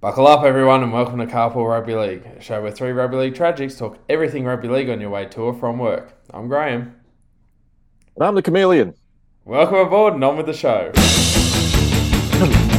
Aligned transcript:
Buckle 0.00 0.26
up, 0.26 0.44
everyone, 0.44 0.82
and 0.82 0.94
welcome 0.94 1.18
to 1.18 1.26
Carpool 1.26 1.68
Rugby 1.68 1.94
League, 1.94 2.24
a 2.24 2.40
show 2.40 2.62
where 2.62 2.70
three 2.70 2.90
rugby 2.90 3.18
league 3.18 3.34
tragics 3.34 3.76
talk 3.76 3.98
everything 4.08 4.46
rugby 4.46 4.66
league 4.66 4.88
on 4.88 4.98
your 4.98 5.10
way 5.10 5.26
to 5.26 5.42
or 5.42 5.52
from 5.52 5.76
work. 5.76 6.14
I'm 6.30 6.48
Graham. 6.48 6.96
And 8.16 8.24
I'm 8.24 8.34
the 8.34 8.40
chameleon. 8.40 8.94
Welcome 9.44 9.76
aboard 9.76 10.14
and 10.14 10.24
on 10.24 10.38
with 10.38 10.46
the 10.46 10.54
show. 10.54 10.90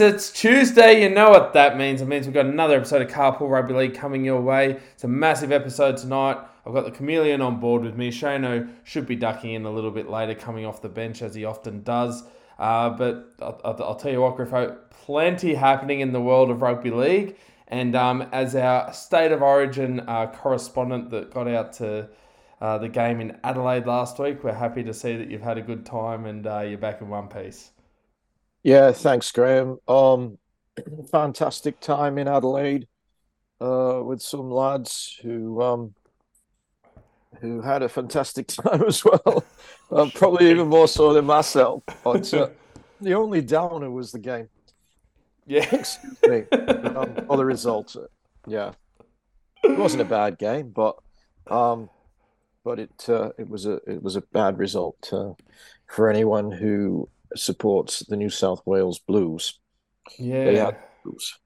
It's 0.00 0.30
Tuesday. 0.30 1.02
You 1.02 1.08
know 1.08 1.30
what 1.30 1.52
that 1.54 1.78
means. 1.78 2.02
It 2.02 2.06
means 2.08 2.26
we've 2.26 2.34
got 2.34 2.46
another 2.46 2.76
episode 2.76 3.02
of 3.02 3.08
Carpool 3.08 3.48
Rugby 3.48 3.72
League 3.72 3.94
coming 3.94 4.24
your 4.24 4.40
way. 4.40 4.78
It's 4.92 5.04
a 5.04 5.08
massive 5.08 5.52
episode 5.52 5.96
tonight. 5.96 6.38
I've 6.66 6.74
got 6.74 6.84
the 6.84 6.90
chameleon 6.90 7.40
on 7.40 7.60
board 7.60 7.82
with 7.82 7.96
me. 7.96 8.10
Shano 8.10 8.68
should 8.84 9.06
be 9.06 9.16
ducking 9.16 9.54
in 9.54 9.64
a 9.64 9.70
little 9.70 9.90
bit 9.90 10.10
later, 10.10 10.34
coming 10.34 10.66
off 10.66 10.82
the 10.82 10.88
bench 10.88 11.22
as 11.22 11.34
he 11.34 11.44
often 11.44 11.82
does. 11.82 12.24
Uh, 12.58 12.90
but 12.90 13.32
I'll, 13.40 13.60
I'll, 13.64 13.94
tell 13.94 14.12
you 14.12 14.20
what, 14.20 14.36
Griffo, 14.36 14.76
plenty 14.90 15.54
happening 15.54 16.00
in 16.00 16.12
the 16.12 16.20
world 16.20 16.50
of 16.50 16.62
rugby 16.62 16.90
league. 16.90 17.36
And 17.68 17.94
um, 17.94 18.22
as 18.32 18.54
our 18.54 18.92
state 18.92 19.32
of 19.32 19.40
origin 19.40 20.00
uh, 20.00 20.26
correspondent 20.26 21.10
that 21.10 21.32
got 21.32 21.48
out 21.48 21.72
to 21.74 22.08
uh, 22.60 22.78
the 22.78 22.88
game 22.88 23.20
in 23.20 23.38
Adelaide 23.44 23.86
last 23.86 24.18
week, 24.18 24.44
we're 24.44 24.52
happy 24.52 24.82
to 24.82 24.92
see 24.92 25.16
that 25.16 25.30
you've 25.30 25.42
had 25.42 25.58
a 25.58 25.62
good 25.62 25.86
time 25.86 26.26
and 26.26 26.46
uh, 26.46 26.60
you're 26.60 26.76
back 26.76 27.00
in 27.00 27.08
one 27.08 27.28
piece. 27.28 27.70
Yeah, 28.66 28.90
thanks, 28.90 29.30
Graham. 29.30 29.78
Um, 29.86 30.38
fantastic 31.12 31.78
time 31.78 32.18
in 32.18 32.26
Adelaide 32.26 32.88
uh, 33.60 34.00
with 34.04 34.20
some 34.20 34.50
lads 34.50 35.20
who 35.22 35.62
um, 35.62 35.94
who 37.40 37.60
had 37.60 37.84
a 37.84 37.88
fantastic 37.88 38.46
time 38.48 38.82
as 38.82 39.04
well. 39.04 39.44
uh, 39.92 40.10
probably 40.16 40.50
even 40.50 40.66
more 40.66 40.88
so 40.88 41.12
than 41.12 41.26
myself. 41.26 41.84
But 42.02 42.34
uh, 42.34 42.48
the 43.00 43.14
only 43.14 43.40
downer 43.40 43.88
was 43.88 44.10
the 44.10 44.18
game. 44.18 44.48
Yeah, 45.46 45.68
excuse 45.72 46.20
me. 46.24 46.42
um, 46.50 47.24
or 47.28 47.36
the 47.36 47.44
result. 47.44 47.94
Yeah, 48.48 48.72
it 49.62 49.78
wasn't 49.78 50.02
a 50.02 50.06
bad 50.06 50.38
game, 50.38 50.70
but 50.70 50.96
um, 51.46 51.88
but 52.64 52.80
it 52.80 53.08
uh, 53.08 53.30
it 53.38 53.48
was 53.48 53.64
a 53.64 53.74
it 53.86 54.02
was 54.02 54.16
a 54.16 54.22
bad 54.22 54.58
result 54.58 55.08
uh, 55.12 55.34
for 55.86 56.10
anyone 56.10 56.50
who 56.50 57.08
supports 57.36 58.00
the 58.00 58.16
New 58.16 58.30
South 58.30 58.62
Wales 58.66 58.98
Blues. 58.98 59.58
Yeah. 60.18 60.72
Blues. 61.04 61.38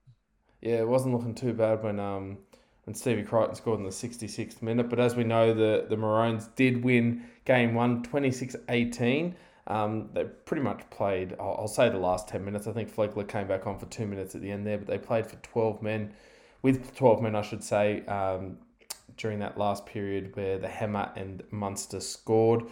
Yeah, 0.61 0.81
it 0.81 0.89
wasn't 0.89 1.15
looking 1.15 1.35
too 1.35 1.53
bad 1.53 1.83
when 1.83 1.99
um 1.99 2.39
when 2.85 2.95
Stevie 2.95 3.23
Crichton 3.23 3.55
scored 3.55 3.79
in 3.79 3.85
the 3.85 3.91
66th 3.91 4.63
minute. 4.63 4.89
But 4.89 5.01
as 5.01 5.15
we 5.15 5.25
know, 5.25 5.55
the, 5.55 5.87
the 5.89 5.97
Maroons 5.97 6.49
did 6.57 6.83
win 6.83 7.25
game 7.45 7.75
one, 7.75 8.03
26 8.03 8.57
18. 8.69 9.37
Um, 9.67 10.09
they 10.13 10.25
pretty 10.25 10.63
much 10.63 10.83
played, 10.91 11.37
I'll, 11.39 11.57
I'll, 11.61 11.69
say 11.69 11.89
the 11.89 11.99
last 11.99 12.27
10 12.27 12.45
minutes. 12.45 12.67
I 12.67 12.73
think 12.73 12.93
Flegler 12.93 13.29
came 13.29 13.47
back 13.47 13.67
on 13.67 13.79
for 13.79 13.87
two 13.87 14.07
minutes 14.07 14.35
at 14.35 14.41
the 14.41 14.51
end 14.51 14.67
there, 14.67 14.79
but 14.79 14.89
they 14.89 14.99
played 14.99 15.27
for 15.27 15.37
12 15.37 15.83
men, 15.83 16.13
with 16.63 16.97
12 16.97 17.23
men, 17.23 17.37
I 17.37 17.43
should 17.43 17.63
say, 17.63 18.05
um, 18.07 18.59
during 19.17 19.39
that 19.41 19.59
last 19.59 19.87
period 19.87 20.35
where 20.35 20.59
the 20.59 20.67
Hammer 20.67 21.13
and 21.15 21.45
Munster 21.53 22.01
scored. 22.01 22.65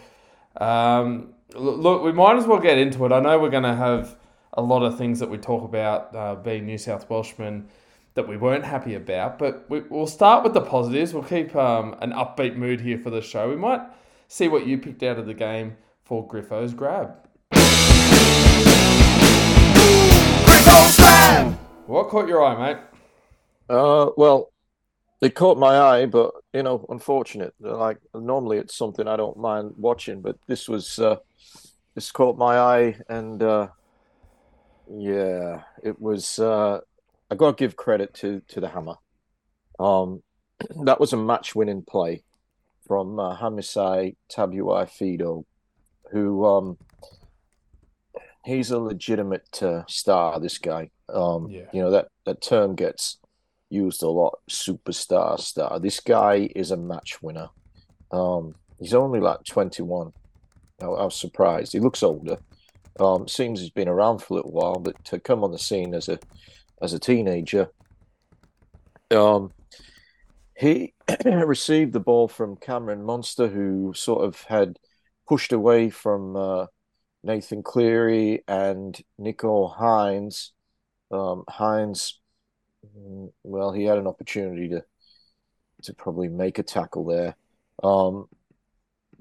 Um, 0.59 1.33
look, 1.55 2.03
we 2.03 2.11
might 2.11 2.37
as 2.37 2.45
well 2.45 2.59
get 2.59 2.77
into 2.77 3.05
it. 3.05 3.11
I 3.11 3.19
know 3.19 3.39
we're 3.39 3.49
going 3.49 3.63
to 3.63 3.75
have 3.75 4.15
a 4.53 4.61
lot 4.61 4.83
of 4.83 4.97
things 4.97 5.19
that 5.19 5.29
we 5.29 5.37
talk 5.37 5.63
about 5.63 6.15
uh, 6.15 6.35
being 6.35 6.65
New 6.65 6.77
South 6.77 7.09
Welshmen 7.09 7.67
that 8.15 8.27
we 8.27 8.35
weren't 8.35 8.65
happy 8.65 8.95
about, 8.95 9.39
but 9.39 9.65
we, 9.69 9.81
will 9.81 10.07
start 10.07 10.43
with 10.43 10.53
the 10.53 10.61
positives. 10.61 11.13
We'll 11.13 11.23
keep 11.23 11.55
um, 11.55 11.95
an 12.01 12.11
upbeat 12.11 12.55
mood 12.55 12.81
here 12.81 12.97
for 12.97 13.09
the 13.09 13.21
show. 13.21 13.49
We 13.49 13.55
might 13.55 13.81
see 14.27 14.47
what 14.47 14.67
you 14.67 14.77
picked 14.77 15.03
out 15.03 15.17
of 15.17 15.25
the 15.25 15.33
game 15.33 15.77
for 16.03 16.27
Griffo's 16.27 16.73
grab. 16.73 17.15
Griffo's 20.43 20.95
grab. 20.97 21.53
What 21.85 22.09
caught 22.09 22.27
your 22.27 22.43
eye, 22.43 22.73
mate? 22.73 22.77
Uh, 23.69 24.09
well, 24.17 24.48
it 25.21 25.35
caught 25.35 25.57
my 25.57 25.77
eye, 25.77 26.05
but 26.05 26.31
you 26.53 26.63
know, 26.63 26.85
unfortunate. 26.89 27.53
Like 27.59 27.97
normally, 28.13 28.57
it's 28.57 28.75
something 28.75 29.07
I 29.07 29.17
don't 29.17 29.37
mind 29.37 29.73
watching, 29.77 30.21
but 30.21 30.37
this 30.47 30.69
was 30.69 30.97
uh, 30.99 31.17
this 31.95 32.11
caught 32.11 32.37
my 32.37 32.57
eye, 32.57 32.95
and 33.09 33.41
uh, 33.43 33.67
yeah, 34.89 35.63
it 35.83 35.99
was. 35.99 36.39
Uh, 36.39 36.79
I 37.31 37.35
got 37.35 37.57
to 37.57 37.61
give 37.61 37.75
credit 37.75 38.13
to 38.15 38.41
to 38.47 38.61
the 38.61 38.69
hammer. 38.69 38.95
Um, 39.77 40.23
that 40.85 40.99
was 40.99 41.13
a 41.13 41.17
match-winning 41.17 41.83
play 41.83 42.23
from 42.87 43.19
uh, 43.19 43.37
Hamiso 43.37 44.15
Tabuai-Fidow, 44.33 45.45
who 46.11 46.45
um, 46.45 46.77
he's 48.45 48.71
a 48.71 48.79
legitimate 48.79 49.61
uh, 49.61 49.83
star. 49.87 50.39
This 50.39 50.57
guy, 50.57 50.91
um, 51.13 51.49
yeah. 51.49 51.65
you 51.73 51.81
know 51.81 51.91
that 51.91 52.07
that 52.25 52.41
term 52.41 52.75
gets 52.75 53.18
used 53.69 54.03
a 54.03 54.09
lot. 54.09 54.39
Superstar 54.49 55.39
star. 55.39 55.79
This 55.79 55.99
guy 55.99 56.49
is 56.55 56.71
a 56.71 56.77
match 56.77 57.21
winner. 57.21 57.49
Um, 58.11 58.55
he's 58.79 58.93
only 58.93 59.19
like 59.19 59.43
21. 59.45 60.11
I, 60.81 60.85
I 60.85 61.05
was 61.05 61.15
surprised. 61.15 61.73
He 61.73 61.79
looks 61.79 62.03
older. 62.03 62.37
Um, 62.99 63.27
seems 63.27 63.61
he's 63.61 63.69
been 63.69 63.87
around 63.87 64.19
for 64.19 64.33
a 64.33 64.35
little 64.37 64.51
while, 64.51 64.79
but 64.79 65.03
to 65.05 65.19
come 65.19 65.43
on 65.43 65.51
the 65.51 65.59
scene 65.59 65.93
as 65.93 66.09
a 66.09 66.19
as 66.81 66.93
a 66.93 66.99
teenager, 66.99 67.69
um, 69.11 69.51
he 70.57 70.93
received 71.25 71.93
the 71.93 71.99
ball 71.99 72.27
from 72.27 72.57
Cameron 72.57 73.03
Munster, 73.03 73.47
who 73.47 73.93
sort 73.95 74.25
of 74.25 74.41
had 74.43 74.77
pushed 75.27 75.53
away 75.53 75.89
from 75.89 76.35
uh, 76.35 76.65
Nathan 77.23 77.63
Cleary 77.63 78.43
and 78.47 78.99
Nicho 79.19 79.73
Hynes. 79.77 80.51
Um, 81.11 81.43
Hynes 81.49 82.18
Mm, 82.18 82.18
well, 83.43 83.71
he 83.71 83.83
had 83.83 83.97
an 83.97 84.07
opportunity 84.07 84.69
to 84.69 84.83
to 85.83 85.93
probably 85.93 86.27
make 86.27 86.59
a 86.59 86.63
tackle 86.63 87.05
there. 87.05 87.35
Um, 87.81 88.27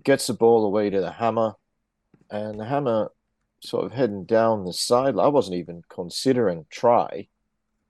gets 0.02 0.26
the 0.26 0.34
ball 0.34 0.64
away 0.64 0.90
to 0.90 1.00
the 1.00 1.12
hammer, 1.12 1.54
and 2.30 2.58
the 2.58 2.64
hammer 2.64 3.12
sort 3.60 3.84
of 3.84 3.92
heading 3.92 4.24
down 4.24 4.64
the 4.64 4.72
side. 4.72 5.18
I 5.18 5.28
wasn't 5.28 5.56
even 5.56 5.82
considering 5.88 6.66
try 6.70 7.28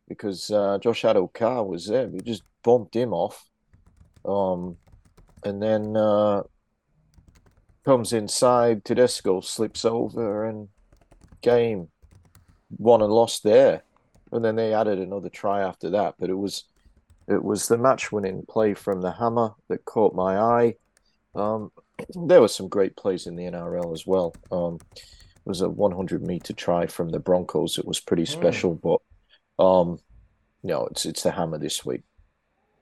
because 0.07 0.51
uh, 0.51 0.79
Josh 0.83 1.03
Addo-Carr 1.03 1.65
was 1.65 1.87
there. 1.87 2.09
We 2.09 2.21
just 2.21 2.43
bumped 2.63 2.97
him 2.97 3.13
off, 3.13 3.49
um, 4.25 4.77
and 5.45 5.63
then 5.63 5.97
uh, 5.97 6.43
comes 7.85 8.13
inside. 8.13 8.85
Tedesco 8.85 9.41
slips 9.41 9.85
over 9.85 10.45
and 10.45 10.69
game 11.41 11.89
won 12.77 13.01
and 13.01 13.13
lost 13.13 13.43
there 13.45 13.83
and 14.33 14.45
then 14.45 14.57
they 14.57 14.75
added 14.75 14.99
another 14.99 15.29
try 15.29 15.63
after 15.63 15.91
that. 15.91 16.15
But 16.19 16.31
it 16.31 16.39
was 16.39 16.65
it 17.29 17.43
was 17.43 17.69
the 17.69 17.79
match 17.79 18.11
winning 18.11 18.45
play 18.49 18.75
from 18.75 19.01
the 19.01 19.13
hammer 19.13 19.55
that 19.69 19.85
caught 19.85 20.15
my 20.15 20.39
eye. 20.39 20.75
Um, 21.35 21.71
there 22.27 22.41
were 22.41 22.49
some 22.49 22.69
great 22.69 22.97
plays 22.97 23.27
in 23.27 23.37
the 23.37 23.45
NRL 23.45 23.93
as 23.93 24.07
well. 24.07 24.35
Um, 24.51 24.79
it 24.95 25.47
was 25.47 25.61
a 25.61 25.69
100 25.69 26.23
meter 26.23 26.53
try 26.53 26.87
from 26.87 27.11
the 27.11 27.19
Broncos. 27.19 27.79
It 27.79 27.87
was 27.87 28.01
pretty 28.01 28.25
hmm. 28.25 28.33
special, 28.33 28.77
mm. 28.77 29.01
but 29.59 29.65
um, 29.65 29.99
no, 30.63 30.87
it's 30.87 31.07
it's 31.07 31.23
the 31.23 31.31
hammer 31.31 31.59
this 31.59 31.85
week. 31.85 32.03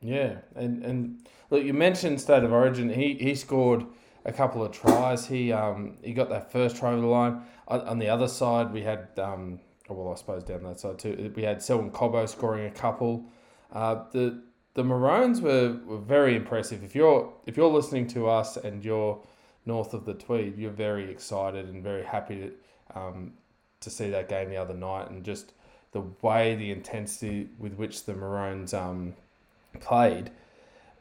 Yeah, 0.01 0.39
and 0.55 0.84
and 0.84 1.28
look, 1.51 1.65
you 1.65 1.75
mentioned 1.75 2.21
state 2.21 2.45
of 2.45 2.53
origin. 2.53 2.91
He 2.91 3.15
he 3.15 3.34
scored 3.34 3.87
a 4.25 4.33
couple 4.33 4.63
of 4.65 4.73
tries. 4.73 5.27
He 5.27 5.53
um 5.53 5.97
he 6.03 6.13
got 6.13 6.28
that 6.31 6.53
first 6.53 6.77
try 6.77 6.93
over 6.93 7.01
the 7.01 7.07
line. 7.07 7.43
On, 7.69 7.81
on 7.83 7.98
the 7.98 8.09
other 8.09 8.28
side, 8.28 8.72
we 8.72 8.83
had 8.83 9.09
um 9.19 9.60
well, 9.88 10.12
I 10.12 10.16
suppose 10.16 10.44
down 10.44 10.65
that 10.65 10.80
side 10.80 10.98
too. 10.98 11.33
We 11.36 11.42
had 11.42 11.62
Selwyn 11.62 11.91
Cobbo 11.91 12.28
scoring 12.28 12.66
a 12.66 12.71
couple. 12.71 13.24
Uh, 13.72 14.04
the 14.12 14.42
the 14.74 14.84
Maroons 14.84 15.41
were, 15.41 15.78
were 15.86 15.98
very 15.98 16.36
impressive. 16.36 16.84
If 16.84 16.94
you're 16.94 17.33
if 17.47 17.56
you're 17.56 17.71
listening 17.71 18.06
to 18.09 18.28
us 18.28 18.56
and 18.56 18.84
you're 18.84 19.21
north 19.65 19.94
of 19.94 20.04
the 20.04 20.15
Tweed, 20.15 20.59
you're 20.59 20.71
very 20.71 21.10
excited 21.10 21.68
and 21.68 21.83
very 21.83 22.04
happy 22.04 22.36
to 22.36 22.98
um, 22.98 23.33
to 23.80 23.91
see 23.91 24.10
that 24.10 24.28
game 24.28 24.50
the 24.50 24.56
other 24.56 24.74
night 24.74 25.10
and 25.10 25.24
just 25.24 25.53
the 25.92 26.03
way 26.21 26.54
the 26.54 26.71
intensity 26.71 27.48
with 27.59 27.74
which 27.74 28.04
the 28.04 28.15
Maroons 28.15 28.74
um, 28.74 29.15
played. 29.80 30.30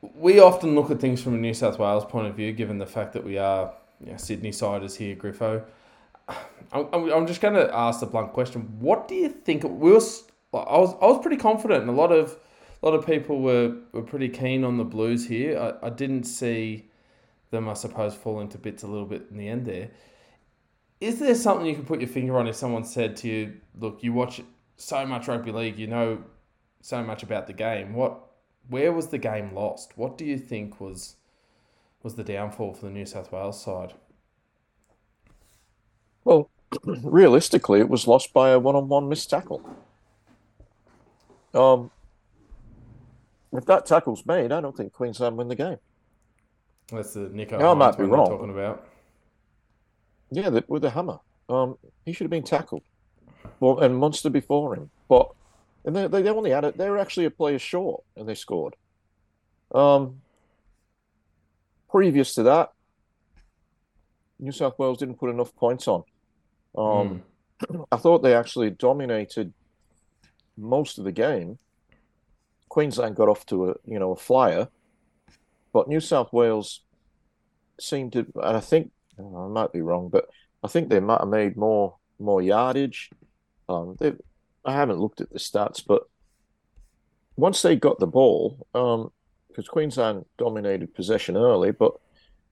We 0.02 0.40
often 0.40 0.76
look 0.76 0.92
at 0.92 1.00
things 1.00 1.22
from 1.22 1.34
a 1.34 1.38
New 1.38 1.54
South 1.54 1.80
Wales 1.80 2.06
point 2.06 2.28
of 2.28 2.36
view, 2.36 2.52
given 2.54 2.78
the 2.78 2.86
fact 2.86 3.14
that 3.14 3.24
we 3.24 3.38
are 3.38 3.74
you 4.00 4.12
know, 4.12 4.18
Sydney 4.18 4.52
siders 4.52 4.96
here, 4.96 5.16
Griffo. 5.16 5.64
I'm, 6.72 7.12
I'm 7.12 7.28
just 7.28 7.42
going 7.42 7.54
to 7.54 7.74
ask 7.74 8.00
the 8.00 8.06
blunt 8.06 8.34
question. 8.34 8.62
What 8.80 9.08
do 9.08 9.16
you 9.16 9.30
think? 9.30 9.64
We 9.64 9.92
was, 9.92 10.24
I 10.54 10.78
was 10.78 10.94
I 11.02 11.06
was 11.06 11.22
pretty 11.22 11.38
confident, 11.38 11.82
and 11.82 11.90
a 11.90 11.94
lot 11.94 12.12
of 12.12 12.38
a 12.82 12.86
lot 12.86 12.98
of 12.98 13.06
people 13.06 13.42
were, 13.42 13.76
were 13.94 14.02
pretty 14.02 14.30
keen 14.30 14.64
on 14.64 14.78
the 14.78 14.84
Blues 14.84 15.28
here. 15.28 15.58
I, 15.60 15.88
I 15.88 15.90
didn't 15.90 16.24
see 16.24 16.90
them, 17.52 17.70
I 17.70 17.74
suppose, 17.74 18.16
falling 18.16 18.50
to 18.50 18.58
bits 18.58 18.84
a 18.84 18.88
little 18.88 19.06
bit 19.06 19.28
in 19.32 19.38
the 19.38 19.48
end 19.48 19.66
there. 19.66 19.90
is 21.00 21.20
there 21.20 21.36
something 21.36 21.66
you 21.66 21.76
can 21.76 21.86
put 21.86 22.02
your 22.02 22.10
finger 22.10 22.38
on 22.38 22.48
if 22.48 22.56
someone 22.56 22.84
said 22.84 23.16
to 23.18 23.28
you, 23.28 23.54
"Look, 23.80 24.04
you 24.04 24.14
watch 24.14 24.42
so 24.78 25.06
much 25.06 25.28
rugby 25.28 25.52
league, 25.52 25.80
you 25.80 25.88
know 25.88 26.24
so 26.82 27.02
much 27.04 27.24
about 27.24 27.48
the 27.48 27.54
game. 27.54 27.94
What, 27.94 28.20
where 28.70 28.92
was 28.92 29.08
the 29.08 29.18
game 29.18 29.54
lost? 29.54 29.98
What 29.98 30.18
do 30.18 30.26
you 30.26 30.38
think 30.38 30.80
was 30.80 31.16
was 32.04 32.16
the 32.16 32.24
downfall 32.24 32.74
for 32.74 32.86
the 32.86 32.92
New 32.92 33.06
South 33.06 33.32
Wales 33.32 33.62
side?" 33.62 33.94
Well, 36.26 36.50
realistically, 36.84 37.80
it 37.80 37.88
was 37.88 38.08
lost 38.08 38.34
by 38.34 38.50
a 38.50 38.60
one-on-one 38.60 39.08
missed 39.08 39.30
tackle. 39.30 39.62
Um, 41.54 41.92
if 43.54 43.66
that 43.66 43.86
tackle's 43.86 44.26
made, 44.26 44.52
I 44.52 44.60
don't 44.60 44.76
think 44.76 44.92
Queensland 44.92 45.38
win 45.38 45.48
the 45.48 45.56
game. 45.56 45.78
That's 46.92 47.14
the 47.14 47.22
Nicho. 47.22 47.60
Yeah, 47.60 47.72
I 47.72 47.74
might 47.74 47.98
be 47.98 48.04
wrong. 48.04 48.28
Talking 48.28 48.50
about. 48.50 48.86
Yeah, 50.32 50.50
the, 50.50 50.64
with 50.68 50.82
the 50.82 50.90
hammer. 50.90 51.20
Um, 51.48 51.78
he 52.04 52.12
should 52.12 52.26
have 52.26 52.32
been 52.32 52.44
tackled. 52.44 52.84
Well, 53.60 53.80
and 53.80 53.98
Munster 53.98 54.30
before 54.30 54.76
him, 54.76 54.90
but 55.08 55.32
and 55.86 55.96
they 55.96 56.08
they 56.08 56.28
only 56.30 56.52
had 56.52 56.66
it. 56.66 56.78
They 56.78 56.90
were 56.90 56.98
actually 56.98 57.26
a 57.26 57.32
player 57.32 57.60
short, 57.60 58.04
and 58.16 58.28
they 58.28 58.36
scored. 58.36 58.76
Um, 59.74 60.22
previous 61.90 62.34
to 62.36 62.44
that, 62.44 62.74
New 64.40 64.52
South 64.52 64.78
Wales 64.78 64.98
didn't 64.98 65.16
put 65.16 65.30
enough 65.30 65.56
points 65.56 65.88
on. 65.88 66.04
Um, 66.78 67.24
I 67.92 67.98
thought 67.98 68.24
they 68.24 68.36
actually 68.36 68.72
dominated 68.72 69.54
most 70.58 70.98
of 70.98 71.06
the 71.06 71.12
game. 71.12 71.58
Queensland 72.70 73.16
got 73.16 73.30
off 73.30 73.46
to 73.48 73.70
a 73.70 73.76
you 73.86 74.00
know 74.00 74.12
a 74.12 74.16
flyer, 74.16 74.68
but 75.72 75.88
New 75.88 76.00
South 76.00 76.34
Wales 76.34 76.82
seemed 77.80 78.14
to, 78.14 78.26
and 78.36 78.58
I 78.58 78.60
think 78.60 78.92
I 79.20 79.48
might 79.48 79.72
be 79.72 79.82
wrong, 79.82 80.10
but 80.10 80.28
I 80.64 80.68
think 80.68 80.90
they 80.90 81.00
might 81.00 81.22
have 81.22 81.30
made 81.30 81.56
more 81.56 81.96
more 82.20 82.42
yardage. 82.42 83.10
Um, 83.70 83.96
they, 84.00 84.14
I 84.64 84.74
haven't 84.74 85.00
looked 85.00 85.22
at 85.22 85.32
the 85.32 85.40
stats, 85.40 85.84
but 85.86 86.04
once 87.36 87.62
they 87.62 87.76
got 87.76 88.00
the 88.00 88.08
ball, 88.08 88.66
um, 88.74 89.12
because 89.48 89.68
Queensland 89.68 90.26
dominated 90.38 90.94
possession 90.94 91.38
early, 91.38 91.72
but 91.72 91.94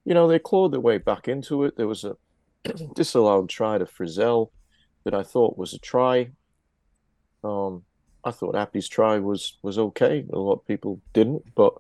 you 0.06 0.14
know 0.14 0.28
they 0.28 0.40
clawed 0.40 0.72
their 0.72 0.80
way 0.80 0.98
back 0.98 1.28
into 1.28 1.64
it. 1.66 1.76
There 1.76 1.88
was 1.88 2.04
a 2.04 2.16
disallowed 2.96 3.50
try 3.50 3.78
to 3.78 3.86
Frizzell 3.86 4.50
that 5.06 5.14
I 5.14 5.24
thought 5.24 5.58
was 5.58 5.74
a 5.74 5.80
try. 5.80 6.32
Um, 7.44 7.84
I 8.24 8.32
thought 8.32 8.56
Appy's 8.56 8.88
try 8.88 9.20
was 9.20 9.58
was 9.62 9.78
okay. 9.78 10.26
A 10.32 10.40
lot 10.40 10.54
of 10.54 10.68
people 10.68 11.02
didn't, 11.14 11.44
but 11.56 11.74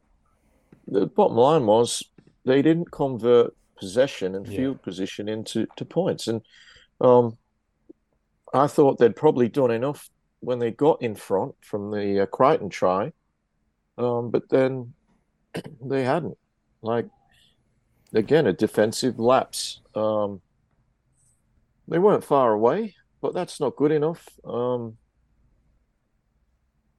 the 0.87 1.05
bottom 1.05 1.37
line 1.37 1.65
was 1.65 2.03
they 2.45 2.61
didn't 2.61 2.91
convert 2.91 3.55
possession 3.77 4.35
and 4.35 4.45
Yeah. 4.47 4.57
field 4.57 4.81
position 4.81 5.29
into 5.29 5.67
to 5.77 5.85
points. 5.85 6.27
And 6.27 6.41
um, 6.99 7.37
I 8.53 8.67
thought 8.67 8.97
they'd 8.97 9.15
probably 9.15 9.47
done 9.47 9.71
enough 9.71 10.09
when 10.41 10.59
they 10.59 10.71
got 10.71 11.01
in 11.01 11.15
front 11.15 11.55
from 11.61 11.91
the 11.91 12.21
uh, 12.21 12.25
Crichton 12.25 12.69
try, 12.69 13.13
um, 13.97 14.29
but 14.29 14.49
then 14.49 14.93
they 15.81 16.03
hadn't. 16.03 16.37
Like 16.81 17.07
again, 18.13 18.47
a 18.47 18.53
defensive 18.53 19.17
lapse. 19.17 19.79
Um, 19.95 20.41
they 21.87 21.99
weren't 21.99 22.23
far 22.23 22.53
away, 22.53 22.95
but 23.21 23.33
that's 23.33 23.59
not 23.59 23.75
good 23.75 23.91
enough. 23.91 24.27
Um, 24.45 24.97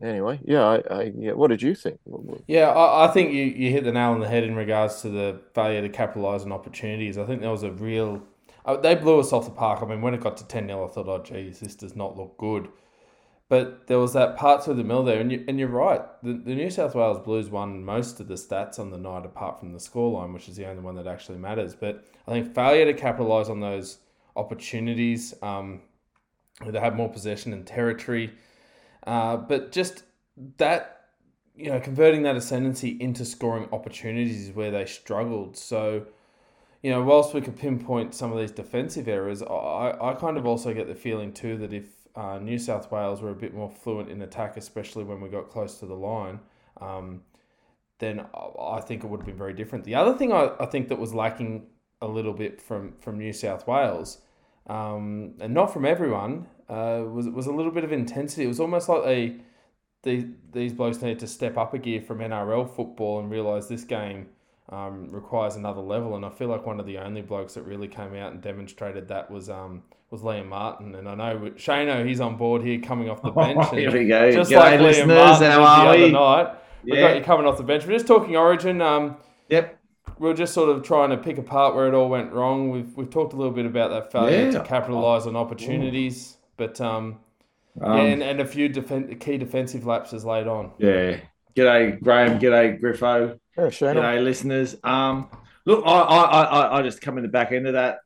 anyway, 0.03 0.41
yeah, 0.45 0.63
I, 0.63 0.83
I 0.91 1.13
yeah. 1.17 1.33
What 1.33 1.49
did 1.49 1.63
you 1.63 1.75
think? 1.75 2.01
Yeah, 2.47 2.69
I, 2.71 3.07
I 3.07 3.13
think 3.13 3.33
you, 3.33 3.45
you 3.45 3.71
hit 3.71 3.85
the 3.85 3.93
nail 3.93 4.11
on 4.11 4.21
the 4.21 4.29
head 4.29 4.45
in 4.45 4.55
regards 4.55 5.03
to 5.03 5.09
the 5.09 5.41
failure 5.55 5.83
to 5.83 5.89
capitalise 5.89 6.43
on 6.43 6.53
opportunities. 6.53 7.19
I 7.19 7.27
think 7.27 7.41
there 7.41 7.51
was 7.51 7.63
a 7.63 7.73
real. 7.73 8.23
Uh, 8.65 8.77
they 8.77 8.95
blew 8.95 9.21
us 9.21 9.33
off 9.33 9.45
the 9.45 9.51
park. 9.51 9.83
I 9.83 9.87
mean, 9.87 10.01
when 10.01 10.15
it 10.15 10.21
got 10.21 10.39
to 10.39 10.47
10 10.47 10.69
0, 10.69 10.89
I 10.89 10.91
thought, 10.91 11.09
oh, 11.09 11.23
geez, 11.23 11.61
this 11.61 11.75
does 11.75 11.95
not 11.95 12.17
look 12.17 12.39
good. 12.39 12.69
But 13.51 13.89
there 13.89 13.99
was 13.99 14.15
that 14.15 14.37
part 14.37 14.65
through 14.65 14.75
the 14.75 14.85
middle 14.85 15.05
there, 15.05 15.21
and, 15.21 15.31
you, 15.31 15.45
and 15.47 15.59
you're 15.59 15.69
right. 15.69 16.01
The, 16.23 16.33
the 16.33 16.55
New 16.55 16.71
South 16.71 16.95
Wales 16.95 17.19
Blues 17.19 17.51
won 17.51 17.85
most 17.85 18.19
of 18.19 18.27
the 18.27 18.35
stats 18.35 18.79
on 18.79 18.91
the 18.91 18.97
night, 18.97 19.27
apart 19.27 19.61
from 19.61 19.73
the 19.73 19.79
scoreline, 19.79 20.33
which 20.33 20.49
is 20.49 20.57
the 20.57 20.67
only 20.67 20.83
one 20.83 20.95
that 20.95 21.07
actually 21.07 21.37
matters. 21.37 21.75
But 21.75 22.07
I 22.27 22.31
think 22.31 22.55
failure 22.55 22.87
to 22.87 22.95
capitalise 22.95 23.51
on 23.51 23.61
those 23.61 23.99
opportunities, 24.37 25.35
um, 25.43 25.83
they 26.67 26.81
have 26.81 26.97
more 26.97 27.09
possession 27.09 27.53
and 27.53 27.67
territory, 27.67 28.33
uh, 29.07 29.37
but 29.37 29.73
just 29.73 30.05
that 30.59 30.91
you 31.57 31.71
know, 31.71 31.79
converting 31.81 32.23
that 32.23 32.37
ascendancy 32.37 32.97
into 33.01 33.25
scoring 33.25 33.69
opportunities 33.73 34.49
is 34.49 34.55
where 34.55 34.71
they 34.71 34.85
struggled. 34.87 35.57
So, 35.57 36.07
you 36.83 36.91
know, 36.91 37.03
whilst 37.03 37.33
we 37.33 37.41
could 37.41 37.57
pinpoint 37.57 38.15
some 38.15 38.33
of 38.33 38.39
these 38.39 38.51
defensive 38.51 39.09
errors, 39.09 39.43
I, 39.43 39.97
I 40.01 40.15
kind 40.19 40.37
of 40.37 40.47
also 40.47 40.75
get 40.75 40.89
the 40.89 40.95
feeling 40.95 41.33
too 41.33 41.57
that 41.59 41.73
if 41.73 41.87
uh, 42.17 42.39
New 42.39 42.59
South 42.59 42.91
Wales 42.91 43.23
were 43.23 43.31
a 43.31 43.35
bit 43.35 43.55
more 43.55 43.71
fluent 43.71 44.11
in 44.11 44.23
attack, 44.23 44.57
especially 44.57 45.05
when 45.05 45.21
we 45.21 45.29
got 45.29 45.49
close 45.51 45.79
to 45.79 45.87
the 45.87 45.95
line, 45.95 46.41
um, 46.81 47.23
then 47.99 48.21
I- 48.35 48.79
I 48.79 48.81
think 48.81 49.05
it 49.05 49.07
would 49.09 49.21
have 49.21 49.27
been 49.27 49.39
very 49.39 49.55
different. 49.55 49.85
The 49.85 49.95
other 49.95 50.17
thing 50.17 50.33
I, 50.33 50.53
I 50.61 50.67
think 50.67 50.89
that 50.89 50.99
was 50.99 51.15
lacking 51.15 51.67
a 52.03 52.09
little 52.09 52.35
bit 52.35 52.61
from, 52.61 52.95
from 53.01 53.19
New 53.19 53.33
South 53.33 53.67
Wales, 53.67 54.19
um, 54.67 55.35
and 55.41 55.53
not 55.55 55.73
from 55.73 55.85
everyone, 55.85 56.47
uh, 56.69 57.03
was 57.13 57.29
was 57.29 57.47
a 57.47 57.53
little 57.53 57.73
bit 57.73 57.85
of 57.85 57.93
intensity. 57.93 58.45
It 58.45 58.49
was 58.49 58.61
almost 58.61 58.89
like 58.89 59.05
they 59.05 59.37
these 60.03 60.25
these 60.53 60.73
blokes 60.73 61.01
need 61.03 61.19
to 61.21 61.27
step 61.27 61.57
up 61.57 61.75
a 61.75 61.79
gear 61.79 62.01
from 62.01 62.19
NRL 62.19 62.69
football 62.75 63.21
and 63.21 63.31
realise 63.31 63.67
this 63.67 63.85
game 63.85 64.27
um, 64.71 65.11
requires 65.11 65.57
another 65.57 65.81
level. 65.81 66.17
And 66.17 66.25
I 66.25 66.31
feel 66.31 66.49
like 66.49 66.67
one 66.67 66.81
of 66.81 66.87
the 66.87 66.99
only 66.99 67.23
blokes 67.23 67.55
that 67.55 67.63
really 67.63 67.89
came 67.89 68.15
out 68.15 68.33
and 68.33 68.41
demonstrated 68.41 69.09
that 69.09 69.31
was 69.31 69.51
um 69.51 69.83
was 70.11 70.23
Liam 70.23 70.47
Martin. 70.49 70.95
And 70.95 71.09
I 71.09 71.15
know 71.15 71.51
Shano, 71.57 72.07
he's 72.07 72.21
on 72.21 72.37
board 72.37 72.63
here 72.63 72.81
coming 72.81 73.09
off 73.11 73.23
the 73.23 73.31
bench. 73.43 73.59
Oh, 73.61 73.77
here 73.77 73.93
we 73.93 74.07
go. 74.07 74.31
just 74.33 74.51
G'day, 74.51 74.57
like 74.57 74.81
Liam 74.81 74.83
listeners. 74.83 75.07
Martin 75.09 75.51
How 75.51 75.87
are 75.89 75.97
we? 75.97 76.11
night. 76.11 76.55
We 76.85 76.97
got 76.99 77.17
you 77.17 77.23
coming 77.23 77.47
off 77.47 77.57
the 77.57 77.65
bench. 77.65 77.85
We're 77.87 77.93
just 77.95 78.07
talking 78.07 78.37
Origin. 78.37 78.81
Um, 78.81 79.17
Yep. 79.51 79.79
We 80.25 80.31
are 80.31 80.35
just 80.35 80.55
sort 80.55 80.71
of 80.71 80.83
trying 80.83 81.11
to 81.11 81.17
pick 81.17 81.39
apart 81.39 81.75
where 81.75 81.87
it 81.87 81.95
all 81.95 82.09
went 82.09 82.33
wrong. 82.33 82.71
We've 82.71 82.93
we've 82.97 83.11
talked 83.11 83.33
a 83.33 83.37
little 83.37 83.53
bit 83.53 83.67
about 83.67 83.91
that 83.91 84.11
failure 84.11 84.47
Yeah. 84.47 84.51
to 84.53 84.61
capitalise 84.65 85.27
on 85.27 85.37
opportunities, 85.37 86.37
but 86.57 86.81
um, 86.81 87.19
Um, 87.81 87.97
yeah, 87.99 88.05
and, 88.05 88.23
and 88.23 88.41
a 88.41 88.47
few 88.47 88.69
defen- 88.71 89.19
key 89.21 89.37
defensive 89.39 89.85
lapses 89.87 90.25
laid 90.25 90.47
on. 90.47 90.73
yeah. 90.79 91.19
G'day, 91.57 92.01
Graham. 92.03 92.41
G'day, 92.41 92.81
Griffo. 92.81 93.39
Yeah, 93.57 93.71
Shane. 93.71 93.95
G'day, 93.95 94.23
listeners. 94.25 94.75
Um, 94.83 95.29
look, 95.67 95.85
I, 95.87 95.91
I, 96.01 96.43
I, 96.43 96.79
I 96.79 96.83
just 96.83 97.01
come 97.01 97.17
in 97.17 97.23
the 97.23 97.29
back 97.29 97.53
end 97.53 97.69
of 97.69 97.75
that, 97.75 97.99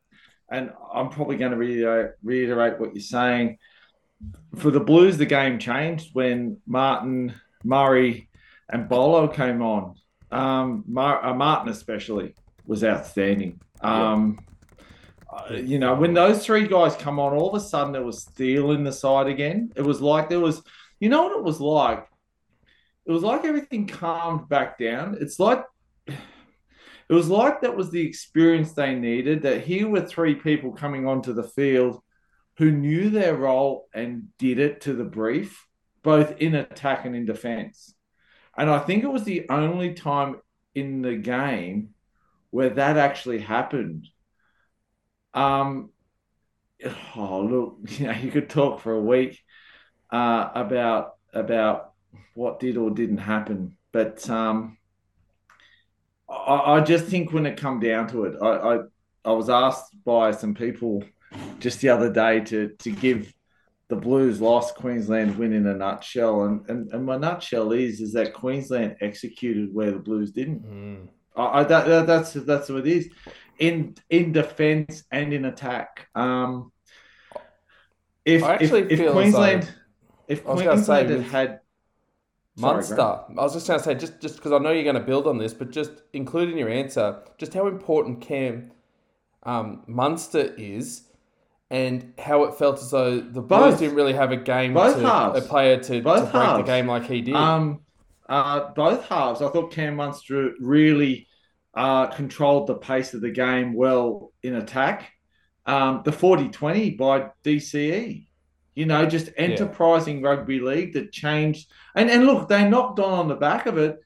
and 0.51 0.71
I'm 0.93 1.09
probably 1.09 1.37
going 1.37 1.53
to 1.53 1.57
reiterate, 1.57 2.11
reiterate 2.23 2.79
what 2.79 2.95
you're 2.95 3.01
saying. 3.01 3.57
For 4.57 4.71
the 4.71 4.81
Blues, 4.81 5.17
the 5.17 5.25
game 5.25 5.59
changed 5.59 6.11
when 6.15 6.59
Martin, 6.67 7.35
Murray, 7.65 8.29
and 8.69 8.87
Bolo 8.89 9.29
came 9.29 9.63
on. 9.63 9.95
Um, 10.31 10.85
Mar- 10.87 11.25
uh, 11.25 11.35
Martin 11.35 11.71
especially 11.71 12.35
was 12.67 12.85
outstanding. 12.85 13.61
Um, 13.81 14.39
uh, 15.31 15.55
you 15.55 15.79
know, 15.79 15.95
when 15.95 16.15
those 16.15 16.45
three 16.45 16.67
guys 16.67 16.97
come 16.97 17.19
on, 17.19 17.33
all 17.33 17.49
of 17.49 17.55
a 17.55 17.65
sudden 17.65 17.93
there 17.93 18.05
was 18.05 18.23
steel 18.23 18.73
in 18.73 18.85
the 18.85 18.93
side 18.93 19.27
again. 19.27 19.73
It 19.77 19.83
was 19.83 20.01
like 20.01 20.29
there 20.29 20.41
was, 20.41 20.63
you 21.01 21.09
know 21.09 21.25
what 21.25 21.37
it 21.37 21.45
was 21.45 21.61
like? 21.61 22.07
It 23.07 23.13
was 23.13 23.23
like 23.23 23.45
everything 23.45 23.87
calmed 23.87 24.49
back 24.49 24.79
down. 24.79 25.17
It's 25.21 25.39
like 25.41 25.65
it 26.07 27.15
was 27.15 27.31
like 27.31 27.63
that 27.63 27.77
was 27.77 27.91
the 27.91 28.07
experience 28.07 28.73
they 28.73 28.95
needed. 28.95 29.43
That 29.43 29.63
here 29.63 29.89
were 29.89 30.03
three 30.03 30.35
people 30.35 30.73
coming 30.73 31.07
onto 31.07 31.33
the 31.33 31.43
field 31.43 32.03
who 32.59 32.71
knew 32.71 33.09
their 33.09 33.35
role 33.35 33.89
and 33.95 34.29
did 34.39 34.59
it 34.59 34.83
to 34.83 34.93
the 34.93 35.05
brief, 35.05 35.67
both 36.03 36.37
in 36.39 36.55
attack 36.55 37.07
and 37.07 37.17
in 37.17 37.25
defense. 37.25 37.95
And 38.59 38.69
I 38.69 38.81
think 38.81 39.05
it 39.05 39.13
was 39.13 39.23
the 39.23 39.47
only 39.49 39.95
time 39.95 40.41
in 40.75 41.01
the 41.01 41.15
game 41.15 41.95
where 42.51 42.71
that 42.71 42.97
actually 42.97 43.39
happened. 43.39 44.09
Um, 45.33 45.91
oh 47.17 47.41
look, 47.49 47.79
you 47.99 48.07
know, 48.07 48.13
you 48.13 48.31
could 48.33 48.51
talk 48.51 48.81
for 48.81 48.93
a 48.93 49.01
week 49.01 49.41
uh, 50.11 50.51
about 50.55 51.15
about 51.33 51.93
what 52.35 52.59
did 52.59 52.77
or 52.77 52.91
didn't 52.91 53.19
happen, 53.19 53.77
but 53.93 54.29
um, 54.29 54.77
I, 56.29 56.77
I 56.77 56.81
just 56.81 57.07
think 57.07 57.33
when 57.33 57.47
it 57.47 57.57
come 57.57 57.79
down 57.79 58.09
to 58.09 58.25
it, 58.25 58.37
I, 58.43 58.49
I 58.49 58.79
I 59.25 59.33
was 59.33 59.49
asked 59.51 59.93
by 60.05 60.33
some 60.33 60.55
people 60.55 61.05
just 61.61 61.81
the 61.81 61.91
other 61.91 62.13
day 62.13 62.41
to 62.41 62.71
to 62.79 62.91
give 62.91 63.33
the 63.89 63.97
Blues 63.97 64.41
lost 64.41 64.75
Queensland 64.75 65.37
win 65.39 65.53
in 65.53 65.67
a 65.67 65.75
nutshell, 65.75 66.43
and 66.45 66.69
and, 66.69 66.93
and 66.93 67.05
my 67.05 67.17
nutshell 67.17 67.73
is 67.73 68.01
is 68.01 68.13
that 68.13 68.35
Queensland 68.35 68.97
executed 69.01 69.75
where 69.75 69.91
the 69.91 69.99
Blues 69.99 70.31
didn't. 70.31 70.65
Mm. 70.65 71.09
I, 71.37 71.61
I 71.61 71.65
that, 71.65 71.87
that, 71.87 72.07
that's 72.07 72.33
that's 72.33 72.69
what 72.69 72.87
it 72.87 72.87
is 72.87 73.11
in 73.59 73.97
in 74.11 74.33
defense 74.33 75.05
and 75.11 75.33
in 75.33 75.47
attack. 75.47 76.09
Um, 76.15 76.73
if 78.25 78.43
if, 78.43 78.45
actually 78.45 78.93
if 78.93 79.13
Queensland 79.13 79.63
though- 79.63 79.69
if 80.29 80.45
gonna 80.45 80.61
say 80.61 80.65
Queensland 80.67 81.11
had 81.11 81.23
had 81.25 81.61
Munster. 82.59 82.95
Graham. 82.97 83.39
I 83.39 83.43
was 83.43 83.55
just 83.55 83.67
going 83.67 83.79
to 83.79 83.85
say, 83.85 83.95
just 83.95 84.21
just 84.21 84.37
because 84.37 84.53
I 84.53 84.59
know 84.59 84.73
you're 84.73 84.83
going 84.83 84.95
to 84.95 85.01
build 85.01 85.27
on 85.27 85.39
this, 85.39 85.55
but 85.55 85.71
just 85.71 86.03
including 86.13 86.59
your 86.59 86.69
answer 86.69 87.23
just 87.39 87.55
how 87.55 87.67
important 87.69 88.21
Cam 88.21 88.73
um, 89.45 89.85
Munster 89.87 90.55
is, 90.57 91.08
and 91.71 92.15
how 92.19 92.45
it 92.45 92.55
felt 92.55 92.79
as 92.81 92.91
though 92.91 93.21
the 93.21 93.43
Both. 93.43 93.71
Blues 93.71 93.79
didn't 93.81 93.97
really 93.97 94.15
have 94.15 94.33
a 94.33 94.37
game 94.37 94.75
Both 94.75 94.97
to 94.97 95.07
halves. 95.07 95.45
a 95.45 95.49
player 95.49 95.77
to, 95.79 95.95
to 95.97 96.03
break 96.03 96.33
the 96.33 96.63
game 96.65 96.87
like 96.87 97.05
he 97.05 97.21
did. 97.21 97.35
Um, 97.35 97.81
uh, 98.29 98.71
both 98.73 99.05
halves. 99.07 99.43
I 99.43 99.49
thought 99.49 99.73
Cam 99.73 99.97
Munster 99.97 100.53
really 100.61 101.29
uh, 101.75 102.07
controlled 102.07 102.67
the 102.67 102.75
pace 102.75 103.15
of 103.15 103.21
the 103.21 103.31
game 103.31 103.75
well 103.75 104.33
in 104.43 104.57
attack. 104.57 105.13
Um, 105.67 106.03
the 106.05 106.11
40-20 106.13 106.97
by 106.97 107.31
DCE, 107.45 108.27
you 108.75 108.87
know, 108.87 109.05
just 109.07 109.29
enterprising 109.37 110.23
rugby 110.23 110.61
league 110.61 110.95
that 110.95 111.13
changed. 111.13 111.71
And 111.95 112.11
and 112.11 112.25
look, 112.25 112.49
they 112.49 112.67
knocked 112.69 113.01
on 113.01 113.13
on 113.13 113.29
the 113.29 113.35
back 113.35 113.67
of 113.67 113.77
it, 113.77 113.99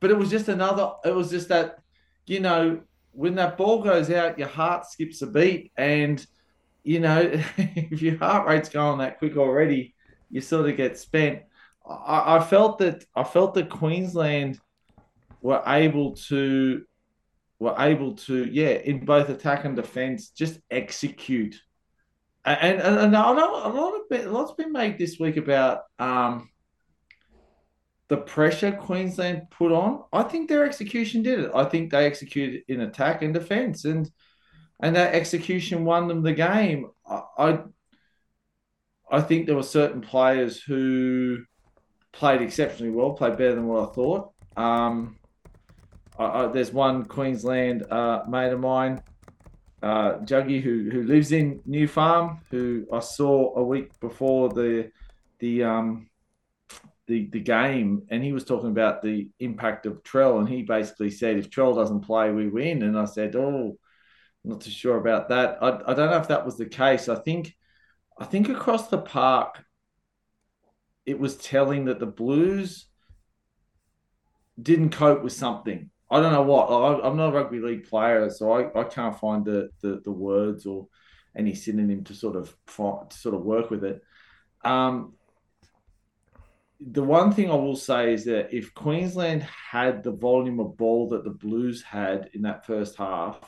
but 0.00 0.10
it 0.10 0.18
was 0.18 0.30
just 0.30 0.48
another. 0.48 0.92
It 1.06 1.14
was 1.14 1.30
just 1.30 1.48
that, 1.48 1.78
you 2.26 2.40
know, 2.40 2.80
when 3.12 3.36
that 3.36 3.56
ball 3.56 3.82
goes 3.82 4.10
out, 4.10 4.38
your 4.38 4.48
heart 4.48 4.84
skips 4.84 5.22
a 5.22 5.26
beat, 5.26 5.72
and 5.76 6.24
you 6.86 7.00
know, 7.00 7.20
if 7.56 8.00
your 8.00 8.16
heart 8.18 8.46
rate's 8.46 8.68
going 8.68 8.98
that 8.98 9.18
quick 9.18 9.36
already, 9.36 9.94
you 10.30 10.40
sort 10.40 10.70
of 10.70 10.76
get 10.76 10.98
spent. 10.98 11.42
I, 11.84 12.36
I 12.36 12.44
felt 12.44 12.78
that 12.78 13.04
I 13.14 13.24
felt 13.24 13.54
that 13.54 13.70
Queensland 13.70 14.60
were 15.40 15.62
able 15.66 16.14
to 16.28 16.84
were 17.58 17.74
able 17.78 18.14
to 18.14 18.44
yeah 18.44 18.70
in 18.70 19.04
both 19.04 19.28
attack 19.30 19.64
and 19.64 19.74
defense 19.74 20.28
just 20.28 20.60
execute 20.70 21.56
and 22.44 22.80
and, 22.80 22.98
and 22.98 23.16
I 23.16 23.32
know 23.32 23.54
a 23.54 23.72
lot 23.72 23.94
of 23.94 24.08
bit, 24.10 24.26
a 24.26 24.30
lot's 24.30 24.52
been 24.52 24.72
made 24.72 24.98
this 24.98 25.18
week 25.18 25.36
about 25.36 25.82
um 25.98 26.50
the 28.08 28.18
pressure 28.18 28.70
Queensland 28.70 29.50
put 29.50 29.72
on. 29.72 30.04
I 30.12 30.22
think 30.22 30.48
their 30.48 30.64
execution 30.64 31.22
did 31.22 31.40
it. 31.40 31.50
I 31.52 31.64
think 31.64 31.90
they 31.90 32.06
executed 32.06 32.62
in 32.68 32.82
attack 32.82 33.22
and 33.22 33.34
defense, 33.34 33.84
and 33.84 34.08
and 34.80 34.96
that 34.96 35.14
execution 35.14 35.84
won 35.84 36.08
them 36.08 36.22
the 36.22 36.32
game. 36.32 36.90
I 37.08 37.60
I, 39.10 39.20
think 39.20 39.46
there 39.46 39.56
were 39.56 39.62
certain 39.62 40.00
players 40.00 40.60
who 40.60 41.38
played 42.12 42.42
exceptionally 42.42 42.92
well, 42.92 43.12
played 43.12 43.36
better 43.36 43.54
than 43.54 43.66
what 43.66 43.88
I 43.88 43.92
thought. 43.92 44.32
Um, 44.56 45.16
I, 46.18 46.24
I, 46.24 46.46
there's 46.48 46.72
one 46.72 47.04
Queensland 47.04 47.90
uh, 47.90 48.24
mate 48.28 48.52
of 48.52 48.60
mine, 48.60 49.02
uh, 49.82 50.14
Juggy, 50.24 50.60
who 50.60 50.90
who 50.90 51.04
lives 51.04 51.32
in 51.32 51.60
New 51.66 51.86
Farm, 51.86 52.40
who 52.50 52.86
I 52.92 53.00
saw 53.00 53.56
a 53.56 53.62
week 53.62 53.98
before 54.00 54.48
the 54.48 54.90
the 55.38 55.64
um, 55.64 56.08
the 57.06 57.28
the 57.30 57.40
game, 57.40 58.02
and 58.10 58.22
he 58.22 58.32
was 58.32 58.44
talking 58.44 58.70
about 58.70 59.02
the 59.02 59.28
impact 59.38 59.86
of 59.86 60.02
Trell, 60.02 60.38
and 60.38 60.48
he 60.48 60.62
basically 60.62 61.10
said 61.10 61.38
if 61.38 61.50
Trell 61.50 61.74
doesn't 61.74 62.00
play, 62.00 62.30
we 62.30 62.48
win. 62.48 62.82
And 62.82 62.98
I 62.98 63.04
said, 63.04 63.36
oh, 63.36 63.78
not 64.46 64.60
too 64.60 64.70
sure 64.70 64.96
about 64.96 65.28
that. 65.28 65.58
I, 65.60 65.68
I 65.68 65.94
don't 65.94 66.10
know 66.10 66.18
if 66.18 66.28
that 66.28 66.46
was 66.46 66.56
the 66.56 66.66
case. 66.66 67.08
I 67.08 67.16
think 67.16 67.54
I 68.18 68.24
think 68.24 68.48
across 68.48 68.88
the 68.88 68.98
park, 68.98 69.64
it 71.04 71.18
was 71.18 71.36
telling 71.36 71.86
that 71.86 72.00
the 72.00 72.06
Blues 72.06 72.86
didn't 74.60 74.90
cope 74.90 75.22
with 75.22 75.32
something. 75.34 75.90
I 76.10 76.20
don't 76.20 76.32
know 76.32 76.42
what. 76.42 76.66
I, 76.66 77.06
I'm 77.06 77.16
not 77.16 77.30
a 77.30 77.32
rugby 77.32 77.58
league 77.58 77.88
player, 77.88 78.30
so 78.30 78.52
I, 78.52 78.80
I 78.80 78.84
can't 78.84 79.18
find 79.18 79.44
the, 79.44 79.70
the 79.82 80.00
the 80.04 80.12
words 80.12 80.64
or 80.64 80.88
any 81.36 81.54
synonym 81.54 82.04
to 82.04 82.14
sort 82.14 82.36
of 82.36 82.56
to 82.66 83.16
sort 83.16 83.34
of 83.34 83.42
work 83.42 83.70
with 83.70 83.84
it. 83.84 84.00
Um, 84.64 85.14
the 86.80 87.02
one 87.02 87.32
thing 87.32 87.50
I 87.50 87.54
will 87.54 87.76
say 87.76 88.12
is 88.12 88.24
that 88.26 88.54
if 88.54 88.74
Queensland 88.74 89.42
had 89.42 90.02
the 90.02 90.12
volume 90.12 90.60
of 90.60 90.76
ball 90.76 91.08
that 91.08 91.24
the 91.24 91.30
Blues 91.30 91.82
had 91.82 92.30
in 92.34 92.42
that 92.42 92.66
first 92.66 92.96
half, 92.96 93.38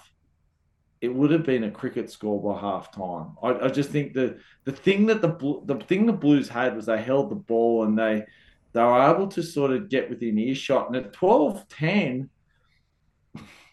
it 1.00 1.14
would 1.14 1.30
have 1.30 1.44
been 1.44 1.64
a 1.64 1.70
cricket 1.70 2.10
score 2.10 2.42
by 2.42 2.60
half 2.60 2.90
time. 2.92 3.36
I, 3.42 3.66
I 3.66 3.68
just 3.68 3.90
think 3.90 4.14
the 4.14 4.38
the 4.64 4.72
thing 4.72 5.06
that 5.06 5.22
the 5.22 5.62
the 5.64 5.76
thing 5.84 6.06
the 6.06 6.12
Blues 6.12 6.48
had 6.48 6.74
was 6.76 6.86
they 6.86 7.00
held 7.00 7.30
the 7.30 7.36
ball 7.36 7.84
and 7.84 7.98
they 7.98 8.24
they 8.72 8.82
were 8.82 9.02
able 9.02 9.28
to 9.28 9.42
sort 9.42 9.70
of 9.70 9.88
get 9.88 10.10
within 10.10 10.38
earshot. 10.38 10.88
And 10.88 10.96
at 10.96 11.12
12-10, 11.14 12.28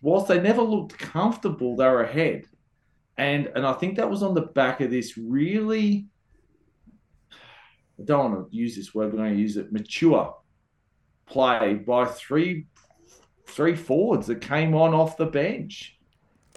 whilst 0.01 0.27
they 0.27 0.39
never 0.39 0.61
looked 0.61 0.97
comfortable, 0.97 1.75
they 1.75 1.85
were 1.85 2.03
ahead. 2.03 2.45
And 3.17 3.47
and 3.55 3.65
I 3.65 3.73
think 3.73 3.95
that 3.95 4.09
was 4.09 4.23
on 4.23 4.33
the 4.33 4.41
back 4.41 4.81
of 4.81 4.91
this 4.91 5.17
really 5.17 6.07
I 7.99 8.03
don't 8.03 8.31
want 8.31 8.51
to 8.51 8.55
use 8.55 8.75
this 8.75 8.93
word, 8.93 9.11
but 9.11 9.19
I'm 9.19 9.25
going 9.25 9.35
to 9.35 9.41
use 9.41 9.57
it 9.57 9.71
mature 9.71 10.35
play 11.25 11.73
by 11.73 12.05
three 12.05 12.67
three 13.47 13.75
forwards 13.75 14.27
that 14.27 14.41
came 14.41 14.75
on 14.75 14.93
off 14.93 15.17
the 15.17 15.25
bench. 15.25 15.94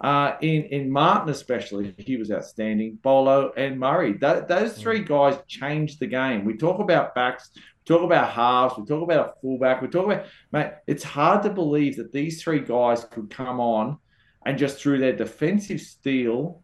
Uh, 0.01 0.37
in 0.41 0.63
in 0.65 0.89
Martin 0.89 1.29
especially, 1.29 1.93
he 1.97 2.15
was 2.15 2.31
outstanding. 2.31 2.97
Bolo 3.01 3.51
and 3.57 3.77
Murray, 3.77 4.13
that, 4.19 4.47
those 4.47 4.77
three 4.77 5.03
guys 5.03 5.37
changed 5.47 5.99
the 5.99 6.07
game. 6.07 6.45
We 6.45 6.55
talk 6.55 6.79
about 6.79 7.13
backs, 7.15 7.49
we 7.55 7.61
talk 7.85 8.03
about 8.03 8.31
halves, 8.31 8.75
we 8.77 8.85
talk 8.85 9.03
about 9.03 9.27
a 9.27 9.33
fullback, 9.41 9.81
we 9.81 9.89
talk 9.89 10.05
about 10.05 10.25
mate. 10.53 10.71
It's 10.87 11.03
hard 11.03 11.43
to 11.43 11.49
believe 11.49 11.97
that 11.97 12.13
these 12.13 12.41
three 12.41 12.61
guys 12.61 13.03
could 13.05 13.29
come 13.29 13.59
on 13.59 13.97
and 14.45 14.57
just 14.57 14.79
through 14.79 14.99
their 14.99 15.15
defensive 15.15 15.81
steel, 15.81 16.61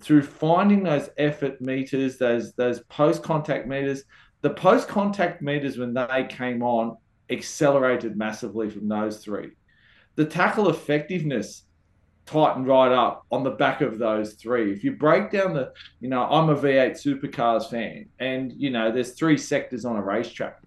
through 0.00 0.22
finding 0.22 0.84
those 0.84 1.10
effort 1.18 1.60
meters, 1.60 2.16
those 2.16 2.52
those 2.52 2.80
post 2.84 3.24
contact 3.24 3.66
meters, 3.66 4.04
the 4.42 4.50
post 4.50 4.86
contact 4.86 5.42
meters 5.42 5.78
when 5.78 5.94
they 5.94 6.26
came 6.28 6.62
on 6.62 6.96
accelerated 7.28 8.16
massively 8.16 8.70
from 8.70 8.88
those 8.88 9.18
three. 9.24 9.50
The 10.14 10.24
tackle 10.24 10.68
effectiveness 10.68 11.64
tightened 12.28 12.66
right 12.66 12.92
up 12.92 13.24
on 13.32 13.42
the 13.42 13.50
back 13.50 13.80
of 13.80 13.98
those 13.98 14.34
three. 14.34 14.70
If 14.70 14.84
you 14.84 14.92
break 14.92 15.30
down 15.30 15.54
the, 15.54 15.72
you 16.00 16.08
know, 16.08 16.24
I'm 16.24 16.50
a 16.50 16.56
V8 16.56 16.92
supercars 16.92 17.70
fan, 17.70 18.06
and 18.18 18.52
you 18.52 18.70
know, 18.70 18.92
there's 18.92 19.12
three 19.12 19.38
sectors 19.38 19.84
on 19.84 19.96
a 19.96 20.02
racetrack. 20.02 20.60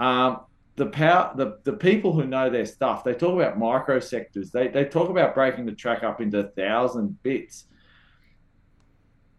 Um, 0.00 0.40
the 0.74 0.86
power, 0.86 1.32
the, 1.36 1.58
the 1.64 1.72
people 1.72 2.12
who 2.12 2.26
know 2.26 2.50
their 2.50 2.66
stuff, 2.66 3.04
they 3.04 3.14
talk 3.14 3.34
about 3.34 3.58
micro 3.58 4.00
sectors. 4.00 4.50
They 4.50 4.68
they 4.68 4.84
talk 4.84 5.08
about 5.08 5.34
breaking 5.34 5.66
the 5.66 5.72
track 5.72 6.02
up 6.02 6.20
into 6.20 6.40
a 6.40 6.48
thousand 6.48 7.22
bits. 7.22 7.66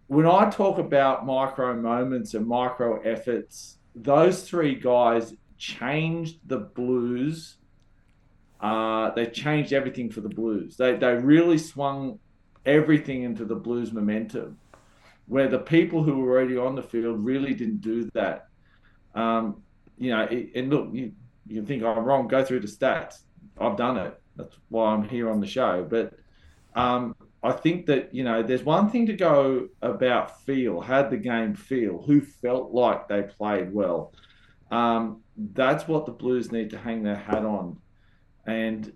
When 0.08 0.26
I 0.26 0.50
talk 0.50 0.80
about 0.80 1.26
micro 1.26 1.76
moments 1.76 2.34
and 2.34 2.48
micro 2.48 3.02
efforts, 3.02 3.78
those 3.96 4.48
three 4.48 4.76
guys 4.76 5.34
changed 5.58 6.40
the 6.48 6.58
Blues 6.58 7.58
uh, 8.62 9.12
they 9.12 9.26
changed 9.26 9.72
everything 9.72 10.10
for 10.10 10.22
the 10.22 10.30
Blues. 10.30 10.76
They 10.76 10.96
they 10.96 11.14
really 11.14 11.58
swung 11.58 12.20
everything 12.66 13.24
into 13.24 13.46
the 13.46 13.56
Blues 13.56 13.92
momentum, 13.92 14.58
where 15.28 15.48
the 15.48 15.60
people 15.60 16.04
who 16.04 16.20
were 16.20 16.32
already 16.32 16.58
on 16.58 16.76
the 16.76 16.84
field 16.84 17.24
really 17.24 17.54
didn't 17.54 17.82
do 17.82 18.10
that. 18.14 18.48
Um, 19.16 19.64
you 19.98 20.12
know, 20.12 20.24
it, 20.24 20.52
and 20.56 20.70
look, 20.70 20.90
you, 20.92 21.14
you 21.48 21.58
can 21.58 21.66
think 21.66 21.84
I'm 21.84 22.04
wrong. 22.04 22.28
Go 22.28 22.44
through 22.44 22.60
the 22.60 22.68
stats. 22.68 23.20
I've 23.60 23.78
done 23.78 23.98
it. 23.98 24.20
That's 24.36 24.56
why 24.70 24.92
I'm 24.92 25.08
here 25.08 25.30
on 25.30 25.40
the 25.40 25.48
show. 25.48 25.86
But 25.90 26.14
um, 26.76 27.16
I 27.42 27.54
think 27.54 27.86
that 27.86 28.14
you 28.14 28.26
know, 28.26 28.44
there's 28.44 28.64
one 28.64 28.90
thing 28.90 29.06
to 29.06 29.14
go 29.14 29.70
about 29.82 30.44
feel. 30.44 30.82
How'd 30.82 31.12
the 31.12 31.18
game 31.18 31.56
feel? 31.56 32.02
Who 32.02 32.20
felt 32.20 32.74
like 32.74 33.08
they 33.08 33.24
played 33.24 33.74
well? 33.74 34.14
Um, 34.70 35.22
that's 35.38 35.88
what 35.88 36.06
the 36.06 36.12
Blues 36.12 36.52
need 36.52 36.72
to 36.72 36.78
hang 36.78 37.04
their 37.04 37.16
hat 37.16 37.46
on 37.46 37.78
and 38.46 38.92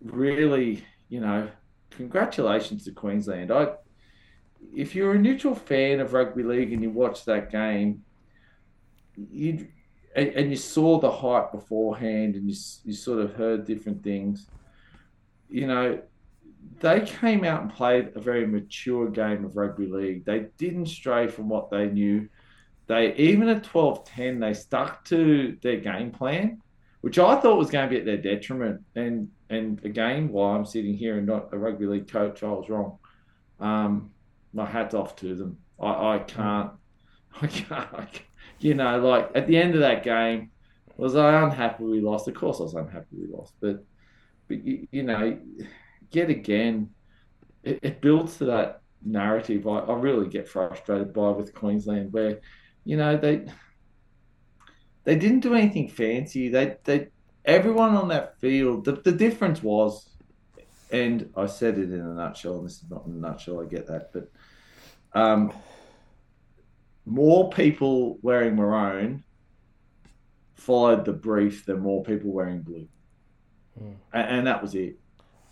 really, 0.00 0.84
you 1.08 1.20
know, 1.20 1.48
congratulations 1.90 2.84
to 2.84 2.92
Queensland. 2.92 3.50
I, 3.50 3.68
if 4.74 4.94
you're 4.94 5.12
a 5.12 5.18
neutral 5.18 5.54
fan 5.54 6.00
of 6.00 6.12
rugby 6.12 6.42
league 6.42 6.72
and 6.72 6.82
you 6.82 6.90
watch 6.90 7.24
that 7.24 7.50
game, 7.50 8.02
you 9.16 9.68
and, 10.14 10.28
and 10.28 10.50
you 10.50 10.56
saw 10.56 10.98
the 10.98 11.10
hype 11.10 11.52
beforehand, 11.52 12.34
and 12.34 12.48
you 12.48 12.56
you 12.84 12.92
sort 12.92 13.20
of 13.20 13.34
heard 13.34 13.66
different 13.66 14.02
things. 14.02 14.46
You 15.48 15.66
know, 15.66 16.00
they 16.80 17.00
came 17.00 17.44
out 17.44 17.62
and 17.62 17.72
played 17.72 18.12
a 18.14 18.20
very 18.20 18.46
mature 18.46 19.08
game 19.08 19.44
of 19.44 19.56
rugby 19.56 19.86
league. 19.86 20.24
They 20.24 20.46
didn't 20.58 20.86
stray 20.86 21.28
from 21.28 21.48
what 21.48 21.70
they 21.70 21.86
knew. 21.86 22.28
They 22.86 23.14
even 23.16 23.48
at 23.48 23.64
12-10, 23.64 24.40
they 24.40 24.54
stuck 24.54 25.04
to 25.06 25.56
their 25.62 25.78
game 25.78 26.10
plan 26.10 26.62
which 27.00 27.18
I 27.18 27.40
thought 27.40 27.58
was 27.58 27.70
going 27.70 27.88
to 27.88 27.94
be 27.94 27.98
at 27.98 28.04
their 28.04 28.16
detriment. 28.16 28.82
And 28.94 29.28
and 29.48 29.84
again, 29.84 30.28
while 30.28 30.56
I'm 30.56 30.66
sitting 30.66 30.96
here 30.96 31.18
and 31.18 31.26
not 31.26 31.52
a 31.52 31.58
rugby 31.58 31.86
league 31.86 32.08
coach, 32.08 32.42
I 32.42 32.48
was 32.48 32.68
wrong. 32.68 32.98
Um, 33.60 34.10
my 34.52 34.66
hat's 34.66 34.94
off 34.94 35.16
to 35.16 35.34
them. 35.34 35.58
I, 35.80 36.14
I 36.14 36.18
can't, 36.18 36.72
I 37.42 37.46
can't, 37.46 38.22
you 38.58 38.74
know, 38.74 38.98
like 38.98 39.30
at 39.34 39.46
the 39.46 39.56
end 39.56 39.74
of 39.74 39.80
that 39.80 40.02
game, 40.02 40.50
was 40.96 41.14
I 41.14 41.42
unhappy 41.42 41.84
we 41.84 42.00
lost? 42.00 42.26
Of 42.26 42.34
course, 42.34 42.58
I 42.58 42.64
was 42.64 42.74
unhappy 42.74 43.06
we 43.12 43.26
lost, 43.28 43.52
but 43.60 43.84
but 44.48 44.64
you, 44.64 44.88
you 44.90 45.02
know, 45.02 45.38
yet 46.10 46.30
again, 46.30 46.90
it, 47.62 47.80
it 47.82 48.00
builds 48.00 48.38
to 48.38 48.46
that 48.46 48.80
narrative. 49.04 49.66
I, 49.66 49.78
I 49.78 49.94
really 49.94 50.28
get 50.28 50.48
frustrated 50.48 51.12
by 51.12 51.30
with 51.30 51.54
Queensland, 51.54 52.12
where 52.12 52.40
you 52.84 52.96
know 52.96 53.16
they 53.16 53.44
they 55.06 55.14
didn't 55.16 55.40
do 55.40 55.54
anything 55.54 55.88
fancy. 55.88 56.48
They 56.48 56.76
they 56.84 57.08
everyone 57.44 57.94
on 57.94 58.08
that 58.08 58.38
field. 58.40 58.84
The, 58.84 58.92
the 58.92 59.12
difference 59.12 59.62
was, 59.62 60.10
and 60.90 61.30
I 61.36 61.46
said 61.46 61.78
it 61.78 61.92
in 61.92 62.00
a 62.00 62.14
nutshell. 62.14 62.58
And 62.58 62.66
this 62.66 62.82
is 62.82 62.90
not 62.90 63.06
in 63.06 63.12
a 63.12 63.14
nutshell. 63.14 63.62
I 63.62 63.66
get 63.66 63.86
that, 63.86 64.10
but 64.12 64.30
um, 65.18 65.52
more 67.06 67.48
people 67.50 68.18
wearing 68.20 68.56
maroon 68.56 69.22
followed 70.54 71.04
the 71.04 71.12
brief 71.12 71.64
than 71.66 71.78
more 71.78 72.02
people 72.02 72.32
wearing 72.32 72.62
blue. 72.62 72.88
Hmm. 73.78 73.92
And, 74.12 74.38
and 74.38 74.46
that 74.48 74.60
was 74.60 74.74
it. 74.74 74.98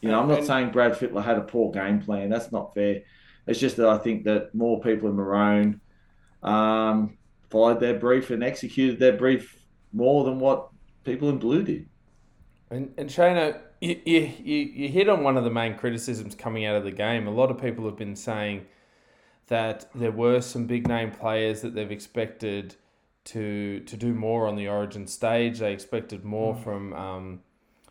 You 0.00 0.08
know, 0.10 0.20
I'm 0.20 0.28
not 0.28 0.38
And- 0.38 0.46
saying 0.46 0.70
Brad 0.72 0.94
Fittler 0.94 1.24
had 1.24 1.38
a 1.38 1.42
poor 1.42 1.70
game 1.70 2.00
plan. 2.02 2.28
That's 2.28 2.50
not 2.50 2.74
fair. 2.74 3.02
It's 3.46 3.60
just 3.60 3.76
that 3.76 3.88
I 3.88 3.98
think 3.98 4.24
that 4.24 4.52
more 4.54 4.80
people 4.80 5.08
in 5.10 5.14
maroon 5.14 5.80
um, 6.42 7.16
followed 7.50 7.80
their 7.80 7.98
brief 7.98 8.30
and 8.30 8.42
executed 8.42 8.98
their 8.98 9.16
brief 9.16 9.64
more 9.92 10.24
than 10.24 10.38
what 10.38 10.68
people 11.04 11.28
in 11.28 11.38
blue 11.38 11.62
did. 11.62 11.88
And 12.70 12.92
and 12.98 13.08
Shana, 13.08 13.60
you, 13.80 14.00
you, 14.04 14.32
you, 14.42 14.56
you 14.56 14.88
hit 14.88 15.08
on 15.08 15.22
one 15.22 15.36
of 15.36 15.44
the 15.44 15.50
main 15.50 15.76
criticisms 15.76 16.34
coming 16.34 16.64
out 16.64 16.76
of 16.76 16.84
the 16.84 16.92
game. 16.92 17.26
A 17.26 17.30
lot 17.30 17.50
of 17.50 17.60
people 17.60 17.84
have 17.84 17.96
been 17.96 18.16
saying 18.16 18.66
that 19.48 19.90
there 19.94 20.10
were 20.10 20.40
some 20.40 20.66
big 20.66 20.88
name 20.88 21.10
players 21.10 21.60
that 21.62 21.74
they've 21.74 21.90
expected 21.90 22.76
to 23.24 23.80
to 23.80 23.96
do 23.96 24.14
more 24.14 24.46
on 24.46 24.56
the 24.56 24.68
Origin 24.68 25.06
stage. 25.06 25.58
They 25.58 25.72
expected 25.72 26.24
more 26.24 26.54
from 26.54 26.92
um, 26.94 27.40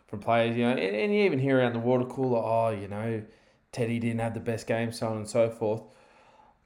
from 0.07 0.19
players, 0.19 0.55
you 0.55 0.63
know, 0.63 0.71
and, 0.71 0.79
and 0.79 1.13
you 1.13 1.23
even 1.23 1.39
hear 1.39 1.59
around 1.59 1.73
the 1.73 1.79
water 1.79 2.05
cooler, 2.05 2.39
oh, 2.39 2.69
you 2.69 2.87
know, 2.87 3.23
Teddy 3.71 3.99
didn't 3.99 4.19
have 4.19 4.35
the 4.35 4.39
best 4.39 4.67
game, 4.67 4.91
so 4.91 5.07
on 5.07 5.17
and 5.17 5.27
so 5.27 5.49
forth. 5.49 5.81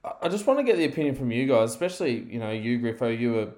I- 0.08 0.26
I 0.26 0.28
just 0.28 0.46
want 0.46 0.58
to 0.58 0.64
get 0.64 0.76
the 0.76 0.84
opinion 0.84 1.14
from 1.14 1.30
you 1.30 1.46
guys, 1.46 1.70
especially 1.70 2.20
you 2.24 2.38
know 2.38 2.50
you 2.50 2.78
Griffo, 2.78 3.16
you 3.18 3.32
were 3.32 3.48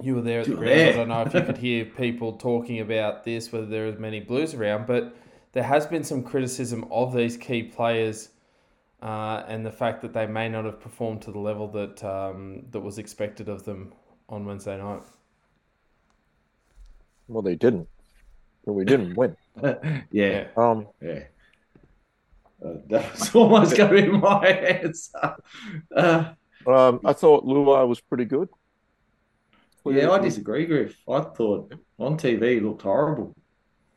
you 0.00 0.14
were 0.14 0.22
there 0.22 0.40
at 0.40 0.46
the 0.46 0.52
You 0.52 0.56
were 0.58 0.64
ground. 0.64 0.88
I 0.90 0.92
don't 0.96 1.08
know 1.08 1.22
if 1.22 1.34
you 1.34 1.42
could 1.42 1.58
hear 1.68 1.84
people 1.84 2.32
talking 2.34 2.80
about 2.80 3.24
this, 3.24 3.52
whether 3.52 3.66
there 3.66 3.88
are 3.88 3.92
many 3.92 4.20
Blues 4.20 4.54
around, 4.54 4.86
but 4.86 5.14
there 5.52 5.64
has 5.64 5.86
been 5.86 6.04
some 6.04 6.22
criticism 6.22 6.86
of 6.90 7.12
these 7.14 7.36
key 7.36 7.62
players 7.64 8.30
uh, 9.02 9.42
and 9.48 9.64
the 9.66 9.72
fact 9.72 10.02
that 10.02 10.12
they 10.12 10.26
may 10.26 10.48
not 10.48 10.64
have 10.64 10.80
performed 10.80 11.22
to 11.22 11.32
the 11.32 11.38
level 11.38 11.66
that 11.68 12.02
um, 12.04 12.66
that 12.70 12.80
was 12.80 12.98
expected 12.98 13.48
of 13.48 13.64
them 13.64 13.92
on 14.28 14.44
Wednesday 14.44 14.76
night. 14.78 15.02
Well, 17.28 17.42
they 17.42 17.56
didn't. 17.56 17.88
But 18.64 18.72
we 18.74 18.84
didn't 18.84 19.14
win. 19.14 19.36
yeah, 20.12 20.48
Um, 20.56 20.86
yeah. 21.00 21.24
Uh, 22.64 22.74
that 22.88 23.12
was 23.12 23.34
almost 23.34 23.76
going 23.76 23.94
to 23.94 24.02
be 24.02 24.18
my 24.18 24.46
answer. 24.46 25.36
Uh, 25.94 26.32
um, 26.66 27.00
I 27.04 27.12
thought 27.12 27.44
Luai 27.44 27.86
was 27.86 28.00
pretty 28.00 28.24
good. 28.24 28.48
yeah, 29.86 30.10
I 30.10 30.18
disagree, 30.18 30.66
Griff. 30.66 30.96
I 31.08 31.20
thought 31.20 31.72
on 31.98 32.18
TV 32.18 32.54
he 32.54 32.60
looked 32.60 32.82
horrible. 32.82 33.34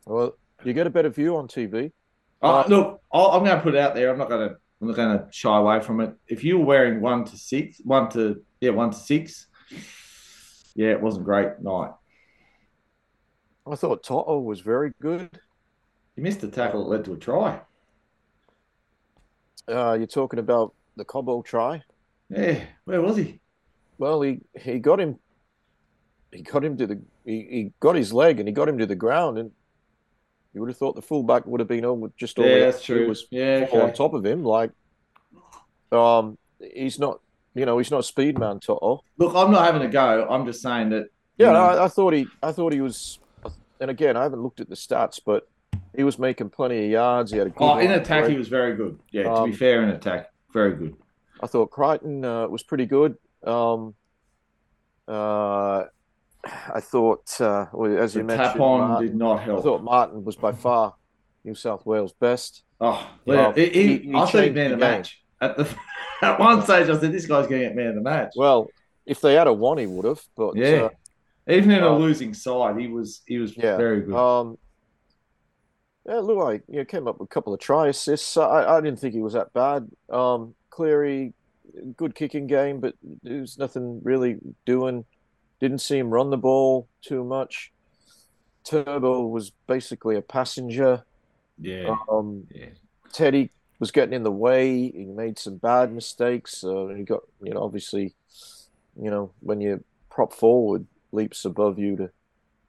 Well, 0.06 0.36
you 0.64 0.72
get 0.72 0.86
a 0.86 0.90
better 0.90 1.10
view 1.10 1.36
on 1.36 1.48
TV. 1.48 1.92
Oh, 2.40 2.50
Uh, 2.60 2.64
look, 2.68 3.00
I'll, 3.12 3.32
I'm 3.32 3.44
going 3.44 3.56
to 3.56 3.62
put 3.62 3.74
it 3.74 3.80
out 3.80 3.94
there. 3.94 4.10
I'm 4.10 4.18
not 4.18 4.28
going 4.28 4.48
to. 4.48 4.56
I'm 4.80 4.88
not 4.88 4.96
going 4.96 5.16
to 5.16 5.26
shy 5.30 5.56
away 5.56 5.80
from 5.80 6.00
it. 6.00 6.12
If 6.26 6.42
you 6.42 6.58
were 6.58 6.64
wearing 6.64 7.00
one 7.00 7.24
to 7.26 7.38
six, 7.38 7.80
one 7.84 8.08
to 8.10 8.42
yeah, 8.60 8.70
one 8.70 8.90
to 8.90 8.96
six, 8.98 9.46
yeah, 10.74 10.88
it 10.90 11.00
wasn't 11.00 11.24
great 11.24 11.60
night. 11.60 11.92
I 13.70 13.76
thought 13.76 14.02
Toto 14.02 14.40
was 14.40 14.60
very 14.60 14.92
good. 15.00 15.30
You 16.16 16.24
missed 16.24 16.42
a 16.42 16.48
tackle 16.48 16.82
that 16.82 16.90
led 16.90 17.04
to 17.04 17.12
a 17.12 17.16
try. 17.16 17.60
Uh, 19.68 19.94
you're 19.94 20.06
talking 20.06 20.38
about 20.38 20.74
the 20.96 21.04
Cobbo 21.04 21.44
try. 21.44 21.82
Yeah, 22.28 22.64
where 22.84 23.00
was 23.00 23.16
he? 23.16 23.40
Well, 23.98 24.22
he, 24.22 24.40
he 24.58 24.78
got 24.78 25.00
him. 25.00 25.18
He 26.32 26.42
got 26.42 26.64
him 26.64 26.76
to 26.78 26.86
the. 26.86 27.02
He, 27.24 27.32
he 27.50 27.72
got 27.78 27.94
his 27.94 28.12
leg 28.12 28.38
and 28.40 28.48
he 28.48 28.52
got 28.52 28.68
him 28.68 28.78
to 28.78 28.86
the 28.86 28.96
ground, 28.96 29.38
and 29.38 29.52
you 30.54 30.60
would 30.60 30.70
have 30.70 30.76
thought 30.76 30.96
the 30.96 31.02
fullback 31.02 31.46
would 31.46 31.60
have 31.60 31.68
been 31.68 31.84
over 31.84 32.08
just 32.16 32.38
all 32.38 32.46
Yeah, 32.46 32.58
that's 32.58 32.82
true. 32.82 33.08
was 33.08 33.26
Yeah, 33.30 33.66
fall 33.66 33.82
on 33.82 33.92
top 33.92 34.14
of 34.14 34.24
him. 34.24 34.42
Like, 34.44 34.70
um, 35.92 36.38
he's 36.74 36.98
not. 36.98 37.20
You 37.54 37.66
know, 37.66 37.76
he's 37.76 37.90
not 37.90 38.06
speed 38.06 38.38
man 38.38 38.60
Toto. 38.60 39.04
Look, 39.18 39.36
I'm 39.36 39.52
not 39.52 39.66
having 39.66 39.82
a 39.82 39.92
go. 39.92 40.26
I'm 40.28 40.46
just 40.46 40.62
saying 40.62 40.88
that. 40.90 41.08
Yeah, 41.36 41.52
no, 41.52 41.60
I, 41.60 41.84
I 41.84 41.88
thought 41.88 42.14
he. 42.14 42.26
I 42.42 42.52
thought 42.52 42.72
he 42.72 42.80
was. 42.80 43.18
And 43.78 43.90
again, 43.90 44.16
I 44.16 44.22
haven't 44.22 44.42
looked 44.42 44.60
at 44.60 44.68
the 44.68 44.74
stats, 44.74 45.20
but 45.24 45.44
he 45.96 46.04
was 46.04 46.18
making 46.18 46.50
plenty 46.50 46.84
of 46.86 46.90
yards. 46.90 47.30
He 47.32 47.38
had 47.38 47.48
a 47.48 47.50
good. 47.50 47.62
oh, 47.64 47.78
in 47.78 47.90
attack, 47.92 48.28
he 48.28 48.36
was 48.36 48.48
very 48.48 48.74
good. 48.76 48.98
Yeah, 49.10 49.24
to 49.24 49.30
Um, 49.32 49.50
be 49.50 49.56
fair, 49.56 49.82
in 49.82 49.90
attack, 49.90 50.28
very 50.52 50.74
good. 50.76 50.94
I 51.42 51.46
thought 51.46 51.70
Crichton 51.70 52.24
uh, 52.24 52.46
was 52.48 52.62
pretty 52.62 52.86
good. 52.86 53.16
Um, 53.44 53.94
uh, 55.08 55.84
I 56.44 56.80
thought, 56.80 57.40
uh, 57.40 57.66
well, 57.72 57.98
as 57.98 58.14
The 58.14 58.20
you 58.20 58.24
mentioned, 58.24 58.52
tap 58.52 58.60
on 58.60 58.80
Martin, 58.88 59.06
did 59.06 59.16
not 59.16 59.40
help. 59.42 59.60
I 59.60 59.62
thought 59.62 59.82
Martin 59.82 60.24
was 60.24 60.36
by 60.36 60.52
far 60.52 60.94
New 61.44 61.54
South 61.54 61.84
Wales 61.86 62.12
best. 62.20 62.62
Oh, 62.80 63.08
Yeah, 63.26 63.34
yeah. 63.34 63.52
He, 63.54 63.68
he, 63.70 63.98
he- 63.98 64.14
I 64.14 64.26
changed 64.30 64.54
man 64.54 64.68
the 64.68 64.74
of 64.74 64.80
the 64.80 64.86
match. 64.86 65.22
At 65.40 65.56
the 65.56 65.68
at 66.22 66.38
one 66.38 66.62
stage, 66.62 66.88
I 66.88 66.98
said 66.98 67.12
this 67.12 67.26
guy's 67.26 67.46
going 67.48 67.60
to 67.62 67.66
get 67.68 67.76
man 67.76 67.88
of 67.88 67.94
the 67.96 68.00
match. 68.00 68.32
Well, 68.36 68.68
if 69.06 69.20
they 69.20 69.34
had 69.34 69.48
a 69.48 69.52
one, 69.52 69.78
he 69.78 69.86
would 69.86 70.04
have. 70.04 70.22
But 70.36 70.56
yeah, 70.56 70.88
even 71.48 71.72
in 71.72 71.82
a 71.82 71.92
uh, 71.92 71.98
losing 71.98 72.32
side, 72.34 72.78
he 72.78 72.86
was 72.86 73.22
he 73.26 73.38
was 73.38 73.56
yeah, 73.56 73.76
very 73.76 74.02
good. 74.02 74.14
uh, 74.14 74.40
um, 74.40 74.58
yeah, 76.06 76.14
Luai 76.14 76.62
you 76.68 76.78
know, 76.78 76.84
came 76.84 77.06
up 77.08 77.18
with 77.18 77.28
a 77.30 77.32
couple 77.34 77.54
of 77.54 77.60
try 77.60 77.88
assists. 77.88 78.36
I, 78.36 78.76
I 78.76 78.80
didn't 78.80 78.98
think 79.00 79.14
he 79.14 79.20
was 79.22 79.34
that 79.34 79.52
bad. 79.52 79.88
Um, 80.10 80.54
Cleary, 80.70 81.32
good 81.96 82.14
kicking 82.14 82.46
game, 82.46 82.80
but 82.80 82.94
there's 83.22 83.58
nothing 83.58 84.00
really 84.02 84.38
doing. 84.66 85.04
Didn't 85.60 85.78
see 85.80 85.98
him 85.98 86.10
run 86.10 86.30
the 86.30 86.36
ball 86.38 86.88
too 87.02 87.22
much. 87.24 87.72
Turbo 88.64 89.26
was 89.26 89.50
basically 89.66 90.16
a 90.16 90.22
passenger. 90.22 91.02
yeah, 91.60 91.96
Um, 92.10 92.46
yeah. 92.50 92.66
Teddy 93.12 93.50
was 93.78 93.90
getting 93.90 94.14
in 94.14 94.22
the 94.22 94.30
way. 94.32 94.90
He 94.90 95.04
made 95.04 95.38
some 95.38 95.56
bad 95.56 95.92
mistakes. 95.92 96.62
Uh, 96.64 96.88
he 96.96 97.02
got, 97.02 97.20
you 97.42 97.52
know, 97.52 97.62
obviously, 97.62 98.14
you 99.00 99.10
know, 99.10 99.32
when 99.40 99.60
your 99.60 99.80
prop 100.10 100.32
forward 100.32 100.86
leaps 101.12 101.44
above 101.44 101.78
you 101.78 101.96
to 101.96 102.10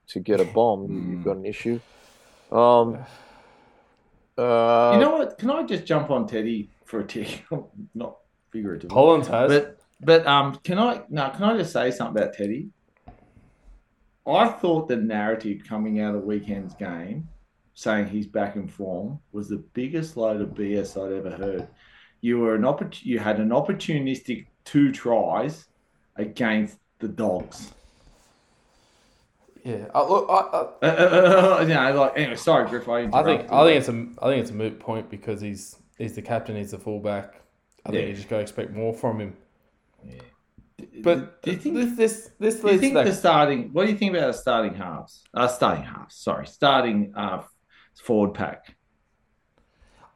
to 0.07 0.19
get 0.19 0.41
a 0.41 0.45
bomb, 0.45 0.87
Mm. 0.89 1.09
you've 1.09 1.23
got 1.23 1.37
an 1.37 1.45
issue. 1.45 1.79
Um, 2.51 2.97
uh, 4.37 4.91
you 4.93 4.99
know 4.99 5.17
what? 5.17 5.37
Can 5.37 5.49
I 5.49 5.63
just 5.63 5.85
jump 5.85 6.09
on 6.09 6.27
Teddy 6.27 6.69
for 6.85 6.99
a 7.01 7.05
tick? 7.05 7.45
Not 7.95 8.17
figuratively. 8.51 8.93
Hollands 8.93 9.27
has. 9.27 9.51
But 9.51 9.79
but 10.01 10.25
um, 10.27 10.55
can 10.63 10.79
I 10.79 11.03
now? 11.09 11.29
Can 11.29 11.43
I 11.43 11.57
just 11.57 11.73
say 11.73 11.91
something 11.91 12.21
about 12.21 12.33
Teddy? 12.33 12.69
I 14.25 14.47
thought 14.47 14.87
the 14.87 14.95
narrative 14.95 15.63
coming 15.67 15.99
out 15.99 16.15
of 16.15 16.21
the 16.21 16.27
weekend's 16.27 16.73
game, 16.75 17.27
saying 17.73 18.07
he's 18.07 18.27
back 18.27 18.55
in 18.55 18.67
form, 18.67 19.19
was 19.33 19.49
the 19.49 19.63
biggest 19.73 20.15
load 20.15 20.39
of 20.39 20.49
BS 20.49 20.97
I'd 20.97 21.11
ever 21.11 21.35
heard. 21.35 21.67
You 22.21 22.39
were 22.39 22.55
an 22.55 22.61
oppor- 22.61 23.03
You 23.03 23.19
had 23.19 23.39
an 23.41 23.49
opportunistic 23.49 24.45
two 24.63 24.93
tries 24.93 25.67
against 26.15 26.77
the 26.99 27.09
Dogs. 27.09 27.73
Yeah, 29.63 29.85
uh, 29.95 30.07
look, 30.07 30.27
I, 30.29 30.33
I, 30.33 30.59
Uh, 30.61 30.75
uh, 30.81 31.57
uh, 31.59 31.61
you 31.61 31.73
know, 31.73 31.93
like 32.01 32.13
anyway. 32.17 32.35
Sorry, 32.35 32.67
Griff. 32.69 32.87
I, 32.89 33.09
I 33.13 33.23
think. 33.23 33.51
I 33.51 33.65
think 33.65 33.79
it's 33.79 33.89
a 33.89 34.07
I 34.23 34.29
think 34.29 34.41
it's 34.41 34.51
a 34.51 34.55
moot 34.55 34.79
point 34.79 35.09
because 35.09 35.41
he's 35.41 35.77
he's 35.97 36.13
the 36.15 36.21
captain, 36.21 36.55
he's 36.55 36.71
the 36.71 36.79
fullback. 36.79 37.35
I 37.85 37.89
think 37.91 38.01
Yeah. 38.01 38.09
you 38.09 38.15
just 38.15 38.29
got 38.29 38.37
to 38.37 38.41
expect 38.41 38.71
more 38.71 38.93
from 38.93 39.19
him. 39.19 39.37
Yeah. 40.05 40.21
But 41.01 41.41
do 41.43 41.51
you 41.51 41.57
think 41.57 41.75
this 41.75 41.95
this 41.95 42.31
this 42.39 42.59
Do 42.59 42.71
you 42.71 42.79
think 42.79 42.93
the 42.93 43.13
starting? 43.13 43.71
What 43.73 43.85
do 43.85 43.91
you 43.91 43.97
think 43.97 44.15
about 44.15 44.27
the 44.27 44.37
starting 44.37 44.73
halves? 44.73 45.23
Uh, 45.33 45.47
starting 45.47 45.83
halves. 45.83 46.15
Sorry, 46.15 46.45
starting 46.45 47.13
uh, 47.15 47.43
forward 48.01 48.33
pack. 48.33 48.75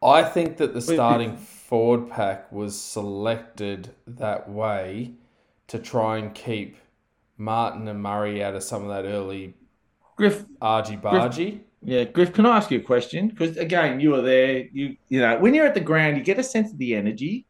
I 0.04 0.24
think 0.24 0.58
that 0.58 0.74
the 0.74 0.82
starting 0.82 1.38
forward 1.38 2.10
pack 2.10 2.52
was 2.52 2.80
selected 2.80 3.96
that 4.06 4.50
way 4.50 5.14
to 5.68 5.80
try 5.80 6.18
and 6.18 6.34
keep 6.34 6.78
Martin 7.38 7.88
and 7.88 8.02
Murray 8.02 8.44
out 8.44 8.56
of 8.56 8.64
some 8.64 8.84
of 8.84 8.90
that 8.90 9.08
early 9.08 9.54
Griff, 10.18 10.46
argy 10.62 10.98
bargy. 10.98 11.62
yeah, 11.84 12.04
Griff. 12.06 12.34
Can 12.34 12.46
I 12.46 12.58
ask 12.58 12.72
you 12.72 12.80
a 12.80 12.84
question? 12.84 13.28
Because 13.30 13.58
again, 13.58 14.00
you 14.00 14.10
were 14.12 14.22
there. 14.22 14.66
You, 14.72 14.98
you 15.10 15.20
know, 15.22 15.38
when 15.38 15.54
you're 15.54 15.68
at 15.68 15.74
the 15.76 15.80
ground, 15.80 16.18
you 16.18 16.24
get 16.24 16.40
a 16.40 16.44
sense 16.44 16.72
of 16.72 16.78
the 16.80 16.96
energy, 16.96 17.46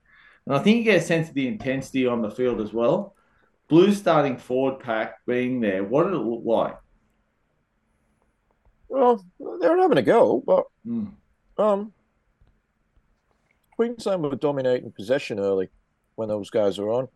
and 0.46 0.56
I 0.56 0.60
think 0.60 0.78
you 0.78 0.84
get 0.84 0.98
a 1.02 1.06
sense 1.06 1.30
of 1.30 1.34
the 1.36 1.48
intensity 1.48 2.06
on 2.06 2.22
the 2.22 2.30
field 2.32 2.60
as 2.62 2.74
well. 2.74 3.16
Blue 3.70 3.94
starting 3.94 4.38
forward 4.38 4.80
pack 4.82 5.16
being 5.26 5.60
there. 5.62 5.84
What 5.84 6.04
did 6.06 6.14
it 6.14 6.18
look 6.18 6.42
like? 6.46 6.78
well, 8.90 9.24
they 9.40 9.68
were 9.70 9.78
having 9.78 9.98
a 9.98 10.02
go, 10.02 10.42
but 10.46 10.66
Hmm. 10.86 11.08
um, 11.58 11.94
Queensland 13.76 14.24
were 14.24 14.36
dominating 14.36 14.92
possession 14.92 15.40
early 15.40 15.70
when 16.16 16.30
those 16.30 16.50
guys 16.50 16.80
were 16.80 16.90
on. 16.92 17.08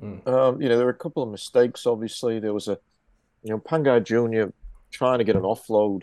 Mm. 0.00 0.26
Um, 0.28 0.62
you 0.62 0.68
know, 0.68 0.76
there 0.76 0.86
were 0.86 0.92
a 0.92 0.94
couple 0.94 1.22
of 1.22 1.30
mistakes. 1.30 1.86
Obviously, 1.86 2.38
there 2.38 2.54
was 2.54 2.68
a, 2.68 2.78
you 3.42 3.50
know, 3.50 3.58
Pangai 3.58 4.04
Junior 4.04 4.52
trying 4.90 5.18
to 5.18 5.24
get 5.24 5.36
an 5.36 5.42
offload 5.42 6.02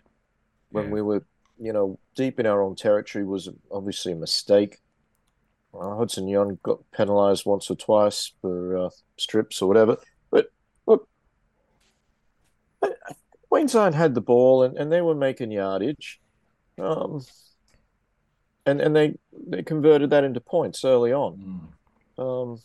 when 0.71 0.85
Yeah. 0.85 0.91
we 0.91 1.01
were, 1.01 1.25
you 1.59 1.71
know, 1.73 1.97
deep 2.15 2.39
in 2.39 2.45
our 2.45 2.61
own 2.61 2.75
territory 2.75 3.23
was 3.25 3.49
obviously 3.71 4.11
a 4.11 4.15
mistake. 4.15 4.79
Uh, 5.73 5.95
Hudson 5.95 6.27
Young 6.27 6.59
got 6.63 6.79
penalised 6.91 7.45
once 7.45 7.69
or 7.69 7.75
twice 7.75 8.33
for 8.41 8.77
uh, 8.77 8.89
strips 9.17 9.61
or 9.61 9.67
whatever. 9.67 9.97
But 10.29 10.47
look, 10.85 11.07
Queensland 13.49 13.95
had 13.95 14.15
the 14.15 14.21
ball 14.21 14.63
and, 14.63 14.77
and 14.77 14.91
they 14.91 15.01
were 15.01 15.15
making 15.15 15.51
yardage. 15.51 16.19
Um, 16.77 17.25
and 18.65 18.81
and 18.81 18.95
they, 18.95 19.17
they 19.47 19.63
converted 19.63 20.09
that 20.09 20.23
into 20.23 20.41
points 20.41 20.83
early 20.83 21.13
on. 21.13 21.69
Hmm. 22.17 22.21
Um, 22.21 22.59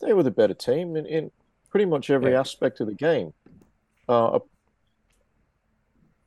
they 0.00 0.12
were 0.12 0.22
the 0.22 0.30
better 0.30 0.54
team, 0.54 0.96
in, 0.96 1.06
and 1.06 1.30
pretty 1.70 1.84
much 1.86 2.10
every 2.10 2.32
Yeah. 2.32 2.40
aspect 2.40 2.80
of 2.80 2.86
the 2.86 2.94
game. 2.94 3.32
Uh, 4.08 4.38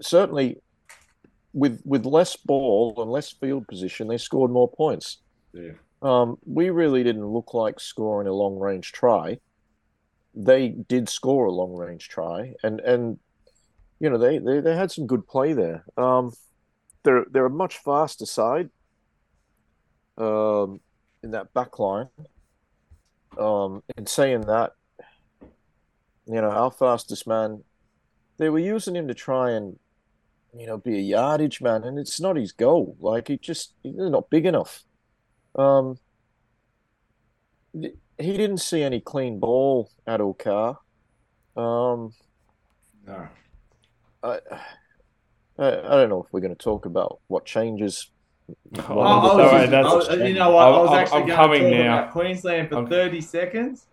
certainly, 0.02 0.62
with 1.54 1.82
with 1.86 2.06
less 2.06 2.36
ball 2.36 2.94
and 3.02 3.12
less 3.12 3.32
field 3.32 3.68
position, 3.68 4.08
they 4.08 4.18
scored 4.18 4.52
more 4.52 4.70
points. 4.70 5.18
Yeah. 5.54 5.72
Um, 6.02 6.38
we 6.46 6.70
really 6.70 7.04
didn't 7.04 7.28
look 7.28 7.54
like 7.54 7.80
scoring 7.80 8.28
a 8.28 8.34
long 8.34 8.58
range 8.58 8.92
try. 8.92 9.40
They 10.34 10.70
did 10.70 11.10
score 11.10 11.46
a 11.46 11.52
long 11.52 11.74
range 11.74 12.10
try, 12.10 12.56
and 12.64 12.80
and 12.82 13.20
you 14.00 14.10
know 14.10 14.18
they 14.18 14.38
they, 14.40 14.60
they 14.62 14.76
had 14.76 14.92
some 14.92 15.08
good 15.08 15.28
play 15.28 15.54
there. 15.54 15.84
Um, 15.98 16.34
they're 17.04 17.26
they're 17.30 17.46
a 17.46 17.50
much 17.50 17.78
faster 17.78 18.26
side. 18.26 18.70
Um, 20.18 20.82
in 21.24 21.32
that 21.32 21.54
back 21.54 21.80
line. 21.80 22.10
Um, 23.38 23.82
in 23.98 24.06
saying 24.08 24.41
that, 24.41 24.74
you 26.26 26.41
know, 26.41 26.52
our 26.52 26.72
fastest 26.72 27.26
man, 27.28 27.63
they 28.38 28.50
were 28.50 28.60
using 28.60 28.96
him 28.96 29.08
to 29.08 29.13
try 29.13 29.52
and, 29.52 29.80
you 30.58 30.67
know, 30.67 30.78
be 30.78 30.98
a 30.98 31.02
yardage 31.02 31.62
man, 31.62 31.84
and 31.84 31.98
it's 31.98 32.20
not 32.20 32.36
his 32.36 32.52
goal. 32.52 32.98
Like 33.00 33.30
he 33.30 33.38
just 33.38 33.74
he's 33.84 33.96
not 33.96 34.30
big 34.30 34.46
enough. 34.46 34.84
Um, 35.56 35.98
he 37.74 37.94
didn't 38.17 38.58
see 38.60 38.84
any 38.84 39.00
clean 39.00 39.39
ball 39.39 39.89
at 40.06 40.22
Okar. 40.22 40.80
Um, 41.56 42.13
No. 43.08 43.28
I, 44.24 44.39
I 45.58 45.67
I 45.67 45.96
don't 45.96 46.10
know 46.10 46.24
if 46.24 46.32
we're 46.32 46.41
going 46.41 46.56
to 46.56 46.63
talk 46.63 46.86
about 46.86 47.20
what 47.28 47.46
changes. 47.46 48.12
Oh, 48.88 49.00
I, 49.00 49.12
I 49.12 49.24
was 49.24 49.32
sorry, 49.32 49.60
just- 49.60 49.72
that's- 49.72 49.92
I 49.92 49.96
was- 49.96 50.30
you 50.30 50.34
know 50.36 50.52
what? 50.52 50.64
I 50.68 50.70
I'm- 50.72 50.80
was 50.86 50.92
actually 50.94 51.20
I'm 51.22 51.28
going 51.28 51.38
coming 51.38 51.62
to 51.64 51.70
talk 51.70 51.78
now. 51.86 51.98
about 52.00 52.12
Queensland 52.12 52.70
for 52.70 52.76
I'm- 52.76 52.88
30 52.88 53.22
seconds. 53.22 53.86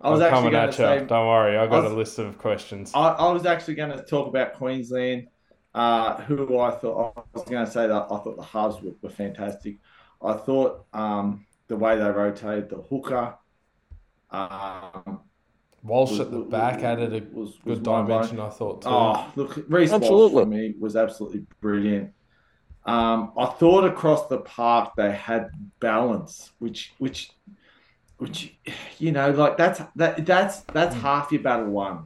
I 0.00 0.10
was 0.10 0.20
I'm 0.20 0.26
actually 0.26 0.36
coming 0.38 0.52
going 0.52 0.68
at 0.68 0.72
to 0.74 0.82
you. 0.82 0.88
say 1.00 1.06
Don't 1.06 1.26
worry, 1.26 1.58
I 1.58 1.66
got 1.66 1.82
was- 1.84 1.92
a 1.92 1.96
list 1.96 2.18
of 2.18 2.38
questions. 2.38 2.92
I, 2.94 3.08
I 3.08 3.32
was 3.32 3.46
actually 3.46 3.74
going 3.74 3.96
to 3.96 4.02
talk 4.04 4.28
about 4.28 4.54
Queensland, 4.54 5.26
uh, 5.74 6.16
who 6.22 6.58
I 6.58 6.70
thought 6.72 7.14
I 7.16 7.20
was 7.34 7.44
going 7.48 7.64
to 7.66 7.70
say 7.70 7.86
that 7.88 7.92
I 8.10 8.16
thought 8.18 8.36
the 8.36 8.42
halves 8.44 8.80
were, 8.82 8.92
were 9.02 9.10
fantastic. 9.10 9.76
I 10.22 10.34
thought 10.34 10.84
um, 10.92 11.46
the 11.68 11.76
way 11.76 11.96
they 11.96 12.08
rotated 12.10 12.68
the 12.70 12.76
hooker, 12.82 13.34
um, 14.30 15.20
Walsh 15.82 16.10
was- 16.10 16.20
at 16.20 16.30
the 16.30 16.40
back 16.40 16.82
added 16.82 17.12
a 17.14 17.36
was, 17.36 17.58
was 17.64 17.78
good 17.78 17.86
mind-blowing. 17.86 18.06
dimension, 18.06 18.40
I 18.40 18.48
thought 18.50 18.82
too. 18.82 18.88
Oh, 18.90 19.32
look, 19.36 19.64
Reece 19.68 19.90
Walsh 19.92 20.32
for 20.32 20.44
me 20.46 20.74
was 20.78 20.96
absolutely 20.96 21.46
brilliant. 21.60 22.12
Um, 22.88 23.32
I 23.36 23.44
thought 23.44 23.84
across 23.84 24.28
the 24.28 24.38
park 24.38 24.94
they 24.96 25.12
had 25.12 25.50
balance, 25.78 26.52
which, 26.58 26.94
which, 26.96 27.32
which, 28.16 28.56
you 28.98 29.12
know, 29.12 29.30
like 29.30 29.58
that's 29.58 29.82
that 29.96 30.24
that's 30.24 30.60
that's 30.60 30.94
half 30.96 31.30
your 31.30 31.42
battle 31.42 31.66
won. 31.66 32.04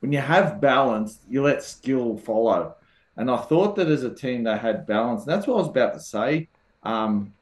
When 0.00 0.10
you 0.10 0.20
have 0.20 0.58
balance, 0.58 1.18
you 1.28 1.42
let 1.42 1.62
skill 1.62 2.16
follow. 2.16 2.74
And 3.14 3.30
I 3.30 3.36
thought 3.36 3.76
that 3.76 3.88
as 3.88 4.04
a 4.04 4.14
team 4.14 4.44
they 4.44 4.56
had 4.56 4.86
balance. 4.86 5.24
And 5.24 5.32
that's 5.32 5.46
what 5.46 5.56
I 5.56 5.58
was 5.58 5.68
about 5.68 5.92
to 5.92 6.00
say, 6.00 6.48
um, 6.82 7.34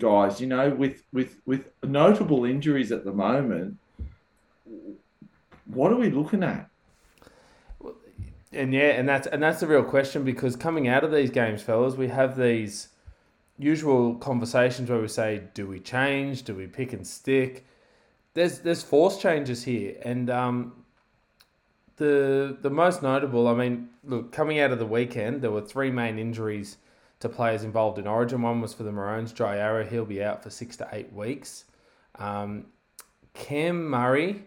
guys. 0.00 0.40
You 0.40 0.48
know, 0.48 0.70
with 0.70 1.04
with 1.12 1.40
with 1.46 1.70
notable 1.84 2.44
injuries 2.44 2.90
at 2.90 3.04
the 3.04 3.12
moment, 3.12 3.78
what 5.66 5.92
are 5.92 5.96
we 5.96 6.10
looking 6.10 6.42
at? 6.42 6.68
And 8.54 8.72
yeah, 8.72 8.90
and 8.90 9.08
that's 9.08 9.26
and 9.26 9.42
that's 9.42 9.60
the 9.60 9.66
real 9.66 9.84
question 9.84 10.24
because 10.24 10.56
coming 10.56 10.88
out 10.88 11.04
of 11.04 11.12
these 11.12 11.30
games, 11.30 11.62
fellas, 11.62 11.94
we 11.96 12.08
have 12.08 12.36
these 12.36 12.88
usual 13.58 14.16
conversations 14.16 14.90
where 14.90 15.00
we 15.00 15.08
say, 15.08 15.42
do 15.54 15.66
we 15.66 15.80
change? 15.80 16.42
Do 16.42 16.54
we 16.54 16.66
pick 16.66 16.92
and 16.92 17.06
stick? 17.06 17.66
There's 18.34 18.60
there's 18.60 18.82
force 18.82 19.18
changes 19.18 19.62
here, 19.64 19.96
and 20.02 20.28
um, 20.30 20.84
the 21.96 22.56
the 22.60 22.70
most 22.70 23.02
notable, 23.02 23.46
I 23.48 23.54
mean, 23.54 23.88
look, 24.02 24.32
coming 24.32 24.58
out 24.58 24.72
of 24.72 24.78
the 24.78 24.86
weekend, 24.86 25.42
there 25.42 25.50
were 25.50 25.60
three 25.60 25.90
main 25.90 26.18
injuries 26.18 26.78
to 27.20 27.28
players 27.28 27.62
involved 27.62 27.98
in 27.98 28.06
Origin. 28.06 28.42
One 28.42 28.60
was 28.60 28.74
for 28.74 28.82
the 28.82 28.92
Maroons, 28.92 29.32
Dry 29.32 29.58
Arrow. 29.58 29.84
He'll 29.84 30.04
be 30.04 30.22
out 30.22 30.42
for 30.42 30.50
six 30.50 30.76
to 30.78 30.88
eight 30.92 31.12
weeks. 31.12 31.64
Um, 32.16 32.66
Cam 33.34 33.88
Murray, 33.88 34.42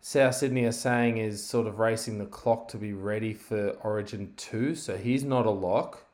South 0.00 0.34
Sydney 0.34 0.64
are 0.64 0.72
saying 0.72 1.18
is 1.18 1.44
sort 1.44 1.66
of 1.66 1.78
racing 1.78 2.18
the 2.18 2.26
clock 2.26 2.68
to 2.68 2.78
be 2.78 2.94
ready 2.94 3.34
for 3.34 3.70
Origin 3.82 4.32
2, 4.36 4.74
so 4.74 4.96
he's 4.96 5.24
not 5.24 5.44
a 5.44 5.50
lock. 5.50 6.04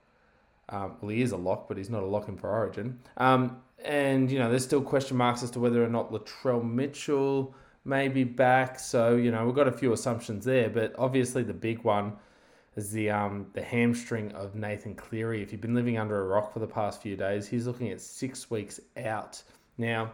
Um, 0.68 0.96
well, 1.00 1.10
he 1.10 1.22
is 1.22 1.30
a 1.30 1.36
lock, 1.36 1.68
but 1.68 1.76
he's 1.76 1.90
not 1.90 2.02
a 2.02 2.06
lock 2.06 2.28
in 2.28 2.36
for 2.36 2.50
Origin. 2.50 2.98
Um, 3.16 3.58
and, 3.84 4.30
you 4.30 4.40
know, 4.40 4.50
there's 4.50 4.64
still 4.64 4.82
question 4.82 5.16
marks 5.16 5.44
as 5.44 5.52
to 5.52 5.60
whether 5.60 5.84
or 5.84 5.88
not 5.88 6.10
Latrell 6.10 6.68
Mitchell 6.68 7.54
may 7.84 8.08
be 8.08 8.24
back. 8.24 8.80
So, 8.80 9.14
you 9.14 9.30
know, 9.30 9.46
we've 9.46 9.54
got 9.54 9.68
a 9.68 9.72
few 9.72 9.92
assumptions 9.92 10.44
there, 10.44 10.68
but 10.68 10.92
obviously 10.98 11.44
the 11.44 11.54
big 11.54 11.84
one 11.84 12.14
is 12.74 12.90
the 12.90 13.10
um, 13.10 13.46
the 13.54 13.62
hamstring 13.62 14.32
of 14.32 14.54
Nathan 14.54 14.94
Cleary. 14.94 15.42
If 15.42 15.52
you've 15.52 15.60
been 15.60 15.74
living 15.74 15.96
under 15.96 16.20
a 16.20 16.26
rock 16.26 16.52
for 16.52 16.58
the 16.58 16.66
past 16.66 17.00
few 17.00 17.16
days, 17.16 17.46
he's 17.46 17.66
looking 17.66 17.90
at 17.90 18.00
six 18.00 18.50
weeks 18.50 18.80
out. 18.96 19.42
Now, 19.78 20.12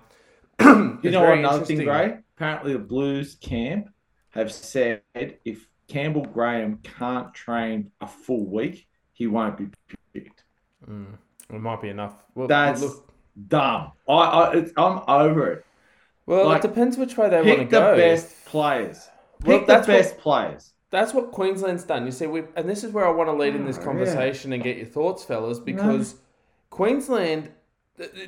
You 1.03 1.11
know 1.11 1.33
another 1.33 1.65
thing. 1.65 1.85
Gray? 1.85 2.19
Apparently, 2.37 2.73
the 2.73 2.79
Blues 2.79 3.37
camp 3.41 3.89
have 4.31 4.53
said 4.53 5.03
if 5.15 5.67
Campbell 5.89 6.25
Graham 6.25 6.79
can't 6.83 7.33
train 7.35 7.91
a 8.01 8.07
full 8.07 8.47
week, 8.47 8.87
he 9.13 9.27
won't 9.27 9.57
be 9.59 9.67
picked. 10.15 10.45
Mm, 10.89 11.19
it 11.51 11.61
might 11.61 11.81
be 11.83 11.89
enough. 11.89 12.15
Well, 12.35 12.49
That's 12.49 12.81
look, 12.83 13.13
dumb. 13.49 13.93
I, 14.09 14.13
I 14.15 14.53
it's, 14.55 14.73
I'm 14.77 15.01
over 15.09 15.53
it. 15.53 15.67
well 16.27 16.47
like, 16.47 16.65
it 16.65 16.69
depends 16.69 16.97
which 16.97 17.17
way 17.17 17.29
they 17.29 17.43
want 17.43 17.59
to 17.59 17.65
go. 17.65 17.95
Pick 17.95 17.97
the 17.97 18.03
best 18.03 18.45
players. 18.47 19.09
Well, 19.45 19.59
Pick 19.59 19.67
the 19.67 19.73
that's 19.75 19.89
what- 19.89 19.95
best 19.95 20.19
players. 20.19 20.69
That's 20.91 21.15
what 21.15 21.33
Queensland's 21.33 21.85
done. 21.85 22.05
You 22.05 22.13
see, 22.13 22.27
we 22.27 22.43
and 22.55 22.69
this 22.69 22.85
is 22.85 22.93
where 22.93 23.07
I 23.07 23.11
want 23.11 23.29
to 23.29 23.33
lead 23.33 23.55
in 23.57 23.65
this 23.65 23.79
Oh, 23.79 23.83
conversation 23.85 24.53
and 24.53 24.63
get 24.63 24.77
your 24.77 24.85
thoughts, 24.87 25.25
fellas, 25.25 25.59
because 25.59 26.17
Queensland, 26.71 27.45
the- 27.45 27.51
the 27.51 27.53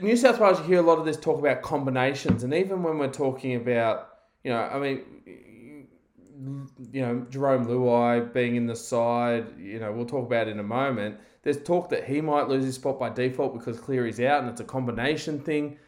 New 0.01 0.17
South 0.17 0.39
Wales, 0.39 0.59
you 0.61 0.67
hear 0.67 0.79
a 0.79 0.83
lot 0.83 0.99
of 0.99 1.05
this 1.05 1.17
talk 1.17 1.39
about 1.39 1.63
combinations, 1.63 2.45
and 2.45 2.55
even 2.55 2.83
when 2.83 2.99
we're 2.99 3.09
talking 3.09 3.57
about, 3.57 4.09
you 4.43 4.51
know, 4.51 4.61
I 4.61 4.79
mean, 4.79 5.87
you 6.93 7.01
know, 7.01 7.27
Jarome 7.31 7.67
Luai 7.67 8.33
being 8.33 8.57
in 8.57 8.67
the 8.67 8.77
side, 8.77 9.59
you 9.59 9.79
know, 9.79 9.93
we'll 9.93 10.07
talk 10.07 10.27
about 10.27 10.49
in 10.49 10.59
a 10.59 10.65
moment. 10.65 11.19
There's 11.43 11.63
talk 11.63 11.89
that 11.91 12.05
he 12.05 12.21
might 12.21 12.49
lose 12.49 12.65
his 12.65 12.75
spot 12.77 12.99
by 12.99 13.11
default 13.11 13.55
because 13.55 13.79
Cleary's 13.79 14.21
out, 14.21 14.43
and 14.43 14.51
it's 14.51 14.61
a 14.61 14.65
combination 14.65 15.41
thing. 15.41 15.79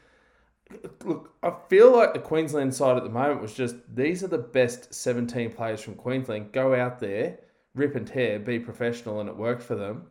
Look, 1.04 1.34
I 1.42 1.52
feel 1.68 1.92
like 1.96 2.12
the 2.12 2.18
Queensland 2.18 2.74
side 2.74 2.96
at 2.96 3.04
the 3.04 3.10
moment 3.10 3.40
was 3.40 3.54
just 3.54 3.76
these 3.94 4.24
are 4.24 4.28
the 4.28 4.38
best 4.38 4.92
17 4.92 5.52
players 5.52 5.80
from 5.80 5.94
Queensland. 5.94 6.52
Go 6.52 6.74
out 6.74 6.98
there, 6.98 7.38
rip 7.74 7.94
and 7.94 8.06
tear, 8.06 8.38
be 8.38 8.58
professional, 8.58 9.20
and 9.20 9.28
it 9.28 9.36
worked 9.36 9.62
for 9.62 9.76
them. 9.76 10.08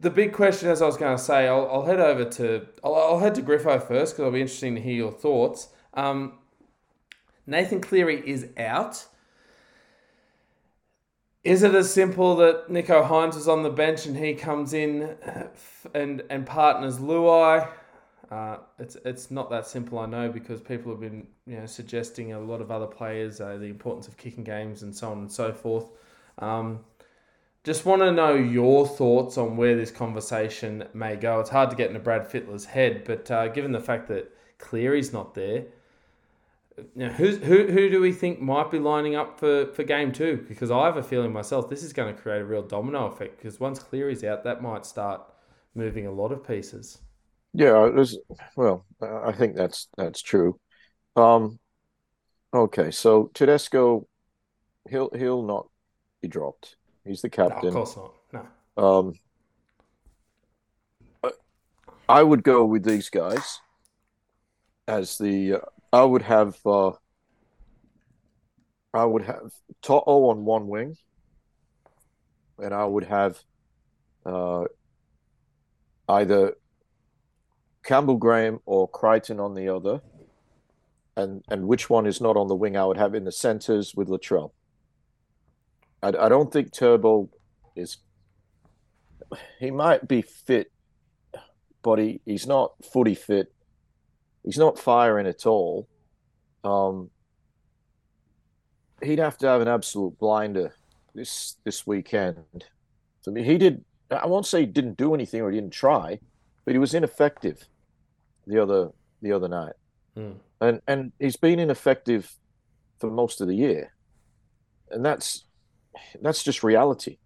The 0.00 0.10
big 0.10 0.32
question, 0.32 0.68
as 0.68 0.82
I 0.82 0.86
was 0.86 0.96
going 0.96 1.16
to 1.16 1.22
say, 1.22 1.48
I'll, 1.48 1.68
I'll 1.70 1.86
head 1.86 2.00
over 2.00 2.24
to 2.24 2.66
I'll, 2.84 2.94
I'll 2.94 3.18
head 3.18 3.34
to 3.36 3.42
Griffo 3.42 3.78
first 3.80 4.12
because 4.12 4.18
it'll 4.18 4.30
be 4.30 4.40
interesting 4.40 4.74
to 4.74 4.80
hear 4.80 4.94
your 4.94 5.12
thoughts. 5.12 5.68
Um, 5.94 6.34
Nathan 7.46 7.80
Cleary 7.80 8.22
is 8.28 8.48
out. 8.58 9.06
Is 11.42 11.62
it 11.62 11.74
as 11.74 11.92
simple 11.92 12.36
that 12.36 12.68
Nico 12.68 13.02
Hynes 13.02 13.34
was 13.34 13.48
on 13.48 13.62
the 13.62 13.70
bench 13.70 14.04
and 14.04 14.14
he 14.14 14.34
comes 14.34 14.74
in 14.74 15.02
uh, 15.02 15.48
and 15.94 16.22
and 16.28 16.44
partners 16.44 16.98
Luai? 16.98 17.66
Uh, 18.30 18.58
it's 18.78 18.96
it's 19.06 19.30
not 19.30 19.48
that 19.50 19.66
simple, 19.66 19.98
I 19.98 20.06
know, 20.06 20.28
because 20.28 20.60
people 20.60 20.92
have 20.92 21.00
been 21.00 21.26
you 21.46 21.56
know 21.56 21.66
suggesting 21.66 22.32
a 22.32 22.40
lot 22.40 22.60
of 22.60 22.70
other 22.70 22.86
players 22.86 23.40
uh, 23.40 23.56
the 23.56 23.66
importance 23.66 24.06
of 24.06 24.18
kicking 24.18 24.44
games 24.44 24.82
and 24.82 24.94
so 24.94 25.10
on 25.10 25.18
and 25.18 25.32
so 25.32 25.52
forth. 25.52 25.86
Um, 26.38 26.80
just 27.64 27.84
want 27.84 28.02
to 28.02 28.10
know 28.10 28.34
your 28.34 28.86
thoughts 28.86 29.36
on 29.36 29.56
where 29.56 29.76
this 29.76 29.90
conversation 29.90 30.84
may 30.94 31.16
go. 31.16 31.40
It's 31.40 31.50
hard 31.50 31.70
to 31.70 31.76
get 31.76 31.88
into 31.88 32.00
Brad 32.00 32.26
Fittler's 32.26 32.64
head, 32.64 33.04
but 33.04 33.30
uh, 33.30 33.48
given 33.48 33.72
the 33.72 33.80
fact 33.80 34.08
that 34.08 34.32
Cleary's 34.58 35.12
not 35.12 35.34
there, 35.34 35.64
you 36.96 37.06
know, 37.06 37.08
who 37.08 37.36
who 37.36 37.90
do 37.90 38.00
we 38.00 38.12
think 38.12 38.40
might 38.40 38.70
be 38.70 38.78
lining 38.78 39.14
up 39.14 39.38
for, 39.38 39.66
for 39.72 39.82
game 39.82 40.12
two? 40.12 40.44
Because 40.48 40.70
I 40.70 40.86
have 40.86 40.96
a 40.96 41.02
feeling 41.02 41.32
myself 41.32 41.68
this 41.68 41.82
is 41.82 41.92
going 41.92 42.14
to 42.14 42.20
create 42.20 42.40
a 42.40 42.44
real 42.44 42.62
domino 42.62 43.06
effect. 43.06 43.36
Because 43.36 43.60
once 43.60 43.78
Cleary's 43.78 44.24
out, 44.24 44.44
that 44.44 44.62
might 44.62 44.86
start 44.86 45.20
moving 45.74 46.06
a 46.06 46.12
lot 46.12 46.32
of 46.32 46.46
pieces. 46.46 46.98
Yeah, 47.52 47.90
there's 47.94 48.16
well, 48.56 48.86
I 49.02 49.32
think 49.32 49.56
that's 49.56 49.88
that's 49.96 50.22
true. 50.22 50.58
Um, 51.16 51.58
okay, 52.54 52.90
so 52.90 53.30
Tedesco, 53.34 54.06
he'll 54.88 55.10
he'll 55.10 55.42
not 55.42 55.68
be 56.22 56.28
dropped. 56.28 56.76
He's 57.10 57.22
the 57.22 57.30
No, 57.36 57.44
of 57.46 57.50
captain. 57.52 57.72
course 57.72 57.96
not. 57.96 58.14
No. 58.76 58.82
Um, 58.84 59.14
I- 61.24 61.32
I 62.08 62.22
would 62.22 62.44
go 62.44 62.64
with 62.64 62.84
these 62.84 63.10
guys 63.10 63.60
as 64.86 65.18
the. 65.18 65.54
Uh, 65.54 65.60
I 65.92 66.04
would 66.04 66.22
have. 66.22 66.64
Uh, 66.64 66.92
I 68.94 69.04
would 69.04 69.22
have 69.22 69.52
Toto 69.82 70.28
on 70.30 70.44
one 70.44 70.68
wing, 70.68 70.96
and 72.58 72.72
I 72.72 72.84
would 72.84 73.04
have 73.06 73.42
uh, 74.24 74.66
either 76.08 76.54
Campbell 77.82 78.18
Graham 78.18 78.60
or 78.66 78.88
Crichton 78.88 79.40
on 79.40 79.54
the 79.54 79.68
other, 79.68 80.00
and 81.16 81.42
and 81.48 81.66
which 81.66 81.90
one 81.90 82.06
is 82.06 82.20
not 82.20 82.36
on 82.36 82.46
the 82.46 82.54
wing, 82.54 82.76
I 82.76 82.84
would 82.84 82.98
have 82.98 83.16
in 83.16 83.24
the 83.24 83.32
centers 83.32 83.96
with 83.96 84.06
Latrell. 84.08 84.52
I, 86.02 86.08
I 86.08 86.28
don't 86.28 86.52
think 86.52 86.72
Turbo 86.72 87.28
is. 87.76 87.98
He 89.58 89.70
might 89.70 90.08
be 90.08 90.22
fit, 90.22 90.72
but 91.82 91.98
he, 91.98 92.20
he's 92.24 92.46
not 92.46 92.72
footy 92.92 93.14
fit. 93.14 93.52
He's 94.44 94.58
not 94.58 94.78
firing 94.78 95.26
at 95.26 95.46
all. 95.46 95.88
Um, 96.64 97.10
he'd 99.02 99.18
have 99.18 99.38
to 99.38 99.46
have 99.46 99.60
an 99.60 99.68
absolute 99.68 100.18
blinder 100.18 100.74
this 101.14 101.56
this 101.64 101.86
weekend. 101.86 102.64
I 103.26 103.30
mean, 103.30 103.44
he 103.44 103.58
did. 103.58 103.84
I 104.10 104.26
won't 104.26 104.46
say 104.46 104.60
he 104.60 104.66
didn't 104.66 104.96
do 104.96 105.14
anything 105.14 105.40
or 105.42 105.50
he 105.50 105.56
didn't 105.56 105.72
try, 105.72 106.18
but 106.64 106.72
he 106.74 106.78
was 106.78 106.94
ineffective 106.94 107.66
the 108.46 108.60
other 108.60 108.90
the 109.22 109.32
other 109.32 109.48
night, 109.48 109.74
Mm. 110.16 110.36
and 110.60 110.80
and 110.88 111.12
he's 111.20 111.36
been 111.36 111.58
ineffective 111.60 112.34
for 112.98 113.10
most 113.10 113.40
of 113.40 113.46
the 113.48 113.54
year, 113.54 113.92
and 114.90 115.04
that's 115.04 115.44
that's 116.20 116.42
just 116.42 116.62
reality. 116.62 117.18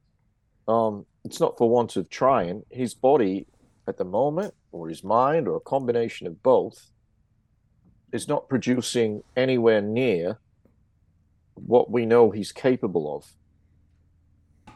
Um, 0.66 1.06
it's 1.24 1.40
not 1.40 1.58
for 1.58 1.68
want 1.68 1.96
of 1.96 2.08
trying. 2.08 2.64
His 2.70 2.94
body 2.94 3.46
at 3.86 3.98
the 3.98 4.04
moment, 4.04 4.54
or 4.72 4.88
his 4.88 5.04
mind, 5.04 5.46
or 5.48 5.56
a 5.56 5.60
combination 5.60 6.26
of 6.26 6.42
both, 6.42 6.90
is 8.12 8.28
not 8.28 8.48
producing 8.48 9.22
anywhere 9.36 9.80
near 9.80 10.38
what 11.54 11.90
we 11.90 12.06
know 12.06 12.30
he's 12.30 12.52
capable 12.52 13.16
of. 13.16 13.32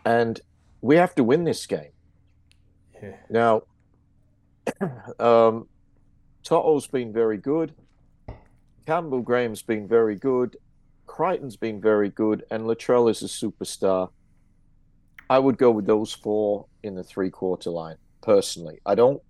And 0.04 0.40
we 0.80 0.96
have 0.96 1.14
to 1.16 1.24
win 1.24 1.44
this 1.44 1.66
game. 1.66 1.92
Yeah. 3.02 3.16
Now, 3.30 3.62
um, 5.18 5.68
Toto's 6.42 6.86
been 6.86 7.12
very 7.12 7.38
good. 7.38 7.74
Campbell 8.86 9.20
Graham's 9.20 9.62
been 9.62 9.86
very 9.86 10.16
good. 10.16 10.56
Crichton's 11.18 11.56
been 11.56 11.80
very 11.80 12.10
good. 12.10 12.44
And 12.48 12.62
Latrell 12.62 13.10
is 13.10 13.22
a 13.22 13.26
superstar. 13.26 14.10
I 15.28 15.40
would 15.40 15.58
go 15.58 15.72
with 15.72 15.84
those 15.84 16.12
four 16.12 16.66
in 16.84 16.94
the 16.94 17.02
three 17.02 17.28
quarter 17.28 17.70
line, 17.70 17.96
personally. 18.22 18.78
I 18.86 18.94
don't, 18.94 19.20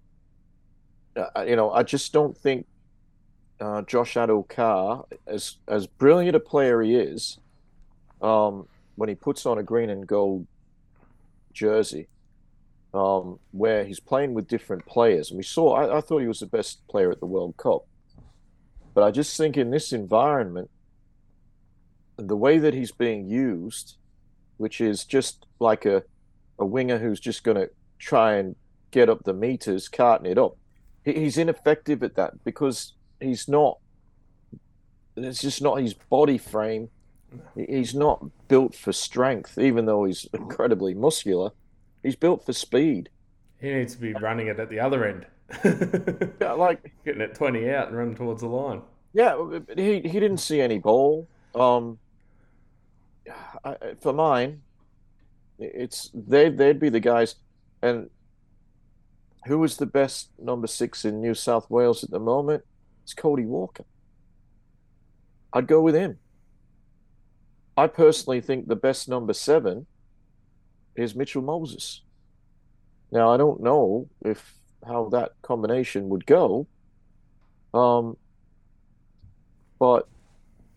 uh, 1.16 1.44
you 1.46 1.56
know, 1.56 1.70
I 1.70 1.82
just 1.84 2.12
don't 2.12 2.36
think 2.36 2.66
uh, 3.58 3.80
Josh 3.82 4.14
Addo-Carr, 4.14 5.06
as 5.26 5.56
as 5.66 5.86
brilliant 5.86 6.36
a 6.36 6.40
player 6.40 6.82
he 6.82 6.94
is, 6.94 7.38
um, 8.20 8.68
when 8.96 9.08
he 9.08 9.14
puts 9.14 9.46
on 9.46 9.56
a 9.56 9.62
green 9.62 9.88
and 9.88 10.06
gold 10.06 10.46
jersey, 11.54 12.06
um, 12.92 13.38
where 13.52 13.86
he's 13.86 13.98
playing 13.98 14.34
with 14.34 14.46
different 14.46 14.84
players, 14.84 15.30
and 15.30 15.38
we 15.38 15.42
saw, 15.42 15.72
I, 15.72 15.96
I 15.96 16.00
thought 16.02 16.18
he 16.18 16.28
was 16.28 16.40
the 16.40 16.46
best 16.46 16.86
player 16.86 17.10
at 17.10 17.18
the 17.18 17.26
World 17.26 17.56
Cup, 17.56 17.86
but 18.92 19.04
I 19.04 19.10
just 19.10 19.38
think 19.38 19.56
in 19.56 19.70
this 19.70 19.94
environment, 19.94 20.70
the 22.18 22.36
way 22.36 22.58
that 22.58 22.74
he's 22.74 22.92
being 22.92 23.26
used, 23.26 23.96
which 24.58 24.80
is 24.80 25.04
just 25.04 25.46
like 25.60 25.84
a 25.86 26.02
a 26.58 26.66
winger 26.66 26.98
who's 26.98 27.20
just 27.20 27.44
going 27.44 27.56
to 27.56 27.70
try 28.00 28.34
and 28.34 28.56
get 28.90 29.08
up 29.08 29.22
the 29.24 29.32
meters, 29.32 29.88
carting 29.88 30.30
it 30.30 30.36
up. 30.38 30.56
He, 31.04 31.12
he's 31.12 31.38
ineffective 31.38 32.02
at 32.02 32.16
that 32.16 32.42
because 32.44 32.94
he's 33.20 33.46
not. 33.48 33.78
It's 35.16 35.40
just 35.40 35.62
not 35.62 35.76
his 35.80 35.94
body 35.94 36.38
frame. 36.38 36.88
He's 37.54 37.94
not 37.94 38.24
built 38.48 38.74
for 38.74 38.92
strength, 38.92 39.58
even 39.58 39.86
though 39.86 40.04
he's 40.04 40.26
incredibly 40.32 40.94
muscular. 40.94 41.50
He's 42.02 42.16
built 42.16 42.44
for 42.46 42.52
speed. 42.52 43.10
He 43.60 43.70
needs 43.72 43.94
to 43.96 44.00
be 44.00 44.12
running 44.14 44.46
it 44.46 44.58
at 44.60 44.70
the 44.70 44.80
other 44.80 45.04
end. 45.04 45.26
Yeah, 46.40 46.52
like 46.52 46.92
Getting 47.04 47.20
it 47.22 47.34
20 47.34 47.70
out 47.70 47.88
and 47.88 47.96
running 47.96 48.14
towards 48.14 48.42
the 48.42 48.48
line. 48.48 48.82
yeah, 49.12 49.36
he 49.76 50.00
he 50.00 50.20
didn't 50.20 50.38
see 50.38 50.60
any 50.60 50.78
ball. 50.78 51.26
Um, 51.54 51.98
I, 53.64 53.76
for 54.00 54.12
mine, 54.12 54.62
it's 55.58 56.10
they 56.14 56.50
they'd 56.50 56.80
be 56.80 56.88
the 56.88 57.00
guys, 57.00 57.36
and 57.82 58.10
who 59.46 59.62
is 59.64 59.76
the 59.76 59.86
best 59.86 60.30
number 60.38 60.66
six 60.66 61.04
in 61.04 61.20
New 61.20 61.34
South 61.34 61.70
Wales 61.70 62.04
at 62.04 62.10
the 62.10 62.20
moment? 62.20 62.64
It's 63.02 63.14
Cody 63.14 63.44
Walker. 63.44 63.84
I'd 65.52 65.66
go 65.66 65.80
with 65.80 65.94
him. 65.94 66.18
I 67.76 67.86
personally 67.86 68.40
think 68.40 68.66
the 68.66 68.76
best 68.76 69.08
number 69.08 69.32
seven 69.32 69.86
is 70.96 71.14
Mitchell 71.14 71.42
Moses. 71.42 72.02
Now 73.10 73.30
I 73.30 73.36
don't 73.36 73.62
know 73.62 74.08
if 74.24 74.54
how 74.86 75.08
that 75.10 75.32
combination 75.42 76.08
would 76.08 76.26
go, 76.26 76.66
um, 77.72 78.16
but 79.78 80.08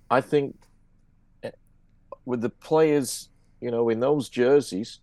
I 0.10 0.22
think 0.22 0.56
with 2.26 2.42
the 2.42 2.50
players, 2.50 3.30
you 3.60 3.72
know, 3.72 3.90
in 3.90 4.00
those 4.00 4.30
jerseys, 4.30 5.00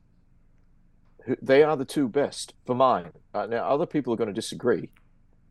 who- 1.24 1.36
they 1.42 1.62
are 1.62 1.76
the 1.76 1.84
two 1.84 2.08
best 2.08 2.54
for 2.66 2.74
mine. 2.74 3.12
Uh, 3.34 3.46
now, 3.46 3.68
other 3.68 3.86
people 3.86 4.12
are 4.12 4.16
going 4.16 4.28
to 4.28 4.32
disagree, 4.34 4.90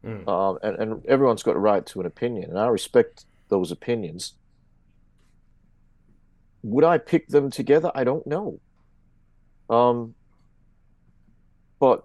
Mm. 0.04 0.28
um, 0.28 0.60
and, 0.64 0.76
and 0.78 1.06
everyone's 1.08 1.44
got 1.44 1.56
a 1.56 1.60
right 1.60 1.86
to 1.88 2.00
an 2.00 2.06
opinion, 2.06 2.50
and 2.50 2.60
I 2.60 2.68
respect 2.68 3.26
those 3.50 3.72
opinions. 3.72 4.34
Would 6.64 6.84
I 6.84 6.98
pick 6.98 7.28
them 7.30 7.50
together? 7.50 7.92
I 7.96 8.04
don't 8.04 8.26
know. 8.28 8.60
Um, 9.70 10.16
but 11.80 12.04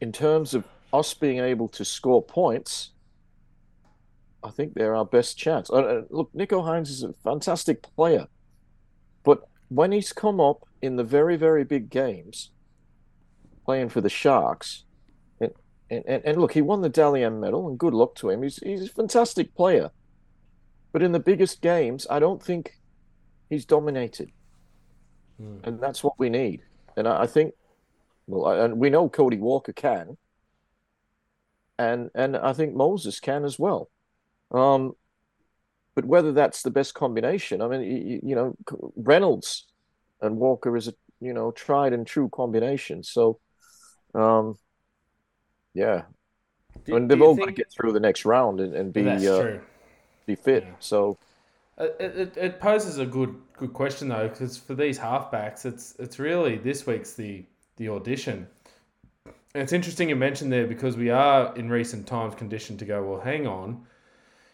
in 0.00 0.12
terms 0.12 0.54
of 0.54 0.64
us 0.92 1.12
being 1.14 1.38
able 1.38 1.68
to 1.68 1.84
score 1.84 2.22
points, 2.22 2.90
I 4.42 4.50
think 4.50 4.74
they're 4.74 4.94
our 4.94 5.04
best 5.04 5.36
chance. 5.36 5.68
Uh, 5.70 6.02
look, 6.10 6.30
Nico 6.34 6.62
Hynes 6.62 6.88
is 6.88 7.02
a 7.02 7.12
fantastic 7.12 7.82
player, 7.82 8.26
when 9.68 9.92
he's 9.92 10.12
come 10.12 10.40
up 10.40 10.66
in 10.82 10.96
the 10.96 11.04
very, 11.04 11.36
very 11.36 11.64
big 11.64 11.90
games, 11.90 12.50
playing 13.64 13.88
for 13.90 14.00
the 14.00 14.08
Sharks, 14.08 14.84
and 15.40 15.52
and, 15.90 16.22
and, 16.24 16.38
look, 16.40 16.52
he 16.52 16.60
won 16.60 16.82
the 16.82 16.88
Dally 16.90 17.24
M 17.24 17.40
medal, 17.40 17.66
and 17.68 17.78
good 17.78 17.94
luck 17.94 18.14
to 18.16 18.28
him. 18.30 18.42
He's 18.42 18.58
he's 18.58 18.82
a 18.88 18.92
fantastic 18.92 19.54
player, 19.54 19.90
but 20.92 21.02
in 21.02 21.12
the 21.12 21.20
biggest 21.20 21.62
games, 21.62 22.06
I 22.10 22.18
don't 22.18 22.42
think 22.42 22.72
he's 23.48 23.64
dominated, 23.64 24.32
Mm. 25.40 25.60
and 25.64 25.80
that's 25.80 26.02
what 26.02 26.18
we 26.18 26.28
need. 26.28 26.62
And 26.96 27.06
I, 27.06 27.22
I 27.22 27.26
think, 27.26 27.54
well, 28.26 28.46
I, 28.46 28.64
and 28.64 28.78
we 28.78 28.90
know 28.90 29.08
Cody 29.08 29.38
Walker 29.38 29.72
can, 29.72 30.16
and 31.78 32.10
and 32.14 32.36
I 32.36 32.52
think 32.52 32.74
Moses 32.74 33.20
can 33.20 33.44
as 33.44 33.58
well. 33.58 33.88
Um, 34.50 34.94
but 35.98 36.04
whether 36.04 36.30
that's 36.30 36.62
the 36.62 36.70
best 36.70 36.94
combination, 36.94 37.60
I 37.60 37.66
mean, 37.66 37.80
you, 37.82 38.20
you 38.22 38.34
know, 38.36 38.54
Reynolds 38.94 39.66
and 40.20 40.36
Walker 40.36 40.76
is 40.76 40.86
a 40.86 40.94
you 41.18 41.32
know 41.32 41.50
tried 41.50 41.92
and 41.92 42.06
true 42.06 42.28
combination. 42.28 43.02
So, 43.02 43.40
um, 44.14 44.56
yeah, 45.74 46.02
Do- 46.84 46.94
and 46.94 47.10
they've 47.10 47.20
all 47.20 47.34
got 47.34 47.46
to 47.46 47.52
get 47.52 47.72
through 47.72 47.94
the 47.94 47.98
next 47.98 48.24
round 48.24 48.60
and, 48.60 48.76
and 48.76 48.92
be 48.92 49.08
uh, 49.08 49.58
be 50.24 50.36
fit. 50.36 50.62
Yeah. 50.68 50.74
So, 50.78 51.18
It, 51.78 51.96
it, 52.00 52.36
it 52.36 52.60
poses 52.60 52.98
a 52.98 53.06
good 53.06 53.34
good 53.56 53.72
question 53.72 54.06
though, 54.06 54.28
because 54.28 54.56
for 54.56 54.76
these 54.76 55.00
halfbacks, 55.00 55.66
it's 55.66 55.96
it's 55.98 56.20
really 56.20 56.58
this 56.58 56.86
week's 56.86 57.14
the 57.14 57.44
the 57.76 57.88
audition. 57.88 58.46
And 59.26 59.64
it's 59.64 59.72
interesting 59.72 60.10
you 60.10 60.16
mentioned 60.16 60.52
there 60.52 60.68
because 60.68 60.96
we 60.96 61.10
are 61.10 61.52
in 61.56 61.68
recent 61.68 62.06
times 62.06 62.36
conditioned 62.36 62.78
to 62.78 62.84
go. 62.84 63.02
Well, 63.02 63.20
hang 63.20 63.48
on, 63.48 63.84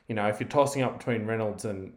you 0.09 0.14
know, 0.14 0.27
if 0.29 0.40
you're 0.40 0.49
tossing 0.49 0.83
up 0.83 0.99
between 0.99 1.27
Reynolds 1.27 1.64
and 1.64 1.93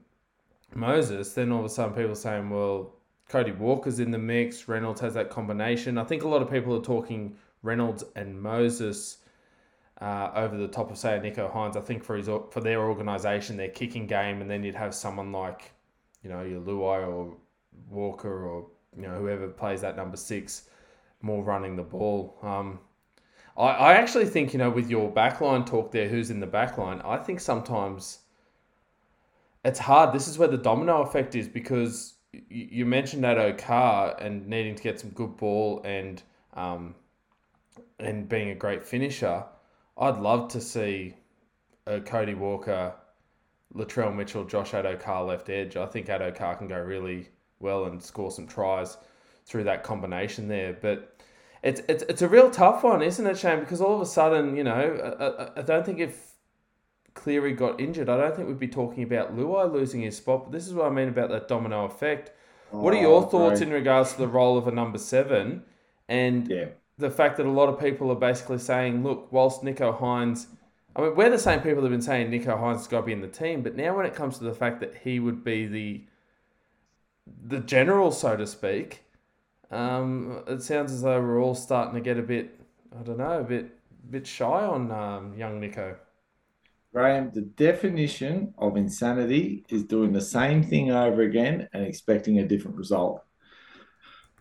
Moses, 0.73 1.33
then 1.33 1.51
all 1.51 1.59
of 1.59 1.65
a 1.65 1.69
sudden 1.69 1.93
people 1.93 2.11
are 2.11 2.15
saying, 2.15 2.49
well, 2.49 2.93
Cody 3.29 3.51
Walker's 3.51 3.99
in 3.99 4.11
the 4.11 4.17
mix. 4.17 4.67
Reynolds 4.67 5.01
has 5.01 5.13
that 5.15 5.29
combination. 5.29 5.97
I 5.97 6.03
think 6.03 6.23
a 6.23 6.27
lot 6.27 6.41
of 6.41 6.49
people 6.49 6.75
are 6.75 6.81
talking 6.81 7.35
Reynolds 7.61 8.03
and 8.15 8.41
Moses 8.41 9.17
uh, 9.99 10.31
over 10.35 10.57
the 10.57 10.67
top 10.67 10.91
of 10.91 10.97
say 10.97 11.19
Nico 11.19 11.49
Hynes. 11.53 11.75
I 11.75 11.81
think 11.81 12.03
for 12.03 12.15
his 12.15 12.27
for 12.27 12.61
their 12.61 12.81
organisation, 12.81 13.57
their 13.57 13.69
kicking 13.69 14.07
game, 14.07 14.41
and 14.41 14.49
then 14.49 14.63
you'd 14.63 14.75
have 14.75 14.93
someone 14.93 15.31
like, 15.31 15.71
you 16.23 16.29
know, 16.29 16.43
your 16.43 16.61
Luai 16.61 17.07
or 17.07 17.35
Walker 17.89 18.45
or 18.45 18.67
you 18.95 19.03
know 19.03 19.15
whoever 19.19 19.47
plays 19.47 19.81
that 19.81 19.97
number 19.97 20.17
six, 20.17 20.69
more 21.21 21.43
running 21.43 21.75
the 21.75 21.83
ball. 21.83 22.37
Um, 22.41 22.79
I 23.57 23.69
I 23.69 23.93
actually 23.93 24.25
think 24.25 24.53
you 24.53 24.59
know 24.59 24.69
with 24.69 24.89
your 24.89 25.11
backline 25.11 25.65
talk 25.65 25.91
there, 25.91 26.07
who's 26.07 26.29
in 26.29 26.39
the 26.39 26.47
backline? 26.47 27.03
I 27.05 27.17
think 27.17 27.39
sometimes 27.39 28.19
it's 29.65 29.79
hard. 29.79 30.13
This 30.13 30.27
is 30.27 30.37
where 30.37 30.47
the 30.47 30.57
domino 30.57 31.01
effect 31.01 31.35
is 31.35 31.47
because 31.47 32.13
you, 32.31 32.67
you 32.71 32.85
mentioned 32.85 33.23
that 33.23 33.37
Okar 33.37 34.15
and 34.19 34.47
needing 34.47 34.75
to 34.75 34.83
get 34.83 34.99
some 34.99 35.09
good 35.11 35.37
ball 35.37 35.81
and 35.83 36.21
um, 36.53 36.95
and 37.99 38.29
being 38.29 38.49
a 38.49 38.55
great 38.55 38.83
finisher. 38.83 39.43
I'd 39.97 40.17
love 40.17 40.49
to 40.49 40.61
see 40.61 41.15
a 41.87 41.99
Cody 41.99 42.35
Walker, 42.35 42.93
Latrell 43.73 44.15
Mitchell, 44.15 44.45
Josh 44.45 44.71
Addo-Carr 44.71 45.23
left 45.23 45.49
edge. 45.49 45.75
I 45.75 45.87
think 45.87 46.07
Addo-Carr 46.07 46.57
can 46.57 46.67
go 46.67 46.79
really 46.79 47.29
well 47.59 47.85
and 47.85 48.01
score 48.01 48.29
some 48.29 48.45
tries 48.45 48.97
through 49.45 49.63
that 49.63 49.83
combination 49.83 50.47
there. 50.47 50.77
But 50.79 51.16
it's 51.63 51.81
it's, 51.89 52.03
it's 52.03 52.21
a 52.21 52.27
real 52.27 52.49
tough 52.51 52.83
one, 52.83 53.01
isn't 53.01 53.25
it, 53.27 53.37
Shane? 53.37 53.59
Because 53.59 53.81
all 53.81 53.95
of 53.95 54.01
a 54.01 54.05
sudden, 54.05 54.55
you 54.55 54.63
know, 54.63 55.15
I, 55.19 55.25
I, 55.25 55.59
I 55.59 55.61
don't 55.63 55.85
think 55.85 55.99
if 55.99 56.33
Cleary 57.13 57.53
got 57.53 57.79
injured, 57.79 58.09
I 58.09 58.17
don't 58.17 58.35
think 58.35 58.47
we'd 58.47 58.59
be 58.59 58.67
talking 58.67 59.03
about 59.03 59.35
Luai 59.35 59.71
losing 59.71 60.01
his 60.01 60.17
spot. 60.17 60.45
But 60.45 60.51
this 60.51 60.67
is 60.67 60.73
what 60.73 60.85
I 60.85 60.89
mean 60.89 61.07
about 61.09 61.29
that 61.29 61.47
domino 61.47 61.85
effect. 61.85 62.31
what 62.69 62.93
are 62.93 62.97
oh, 62.97 63.01
your 63.01 63.21
Oh, 63.23 63.23
thoughts 63.23 63.59
great. 63.59 63.67
in 63.69 63.73
regards 63.73 64.13
to 64.13 64.17
the 64.19 64.27
role 64.27 64.57
of 64.57 64.67
a 64.67 64.71
number 64.71 64.97
seven 64.99 65.63
and 66.07 66.47
Yeah. 66.47 66.65
the 66.97 67.09
fact 67.09 67.37
that 67.37 67.45
a 67.45 67.51
lot 67.51 67.69
of 67.69 67.79
people 67.79 68.11
are 68.11 68.15
basically 68.15 68.59
saying, 68.59 69.03
look, 69.03 69.31
whilst 69.31 69.63
Nico 69.63 69.91
Hynes, 69.93 70.47
I 70.95 71.01
mean, 71.01 71.15
we're 71.15 71.29
the 71.29 71.39
same 71.39 71.59
people 71.61 71.81
that 71.81 71.89
have 71.89 71.91
been 71.91 72.01
saying 72.01 72.29
Nico 72.29 72.55
Hynes 72.57 72.77
has 72.77 72.87
got 72.87 73.01
to 73.01 73.05
be 73.05 73.13
in 73.13 73.21
the 73.21 73.27
team, 73.27 73.61
but 73.61 73.75
now 73.75 73.95
when 73.95 74.05
it 74.05 74.15
comes 74.15 74.37
to 74.39 74.43
the 74.43 74.53
fact 74.53 74.79
that 74.81 74.95
he 75.03 75.19
would 75.19 75.43
be 75.43 75.65
the 75.67 76.03
the 77.45 77.59
general, 77.59 78.11
so 78.11 78.35
to 78.37 78.47
speak, 78.47 79.03
um, 79.71 80.43
it 80.47 80.61
sounds 80.61 80.91
as 80.91 81.01
though 81.01 81.19
we're 81.19 81.41
all 81.41 81.55
starting 81.55 81.93
to 81.95 82.01
get 82.01 82.17
a 82.17 82.21
bit, 82.21 82.59
I 82.97 83.03
don't 83.03 83.17
know, 83.17 83.39
a 83.39 83.43
bit 83.43 83.71
bit 84.09 84.25
shy 84.25 84.45
on 84.45 84.89
um, 84.91 85.37
young 85.37 85.59
Nico. 85.59 85.97
Graham, 86.93 87.31
the 87.33 87.41
definition 87.41 88.53
of 88.57 88.77
insanity 88.77 89.65
is 89.69 89.83
doing 89.83 90.13
the 90.13 90.21
same 90.21 90.63
thing 90.63 90.91
over 90.91 91.21
again 91.21 91.67
and 91.73 91.85
expecting 91.85 92.39
a 92.39 92.47
different 92.47 92.77
result. 92.77 93.23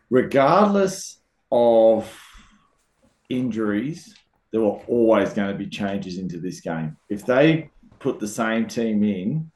Regardless 0.09 1.19
of 1.51 2.11
injuries, 3.29 4.15
there 4.53 4.61
were 4.61 4.79
always 4.87 5.33
going 5.33 5.51
to 5.51 5.59
be 5.59 5.67
changes 5.67 6.19
into 6.19 6.39
this 6.39 6.61
game. 6.61 6.97
If 7.09 7.27
they 7.27 7.71
put 7.99 8.21
the 8.21 8.29
same 8.29 8.69
team 8.69 9.03
in, 9.03 9.51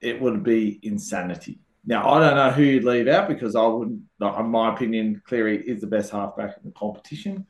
it 0.00 0.20
would 0.20 0.42
be 0.42 0.78
insanity. 0.82 1.58
Now, 1.84 2.08
I 2.10 2.20
don't 2.20 2.36
know 2.36 2.50
who 2.50 2.62
you'd 2.62 2.84
leave 2.84 3.08
out 3.08 3.28
because 3.28 3.56
I 3.56 3.66
wouldn't, 3.66 4.02
in 4.20 4.46
my 4.46 4.72
opinion, 4.72 5.20
Cleary 5.26 5.58
is 5.66 5.80
the 5.80 5.88
best 5.88 6.12
halfback 6.12 6.56
in 6.58 6.64
the 6.64 6.70
competition. 6.72 7.46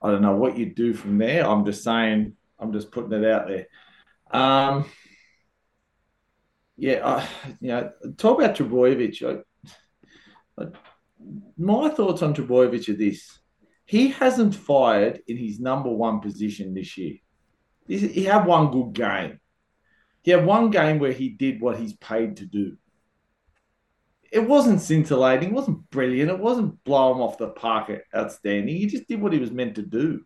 I 0.00 0.10
don't 0.10 0.22
know 0.22 0.36
what 0.36 0.56
you'd 0.56 0.76
do 0.76 0.94
from 0.94 1.18
there. 1.18 1.44
I'm 1.44 1.64
just 1.64 1.82
saying, 1.82 2.34
I'm 2.60 2.72
just 2.72 2.92
putting 2.92 3.12
it 3.12 3.24
out 3.28 3.48
there. 3.48 3.66
Um, 4.30 4.84
yeah, 6.76 7.00
I, 7.04 7.28
you 7.60 7.68
know, 7.68 7.90
talk 8.16 8.38
about 8.40 8.54
Trbojevic. 8.54 9.42
I, 10.58 10.62
I, 10.62 10.66
my 11.56 11.88
thoughts 11.88 12.22
on 12.22 12.34
Trbojevic 12.34 12.88
are 12.88 12.96
this: 12.96 13.38
he 13.84 14.08
hasn't 14.08 14.54
fired 14.54 15.22
in 15.26 15.36
his 15.38 15.58
number 15.58 15.90
one 15.90 16.20
position 16.20 16.74
this 16.74 16.96
year. 16.96 17.16
He, 17.88 17.98
he 17.98 18.24
had 18.24 18.46
one 18.46 18.70
good 18.70 18.92
game. 18.92 19.40
He 20.22 20.32
had 20.32 20.44
one 20.44 20.70
game 20.70 20.98
where 20.98 21.12
he 21.12 21.30
did 21.30 21.60
what 21.60 21.78
he's 21.78 21.94
paid 21.94 22.36
to 22.36 22.46
do. 22.46 22.76
It 24.32 24.46
wasn't 24.46 24.80
scintillating. 24.80 25.50
It 25.50 25.54
wasn't 25.54 25.88
brilliant. 25.90 26.30
It 26.30 26.38
wasn't 26.38 26.82
blow 26.84 27.14
him 27.14 27.20
off 27.20 27.38
the 27.38 27.48
park 27.48 27.90
outstanding. 28.14 28.76
He 28.76 28.86
just 28.86 29.08
did 29.08 29.20
what 29.20 29.32
he 29.32 29.38
was 29.38 29.50
meant 29.50 29.76
to 29.76 29.82
do. 29.82 30.24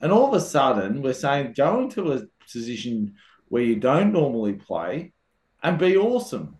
And 0.00 0.12
all 0.12 0.28
of 0.28 0.34
a 0.34 0.40
sudden, 0.40 1.02
we're 1.02 1.14
saying 1.14 1.54
go 1.56 1.80
into 1.80 2.12
a 2.12 2.22
position 2.50 3.14
where 3.48 3.62
you 3.62 3.76
don't 3.76 4.12
normally 4.12 4.54
play 4.54 5.12
and 5.62 5.78
be 5.78 5.96
awesome. 5.96 6.56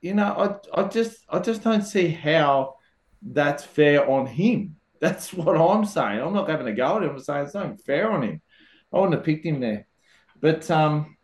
You 0.00 0.14
know, 0.14 0.60
I, 0.74 0.80
I 0.80 0.88
just 0.88 1.18
I 1.28 1.38
just 1.40 1.62
don't 1.62 1.82
see 1.82 2.08
how 2.08 2.76
that's 3.22 3.64
fair 3.64 4.08
on 4.08 4.26
him. 4.26 4.76
That's 5.00 5.32
what 5.32 5.56
I'm 5.56 5.86
saying. 5.86 6.20
I'm 6.20 6.34
not 6.34 6.50
having 6.50 6.66
a 6.66 6.74
go 6.74 6.98
at 6.98 7.02
him. 7.02 7.10
I'm 7.12 7.18
saying 7.20 7.46
it's 7.46 7.54
not 7.54 7.80
fair 7.80 8.10
on 8.10 8.22
him. 8.22 8.42
I 8.92 8.98
wouldn't 8.98 9.14
have 9.14 9.24
picked 9.24 9.46
him 9.46 9.58
there. 9.58 9.86
But 10.38 10.70
um, 10.70 11.16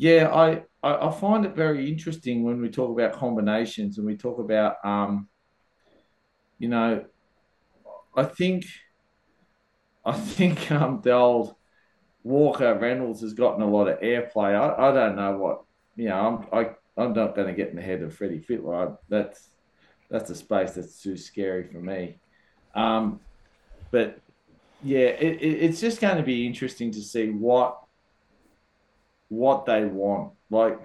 yeah, 0.00 0.30
I, 0.32 0.62
I, 0.82 1.12
find 1.12 1.44
it 1.44 1.54
very 1.54 1.86
interesting 1.86 2.42
when 2.42 2.58
we 2.58 2.70
talk 2.70 2.90
about 2.90 3.18
combinations 3.18 3.98
and 3.98 4.06
we 4.06 4.16
talk 4.16 4.38
about 4.38 4.76
um, 4.82 5.28
you 6.58 6.68
know, 6.68 7.04
I 8.16 8.24
think 8.24 8.64
I 10.02 10.12
think 10.12 10.72
um, 10.72 11.02
the 11.02 11.12
old 11.12 11.54
Walker 12.24 12.74
Reynolds 12.78 13.20
has 13.20 13.34
gotten 13.34 13.60
a 13.60 13.68
lot 13.68 13.88
of 13.88 14.00
airplay. 14.00 14.58
I, 14.58 14.88
I 14.88 14.94
don't 14.94 15.16
know 15.16 15.36
what 15.36 15.64
you 15.96 16.08
know. 16.08 16.48
I'm 16.50 16.58
I, 16.58 16.70
I'm 16.96 17.12
not 17.12 17.36
going 17.36 17.48
to 17.48 17.52
get 17.54 17.68
in 17.68 17.76
the 17.76 17.82
head 17.82 18.00
of 18.00 18.14
Freddie 18.14 18.40
Fittler. 18.40 18.88
I, 18.88 18.96
that's 19.10 19.50
that's 20.08 20.30
a 20.30 20.34
space 20.34 20.72
that's 20.72 21.02
too 21.02 21.18
scary 21.18 21.64
for 21.64 21.78
me. 21.78 22.18
Um, 22.74 23.20
but 23.90 24.18
yeah, 24.82 25.08
it, 25.08 25.42
it, 25.42 25.62
it's 25.62 25.78
just 25.82 26.00
going 26.00 26.16
to 26.16 26.22
be 26.22 26.46
interesting 26.46 26.90
to 26.92 27.02
see 27.02 27.28
what 27.28 27.76
what 29.30 29.64
they 29.64 29.86
want. 29.86 30.34
Like, 30.50 30.78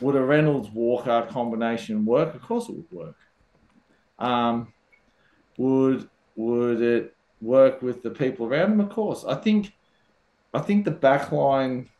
would 0.00 0.16
a 0.16 0.22
Reynolds 0.22 0.70
Walker 0.70 1.26
combination 1.30 2.06
work? 2.06 2.34
Of 2.34 2.42
course, 2.42 2.68
it 2.68 2.76
would 2.76 2.90
work. 2.90 3.16
Um, 4.18 4.72
would 5.58 6.08
would 6.36 6.80
it 6.80 7.14
work 7.40 7.82
with 7.82 8.02
the 8.02 8.10
people 8.10 8.46
around 8.46 8.72
him? 8.72 8.80
Of 8.80 8.90
course. 8.90 9.24
I 9.26 9.34
think 9.34 9.74
I 10.54 10.60
think 10.60 10.84
the 10.84 10.90
back 10.90 11.30
line 11.32 11.90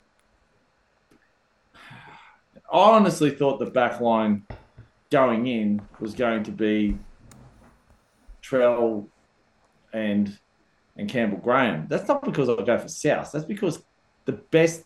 I 2.70 2.78
honestly 2.90 3.30
thought 3.30 3.58
the 3.58 3.66
back 3.66 4.00
line 4.00 4.46
going 5.10 5.46
in 5.46 5.80
was 6.00 6.14
going 6.14 6.44
to 6.44 6.50
be 6.50 6.98
Trell 8.42 9.08
and 9.92 10.38
and 10.96 11.08
Campbell 11.08 11.38
Graham. 11.38 11.86
That's 11.88 12.08
not 12.08 12.24
because 12.24 12.48
I 12.48 12.56
go 12.62 12.78
for 12.78 12.88
South. 12.88 13.30
That's 13.32 13.44
because 13.44 13.82
the 14.24 14.32
best 14.32 14.84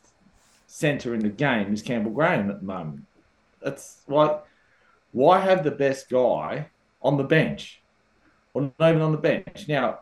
centre 0.72 1.14
in 1.14 1.20
the 1.20 1.28
game 1.28 1.72
is 1.72 1.82
Campbell 1.82 2.12
Graham 2.12 2.50
at 2.50 2.60
the 2.60 2.66
moment. 2.66 3.04
That's 3.60 4.02
like 4.08 4.42
why 5.12 5.40
have 5.40 5.62
the 5.62 5.70
best 5.70 6.08
guy 6.08 6.68
on 7.02 7.16
the 7.16 7.24
bench? 7.24 7.82
or 8.54 8.70
not 8.78 8.90
even 8.90 9.02
on 9.02 9.12
the 9.12 9.18
bench. 9.18 9.66
Now, 9.68 10.00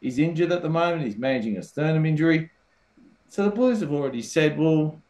he's 0.00 0.18
injured 0.18 0.52
at 0.52 0.62
the 0.62 0.68
moment. 0.68 1.02
He's 1.02 1.16
managing 1.16 1.56
a 1.56 1.62
sternum 1.62 2.06
injury. 2.06 2.50
So 3.28 3.44
the 3.44 3.50
Blues 3.50 3.80
have 3.80 3.92
already 3.92 4.22
said, 4.22 4.58
well, 4.58 5.00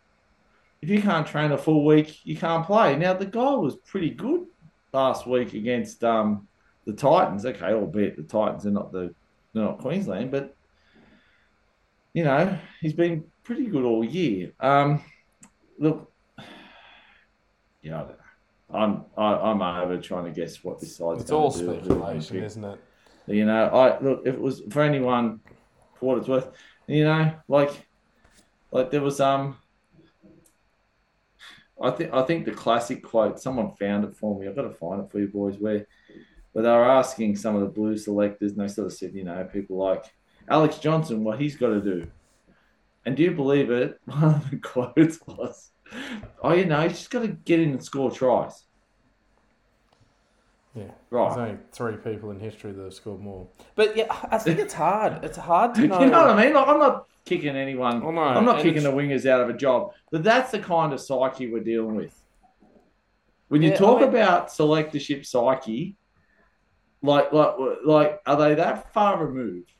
if 0.80 0.88
you 0.88 1.00
can't 1.00 1.26
train 1.26 1.52
a 1.52 1.58
full 1.58 1.84
week, 1.84 2.24
you 2.24 2.36
can't 2.36 2.66
play. 2.66 2.96
Now, 2.96 3.14
the 3.14 3.26
guy 3.26 3.54
was 3.54 3.76
pretty 3.76 4.10
good 4.10 4.46
last 4.92 5.26
week 5.26 5.54
against 5.54 6.04
um, 6.04 6.46
the 6.84 6.92
Titans. 6.92 7.46
Okay, 7.46 7.72
albeit 7.72 8.16
the 8.16 8.22
Titans 8.22 8.66
are 8.66 8.70
not 8.70 8.92
the 8.92 9.14
they're 9.54 9.64
not 9.64 9.78
Queensland, 9.78 10.30
but 10.30 10.56
you 12.14 12.24
know 12.24 12.58
he's 12.80 12.94
been 12.94 13.24
pretty 13.44 13.66
good 13.66 13.84
all 13.84 14.04
year. 14.04 14.52
Um, 14.60 15.02
look, 15.78 16.10
yeah, 17.82 17.96
I 17.96 17.98
don't 18.00 18.08
know. 18.08 18.16
I'm 18.74 19.04
I, 19.16 19.50
I'm 19.50 19.60
over 19.60 19.98
trying 19.98 20.24
to 20.24 20.30
guess 20.30 20.64
what 20.64 20.80
this 20.80 20.96
side's 20.96 21.22
It's 21.22 21.30
all 21.30 21.50
do, 21.50 21.58
who 21.58 21.66
they're 21.66 21.84
speculation, 21.84 22.42
isn't 22.42 22.64
it? 22.64 22.80
You 23.26 23.44
know, 23.44 23.66
I 23.66 24.00
look 24.00 24.22
if 24.24 24.34
it 24.34 24.40
was 24.40 24.62
for 24.70 24.82
anyone 24.82 25.40
for 25.94 26.06
what 26.06 26.18
it's 26.18 26.28
worth, 26.28 26.50
you 26.86 27.04
know, 27.04 27.32
like 27.48 27.86
like 28.70 28.90
there 28.90 29.02
was 29.02 29.20
um 29.20 29.56
I 31.80 31.90
think 31.90 32.12
I 32.14 32.22
think 32.22 32.44
the 32.44 32.52
classic 32.52 33.02
quote, 33.02 33.40
someone 33.40 33.72
found 33.72 34.04
it 34.04 34.16
for 34.16 34.38
me. 34.38 34.48
I've 34.48 34.56
got 34.56 34.62
to 34.62 34.70
find 34.70 35.02
it 35.02 35.10
for 35.10 35.18
you 35.18 35.28
boys, 35.28 35.58
where 35.58 35.86
where 36.52 36.64
they 36.64 36.70
were 36.70 36.84
asking 36.84 37.36
some 37.36 37.54
of 37.54 37.62
the 37.62 37.68
blue 37.68 37.96
selectors, 37.96 38.52
and 38.52 38.60
they 38.60 38.68
sort 38.68 38.86
of 38.86 38.92
said, 38.92 39.14
you 39.14 39.24
know, 39.24 39.48
people 39.52 39.76
like 39.76 40.04
Alex 40.48 40.78
Johnson, 40.78 41.24
what 41.24 41.40
he's 41.40 41.56
got 41.56 41.68
to 41.68 41.80
do. 41.80 42.06
And 43.04 43.16
do 43.16 43.22
you 43.22 43.32
believe 43.32 43.70
it? 43.70 44.00
One 44.06 44.24
of 44.24 44.50
the 44.50 44.56
quotes 44.56 45.18
was, 45.26 45.70
Oh, 46.42 46.52
you 46.52 46.64
know, 46.66 46.80
he's 46.82 46.98
just 46.98 47.10
got 47.10 47.22
to 47.22 47.28
get 47.28 47.60
in 47.60 47.70
and 47.70 47.84
score 47.84 48.10
tries. 48.10 48.64
Yeah. 50.74 50.84
Right. 51.10 51.28
There's 51.36 51.38
only 51.50 51.58
three 51.72 51.96
people 51.96 52.30
in 52.30 52.40
history 52.40 52.72
that 52.72 52.82
have 52.82 52.94
scored 52.94 53.20
more. 53.20 53.46
But 53.74 53.94
yeah, 53.96 54.06
I 54.30 54.38
think 54.38 54.58
it's 54.58 54.72
hard. 54.72 55.22
It's 55.24 55.36
hard 55.36 55.74
to 55.74 55.82
You 55.82 55.88
know. 55.88 55.98
know 56.06 56.26
what 56.26 56.30
I 56.30 56.44
mean? 56.44 56.54
Like, 56.54 56.66
I'm 56.68 56.78
not 56.78 57.08
kicking 57.26 57.56
anyone. 57.56 58.02
Oh, 58.02 58.10
no, 58.10 58.22
I'm 58.22 58.44
not 58.46 58.56
and 58.56 58.62
kicking 58.64 58.78
it's- 58.82 58.90
the 58.94 58.98
wingers 58.98 59.26
out 59.26 59.42
of 59.42 59.50
a 59.50 59.52
job. 59.52 59.92
But 60.10 60.22
that's 60.24 60.50
the 60.50 60.58
kind 60.60 60.92
of 60.94 61.00
psyche 61.00 61.50
we're 61.52 61.62
dealing 61.62 61.94
with. 61.96 62.18
When 63.48 63.60
you 63.60 63.68
Yeah, 63.68 63.74
I 63.74 63.78
talk 63.78 64.00
mean- 64.00 64.08
about 64.08 64.48
selectorship 64.48 65.26
psyche, 65.26 65.96
like 67.02 67.32
like 67.32 67.54
like 67.84 68.20
are 68.24 68.36
they 68.36 68.54
that 68.54 68.94
far 68.94 69.22
removed 69.22 69.72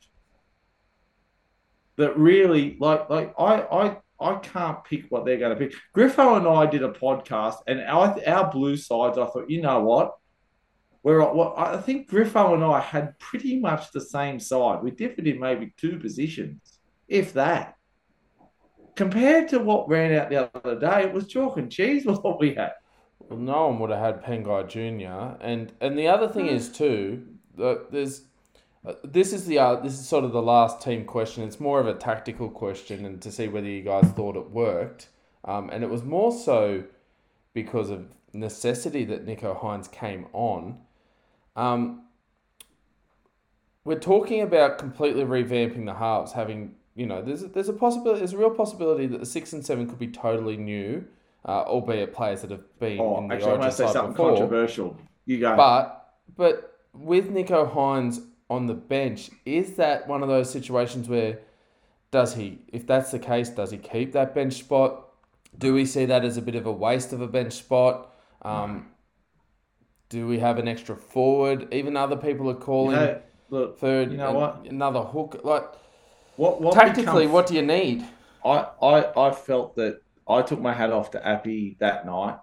that 1.96 2.16
really 2.18 2.76
like 2.80 3.08
like 3.10 3.34
I 3.38 3.62
I 3.62 3.96
I 4.20 4.34
can't 4.36 4.82
pick 4.84 5.06
what 5.10 5.24
they're 5.24 5.38
going 5.38 5.56
to 5.56 5.66
pick. 5.66 5.76
Griffo 5.94 6.36
and 6.36 6.46
I 6.46 6.66
did 6.66 6.82
a 6.82 6.90
podcast, 6.90 7.56
and 7.66 7.80
our 7.82 8.16
our 8.26 8.50
blue 8.50 8.76
sides. 8.76 9.18
I 9.18 9.26
thought, 9.26 9.50
you 9.50 9.60
know 9.60 9.80
what, 9.80 10.16
we're 11.02 11.18
well, 11.18 11.54
I 11.56 11.76
think 11.78 12.08
Griffo 12.08 12.54
and 12.54 12.64
I 12.64 12.80
had 12.80 13.18
pretty 13.18 13.58
much 13.58 13.90
the 13.90 14.00
same 14.00 14.38
side. 14.38 14.82
We 14.82 14.92
differed 14.92 15.26
in 15.26 15.40
maybe 15.40 15.74
two 15.76 15.98
positions, 15.98 16.78
if 17.08 17.32
that. 17.34 17.76
Compared 18.94 19.48
to 19.48 19.58
what 19.58 19.88
ran 19.88 20.12
out 20.12 20.28
the 20.28 20.50
other 20.54 20.78
day, 20.78 21.04
it 21.04 21.12
was 21.12 21.26
chalk 21.26 21.56
and 21.56 21.72
cheese 21.72 22.04
with 22.04 22.18
what 22.22 22.38
we 22.38 22.54
had. 22.54 22.72
Well, 23.18 23.38
no 23.38 23.68
one 23.68 23.78
would 23.80 23.90
have 23.90 24.00
had 24.00 24.24
Pangai 24.24 24.68
Junior, 24.68 25.36
and 25.40 25.72
and 25.80 25.98
the 25.98 26.08
other 26.08 26.28
thing 26.28 26.46
hmm. 26.46 26.54
is 26.54 26.70
too 26.70 27.26
that 27.56 27.90
there's 27.90 28.26
uh, 28.84 28.94
this 29.04 29.32
is 29.32 29.46
the 29.46 29.58
uh, 29.58 29.76
this 29.76 29.94
is 29.94 30.08
sort 30.08 30.24
of 30.24 30.32
the 30.32 30.42
last 30.42 30.80
team 30.80 31.04
question. 31.04 31.44
It's 31.44 31.60
more 31.60 31.80
of 31.80 31.86
a 31.86 31.94
tactical 31.94 32.48
question, 32.50 33.04
and 33.04 33.20
to 33.22 33.30
see 33.30 33.48
whether 33.48 33.68
you 33.68 33.82
guys 33.82 34.10
thought 34.12 34.36
it 34.36 34.50
worked. 34.50 35.08
Um, 35.44 35.70
and 35.70 35.82
it 35.82 35.90
was 35.90 36.04
more 36.04 36.30
so 36.32 36.84
because 37.52 37.90
of 37.90 38.06
necessity 38.32 39.04
that 39.06 39.26
Nico 39.26 39.54
Hynes 39.54 39.90
came 39.90 40.26
on. 40.32 40.78
Um, 41.56 42.02
we're 43.84 43.98
talking 43.98 44.40
about 44.40 44.78
completely 44.78 45.24
revamping 45.24 45.84
the 45.84 45.94
halves, 45.94 46.32
having 46.32 46.76
you 46.94 47.06
know, 47.06 47.22
there's 47.22 47.42
a, 47.42 47.48
there's 47.48 47.68
a 47.68 47.72
possibility, 47.72 48.20
there's 48.20 48.34
a 48.34 48.38
real 48.38 48.50
possibility 48.50 49.06
that 49.06 49.18
the 49.18 49.26
six 49.26 49.52
and 49.52 49.64
seven 49.64 49.88
could 49.88 49.98
be 49.98 50.08
totally 50.08 50.56
new, 50.56 51.04
uh, 51.46 51.62
albeit 51.62 52.12
players 52.12 52.42
that 52.42 52.50
have 52.50 52.78
been 52.78 53.00
Oh, 53.00 53.18
in 53.18 53.28
the 53.28 53.34
actually, 53.34 53.52
I'm 53.52 53.58
going 53.58 53.70
to 53.70 53.76
say 53.76 53.90
something 53.90 54.12
before. 54.12 54.30
controversial. 54.30 54.96
You 55.24 55.40
go. 55.40 55.56
But 55.56 56.14
but 56.36 56.80
with 56.92 57.30
Nico 57.30 57.66
Hynes 57.66 58.20
on 58.52 58.66
the 58.66 58.74
bench, 58.74 59.30
is 59.46 59.74
that 59.76 60.06
one 60.06 60.22
of 60.22 60.28
those 60.28 60.50
situations 60.50 61.08
where 61.08 61.38
does 62.10 62.34
he, 62.34 62.58
if 62.68 62.86
that's 62.86 63.10
the 63.10 63.18
case, 63.18 63.48
does 63.48 63.70
he 63.70 63.78
keep 63.78 64.12
that 64.12 64.34
bench 64.34 64.54
spot? 64.54 65.08
Do 65.58 65.72
we 65.74 65.86
see 65.86 66.04
that 66.06 66.24
as 66.24 66.36
a 66.36 66.42
bit 66.42 66.54
of 66.54 66.66
a 66.66 66.72
waste 66.72 67.12
of 67.12 67.20
a 67.22 67.26
bench 67.26 67.54
spot? 67.54 68.14
Um, 68.42 68.88
do 70.10 70.26
we 70.26 70.38
have 70.38 70.58
an 70.58 70.68
extra 70.68 70.94
forward? 70.96 71.72
Even 71.72 71.96
other 71.96 72.16
people 72.16 72.50
are 72.50 72.54
you 72.54 72.60
calling 72.60 72.96
know, 72.96 73.20
look, 73.50 73.78
third, 73.78 74.10
you 74.12 74.18
know 74.18 74.32
what? 74.32 74.66
another 74.68 75.00
hook. 75.00 75.40
Like 75.42 75.64
what, 76.36 76.60
what 76.60 76.74
tactically, 76.74 77.24
becomes- 77.24 77.30
what 77.30 77.46
do 77.46 77.54
you 77.54 77.62
need? 77.62 78.04
I, 78.44 78.66
I, 78.82 79.28
I 79.28 79.30
felt 79.32 79.76
that 79.76 80.02
I 80.28 80.42
took 80.42 80.60
my 80.60 80.72
hat 80.74 80.92
off 80.92 81.12
to 81.12 81.26
Appy 81.26 81.76
that 81.80 82.04
night. 82.04 82.38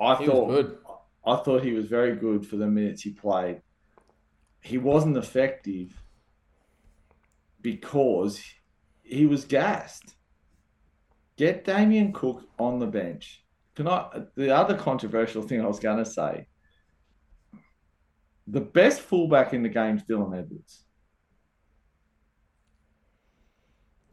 I 0.00 0.16
He 0.16 0.26
thought. 0.26 0.80
I 1.26 1.36
thought 1.36 1.62
he 1.62 1.72
was 1.72 1.86
very 1.86 2.14
good 2.16 2.46
for 2.46 2.56
the 2.56 2.66
minutes 2.66 3.02
he 3.02 3.10
played. 3.10 3.62
He 4.64 4.78
wasn't 4.78 5.18
effective 5.18 6.02
because 7.60 8.42
he 9.02 9.26
was 9.26 9.44
gassed. 9.44 10.16
Get 11.36 11.64
Damien 11.64 12.12
Cook 12.12 12.48
on 12.58 12.78
the 12.78 12.86
bench. 12.86 13.44
Can 13.76 13.86
I? 13.86 14.22
The 14.36 14.56
other 14.56 14.74
controversial 14.74 15.42
thing 15.42 15.60
I 15.60 15.66
was 15.66 15.80
going 15.80 15.98
to 15.98 16.10
say: 16.10 16.46
the 18.46 18.62
best 18.62 19.02
fullback 19.02 19.52
in 19.52 19.62
the 19.62 19.68
game 19.68 19.96
is 19.96 20.04
Dylan 20.04 20.38
Edwards. 20.38 20.84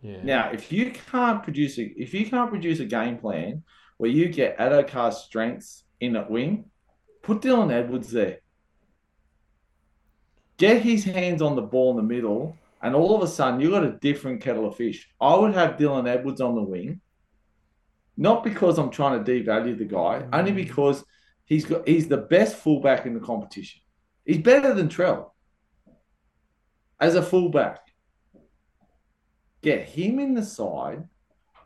Yeah. 0.01 0.21
Now, 0.23 0.51
if 0.51 0.69
you 0.69 0.91
can't 1.11 1.43
produce 1.43 1.77
a 1.77 1.83
if 1.83 2.13
you 2.13 2.29
can't 2.29 2.49
produce 2.49 2.81
a 2.81 2.85
game 2.85 3.17
plan 3.17 3.63
where 3.97 4.09
you 4.09 4.27
get 4.27 4.57
Addo-Carr's 4.57 5.17
strengths 5.19 5.83
in 6.01 6.17
at 6.17 6.29
wing, 6.29 6.65
put 7.21 7.39
Dylan 7.39 7.71
Edwards 7.71 8.11
there. 8.11 8.39
Get 10.61 10.83
his 10.83 11.03
hands 11.03 11.41
on 11.41 11.55
the 11.55 11.63
ball 11.63 11.89
in 11.89 11.97
the 11.97 12.03
middle, 12.03 12.55
and 12.83 12.93
all 12.93 13.15
of 13.15 13.23
a 13.23 13.27
sudden 13.27 13.59
you've 13.59 13.71
got 13.71 13.83
a 13.83 13.93
different 13.93 14.41
kettle 14.41 14.67
of 14.67 14.75
fish. 14.75 15.09
I 15.19 15.35
would 15.35 15.55
have 15.55 15.77
Dylan 15.77 16.07
Edwards 16.07 16.39
on 16.39 16.53
the 16.53 16.61
wing, 16.61 17.01
not 18.15 18.43
because 18.43 18.77
I'm 18.77 18.91
trying 18.91 19.23
to 19.23 19.31
devalue 19.31 19.75
the 19.75 19.85
guy, 19.85 20.21
mm. 20.21 20.29
only 20.31 20.51
because 20.51 21.03
he's 21.45 21.65
got 21.65 21.87
he's 21.87 22.07
the 22.07 22.17
best 22.17 22.57
fullback 22.57 23.07
in 23.07 23.15
the 23.15 23.19
competition. 23.19 23.81
He's 24.23 24.37
better 24.37 24.75
than 24.75 24.87
Trell 24.87 25.31
as 26.99 27.15
a 27.15 27.23
fullback 27.23 27.79
get 29.63 29.87
him 29.87 30.19
in 30.19 30.35
the 30.35 30.45
side, 30.45 31.07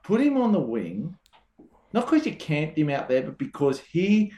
put 0.04 0.22
him 0.22 0.38
on 0.38 0.54
the 0.54 0.60
wing, 0.60 1.18
not 1.92 2.10
because 2.10 2.26
you 2.26 2.36
camped 2.36 2.78
him 2.78 2.90
out 2.90 3.10
there, 3.10 3.24
but 3.24 3.38
because 3.38 3.82
he 3.82 4.32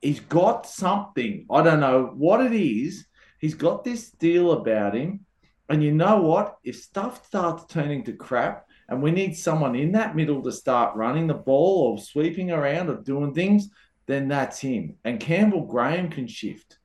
he's 0.00 0.20
got 0.20 0.66
something. 0.66 1.46
I 1.50 1.62
don't 1.62 1.80
know 1.80 2.12
what 2.16 2.44
it 2.44 2.52
is. 2.52 3.06
He's 3.40 3.54
got 3.54 3.84
this 3.84 4.10
deal 4.10 4.52
about 4.52 4.94
him. 4.94 5.26
And 5.68 5.82
you 5.82 5.92
know 5.92 6.20
what? 6.20 6.58
If 6.62 6.76
stuff 6.76 7.26
starts 7.26 7.64
turning 7.72 8.04
to 8.04 8.12
crap 8.12 8.66
and 8.88 9.02
we 9.02 9.10
need 9.10 9.36
someone 9.36 9.74
in 9.74 9.92
that 9.92 10.14
middle 10.14 10.42
to 10.42 10.52
start 10.52 10.96
running 10.96 11.26
the 11.26 11.34
ball 11.34 11.92
or 11.92 11.98
sweeping 11.98 12.50
around 12.50 12.90
or 12.90 12.96
doing 12.96 13.32
things, 13.32 13.70
then 14.06 14.28
that's 14.28 14.58
him. 14.58 14.96
And 15.04 15.20
Campbell 15.20 15.64
Graham 15.64 16.10
can 16.10 16.26
shift. 16.26 16.78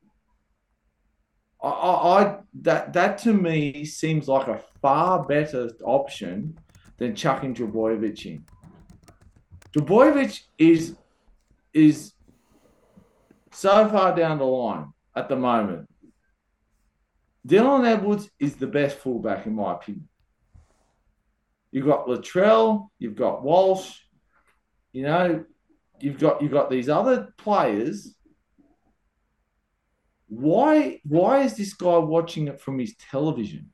I, 1.62 1.68
I, 1.68 2.22
I 2.22 2.38
that 2.62 2.92
that 2.92 3.18
to 3.18 3.32
me 3.32 3.84
seems 3.84 4.28
like 4.28 4.46
a 4.48 4.62
far 4.80 5.24
better 5.24 5.70
option 5.82 6.58
than 6.96 7.14
chucking 7.14 7.54
Trbojevic 7.54 8.24
in. 8.24 8.44
Trbojevic 9.72 10.40
is 10.58 10.94
is 11.74 12.12
so 13.50 13.88
far 13.88 14.14
down 14.14 14.38
the 14.38 14.44
line 14.44 14.92
at 15.16 15.28
the 15.28 15.36
moment. 15.36 15.88
Dylan 17.46 17.86
Edwards 17.86 18.28
is 18.40 18.56
the 18.56 18.66
best 18.66 18.98
fullback 18.98 19.46
in 19.46 19.54
my 19.54 19.74
opinion. 19.74 20.08
You've 21.70 21.86
got 21.86 22.06
Latrell, 22.06 22.88
you've 22.98 23.16
got 23.16 23.42
Walsh, 23.42 23.92
you 24.92 25.02
know, 25.02 25.44
you've 26.00 26.18
got 26.18 26.42
you've 26.42 26.52
got 26.52 26.70
these 26.70 26.88
other 26.88 27.28
players 27.38 28.16
why 30.28 31.00
why 31.04 31.42
is 31.42 31.56
this 31.56 31.74
guy 31.74 31.98
watching 31.98 32.48
it 32.48 32.60
from 32.60 32.78
his 32.78 32.96
television? 32.96 33.70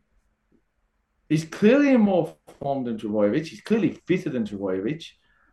He's 1.29 1.45
clearly 1.45 1.97
more 1.97 2.37
form 2.61 2.85
than 2.85 2.99
Trbojevic. 2.99 3.47
He's 3.47 3.63
clearly 3.63 3.99
fitter 4.07 4.29
than 4.29 4.45
Trbojevic. 4.45 5.05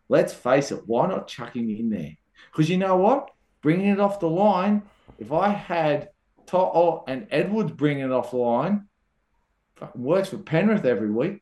Let's 0.10 0.34
face 0.34 0.72
it, 0.72 0.82
why 0.86 1.08
not 1.08 1.28
chuck 1.28 1.56
him 1.56 1.70
in 1.70 1.90
there? 1.90 2.12
Because 2.52 2.70
you 2.70 2.78
know 2.78 2.98
what? 2.98 3.30
Bringing 3.62 3.88
it 3.88 4.00
off 4.00 4.20
the 4.20 4.30
line, 4.30 4.84
if 5.20 5.32
I 5.32 5.50
had 5.50 6.10
To'o 6.50 7.04
and 7.08 7.28
Edwards 7.32 7.72
bringing 7.72 8.06
it 8.06 8.12
off 8.12 8.32
the 8.32 8.38
line, 8.38 8.88
fucking 9.76 10.02
works 10.02 10.30
for 10.30 10.38
Penrith 10.40 10.86
every 10.86 11.12
week. 11.12 11.42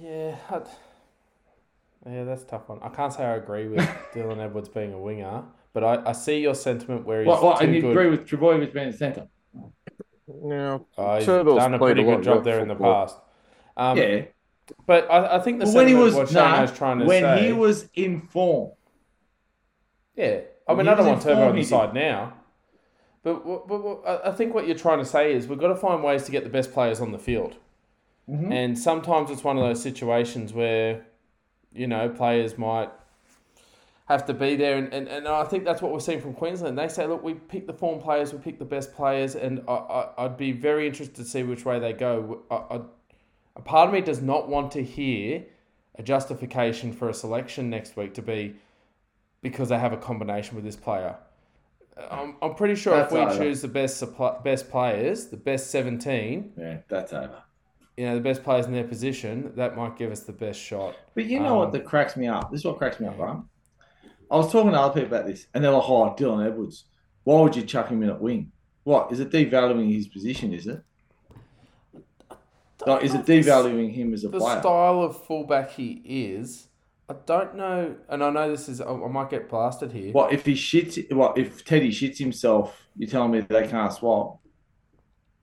Yeah, 0.00 0.36
I'd, 0.50 0.66
yeah, 2.06 2.24
that's 2.24 2.42
a 2.42 2.46
tough 2.46 2.68
one. 2.68 2.78
I 2.82 2.88
can't 2.88 3.12
say 3.12 3.24
I 3.24 3.36
agree 3.36 3.68
with 3.68 3.80
Dylan 4.14 4.38
Edwards 4.42 4.68
being 4.68 4.92
a 4.92 4.98
winger, 4.98 5.44
but 5.72 5.84
I, 5.84 6.10
I 6.10 6.12
see 6.12 6.40
your 6.40 6.54
sentiment 6.54 7.04
where 7.06 7.26
he's 7.26 7.26
What, 7.26 7.42
what, 7.42 7.60
too 7.60 7.64
and 7.66 7.74
you 7.74 7.82
good. 7.82 7.90
agree 7.90 8.08
with 8.10 8.26
Trbojevic 8.26 8.72
being 8.72 8.90
the 8.90 8.96
centre? 8.96 9.28
Yeah, 10.26 10.78
Uh, 10.96 11.20
he's 11.20 11.26
Turbo's 11.26 11.54
done 11.54 11.74
a 11.74 11.78
played 11.78 11.96
pretty 11.96 12.02
a 12.02 12.04
lot 12.04 12.16
good 12.16 12.22
job 12.22 12.44
there 12.44 12.60
in 12.60 12.68
the 12.68 12.74
football. 12.74 13.06
past. 13.06 13.16
Um, 13.76 13.98
yeah. 13.98 14.22
But 14.86 15.10
I, 15.10 15.36
I 15.36 15.40
think 15.40 15.60
the 15.60 15.66
But 15.66 15.72
when 15.74 15.88
he 15.88 15.94
sentiment 15.94 15.96
was 15.96 16.14
what 16.14 16.30
nah, 16.30 16.66
Shano's 16.66 16.72
trying 16.72 17.00
to 17.00 17.06
when 17.06 17.22
say. 17.22 17.46
he 17.46 17.52
was 17.52 17.88
in 17.94 18.20
form, 18.22 18.72
yeah, 20.16 20.40
I 20.66 20.72
when 20.72 20.86
mean, 20.86 20.88
I 20.88 20.94
don't 20.94 21.06
was 21.06 21.06
want 21.06 21.20
in 21.20 21.22
Turbo 21.22 21.34
form, 21.34 21.48
on 21.48 21.56
the 21.56 21.62
side 21.62 21.94
now. 21.94 22.34
But, 23.28 23.46
what- 23.46 23.68
but, 23.68 24.24
I 24.24 24.28
I 24.30 24.32
think 24.32 24.54
what 24.54 24.66
you're 24.66 24.76
trying 24.76 24.98
to 25.00 25.04
say 25.04 25.32
is 25.34 25.46
we've 25.46 25.58
got 25.58 25.68
to 25.68 25.76
find 25.76 26.02
ways 26.02 26.24
to 26.24 26.32
get 26.32 26.44
the 26.44 26.50
best 26.50 26.72
players 26.72 27.00
on 27.00 27.12
the 27.12 27.18
field. 27.18 27.56
Mhm. 28.28 28.52
And 28.52 28.78
sometimes 28.78 29.30
it's 29.30 29.44
one 29.44 29.56
of 29.58 29.64
those 29.64 29.82
situations 29.82 30.52
where, 30.52 31.06
you 31.72 31.86
know, 31.86 32.08
players 32.08 32.56
might 32.58 32.90
have 34.06 34.24
to 34.26 34.34
be 34.34 34.56
there. 34.56 34.76
And, 34.78 34.92
and, 34.92 35.08
and 35.08 35.28
I 35.28 35.44
think 35.44 35.64
that's 35.64 35.80
what 35.82 35.92
we're 35.92 36.00
seeing 36.00 36.20
from 36.20 36.34
Queensland. 36.34 36.78
They 36.78 36.88
say, 36.88 37.06
look, 37.06 37.22
we 37.22 37.34
pick 37.34 37.66
the 37.66 37.72
form 37.72 38.00
players, 38.00 38.32
we 38.32 38.38
pick 38.38 38.58
the 38.58 38.64
best 38.64 38.94
players. 38.94 39.34
And 39.34 39.62
I, 39.68 39.72
I, 39.72 40.24
I'd 40.24 40.36
be 40.36 40.52
very 40.52 40.86
interested 40.86 41.16
to 41.16 41.24
see 41.24 41.42
which 41.42 41.64
way 41.64 41.78
they 41.78 41.92
go. 41.92 42.40
I, 42.50 42.54
I, 42.76 42.80
a 43.56 43.60
part 43.62 43.88
of 43.88 43.94
me 43.94 44.00
does 44.00 44.22
not 44.22 44.48
want 44.48 44.72
to 44.72 44.82
hear 44.82 45.44
a 45.96 46.02
justification 46.02 46.92
for 46.92 47.08
a 47.08 47.14
selection 47.14 47.68
next 47.70 47.96
week 47.96 48.14
to 48.14 48.22
be 48.22 48.54
because 49.42 49.68
they 49.70 49.78
have 49.78 49.92
a 49.92 49.96
combination 49.96 50.54
with 50.54 50.64
this 50.64 50.76
player. 50.76 51.16
I'm, 52.10 52.36
I'm 52.42 52.54
pretty 52.54 52.74
sure 52.74 52.94
That's 52.96 53.12
if 53.12 53.18
we 53.18 53.24
over. 53.24 53.36
choose 53.36 53.60
the 53.62 53.68
best 53.68 53.96
supply, 53.98 54.38
best 54.44 54.70
players, 54.70 55.26
the 55.26 55.36
best 55.36 55.70
17, 55.70 56.52
yeah, 56.56 56.78
that's 56.88 57.12
over. 57.12 57.42
you 57.96 58.06
know, 58.06 58.14
the 58.14 58.20
best 58.20 58.42
players 58.44 58.66
in 58.66 58.72
their 58.72 58.84
position, 58.84 59.52
that 59.56 59.76
might 59.76 59.96
give 59.96 60.12
us 60.12 60.20
the 60.20 60.32
best 60.32 60.60
shot. 60.60 60.94
But 61.14 61.24
you 61.26 61.40
know 61.40 61.52
Um, 61.54 61.58
what 61.58 61.72
that 61.72 61.84
cracks 61.84 62.16
me 62.16 62.26
up? 62.28 62.50
This 62.50 62.60
is 62.60 62.64
what 62.64 62.78
cracks 62.78 63.00
me 63.00 63.06
up, 63.08 63.18
right? 63.18 63.38
I 64.30 64.36
was 64.36 64.52
talking 64.52 64.70
to 64.72 64.78
other 64.78 65.00
people 65.00 65.16
about 65.16 65.26
this, 65.26 65.46
and 65.54 65.64
they're 65.64 65.70
like, 65.70 65.88
"Oh, 65.88 66.14
Dylan 66.16 66.46
Edwards, 66.46 66.84
why 67.24 67.40
would 67.40 67.56
you 67.56 67.62
chuck 67.62 67.88
him 67.88 68.02
in 68.02 68.10
at 68.10 68.20
wing? 68.20 68.52
What 68.84 69.10
is 69.10 69.20
it 69.20 69.30
devaluing 69.30 69.92
his 69.92 70.06
position? 70.08 70.52
Is 70.52 70.66
it? 70.66 70.82
Like, 72.86 73.02
is 73.02 73.14
it 73.14 73.26
devaluing 73.26 73.92
him 73.92 74.14
as 74.14 74.24
a 74.24 74.28
The 74.28 74.38
player? 74.38 74.60
style 74.60 75.02
of 75.02 75.20
fullback 75.24 75.70
he 75.72 76.00
is, 76.04 76.67
I 77.10 77.14
don't 77.24 77.54
know, 77.54 77.96
and 78.10 78.22
I 78.22 78.28
know 78.28 78.50
this 78.50 78.68
is, 78.68 78.82
I, 78.82 78.92
I 78.92 79.08
might 79.08 79.30
get 79.30 79.48
blasted 79.48 79.92
here. 79.92 80.12
What 80.12 80.30
if 80.30 80.44
he 80.44 80.52
shits? 80.52 81.10
What 81.10 81.38
if 81.38 81.64
Teddy 81.64 81.90
shits 81.90 82.18
himself? 82.18 82.86
You're 82.96 83.08
telling 83.08 83.30
me 83.30 83.40
they 83.40 83.66
can't 83.66 83.92
swap? 83.92 84.40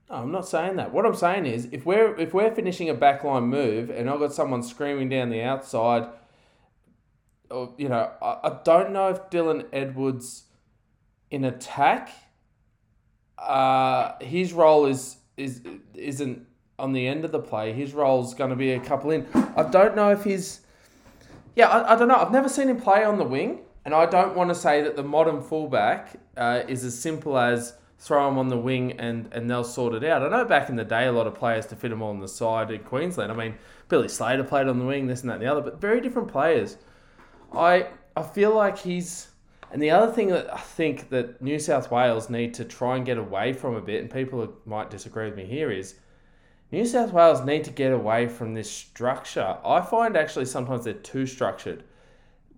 No, 0.07 0.17
I'm 0.17 0.31
not 0.31 0.47
saying 0.47 0.75
that. 0.75 0.93
What 0.93 1.07
I'm 1.07 1.15
saying 1.15 1.47
is, 1.47 1.67
if 1.71 1.83
we're 1.83 2.15
if 2.19 2.35
we're 2.35 2.53
finishing 2.53 2.87
a 2.89 2.93
backline 2.93 3.47
move 3.47 3.89
and 3.89 4.07
I've 4.09 4.19
got 4.19 4.31
someone 4.31 4.61
screaming 4.61 5.09
down 5.09 5.29
the 5.29 5.41
outside, 5.41 6.07
or 7.49 7.73
you 7.79 7.89
know, 7.89 8.11
I, 8.21 8.37
I 8.43 8.59
don't 8.63 8.91
know 8.91 9.09
if 9.09 9.31
Dylan 9.31 9.65
Edwards 9.73 10.43
in 11.31 11.45
attack, 11.45 12.11
uh, 13.39 14.11
his 14.21 14.53
role 14.53 14.85
is 14.85 15.17
is 15.35 15.61
isn't 15.95 16.45
on 16.77 16.93
the 16.93 17.07
end 17.07 17.25
of 17.25 17.31
the 17.31 17.39
play. 17.39 17.73
His 17.73 17.95
role's 17.95 18.35
going 18.35 18.51
to 18.51 18.55
be 18.55 18.73
a 18.73 18.79
couple 18.79 19.09
in. 19.09 19.25
I 19.33 19.63
don't 19.63 19.95
know 19.95 20.11
if 20.11 20.23
he's. 20.23 20.59
Yeah, 21.55 21.69
I, 21.69 21.93
I 21.93 21.95
don't 21.95 22.07
know. 22.07 22.15
I've 22.15 22.31
never 22.31 22.49
seen 22.49 22.69
him 22.69 22.79
play 22.79 23.03
on 23.03 23.17
the 23.17 23.23
wing, 23.23 23.61
and 23.85 23.93
I 23.93 24.05
don't 24.05 24.35
want 24.35 24.49
to 24.49 24.55
say 24.55 24.81
that 24.81 24.95
the 24.95 25.03
modern 25.03 25.41
fullback 25.41 26.19
uh, 26.35 26.63
is 26.67 26.83
as 26.83 26.97
simple 26.97 27.37
as 27.37 27.73
throw 27.97 28.27
him 28.27 28.37
on 28.37 28.49
the 28.49 28.57
wing 28.57 28.91
and, 28.99 29.29
and 29.31 29.49
they'll 29.49 29.63
sort 29.63 29.93
it 29.93 30.03
out. 30.03 30.21
I 30.21 30.29
know 30.29 30.45
back 30.45 30.69
in 30.69 30.75
the 30.75 30.83
day, 30.83 31.07
a 31.07 31.11
lot 31.11 31.27
of 31.27 31.33
players 31.33 31.65
to 31.67 31.75
fit 31.75 31.89
them 31.89 32.03
on 32.03 32.19
the 32.19 32.27
side 32.27 32.69
in 32.69 32.81
Queensland. 32.81 33.31
I 33.31 33.35
mean, 33.35 33.55
Billy 33.87 34.09
Slater 34.09 34.43
played 34.43 34.67
on 34.67 34.79
the 34.79 34.85
wing, 34.85 35.07
this 35.07 35.21
and 35.21 35.29
that 35.29 35.35
and 35.35 35.43
the 35.43 35.47
other, 35.47 35.61
but 35.61 35.79
very 35.79 36.01
different 36.01 36.27
players. 36.27 36.77
I 37.53 37.87
I 38.17 38.23
feel 38.23 38.53
like 38.53 38.77
he's 38.77 39.29
and 39.71 39.81
the 39.81 39.91
other 39.91 40.11
thing 40.11 40.29
that 40.29 40.53
I 40.53 40.59
think 40.59 41.09
that 41.09 41.41
New 41.41 41.59
South 41.59 41.91
Wales 41.91 42.29
need 42.29 42.53
to 42.55 42.65
try 42.65 42.95
and 42.95 43.05
get 43.05 43.17
away 43.17 43.53
from 43.53 43.75
a 43.75 43.81
bit, 43.81 44.01
and 44.01 44.11
people 44.11 44.53
might 44.65 44.89
disagree 44.89 45.25
with 45.25 45.35
me 45.35 45.45
here, 45.45 45.71
is 45.71 45.95
New 46.75 46.85
South 46.85 47.13
Wales 47.13 47.45
need 47.45 47.63
to 47.63 47.71
get 47.71 47.93
away 47.93 48.27
from 48.27 48.53
this 48.53 48.69
structure. 48.69 49.55
I 49.63 49.79
find 49.79 50.17
actually 50.17 50.43
sometimes 50.43 50.83
they're 50.83 50.93
too 50.93 51.25
structured. 51.25 51.85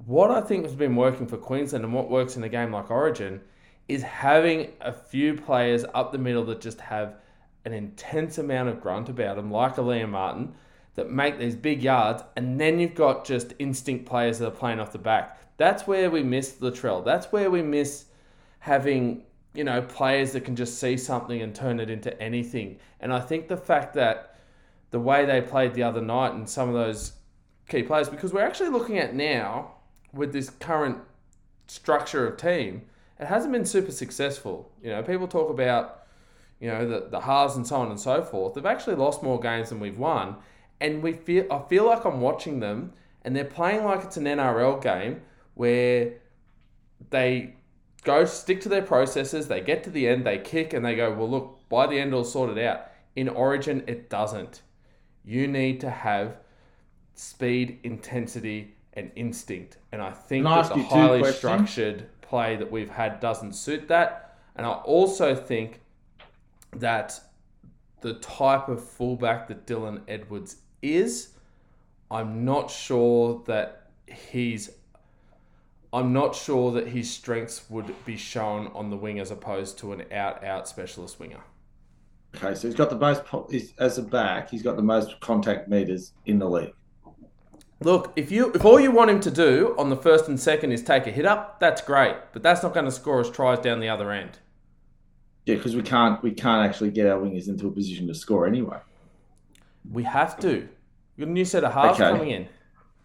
What 0.08 0.32
I 0.32 0.42
think 0.42 0.66
has 0.66 0.74
been 0.74 0.96
working 0.96 1.28
for 1.28 1.38
Queensland 1.38 1.86
and 1.86 1.94
what 1.94 2.10
works 2.10 2.36
in 2.36 2.44
a 2.44 2.50
game 2.50 2.72
like 2.72 2.90
Origin 2.90 3.42
is 3.88 4.02
having 4.02 4.72
a 4.82 4.92
few 4.92 5.36
players 5.36 5.86
up 5.94 6.12
the 6.12 6.18
middle 6.18 6.44
that 6.46 6.62
just 6.62 6.82
have 6.82 7.18
an 7.64 7.74
intense 7.74 8.40
amount 8.40 8.70
of 8.70 8.82
grunt 8.82 9.08
about 9.08 9.36
them, 9.36 9.52
like 9.52 9.78
a 9.78 9.82
Liam 9.82 10.10
Martin, 10.10 10.56
that 10.96 11.12
make 11.12 11.38
these 11.38 11.56
big 11.56 11.84
yards, 11.84 12.24
and 12.36 12.60
then 12.60 12.80
you've 12.80 12.96
got 12.96 13.24
just 13.24 13.54
instinct 13.60 14.08
players 14.08 14.40
that 14.40 14.48
are 14.48 14.50
playing 14.50 14.80
off 14.80 14.92
the 14.92 14.98
back. 14.98 15.40
That's 15.58 15.86
where 15.86 16.10
we 16.10 16.24
miss 16.24 16.54
Latrell. 16.54 17.06
That's 17.06 17.28
where 17.32 17.52
we 17.52 17.62
miss 17.62 18.06
having 18.58 19.26
you 19.58 19.64
know 19.64 19.82
players 19.82 20.34
that 20.34 20.46
can 20.46 20.56
just 20.56 20.80
see 20.80 20.96
something 20.96 21.42
and 21.42 21.56
turn 21.56 21.80
it 21.80 21.90
into 21.90 22.22
anything. 22.22 22.78
And 23.00 23.12
I 23.12 23.20
think 23.20 23.48
the 23.48 23.58
fact 23.58 23.96
that 23.96 24.36
the 24.92 25.00
way 25.00 25.26
they 25.26 25.42
played 25.42 25.74
the 25.74 25.82
other 25.82 26.00
night 26.00 26.34
and 26.34 26.48
some 26.48 26.70
of 26.70 26.76
those 26.76 27.14
key 27.68 27.82
players, 27.82 28.08
because 28.08 28.32
we're 28.32 28.46
actually 28.46 28.70
looking 28.70 29.00
at 29.00 29.16
now 29.16 29.72
with 30.14 30.32
this 30.32 30.52
current 30.52 31.00
structure 31.66 32.28
of 32.28 32.38
team, 32.38 32.84
it 33.20 33.26
hasn't 33.26 33.52
been 33.52 33.66
super 33.66 33.92
successful. 33.92 34.72
You 34.84 34.92
know, 34.92 35.02
people 35.02 35.28
talk 35.28 35.50
about 35.50 36.04
you 36.60 36.70
know 36.70 36.88
the 36.88 37.08
the 37.10 37.22
halves 37.22 37.56
and 37.56 37.66
so 37.66 37.78
on 37.78 37.90
and 37.90 38.00
so 38.00 38.22
forth. 38.22 38.54
They've 38.54 38.66
actually 38.66 38.96
lost 38.96 39.24
more 39.24 39.40
games 39.40 39.70
than 39.70 39.80
we've 39.80 39.98
won, 39.98 40.36
and 40.80 41.02
we 41.02 41.14
feel 41.14 41.52
I 41.52 41.64
feel 41.68 41.86
like 41.88 42.06
I'm 42.06 42.22
watching 42.22 42.60
them 42.60 42.94
and 43.24 43.36
they're 43.36 43.44
playing 43.44 43.84
like 43.84 44.04
it's 44.04 44.18
an 44.18 44.26
NRL 44.26 44.82
game 44.82 45.22
where 45.56 46.14
they 47.10 47.56
go 48.08 48.24
stick 48.24 48.62
to 48.62 48.70
their 48.70 48.82
processes, 48.82 49.50
they 49.50 49.60
get 49.60 49.84
to 49.84 49.90
the 49.90 50.08
end, 50.08 50.26
they 50.26 50.38
kick, 50.38 50.74
and 50.74 50.84
they 50.84 50.96
go, 50.96 51.14
well, 51.14 51.30
look, 51.30 51.60
by 51.68 51.86
the 51.86 52.00
end, 52.00 52.08
it'll 52.08 52.24
sort 52.24 52.58
it 52.58 52.66
out. 52.66 52.88
In 53.18 53.28
Origin, 53.28 53.84
it 53.86 54.10
doesn't. 54.10 54.62
You 55.26 55.46
need 55.46 55.82
to 55.82 55.90
have 55.90 56.38
speed, 57.16 57.80
intensity, 57.84 58.76
and 58.94 59.12
instinct. 59.18 59.78
And 59.92 60.02
I 60.02 60.12
think 60.12 60.46
Can 60.46 60.54
I 60.54 60.62
that 60.62 60.74
the 60.74 60.84
highly 60.84 61.32
structured 61.34 62.08
play 62.22 62.56
that 62.56 62.72
we've 62.72 62.90
had 62.90 63.20
doesn't 63.20 63.54
suit 63.54 63.90
that. 63.90 64.38
And 64.56 64.66
I 64.66 64.72
also 64.72 65.36
think 65.36 65.82
that 66.78 67.20
the 68.00 68.14
type 68.14 68.70
of 68.70 68.82
fullback 68.84 69.50
that 69.50 69.68
Dylan 69.68 70.02
Edwards 70.08 70.58
is, 70.82 71.34
I'm 72.10 72.46
not 72.46 72.72
sure 72.72 73.44
that 73.48 73.90
he's 74.08 74.70
I'm 75.94 76.12
not 76.14 76.36
sure 76.36 76.72
that 76.74 76.88
his 76.88 77.10
strengths 77.10 77.70
would 77.70 77.94
be 78.06 78.18
shown 78.18 78.68
on 78.74 78.90
the 78.90 78.98
wing 78.98 79.20
as 79.20 79.32
opposed 79.32 79.78
to 79.80 79.94
an 79.94 80.04
out 80.12 80.44
out 80.44 80.68
specialist 80.68 81.20
winger. 81.20 81.42
Okay, 82.36 82.54
so 82.56 82.68
he's 82.68 82.76
got 82.76 82.90
the 82.90 82.98
most 82.98 83.24
as 83.80 83.98
a 83.98 84.04
back. 84.04 84.50
He's 84.50 84.62
got 84.62 84.76
the 84.76 84.84
most 84.84 85.20
contact 85.22 85.70
meters 85.70 86.12
in 86.26 86.40
the 86.40 86.50
league. 86.50 86.74
Look, 87.80 88.12
if 88.16 88.32
you 88.32 88.52
if 88.54 88.66
all 88.66 88.80
you 88.80 88.92
want 88.92 89.10
him 89.12 89.20
to 89.22 89.32
do 89.32 89.76
on 89.78 89.90
the 89.90 89.96
first 89.96 90.28
and 90.28 90.40
second 90.40 90.72
is 90.72 90.84
take 90.84 91.08
a 91.08 91.12
hit 91.12 91.26
up, 91.26 91.60
that's 91.60 91.82
great, 91.82 92.16
but 92.34 92.44
that's 92.44 92.64
not 92.64 92.74
going 92.74 92.86
to 92.86 92.92
score 92.92 93.22
us 93.22 93.30
tries 93.30 93.60
down 93.60 93.80
the 93.80 93.90
other 93.90 94.12
end. 94.12 94.40
Yeah, 95.46 95.56
because 95.56 95.76
we 95.76 95.84
can't 95.84 96.22
we 96.22 96.32
can't 96.32 96.68
actually 96.68 96.92
get 96.92 97.08
our 97.08 97.20
wingers 97.20 97.48
into 97.48 97.68
a 97.68 97.72
position 97.72 98.08
to 98.08 98.14
score 98.16 98.46
anyway. 98.46 98.80
We 99.90 100.04
have 100.04 100.38
to. 100.42 100.68
We've 101.16 101.26
got 101.26 101.30
a 101.30 101.32
new 101.32 101.46
set 101.46 101.64
of 101.64 101.74
halves 101.74 102.00
Okay. 102.00 102.12
coming 102.12 102.32
in. 102.32 102.48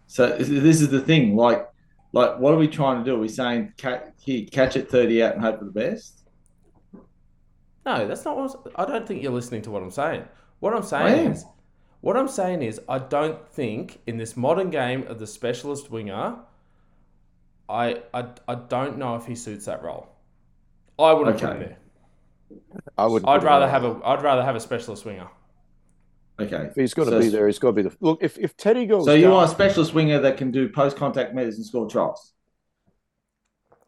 So 0.07 0.37
this 0.37 0.81
is 0.81 0.89
the 0.89 0.99
thing. 0.99 1.35
Like, 1.35 1.67
like 2.13 2.39
what 2.39 2.53
are 2.53 2.57
we 2.57 2.67
trying 2.67 3.03
to 3.03 3.03
do? 3.03 3.15
Are 3.15 3.19
we 3.19 3.27
saying 3.27 3.73
catch, 3.75 4.05
here, 4.19 4.45
catch 4.49 4.77
it 4.77 4.89
thirty 4.89 5.21
out 5.21 5.33
and 5.33 5.41
hope 5.41 5.59
for 5.59 5.65
the 5.65 5.71
best? 5.71 6.21
No, 7.85 8.07
that's 8.07 8.23
not 8.23 8.37
what 8.37 8.55
I'm, 8.55 8.71
I 8.75 8.85
don't 8.85 9.05
think 9.05 9.21
you're 9.21 9.33
listening 9.33 9.61
to 9.63 9.71
what 9.71 9.83
I'm 9.83 9.91
saying. 9.91 10.23
What 10.59 10.73
I'm 10.73 10.83
saying 10.83 11.31
is, 11.31 11.45
what 11.99 12.15
I'm 12.15 12.29
saying 12.29 12.61
is, 12.61 12.79
I 12.87 12.99
don't 12.99 13.45
think 13.49 13.99
in 14.07 14.17
this 14.17 14.37
modern 14.37 14.69
game 14.69 15.05
of 15.07 15.19
the 15.19 15.27
specialist 15.27 15.91
winger, 15.91 16.37
I 17.67 18.01
I, 18.13 18.27
I 18.47 18.55
don't 18.55 18.97
know 18.97 19.15
if 19.15 19.25
he 19.25 19.35
suits 19.35 19.65
that 19.65 19.83
role. 19.83 20.07
I 20.99 21.11
wouldn't 21.13 21.39
put 21.39 21.49
him 21.49 21.59
there. 21.59 21.77
I 22.97 23.07
would. 23.07 23.25
I'd 23.25 23.43
rather 23.43 23.67
have 23.67 23.83
a 23.83 23.99
I'd 24.05 24.21
rather 24.21 24.43
have 24.43 24.55
a 24.55 24.59
specialist 24.59 25.03
winger. 25.03 25.27
Okay. 26.39 26.65
If 26.69 26.75
he's 26.75 26.93
going 26.93 27.09
to 27.09 27.15
So- 27.15 27.19
be 27.19 27.29
there, 27.29 27.47
he's 27.47 27.59
got 27.59 27.69
to 27.69 27.73
be 27.73 27.81
the 27.83 27.95
look. 28.01 28.19
If 28.21 28.37
if 28.39 28.57
Teddy 28.57 28.85
goes, 28.85 29.05
So 29.05 29.13
you 29.13 29.23
down- 29.25 29.33
want 29.33 29.49
a 29.51 29.53
specialist 29.53 29.93
winger 29.93 30.19
that 30.21 30.37
can 30.37 30.51
do 30.51 30.67
post 30.69 30.97
contact 30.97 31.33
meters 31.35 31.57
and 31.57 31.65
score 31.65 31.87
tries? 31.89 32.31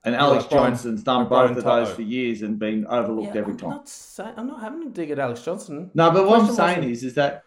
And 0.03 0.15
Alex 0.15 0.43
like 0.43 0.51
Johnson's 0.51 1.01
done 1.01 1.21
like 1.21 1.29
both 1.29 1.39
Brian 1.53 1.57
of 1.57 1.63
those 1.87 1.95
for 1.95 2.03
years 2.03 2.43
and 2.43 2.59
been 2.59 2.85
overlooked 2.85 3.35
every 3.35 3.53
I'm 3.53 3.57
time. 3.57 3.69
not 3.71 3.89
saying 3.89 4.33
I'm 4.37 4.45
not 4.47 4.61
having 4.61 4.83
a 4.83 4.89
dig 4.89 5.09
at 5.09 5.17
Alex 5.17 5.41
Johnson. 5.43 5.89
No, 5.95 6.11
but 6.11 6.27
what 6.27 6.41
I'm 6.41 6.53
saying 6.53 6.87
is, 6.87 7.03
is 7.03 7.15
that 7.15 7.43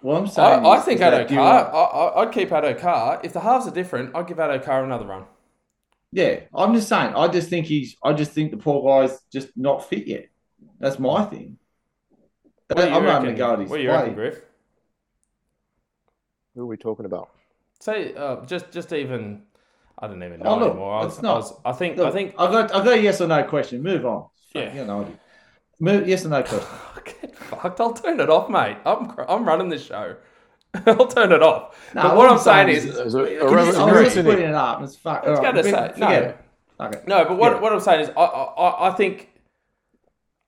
what 0.00 0.16
I'm 0.16 0.26
saying. 0.26 0.66
I, 0.66 0.70
I 0.70 0.80
think 0.80 0.96
is 0.96 1.00
that 1.02 1.28
Addo-Carr. 1.28 1.64
want- 1.72 1.74
I, 1.74 1.78
I, 1.78 2.22
I'd 2.22 2.32
keep 2.32 2.48
Addo-Carr. 2.50 3.20
If 3.22 3.32
the 3.32 3.38
halves 3.40 3.68
are 3.68 3.70
different, 3.70 4.16
I'd 4.16 4.26
give 4.26 4.38
Addo-Carr 4.38 4.82
another 4.82 5.06
run. 5.06 5.24
Yeah, 6.10 6.40
I'm 6.52 6.74
just 6.74 6.88
saying. 6.88 7.14
I 7.14 7.28
just 7.28 7.48
think 7.48 7.66
he's. 7.66 7.94
I 8.02 8.12
just 8.12 8.32
think 8.32 8.50
the 8.50 8.56
poor 8.56 8.82
guy's 9.06 9.20
just 9.32 9.56
not 9.56 9.88
fit 9.88 10.08
yet. 10.08 10.26
That's 10.80 10.98
my 10.98 11.24
thing. 11.26 11.58
What 12.76 12.84
I'm 12.84 13.02
not 13.04 13.22
reckon? 13.22 13.22
going 13.22 13.34
to 13.34 13.38
go 13.38 13.52
at 13.54 13.58
his 13.60 13.70
What 13.70 13.76
do 13.76 13.82
you 13.82 13.88
play. 13.88 13.96
reckon, 13.98 14.14
Griff? 14.14 14.40
who 16.54 16.62
are 16.62 16.66
we 16.66 16.76
talking 16.76 17.06
about? 17.06 17.30
Say 17.80 18.14
uh, 18.14 18.44
just 18.46 18.70
just 18.70 18.92
even 18.92 19.42
I 19.98 20.06
don't 20.06 20.22
even 20.22 20.40
know 20.40 20.50
Oh, 20.50 20.58
look, 20.58 20.70
anymore. 20.70 20.94
I, 21.00 21.04
was, 21.04 21.14
it's 21.14 21.22
not- 21.22 21.32
I, 21.32 21.36
was, 21.38 21.54
I 21.66 21.72
think 21.72 21.96
Look, 21.96 22.06
I 22.08 22.10
think 22.10 22.34
I've 22.38 22.50
got. 22.50 22.74
I've 22.74 22.84
got 22.84 22.94
a 22.98 23.00
yes 23.00 23.20
or 23.20 23.26
no 23.28 23.42
question. 23.44 23.82
Move 23.82 24.04
on. 24.06 24.26
Yeah. 24.54 24.74
You 24.74 24.84
know. 24.84 25.06
Move. 25.78 26.06
Yes 26.08 26.24
or 26.24 26.28
no 26.28 26.42
question. 26.42 26.68
get 27.04 27.36
fucked. 27.36 27.80
I'll 27.80 27.92
turn 27.92 28.20
it 28.20 28.28
off, 28.30 28.48
mate. 28.50 28.76
I'm 28.84 29.12
I'm 29.28 29.44
running 29.44 29.68
this 29.68 29.84
show. 29.84 30.16
I'll 30.86 31.06
turn 31.06 31.32
it 31.32 31.42
off. 31.42 31.92
No, 31.94 32.02
but 32.02 32.16
what 32.16 32.16
what 32.18 32.26
I'm 32.26 32.32
I'm 32.34 32.38
saying 32.38 32.66
saying 32.66 32.76
is, 32.78 32.84
is- 32.84 32.96
There's 32.96 33.14
a, 33.14 33.18
a 33.18 33.48
Can 33.48 33.58
I'm 33.58 34.04
just 34.04 34.16
putting 34.16 34.44
it 34.48 34.54
up. 34.54 34.82
It's 34.82 34.96
fuck. 34.96 35.24
I 35.24 35.30
was 35.30 35.38
all 35.38 35.44
going 35.52 35.64
to 35.64 35.72
right, 35.72 35.94
say 35.94 36.00
no, 36.00 36.08
it. 36.10 36.36
Okay. 36.80 37.00
no. 37.06 37.24
But 37.24 37.38
what 37.38 37.52
Yeah. 37.54 37.60
what 37.60 37.72
I'm 37.72 37.80
saying 37.80 38.00
is, 38.02 38.10
I 38.10 38.20
I, 38.22 38.42
I- 38.44 38.88
I 38.90 38.92
think 38.94 39.29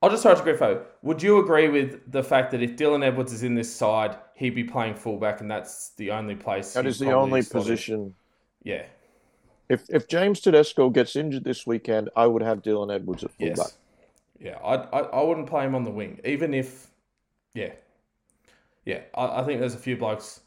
I'll 0.02 0.10
just 0.10 0.22
throw 0.24 0.32
it 0.32 0.36
to 0.36 0.42
Griffo. 0.42 0.82
Would 1.02 1.22
you 1.22 1.38
agree 1.38 1.68
with 1.68 2.10
the 2.10 2.24
fact 2.24 2.50
that 2.50 2.62
if 2.62 2.76
Dylan 2.76 3.04
Edwards 3.04 3.32
is 3.32 3.44
in 3.44 3.54
this 3.54 3.72
side, 3.72 4.16
he'd 4.34 4.54
be 4.54 4.64
playing 4.64 4.96
fullback, 4.96 5.40
and 5.40 5.50
that's 5.50 5.90
the 5.96 6.10
only 6.10 6.34
place 6.34 6.72
That 6.74 6.86
is 6.86 6.98
the 6.98 7.12
only 7.12 7.42
position. 7.42 8.14
Yeah. 8.64 8.84
If 9.68 9.84
if 9.88 10.08
James 10.08 10.40
Tedesco 10.40 10.90
gets 10.90 11.14
injured 11.14 11.44
this 11.44 11.66
weekend, 11.66 12.10
I 12.16 12.26
would 12.26 12.42
have 12.42 12.62
Dylan 12.62 12.92
Edwards 12.92 13.22
at 13.24 13.30
fullback. 13.32 13.56
Yes. 13.58 13.78
Yeah, 14.40 14.58
I, 14.58 14.74
I, 14.74 14.98
I 15.02 15.22
wouldn't 15.22 15.46
play 15.46 15.64
him 15.64 15.76
on 15.76 15.84
the 15.84 15.90
wing, 15.90 16.20
even 16.24 16.52
if, 16.52 16.88
yeah, 17.54 17.70
yeah. 18.84 19.02
I, 19.14 19.40
I 19.40 19.44
think 19.44 19.60
there's 19.60 19.76
a 19.76 19.78
few 19.78 19.96
blokes 19.96 20.40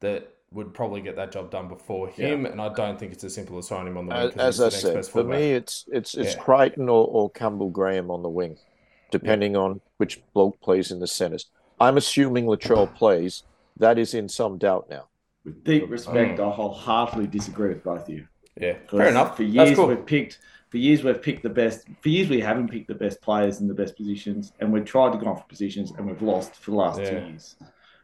that 0.00 0.32
would 0.52 0.72
probably 0.72 1.02
get 1.02 1.16
that 1.16 1.32
job 1.32 1.50
done 1.50 1.68
before 1.68 2.08
him, 2.08 2.46
and 2.46 2.62
I 2.62 2.72
don't 2.72 2.98
think 2.98 3.12
it's 3.12 3.24
as 3.24 3.34
simple 3.34 3.58
as 3.58 3.68
throwing 3.68 3.88
him 3.88 3.98
on 3.98 4.06
the 4.06 4.14
wing. 4.14 4.32
As, 4.38 4.58
as 4.58 4.74
I 4.74 4.78
said, 4.78 5.04
for 5.04 5.22
me, 5.22 5.52
it's 5.52 5.84
it's 5.92 6.14
it's 6.14 6.34
Yeah. 6.34 6.40
Crichton 6.42 6.88
or, 6.88 7.06
or 7.06 7.28
Campbell 7.30 7.68
Graham 7.68 8.10
on 8.10 8.22
the 8.22 8.30
wing, 8.30 8.56
depending 9.12 9.54
on 9.56 9.80
which 9.98 10.20
bloke 10.34 10.60
plays 10.60 10.90
in 10.90 10.98
the 10.98 11.06
centres. 11.06 11.46
I'm 11.78 11.96
assuming 11.96 12.46
Latrell 12.46 12.92
plays. 12.92 13.44
That 13.76 13.98
is 13.98 14.14
in 14.14 14.28
some 14.28 14.58
doubt 14.58 14.88
now. 14.90 15.06
With 15.44 15.62
deep 15.64 15.88
respect, 15.88 16.38
Mm. 16.38 16.48
I 16.50 16.54
wholeheartedly 16.54 17.28
disagree 17.28 17.68
with 17.68 17.84
both 17.84 18.02
of 18.02 18.08
you. 18.08 18.26
Yeah, 18.60 18.74
fair 18.90 19.08
enough. 19.08 19.36
For 19.36 19.44
years 19.44 19.76
cool. 19.76 19.86
we've 19.86 20.04
picked. 20.04 20.38
For 20.70 20.78
years 20.78 21.02
we've 21.04 21.20
picked 21.22 21.42
the 21.42 21.50
best. 21.50 21.86
For 22.00 22.08
years 22.08 22.28
we 22.28 22.40
haven't 22.40 22.68
picked 22.68 22.88
the 22.88 22.94
best 22.94 23.20
players 23.20 23.60
in 23.60 23.68
the 23.68 23.74
best 23.74 23.96
positions, 23.96 24.52
and 24.60 24.72
we've 24.72 24.84
tried 24.84 25.12
to 25.12 25.18
go 25.18 25.26
on 25.26 25.36
for 25.36 25.44
positions, 25.44 25.92
and 25.96 26.06
we've 26.06 26.22
lost 26.22 26.54
for 26.56 26.70
the 26.72 26.76
last 26.76 26.98
two 26.98 27.04
years. 27.04 27.56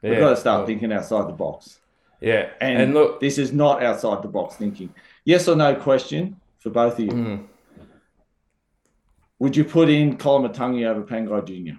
Yeah, 0.02 0.10
We've 0.10 0.18
got 0.20 0.30
to 0.30 0.36
start 0.36 0.58
well, 0.60 0.66
thinking 0.66 0.92
outside 0.92 1.28
the 1.28 1.32
box. 1.32 1.80
Yeah, 2.20 2.50
And, 2.60 2.82
and, 2.82 2.94
look, 2.94 3.20
this 3.20 3.38
is 3.38 3.52
not 3.52 3.82
outside 3.82 4.22
the 4.22 4.28
box 4.28 4.56
thinking. 4.56 4.92
Yes 5.24 5.46
or 5.48 5.54
no 5.56 5.74
question 5.76 6.36
for 6.58 6.70
both 6.70 6.94
of 6.94 7.04
you. 7.04 7.10
mm, 7.10 7.44
Would 9.38 9.56
you 9.56 9.64
put 9.64 9.88
in 9.88 10.16
Koloamatangi 10.18 10.84
over 10.86 11.02
Pangai 11.02 11.44
Jr.? 11.46 11.78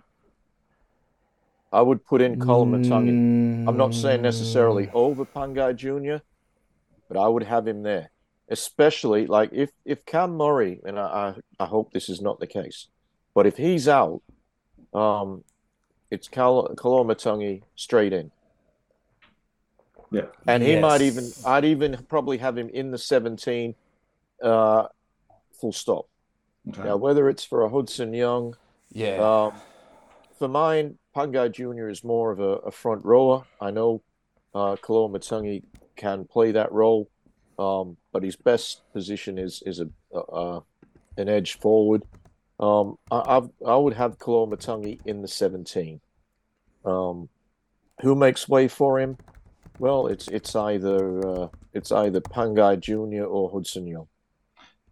I 1.71 1.81
would 1.81 2.03
put 2.05 2.21
in 2.21 2.39
Koloamatangi. 2.39 3.67
I'm 3.67 3.77
not 3.77 3.93
saying 3.93 4.19
Mm. 4.19 4.23
necessarily 4.23 4.89
over 4.93 5.25
Pangai 5.25 5.75
Jr., 5.75 6.23
but 7.07 7.17
I 7.17 7.27
would 7.27 7.43
have 7.43 7.67
him 7.67 7.83
there. 7.83 8.11
Especially 8.47 9.27
like 9.27 9.51
if 9.53 9.69
if 9.85 10.05
Cam 10.05 10.35
Murray, 10.35 10.79
and 10.83 10.97
I 10.99 11.35
I, 11.59 11.63
I 11.63 11.65
hope 11.67 11.91
this 11.91 12.09
is 12.09 12.19
not 12.21 12.39
the 12.39 12.47
case, 12.47 12.87
but 13.35 13.45
if 13.45 13.57
he's 13.57 13.87
out, 13.87 14.21
um, 14.93 15.43
it's 16.09 16.27
Cal 16.27 16.67
Matungi 16.75 17.61
straight 17.75 18.11
in, 18.11 18.31
Yeah. 20.09 20.27
and 20.47 20.63
he 20.63 20.79
might 20.79 21.01
even 21.01 21.25
I'd 21.45 21.65
even 21.65 22.03
probably 22.09 22.39
have 22.39 22.57
him 22.57 22.69
in 22.69 22.89
the 22.89 22.97
17, 22.97 23.75
uh, 24.41 24.87
full 25.61 25.71
stop. 25.71 26.07
Okay. 26.67 26.83
Now 26.83 26.97
whether 26.97 27.29
it's 27.29 27.43
for 27.43 27.61
a 27.61 27.69
Hudson 27.69 28.13
Young, 28.13 28.55
Yeah, 28.91 29.17
um, 29.17 29.53
for 30.37 30.47
mine, 30.47 30.97
Pangai 31.15 31.51
Jr. 31.51 31.89
is 31.89 32.03
more 32.03 32.31
of 32.31 32.39
a, 32.39 32.67
a 32.67 32.71
front 32.71 33.03
rower. 33.05 33.45
I 33.61 33.71
know 33.71 34.01
uh, 34.53 34.75
Matungi 34.75 35.63
can 35.95 36.25
play 36.25 36.51
that 36.51 36.71
role, 36.71 37.09
um, 37.57 37.97
but 38.11 38.23
his 38.23 38.35
best 38.35 38.81
position 38.93 39.37
is 39.37 39.61
is 39.65 39.81
a, 39.81 40.17
uh, 40.17 40.61
an 41.17 41.29
edge 41.29 41.59
forward. 41.59 42.03
Um, 42.59 42.97
I, 43.09 43.37
I've, 43.37 43.49
I 43.65 43.75
would 43.75 43.93
have 43.93 44.17
Koloamatangi 44.17 44.99
in 45.05 45.21
the 45.21 45.27
17. 45.27 46.01
Um, 46.83 47.29
who 48.01 48.15
makes 48.15 48.49
way 48.49 48.67
for 48.67 48.99
him? 48.99 49.17
Well, 49.77 50.07
it's 50.07 50.27
it's 50.27 50.55
either 50.55 51.27
uh, 51.27 51.47
it's 51.73 51.91
either 51.91 52.21
Pangai 52.21 52.79
Junior 52.79 53.25
or 53.25 53.49
Hudson 53.49 53.87
Young. 53.87 54.07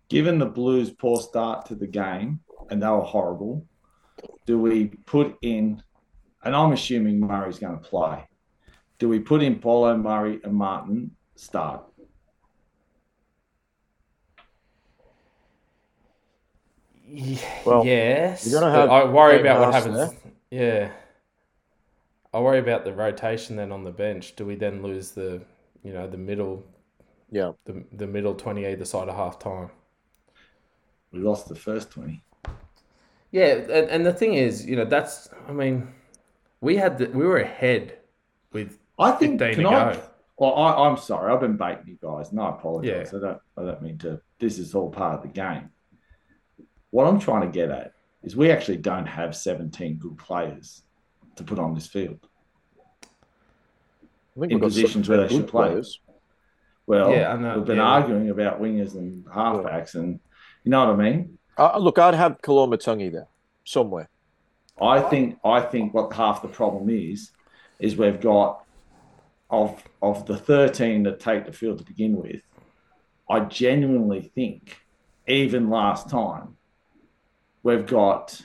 Given 0.09 0.39
the 0.39 0.45
Blues' 0.45 0.89
poor 0.89 1.19
start 1.21 1.65
to 1.67 1.75
the 1.75 1.87
game, 1.87 2.39
and 2.69 2.81
they 2.81 2.87
were 2.87 3.01
horrible, 3.01 3.65
do 4.45 4.59
we 4.59 4.87
put 5.05 5.37
in? 5.41 5.81
And 6.43 6.55
I'm 6.55 6.71
assuming 6.71 7.19
Murray's 7.19 7.59
going 7.59 7.77
to 7.77 7.83
play. 7.83 8.27
Do 8.99 9.09
we 9.09 9.19
put 9.19 9.43
in 9.43 9.59
Paulo 9.59 9.95
Murray 9.97 10.39
and 10.43 10.53
Martin 10.53 11.11
start? 11.35 11.83
Well, 17.65 17.85
yes. 17.85 18.45
you're 18.45 18.59
gonna 18.59 18.73
have 18.73 18.89
I 18.89 19.05
worry 19.05 19.39
about 19.39 19.61
what 19.61 19.73
Haas 19.73 19.85
happens. 19.85 20.13
Yeah. 20.51 20.91
I 22.33 22.39
worry 22.39 22.59
about 22.59 22.83
the 22.83 22.93
rotation 22.93 23.55
then 23.55 23.71
on 23.71 23.83
the 23.83 23.91
bench. 23.91 24.35
Do 24.35 24.45
we 24.45 24.55
then 24.55 24.83
lose 24.83 25.11
the, 25.11 25.41
you 25.83 25.93
know, 25.93 26.07
the 26.07 26.17
middle, 26.17 26.65
Yeah, 27.31 27.53
the, 27.65 27.85
the 27.93 28.07
middle 28.07 28.35
twenty 28.35 28.67
either 28.67 28.83
side 28.83 29.07
of 29.07 29.15
half 29.15 29.39
time? 29.39 29.69
We 31.11 31.19
lost 31.19 31.47
the 31.47 31.55
first 31.55 31.91
20. 31.91 32.23
Yeah, 33.31 33.45
and, 33.55 33.89
and 33.89 34.05
the 34.05 34.13
thing 34.13 34.35
is, 34.35 34.65
you 34.65 34.75
know, 34.75 34.85
that's. 34.85 35.29
I 35.47 35.51
mean, 35.51 35.87
we 36.61 36.75
had 36.77 36.97
the, 36.97 37.07
we 37.07 37.25
were 37.25 37.37
ahead 37.39 37.99
with 38.53 38.79
I 38.97 39.11
think 39.11 39.39
15 39.39 39.55
can 39.55 39.63
to 39.71 39.77
I, 39.77 39.93
go. 39.93 40.01
Well, 40.37 40.55
I, 40.55 40.87
I'm 40.87 40.97
sorry, 40.97 41.33
I've 41.33 41.41
been 41.41 41.57
baiting 41.57 41.87
you 41.87 41.97
guys, 42.01 42.31
and 42.31 42.39
I 42.39 42.49
apologize. 42.49 43.09
Yeah. 43.11 43.17
I 43.17 43.21
don't, 43.21 43.41
I 43.57 43.61
don't 43.63 43.81
mean 43.81 43.97
to. 43.99 44.21
This 44.39 44.59
is 44.59 44.75
all 44.75 44.89
part 44.89 45.15
of 45.15 45.21
the 45.23 45.27
game. 45.29 45.69
What 46.91 47.07
I'm 47.07 47.19
trying 47.19 47.41
to 47.41 47.47
get 47.47 47.69
at 47.69 47.93
is 48.23 48.35
we 48.35 48.51
actually 48.51 48.77
don't 48.77 49.05
have 49.05 49.35
17 49.35 49.97
good 49.97 50.17
players 50.17 50.83
to 51.35 51.43
put 51.43 51.59
on 51.59 51.73
this 51.73 51.87
field. 51.87 52.19
I 53.03 54.39
think 54.41 54.51
In 54.51 54.59
we've 54.59 54.69
positions 54.69 55.07
some 55.07 55.15
where 55.15 55.27
they 55.27 55.33
good 55.33 55.41
should 55.41 55.47
play. 55.49 55.69
players. 55.69 55.99
Well, 56.85 57.11
Yeah, 57.11 57.33
I 57.33 57.37
know, 57.37 57.57
we've 57.57 57.65
been 57.65 57.77
yeah. 57.77 57.83
arguing 57.83 58.29
about 58.29 58.61
wingers 58.61 58.95
and 58.95 59.25
halfbacks, 59.25 59.95
and 59.95 60.19
you 60.67 60.71
know 60.71 60.85
what 60.85 60.99
I 60.99 61.09
mean. 61.09 61.37
Uh, 61.57 61.77
look, 61.77 61.97
I'd 61.97 62.13
have 62.13 62.41
Kaloma 62.41 62.77
there 63.09 63.29
somewhere. 63.63 64.09
I 64.81 64.99
think 64.99 65.39
I 65.45 65.61
think 65.61 65.93
what 65.93 66.11
half 66.11 66.41
the 66.41 66.49
problem 66.49 66.89
is 66.89 67.31
is 67.79 67.95
we've 67.95 68.19
got 68.19 68.65
of 69.49 69.81
of 70.01 70.25
the 70.25 70.35
13 70.35 71.03
that 71.03 71.21
take 71.21 71.45
the 71.45 71.53
field 71.53 71.77
to 71.77 71.85
begin 71.85 72.17
with. 72.17 72.41
I 73.29 73.39
genuinely 73.45 74.21
think 74.35 74.75
even 75.25 75.69
last 75.69 76.09
time 76.09 76.57
we've 77.63 77.85
got 77.87 78.41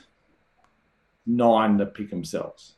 nine 1.25 1.75
that 1.75 1.93
pick 1.93 2.09
themselves. 2.09 2.75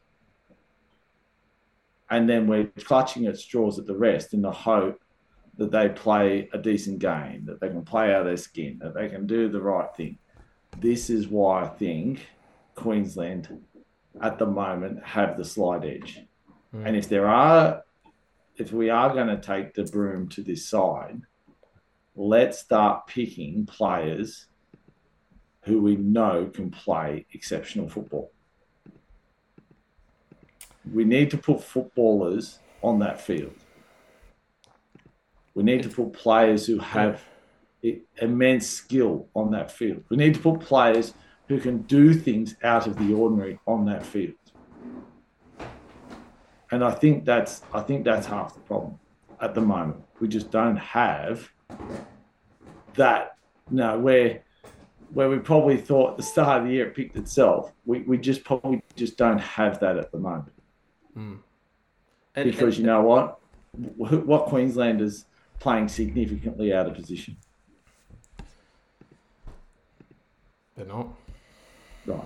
And 2.09 2.27
then 2.27 2.47
we're 2.47 2.71
clutching 2.83 3.27
at 3.27 3.37
straws 3.37 3.77
at 3.77 3.85
the 3.85 3.95
rest 3.95 4.33
in 4.33 4.41
the 4.41 4.51
hope 4.51 4.99
that 5.57 5.71
they 5.71 5.89
play 5.89 6.49
a 6.53 6.57
decent 6.57 6.99
game, 6.99 7.45
that 7.45 7.59
they 7.59 7.69
can 7.69 7.83
play 7.83 8.13
out 8.13 8.21
of 8.21 8.27
their 8.27 8.37
skin, 8.37 8.79
that 8.81 8.93
they 8.93 9.07
can 9.07 9.25
do 9.25 9.47
the 9.47 9.61
right 9.61 9.93
thing. 9.95 10.17
This 10.79 11.09
is 11.09 11.27
why 11.27 11.63
I 11.63 11.67
think 11.67 12.27
Queensland 12.75 13.63
at 14.21 14.37
the 14.37 14.45
moment 14.45 15.03
have 15.03 15.37
the 15.37 15.45
slight 15.45 15.85
edge. 15.85 16.21
Hmm. 16.71 16.87
And 16.87 16.95
if 16.95 17.07
there 17.07 17.27
are, 17.27 17.83
if 18.57 18.71
we 18.71 18.89
are 18.89 19.13
going 19.13 19.27
to 19.27 19.37
take 19.37 19.73
the 19.73 19.83
broom 19.85 20.27
to 20.29 20.43
this 20.43 20.67
side, 20.67 21.21
let's 22.15 22.59
start 22.59 23.07
picking 23.07 23.65
players 23.65 24.47
who 25.61 25.81
we 25.81 25.95
know 25.95 26.49
can 26.53 26.69
play 26.69 27.25
exceptional 27.33 27.89
football. 27.89 28.31
We 30.93 31.03
need 31.03 31.31
to 31.31 31.37
put 31.37 31.63
footballers 31.63 32.59
on 32.83 32.99
that 32.99 33.19
field. 33.19 33.55
We 35.55 35.63
need 35.63 35.83
to 35.83 35.89
put 35.89 36.13
players 36.13 36.67
who 36.67 36.77
have 36.79 37.23
immense 38.17 38.67
skill 38.67 39.27
on 39.35 39.51
that 39.51 39.71
field. 39.71 40.03
We 40.09 40.17
need 40.17 40.35
to 40.35 40.39
put 40.39 40.59
players 40.59 41.13
who 41.47 41.59
can 41.59 41.83
do 41.83 42.13
things 42.13 42.55
out 42.63 42.87
of 42.87 42.97
the 42.97 43.13
ordinary 43.13 43.59
on 43.65 43.85
that 43.85 44.05
field. 44.05 44.35
And 46.71 46.83
I 46.83 46.91
think 46.91 47.25
that's 47.25 47.61
I 47.73 47.81
think 47.81 48.03
that's 48.03 48.27
half 48.27 48.53
the 48.53 48.59
problem 48.61 48.99
at 49.39 49.55
the 49.55 49.61
moment. 49.61 50.03
We 50.19 50.27
just 50.27 50.51
don't 50.51 50.77
have 50.77 51.49
that. 52.95 53.37
No, 53.71 53.97
where 53.97 54.43
where 55.13 55.29
we 55.29 55.37
probably 55.37 55.77
thought 55.77 56.11
at 56.11 56.17
the 56.17 56.23
start 56.23 56.61
of 56.61 56.67
the 56.67 56.73
year 56.73 56.87
it 56.87 56.95
picked 56.95 57.15
itself. 57.15 57.71
We, 57.85 58.01
we 58.01 58.17
just 58.17 58.43
probably 58.43 58.83
just 58.95 59.17
don't 59.17 59.39
have 59.39 59.79
that 59.79 59.97
at 59.97 60.11
the 60.11 60.17
moment 60.17 60.51
hmm. 61.13 61.35
and, 62.35 62.51
because 62.51 62.77
you 62.77 62.85
know 62.85 63.01
what, 63.01 63.39
what 63.95 64.47
Queenslanders 64.47 65.25
playing 65.65 65.87
significantly 65.87 66.71
out 66.71 66.85
of 66.85 66.93
position. 66.93 67.35
they're 70.77 70.85
not. 70.85 71.07
Right. 72.05 72.19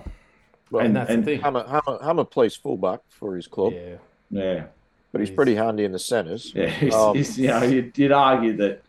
Well, 0.70 0.84
And 0.84 0.94
that's 0.94 1.08
the 1.08 1.14
and 1.14 1.24
thing. 1.24 1.40
Hammer, 1.40 1.64
Hammer, 1.66 1.98
Hammer 2.02 2.24
plays 2.24 2.54
fullback 2.54 3.00
for 3.08 3.34
his 3.36 3.46
club, 3.46 3.72
Yeah. 3.72 3.94
Yeah. 4.30 4.64
but 5.12 5.20
he's 5.20 5.28
He's- 5.30 5.36
pretty 5.36 5.54
handy 5.54 5.84
in 5.84 5.92
the 5.92 5.98
centres. 5.98 6.52
Yeah. 6.54 6.66
He's, 6.66 6.92
Um, 6.94 7.16
he's, 7.16 7.38
you 7.38 7.46
know, 7.48 7.62
you'd, 7.62 7.96
you'd 7.96 8.12
argue 8.12 8.54
that 8.58 8.82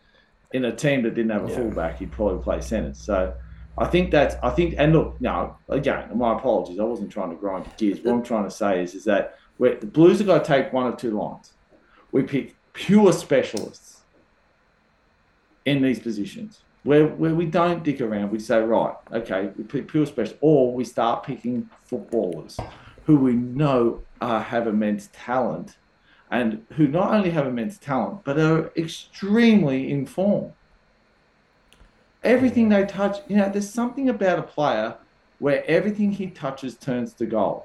in 0.52 0.64
a 0.66 0.74
team 0.76 1.02
that 1.04 1.14
didn't 1.14 1.30
have 1.30 1.46
a 1.46 1.48
Yeah. 1.48 1.56
fullback, 1.56 1.98
he'd 1.98 2.12
probably 2.12 2.42
play 2.42 2.60
centre. 2.60 2.92
So 2.92 3.32
I 3.78 3.86
think 3.86 4.10
that's, 4.10 4.34
I 4.42 4.50
think, 4.50 4.74
and 4.76 4.92
look, 4.92 5.18
no, 5.20 5.56
again, 5.70 6.10
my 6.14 6.36
apologies. 6.36 6.78
I 6.78 6.84
wasn't 6.84 7.10
trying 7.10 7.30
to 7.30 7.36
grind 7.36 7.64
your 7.64 7.74
gears. 7.78 8.04
What 8.04 8.12
I'm 8.14 8.22
trying 8.22 8.44
to 8.44 8.50
say 8.50 8.82
is, 8.82 8.94
is 8.94 9.04
that 9.04 9.38
we're, 9.58 9.76
the 9.78 9.86
Blues 9.86 10.20
are 10.20 10.24
going 10.24 10.40
to 10.42 10.46
take 10.46 10.72
one 10.74 10.86
of 10.88 10.96
two 10.98 11.12
lines. 11.18 11.52
We 12.10 12.22
pick 12.24 12.54
pure 12.74 13.12
specialists 13.14 14.01
in 15.64 15.82
these 15.82 16.00
positions 16.00 16.62
where, 16.84 17.06
where 17.06 17.34
we 17.34 17.46
don't 17.46 17.82
dick 17.82 18.00
around. 18.00 18.30
We 18.30 18.38
say, 18.38 18.60
right, 18.60 18.94
okay, 19.12 19.50
we 19.56 19.64
pick 19.64 19.88
pure 19.88 20.06
special, 20.06 20.36
or 20.40 20.72
we 20.72 20.84
start 20.84 21.22
picking 21.22 21.68
footballers 21.84 22.58
who 23.06 23.16
we 23.16 23.34
know 23.34 24.02
uh, 24.20 24.42
have 24.42 24.66
immense 24.66 25.08
talent 25.12 25.76
and 26.30 26.64
who 26.74 26.86
not 26.86 27.12
only 27.12 27.30
have 27.30 27.46
immense 27.46 27.78
talent 27.78 28.24
but 28.24 28.38
are 28.38 28.72
extremely 28.76 29.90
informed. 29.90 30.52
Everything 32.24 32.68
they 32.68 32.84
touch, 32.84 33.18
you 33.28 33.36
know, 33.36 33.48
there's 33.48 33.68
something 33.68 34.08
about 34.08 34.38
a 34.38 34.42
player 34.42 34.96
where 35.40 35.64
everything 35.68 36.12
he 36.12 36.28
touches 36.28 36.76
turns 36.76 37.12
to 37.14 37.26
gold. 37.26 37.64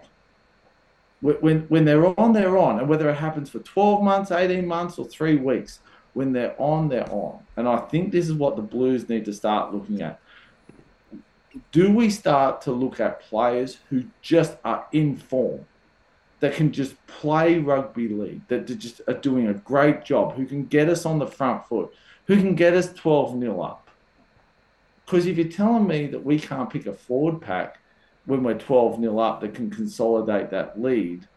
When, 1.22 1.36
when, 1.36 1.60
when 1.70 1.86
they're 1.86 2.20
on, 2.20 2.34
they're 2.34 2.58
on. 2.58 2.80
And 2.80 2.89
whether 2.89 3.08
it 3.10 3.16
happens 3.16 3.52
for 3.52 3.60
12 3.60 4.04
months, 4.04 4.32
18 4.32 4.66
months, 4.66 4.98
or 4.98 5.06
three 5.06 5.36
weeks, 5.36 5.80
when 6.18 6.34
they're 6.34 6.55
on, 6.59 6.89
they're 6.89 7.09
on. 7.09 7.39
And 7.55 7.68
I 7.68 7.78
think 7.78 8.11
this 8.11 8.28
is 8.28 8.34
what 8.34 8.55
the 8.55 8.61
Blues 8.61 9.07
need 9.07 9.24
to 9.26 9.34
start 9.34 9.74
looking 9.74 10.01
at. 10.01 10.20
Do 11.72 11.91
we 11.91 12.09
start 12.09 12.61
to 12.63 12.72
look 12.72 12.99
at 12.99 13.22
players 13.22 13.78
who 13.89 14.03
just 14.22 14.57
are 14.65 14.86
in 14.91 15.15
form? 15.15 15.65
that 16.39 16.53
can 16.53 16.72
just 16.72 17.05
play 17.07 17.57
rugby 17.57 18.07
league, 18.07 18.47
that 18.47 18.65
just 18.78 19.01
are 19.07 19.13
doing 19.13 19.47
a 19.47 19.53
great 19.53 20.05
job, 20.05 20.36
who 20.36 20.45
can 20.45 20.65
get 20.65 20.89
us 20.89 21.05
on 21.05 21.20
the 21.20 21.28
front 21.28 21.65
foot, 21.68 21.93
who 22.26 22.38
can 22.38 22.53
get 22.53 22.74
us 22.74 22.93
12 22.93 23.39
0 23.39 23.61
up. 23.61 23.89
Because 25.05 25.26
if 25.26 25.38
you're 25.38 25.47
telling 25.47 25.88
me 25.88 26.07
that 26.07 26.24
we 26.24 26.39
can't 26.39 26.70
pick 26.70 26.86
a 26.86 26.93
forward 26.93 27.41
pack 27.41 27.80
when 28.26 28.43
we're 28.43 28.57
12 28.57 28.99
0 28.99 29.18
up 29.18 29.41
that 29.41 29.55
can 29.55 29.70
consolidate 29.70 30.49
that 30.51 30.80
lead, 30.80 31.28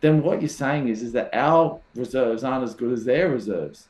then 0.00 0.22
what 0.22 0.40
you're 0.40 0.48
saying 0.48 0.88
is, 0.88 1.02
is 1.02 1.12
that 1.12 1.28
our 1.34 1.78
reserves 1.94 2.42
aren't 2.42 2.64
as 2.64 2.74
good 2.74 2.92
as 2.92 3.04
their 3.04 3.28
reserves. 3.28 3.88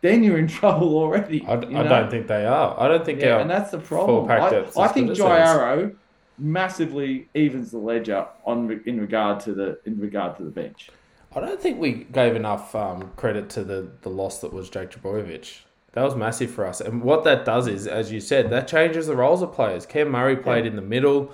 Then 0.00 0.22
you're 0.22 0.38
in 0.38 0.48
trouble 0.60 0.96
already. 0.96 1.44
I, 1.46 1.60
you 1.60 1.76
I 1.76 1.82
don't 1.82 2.10
think 2.10 2.26
they 2.26 2.46
are. 2.46 2.78
I 2.78 2.88
don't 2.88 3.04
think 3.04 3.20
Yeah, 3.20 3.34
our 3.34 3.40
and 3.40 3.50
that's 3.50 3.70
the 3.70 3.78
problem. 3.78 4.30
I, 4.30 4.64
I 4.78 4.88
think 4.88 5.08
good 5.08 5.16
Jai. 5.16 5.38
Arrow 5.38 5.92
massively 6.38 7.28
evens 7.34 7.70
the 7.70 7.78
ledger 7.78 8.26
on 8.44 8.82
in 8.86 9.00
regard 9.00 9.40
to 9.40 9.52
the 9.52 9.78
in 9.84 9.98
regard 10.00 10.36
to 10.38 10.42
the 10.42 10.50
bench. 10.50 10.90
I 11.34 11.40
don't 11.40 11.60
think 11.60 11.78
we 11.78 11.92
gave 11.92 12.34
enough 12.34 12.74
um, 12.74 13.12
credit 13.14 13.48
to 13.50 13.62
the, 13.62 13.88
the 14.02 14.08
loss 14.08 14.40
that 14.40 14.52
was 14.52 14.68
Jake 14.68 14.90
Trbojevic. 14.90 15.60
That 15.92 16.02
was 16.02 16.16
massive 16.16 16.50
for 16.50 16.66
us. 16.66 16.80
And 16.80 17.02
what 17.02 17.22
that 17.24 17.44
does 17.44 17.68
is, 17.68 17.86
as 17.86 18.10
you 18.10 18.20
said, 18.20 18.50
that 18.50 18.66
changes 18.66 19.06
the 19.06 19.14
roles 19.14 19.42
of 19.42 19.52
players. 19.52 19.86
Cam 19.86 20.10
Murray 20.10 20.36
played 20.36 20.66
in 20.66 20.76
the 20.76 20.82
middle. 20.82 21.32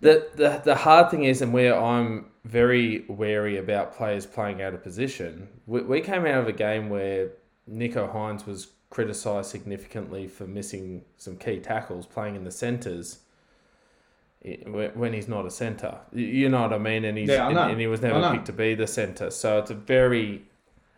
The, 0.00 0.28
the 0.34 0.60
the 0.64 0.74
hard 0.74 1.10
thing 1.10 1.24
is, 1.24 1.42
and 1.42 1.52
where 1.52 1.78
I'm 1.78 2.26
very 2.44 3.04
wary 3.08 3.58
about 3.58 3.94
players 3.94 4.26
playing 4.26 4.62
out 4.62 4.74
of 4.74 4.82
position, 4.82 5.48
we, 5.66 5.82
we 5.82 6.00
came 6.00 6.26
out 6.26 6.40
of 6.40 6.48
a 6.48 6.52
game 6.52 6.90
where 6.90 7.30
Nico 7.66 8.06
Hynes 8.08 8.46
was 8.46 8.68
criticised 8.90 9.50
significantly 9.50 10.26
for 10.28 10.46
missing 10.46 11.04
some 11.16 11.36
key 11.36 11.58
tackles, 11.60 12.06
playing 12.06 12.36
in 12.36 12.44
the 12.44 12.50
centres 12.50 13.18
when 14.66 14.90
when 14.94 15.12
he's 15.12 15.28
not 15.28 15.46
a 15.46 15.50
centre. 15.50 15.98
You- 16.12 16.26
You 16.26 16.48
know 16.48 16.62
what 16.62 16.72
I 16.72 16.78
mean? 16.78 17.04
And 17.04 17.16
he's 17.16 17.28
Yeah, 17.28 17.46
I 17.46 17.50
and, 17.50 17.58
and 17.72 17.80
he 17.80 17.86
was 17.86 18.02
never 18.02 18.30
picked 18.32 18.46
to 18.46 18.52
be 18.52 18.74
the 18.74 18.86
centre. 18.86 19.30
So 19.30 19.58
it's 19.58 19.70
a 19.70 19.74
very 19.74 20.44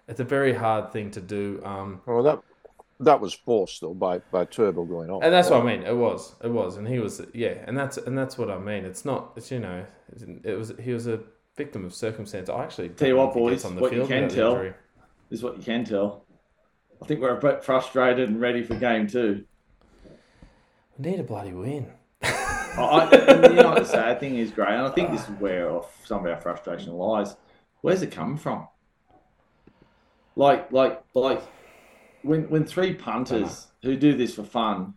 it's 0.08 0.20
a 0.20 0.24
very 0.24 0.52
hard 0.54 0.92
thing 0.92 1.10
to 1.12 1.20
do. 1.20 1.60
Um, 1.64 2.00
Well, 2.06 2.22
that 2.22 2.40
that 3.00 3.20
was 3.20 3.34
forced 3.34 3.80
though 3.82 3.92
by 3.94 4.18
by 4.30 4.44
Turbo 4.46 4.84
going 4.84 5.10
on. 5.10 5.22
and 5.22 5.32
that's 5.32 5.50
what 5.50 5.60
I 5.60 5.64
mean. 5.64 5.82
It 5.82 5.96
was, 5.96 6.34
it 6.42 6.48
was, 6.50 6.76
and 6.76 6.88
he 6.88 6.98
was, 7.00 7.20
yeah, 7.34 7.56
and 7.66 7.76
that's 7.76 7.96
and 7.98 8.16
that's 8.16 8.38
what 8.38 8.50
I 8.50 8.58
mean. 8.58 8.84
It's 8.84 9.04
not, 9.04 9.32
it's 9.36 9.50
you 9.50 9.58
know, 9.60 9.84
it 10.42 10.56
was 10.58 10.72
he 10.80 10.92
was 10.92 11.06
a 11.06 11.20
victim 11.56 11.84
of 11.84 11.92
circumstance. 11.94 12.48
I 12.48 12.62
actually 12.64 12.88
Tell 12.90 13.08
you 13.08 13.16
what, 13.16 13.34
know 13.36 13.46
if 13.46 13.50
he 13.50 13.50
gets 13.50 13.62
boys, 13.62 13.70
on 13.70 13.76
the 13.76 13.82
what 13.82 13.92
you 13.92 14.06
can 14.06 14.28
tell- 14.28 14.52
injury. 14.52 14.74
This 15.30 15.38
is 15.40 15.44
what 15.44 15.56
you 15.56 15.62
can 15.62 15.84
tell. 15.84 16.23
I 17.02 17.06
think 17.06 17.20
we're 17.20 17.36
a 17.36 17.40
bit 17.40 17.64
frustrated 17.64 18.28
and 18.28 18.40
ready 18.40 18.62
for 18.62 18.74
game 18.74 19.06
two. 19.06 19.44
We 20.98 21.10
need 21.10 21.20
a 21.20 21.24
bloody 21.24 21.52
win. 21.52 21.90
I, 22.22 22.28
I- 22.78 23.48
you 23.50 23.54
know 23.56 23.74
the 23.74 23.84
sad 23.84 24.20
thing 24.20 24.36
is, 24.38 24.50
Gray, 24.50 24.68
and 24.74 24.86
I 24.86 24.90
think 24.90 25.10
this 25.10 25.22
is 25.22 25.30
where 25.38 25.80
some 26.04 26.24
of 26.24 26.32
our 26.32 26.40
frustration 26.40 26.92
lies. 26.94 27.36
Where's 27.82 28.02
it 28.02 28.10
coming 28.10 28.36
from? 28.38 28.66
Like, 30.36 30.72
like, 30.72 31.02
like, 31.14 31.42
when 32.22 32.48
when 32.50 32.64
three 32.64 32.94
punters 32.94 33.68
who 33.82 33.96
do 33.96 34.16
this 34.16 34.34
for 34.34 34.42
fun 34.44 34.94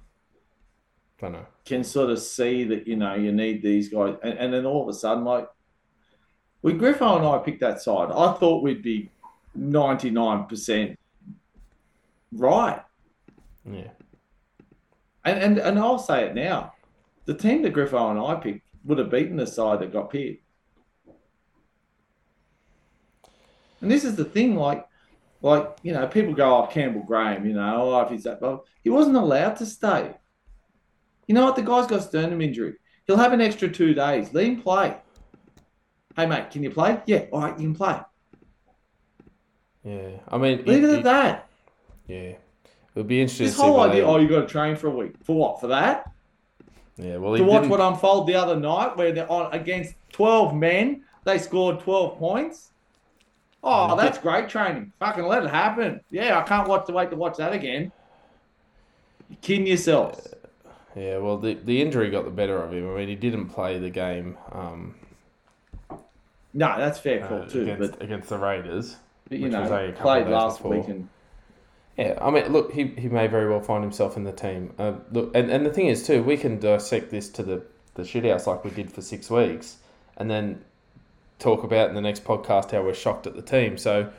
can 1.66 1.84
sort 1.84 2.10
of 2.10 2.20
see 2.20 2.64
that 2.64 2.88
you 2.88 2.96
know 2.96 3.14
you 3.16 3.32
need 3.32 3.62
these 3.62 3.90
guys, 3.90 4.16
and, 4.24 4.38
and 4.40 4.54
then 4.54 4.66
all 4.66 4.82
of 4.84 4.88
a 4.88 4.94
sudden, 4.94 5.24
like, 5.26 5.48
when 6.62 6.80
Griffo 6.80 7.18
and 7.18 7.26
I 7.28 7.38
picked 7.40 7.60
that 7.60 7.82
side, 7.82 8.10
I 8.12 8.34
thought 8.34 8.64
we'd 8.64 8.82
be 8.82 9.12
ninety 9.54 10.10
nine 10.10 10.46
percent 10.46 10.97
right. 12.32 12.82
Yeah. 13.70 13.90
And, 15.26 15.40
and 15.40 15.58
and 15.60 15.80
I'll 15.80 16.00
say 16.00 16.26
it 16.26 16.36
now. 16.36 16.74
The 17.26 17.34
team 17.34 17.62
that 17.64 17.74
Griffo 17.74 18.10
and 18.12 18.20
I 18.20 18.36
picked 18.36 18.66
would 18.86 18.98
have 18.98 19.10
beaten 19.12 19.36
the 19.36 19.46
side 19.48 19.80
that 19.82 19.92
got 19.92 20.10
picked. 20.10 20.44
And 23.82 23.92
this 23.92 24.04
is 24.06 24.16
the 24.16 24.26
thing, 24.26 24.56
like, 24.56 24.86
like 25.42 25.78
you 25.84 25.94
know, 25.94 26.08
people 26.08 26.34
go, 26.34 26.64
"Oh, 26.64 26.68
Campbell 26.68 27.04
Graham," 27.04 27.46
you 27.46 27.54
know, 27.54 27.92
"Oh, 27.94 28.00
if 28.02 28.10
he's 28.10 28.24
that," 28.24 28.40
but 28.40 28.64
he 28.84 28.90
wasn't 28.90 29.18
allowed 29.18 29.56
to 29.58 29.66
stay. 29.66 30.14
You 31.28 31.36
know 31.36 31.44
what? 31.46 31.56
The 31.56 31.62
guy's 31.62 31.88
got 31.88 32.04
sternum 32.04 32.42
injury. 32.42 32.76
He'll 33.06 33.18
have 33.18 33.34
an 33.34 33.42
extra 33.42 33.70
two 33.70 33.94
days. 33.94 34.34
Let 34.34 34.46
him 34.46 34.62
play. 34.62 34.98
Hey, 36.16 36.26
mate, 36.26 36.50
can 36.50 36.64
you 36.64 36.72
play? 36.72 37.02
Yeah, 37.06 37.26
all 37.32 37.42
right, 37.42 37.60
you 37.60 37.68
can 37.68 37.76
play. 37.76 38.00
Yeah. 39.84 40.10
I 40.28 40.38
mean, 40.38 40.64
Leave 40.66 40.84
it 40.84 40.90
it- 40.90 40.98
at 41.00 41.04
that. 41.04 41.47
Yeah. 42.08 42.18
It 42.18 42.40
would 42.96 43.08
be 43.08 43.22
interesting 43.22 43.48
This 43.48 43.58
whole 43.58 43.80
idea, 43.80 44.06
oh, 44.06 44.18
you 44.18 44.28
got 44.28 44.42
to 44.42 44.48
train 44.48 44.76
for 44.76 44.88
a 44.88 44.92
week. 44.92 45.14
For 45.24 45.36
what? 45.36 45.60
For 45.60 45.68
that? 45.68 46.12
yeah, 46.98 47.18
well, 47.18 47.36
to 47.38 47.44
watch 47.44 47.62
didn't, 47.62 47.70
what 47.70 47.80
unfolded 47.80 48.34
the 48.34 48.40
other 48.40 48.60
night 48.60 48.98
where 48.98 49.12
they're 49.12 49.32
on 49.32 49.54
against 49.54 49.94
12 50.14 50.56
men 50.56 51.04
they 51.24 51.38
scored 51.38 51.80
12 51.80 52.18
points 52.18 52.72
oh 53.64 53.96
that's 53.96 54.18
great 54.18 54.50
training 54.50 54.92
fucking 55.00 55.26
let 55.26 55.44
it 55.44 55.50
happen 55.50 56.02
yeah 56.10 56.40
i 56.40 56.44
can't 56.44 56.68
watch 56.68 56.86
to 56.88 56.94
wait 56.94 57.10
to 57.10 57.16
watch 57.16 57.38
that 57.38 57.54
again 57.54 57.92
You're 59.30 59.38
kidding 59.42 59.68
yourselves 59.68 60.28
Yeah, 60.96 61.18
well, 61.18 61.38
the, 61.38 61.54
the 61.54 61.82
injury 61.82 62.10
got 62.10 62.26
the 62.26 62.32
better 62.32 62.58
of 62.64 62.74
him. 62.74 62.90
I 62.90 62.96
mean, 62.96 63.10
he 63.10 63.16
didn't 63.16 63.50
play 63.50 63.78
the 63.78 63.90
game 63.90 64.38
um, 64.52 64.96
no 66.54 66.76
that's 66.78 66.98
fair 66.98 67.24
uh, 67.24 67.28
call 67.28 67.46
too 67.46 67.62
against, 67.64 67.92
but, 67.92 68.02
against 68.02 68.30
the 68.30 68.38
Raiders. 68.38 68.96
but 69.30 69.38
you 69.38 69.50
know 69.50 69.62
only 69.62 69.90
a 69.90 69.92
couple 69.92 70.02
played 70.02 70.28
last 70.28 70.58
before. 70.58 70.78
week 70.78 70.88
and 70.88 71.10
Yeah, 71.98 72.18
I 72.22 72.30
mean, 72.30 72.54
look, 72.54 72.72
he, 72.72 72.86
he 72.90 73.10
may 73.10 73.26
very 73.26 73.50
well 73.50 73.60
find 73.60 73.84
himself 73.84 74.18
in 74.18 74.24
the 74.24 74.32
team. 74.32 74.72
Uh, 74.78 74.94
look, 75.12 75.36
and, 75.36 75.50
and 75.50 75.66
the 75.66 75.74
thing 75.74 75.88
is, 75.88 76.06
too, 76.06 76.22
we 76.22 76.38
can 76.38 76.60
dissect 76.60 77.10
this 77.10 77.28
to 77.30 77.44
the, 77.44 77.64
the 77.96 78.04
shithouse 78.04 78.46
like 78.46 78.64
we 78.64 78.70
did 78.70 78.92
for 78.92 79.02
six 79.02 79.32
weeks 79.32 79.78
and 80.16 80.30
then 80.30 80.64
talk 81.40 81.64
about 81.64 81.90
in 81.90 81.96
the 81.96 82.02
next 82.02 82.24
podcast 82.24 82.72
how 82.72 82.84
we're 82.84 82.94
shocked 82.94 83.26
at 83.26 83.36
the 83.36 83.42
team. 83.42 83.80
So 83.80 84.12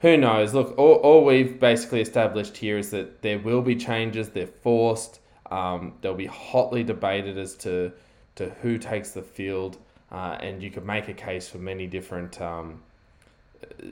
who 0.00 0.16
knows? 0.16 0.54
Look, 0.54 0.76
all, 0.76 0.94
all 0.94 1.24
we've 1.24 1.60
basically 1.60 2.00
established 2.00 2.56
here 2.56 2.76
is 2.76 2.90
that 2.90 3.22
there 3.22 3.38
will 3.38 3.62
be 3.62 3.76
changes, 3.76 4.30
they're 4.30 4.48
forced, 4.48 5.20
um, 5.52 5.94
they'll 6.00 6.14
be 6.14 6.26
hotly 6.26 6.82
debated 6.82 7.38
as 7.38 7.54
to, 7.56 7.92
to 8.36 8.50
who 8.62 8.76
takes 8.76 9.12
the 9.12 9.22
field, 9.22 9.78
uh, 10.10 10.36
and 10.40 10.62
you 10.62 10.70
could 10.70 10.84
make 10.84 11.08
a 11.08 11.14
case 11.14 11.48
for 11.48 11.58
many 11.58 11.86
different. 11.86 12.40
Um, 12.40 12.82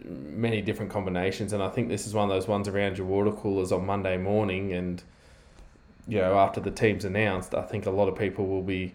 many 0.04 0.60
different 0.62 0.90
combinations, 0.90 1.52
and 1.52 1.62
I 1.62 1.68
think 1.68 1.88
this 1.88 2.06
is 2.06 2.14
one 2.14 2.24
of 2.28 2.34
those 2.34 2.48
ones 2.48 2.68
around 2.68 2.98
your 2.98 3.06
water 3.06 3.32
coolers 3.32 3.72
on 3.72 3.84
Monday 3.86 4.16
morning, 4.16 4.72
and 4.72 5.02
you 6.06 6.18
know 6.18 6.38
after 6.38 6.60
the 6.60 6.70
team's 6.70 7.04
announced, 7.04 7.54
I 7.54 7.62
think 7.62 7.86
a 7.86 7.90
lot 7.90 8.08
of 8.08 8.16
people 8.16 8.46
will 8.46 8.62
be. 8.62 8.94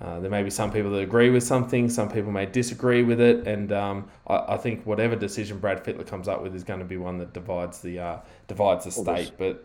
Uh, 0.00 0.18
there 0.18 0.30
may 0.30 0.42
be 0.42 0.50
some 0.50 0.72
people 0.72 0.90
that 0.90 0.98
agree 0.98 1.30
with 1.30 1.44
something, 1.44 1.88
some 1.88 2.08
people 2.10 2.32
may 2.32 2.44
disagree 2.44 3.04
with 3.04 3.20
it, 3.20 3.46
and 3.46 3.70
um, 3.72 4.08
I, 4.26 4.54
I 4.54 4.56
think 4.56 4.84
whatever 4.84 5.14
decision 5.14 5.58
Brad 5.58 5.84
Fittler 5.84 6.04
comes 6.04 6.26
up 6.26 6.42
with 6.42 6.56
is 6.56 6.64
going 6.64 6.80
to 6.80 6.84
be 6.84 6.96
one 6.96 7.18
that 7.18 7.32
divides 7.32 7.80
the 7.80 8.00
uh, 8.00 8.18
divides 8.48 8.84
the 8.84 8.92
Well, 8.96 9.04
there's- 9.14 9.26
state. 9.28 9.38
But 9.38 9.64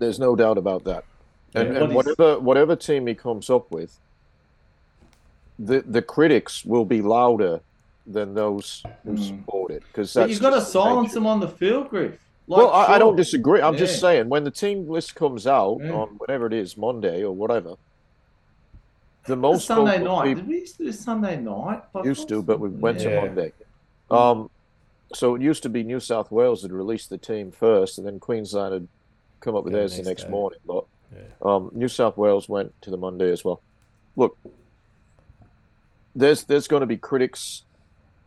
There's 0.00 0.18
no 0.18 0.34
doubt 0.34 0.58
about 0.58 0.82
that. 0.84 1.04
And, 1.54 1.72
Yeah. 1.72 1.84
and 1.84 1.94
What 1.94 2.06
is- 2.08 2.16
whatever 2.18 2.40
whatever 2.40 2.74
team 2.76 3.06
he 3.06 3.14
comes 3.14 3.48
up 3.48 3.70
with, 3.70 4.00
the 5.58 5.82
the 5.86 6.02
critics 6.02 6.64
will 6.64 6.84
be 6.84 7.00
louder 7.00 7.60
than 8.06 8.34
those 8.34 8.82
who 9.04 9.12
Mm. 9.12 9.18
support 9.18 9.72
it 9.72 9.82
because 9.88 10.14
you've 10.14 10.40
got 10.40 10.50
to 10.50 10.60
silence 10.60 11.12
them 11.12 11.26
on 11.26 11.40
the 11.40 11.48
field 11.48 11.88
griff 11.90 12.18
like, 12.48 12.58
well, 12.58 12.70
I, 12.70 12.94
I 12.94 12.98
don't 12.98 13.16
disagree. 13.16 13.60
I'm 13.60 13.74
Yeah. 13.74 13.80
just 13.80 13.98
saying 14.00 14.28
when 14.28 14.44
the 14.44 14.50
team 14.50 14.88
list 14.88 15.14
comes 15.16 15.46
out 15.46 15.80
Yeah. 15.82 15.92
on 15.92 16.08
whatever 16.18 16.46
it 16.46 16.52
is, 16.52 16.76
Monday 16.76 17.24
or 17.24 17.32
whatever, 17.32 17.74
the 19.26 19.34
The 19.34 19.36
most 19.36 19.66
sunday 19.66 19.98
night 20.02 20.24
people 20.24 20.42
did 20.42 20.48
we 20.48 20.60
used 20.60 20.76
to 20.76 20.84
do 20.84 20.92
sunday 20.92 21.40
night 21.40 21.82
I 21.94 22.02
used 22.04 22.28
to, 22.28 22.42
but 22.42 22.60
we 22.60 22.68
went 22.68 22.98
Yeah. 22.98 23.10
to 23.10 23.16
Monday. 23.16 23.52
Um, 24.08 24.48
so 25.12 25.34
it 25.34 25.42
used 25.42 25.64
to 25.64 25.68
be 25.68 25.82
New 25.82 25.98
South 26.00 26.30
Wales 26.30 26.62
had 26.62 26.72
released 26.72 27.10
the 27.10 27.18
team 27.18 27.50
first, 27.50 27.98
and 27.98 28.06
then 28.06 28.20
Queensland 28.20 28.72
had 28.74 28.88
come 29.40 29.56
up 29.56 29.64
with 29.64 29.72
Yeah, 29.72 29.80
theirs 29.80 29.92
the 29.92 29.98
next 29.98 30.06
next 30.08 30.22
day. 30.24 30.30
morning. 30.30 30.58
But 30.64 30.84
Yeah. 31.12 31.18
um, 31.42 31.70
New 31.72 31.88
South 31.88 32.16
Wales 32.16 32.48
went 32.48 32.72
to 32.82 32.90
the 32.90 32.96
Monday 32.96 33.30
as 33.32 33.44
well. 33.44 33.62
Look, 34.14 34.36
there's 36.14 36.44
there's 36.44 36.68
going 36.68 36.80
to 36.80 36.86
be 36.86 36.96
critics, 36.96 37.64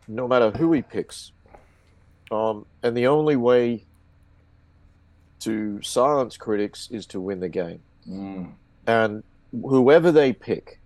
no 0.10 0.28
matter 0.28 0.52
who 0.52 0.74
he 0.74 0.82
picks, 0.82 1.32
um, 2.32 2.66
and 2.84 2.98
the 2.98 3.08
only 3.08 3.36
way 3.38 3.86
to 5.42 5.82
silence 5.82 6.36
critics 6.36 6.90
is 6.92 7.06
to 7.06 7.22
win 7.22 7.40
the 7.40 7.48
game. 7.48 7.80
Mm. 8.10 8.52
And 8.88 9.24
whoever 9.52 10.12
they 10.12 10.34
pick, 10.34 10.80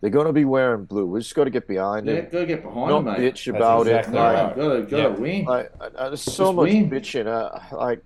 they're 0.00 0.10
going 0.10 0.26
to 0.26 0.32
be 0.32 0.44
wearing 0.44 0.84
blue. 0.84 1.06
We 1.06 1.20
just 1.20 1.34
got 1.34 1.44
to 1.44 1.50
get 1.50 1.66
behind 1.66 2.06
yeah 2.06 2.20
them, 2.20 2.28
gotta 2.30 2.46
get 2.46 2.62
behind 2.62 2.88
not 2.90 2.98
him 2.98 3.04
mate 3.06 3.34
bitch 3.34 3.48
about 3.54 3.86
exactly 3.88 4.14
it. 4.14 4.22
Like, 4.22 4.36
right. 4.36 4.56
gotta 4.56 4.82
gotta 4.82 5.02
Yeah. 5.02 5.08
win 5.08 5.44
like, 5.46 5.72
uh, 5.80 6.08
there's 6.10 6.20
so 6.20 6.30
Just 6.44 6.54
much 6.56 6.64
win. 6.70 6.90
bitching. 6.90 7.26
Uh, 7.26 7.76
like, 7.76 8.04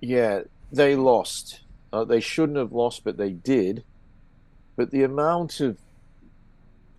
yeah, 0.00 0.42
they 0.72 0.96
lost. 0.96 1.60
Uh, 1.92 2.04
they 2.04 2.20
shouldn't 2.20 2.58
have 2.58 2.72
lost, 2.72 3.04
but 3.04 3.16
they 3.16 3.30
did. 3.30 3.84
But 4.76 4.90
the 4.90 5.04
amount 5.04 5.60
of 5.60 5.78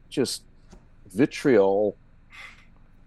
just 0.09 0.43
vitriol, 1.11 1.95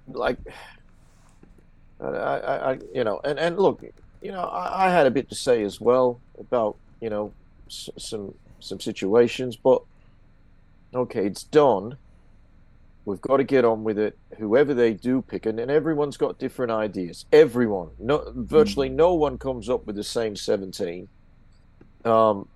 like, 0.09 0.39
I, 2.01 2.07
I, 2.07 2.73
I 2.73 2.79
you 2.95 3.05
know, 3.05 3.21
and, 3.25 3.39
and 3.39 3.59
look, 3.59 3.83
you 4.23 4.33
know, 4.33 4.43
I, 4.43 4.87
I 4.87 4.91
had 4.91 5.07
a 5.07 5.11
bit 5.11 5.29
to 5.31 5.35
say 5.35 5.63
as 5.63 5.81
well 5.81 6.21
about, 6.39 6.77
you 7.01 7.11
know, 7.11 7.33
s- 7.69 7.91
some 7.99 8.35
some 8.61 8.81
situations, 8.81 9.57
but 9.57 9.83
okay, 10.95 11.27
it's 11.27 11.45
done. 11.45 11.97
We've 13.07 13.21
got 13.21 13.39
to 13.39 13.45
get 13.45 13.65
on 13.65 13.83
with 13.83 13.99
it. 13.99 14.17
Whoever 14.39 14.75
they 14.75 14.93
do 14.93 15.23
pick, 15.23 15.47
and, 15.47 15.59
and 15.59 15.71
everyone's 15.71 16.17
got 16.19 16.39
different 16.39 16.71
ideas. 16.71 17.25
Everyone, 17.33 17.89
no, 17.99 18.31
virtually 18.37 18.89
no 18.91 19.15
one 19.15 19.39
comes 19.39 19.69
up 19.71 19.87
with 19.87 19.97
the 19.97 20.05
same 20.05 20.37
seventeen. 20.37 21.09
Um. 22.05 22.49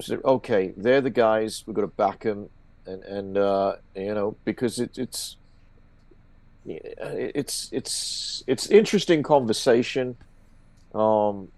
So 0.00 0.20
okay, 0.24 0.72
they're 0.76 1.00
the 1.00 1.10
guys. 1.10 1.62
We've 1.66 1.74
got 1.74 1.82
to 1.82 1.86
back 1.88 2.20
them, 2.20 2.48
and 2.90 3.02
and 3.04 3.38
uh, 3.38 3.76
you 3.94 4.14
know 4.14 4.36
because 4.44 4.78
it, 4.78 4.98
it's 4.98 5.36
it's 6.66 7.68
it's 7.72 8.44
it's 8.46 8.66
interesting 8.68 9.22
conversation. 9.22 10.16
Um, 10.94 11.48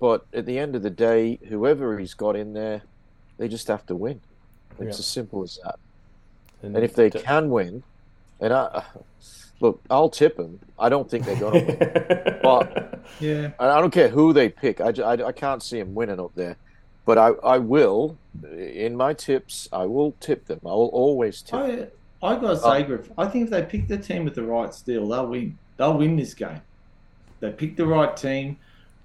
but 0.00 0.26
at 0.34 0.46
the 0.46 0.58
end 0.58 0.74
of 0.74 0.82
the 0.82 0.90
day, 0.90 1.38
whoever 1.48 1.98
he's 1.98 2.14
got 2.14 2.34
in 2.36 2.52
there, 2.54 2.82
they 3.38 3.46
just 3.48 3.68
have 3.68 3.86
to 3.86 3.94
win. 3.94 4.20
It's 4.72 4.82
Yeah. 4.82 4.88
as 4.88 5.06
simple 5.06 5.42
as 5.44 5.58
that. 5.64 5.78
And 6.62 6.76
if 6.76 6.94
they 6.94 7.08
can 7.10 7.50
win, 7.50 7.82
and 8.40 8.52
I 8.52 8.84
look, 9.60 9.80
I'll 9.90 10.10
tip 10.10 10.36
them. 10.36 10.58
I 10.78 10.88
don't 10.88 11.08
think 11.08 11.24
they're 11.24 11.36
going 11.38 11.66
to 11.66 11.72
win. 11.72 12.38
But- 12.42 12.88
yeah 13.20 13.50
I 13.58 13.80
don't 13.80 13.90
care 13.92 14.08
who 14.08 14.32
they 14.32 14.48
pick. 14.48 14.80
I, 14.80 14.92
I, 15.04 15.12
I 15.28 15.32
can't 15.32 15.62
see 15.62 15.78
them 15.78 15.94
winning 15.94 16.18
up 16.20 16.32
there. 16.34 16.56
But 17.04 17.18
I, 17.18 17.28
I 17.42 17.58
will, 17.58 18.16
in 18.56 18.96
my 18.96 19.12
tips, 19.14 19.68
I 19.72 19.86
will 19.86 20.12
tip 20.20 20.46
them. 20.46 20.60
I 20.64 20.68
will 20.68 20.88
always 20.92 21.42
tip. 21.42 21.60
them. 21.60 21.88
I 22.22 22.26
I 22.34 22.38
gotta 22.40 22.56
say, 22.58 22.84
Griff, 22.84 23.10
I 23.18 23.26
think 23.26 23.44
if 23.46 23.50
they 23.50 23.62
pick 23.64 23.88
the 23.88 23.98
team 23.98 24.24
with 24.24 24.36
the 24.36 24.44
right 24.44 24.72
steel, 24.72 25.08
they'll 25.08 25.26
win. 25.26 25.58
They'll 25.76 25.98
win 25.98 26.14
this 26.16 26.34
game. 26.34 26.60
They 27.40 27.50
pick 27.50 27.76
the 27.76 27.84
right 27.86 28.16
team, 28.16 28.56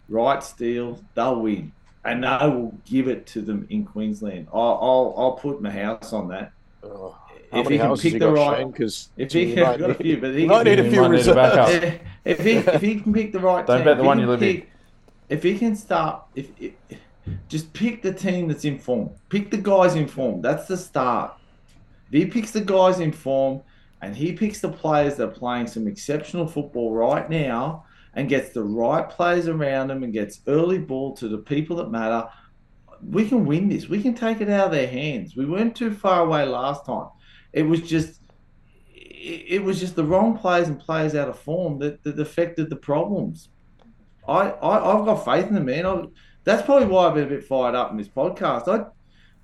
right 0.10 0.44
steel, 0.44 1.00
they'll 1.16 1.40
win, 1.42 1.72
and 2.06 2.24
I 2.24 2.46
will 2.46 2.76
give 2.86 3.08
it 3.08 3.26
to 3.28 3.42
them 3.42 3.66
in 3.72 3.84
Queensland. 3.86 4.48
I'll 4.54 4.78
I'll, 4.80 5.16
I'll 5.18 5.32
put 5.32 5.60
my 5.64 5.72
house 5.72 6.14
on 6.14 6.28
that. 6.28 6.52
Oh, 6.84 7.18
how 7.52 7.62
If 7.62 7.64
many 7.66 7.78
he 7.78 7.78
can 7.80 7.88
houses 7.88 8.04
pick 8.04 8.14
the 8.22 8.32
got, 8.32 8.34
right- 8.36 8.58
Shane? 8.60 8.74
'Cause 8.74 9.10
If 9.18 9.34
you 9.34 9.48
he 9.48 9.56
might 9.56 9.80
got 9.80 9.90
a 9.90 9.94
few, 9.96 10.18
but 10.22 10.36
he 10.36 10.42
you 10.42 10.48
might 10.48 10.66
can 10.66 10.76
need 10.78 10.80
a 10.86 10.90
few 10.92 11.02
might 11.02 11.08
need 11.08 11.28
a 11.28 11.34
reserves. 11.34 12.00
if 12.26 12.40
he 12.44 12.52
if 12.58 12.82
he 12.82 13.00
can 13.02 13.12
pick 13.12 13.32
the 13.32 13.40
right 13.40 13.66
Don't 13.66 13.78
team, 13.78 13.86
bet 13.86 13.98
the 13.98 14.04
if 14.04 14.08
one 14.08 14.20
you 14.20 14.28
live 14.28 14.44
in. 14.44 14.64
If 15.30 15.42
he 15.42 15.58
can 15.58 15.76
start, 15.76 16.22
if, 16.36 16.50
if 16.62 16.74
just 17.48 17.72
pick 17.74 18.02
the 18.02 18.14
team 18.14 18.48
that's 18.48 18.66
in 18.66 18.80
form, 18.80 19.10
pick 19.30 19.52
the 19.52 19.58
guys 19.58 19.96
in 19.96 20.08
form. 20.08 20.42
That's 20.42 20.68
the 20.68 20.78
start. 20.78 21.34
If 22.12 22.24
he 22.24 22.26
picks 22.26 22.52
the 22.52 22.62
guys 22.62 23.00
in 23.00 23.12
form 23.12 23.62
and 24.02 24.16
he 24.16 24.34
picks 24.34 24.62
the 24.62 24.70
players 24.70 25.16
that 25.16 25.28
are 25.30 25.32
playing 25.32 25.68
some 25.68 25.88
exceptional 25.88 26.48
football 26.48 26.94
right 26.94 27.30
now 27.30 27.86
and 28.14 28.30
gets 28.30 28.50
the 28.50 28.64
right 28.64 29.10
players 29.10 29.48
around 29.48 29.90
them 29.90 30.04
and 30.04 30.14
gets 30.14 30.42
early 30.48 30.78
ball 30.78 31.16
to 31.18 31.28
the 31.28 31.38
people 31.38 31.76
that 31.78 31.92
matter, 31.92 32.28
we 33.06 33.28
can 33.28 33.46
win 33.46 33.70
this. 33.70 33.90
We 33.90 34.02
can 34.02 34.16
take 34.16 34.42
it 34.42 34.50
out 34.50 34.68
of 34.68 34.72
their 34.72 34.88
hands. 34.88 35.36
We 35.36 35.46
weren't 35.46 35.76
too 35.76 35.94
far 35.94 36.24
away 36.26 36.46
last 36.46 36.86
time. 36.86 37.10
It 37.54 37.64
was 37.64 37.82
just 37.82 38.22
it, 39.20 39.64
was 39.64 39.80
just 39.80 39.96
the 39.96 40.04
wrong 40.04 40.38
players 40.38 40.68
and 40.68 40.80
players 40.80 41.14
out 41.16 41.28
of 41.28 41.38
form 41.40 41.80
that, 41.80 42.04
that 42.04 42.20
affected 42.20 42.70
the 42.70 42.76
problems. 42.76 43.50
I, 44.28 44.52
I 44.52 44.98
I've 44.98 45.06
got 45.06 45.26
faith 45.26 45.48
in 45.48 45.54
the 45.54 45.62
man. 45.62 45.86
I, 45.86 46.04
that's 46.48 46.66
probably 46.66 46.88
why 46.88 47.08
I've 47.08 47.14
been 47.14 47.26
a 47.26 47.30
bit 47.30 47.44
fired 47.44 47.76
up 47.76 47.92
in 47.92 47.98
this 47.98 48.08
podcast. 48.08 48.70
I 48.70 48.86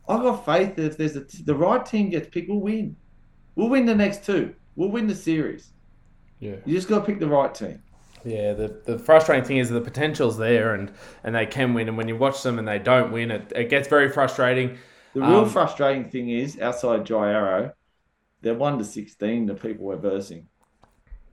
I've 0.07 0.21
got 0.21 0.45
faith 0.45 0.75
that 0.77 0.85
if 0.85 0.97
there's 0.97 1.17
a, 1.17 1.25
the 1.43 1.53
right 1.53 1.85
team 1.85 2.09
gets 2.09 2.29
picked, 2.29 2.49
we'll 2.49 2.59
win. 2.59 2.95
We'll 3.55 3.69
win 3.69 3.85
the 3.85 3.93
next 3.93 4.25
two. 4.25 4.55
We'll 4.77 4.89
win 4.89 5.07
the 5.07 5.15
series. 5.15 5.73
Yeah. 6.39 6.55
You 6.65 6.73
just 6.75 6.87
got 6.87 6.99
to 6.99 7.05
pick 7.05 7.19
the 7.19 7.27
right 7.27 7.53
team. 7.53 7.81
Yeah, 8.23 8.53
the, 8.53 8.81
the 8.85 8.97
frustrating 8.97 9.43
thing 9.43 9.57
is 9.57 9.69
the 9.69 9.81
potential's 9.81 10.37
there 10.37 10.75
and, 10.75 10.91
and 11.25 11.35
they 11.35 11.45
can 11.45 11.73
win. 11.73 11.89
And 11.89 11.97
when 11.97 12.07
you 12.07 12.15
watch 12.15 12.41
them 12.41 12.57
and 12.57 12.65
they 12.65 12.79
don't 12.79 13.11
win, 13.11 13.31
it, 13.31 13.51
it 13.53 13.69
gets 13.69 13.89
very 13.89 14.09
frustrating. 14.09 14.77
The 15.13 15.21
real 15.21 15.39
um, 15.39 15.49
frustrating 15.49 16.09
thing 16.09 16.29
is 16.29 16.59
outside 16.59 17.05
Jai 17.05 17.31
Arrow, 17.31 17.73
they're 18.41 18.53
1 18.53 18.77
to 18.77 18.83
16, 18.85 19.45
the 19.45 19.53
people 19.53 19.85
we're 19.85 19.97
versing. 19.97 20.47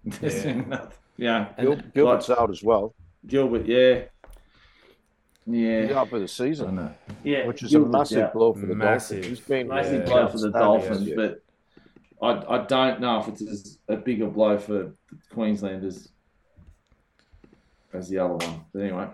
Yeah. 0.20 0.86
yeah. 1.16 1.48
Gil- 1.60 1.80
Gilbert's 1.94 2.28
like, 2.28 2.38
out 2.38 2.50
as 2.50 2.62
well. 2.62 2.94
Gilbert, 3.26 3.66
yeah. 3.66 4.04
Yeah. 5.46 5.82
He's 5.82 5.90
out 5.92 6.08
for 6.10 6.18
the 6.18 6.28
season. 6.28 6.94
Yeah. 7.22 7.46
Which 7.46 7.62
is 7.62 7.74
a 7.74 7.80
massive 7.80 8.32
blow 8.32 8.52
for 8.52 8.66
the 8.66 8.74
massive. 8.74 9.22
Dolphins. 9.22 9.40
been 9.40 9.68
massive 9.68 10.06
blow 10.06 10.28
for 10.28 10.38
the 10.38 10.50
Dolphins, 10.50 11.10
but 11.16 11.42
I, 12.22 12.56
I 12.56 12.66
don't 12.66 13.00
know 13.00 13.20
if 13.20 13.28
it's 13.28 13.42
as 13.42 13.78
a 13.88 13.96
bigger 13.96 14.26
blow 14.26 14.58
for 14.58 14.92
Queenslanders 15.30 16.08
as 17.92 18.08
the 18.08 18.18
other 18.18 18.34
one. 18.34 18.64
But 18.72 18.82
anyway, 18.82 19.08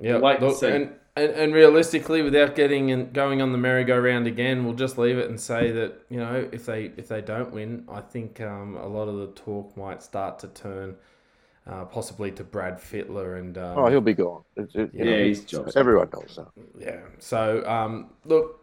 yeah. 0.00 0.16
Look, 0.16 0.62
and, 0.62 0.92
and, 1.16 1.30
and 1.30 1.54
realistically, 1.54 2.22
without 2.22 2.54
getting 2.54 2.90
and 2.90 3.12
going 3.12 3.42
on 3.42 3.52
the 3.52 3.58
merry-go-round 3.58 4.26
again, 4.26 4.64
we'll 4.64 4.74
just 4.74 4.98
leave 4.98 5.18
it 5.18 5.28
and 5.28 5.38
say 5.38 5.70
that 5.70 6.00
you 6.08 6.18
know 6.18 6.48
if 6.50 6.66
they 6.66 6.92
if 6.96 7.08
they 7.08 7.20
don't 7.20 7.52
win, 7.52 7.84
I 7.88 8.00
think 8.00 8.40
um, 8.40 8.76
a 8.76 8.86
lot 8.86 9.08
of 9.08 9.16
the 9.16 9.28
talk 9.28 9.76
might 9.76 10.02
start 10.02 10.38
to 10.40 10.48
turn. 10.48 10.96
Uh, 11.66 11.82
possibly 11.86 12.30
to 12.30 12.44
Brad 12.44 12.76
Fittler 12.78 13.38
and 13.38 13.56
um, 13.56 13.78
oh 13.78 13.86
he'll 13.86 14.02
be 14.02 14.12
gone. 14.12 14.42
It, 14.54 14.68
it, 14.74 14.90
yeah, 14.92 15.04
know, 15.04 15.24
he's 15.24 15.44
jobs. 15.44 15.76
Everyone 15.76 16.10
knows 16.12 16.36
that. 16.36 16.48
Yeah. 16.78 17.00
So 17.18 17.66
um, 17.66 18.10
look, 18.26 18.62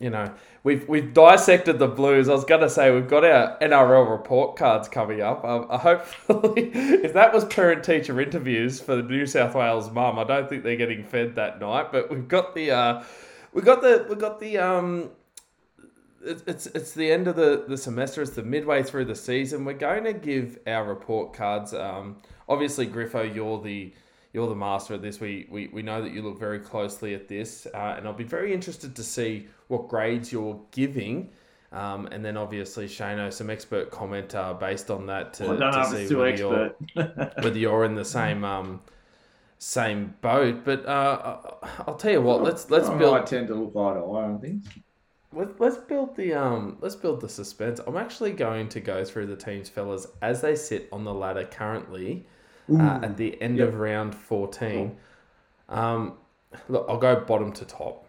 you 0.00 0.10
know, 0.10 0.32
we've 0.64 0.88
we've 0.88 1.14
dissected 1.14 1.78
the 1.78 1.86
Blues. 1.86 2.28
I 2.28 2.32
was 2.32 2.44
gonna 2.44 2.68
say 2.68 2.90
we've 2.90 3.08
got 3.08 3.24
our 3.24 3.56
NRL 3.60 4.10
report 4.10 4.56
cards 4.56 4.88
coming 4.88 5.20
up. 5.20 5.44
Um, 5.44 5.66
I 5.70 5.78
hopefully, 5.78 6.70
if 6.74 7.12
that 7.14 7.32
was 7.32 7.44
parent 7.44 7.84
teacher 7.84 8.20
interviews 8.20 8.80
for 8.80 8.96
the 8.96 9.02
New 9.02 9.26
South 9.26 9.54
Wales 9.54 9.90
mum, 9.90 10.18
I 10.18 10.24
don't 10.24 10.48
think 10.48 10.64
they're 10.64 10.76
getting 10.76 11.04
fed 11.04 11.36
that 11.36 11.60
night. 11.60 11.92
But 11.92 12.10
we've 12.10 12.28
got 12.28 12.54
the 12.56 12.72
uh, 12.72 13.04
we 13.52 13.62
got 13.62 13.82
the 13.82 14.06
we 14.08 14.16
got 14.16 14.40
the 14.40 14.58
um. 14.58 15.10
It's, 16.26 16.66
it's 16.66 16.92
the 16.92 17.10
end 17.10 17.28
of 17.28 17.36
the, 17.36 17.64
the 17.68 17.76
semester. 17.76 18.22
It's 18.22 18.32
the 18.32 18.42
midway 18.42 18.82
through 18.82 19.06
the 19.06 19.14
season. 19.14 19.64
We're 19.64 19.74
going 19.74 20.04
to 20.04 20.12
give 20.12 20.58
our 20.66 20.84
report 20.84 21.32
cards. 21.32 21.72
Um, 21.72 22.16
obviously, 22.48 22.86
Griffo, 22.86 23.32
you're 23.34 23.60
the 23.62 23.92
you're 24.32 24.48
the 24.48 24.54
master 24.54 24.92
of 24.92 25.00
this. 25.00 25.18
We, 25.18 25.46
we, 25.50 25.68
we 25.68 25.80
know 25.80 26.02
that 26.02 26.12
you 26.12 26.20
look 26.20 26.38
very 26.38 26.58
closely 26.58 27.14
at 27.14 27.26
this, 27.26 27.66
uh, 27.72 27.94
and 27.96 28.06
I'll 28.06 28.12
be 28.12 28.22
very 28.22 28.52
interested 28.52 28.94
to 28.96 29.02
see 29.02 29.46
what 29.68 29.88
grades 29.88 30.30
you're 30.30 30.60
giving. 30.72 31.30
Um, 31.72 32.06
and 32.08 32.22
then 32.22 32.36
obviously 32.36 32.86
Shano, 32.86 33.32
some 33.32 33.48
expert 33.48 33.90
comment 33.90 34.34
uh, 34.34 34.52
based 34.52 34.90
on 34.90 35.06
that 35.06 35.32
to, 35.34 35.48
well, 35.48 35.72
to 35.72 36.06
see 36.06 36.14
whether 36.14 36.36
you're, 36.36 36.74
whether 37.40 37.58
you're 37.58 37.84
in 37.84 37.94
the 37.94 38.04
same 38.04 38.44
um, 38.44 38.82
same 39.58 40.14
boat. 40.20 40.64
But 40.64 40.86
uh, 40.86 41.38
I'll 41.86 41.96
tell 41.96 42.12
you 42.12 42.20
what, 42.20 42.42
let's 42.42 42.70
let's 42.70 42.88
build. 42.90 43.16
I 43.16 43.22
tend 43.22 43.48
to 43.48 43.54
look 43.54 43.70
eye 43.74 43.98
to 43.98 44.04
eye 44.04 44.24
on 44.24 44.38
things. 44.38 44.66
Let, 45.32 45.60
let's 45.60 45.76
build 45.76 46.16
the 46.16 46.34
um 46.34 46.78
let's 46.80 46.94
build 46.94 47.20
the 47.20 47.28
suspense. 47.28 47.80
I'm 47.86 47.96
actually 47.96 48.32
going 48.32 48.68
to 48.70 48.80
go 48.80 49.04
through 49.04 49.26
the 49.26 49.36
teams, 49.36 49.68
fellas, 49.68 50.06
as 50.22 50.40
they 50.40 50.56
sit 50.56 50.88
on 50.92 51.04
the 51.04 51.12
ladder 51.12 51.44
currently 51.44 52.26
uh, 52.72 53.00
at 53.02 53.16
the 53.16 53.40
end 53.40 53.58
yep. 53.58 53.68
of 53.68 53.74
round 53.76 54.14
14. 54.14 54.96
Um, 55.68 56.14
look, 56.68 56.86
I'll 56.88 56.98
go 56.98 57.20
bottom 57.20 57.52
to 57.52 57.64
top. 57.64 58.06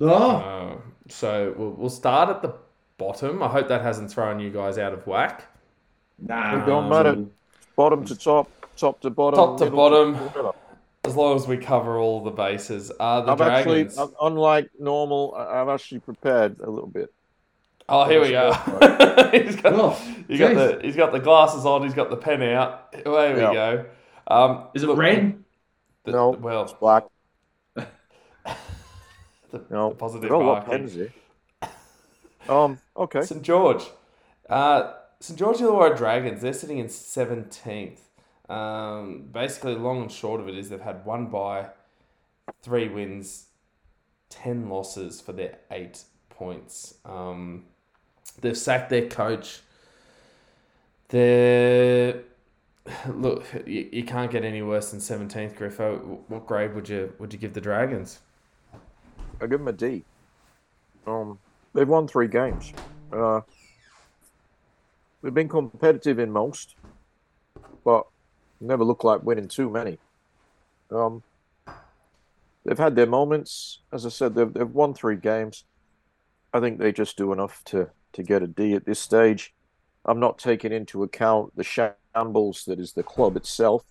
Oh. 0.00 0.36
Uh, 0.36 0.76
so 1.08 1.54
we'll, 1.56 1.70
we'll 1.70 1.90
start 1.90 2.28
at 2.30 2.42
the 2.42 2.54
bottom. 2.98 3.42
I 3.42 3.48
hope 3.48 3.68
that 3.68 3.82
hasn't 3.82 4.10
thrown 4.10 4.40
you 4.40 4.50
guys 4.50 4.78
out 4.78 4.92
of 4.92 5.06
whack. 5.06 5.44
Nah. 6.18 6.62
It 6.62 6.66
don't 6.66 6.88
matter. 6.88 7.24
Bottom 7.76 8.04
to 8.06 8.16
top, 8.16 8.48
top 8.76 9.00
to 9.00 9.10
bottom. 9.10 9.36
Top 9.36 9.58
to 9.58 9.70
bottom. 9.70 10.14
To 10.14 10.54
as 11.14 11.16
long 11.16 11.36
as 11.36 11.46
we 11.46 11.56
cover 11.56 11.96
all 11.96 12.22
the 12.22 12.32
bases. 12.32 12.90
Uh, 12.98 13.20
the 13.20 13.32
I've 13.32 13.38
Dragons. 13.38 13.96
actually, 13.96 14.16
unlike 14.20 14.68
normal, 14.80 15.32
I've 15.36 15.68
actually 15.68 16.00
prepared 16.00 16.58
a 16.58 16.68
little 16.68 16.88
bit. 16.88 17.14
Oh, 17.88 18.08
here 18.08 18.20
we 18.20 18.30
go. 18.30 18.52
he's, 19.32 19.54
got, 19.56 19.74
oh, 19.74 19.90
he 20.26 20.38
got 20.38 20.54
the, 20.54 20.80
he's 20.82 20.96
got 20.96 21.12
the 21.12 21.20
glasses 21.20 21.64
on. 21.64 21.84
He's 21.84 21.94
got 21.94 22.10
the 22.10 22.16
pen 22.16 22.42
out. 22.42 22.96
Away 23.06 23.34
we 23.34 23.40
yep. 23.42 23.52
go. 23.52 23.86
Um, 24.26 24.68
Is 24.74 24.82
it 24.82 24.86
look, 24.86 24.98
red? 24.98 25.38
The, 26.02 26.12
no, 26.12 26.30
well, 26.30 26.62
it's 26.62 26.72
black. 26.72 27.04
the, 27.76 27.86
no, 29.70 29.90
the 29.90 29.94
positive 29.94 30.32
oh, 30.32 30.46
what 30.46 30.66
pens 30.66 30.94
here? 30.94 31.12
Um, 32.48 32.80
okay. 32.96 33.22
St 33.22 33.42
George. 33.42 33.84
Uh, 34.50 34.94
St 35.20 35.38
George 35.38 35.58
the 35.58 35.64
Illawarra 35.64 35.96
Dragons, 35.96 36.42
they're 36.42 36.52
sitting 36.52 36.78
in 36.78 36.86
17th. 36.86 37.98
Um, 38.48 39.28
basically, 39.32 39.74
long 39.74 40.02
and 40.02 40.12
short 40.12 40.40
of 40.40 40.48
it 40.48 40.56
is 40.56 40.68
they've 40.68 40.80
had 40.80 41.04
one 41.04 41.26
bye, 41.26 41.68
three 42.62 42.88
wins, 42.88 43.46
10 44.30 44.68
losses 44.68 45.20
for 45.20 45.32
their 45.32 45.58
eight 45.70 46.04
points. 46.28 46.94
Um, 47.04 47.64
they've 48.40 48.56
sacked 48.56 48.90
their 48.90 49.08
coach. 49.08 49.60
They're 51.08 52.22
look, 53.08 53.44
you, 53.66 53.88
you 53.92 54.04
can't 54.04 54.30
get 54.30 54.44
any 54.44 54.62
worse 54.62 54.90
than 54.90 55.00
seventeenth, 55.00 55.56
Griffo. 55.56 56.18
What 56.28 56.46
grade 56.46 56.74
would 56.74 56.88
you 56.88 57.12
would 57.18 57.32
you 57.32 57.38
give 57.38 57.54
the 57.54 57.60
Dragons? 57.60 58.20
I 59.40 59.46
give 59.46 59.60
them 59.60 59.68
a 59.68 59.72
D. 59.72 60.04
Um, 61.06 61.38
they've 61.74 61.88
won 61.88 62.06
three 62.06 62.28
games. 62.28 62.72
Uh, 63.12 63.40
they've 65.22 65.34
been 65.34 65.48
competitive 65.48 66.18
in 66.18 66.30
most, 66.30 66.76
but 67.84 68.06
never 68.64 68.84
look 68.84 69.04
like 69.04 69.22
winning 69.22 69.48
too 69.48 69.70
many. 69.70 69.98
Um, 70.90 71.22
they've 72.64 72.78
had 72.78 72.96
their 72.96 73.06
moments. 73.06 73.80
As 73.92 74.06
I 74.06 74.08
said, 74.08 74.34
they've 74.34 74.52
they've 74.52 74.70
won 74.70 74.94
three 74.94 75.16
games. 75.16 75.64
I 76.52 76.60
think 76.60 76.78
they 76.78 76.92
just 76.92 77.16
do 77.16 77.32
enough 77.32 77.62
to 77.66 77.90
to 78.12 78.22
get 78.22 78.42
a 78.42 78.46
D 78.46 78.74
at 78.74 78.86
this 78.86 79.00
stage. 79.00 79.54
I'm 80.04 80.20
not 80.20 80.38
taking 80.38 80.72
into 80.72 81.02
account 81.02 81.56
the 81.56 81.64
shambles 81.64 82.64
that 82.66 82.78
is 82.78 82.92
the 82.92 83.02
club 83.02 83.36
itself. 83.36 83.84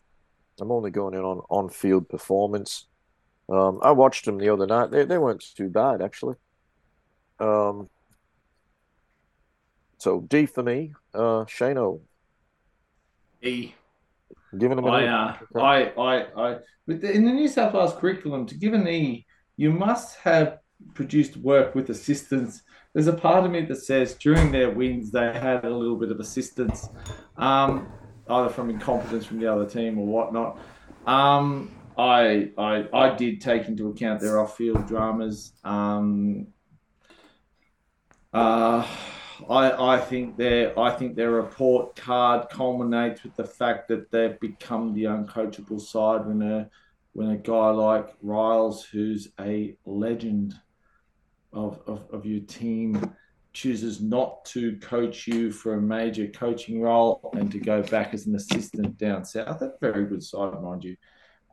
I'm 0.59 0.71
only 0.71 0.91
going 0.91 1.13
in 1.13 1.21
on 1.21 1.41
on 1.49 1.69
field 1.69 2.07
performance. 2.09 2.87
Um, 3.49 3.79
I 3.81 3.91
watched 3.91 4.25
them 4.25 4.37
the 4.37 4.49
other 4.49 4.67
night. 4.67 4.91
They 4.91 5.05
they 5.05 5.17
weren't 5.17 5.43
too 5.55 5.69
bad 5.69 6.01
actually. 6.01 6.35
Um, 7.39 7.89
so 9.97 10.21
D 10.21 10.45
for 10.45 10.63
me. 10.63 10.93
Uh, 11.13 11.45
Shano. 11.45 11.99
E. 13.41 13.73
Giving 14.57 14.75
them 14.75 14.85
an 14.85 14.93
I, 14.93 15.07
uh, 15.07 15.37
I, 15.55 15.91
I, 15.99 16.25
I, 16.35 16.57
in 16.87 17.25
the 17.25 17.31
New 17.31 17.47
South 17.47 17.73
Wales 17.73 17.93
curriculum, 17.93 18.45
to 18.45 18.55
give 18.55 18.73
an 18.73 18.87
E, 18.87 19.25
you 19.57 19.71
must 19.71 20.17
have 20.19 20.59
produced 20.93 21.37
work 21.37 21.75
with 21.75 21.89
assistance. 21.89 22.61
There's 22.93 23.07
a 23.07 23.13
part 23.13 23.45
of 23.45 23.51
me 23.51 23.61
that 23.65 23.77
says 23.77 24.15
during 24.15 24.51
their 24.51 24.69
wins 24.69 25.11
they 25.11 25.33
had 25.33 25.65
a 25.65 25.75
little 25.75 25.95
bit 25.95 26.11
of 26.11 26.19
assistance, 26.19 26.89
um, 27.37 27.87
either 28.29 28.49
from 28.49 28.69
incompetence 28.69 29.25
from 29.25 29.39
the 29.39 29.51
other 29.51 29.65
team 29.65 29.97
or 29.97 30.05
whatnot. 30.05 30.59
Um, 31.07 31.71
I, 31.97 32.51
I 32.57 32.87
I 32.93 33.15
did 33.15 33.41
take 33.41 33.67
into 33.67 33.89
account 33.89 34.19
their 34.21 34.39
off-field 34.39 34.87
dramas. 34.87 35.53
Um, 35.63 36.47
uh, 38.33 38.85
I 39.49 39.95
I 39.95 39.99
think 39.99 40.37
their 40.37 40.77
I 40.77 40.91
think 40.91 41.15
their 41.15 41.31
report 41.31 41.95
card 41.95 42.49
culminates 42.49 43.23
with 43.23 43.35
the 43.35 43.45
fact 43.45 43.87
that 43.87 44.11
they've 44.11 44.39
become 44.39 44.93
the 44.93 45.05
uncoachable 45.05 45.81
side 45.81 46.25
when 46.25 46.41
a 46.41 46.69
when 47.13 47.29
a 47.29 47.37
guy 47.37 47.69
like 47.69 48.13
Riles, 48.21 48.83
who's 48.83 49.29
a 49.39 49.75
legend 49.85 50.55
of, 51.53 51.79
of, 51.87 52.07
of 52.11 52.25
your 52.25 52.41
team 52.41 53.13
chooses 53.53 54.01
not 54.01 54.43
to 54.45 54.77
coach 54.77 55.27
you 55.27 55.51
for 55.51 55.75
a 55.75 55.81
major 55.81 56.27
coaching 56.27 56.81
role 56.81 57.31
and 57.37 57.51
to 57.51 57.59
go 57.59 57.83
back 57.83 58.15
as 58.15 58.25
an 58.25 58.35
assistant 58.35 58.97
down 58.97 59.23
south. 59.23 59.61
A 59.61 59.73
very 59.79 60.05
good 60.05 60.23
side, 60.23 60.59
mind 60.61 60.83
you. 60.83 60.97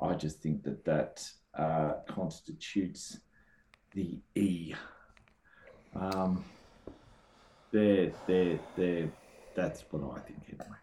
I 0.01 0.15
just 0.15 0.41
think 0.41 0.63
that 0.63 0.83
that 0.87 1.31
uh, 1.55 1.93
constitutes 2.09 3.21
the 3.93 4.19
E. 4.35 4.75
Um, 5.95 6.43
they're 7.73 8.13
they're 8.27 8.61
they're 8.77 9.11
that's 9.55 9.85
what 9.91 10.17
I 10.17 10.21
think 10.21 10.43
anyway. 10.49 10.77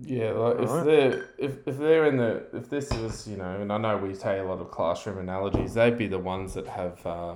Yeah, 0.00 0.32
like 0.32 0.60
if 0.60 0.68
Alright. 0.68 0.84
they're 0.84 1.28
if, 1.38 1.66
if 1.66 1.78
they're 1.78 2.06
in 2.06 2.16
the 2.16 2.46
if 2.54 2.68
this 2.70 2.90
is 2.92 3.26
you 3.28 3.36
know, 3.36 3.60
and 3.60 3.72
I 3.72 3.78
know 3.78 3.96
we 3.98 4.14
say 4.14 4.38
a 4.38 4.44
lot 4.44 4.60
of 4.60 4.70
classroom 4.70 5.18
analogies, 5.18 5.74
they'd 5.74 5.98
be 5.98 6.08
the 6.08 6.18
ones 6.18 6.54
that 6.54 6.66
have 6.66 7.04
uh, 7.06 7.34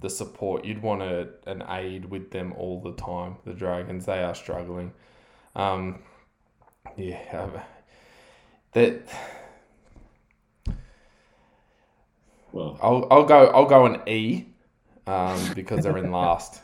the 0.00 0.10
support. 0.10 0.64
You'd 0.64 0.82
want 0.82 1.02
a, 1.02 1.28
an 1.46 1.64
aid 1.68 2.06
with 2.06 2.30
them 2.30 2.52
all 2.54 2.80
the 2.80 2.92
time. 2.94 3.36
The 3.44 3.54
Dragons, 3.54 4.06
they 4.06 4.22
are 4.22 4.34
struggling. 4.34 4.92
Um, 5.56 6.02
yeah, 6.96 7.20
um, 7.32 7.60
that 8.72 9.08
Well, 12.52 12.78
I'll 12.80 13.06
I'll 13.10 13.24
go 13.24 13.46
I'll 13.48 13.66
go 13.66 13.86
an 13.86 14.00
E, 14.08 14.46
um, 15.06 15.52
because 15.54 15.82
they're 15.82 15.98
in 15.98 16.12
last. 16.12 16.60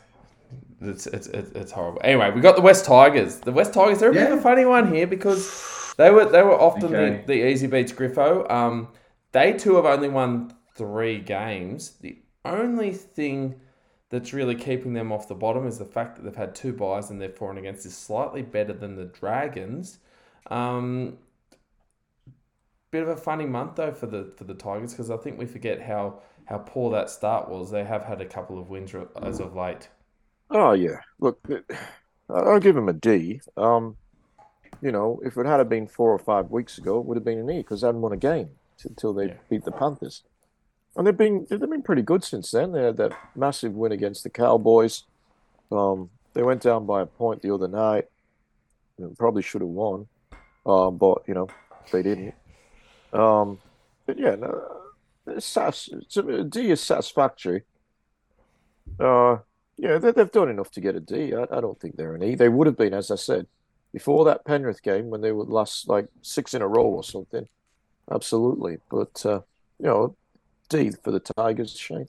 It's, 0.81 1.05
it's 1.07 1.27
it's 1.27 1.51
it's 1.51 1.71
horrible. 1.71 2.01
Anyway, 2.03 2.31
we 2.31 2.41
got 2.41 2.55
the 2.55 2.61
West 2.61 2.85
Tigers. 2.85 3.39
The 3.39 3.51
West 3.51 3.73
Tigers. 3.73 3.99
They're 3.99 4.09
a 4.09 4.13
bit 4.13 4.31
of 4.31 4.39
a 4.39 4.41
funny 4.41 4.65
one 4.65 4.91
here 4.93 5.05
because 5.05 5.93
they 5.97 6.09
were 6.09 6.25
they 6.25 6.41
were 6.41 6.59
often 6.59 6.95
Okay. 6.95 7.23
the, 7.27 7.33
the 7.33 7.47
easy 7.47 7.67
beats 7.67 7.91
Griffo. 7.91 8.49
Um, 8.49 8.87
they 9.31 9.53
too 9.53 9.75
have 9.75 9.85
only 9.85 10.09
won 10.09 10.53
three 10.75 11.19
games. 11.19 11.91
The 12.01 12.17
only 12.45 12.93
thing 12.93 13.59
that's 14.09 14.33
really 14.33 14.55
keeping 14.55 14.93
them 14.93 15.11
off 15.11 15.27
the 15.27 15.35
bottom 15.35 15.67
is 15.67 15.77
the 15.77 15.85
fact 15.85 16.15
that 16.15 16.23
they've 16.23 16.35
had 16.35 16.55
two 16.55 16.73
buys 16.73 17.09
and 17.11 17.21
their 17.21 17.29
for 17.29 17.49
and 17.49 17.59
against 17.59 17.85
is 17.85 17.95
slightly 17.95 18.41
better 18.41 18.73
than 18.73 18.95
the 18.95 19.05
Dragons. 19.05 19.99
Um, 20.49 21.17
bit 22.89 23.03
of 23.03 23.09
a 23.09 23.15
funny 23.15 23.45
month 23.45 23.75
though 23.75 23.93
for 23.93 24.07
the 24.07 24.33
for 24.35 24.43
the 24.43 24.53
Tigers 24.55 24.91
because 24.91 25.11
I 25.11 25.17
think 25.17 25.37
we 25.37 25.45
forget 25.45 25.81
how 25.81 26.21
how 26.45 26.57
poor 26.57 26.91
that 26.91 27.09
start 27.09 27.49
was. 27.49 27.71
They 27.71 27.83
have 27.83 28.03
had 28.03 28.19
a 28.19 28.25
couple 28.25 28.59
of 28.59 28.69
wins 28.69 28.93
as 29.21 29.39
of 29.39 29.55
late. 29.55 29.87
Oh 30.51 30.73
yeah, 30.73 30.99
look, 31.19 31.39
I'll 32.29 32.59
give 32.59 32.75
him 32.75 32.89
a 32.89 32.93
D. 32.93 33.39
Um, 33.55 33.95
you 34.81 34.91
know, 34.91 35.19
if 35.23 35.37
it 35.37 35.45
had 35.45 35.67
been 35.69 35.87
four 35.87 36.11
or 36.11 36.19
five 36.19 36.49
weeks 36.49 36.77
ago, 36.77 36.99
it 36.99 37.05
would 37.05 37.17
have 37.17 37.23
been 37.23 37.39
an 37.39 37.49
E 37.49 37.57
because 37.59 37.81
they 37.81 37.87
hadn't 37.87 38.01
won 38.01 38.11
a 38.11 38.17
game 38.17 38.49
until 38.83 39.13
they 39.13 39.27
Yeah. 39.27 39.37
beat 39.49 39.63
the 39.63 39.71
Panthers, 39.71 40.23
and 40.95 41.07
they've 41.07 41.15
been 41.17 41.45
they've 41.49 41.59
been 41.59 41.83
pretty 41.83 42.01
good 42.01 42.23
since 42.23 42.51
then. 42.51 42.71
They 42.73 42.83
had 42.83 42.97
that 42.97 43.13
massive 43.35 43.73
win 43.73 43.91
against 43.91 44.23
the 44.23 44.29
Cowboys. 44.29 45.03
Um, 45.71 46.09
they 46.33 46.43
went 46.43 46.61
down 46.61 46.85
by 46.85 47.01
a 47.01 47.05
point 47.05 47.41
the 47.41 47.53
other 47.53 47.67
night. 47.67 48.05
They 48.99 49.05
probably 49.17 49.41
should 49.41 49.61
have 49.61 49.69
won, 49.69 50.07
uh, 50.65 50.91
but 50.91 51.19
you 51.27 51.33
know 51.33 51.47
they 51.91 52.03
didn't. 52.03 52.33
Um, 53.13 53.59
but 54.05 54.17
yeah, 54.17 54.35
no, 54.35 54.81
it's, 55.27 55.55
it's 55.57 56.17
a 56.17 56.43
D 56.43 56.71
is 56.71 56.81
satisfactory. 56.81 57.63
Uh, 58.99 59.37
yeah, 59.77 59.97
they, 59.97 60.11
they've 60.11 60.31
done 60.31 60.49
enough 60.49 60.71
to 60.71 60.81
get 60.81 60.95
a 60.95 60.99
D. 60.99 61.33
I, 61.35 61.43
I 61.51 61.61
don't 61.61 61.79
think 61.79 61.95
they're 61.97 62.15
an 62.15 62.23
E. 62.23 62.35
They 62.35 62.49
would 62.49 62.67
have 62.67 62.77
been, 62.77 62.93
as 62.93 63.11
I 63.11 63.15
said, 63.15 63.47
before 63.93 64.25
that 64.25 64.45
Penrith 64.45 64.81
game 64.83 65.09
when 65.09 65.21
they 65.21 65.31
would 65.31 65.49
last 65.49 65.87
like 65.89 66.07
six 66.21 66.53
in 66.53 66.61
a 66.61 66.67
row 66.67 66.85
or 66.85 67.03
something. 67.03 67.47
Absolutely, 68.11 68.77
but 68.89 69.25
uh, 69.25 69.41
you 69.79 69.85
know, 69.87 70.15
D 70.69 70.91
for 71.03 71.11
the 71.11 71.19
Tigers, 71.19 71.77
Shane. 71.77 72.07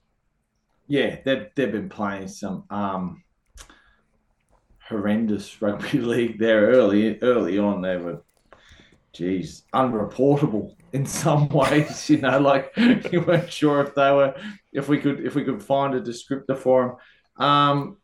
yeah, 0.87 1.17
they've 1.25 1.49
they've 1.55 1.73
been 1.73 1.89
playing 1.89 2.29
some 2.29 2.65
um 2.71 3.23
horrendous 4.89 5.61
rugby 5.63 5.99
league 6.13 6.39
there 6.39 6.69
early 6.71 7.19
early 7.23 7.59
on. 7.59 7.83
They 7.83 7.97
were, 7.97 8.23
geez, 9.13 9.65
unreportable 9.75 10.75
in 10.93 11.07
some 11.07 11.49
ways. 11.51 12.09
You 12.11 12.19
know, 12.19 12.39
like 12.39 12.73
you 13.13 13.23
weren't 13.23 13.53
sure 13.53 13.81
if 13.83 13.95
they 13.95 14.11
were 14.13 14.35
if 14.73 14.89
we 14.89 14.99
could 14.99 15.21
if 15.25 15.35
we 15.35 15.45
could 15.45 15.63
find 15.63 15.95
a 15.95 16.01
descriptor 16.01 16.59
for 16.59 16.87
them. 16.89 16.97
Um, 17.37 17.99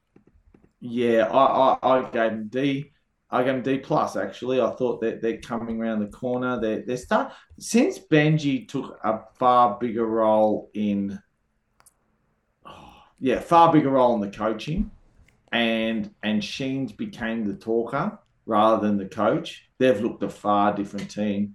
yeah, 0.81 1.27
I, 1.27 1.77
I, 1.83 1.99
I 1.99 2.03
gave 2.11 2.31
them 2.31 2.49
D. 2.49 2.93
I 3.31 3.43
gave 3.43 3.55
them 3.55 3.63
D 3.63 3.79
plus. 3.79 4.17
Actually, 4.17 4.61
I 4.61 4.71
thought 4.71 5.01
that 5.03 5.21
they're 5.21 5.41
coming 5.41 5.81
around 5.81 6.01
the 6.01 6.07
corner. 6.07 6.61
They're 6.61 6.83
they're 6.87 6.97
start 6.97 7.33
since 7.59 7.99
Benji 7.99 8.69
took 8.69 8.99
a 9.05 9.21
far 9.39 9.79
bigger 9.79 10.07
role 10.07 10.71
in. 10.75 11.19
oh, 12.65 13.03
yeah, 13.21 13.41
far 13.41 13.73
bigger 13.73 13.91
role 13.91 14.15
in 14.15 14.21
the 14.21 14.37
coaching, 14.37 14.91
and 15.53 16.15
and 16.23 16.43
Sheens 16.43 16.93
became 16.93 17.45
the 17.45 17.55
talker 17.55 18.19
rather 18.47 18.87
than 18.87 18.97
the 18.97 19.07
coach. 19.07 19.69
They've 19.79 20.01
looked 20.01 20.23
a 20.23 20.31
far 20.31 20.75
different 20.75 21.11
team. 21.11 21.55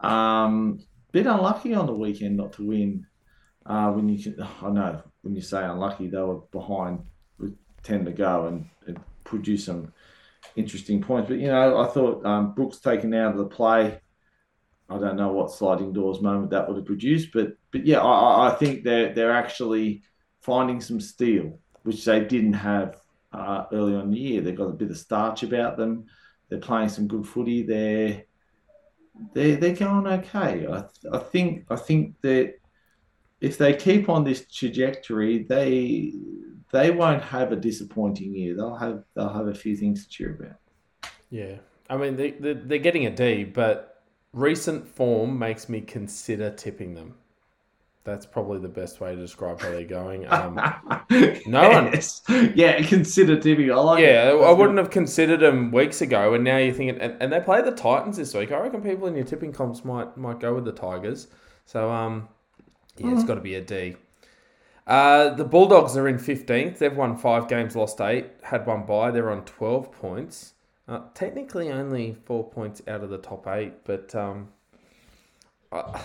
Um, 0.00 0.80
bit 1.12 1.26
unlucky 1.26 1.74
on 1.74 1.86
the 1.86 1.94
weekend 1.94 2.36
not 2.36 2.52
to 2.54 2.66
win. 2.66 3.06
Uh, 3.66 3.90
when 3.90 4.08
you 4.08 4.22
can, 4.22 4.40
I 4.62 4.70
know 4.70 5.02
when 5.22 5.34
you 5.34 5.42
say 5.42 5.64
unlucky, 5.64 6.08
they 6.08 6.18
were 6.22 6.40
behind 6.52 7.04
with 7.38 7.56
ten 7.82 8.04
to 8.04 8.12
go 8.12 8.46
and, 8.46 8.68
and 8.86 8.98
produced 9.24 9.66
some 9.66 9.92
interesting 10.56 11.02
points. 11.02 11.28
But 11.28 11.38
you 11.38 11.48
know, 11.48 11.80
I 11.80 11.86
thought 11.88 12.24
um, 12.26 12.54
Brooks 12.54 12.78
taken 12.78 13.14
out 13.14 13.32
of 13.32 13.38
the 13.38 13.46
play. 13.46 14.00
I 14.88 14.98
don't 14.98 15.16
know 15.16 15.32
what 15.32 15.52
sliding 15.52 15.92
doors 15.92 16.20
moment 16.20 16.50
that 16.50 16.66
would 16.66 16.76
have 16.76 16.86
produced, 16.86 17.30
but 17.32 17.54
but 17.70 17.86
yeah, 17.86 18.00
I, 18.00 18.48
I- 18.48 18.52
I 18.52 18.54
think 18.56 18.84
they're 18.84 19.14
they're 19.14 19.32
actually 19.32 20.02
finding 20.40 20.80
some 20.80 21.00
steel, 21.00 21.58
which 21.84 22.04
they 22.04 22.24
didn't 22.24 22.54
have 22.54 22.96
uh, 23.32 23.66
early 23.72 23.94
on 23.94 24.04
in 24.04 24.10
the 24.10 24.18
year. 24.18 24.40
They've 24.40 24.56
got 24.56 24.64
a 24.70 24.72
bit 24.72 24.90
of 24.90 24.98
starch 24.98 25.42
about 25.42 25.76
them. 25.76 26.06
They're 26.48 26.58
playing 26.58 26.88
some 26.88 27.06
good 27.06 27.26
footy. 27.26 27.62
They're 27.62 28.24
they're 29.34 29.56
they're 29.56 29.74
going 29.74 30.06
okay. 30.06 30.66
I 30.66 30.84
I 31.12 31.18
think 31.18 31.66
I 31.70 31.76
think 31.76 32.16
that 32.22 32.54
if 33.40 33.56
they 33.58 33.74
keep 33.74 34.08
on 34.08 34.24
this 34.24 34.46
trajectory, 34.46 35.44
they 35.44 36.12
they 36.72 36.90
won't 36.90 37.22
have 37.22 37.52
a 37.52 37.56
disappointing 37.56 38.34
year. 38.34 38.54
They'll 38.56 38.76
have 38.76 39.04
they'll 39.14 39.32
have 39.32 39.48
a 39.48 39.54
few 39.54 39.76
things 39.76 40.04
to 40.04 40.10
cheer 40.10 40.36
about. 40.38 41.12
Yeah, 41.30 41.56
I 41.88 41.96
mean 41.96 42.16
they 42.16 42.32
they 42.32 42.52
they're 42.54 42.78
getting 42.78 43.06
a 43.06 43.10
D, 43.10 43.44
but 43.44 44.02
recent 44.32 44.86
form 44.86 45.38
makes 45.38 45.68
me 45.68 45.80
consider 45.80 46.50
tipping 46.50 46.94
them. 46.94 47.14
That's 48.02 48.24
probably 48.24 48.58
the 48.60 48.68
best 48.68 48.98
way 49.00 49.14
to 49.14 49.20
describe 49.20 49.60
how 49.60 49.70
they're 49.70 49.84
going. 49.84 50.26
Um, 50.30 50.54
no 51.46 51.68
one- 51.70 52.00
Yeah, 52.54 52.80
consider 52.82 53.38
Timmy. 53.38 53.70
I 53.70 53.76
like 53.76 54.02
yeah. 54.02 54.30
I 54.30 54.52
wouldn't 54.52 54.78
have 54.78 54.90
considered 54.90 55.40
them 55.40 55.70
weeks 55.70 56.00
ago, 56.00 56.32
and 56.34 56.42
now 56.42 56.56
you're 56.56 56.72
thinking, 56.72 56.98
and, 57.00 57.16
and 57.20 57.32
they 57.32 57.40
play 57.40 57.60
the 57.62 57.72
Titans 57.72 58.16
this 58.16 58.32
week. 58.32 58.52
I 58.52 58.58
reckon 58.60 58.80
people 58.80 59.06
in 59.06 59.14
your 59.16 59.24
tipping 59.26 59.52
comps 59.52 59.84
might 59.84 60.16
might 60.16 60.40
go 60.40 60.54
with 60.54 60.64
the 60.64 60.72
Tigers. 60.72 61.28
So 61.66 61.90
um, 61.90 62.28
yeah, 63.04 63.14
it's 63.14 63.24
got 63.24 63.36
to 63.36 63.40
be 63.40 63.54
a 63.54 63.60
D. 63.60 63.96
Uh, 64.86 65.30
the 65.34 65.44
Bulldogs 65.44 65.96
are 65.96 66.08
in 66.08 66.18
15th. 66.18 66.78
They've 66.78 66.96
won 66.96 67.16
five 67.16 67.48
games, 67.48 67.76
lost 67.76 68.00
eight, 68.00 68.26
had 68.42 68.66
one 68.66 68.84
bye. 68.84 69.10
They're 69.10 69.30
on 69.30 69.44
12 69.44 69.92
points. 69.92 70.54
Uh, 70.88 71.02
technically, 71.14 71.70
only 71.70 72.16
four 72.24 72.48
points 72.50 72.82
out 72.88 73.04
of 73.04 73.10
the 73.10 73.18
top 73.18 73.46
eight, 73.46 73.84
but 73.84 74.12
um, 74.16 74.48
I, 75.72 76.00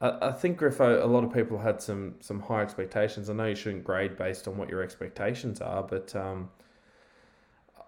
I 0.00 0.32
think 0.32 0.58
Griffo. 0.58 1.00
A 1.00 1.06
lot 1.06 1.22
of 1.22 1.32
people 1.32 1.58
had 1.58 1.80
some 1.80 2.16
some 2.18 2.40
high 2.40 2.62
expectations. 2.62 3.30
I 3.30 3.34
know 3.34 3.46
you 3.46 3.54
shouldn't 3.54 3.84
grade 3.84 4.16
based 4.16 4.48
on 4.48 4.56
what 4.56 4.68
your 4.68 4.82
expectations 4.82 5.60
are, 5.60 5.84
but 5.84 6.14
um, 6.16 6.50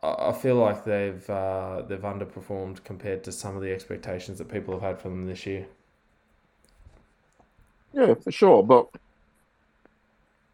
I, 0.02 0.28
I 0.28 0.32
feel 0.32 0.54
like 0.54 0.84
they've 0.84 1.28
uh, 1.28 1.82
they've 1.88 1.98
underperformed 1.98 2.84
compared 2.84 3.24
to 3.24 3.32
some 3.32 3.56
of 3.56 3.62
the 3.62 3.72
expectations 3.72 4.38
that 4.38 4.48
people 4.48 4.74
have 4.74 4.82
had 4.82 5.00
for 5.00 5.08
them 5.08 5.26
this 5.26 5.44
year. 5.44 5.66
Yeah, 7.92 8.14
for 8.14 8.30
sure, 8.30 8.62
but 8.62 8.88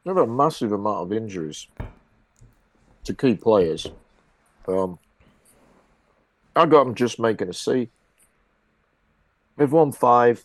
have 0.06 0.16
a 0.16 0.26
massive 0.26 0.72
amount 0.72 1.02
of 1.02 1.12
injuries 1.12 1.66
to 3.04 3.14
key 3.14 3.34
players. 3.34 3.88
Um, 4.68 4.98
I 6.54 6.66
got 6.66 6.84
them 6.84 6.94
just 6.94 7.18
making 7.18 7.48
a 7.48 7.52
C. 7.52 7.88
They've 9.56 9.70
won 9.70 9.92
five. 9.92 10.44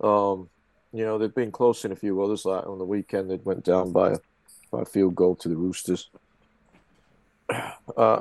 Um, 0.00 0.48
you 0.92 1.04
know, 1.04 1.18
they've 1.18 1.34
been 1.34 1.50
close 1.50 1.84
in 1.84 1.92
a 1.92 1.96
few 1.96 2.22
others. 2.22 2.44
Like 2.44 2.66
on 2.66 2.78
the 2.78 2.84
weekend, 2.84 3.30
they 3.30 3.36
went 3.36 3.64
down 3.64 3.90
by 3.90 4.12
a, 4.12 4.18
by 4.70 4.82
a 4.82 4.84
field 4.84 5.14
goal 5.14 5.34
to 5.36 5.48
the 5.48 5.56
Roosters. 5.56 6.10
Uh, 7.96 8.20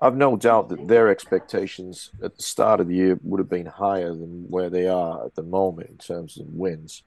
I've 0.00 0.16
no 0.16 0.36
doubt 0.36 0.68
that 0.68 0.88
their 0.88 1.08
expectations 1.08 2.10
at 2.22 2.36
the 2.36 2.42
start 2.42 2.80
of 2.80 2.88
the 2.88 2.94
year 2.94 3.18
would 3.22 3.38
have 3.38 3.48
been 3.48 3.66
higher 3.66 4.10
than 4.10 4.44
where 4.48 4.68
they 4.68 4.86
are 4.88 5.24
at 5.24 5.34
the 5.34 5.42
moment 5.42 5.88
in 5.88 5.96
terms 5.96 6.38
of 6.38 6.46
wins. 6.48 7.02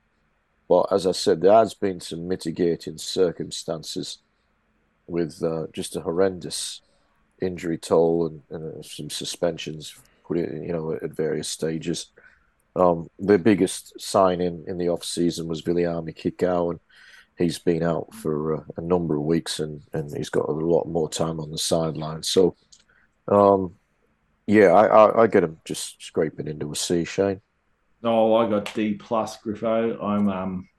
But 0.70 0.86
as 0.92 1.08
I 1.08 1.12
said, 1.12 1.42
there 1.42 1.54
has 1.54 1.74
been 1.74 2.00
some 2.00 2.28
mitigating 2.28 3.00
circumstances 3.00 4.20
with 5.08 5.44
uh, 5.44 5.66
just 5.74 5.96
a 5.96 6.02
horrendous 6.02 6.82
injury 7.42 7.80
toll 7.80 8.28
and, 8.28 8.42
and 8.52 8.80
uh, 8.80 8.82
some 8.84 9.10
suspensions 9.10 9.96
you 10.30 10.72
know, 10.72 10.94
at 10.94 11.12
various 11.12 11.48
stages. 11.48 12.12
Um, 12.76 13.10
the 13.18 13.40
biggest 13.40 14.00
sign 14.00 14.42
in, 14.42 14.78
the 14.78 14.90
off 14.90 15.04
season 15.04 15.48
was 15.48 15.64
Viliami 15.64 16.16
Kikau, 16.16 16.72
and 16.72 16.80
he's 17.36 17.58
been 17.58 17.82
out 17.82 18.14
for 18.14 18.58
uh, 18.58 18.64
a 18.78 18.82
number 18.82 19.16
of 19.16 19.24
weeks, 19.24 19.60
and, 19.60 19.82
and 19.94 20.16
he's 20.16 20.30
got 20.30 20.48
a 20.48 20.52
lot 20.52 20.86
more 20.86 21.10
time 21.10 21.40
on 21.40 21.50
the 21.50 21.58
sideline. 21.58 22.22
So, 22.22 22.56
um, 23.28 23.74
yeah, 24.46 24.68
I, 24.68 24.86
I, 24.86 25.24
I 25.24 25.28
get 25.28 25.44
him 25.44 25.60
just 25.66 26.00
scraping 26.00 26.48
into 26.48 26.72
a 26.72 26.76
C, 26.76 27.06
Shane. 27.06 27.42
Oh, 28.04 28.36
I 28.36 28.50
got 28.50 28.74
D 28.74 28.94
plus 28.94 29.38
Griffo. 29.42 30.02
I'm 30.02 30.30
um 30.30 30.70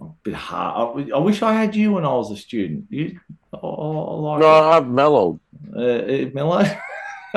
a 0.00 0.06
bit 0.22 0.34
hard. 0.34 1.10
I, 1.12 1.16
I 1.16 1.18
wish 1.18 1.42
I 1.42 1.52
had 1.52 1.76
you 1.76 1.92
when 1.92 2.04
I 2.04 2.12
was 2.12 2.30
a 2.30 2.36
student. 2.36 2.86
You, 2.88 3.18
oh, 3.52 4.20
like 4.20 4.40
no, 4.40 4.48
I've 4.48 4.88
mellowed. 4.88 5.40
Uh, 5.76 6.30
mellow. 6.32 6.64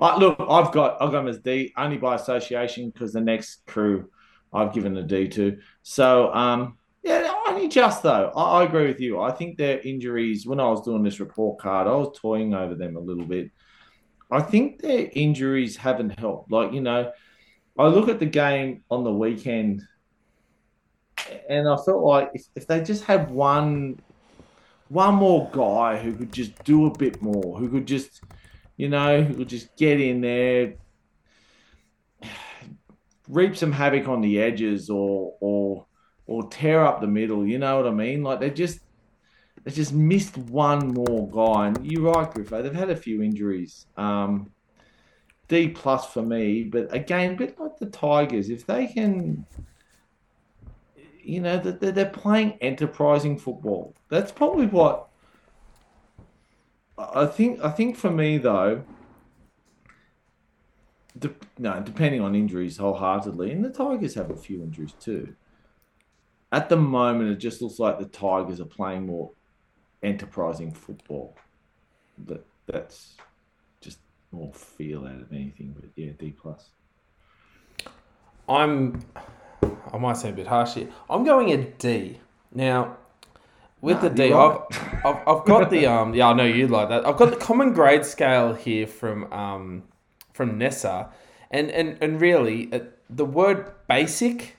I, 0.00 0.18
look, 0.18 0.36
I've 0.40 0.72
got 0.72 1.00
I've 1.00 1.12
got 1.12 1.12
them 1.12 1.28
as 1.28 1.38
D 1.38 1.72
only 1.76 1.96
by 1.96 2.16
association 2.16 2.90
because 2.90 3.12
the 3.12 3.20
next 3.20 3.66
crew 3.66 4.10
I've 4.52 4.72
given 4.72 4.96
a 4.96 5.02
D 5.02 5.28
to. 5.28 5.58
So 5.82 6.32
um, 6.34 6.78
yeah, 7.02 7.32
only 7.46 7.68
just 7.68 8.02
though. 8.02 8.32
I, 8.34 8.60
I, 8.60 8.64
agree 8.64 8.86
with 8.86 9.00
you. 9.00 9.20
I 9.20 9.30
think 9.30 9.56
their 9.56 9.80
injuries. 9.80 10.46
When 10.46 10.60
I 10.60 10.68
was 10.68 10.82
doing 10.82 11.02
this 11.02 11.20
report 11.20 11.58
card, 11.58 11.86
I 11.86 11.94
was 11.94 12.18
toying 12.18 12.54
over 12.54 12.74
them 12.74 12.96
a 12.96 13.00
little 13.00 13.24
bit. 13.24 13.50
I 14.30 14.40
think 14.40 14.80
their 14.80 15.08
injuries 15.12 15.76
haven't 15.76 16.18
helped. 16.18 16.50
Like 16.50 16.72
you 16.72 16.80
know, 16.80 17.12
I 17.78 17.86
look 17.86 18.08
at 18.08 18.18
the 18.18 18.26
game 18.26 18.82
on 18.90 19.04
the 19.04 19.12
weekend, 19.12 19.82
and 21.48 21.68
I 21.68 21.76
felt 21.84 22.02
like 22.02 22.30
if, 22.34 22.44
if 22.54 22.66
they 22.66 22.82
just 22.82 23.04
had 23.04 23.30
one 23.30 24.00
one 24.88 25.14
more 25.14 25.50
guy 25.52 25.98
who 25.98 26.14
could 26.14 26.32
just 26.32 26.62
do 26.64 26.86
a 26.86 26.98
bit 26.98 27.20
more, 27.22 27.58
who 27.58 27.68
could 27.68 27.86
just 27.86 28.22
you 28.76 28.88
know, 28.88 29.22
who 29.22 29.34
could 29.34 29.48
just 29.48 29.76
get 29.76 30.00
in 30.00 30.20
there, 30.20 30.74
reap 33.28 33.56
some 33.56 33.72
havoc 33.72 34.08
on 34.08 34.20
the 34.20 34.40
edges, 34.40 34.90
or 34.90 35.34
or 35.40 35.86
or 36.26 36.48
tear 36.48 36.84
up 36.84 37.00
the 37.00 37.06
middle. 37.06 37.46
You 37.46 37.58
know 37.58 37.76
what 37.76 37.86
I 37.86 37.90
mean? 37.90 38.22
Like 38.22 38.40
they 38.40 38.50
just 38.50 38.80
they 39.64 39.70
just 39.70 39.92
missed 39.92 40.36
one 40.36 40.88
more 40.88 41.28
guy. 41.30 41.68
And 41.68 41.90
you're 41.90 42.12
right, 42.12 42.32
Griffo. 42.32 42.62
They've 42.62 42.74
had 42.74 42.90
a 42.90 42.96
few 42.96 43.22
injuries. 43.22 43.86
Um, 43.96 44.50
D 45.48 45.68
plus 45.68 46.10
for 46.10 46.22
me, 46.22 46.64
but 46.64 46.92
again, 46.94 47.32
a 47.34 47.36
bit 47.36 47.60
like 47.60 47.76
the 47.78 47.86
Tigers, 47.86 48.48
if 48.48 48.64
they 48.64 48.86
can, 48.86 49.44
you 51.22 51.40
know, 51.40 51.58
that 51.58 51.80
they're 51.80 52.06
playing 52.06 52.56
enterprising 52.62 53.38
football. 53.38 53.94
That's 54.08 54.32
probably 54.32 54.66
what 54.66 55.08
I 56.96 57.26
think 57.26 57.60
I 57.62 57.70
think 57.70 57.96
for 57.96 58.10
me 58.10 58.38
though, 58.38 58.84
de- 61.18 61.34
no, 61.58 61.80
depending 61.80 62.22
on 62.22 62.34
injuries 62.34 62.78
wholeheartedly, 62.78 63.52
and 63.52 63.62
the 63.62 63.70
Tigers 63.70 64.14
have 64.14 64.30
a 64.30 64.36
few 64.36 64.62
injuries 64.62 64.94
too. 64.98 65.34
At 66.52 66.70
the 66.70 66.76
moment, 66.76 67.32
it 67.32 67.36
just 67.36 67.60
looks 67.60 67.78
like 67.78 67.98
the 67.98 68.06
Tigers 68.06 68.60
are 68.60 68.64
playing 68.64 69.06
more 69.06 69.32
enterprising 70.04 70.72
football. 70.72 71.36
That 72.26 72.46
that's 72.66 73.14
just 73.80 73.98
more 74.30 74.52
feel 74.52 75.06
out 75.06 75.20
of 75.20 75.32
anything. 75.32 75.74
But 75.78 75.90
yeah, 75.96 76.12
D 76.18 76.30
plus. 76.30 76.70
I'm. 78.48 79.04
I 79.92 79.96
might 79.98 80.16
say 80.16 80.30
a 80.30 80.32
bit 80.32 80.46
harsh 80.46 80.74
here. 80.74 80.88
I'm 81.08 81.24
going 81.24 81.52
a 81.52 81.64
D. 81.64 82.20
Now, 82.52 82.96
with 83.80 84.00
the 84.00 84.10
D, 84.10 84.32
I've, 84.32 84.58
I've, 85.04 85.28
I've 85.28 85.44
got 85.44 85.70
the 85.70 85.86
um 85.86 86.14
yeah 86.14 86.28
I 86.28 86.32
know 86.32 86.44
you'd 86.44 86.70
like 86.70 86.88
that. 86.88 87.06
I've 87.06 87.16
got 87.16 87.30
the 87.30 87.36
common 87.36 87.72
grade 87.72 88.04
scale 88.04 88.54
here 88.54 88.86
from 88.86 89.32
um 89.32 89.82
from 90.32 90.58
NESA, 90.58 91.10
and 91.50 91.70
and 91.70 91.98
and 92.00 92.20
really 92.20 92.72
uh, 92.72 92.80
the 93.10 93.24
word 93.24 93.72
basic 93.88 94.56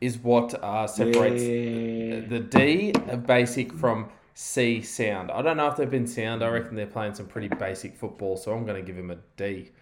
is 0.00 0.18
what 0.18 0.54
uh, 0.62 0.86
separates 0.86 1.42
yeah. 1.42 2.20
the 2.28 2.38
D 2.38 2.92
of 3.08 3.26
basic 3.26 3.72
from 3.72 4.10
C 4.40 4.82
sound. 4.82 5.32
I 5.32 5.42
don't 5.42 5.56
know 5.56 5.66
if 5.66 5.74
they've 5.74 5.90
been 5.90 6.06
sound. 6.06 6.44
I 6.44 6.48
reckon 6.48 6.76
they're 6.76 6.86
playing 6.86 7.14
some 7.16 7.26
pretty 7.26 7.48
basic 7.48 7.96
football, 7.96 8.36
so 8.36 8.52
I'm 8.52 8.64
going 8.64 8.80
to 8.80 8.86
give 8.86 8.96
him 8.96 9.10
a 9.10 9.16
D. 9.36 9.72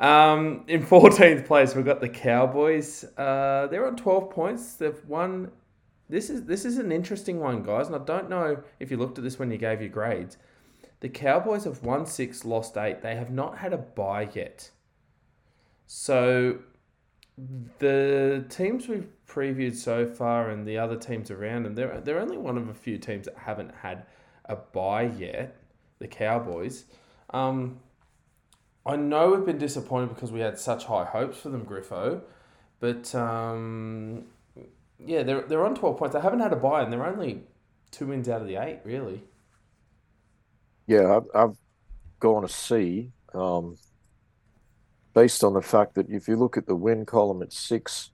Um, 0.00 0.64
in 0.66 0.82
14th 0.86 1.44
place, 1.44 1.74
we've 1.74 1.84
got 1.84 2.00
the 2.00 2.08
Cowboys. 2.08 3.04
Uh, 3.18 3.68
they're 3.70 3.86
on 3.86 3.96
12 3.96 4.30
points. 4.30 4.76
They've 4.76 5.04
won 5.06 5.50
this 6.08 6.30
is 6.30 6.46
this 6.46 6.64
is 6.64 6.78
an 6.78 6.90
interesting 6.90 7.38
one, 7.38 7.62
guys, 7.62 7.88
and 7.88 7.94
I 7.94 7.98
don't 7.98 8.30
know 8.30 8.62
if 8.80 8.90
you 8.90 8.96
looked 8.96 9.18
at 9.18 9.24
this 9.24 9.38
when 9.38 9.50
you 9.50 9.58
gave 9.58 9.82
your 9.82 9.90
grades. 9.90 10.38
The 11.00 11.10
Cowboys 11.10 11.64
have 11.64 11.82
won 11.82 12.06
six, 12.06 12.46
lost 12.46 12.78
eight. 12.78 13.02
They 13.02 13.16
have 13.16 13.30
not 13.30 13.58
had 13.58 13.74
a 13.74 13.78
bye 13.78 14.30
yet. 14.32 14.70
So 15.86 16.60
the 17.78 18.44
teams 18.48 18.88
we've 18.88 19.08
previewed 19.26 19.74
so 19.74 20.06
far 20.06 20.50
and 20.50 20.66
the 20.66 20.78
other 20.78 20.96
teams 20.96 21.30
around 21.30 21.66
and 21.66 21.76
they're 21.76 22.00
they're 22.00 22.20
only 22.20 22.36
one 22.36 22.58
of 22.58 22.68
a 22.68 22.74
few 22.74 22.98
teams 22.98 23.26
that 23.26 23.36
haven't 23.36 23.74
had 23.82 24.04
a 24.44 24.56
buy 24.56 25.02
yet, 25.02 25.56
the 25.98 26.08
Cowboys. 26.08 26.84
Um, 27.30 27.80
I 28.84 28.96
know 28.96 29.30
we've 29.30 29.46
been 29.46 29.58
disappointed 29.58 30.10
because 30.10 30.32
we 30.32 30.40
had 30.40 30.58
such 30.58 30.84
high 30.84 31.04
hopes 31.04 31.38
for 31.38 31.48
them, 31.48 31.64
Griffo, 31.64 32.22
but 32.80 33.14
um, 33.14 34.24
yeah, 34.98 35.22
they're 35.22 35.42
they're 35.42 35.64
on 35.64 35.74
twelve 35.74 35.98
points. 35.98 36.14
They 36.14 36.20
haven't 36.20 36.40
had 36.40 36.52
a 36.52 36.56
buy 36.56 36.82
and 36.82 36.92
they're 36.92 37.06
only 37.06 37.44
two 37.90 38.06
wins 38.06 38.28
out 38.28 38.42
of 38.42 38.48
the 38.48 38.56
eight, 38.56 38.80
really. 38.84 39.22
Yeah, 40.86 41.16
I've, 41.16 41.26
I've 41.34 41.56
gone 42.20 42.42
to 42.42 42.48
see 42.48 43.12
um, 43.34 43.76
based 45.14 45.44
on 45.44 45.54
the 45.54 45.62
fact 45.62 45.94
that 45.94 46.08
if 46.08 46.28
you 46.28 46.36
look 46.36 46.56
at 46.56 46.66
the 46.66 46.76
win 46.76 47.04
column, 47.04 47.42
it's 47.42 47.58
six, 47.58 48.10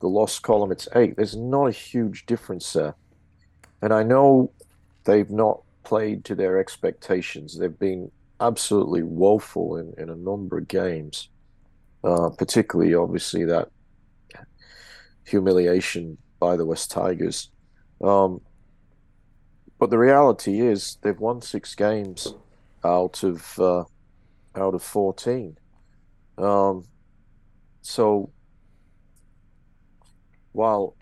the 0.00 0.08
loss 0.08 0.38
column, 0.38 0.72
it's 0.72 0.88
eight. 0.94 1.16
There's 1.16 1.36
not 1.36 1.66
a 1.66 1.72
huge 1.72 2.26
difference 2.26 2.72
there, 2.72 2.94
and 3.82 3.92
I 3.92 4.02
know 4.02 4.50
they've 5.04 5.30
not 5.30 5.62
played 5.84 6.24
to 6.24 6.34
their 6.34 6.58
expectations. 6.58 7.56
They've 7.56 7.78
been 7.78 8.10
absolutely 8.40 9.02
woeful 9.02 9.76
in, 9.76 9.94
in 9.96 10.10
a 10.10 10.16
number 10.16 10.58
of 10.58 10.68
games, 10.68 11.28
uh, 12.04 12.30
particularly 12.30 12.94
obviously 12.94 13.44
that 13.44 13.70
humiliation 15.24 16.18
by 16.38 16.56
the 16.56 16.66
West 16.66 16.90
Tigers. 16.90 17.50
Um, 18.02 18.40
but 19.78 19.90
the 19.90 19.98
reality 19.98 20.60
is 20.60 20.98
they've 21.02 21.18
won 21.18 21.40
six 21.40 21.74
games 21.74 22.34
out 22.84 23.22
of 23.22 23.58
uh, 23.58 23.84
out 24.54 24.74
of 24.74 24.82
fourteen. 24.82 25.56
Um, 26.38 26.84
so 27.82 28.30
while 30.52 30.96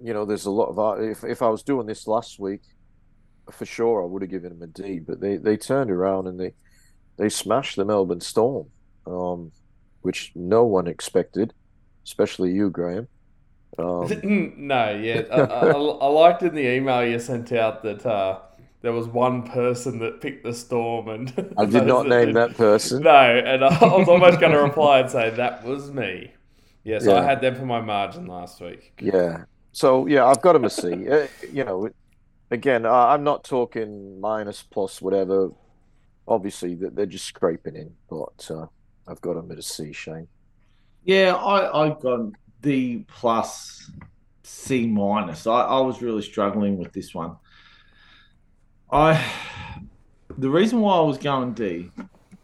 you 0.00 0.14
know 0.14 0.24
there's 0.24 0.46
a 0.46 0.50
lot 0.50 0.66
of 0.66 1.02
if 1.02 1.24
if 1.24 1.42
I 1.42 1.48
was 1.48 1.62
doing 1.62 1.86
this 1.86 2.06
last 2.06 2.38
week, 2.38 2.62
for 3.50 3.66
sure 3.66 4.02
I 4.02 4.06
would 4.06 4.22
have 4.22 4.30
given 4.30 4.58
them 4.58 4.62
a 4.62 4.66
D. 4.66 5.00
But 5.00 5.20
they 5.20 5.36
they 5.36 5.56
turned 5.56 5.90
around 5.90 6.26
and 6.26 6.38
they 6.38 6.52
they 7.16 7.28
smashed 7.28 7.76
the 7.76 7.84
Melbourne 7.84 8.20
Storm, 8.20 8.68
um, 9.06 9.52
which 10.02 10.32
no 10.34 10.64
one 10.64 10.86
expected, 10.86 11.52
especially 12.04 12.52
you, 12.52 12.70
Graham. 12.70 13.08
Um, 13.78 14.08
no, 14.56 14.90
yeah, 14.90 15.22
I, 15.32 15.40
I, 15.40 15.70
I, 15.70 16.06
liked 16.06 16.42
in 16.42 16.54
the 16.54 16.68
email 16.68 17.04
you 17.04 17.18
sent 17.18 17.50
out 17.52 17.82
that 17.82 18.06
uh, 18.06 18.38
there 18.84 18.92
was 18.92 19.08
one 19.08 19.44
person 19.44 19.98
that 20.00 20.20
picked 20.20 20.44
the 20.44 20.52
storm, 20.52 21.08
and 21.08 21.54
I 21.56 21.64
did 21.64 21.86
not 21.86 22.06
name 22.16 22.26
did. 22.26 22.36
that 22.36 22.54
person. 22.54 23.02
No, 23.02 23.10
and 23.10 23.64
I 23.64 23.78
was 23.82 24.06
almost 24.08 24.40
going 24.40 24.52
to 24.52 24.58
reply 24.58 25.00
and 25.00 25.10
say 25.10 25.30
that 25.30 25.64
was 25.64 25.90
me. 25.90 26.32
Yeah, 26.84 26.98
so 26.98 27.14
yeah. 27.14 27.20
I 27.20 27.22
had 27.24 27.40
them 27.40 27.54
for 27.54 27.64
my 27.64 27.80
margin 27.80 28.26
last 28.26 28.60
week. 28.60 28.92
Yeah, 29.00 29.44
so 29.72 30.06
yeah, 30.06 30.26
I've 30.26 30.42
got 30.42 30.52
them 30.52 30.66
a 30.66 30.70
C. 30.70 31.08
Uh, 31.08 31.28
you 31.50 31.64
know, 31.64 31.88
again, 32.50 32.84
I'm 32.84 33.24
not 33.24 33.44
talking 33.44 34.20
minus 34.20 34.62
plus 34.62 35.00
whatever. 35.00 35.48
Obviously, 36.28 36.74
that 36.74 36.94
they're 36.94 37.06
just 37.06 37.24
scraping 37.24 37.76
in, 37.76 37.94
but 38.10 38.50
uh, 38.50 38.66
I've 39.08 39.22
got 39.22 39.36
them 39.36 39.50
at 39.50 39.58
a 39.58 39.62
C, 39.62 39.94
Shane. 39.94 40.28
Yeah, 41.04 41.34
I 41.36 41.86
I 41.86 41.88
got 41.98 42.32
D 42.60 43.06
plus, 43.08 43.90
C 44.42 44.86
minus. 44.86 45.46
I, 45.46 45.62
I 45.62 45.80
was 45.80 46.02
really 46.02 46.22
struggling 46.22 46.76
with 46.76 46.92
this 46.92 47.14
one. 47.14 47.36
I 48.90 49.32
the 50.36 50.50
reason 50.50 50.80
why 50.80 50.96
I 50.96 51.00
was 51.00 51.18
going 51.18 51.54
D, 51.54 51.90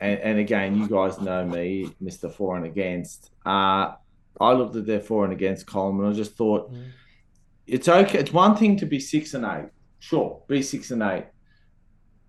and, 0.01 0.21
and 0.21 0.39
again, 0.39 0.77
you 0.77 0.89
guys 0.89 1.21
know 1.21 1.45
me, 1.45 1.95
Mister 2.01 2.29
For 2.29 2.57
and 2.57 2.67
Against. 2.67 3.31
Uh, 3.45 3.93
I 4.41 4.53
looked 4.53 4.77
at 4.77 4.87
their 4.87 5.01
for 5.01 5.25
and 5.25 5.33
against 5.33 5.67
column, 5.67 6.01
and 6.01 6.09
I 6.09 6.12
just 6.12 6.37
thought 6.37 6.73
mm. 6.73 6.91
it's 7.67 7.89
okay. 7.89 8.19
It's 8.19 8.33
one 8.33 8.57
thing 8.57 8.77
to 8.79 8.87
be 8.87 8.99
six 8.99 9.35
and 9.35 9.45
eight, 9.45 9.71
sure, 9.99 10.43
be 10.49 10.62
six 10.62 10.91
and 10.91 11.03
eight, 11.03 11.27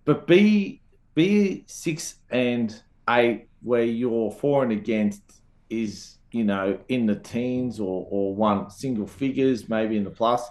but 0.06 0.28
be 0.28 0.82
be 1.14 1.64
six 1.68 2.16
and 2.30 2.82
eight 3.10 3.48
where 3.62 3.84
your 3.84 4.32
for 4.32 4.64
and 4.64 4.72
against 4.72 5.22
is 5.70 6.18
you 6.32 6.44
know, 6.44 6.80
in 6.88 7.06
the 7.06 7.16
teens 7.16 7.80
or, 7.80 8.08
or 8.10 8.34
one 8.36 8.70
single 8.70 9.08
figures, 9.08 9.68
maybe 9.70 9.98
in 9.98 10.04
the 10.04 10.10
plus. 10.10 10.50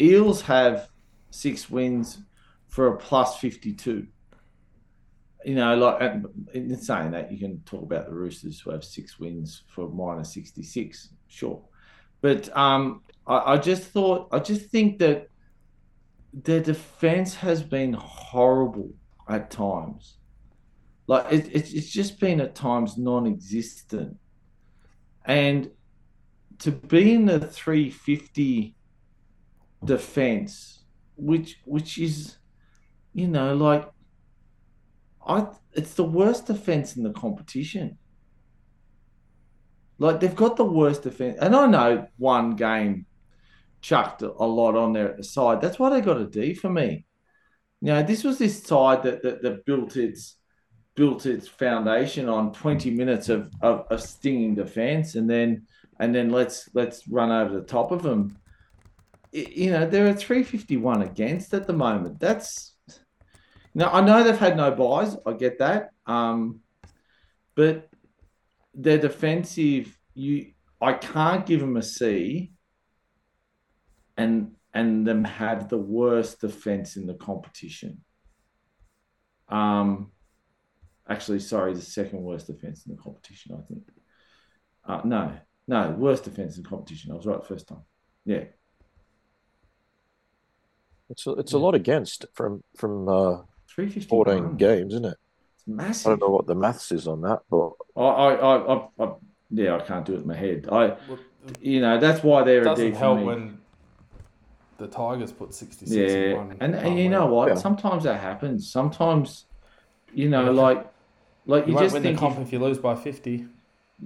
Eels 0.00 0.42
have 0.42 0.88
six 1.30 1.68
wins 1.68 2.18
for 2.72 2.88
a 2.88 2.96
plus 2.96 3.38
52. 3.38 4.06
You 5.44 5.54
know, 5.54 5.76
like 5.76 6.14
in 6.54 6.74
saying 6.76 7.10
that, 7.10 7.30
you 7.30 7.38
can 7.38 7.60
talk 7.66 7.82
about 7.82 8.06
the 8.06 8.14
Roosters 8.14 8.60
who 8.60 8.70
have 8.70 8.82
six 8.82 9.18
wins 9.18 9.62
for 9.68 9.90
minus 9.90 10.32
66, 10.32 11.10
sure. 11.28 11.62
But 12.22 12.56
um, 12.56 13.02
I, 13.26 13.52
I 13.52 13.56
just 13.58 13.82
thought, 13.82 14.28
I 14.32 14.38
just 14.38 14.70
think 14.70 14.98
that 15.00 15.28
their 16.32 16.60
defense 16.60 17.34
has 17.34 17.62
been 17.62 17.92
horrible 17.92 18.90
at 19.28 19.50
times. 19.50 20.16
Like 21.06 21.30
it, 21.30 21.50
it's 21.52 21.90
just 21.90 22.20
been 22.20 22.40
at 22.40 22.54
times 22.54 22.96
non 22.96 23.26
existent. 23.26 24.16
And 25.26 25.70
to 26.60 26.70
be 26.70 27.12
in 27.12 27.26
the 27.26 27.38
350 27.38 28.74
defense, 29.84 30.84
which 31.16 31.58
which 31.64 31.98
is, 31.98 32.36
you 33.14 33.28
know, 33.28 33.54
like 33.54 33.88
I 35.26 35.46
it's 35.72 35.94
the 35.94 36.04
worst 36.04 36.46
defense 36.46 36.96
in 36.96 37.02
the 37.02 37.12
competition. 37.12 37.98
Like 39.98 40.20
they've 40.20 40.34
got 40.34 40.56
the 40.56 40.64
worst 40.64 41.02
defense, 41.02 41.38
and 41.40 41.54
I 41.54 41.66
know 41.66 42.08
one 42.16 42.56
game 42.56 43.06
chucked 43.80 44.22
a 44.22 44.28
lot 44.28 44.76
on 44.76 44.92
there 44.92 45.10
at 45.10 45.16
the 45.16 45.24
side. 45.24 45.60
That's 45.60 45.78
why 45.78 45.90
they 45.90 46.00
got 46.00 46.20
a 46.20 46.26
D 46.26 46.54
for 46.54 46.70
me. 46.70 47.04
You 47.80 47.88
know, 47.88 48.02
this 48.02 48.24
was 48.24 48.38
this 48.38 48.62
side 48.62 49.02
that 49.04 49.22
that, 49.22 49.42
that 49.42 49.64
built 49.64 49.96
its 49.96 50.36
built 50.94 51.26
its 51.26 51.48
foundation 51.48 52.28
on 52.28 52.52
20 52.52 52.90
minutes 52.90 53.30
of, 53.30 53.50
of, 53.62 53.86
of 53.90 54.00
stinging 54.02 54.54
defense 54.54 55.14
and 55.14 55.28
then 55.28 55.66
and 55.98 56.14
then 56.14 56.30
let's 56.30 56.68
let's 56.74 57.06
run 57.08 57.30
over 57.30 57.54
the 57.54 57.66
top 57.66 57.92
of 57.92 58.02
them. 58.02 58.36
You 59.32 59.70
know, 59.70 59.86
there 59.86 60.06
are 60.08 60.12
351 60.12 61.02
against 61.02 61.54
at 61.54 61.66
the 61.66 61.72
moment. 61.72 62.20
That's 62.20 62.71
now 63.74 63.90
I 63.90 64.00
know 64.00 64.22
they've 64.22 64.38
had 64.38 64.56
no 64.56 64.70
buys. 64.70 65.16
I 65.26 65.32
get 65.32 65.58
that. 65.58 65.90
Um, 66.06 66.60
but 67.54 67.88
their 68.74 68.98
defensive, 68.98 69.98
you 70.14 70.52
I 70.80 70.94
can't 70.94 71.46
give 71.46 71.60
them 71.60 71.76
a 71.76 71.82
C. 71.82 72.52
And 74.16 74.52
and 74.74 75.06
them 75.06 75.24
have 75.24 75.68
the 75.68 75.78
worst 75.78 76.40
defense 76.40 76.96
in 76.96 77.06
the 77.06 77.14
competition. 77.14 78.02
Um, 79.48 80.12
actually, 81.08 81.40
sorry, 81.40 81.74
the 81.74 81.82
second 81.82 82.22
worst 82.22 82.46
defense 82.46 82.86
in 82.86 82.94
the 82.96 83.02
competition. 83.02 83.56
I 83.58 83.62
think. 83.66 83.82
Uh, 84.84 85.00
no, 85.04 85.32
no, 85.68 85.90
worst 85.90 86.24
defense 86.24 86.56
in 86.56 86.64
competition. 86.64 87.12
I 87.12 87.14
was 87.14 87.26
right 87.26 87.40
the 87.40 87.46
first 87.46 87.68
time. 87.68 87.82
Yeah. 88.24 88.44
It's 91.10 91.26
a, 91.26 91.32
it's 91.32 91.52
a 91.52 91.58
lot 91.58 91.74
against 91.74 92.24
from 92.32 92.62
from 92.76 93.08
uh, 93.08 93.42
14 93.76 94.56
games, 94.56 94.92
isn't 94.94 95.06
it? 95.06 95.16
It's 95.56 95.66
massive. 95.66 96.06
I 96.06 96.10
don't 96.10 96.20
know 96.20 96.34
what 96.34 96.46
the 96.46 96.54
maths 96.54 96.92
is 96.92 97.06
on 97.06 97.20
that, 97.22 97.40
but 97.50 97.70
I, 97.96 98.02
I, 98.02 98.34
I, 98.34 98.74
I, 98.74 98.88
I 99.04 99.12
yeah, 99.50 99.76
I 99.76 99.80
can't 99.80 100.04
do 100.04 100.14
it 100.14 100.20
in 100.22 100.26
my 100.26 100.36
head. 100.36 100.68
I, 100.70 100.96
you 101.60 101.80
know, 101.80 101.98
that's 101.98 102.22
why 102.22 102.42
they're 102.42 102.58
It 102.58 102.62
a 102.62 102.64
doesn't 102.64 102.86
D 102.86 102.92
for 102.92 102.98
help 102.98 103.18
me. 103.18 103.24
when 103.24 103.58
the 104.78 104.86
Tigers 104.88 105.32
put 105.32 105.54
66 105.54 105.90
Yeah, 105.94 106.16
in 106.18 106.36
one. 106.36 106.56
and, 106.60 106.74
and 106.74 106.98
you 106.98 107.08
know 107.08 107.26
what? 107.26 107.48
Yeah. 107.48 107.54
Sometimes 107.54 108.04
that 108.04 108.20
happens. 108.20 108.70
Sometimes, 108.70 109.44
you 110.12 110.28
know, 110.28 110.44
Yeah. 110.46 110.50
like, 110.62 110.86
like 111.46 111.66
You, 111.66 111.74
you, 111.74 111.78
just 111.78 111.92
win 111.94 112.02
the 112.02 112.08
think, 112.10 112.18
comp 112.18 112.36
if- 112.38 112.46
if 112.46 112.52
you 112.52 112.58
lose 112.58 112.78
by 112.78 112.94
50. 112.94 113.46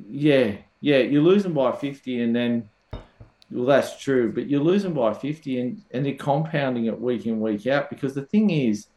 yeah, 0.09 0.53
yeah, 0.81 0.99
you're 0.99 1.23
losing 1.23 1.53
by 1.55 1.73
fifty, 1.73 2.21
and 2.23 2.37
then, 2.37 2.69
well, 3.51 3.65
that's 3.65 3.99
true, 3.99 4.31
but 4.33 4.47
you're 4.47 4.61
losing 4.61 4.93
by 4.93 5.15
fifty, 5.15 5.59
and 5.61 5.81
and 5.93 6.05
they're 6.05 6.15
compounding 6.15 6.85
it 6.87 7.01
week 7.01 7.25
in 7.27 7.41
week 7.41 7.67
out 7.67 7.89
because 7.89 8.15
the 8.15 8.23
thing 8.27 8.51
is, 8.51 8.89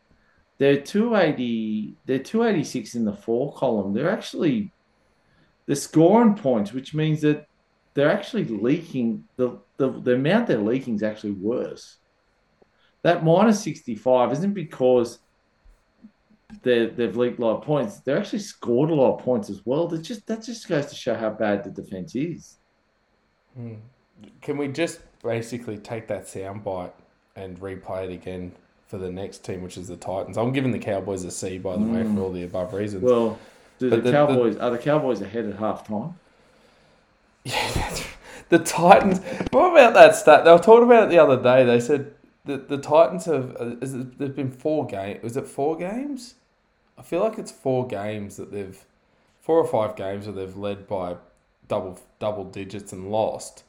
they're 0.59 0.81
two 0.81 1.15
eighty, 1.15 1.95
they're 2.05 2.19
two 2.19 2.43
eighty 2.43 2.63
six 2.63 2.93
in 2.93 3.05
the 3.05 3.13
four 3.13 3.53
column. 3.53 3.93
They're 3.93 4.11
actually, 4.11 4.71
they're 5.65 5.75
scoring 5.75 6.35
points, 6.35 6.73
which 6.73 6.93
means 6.93 7.21
that 7.21 7.47
they're 7.93 8.11
actually 8.11 8.43
leaking. 8.43 9.23
The 9.37 9.59
the 9.77 9.89
the 9.89 10.13
amount 10.13 10.47
they're 10.47 10.57
leaking 10.57 10.95
is 10.95 11.03
actually 11.03 11.31
worse. 11.31 11.97
That 13.01 13.23
minus 13.23 13.63
sixty 13.63 13.95
five 13.95 14.33
isn't 14.33 14.53
because 14.53 15.19
they 16.61 16.87
they've 16.87 17.15
leaked 17.15 17.39
a 17.39 17.41
lot 17.45 17.57
of 17.57 17.63
points. 17.63 18.01
They're 18.01 18.17
actually 18.19 18.39
scored 18.39 18.89
a 18.89 18.95
lot 18.95 19.17
of 19.17 19.23
points 19.23 19.49
as 19.49 19.65
well. 19.65 19.87
That 19.87 20.01
just 20.01 20.27
that 20.27 20.43
just 20.43 20.67
goes 20.67 20.87
to 20.87 20.95
show 20.95 21.15
how 21.15 21.29
bad 21.29 21.63
the 21.63 21.69
defense 21.69 22.15
is. 22.15 22.57
Hmm. 23.55 23.75
Can 24.41 24.57
we 24.57 24.67
just 24.67 24.99
basically 25.23 25.77
take 25.77 26.07
that 26.09 26.23
soundbite 26.23 26.91
and 27.37 27.57
replay 27.61 28.03
it 28.05 28.11
again 28.11 28.51
for 28.89 28.97
the 28.97 29.09
next 29.09 29.45
team, 29.45 29.61
which 29.61 29.77
is 29.77 29.87
the 29.87 29.95
Titans? 29.95 30.37
I'm 30.37 30.51
giving 30.51 30.71
the 30.71 30.79
Cowboys 30.79 31.23
a 31.23 31.31
C, 31.31 31.57
by 31.57 31.73
the 31.77 31.83
way, 31.85 32.01
Mm. 32.03 32.15
for 32.15 32.21
all 32.23 32.31
the 32.31 32.43
above 32.43 32.73
reasons. 32.73 33.03
Well, 33.03 33.37
do 33.79 33.89
the, 33.89 33.95
But 33.95 34.03
the- 34.03 34.11
the- 34.11 34.17
Cowboys 34.17 34.57
are 34.57 34.71
the 34.71 34.77
Cowboys 34.77 35.21
ahead 35.21 35.45
at 35.45 35.57
halftime? 35.57 36.13
Yeah, 37.45 37.95
the 38.49 38.59
Titans. 38.59 39.19
What 39.51 39.71
about 39.71 39.93
that 39.93 40.15
stat? 40.15 40.43
They 40.43 40.51
were 40.51 40.57
talking 40.59 40.83
about 40.85 41.03
it 41.05 41.09
the 41.09 41.19
other 41.19 41.41
day. 41.41 41.63
They 41.63 41.79
said 41.79 42.13
that 42.45 42.67
the 42.67 42.77
Titans 42.77 43.25
have. 43.25 43.55
Uh, 43.59 43.75
is 43.81 43.93
it, 43.93 44.17
there's 44.17 44.31
been 44.31 44.51
four 44.51 44.85
games. 44.85 45.23
Was 45.23 45.37
it 45.37 45.45
four 45.47 45.77
games? 45.77 46.35
I 46.97 47.01
feel 47.01 47.21
like 47.21 47.37
it's 47.37 47.51
four 47.51 47.87
games 47.87 48.35
that 48.35 48.51
they've, 48.51 48.77
four 49.39 49.57
or 49.57 49.65
five 49.65 49.95
games 49.95 50.25
where 50.25 50.33
they've 50.35 50.57
led 50.57 50.85
by 50.87 51.15
double 51.67 51.99
double 52.19 52.43
digits 52.43 52.91
and 52.91 53.09
lost. 53.11 53.63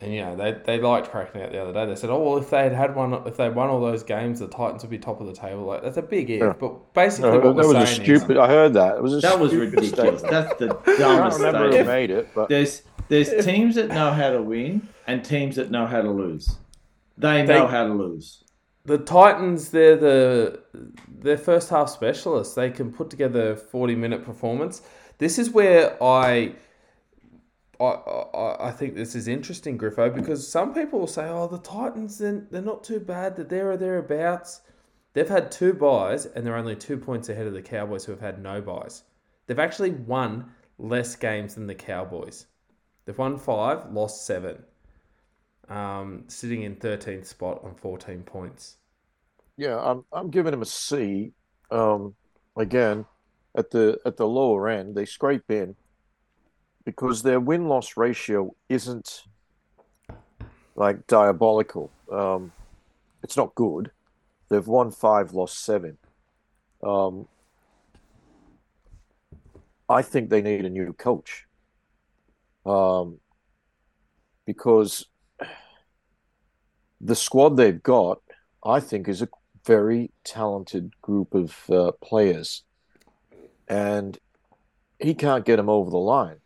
And 0.00 0.14
you 0.14 0.20
know 0.20 0.36
they 0.36 0.52
they 0.64 0.80
liked 0.80 1.10
cracking 1.10 1.42
out 1.42 1.50
the 1.50 1.60
other 1.60 1.72
day. 1.72 1.84
They 1.86 1.96
said, 1.96 2.08
"Oh 2.10 2.22
well, 2.22 2.38
if 2.38 2.50
they 2.50 2.62
had 2.62 2.72
had 2.72 2.94
one, 2.94 3.12
if 3.26 3.36
they 3.36 3.48
won 3.50 3.68
all 3.68 3.80
those 3.80 4.04
games, 4.04 4.38
the 4.38 4.46
Titans 4.46 4.82
would 4.82 4.90
be 4.90 4.98
top 4.98 5.20
of 5.20 5.26
the 5.26 5.32
table." 5.32 5.64
Like 5.64 5.82
that's 5.82 5.96
a 5.96 6.02
big 6.02 6.30
if, 6.30 6.40
Yeah. 6.40 6.52
but 6.58 6.94
basically 6.94 7.30
no, 7.32 7.36
what 7.40 7.56
that 7.56 7.66
we're 7.66 7.74
was 7.74 7.90
a 7.90 7.94
saying 7.96 8.02
stupid. 8.04 8.36
is, 8.36 8.38
I 8.38 8.46
heard 8.46 8.74
that. 8.74 8.96
It 8.98 9.02
was 9.02 9.14
a 9.14 9.20
That 9.20 9.40
was 9.40 9.52
ridiculous. 9.54 10.20
statement. 10.20 10.30
That's 10.30 10.54
the 10.60 10.66
dumbest. 10.68 10.88
I 10.88 10.96
don't 10.98 11.16
dumbest 11.16 11.36
remember 11.38 11.58
who 11.66 11.72
statement. 11.72 11.88
made 11.88 12.10
it, 12.12 12.28
but 12.32 12.48
There's 12.48 12.82
there's 13.08 13.44
teams 13.44 13.74
that 13.74 13.88
know 13.88 14.12
how 14.12 14.30
to 14.30 14.40
win 14.40 14.86
and 15.08 15.24
teams 15.24 15.56
that 15.56 15.70
know 15.72 15.86
how 15.86 16.00
to 16.02 16.10
lose. 16.10 16.56
They 17.16 17.42
know 17.44 17.66
They- 17.66 17.72
how 17.72 17.86
to 17.88 17.92
lose. 17.92 18.44
the 18.84 18.98
Titans, 18.98 19.70
they're 19.72 19.96
the 19.96 20.60
they're 21.22 21.36
first 21.36 21.70
half 21.70 21.88
specialists. 21.88 22.54
They 22.54 22.70
can 22.70 22.92
put 22.92 23.10
together 23.10 23.50
a 23.50 23.56
forty 23.56 23.96
minute 23.96 24.24
performance. 24.24 24.80
This 25.18 25.40
is 25.40 25.50
where 25.50 26.00
I. 26.00 26.52
I, 27.80 28.56
I, 28.60 28.70
think 28.72 28.94
this 28.94 29.14
is 29.14 29.28
interesting, 29.28 29.78
Griffo, 29.78 30.12
because 30.12 30.46
some 30.46 30.74
people 30.74 30.98
will 30.98 31.06
say, 31.06 31.28
"Oh, 31.28 31.46
the 31.46 31.58
Titans, 31.58 32.18
they're, 32.18 32.44
they're 32.50 32.60
not 32.60 32.82
too 32.82 32.98
bad. 32.98 33.36
They're 33.36 33.44
there 33.44 33.72
or 33.72 33.76
thereabouts." 33.76 34.62
They've 35.12 35.28
had 35.28 35.50
two 35.50 35.74
buys, 35.74 36.26
and 36.26 36.44
they're 36.44 36.56
only 36.56 36.76
two 36.76 36.96
points 36.96 37.28
ahead 37.28 37.46
of 37.46 37.52
the 37.52 37.62
Cowboys, 37.62 38.04
who 38.04 38.12
have 38.12 38.20
had 38.20 38.42
no 38.42 38.60
buys. 38.60 39.04
They've 39.46 39.58
actually 39.58 39.90
won 39.90 40.52
less 40.78 41.16
games 41.16 41.54
than 41.54 41.66
the 41.66 41.74
Cowboys. 41.74 42.46
They've 43.04 43.16
won 43.16 43.38
five, 43.38 43.92
lost 43.92 44.26
seven, 44.26 44.62
um, 45.68 46.24
sitting 46.26 46.62
in 46.62 46.76
thirteenth 46.76 47.26
spot 47.28 47.60
on 47.62 47.76
fourteen 47.76 48.22
points. 48.22 48.76
yeah, 49.56 49.78
I'm 49.78 50.04
I'm 50.12 50.30
giving 50.30 50.50
them 50.50 50.62
a 50.62 50.66
C. 50.66 51.32
Um, 51.70 52.16
again, 52.56 53.06
at 53.56 53.70
the 53.70 54.00
at 54.04 54.16
the 54.16 54.26
lower 54.26 54.68
end, 54.68 54.96
they 54.96 55.04
scrape 55.04 55.48
in 55.50 55.76
because 56.84 57.22
their 57.22 57.40
win 57.40 57.68
loss 57.68 57.96
ratio 57.96 58.54
isn't 58.68 59.24
like 60.74 61.06
diabolical. 61.06 61.90
Um, 62.10 62.52
it's 63.22 63.36
not 63.36 63.54
good. 63.54 63.90
They've 64.48 64.66
won 64.66 64.90
five, 64.90 65.32
lost 65.32 65.64
seven. 65.64 65.98
Um, 66.82 67.26
I 69.88 70.02
think 70.02 70.30
they 70.30 70.42
need 70.42 70.64
a 70.64 70.70
new 70.70 70.92
coach. 70.92 71.46
Um, 72.64 73.18
because 74.46 75.06
the 77.00 77.14
squad 77.14 77.56
they've 77.56 77.82
got, 77.82 78.20
I 78.64 78.80
think, 78.80 79.08
is 79.08 79.20
a 79.20 79.28
very 79.66 80.10
talented 80.24 80.92
group 81.02 81.34
of 81.34 81.70
uh, 81.70 81.92
players, 82.02 82.62
and 83.68 84.18
he 84.98 85.14
can't 85.14 85.44
get 85.44 85.56
them 85.56 85.68
over 85.68 85.90
the 85.90 85.98
line 85.98 86.40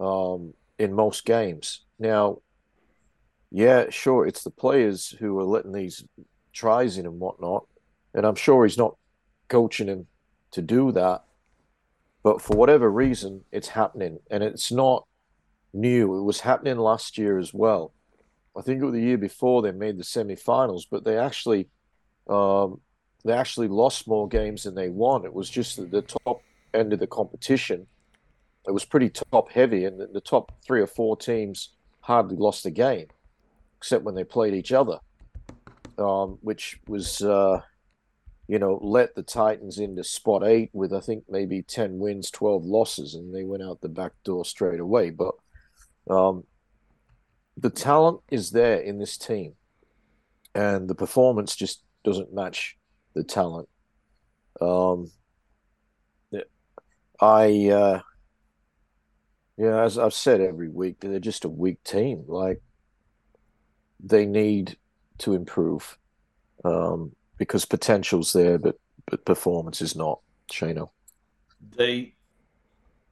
um, 0.00 0.54
in 0.78 0.92
most 0.92 1.24
games. 1.24 1.80
Now, 1.98 2.38
yeah, 3.50 3.90
sure, 3.90 4.26
it's 4.26 4.42
the 4.42 4.50
players 4.50 5.14
who 5.18 5.38
are 5.38 5.44
letting 5.44 5.72
these 5.72 6.04
tries 6.52 6.98
in 6.98 7.06
and 7.06 7.20
whatnot, 7.20 7.66
and 8.12 8.26
I'm 8.26 8.34
sure 8.34 8.64
he's 8.64 8.78
not 8.78 8.96
coaching 9.48 9.86
him 9.88 10.06
to 10.52 10.62
do 10.62 10.92
that. 10.92 11.24
But 12.22 12.40
for 12.40 12.56
whatever 12.56 12.90
reason, 12.90 13.44
it's 13.52 13.68
happening, 13.68 14.18
and 14.30 14.42
it's 14.42 14.72
not 14.72 15.06
new. 15.72 16.18
It 16.18 16.22
was 16.22 16.40
happening 16.40 16.78
last 16.78 17.18
year 17.18 17.38
as 17.38 17.52
well. 17.52 17.92
I 18.56 18.62
think 18.62 18.80
it 18.80 18.84
was 18.84 18.94
the 18.94 19.00
year 19.00 19.18
before 19.18 19.62
they 19.62 19.72
made 19.72 19.98
the 19.98 20.04
semi-finals, 20.04 20.86
but 20.90 21.04
they 21.04 21.18
actually, 21.18 21.68
um, 22.28 22.80
they 23.24 23.32
actually 23.32 23.68
lost 23.68 24.08
more 24.08 24.28
games 24.28 24.62
than 24.62 24.74
they 24.74 24.88
won. 24.88 25.24
It 25.24 25.34
was 25.34 25.50
just 25.50 25.90
the 25.90 26.02
top 26.02 26.42
end 26.72 26.92
of 26.92 26.98
the 27.00 27.06
competition. 27.06 27.86
It 28.66 28.72
was 28.72 28.84
pretty 28.84 29.10
top 29.10 29.50
heavy, 29.50 29.84
and 29.84 30.00
the, 30.12 30.20
top 30.20 30.52
three 30.64 30.80
or 30.80 30.86
four 30.86 31.16
teams 31.16 31.70
hardly 32.00 32.36
lost 32.36 32.64
a 32.66 32.70
game, 32.70 33.08
except 33.78 34.04
when 34.04 34.14
they 34.14 34.24
played 34.24 34.54
each 34.54 34.72
other, 34.72 34.98
um, 35.98 36.38
which 36.40 36.80
was, 36.86 37.20
uh, 37.20 37.60
you 38.48 38.58
know, 38.58 38.78
let 38.82 39.14
the 39.14 39.22
Titans 39.22 39.78
into 39.78 40.02
spot 40.02 40.44
eight 40.44 40.70
with 40.72 40.94
I 40.94 41.00
think 41.00 41.24
maybe 41.28 41.62
ten 41.62 41.98
wins, 41.98 42.30
twelve 42.30 42.64
losses, 42.64 43.14
and 43.14 43.34
they 43.34 43.44
went 43.44 43.62
out 43.62 43.80
the 43.80 43.88
back 43.88 44.12
door 44.24 44.44
straight 44.44 44.80
away. 44.80 45.10
But 45.10 45.34
um, 46.08 46.44
the 47.56 47.70
talent 47.70 48.20
is 48.30 48.50
there 48.50 48.80
in 48.80 48.98
this 48.98 49.18
team, 49.18 49.54
and 50.54 50.88
the 50.88 50.94
performance 50.94 51.54
just 51.54 51.82
doesn't 52.02 52.34
match 52.34 52.76
the 53.14 53.24
talent. 53.24 53.68
Um, 54.60 55.10
I 57.20 57.68
uh, 57.68 58.00
Yeah, 59.56 59.82
as 59.82 59.98
I've 59.98 60.14
said 60.14 60.40
every 60.40 60.68
week, 60.68 60.96
they're 61.00 61.20
just 61.20 61.44
a 61.44 61.48
weak 61.48 61.82
team. 61.84 62.24
Like 62.26 62.60
they 64.00 64.26
need 64.26 64.76
to 65.18 65.34
improve 65.34 65.96
um, 66.64 67.12
because 67.38 67.64
potential's 67.64 68.32
there, 68.32 68.58
but 68.58 68.78
but 69.06 69.24
performance 69.24 69.80
is 69.80 69.94
not. 69.94 70.20
Shano. 70.50 70.90
They 71.76 72.14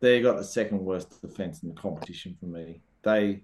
they 0.01 0.21
got 0.21 0.37
the 0.37 0.45
second 0.45 0.81
worst 0.81 1.23
defense 1.23 1.63
in 1.63 1.69
the 1.69 1.81
competition 1.81 2.37
for 2.39 2.47
me. 2.47 2.83
They 3.03 3.43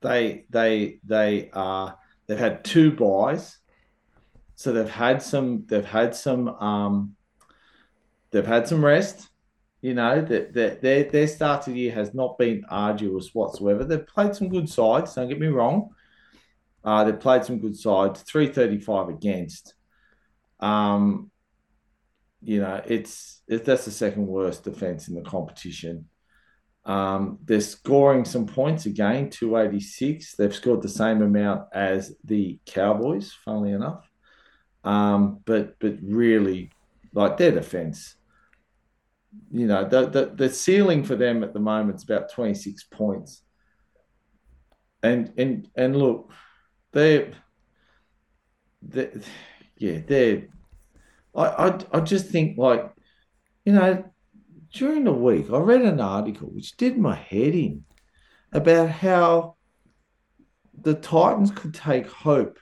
they 0.00 0.44
they 0.48 1.00
they 1.04 1.50
are 1.52 1.98
they've 2.26 2.38
had 2.38 2.64
two 2.64 2.92
buys, 2.92 3.58
so 4.54 4.72
they've 4.72 4.88
had 4.88 5.22
some 5.22 5.66
they've 5.66 5.84
had 5.84 6.14
some 6.14 6.48
um 6.48 7.16
they've 8.30 8.46
had 8.46 8.68
some 8.68 8.84
rest. 8.84 9.28
You 9.80 9.94
know 9.94 10.20
that 10.20 10.52
their, 10.52 10.74
their 10.74 11.04
their 11.04 11.26
start 11.28 11.62
to 11.62 11.70
the 11.70 11.78
year 11.78 11.92
has 11.92 12.12
not 12.12 12.36
been 12.36 12.64
arduous 12.68 13.34
whatsoever. 13.34 13.84
They've 13.84 14.06
played 14.06 14.34
some 14.34 14.48
good 14.48 14.68
sides. 14.68 15.14
Don't 15.14 15.28
get 15.28 15.38
me 15.38 15.46
wrong. 15.46 15.90
Uh, 16.84 17.04
they've 17.04 17.20
played 17.20 17.44
some 17.44 17.60
good 17.60 17.76
sides. 17.76 18.22
Three 18.22 18.48
thirty 18.48 18.80
five 18.80 19.08
against. 19.08 19.74
Um, 20.58 21.30
you 22.42 22.60
know, 22.60 22.82
it's 22.86 23.42
it, 23.46 23.64
that's 23.64 23.84
the 23.84 23.90
second 23.90 24.26
worst 24.26 24.64
defense 24.64 25.08
in 25.08 25.14
the 25.14 25.22
competition. 25.22 26.08
Um, 26.84 27.38
they're 27.44 27.60
scoring 27.60 28.24
some 28.24 28.46
points 28.46 28.86
again, 28.86 29.28
286. 29.28 30.36
They've 30.36 30.54
scored 30.54 30.80
the 30.80 30.88
same 30.88 31.20
amount 31.20 31.68
as 31.74 32.14
the 32.24 32.58
Cowboys, 32.64 33.32
funnily 33.44 33.72
enough. 33.72 34.08
Um, 34.84 35.40
but 35.44 35.78
but 35.80 35.98
really, 36.02 36.70
like 37.12 37.36
their 37.36 37.52
defense, 37.52 38.16
you 39.50 39.66
know, 39.66 39.88
the, 39.88 40.06
the, 40.06 40.32
the 40.34 40.50
ceiling 40.50 41.04
for 41.04 41.16
them 41.16 41.42
at 41.42 41.52
the 41.52 41.60
moment 41.60 41.96
is 41.96 42.04
about 42.04 42.32
26 42.32 42.84
points. 42.84 43.42
And 45.02 45.32
and 45.36 45.68
and 45.76 45.96
look, 45.96 46.32
they 46.92 47.32
they 48.82 49.10
yeah, 49.76 50.00
they're 50.04 50.48
I, 51.36 51.44
I 51.44 51.78
I 51.92 52.00
just 52.00 52.26
think 52.26 52.58
like, 52.58 52.92
you 53.64 53.74
know, 53.74 54.04
during 54.72 55.04
the 55.04 55.12
week 55.12 55.50
I 55.52 55.58
read 55.58 55.82
an 55.82 56.00
article 56.00 56.48
which 56.48 56.76
did 56.76 56.98
my 56.98 57.14
head 57.14 57.54
in 57.54 57.84
about 58.52 58.90
how 58.90 59.56
the 60.80 60.94
Titans 60.94 61.52
could 61.52 61.74
take 61.74 62.08
hope 62.08 62.58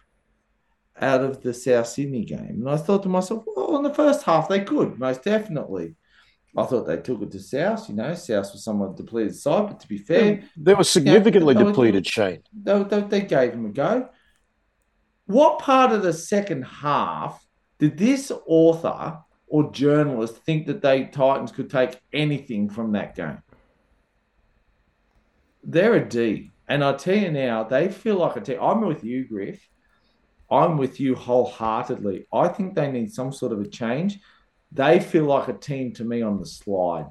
out 1.01 1.23
of 1.23 1.43
the 1.43 1.53
South 1.53 1.87
Sydney 1.87 2.25
game. 2.25 2.61
And 2.61 2.71
I 2.71 2.77
thought 2.77 3.03
to 3.03 3.09
myself, 3.09 3.45
well, 3.47 3.77
in 3.77 3.83
the 3.83 3.95
first 3.95 4.25
half 4.25 4.49
they 4.49 4.61
could, 4.61 4.99
most 4.99 5.23
definitely. 5.23 5.97
I 6.57 6.65
thought 6.65 6.87
they 6.87 6.97
took 6.97 7.23
it 7.23 7.31
to 7.33 7.41
South. 7.41 7.89
You 7.89 7.95
know, 7.97 8.15
South 8.15 8.51
was 8.53 8.65
somewhat 8.65 8.97
depleted 8.97 9.35
side, 9.37 9.67
but 9.69 9.81
to 9.81 9.89
be 9.89 9.99
fair, 9.99 10.43
they 10.57 10.75
were 10.75 10.85
significantly 10.85 11.55
they 11.55 11.63
were- 11.63 11.71
depleted, 11.71 12.07
Shane. 12.07 12.43
they, 12.53 12.83
they, 12.85 13.01
they 13.03 13.21
gave 13.23 13.53
him 13.53 13.67
a 13.67 13.71
go. 13.71 14.09
What 15.27 15.59
part 15.59 15.93
of 15.93 16.03
the 16.03 16.13
second 16.13 16.63
half 16.63 17.45
did 17.79 17.99
this 17.99 18.33
author 18.47 19.19
or 19.49 19.71
journalist 19.73 20.37
think 20.39 20.67
that 20.67 20.81
they 20.83 21.05
Titans 21.05 21.53
could 21.53 21.69
take 21.69 22.01
anything 22.13 22.71
from 22.71 22.93
that 22.93 23.15
game? 23.17 23.43
They're 25.65 25.95
a 25.95 26.09
D. 26.09 26.53
And 26.69 26.83
I 26.83 26.95
tell 26.95 27.17
you 27.17 27.31
now, 27.31 27.65
they 27.65 27.89
feel 27.89 28.17
like 28.17 28.37
a 28.37 28.41
team. 28.41 28.59
I'm 28.61 28.81
with 28.81 29.05
you, 29.05 29.25
Griff. 29.27 29.69
I'm 30.51 30.77
with 30.77 31.01
you 31.01 31.15
wholeheartedly. 31.15 32.27
I 32.33 32.49
think 32.49 32.75
they 32.75 32.91
need 32.91 33.13
some 33.13 33.33
sort 33.33 33.53
of 33.53 33.61
a 33.61 33.67
change. 33.67 34.21
They 34.73 35.01
feel 35.01 35.25
like 35.25 35.49
a 35.49 35.53
team 35.55 35.93
to 35.95 36.05
me 36.05 36.23
on 36.23 36.39
the 36.39 36.47
slide. 36.47 37.07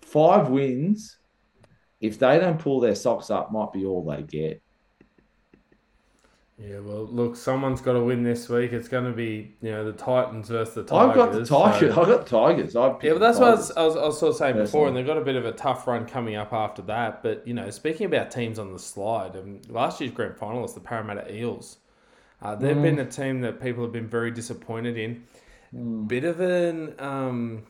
Five 0.00 0.48
wins, 0.48 1.18
if 2.00 2.18
they 2.18 2.38
don't 2.38 2.58
pull 2.58 2.80
their 2.80 2.94
socks 2.94 3.30
up, 3.30 3.52
might 3.52 3.72
be 3.72 3.84
all 3.84 4.04
they 4.04 4.22
get. 4.22 4.62
Yeah, 6.58 6.78
well, 6.78 7.04
look, 7.06 7.36
someone's 7.36 7.82
got 7.82 7.92
to 7.94 8.00
win 8.00 8.22
this 8.22 8.48
week. 8.48 8.72
It's 8.72 8.88
going 8.88 9.04
to 9.04 9.12
be, 9.12 9.54
you 9.60 9.72
know, 9.72 9.84
the 9.84 9.92
Titans 9.92 10.48
versus 10.48 10.74
the 10.74 10.84
Tigers. 10.84 11.10
I've 11.10 11.14
got 11.14 11.32
the 11.32 11.44
Tigers. 11.44 11.94
so- 11.94 12.00
I've 12.00 12.06
got 12.08 12.26
Tigers. 12.26 12.76
I've 12.76 13.04
Yeah, 13.04 13.12
but 13.12 13.18
that's 13.18 13.38
what 13.38 13.48
I 13.48 13.50
was, 13.56 13.70
I 13.72 13.84
was, 13.84 13.96
I 13.96 14.06
was 14.06 14.18
sort 14.18 14.30
of 14.30 14.36
saying 14.38 14.56
before, 14.56 14.88
and 14.88 14.96
they've 14.96 15.04
got 15.06 15.18
a 15.18 15.24
bit 15.24 15.36
of 15.36 15.44
a 15.44 15.52
tough 15.52 15.86
run 15.86 16.06
coming 16.06 16.34
up 16.36 16.54
after 16.54 16.80
that. 16.82 17.22
But, 17.22 17.46
you 17.46 17.52
know, 17.52 17.68
speaking 17.68 18.06
about 18.06 18.30
teams 18.30 18.58
on 18.58 18.72
the 18.72 18.78
slide, 18.78 19.36
um, 19.36 19.60
last 19.68 20.00
year's 20.00 20.14
grand 20.14 20.36
finalists, 20.36 20.72
the 20.72 20.80
Parramatta 20.80 21.30
Eels, 21.30 21.76
uh, 22.46 22.54
they've 22.56 22.76
Mm. 22.76 22.82
been 22.82 22.98
a 23.00 23.04
team 23.06 23.40
that 23.40 23.60
people 23.60 23.82
have 23.82 23.92
been 23.92 24.06
very 24.08 24.30
disappointed 24.30 24.96
in. 24.96 25.24
Mm. 25.74 26.08
Bit 26.08 26.24
of 26.24 26.40
an. 26.40 26.94
Um, 26.98 27.62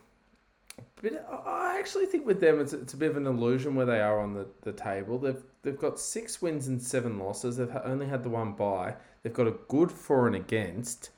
bit, 1.00 1.24
I 1.30 1.76
actually 1.78 2.06
think 2.06 2.26
with 2.26 2.40
them, 2.40 2.60
it's, 2.60 2.72
it's 2.72 2.94
a 2.94 2.96
bit 2.96 3.10
of 3.10 3.16
an 3.16 3.26
illusion 3.26 3.74
where 3.74 3.86
they 3.86 4.00
are 4.00 4.20
on 4.20 4.34
the, 4.34 4.46
the 4.62 4.72
table. 4.72 5.18
They've 5.18 5.42
they've 5.62 5.78
got 5.78 5.98
six 5.98 6.42
wins 6.42 6.68
and 6.68 6.80
seven 6.80 7.18
losses. 7.18 7.56
They've 7.56 7.76
only 7.84 8.06
had 8.06 8.22
the 8.22 8.28
one 8.30 8.52
bye. 8.52 8.94
They've 9.22 9.32
got 9.32 9.46
a 9.46 9.54
good 9.68 9.90
for 9.90 10.26
and 10.26 10.36
against. 10.36 11.10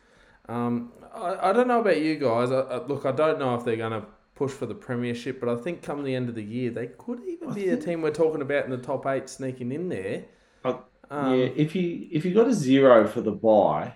Um, 0.48 0.92
I, 1.14 1.50
I 1.50 1.52
don't 1.52 1.68
know 1.68 1.80
about 1.80 2.00
you 2.00 2.16
guys. 2.16 2.50
I, 2.50 2.60
I, 2.60 2.86
look, 2.86 3.04
I 3.04 3.12
don't 3.12 3.38
know 3.38 3.54
if 3.54 3.64
they're 3.64 3.76
going 3.76 3.92
to 3.92 4.06
push 4.34 4.52
for 4.52 4.66
the 4.66 4.74
premiership, 4.74 5.40
but 5.40 5.48
I 5.48 5.56
think 5.56 5.82
come 5.82 6.02
the 6.04 6.14
end 6.14 6.28
of 6.28 6.34
the 6.34 6.42
year, 6.44 6.70
they 6.70 6.86
could 6.86 7.20
even 7.26 7.50
I 7.50 7.54
be 7.54 7.68
a 7.68 7.76
team 7.76 8.00
we're 8.02 8.12
talking 8.12 8.40
about 8.40 8.64
in 8.64 8.70
the 8.70 8.78
top 8.78 9.04
eight 9.06 9.28
sneaking 9.28 9.72
in 9.72 9.88
there. 9.88 10.24
Um, 11.10 11.34
yeah, 11.34 11.46
if 11.56 11.74
you 11.74 12.06
if 12.10 12.24
you 12.24 12.34
got 12.34 12.48
a 12.48 12.52
zero 12.52 13.06
for 13.08 13.20
the 13.20 13.32
buy, 13.32 13.94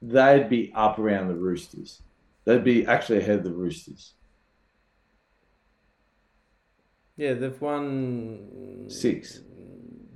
they'd 0.00 0.48
be 0.48 0.72
up 0.74 0.98
around 0.98 1.28
the 1.28 1.34
Roosters. 1.34 2.00
They'd 2.44 2.64
be 2.64 2.86
actually 2.86 3.18
ahead 3.18 3.38
of 3.38 3.44
the 3.44 3.52
Roosters. 3.52 4.14
yeah, 7.16 7.34
they've 7.34 7.60
won 7.60 8.86
Six. 8.88 9.40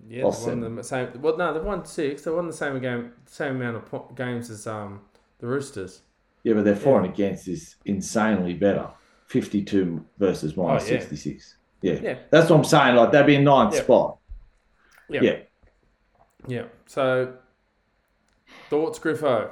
Yeah, 0.08 0.24
they've 0.30 0.46
won 0.62 0.76
the 0.76 0.82
same. 0.84 1.08
Well, 1.20 1.36
no, 1.36 1.52
they've 1.52 1.62
won 1.62 1.84
six. 1.84 2.22
They 2.22 2.30
won 2.30 2.46
the 2.46 2.52
same 2.52 2.78
game, 2.80 3.12
same 3.26 3.56
amount 3.56 3.76
of 3.76 3.86
po- 3.86 4.12
games 4.16 4.50
as 4.50 4.66
um 4.66 5.00
the 5.38 5.46
Roosters. 5.46 6.02
Yeah, 6.44 6.54
but 6.54 6.64
their 6.64 6.76
for 6.76 7.00
and 7.00 7.10
against 7.12 7.48
is 7.48 7.74
insanely 7.84 8.54
better. 8.54 8.88
Fifty-two 9.26 10.04
versus 10.18 10.56
minus 10.56 10.84
Oh, 10.84 10.86
yeah. 10.86 10.98
sixty-six. 11.00 11.56
Yeah. 11.82 11.98
Yeah. 12.02 12.18
that's 12.30 12.48
what 12.50 12.56
I'm 12.58 12.64
saying. 12.64 12.94
Like 12.96 13.10
they'd 13.12 13.26
be 13.26 13.34
in 13.34 13.44
ninth 13.44 13.74
Yeah. 13.74 13.82
spot. 13.82 14.18
Yeah. 15.10 15.20
Yeah. 15.22 15.36
Yeah. 16.46 16.64
So, 16.86 17.34
thoughts, 18.70 18.98
Griffo? 18.98 19.50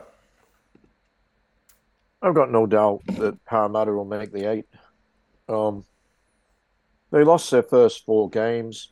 I've 2.22 2.34
got 2.34 2.50
no 2.50 2.66
doubt 2.66 3.02
that 3.06 3.44
Parramatta 3.44 3.92
will 3.92 4.04
make 4.04 4.32
the 4.32 4.50
eight. 4.50 4.66
Um, 5.48 5.84
they 7.10 7.22
lost 7.22 7.50
their 7.50 7.62
first 7.62 8.04
four 8.04 8.30
games. 8.30 8.88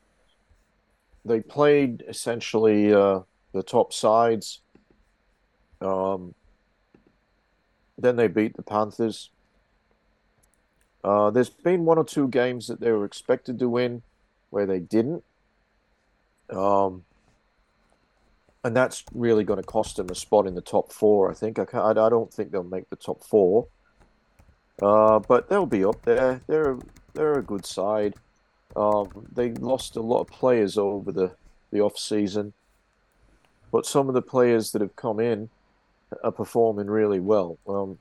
They 1.24 1.40
played 1.40 2.04
essentially 2.08 2.92
uh, 2.92 3.20
the 3.52 3.62
top 3.62 3.92
sides. 3.92 4.60
Um, 5.80 6.34
then 7.96 8.16
they 8.16 8.28
beat 8.28 8.56
the 8.56 8.62
Panthers. 8.62 9.30
Uh, 11.04 11.30
there's 11.30 11.50
been 11.50 11.84
one 11.84 11.98
or 11.98 12.04
two 12.04 12.28
games 12.28 12.66
that 12.66 12.80
they 12.80 12.92
were 12.92 13.04
expected 13.04 13.58
to 13.58 13.68
win 13.68 14.02
where 14.50 14.66
they 14.66 14.78
didn't. 14.78 15.24
Um, 16.50 17.04
and 18.64 18.76
that's 18.76 19.04
really 19.12 19.44
going 19.44 19.60
to 19.60 19.66
cost 19.66 19.96
them 19.96 20.08
a 20.10 20.14
spot 20.14 20.46
in 20.46 20.54
the 20.54 20.60
top 20.60 20.92
four. 20.92 21.30
I 21.30 21.34
think 21.34 21.58
I 21.58 21.64
I 21.74 21.92
don't 21.92 22.32
think 22.32 22.50
they'll 22.50 22.62
make 22.62 22.88
the 22.90 22.96
top 22.96 23.22
four, 23.24 23.66
uh, 24.80 25.18
but 25.18 25.48
they'll 25.48 25.66
be 25.66 25.84
up 25.84 26.02
there. 26.04 26.40
They're 26.46 26.78
they're 27.14 27.38
a 27.38 27.42
good 27.42 27.66
side. 27.66 28.14
Um, 28.76 29.26
they 29.32 29.50
lost 29.52 29.96
a 29.96 30.02
lot 30.02 30.20
of 30.20 30.28
players 30.28 30.78
over 30.78 31.12
the 31.12 31.34
the 31.70 31.80
off 31.80 31.98
season, 31.98 32.52
but 33.70 33.86
some 33.86 34.08
of 34.08 34.14
the 34.14 34.22
players 34.22 34.72
that 34.72 34.82
have 34.82 34.96
come 34.96 35.18
in 35.18 35.48
are 36.22 36.32
performing 36.32 36.88
really 36.88 37.20
well. 37.20 37.58
Um, 37.68 37.98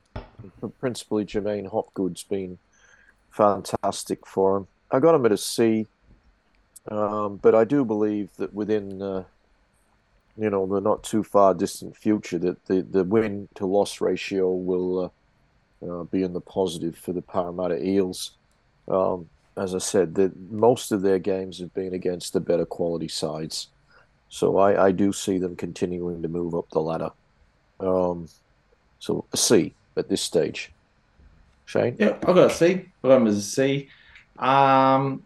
principally, 0.78 1.24
J'maine 1.24 1.68
Hopgood's 1.68 2.22
been 2.22 2.58
fantastic 3.30 4.26
for 4.26 4.58
him. 4.58 4.66
I 4.90 5.00
got 5.00 5.14
him 5.14 5.24
at 5.24 5.32
a 5.32 5.38
C, 5.38 5.86
um, 6.88 7.38
but 7.38 7.54
I 7.54 7.64
do 7.64 7.84
believe 7.84 8.30
that 8.36 8.52
within 8.52 9.00
uh, 9.00 9.24
you 10.36 10.50
know 10.50 10.66
the 10.66 10.80
not 10.80 11.02
too 11.02 11.22
far 11.22 11.54
distant 11.54 11.96
future 11.96 12.38
that 12.38 12.64
the, 12.66 12.82
the 12.82 13.04
win 13.04 13.48
to 13.54 13.66
loss 13.66 14.00
ratio 14.00 14.50
will 14.50 15.12
uh, 15.84 16.00
uh, 16.00 16.04
be 16.04 16.22
in 16.22 16.32
the 16.32 16.40
positive 16.40 16.96
for 16.96 17.12
the 17.12 17.22
Parramatta 17.22 17.84
Eels. 17.84 18.32
Um, 18.88 19.28
as 19.56 19.74
I 19.74 19.78
said, 19.78 20.14
that 20.14 20.32
most 20.50 20.92
of 20.92 21.02
their 21.02 21.18
games 21.18 21.58
have 21.58 21.74
been 21.74 21.92
against 21.92 22.32
the 22.32 22.40
better 22.40 22.64
quality 22.64 23.08
sides, 23.08 23.68
so 24.28 24.56
I, 24.56 24.86
I 24.86 24.92
do 24.92 25.12
see 25.12 25.38
them 25.38 25.56
continuing 25.56 26.22
to 26.22 26.28
move 26.28 26.54
up 26.54 26.70
the 26.70 26.80
ladder. 26.80 27.10
Um, 27.80 28.28
so 28.98 29.26
a 29.32 29.36
C 29.36 29.74
at 29.96 30.08
this 30.08 30.22
stage. 30.22 30.72
Shane, 31.66 31.96
Yeah, 31.98 32.16
I've 32.26 32.34
got 32.34 32.50
a 32.50 32.50
C. 32.50 32.72
I've 32.74 33.02
got 33.02 33.18
them 33.18 33.26
as 33.26 33.36
a 33.36 33.42
C. 33.42 33.88
Um, 34.38 35.22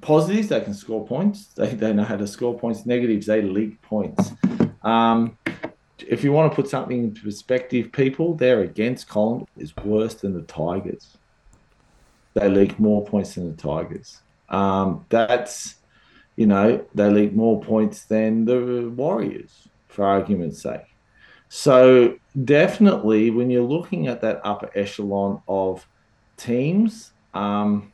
positives, 0.00 0.48
they 0.48 0.60
can 0.60 0.74
score 0.74 1.06
points. 1.06 1.46
They, 1.54 1.74
they 1.74 1.92
know 1.92 2.04
how 2.04 2.16
to 2.16 2.26
score 2.26 2.58
points. 2.58 2.86
Negatives, 2.86 3.26
they 3.26 3.42
leak 3.42 3.80
points. 3.82 4.32
Um, 4.82 5.36
if 6.06 6.24
you 6.24 6.32
want 6.32 6.50
to 6.50 6.56
put 6.56 6.68
something 6.68 7.04
into 7.04 7.22
perspective, 7.22 7.92
people, 7.92 8.34
they're 8.34 8.60
against 8.60 9.08
Collingwood 9.08 9.48
is 9.56 9.76
worse 9.76 10.14
than 10.14 10.34
the 10.34 10.42
Tigers. 10.42 11.16
they 12.34 12.48
leak 12.48 12.78
more 12.78 13.04
points 13.04 13.34
than 13.34 13.50
the 13.50 13.56
Tigers. 13.60 14.20
Um, 14.48 15.04
that's, 15.08 15.76
you 16.36 16.46
know, 16.46 16.84
they 16.94 17.10
leak 17.10 17.34
more 17.34 17.60
points 17.60 18.04
than 18.04 18.44
the 18.44 18.88
Warriors, 18.94 19.68
for 19.88 20.04
argument's 20.04 20.62
sake. 20.62 20.94
So 21.48 22.16
definitely, 22.44 23.30
when 23.30 23.50
you're 23.50 23.62
looking 23.62 24.06
at 24.06 24.20
that 24.20 24.40
upper 24.44 24.70
echelon 24.74 25.42
of 25.48 25.86
teams, 26.36 27.12
um, 27.34 27.92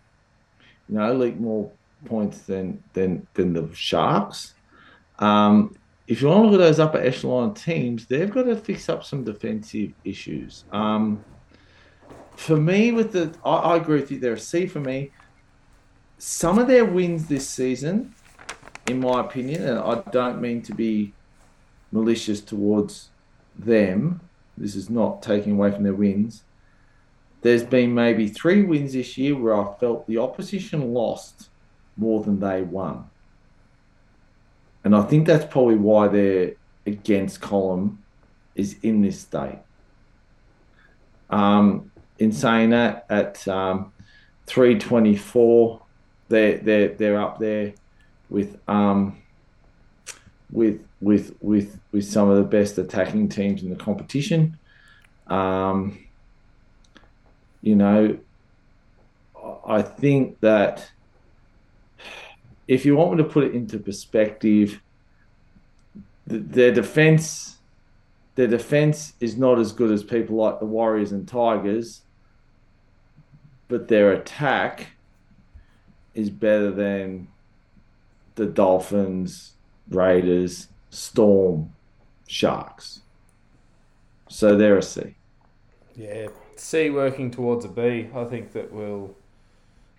you 0.89 0.97
know, 0.97 1.14
leak 1.14 1.39
more 1.39 1.70
points 2.05 2.39
than 2.43 2.82
than 2.93 3.26
than 3.35 3.52
the 3.52 3.68
Sharks. 3.74 4.55
Um, 5.18 5.76
if 6.06 6.20
you 6.20 6.28
want 6.28 6.44
to 6.44 6.51
look 6.51 6.60
at 6.60 6.64
those 6.64 6.81
upper 6.81 6.98
echelon 6.98 7.55
teams, 7.55 8.06
they've 8.06 8.31
got 8.31 8.43
to 8.43 8.56
fix 8.56 8.89
up 8.89 9.05
some 9.05 9.24
defensive 9.24 9.93
issues. 10.05 10.64
Um, 10.70 11.24
for 12.36 12.56
me, 12.56 12.93
with 12.93 13.12
the, 13.12 13.35
I, 13.44 13.55
I, 13.55 13.76
agree 13.76 14.01
with 14.01 14.10
you. 14.10 14.18
They're 14.18 14.35
a 14.35 14.39
C 14.39 14.66
for 14.66 14.81
me. 14.81 15.12
Some 16.18 16.59
of 16.59 16.66
their 16.66 16.85
wins 16.85 17.26
this 17.26 17.48
season, 17.48 18.14
in 18.89 19.01
my 19.01 19.20
opinion, 19.20 19.66
and 19.66 19.78
I 19.78 20.02
don't 20.10 20.40
mean 20.40 20.62
to 20.62 20.74
be 20.74 21.14
malicious 21.93 22.40
towards 22.40 23.10
them. 23.56 24.20
This 24.59 24.76
is 24.76 24.90
not 24.90 25.22
taking 25.22 25.52
away 25.52 25.70
from 25.70 25.85
their 25.85 25.94
wins. 25.94 26.44
There's 27.43 27.62
been 27.62 27.94
maybe 27.94 28.28
three 28.28 28.62
wins 28.62 28.93
this 28.94 29.16
year 29.16 29.36
where 29.36 29.55
I 29.55 29.74
felt 29.74 30.06
the 30.06 30.18
opposition 30.18 30.93
lost 30.93 31.51
more 31.96 32.22
than 32.22 32.40
they 32.40 32.62
won. 32.62 33.08
And 34.84 34.94
I 34.94 35.02
think 35.02 35.26
that's 35.26 35.46
probably 35.46 35.76
why 35.76 36.08
they're 36.08 36.52
against 36.86 37.40
column 37.40 38.02
is 38.54 38.76
in 38.82 39.00
this 39.00 39.20
state. 39.20 39.58
Um, 41.30 41.90
in 42.18 42.32
saying 42.32 42.70
that, 42.70 43.06
at 43.08 43.46
um, 43.48 43.92
324, 44.46 45.80
they're, 46.28 46.58
they're, 46.58 46.88
they're 46.88 47.20
up 47.20 47.38
there 47.38 47.74
with 48.30 48.58
um, 48.68 49.16
with 50.50 50.80
with 51.00 51.34
with 51.40 51.78
with 51.92 52.04
some 52.04 52.30
of 52.30 52.36
the 52.36 52.42
best 52.42 52.78
attacking 52.78 53.28
teams 53.28 53.62
in 53.62 53.70
the 53.70 53.76
competition. 53.76 54.58
Um, 55.26 55.98
you 57.62 57.76
know, 57.76 58.18
I 59.66 59.82
think 59.82 60.40
that 60.40 60.90
if 62.66 62.85
you 62.85 62.97
want 62.97 63.12
me 63.12 63.16
to 63.19 63.28
put 63.28 63.45
it 63.45 63.55
into 63.55 63.78
perspective, 63.78 64.81
their 66.27 66.73
defense, 66.73 67.59
their 68.35 68.47
defense 68.47 69.12
is 69.20 69.36
not 69.36 69.59
as 69.59 69.73
good 69.73 69.91
as 69.91 70.03
people 70.03 70.36
like 70.36 70.59
the 70.59 70.66
Warriors 70.66 71.12
and 71.12 71.28
Tigers, 71.28 72.03
but 73.69 73.89
their 73.89 74.12
attack 74.12 74.89
is 76.15 76.31
better 76.31 76.70
than 76.70 77.28
the 78.36 78.47
Dolphins, 78.47 79.53
Raiders, 79.89 80.69
Storm, 80.91 81.73
Sharks. 82.27 83.01
So 84.28 84.57
they're 84.57 84.78
a 84.78 84.82
C. 84.82 85.15
Yeah, 85.95 86.28
C 86.57 86.91
working 86.91 87.31
towards 87.31 87.65
a 87.65 87.69
B. 87.69 88.09
I 88.15 88.24
think 88.24 88.53
that 88.53 88.73
will 88.73 89.15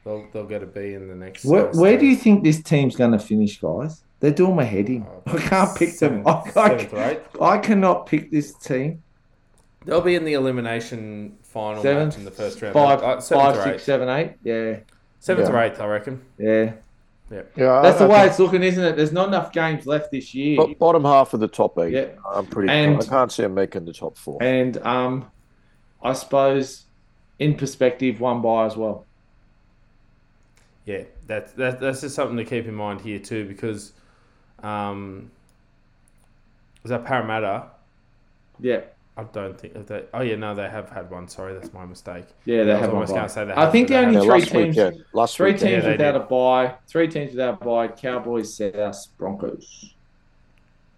They'll 0.06 0.28
they'll 0.32 0.46
get 0.46 0.62
a 0.62 0.68
B 0.68 0.94
in 0.94 1.08
the 1.08 1.16
next. 1.16 1.44
Where, 1.44 1.66
where 1.72 1.98
do 1.98 2.06
you 2.06 2.16
think 2.16 2.44
this 2.44 2.62
team's 2.62 2.96
going 2.96 3.12
to 3.12 3.20
finish, 3.20 3.60
guys? 3.60 4.04
They're 4.20 4.32
doing 4.32 4.56
my 4.56 4.64
head 4.64 4.88
in. 4.88 5.04
Uh, 5.04 5.20
I 5.34 5.38
can't 5.40 5.78
pick 5.78 5.90
seven, 5.90 6.24
them. 6.24 6.44
I, 6.56 7.20
I, 7.42 7.56
I, 7.56 7.58
cannot 7.58 8.06
pick 8.06 8.32
this 8.32 8.54
team. 8.54 9.02
They'll 9.84 10.02
be 10.02 10.14
in 10.14 10.24
the 10.24 10.34
elimination 10.34 11.38
final 11.42 11.82
seven, 11.82 12.08
match 12.10 12.18
in 12.18 12.26
the 12.26 12.32
first 12.32 12.62
round. 12.62 12.76
Five, 12.76 13.02
uh, 13.02 13.20
five 13.20 13.56
six, 13.56 13.68
eight. 13.68 13.82
seven, 13.82 14.10
eight. 14.10 14.34
Yeah. 14.44 14.78
Seventh 15.20 15.50
yeah. 15.50 15.56
or 15.56 15.64
eighth, 15.64 15.82
I 15.82 15.88
reckon. 15.88 16.22
Yeah. 16.38 16.74
Yeah. 17.32 17.42
yeah 17.56 17.82
That's 17.82 18.00
I, 18.00 18.06
the 18.06 18.14
way 18.14 18.28
it's 18.28 18.38
looking, 18.38 18.62
isn't 18.62 18.84
it? 18.84 18.96
There's 18.96 19.12
not 19.12 19.30
enough 19.30 19.52
games 19.52 19.88
left 19.88 20.12
this 20.12 20.36
year. 20.36 20.60
Bottom 20.78 21.04
half 21.04 21.34
of 21.34 21.40
the 21.40 21.48
top 21.48 21.80
eight. 21.80 21.94
Yeah. 21.94 22.10
I'm 22.32 22.46
pretty. 22.46 22.72
And, 22.72 23.02
I 23.02 23.06
can't 23.06 23.32
see 23.32 23.42
them 23.42 23.56
making 23.56 23.86
the 23.86 23.94
top 23.94 24.20
four. 24.20 24.38
And 24.42 24.78
um, 24.86 25.32
I 26.04 26.14
suppose, 26.14 26.84
in 27.40 27.56
perspective, 27.56 28.20
one 28.20 28.44
by 28.44 28.68
as 28.68 28.78
well 28.78 29.08
yeah, 30.86 31.04
that's 31.28 31.52
that, 31.54 31.80
that's 31.80 32.02
just 32.02 32.16
something 32.16 32.38
to 32.38 32.46
keep 32.46 32.66
in 32.66 32.76
mind 32.76 33.02
here 33.02 33.20
too, 33.20 33.48
because 33.48 33.94
um, 34.64 35.32
is 36.84 36.90
that 36.90 37.06
Parramatta? 37.06 37.68
Yeah. 38.60 38.82
I 39.18 39.24
don't 39.24 39.58
think 39.58 39.88
that. 39.88 40.10
Oh 40.14 40.22
yeah, 40.22 40.36
no, 40.36 40.54
they 40.54 40.68
have 40.70 40.90
had 40.90 41.10
one. 41.10 41.30
Sorry, 41.30 41.54
that's 41.54 41.72
my 41.72 41.86
mistake. 41.86 42.26
Yeah, 42.44 42.66
they 42.66 42.74
I 42.74 42.78
have 42.78 42.94
almost 42.94 43.14
going 43.14 43.24
to 43.24 43.30
say 43.30 43.46
that. 43.46 43.58
I 43.58 43.72
think 43.72 43.88
the 43.88 43.98
only 43.98 44.20
three 44.20 44.42
teams, 44.42 44.76
weekend. 44.76 45.06
last 45.14 45.38
three 45.38 45.54
weekend. 45.54 45.72
teams 45.72 45.84
yeah, 45.86 45.92
without 45.92 46.12
did. 46.12 46.22
a 46.22 46.26
bye, 46.26 46.76
three 46.88 47.08
teams 47.08 47.32
without 47.32 47.62
a 47.62 47.66
bye: 47.66 47.88
Cowboys, 47.88 48.54
South, 48.54 49.08
Broncos. 49.18 49.94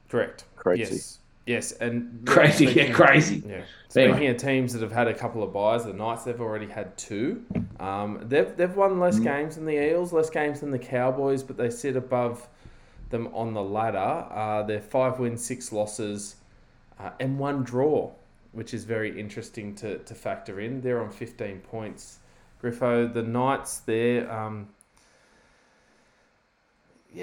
Correct. 0.09 0.45
Crazy. 0.55 0.95
Yes. 0.95 1.19
Yes, 1.47 1.71
and 1.71 2.23
crazy, 2.25 2.65
yeah, 2.65 2.91
crazy. 2.91 3.41
Yeah. 3.47 3.61
Speaking 3.87 4.15
anyway. 4.15 4.27
of 4.27 4.37
teams 4.37 4.73
that 4.73 4.81
have 4.81 4.91
had 4.91 5.07
a 5.07 5.13
couple 5.13 5.41
of 5.41 5.53
buys, 5.53 5.85
the 5.85 5.93
Knights 5.93 6.25
they've 6.25 6.41
already 6.41 6.67
had 6.67 6.97
two. 6.97 7.45
Um, 7.79 8.19
they've 8.23 8.55
they've 8.57 8.75
won 8.75 8.99
less 8.99 9.17
mm. 9.17 9.23
games 9.23 9.55
than 9.55 9.65
the 9.65 9.81
Eels, 9.81 10.11
less 10.11 10.29
games 10.29 10.59
than 10.59 10.71
the 10.71 10.79
Cowboys, 10.79 11.43
but 11.43 11.55
they 11.55 11.69
sit 11.69 11.95
above 11.95 12.45
them 13.11 13.29
on 13.33 13.53
the 13.53 13.63
ladder. 13.63 13.97
Uh, 14.29 14.63
they're 14.63 14.81
five 14.81 15.19
wins, 15.19 15.43
six 15.43 15.71
losses, 15.71 16.35
uh, 16.99 17.11
and 17.21 17.39
one 17.39 17.63
draw, 17.63 18.11
which 18.51 18.73
is 18.73 18.83
very 18.83 19.17
interesting 19.17 19.73
to, 19.75 19.99
to 19.99 20.13
factor 20.13 20.59
in. 20.59 20.81
They're 20.81 21.01
on 21.01 21.11
fifteen 21.11 21.59
points. 21.59 22.19
Griffo, 22.61 23.13
the 23.13 23.23
Knights, 23.23 23.79
they're 23.79 24.29
um, 24.29 24.67
yeah, 24.67 24.76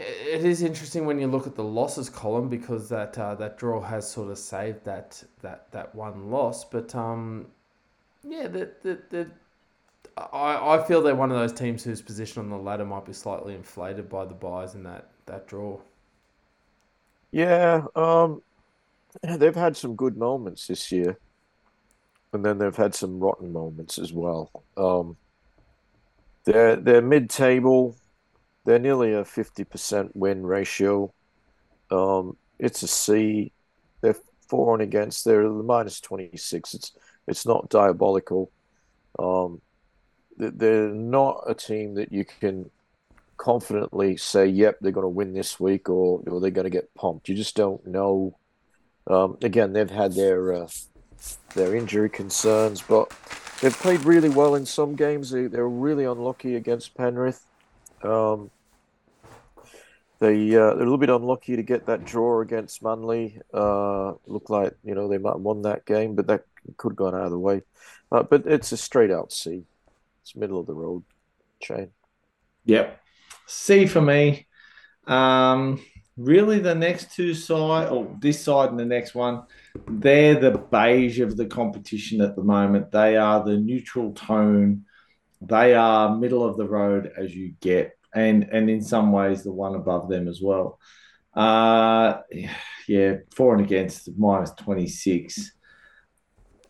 it 0.00 0.44
is 0.44 0.62
interesting 0.62 1.06
when 1.06 1.18
you 1.18 1.26
look 1.26 1.46
at 1.46 1.54
the 1.54 1.64
losses 1.64 2.08
column 2.10 2.48
because 2.48 2.88
that 2.88 3.16
uh, 3.18 3.34
that 3.36 3.58
draw 3.58 3.80
has 3.80 4.10
sort 4.10 4.30
of 4.30 4.38
saved 4.38 4.84
that 4.84 5.22
that 5.42 5.70
that 5.72 5.94
one 5.94 6.30
loss. 6.30 6.64
But 6.64 6.94
um, 6.94 7.46
yeah, 8.26 8.48
I, 10.16 10.76
I 10.76 10.84
feel 10.86 11.02
they're 11.02 11.14
one 11.14 11.30
of 11.30 11.38
those 11.38 11.52
teams 11.52 11.84
whose 11.84 12.02
position 12.02 12.42
on 12.42 12.50
the 12.50 12.56
ladder 12.56 12.84
might 12.84 13.04
be 13.04 13.12
slightly 13.12 13.54
inflated 13.54 14.08
by 14.08 14.24
the 14.24 14.34
buys 14.34 14.74
in 14.74 14.82
that 14.84 15.08
that 15.26 15.46
draw. 15.46 15.78
Yeah, 17.30 17.84
um, 17.94 18.42
they've 19.22 19.54
had 19.54 19.76
some 19.76 19.96
good 19.96 20.16
moments 20.16 20.66
this 20.66 20.90
year, 20.90 21.18
and 22.32 22.44
then 22.44 22.58
they've 22.58 22.76
had 22.76 22.94
some 22.94 23.20
rotten 23.20 23.52
moments 23.52 23.98
as 23.98 24.12
well. 24.12 24.50
Um, 24.76 25.16
they're 26.44 26.76
they're 26.76 27.02
mid 27.02 27.30
table 27.30 27.96
they're 28.64 28.78
nearly 28.78 29.12
a 29.12 29.22
50% 29.22 30.10
win 30.14 30.44
ratio. 30.44 31.12
Um, 31.90 32.36
it's 32.58 32.82
a 32.82 32.88
C. 32.88 33.52
They're 34.00 34.16
for 34.48 34.74
and 34.74 34.82
against. 34.82 35.24
They're 35.24 35.42
the 35.42 35.48
minus 35.48 36.00
26. 36.00 36.74
It's 36.74 36.92
it's 37.26 37.46
not 37.46 37.70
diabolical. 37.70 38.50
Um, 39.18 39.60
they're 40.36 40.88
not 40.88 41.44
a 41.46 41.54
team 41.54 41.94
that 41.94 42.12
you 42.12 42.24
can 42.24 42.70
confidently 43.36 44.16
say, 44.16 44.46
"Yep, 44.46 44.78
they're 44.80 44.92
going 44.92 45.04
to 45.04 45.08
win 45.08 45.32
this 45.32 45.58
week," 45.60 45.88
or, 45.88 46.22
or 46.26 46.40
they're 46.40 46.50
going 46.50 46.64
to 46.64 46.70
get 46.70 46.94
pumped. 46.94 47.28
You 47.28 47.34
just 47.34 47.56
don't 47.56 47.86
know. 47.86 48.36
Um, 49.06 49.38
again, 49.42 49.72
they've 49.72 49.90
had 49.90 50.12
their 50.12 50.52
uh, 50.52 50.68
their 51.54 51.76
injury 51.76 52.10
concerns, 52.10 52.82
but 52.82 53.12
they've 53.60 53.72
played 53.72 54.04
really 54.04 54.28
well 54.28 54.54
in 54.54 54.66
some 54.66 54.96
games. 54.96 55.30
They, 55.30 55.46
they're 55.46 55.68
really 55.68 56.04
unlucky 56.04 56.56
against 56.56 56.94
Penrith. 56.94 57.44
Um, 58.02 58.50
they 60.24 60.56
uh, 60.56 60.70
they're 60.70 60.72
a 60.72 60.76
little 60.76 60.98
bit 60.98 61.10
unlucky 61.10 61.56
to 61.56 61.62
get 61.62 61.86
that 61.86 62.04
draw 62.04 62.40
against 62.40 62.82
Manly. 62.82 63.40
Uh, 63.52 64.14
looked 64.26 64.50
like 64.50 64.74
you 64.82 64.94
know 64.94 65.08
they 65.08 65.18
might 65.18 65.34
have 65.34 65.40
won 65.40 65.62
that 65.62 65.84
game, 65.84 66.14
but 66.14 66.26
that 66.28 66.44
could 66.76 66.92
have 66.92 66.96
gone 66.96 67.14
out 67.14 67.26
of 67.26 67.30
the 67.30 67.38
way. 67.38 67.62
Uh, 68.10 68.22
but 68.22 68.46
it's 68.46 68.72
a 68.72 68.76
straight 68.76 69.10
out 69.10 69.32
C. 69.32 69.64
It's 70.22 70.34
middle 70.34 70.58
of 70.58 70.66
the 70.66 70.74
road 70.74 71.02
Shane. 71.62 71.90
Yep, 72.64 73.00
C 73.46 73.86
for 73.86 74.00
me. 74.00 74.46
Um, 75.06 75.84
really, 76.16 76.58
the 76.58 76.74
next 76.74 77.14
two 77.14 77.34
side, 77.34 77.90
or 77.90 78.16
this 78.18 78.42
side 78.42 78.70
and 78.70 78.78
the 78.78 78.86
next 78.86 79.14
one, 79.14 79.42
they're 79.86 80.40
the 80.40 80.52
beige 80.52 81.20
of 81.20 81.36
the 81.36 81.46
competition 81.46 82.22
at 82.22 82.34
the 82.34 82.42
moment. 82.42 82.90
They 82.90 83.16
are 83.16 83.44
the 83.44 83.58
neutral 83.58 84.12
tone. 84.12 84.86
They 85.42 85.74
are 85.74 86.16
middle 86.16 86.44
of 86.44 86.56
the 86.56 86.66
road 86.66 87.12
as 87.18 87.34
you 87.34 87.52
get 87.60 87.98
and 88.14 88.44
and 88.52 88.70
in 88.70 88.80
some 88.82 89.12
ways 89.12 89.42
the 89.42 89.52
one 89.52 89.74
above 89.74 90.08
them 90.08 90.28
as 90.28 90.40
well. 90.42 90.78
Uh, 91.34 92.20
yeah, 92.86 93.16
for 93.34 93.54
and 93.54 93.64
against 93.64 94.08
minus 94.16 94.52
twenty 94.52 94.86
six. 94.86 95.52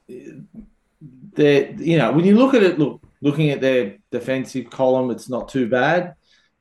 They, 0.09 1.73
you 1.75 1.99
know, 1.99 2.13
when 2.13 2.25
you 2.25 2.37
look 2.37 2.55
at 2.55 2.63
it, 2.63 2.79
look 2.79 3.03
looking 3.21 3.51
at 3.51 3.61
their 3.61 3.99
defensive 4.11 4.71
column, 4.71 5.11
it's 5.11 5.29
not 5.29 5.49
too 5.49 5.69
bad. 5.69 6.15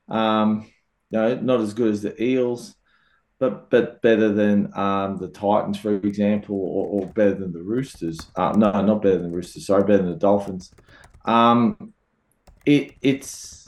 Um, 0.08 0.70
you 1.10 1.18
know, 1.18 1.34
not 1.36 1.60
as 1.60 1.74
good 1.74 1.92
as 1.92 2.02
the 2.02 2.20
Eels, 2.22 2.74
but 3.38 3.70
but 3.70 4.02
better 4.02 4.32
than 4.32 4.76
um, 4.76 5.18
the 5.18 5.28
Titans, 5.28 5.78
for 5.78 5.94
example, 5.94 6.56
or, 6.56 6.86
or 7.02 7.06
better 7.12 7.34
than 7.34 7.52
the 7.52 7.62
Roosters. 7.62 8.18
Uh, 8.36 8.52
no, 8.52 8.70
not 8.82 9.02
better 9.02 9.18
than 9.18 9.30
the 9.30 9.36
Roosters. 9.36 9.66
Sorry, 9.66 9.82
better 9.84 10.02
than 10.02 10.12
the 10.12 10.18
Dolphins. 10.18 10.72
Um, 11.24 11.94
it 12.66 12.94
it's 13.00 13.63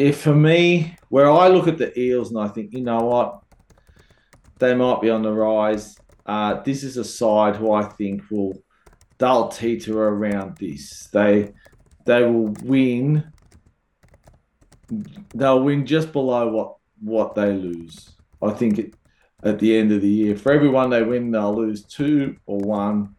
if 0.00 0.22
for 0.22 0.34
me 0.34 0.96
where 1.10 1.30
I 1.30 1.48
look 1.48 1.68
at 1.68 1.76
the 1.76 1.98
Eels 1.98 2.30
and 2.30 2.40
I 2.40 2.48
think 2.48 2.72
you 2.72 2.80
know 2.80 3.00
what 3.00 3.42
they 4.58 4.74
might 4.74 5.02
be 5.02 5.10
on 5.10 5.22
the 5.22 5.32
rise. 5.32 5.94
Uh, 6.24 6.62
this 6.62 6.82
is 6.82 6.96
a 6.96 7.04
side 7.04 7.56
who 7.56 7.72
I 7.72 7.84
think 7.84 8.22
will 8.30 8.62
they'll 9.18 9.48
teeter 9.48 10.02
around 10.02 10.56
this. 10.56 11.08
They 11.12 11.52
they 12.06 12.22
will 12.22 12.54
win. 12.62 13.30
They'll 15.34 15.62
win 15.62 15.84
just 15.84 16.12
below 16.12 16.48
what 16.48 16.76
what 17.02 17.34
they 17.34 17.52
lose. 17.52 18.10
I 18.42 18.52
think 18.52 18.78
it, 18.78 18.94
at 19.42 19.58
the 19.58 19.76
end 19.76 19.92
of 19.92 20.00
the 20.00 20.08
year, 20.08 20.34
for 20.34 20.50
everyone 20.50 20.88
they 20.88 21.02
win, 21.02 21.30
they'll 21.30 21.54
lose 21.54 21.84
two 21.84 22.36
or 22.46 22.58
one, 22.58 23.16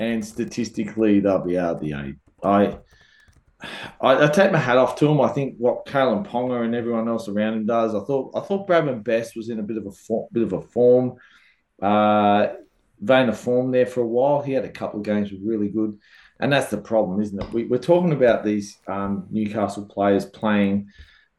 and 0.00 0.24
statistically 0.24 1.20
they'll 1.20 1.44
be 1.44 1.58
out 1.58 1.82
the 1.82 1.92
eight. 1.92 2.16
I, 2.42 2.78
I, 4.00 4.24
I 4.24 4.28
take 4.28 4.52
my 4.52 4.58
hat 4.58 4.78
off 4.78 4.96
to 4.96 5.06
him. 5.06 5.20
I 5.20 5.28
think 5.28 5.56
what 5.58 5.86
Kalyn 5.86 6.26
Ponga 6.26 6.64
and 6.64 6.74
everyone 6.74 7.08
else 7.08 7.28
around 7.28 7.54
him 7.54 7.66
does. 7.66 7.94
I 7.94 8.00
thought 8.00 8.32
I 8.34 8.40
thought 8.40 8.68
Bradman 8.68 9.04
Best 9.04 9.36
was 9.36 9.48
in 9.48 9.58
a 9.58 9.62
bit 9.62 9.76
of 9.76 9.86
a 9.86 9.92
form, 9.92 10.28
bit 10.32 10.42
of 10.42 10.52
a 10.52 10.60
form, 10.60 11.14
uh, 11.82 12.48
vein 13.00 13.28
of 13.28 13.38
form 13.38 13.70
there 13.70 13.86
for 13.86 14.00
a 14.00 14.06
while. 14.06 14.42
He 14.42 14.52
had 14.52 14.64
a 14.64 14.70
couple 14.70 15.00
of 15.00 15.06
games 15.06 15.32
really 15.32 15.68
good, 15.68 15.98
and 16.40 16.52
that's 16.52 16.70
the 16.70 16.78
problem, 16.78 17.20
isn't 17.20 17.42
it? 17.42 17.52
We, 17.52 17.70
are 17.72 17.78
talking 17.78 18.12
about 18.12 18.44
these 18.44 18.78
um, 18.86 19.26
Newcastle 19.30 19.86
players 19.86 20.26
playing 20.26 20.88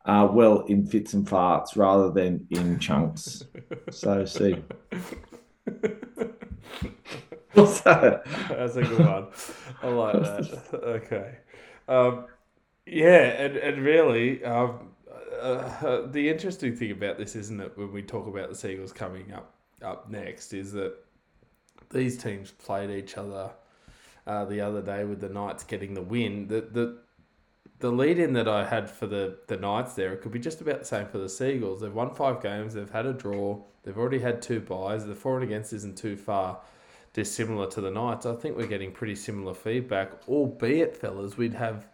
uh, 0.05 0.27
well 0.31 0.61
in 0.61 0.85
fits 0.85 1.13
and 1.13 1.27
farts 1.27 1.75
rather 1.75 2.11
than 2.11 2.47
in 2.51 2.79
chunks. 2.79 3.43
so 3.91 4.25
see. 4.25 4.63
What's 7.53 7.81
that? 7.81 8.25
That's 8.49 8.75
a 8.75 8.81
good 8.83 8.99
one. 8.99 9.27
I 9.81 9.87
like 9.87 10.13
that. 10.13 10.61
Okay. 10.83 11.37
Um, 11.87 12.25
yeah, 12.85 13.43
and, 13.43 13.57
and 13.57 13.83
really, 13.83 14.43
um, 14.43 14.91
uh, 15.41 15.45
uh, 15.45 16.07
the 16.07 16.29
interesting 16.29 16.75
thing 16.75 16.91
about 16.91 17.17
this, 17.17 17.35
isn't 17.35 17.59
it, 17.59 17.77
when 17.77 17.91
we 17.91 18.01
talk 18.01 18.27
about 18.27 18.49
the 18.49 18.55
Seagulls 18.55 18.93
coming 18.93 19.33
up 19.33 19.51
up 19.81 20.09
next, 20.09 20.53
is 20.53 20.71
that 20.73 20.93
these 21.91 22.17
teams 22.17 22.51
played 22.51 22.89
each 22.89 23.17
other 23.17 23.51
uh, 24.25 24.45
the 24.45 24.61
other 24.61 24.81
day 24.81 25.03
with 25.03 25.19
the 25.19 25.29
Knights 25.29 25.63
getting 25.63 25.93
the 25.93 26.01
win. 26.01 26.47
The 26.47 26.61
the 26.61 26.97
the 27.79 27.91
lead 27.91 28.19
in 28.19 28.33
that 28.33 28.47
I 28.47 28.65
had 28.65 28.89
for 28.89 29.05
the, 29.05 29.37
the 29.47 29.57
Knights 29.57 29.93
there, 29.93 30.13
it 30.13 30.21
could 30.21 30.31
be 30.31 30.39
just 30.39 30.61
about 30.61 30.79
the 30.79 30.85
same 30.85 31.07
for 31.07 31.17
the 31.17 31.27
Seagulls. 31.27 31.81
They've 31.81 31.93
won 31.93 32.15
five 32.15 32.41
games, 32.41 32.73
they've 32.73 32.89
had 32.89 33.05
a 33.05 33.13
draw, 33.13 33.61
they've 33.83 33.97
already 33.97 34.19
had 34.19 34.41
two 34.41 34.61
buys. 34.61 35.05
The 35.05 35.13
for 35.13 35.35
and 35.35 35.43
against 35.43 35.73
isn't 35.73 35.97
too 35.97 36.15
far 36.15 36.59
dissimilar 37.15 37.65
to 37.67 37.79
the 37.79 37.89
Knights. 37.89 38.25
I 38.25 38.35
think 38.35 38.57
we're 38.57 38.67
getting 38.67 38.91
pretty 38.91 39.15
similar 39.15 39.53
feedback, 39.53 40.11
albeit, 40.27 40.97
fellas, 40.97 41.37
we'd 41.37 41.53
have 41.53 41.87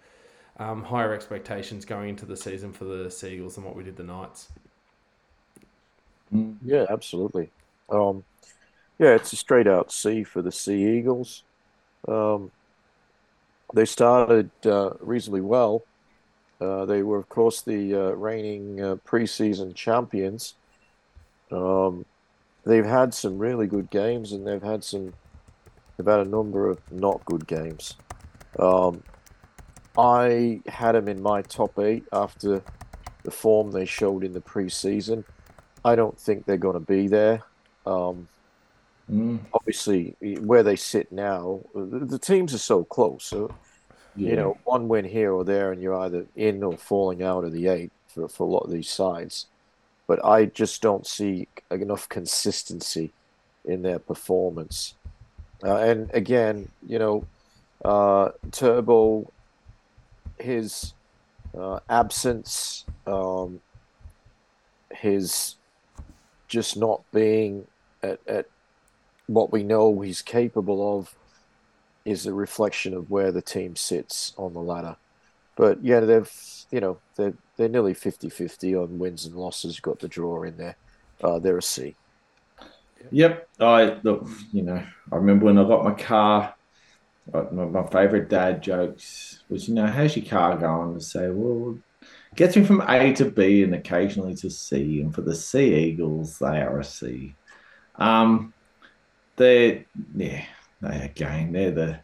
um, 0.58 0.84
higher 0.84 1.14
expectations 1.14 1.86
going 1.86 2.10
into 2.10 2.26
the 2.26 2.36
season 2.36 2.74
for 2.74 2.86
the 2.86 3.10
Seagulls 3.10 3.54
than 3.54 3.64
what 3.64 3.76
we 3.76 3.84
did 3.84 3.96
the 3.96 4.04
Knights. 4.04 4.50
Mm, 6.34 6.56
yeah, 6.66 6.86
absolutely. 6.90 7.52
Um, 7.88 8.24
yeah, 8.98 9.14
it's 9.14 9.32
a 9.32 9.36
straight 9.36 9.68
out 9.68 9.92
C 9.92 10.24
for 10.24 10.42
the 10.42 10.52
Sea 10.52 10.98
Eagles. 10.98 11.44
Um, 12.08 12.50
they 13.76 13.86
started 13.86 14.50
uh, 14.66 14.92
reasonably 15.02 15.42
well. 15.42 15.84
Uh, 16.60 16.86
they 16.86 17.04
were, 17.04 17.20
of 17.20 17.30
course, 17.30 17.62
the 17.62 17.94
uh, 17.94 18.10
reigning 18.12 18.82
uh, 18.82 18.96
preseason 19.08 19.76
champions. 19.76 20.56
Um, 21.52 22.06
they've 22.66 22.86
had 22.86 23.14
some 23.14 23.38
really 23.38 23.68
good 23.68 23.90
games, 23.90 24.32
and 24.32 24.46
they've 24.46 24.62
had 24.62 24.84
some. 24.84 25.14
They've 25.98 26.08
had 26.08 26.20
a 26.22 26.30
number 26.30 26.68
of 26.70 26.80
not 26.92 27.24
good 27.26 27.46
games. 27.46 27.96
Um, 28.58 29.04
I 29.98 30.62
had 30.68 30.94
them 30.94 31.08
in 31.08 31.22
my 31.22 31.42
top 31.42 31.78
eight 31.80 32.06
after 32.14 32.64
the 33.24 33.32
form 33.32 33.72
they 33.72 33.86
showed 33.86 34.24
in 34.24 34.34
the 34.34 34.42
preseason. 34.42 35.24
I 35.84 35.96
don't 35.96 36.18
think 36.20 36.46
they're 36.46 36.58
going 36.58 36.74
to 36.74 36.80
be 36.80 37.08
there. 37.08 37.44
Um, 37.86 38.28
mm. 39.12 39.40
Obviously, 39.54 40.16
where 40.42 40.64
they 40.64 40.76
sit 40.76 41.12
now, 41.12 41.62
the, 41.76 42.00
the 42.00 42.20
teams 42.20 42.54
are 42.54 42.60
so 42.60 42.84
close. 42.84 43.26
So, 43.26 43.54
yeah. 44.16 44.30
you 44.30 44.36
know, 44.36 44.58
one 44.64 44.88
win 44.88 45.06
here 45.06 45.34
or 45.34 45.44
there, 45.44 45.72
and 45.72 45.82
you're 45.82 46.00
either 46.00 46.26
in 46.36 46.64
or 46.64 46.78
falling 46.78 47.22
out 47.24 47.44
of 47.44 47.52
the 47.52 47.68
eight 47.68 47.92
for, 48.08 48.28
for 48.28 48.48
a 48.48 48.50
lot 48.50 48.64
of 48.64 48.72
these 48.72 48.90
sides. 48.90 49.48
But 50.12 50.26
I 50.26 50.44
just 50.44 50.82
don't 50.82 51.08
see 51.08 51.48
enough 51.72 52.10
consistency 52.10 53.14
in 53.64 53.82
their 53.82 53.98
performance. 53.98 54.96
Uh, 55.64 55.78
and 55.78 56.12
again, 56.14 56.68
you 56.86 57.00
know, 57.00 57.26
uh, 57.86 58.32
Turbo, 58.52 59.32
his 60.38 60.94
uh, 61.58 61.80
absence, 61.90 62.84
um, 63.08 63.62
his 64.92 65.56
just 66.50 66.76
not 66.76 67.10
being 67.14 67.66
at, 68.04 68.20
at 68.28 68.48
what 69.28 69.54
we 69.54 69.64
know 69.64 70.02
he's 70.02 70.22
capable 70.22 71.00
of 71.00 71.16
is 72.04 72.26
a 72.26 72.34
reflection 72.34 72.94
of 72.94 73.10
where 73.10 73.32
the 73.32 73.42
team 73.42 73.78
sits 73.78 74.34
on 74.36 74.52
the 74.52 74.60
ladder. 74.60 74.98
But 75.56 75.82
yeah, 75.82 76.02
they've 76.02 76.30
you 76.70 76.82
know 76.82 76.98
they're 77.16 77.34
they're 77.62 77.70
nearly 77.70 77.94
50-50 77.94 78.82
on 78.82 79.00
wins 79.00 79.26
and 79.26 79.36
losses. 79.36 79.80
Got 79.80 80.00
the 80.00 80.08
draw 80.08 80.44
in 80.44 80.58
there. 80.58 80.76
Uh, 81.24 81.40
they're 81.40 81.58
a 81.58 81.62
C. 81.62 81.96
Yep, 83.12 83.48
I 83.60 84.00
look. 84.04 84.28
You 84.52 84.64
know, 84.64 84.84
I 85.12 85.16
remember 85.16 85.46
when 85.46 85.58
I 85.58 85.64
got 85.64 85.84
my 85.84 85.94
car. 85.94 86.56
My, 87.32 87.66
my 87.66 87.88
favorite 87.88 88.30
dad 88.30 88.62
jokes 88.64 89.44
was, 89.48 89.68
you 89.68 89.76
know, 89.76 89.86
how's 89.86 90.18
your 90.18 90.26
car 90.26 90.58
going? 90.58 90.96
To 90.96 91.00
say, 91.00 91.30
well, 91.30 91.78
gets 92.36 92.56
me 92.56 92.64
from 92.64 92.82
A 92.88 93.14
to 93.14 93.26
B 93.26 93.64
and 93.64 93.76
occasionally 93.76 94.36
to 94.36 94.50
C. 94.50 95.02
And 95.02 95.14
for 95.14 95.22
the 95.22 95.36
Sea 95.36 95.76
Eagles, 95.76 96.40
they 96.40 96.62
are 96.62 96.80
a 96.80 96.84
C. 96.84 97.36
Um, 97.96 98.54
they're 99.36 99.86
yeah, 100.16 100.44
they 100.82 101.02
again 101.02 101.52
they're 101.52 101.72
the 101.72 102.00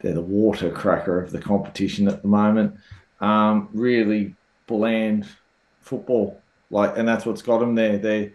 they're 0.00 0.14
the 0.14 0.22
water 0.22 0.70
cracker 0.70 1.20
of 1.20 1.30
the 1.30 1.40
competition 1.40 2.08
at 2.08 2.22
the 2.22 2.28
moment. 2.28 2.76
Um, 3.20 3.68
really 3.72 4.34
bland 4.70 5.26
football, 5.80 6.40
like, 6.70 6.96
and 6.96 7.06
that's 7.06 7.26
what's 7.26 7.42
got 7.42 7.58
them 7.58 7.74
there. 7.74 7.98
They, 7.98 8.32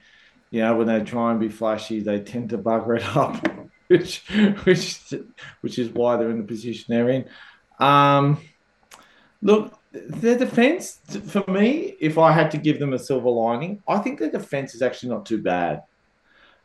you 0.51 0.61
know, 0.61 0.75
when 0.75 0.87
they 0.87 0.99
try 1.01 1.31
and 1.31 1.39
be 1.39 1.49
flashy, 1.49 2.01
they 2.01 2.19
tend 2.19 2.49
to 2.49 2.57
bugger 2.57 2.97
it 2.97 3.15
up, 3.15 3.47
which 3.87 4.27
which 4.65 5.13
which 5.61 5.79
is 5.79 5.89
why 5.89 6.17
they're 6.17 6.29
in 6.29 6.37
the 6.37 6.43
position 6.43 6.85
they're 6.89 7.09
in. 7.09 7.25
Um, 7.79 8.37
look, 9.41 9.79
their 9.93 10.37
defense 10.37 10.99
for 11.27 11.49
me, 11.49 11.95
if 12.01 12.17
I 12.17 12.33
had 12.33 12.51
to 12.51 12.57
give 12.57 12.79
them 12.79 12.93
a 12.93 12.99
silver 12.99 13.29
lining, 13.29 13.81
I 13.87 13.99
think 13.99 14.19
their 14.19 14.31
defense 14.31 14.75
is 14.75 14.81
actually 14.81 15.09
not 15.09 15.25
too 15.25 15.41
bad. 15.41 15.83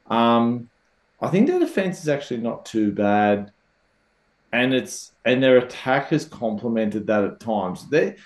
Um, 0.08 0.68
I 1.20 1.28
think 1.28 1.46
their 1.46 1.60
defense 1.60 2.00
is 2.00 2.08
actually 2.08 2.40
not 2.40 2.66
too 2.66 2.90
bad, 2.90 3.52
and 4.52 4.74
it's 4.74 5.12
and 5.24 5.40
their 5.40 5.58
attack 5.58 6.08
has 6.08 6.24
complemented 6.24 7.06
that 7.06 7.22
at 7.22 7.38
times. 7.38 7.88
They 7.88 8.16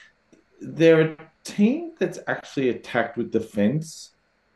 they're 0.60 1.16
team 1.44 1.92
that's 1.98 2.18
actually 2.26 2.70
attacked 2.70 3.16
with 3.16 3.30
defense, 3.30 4.10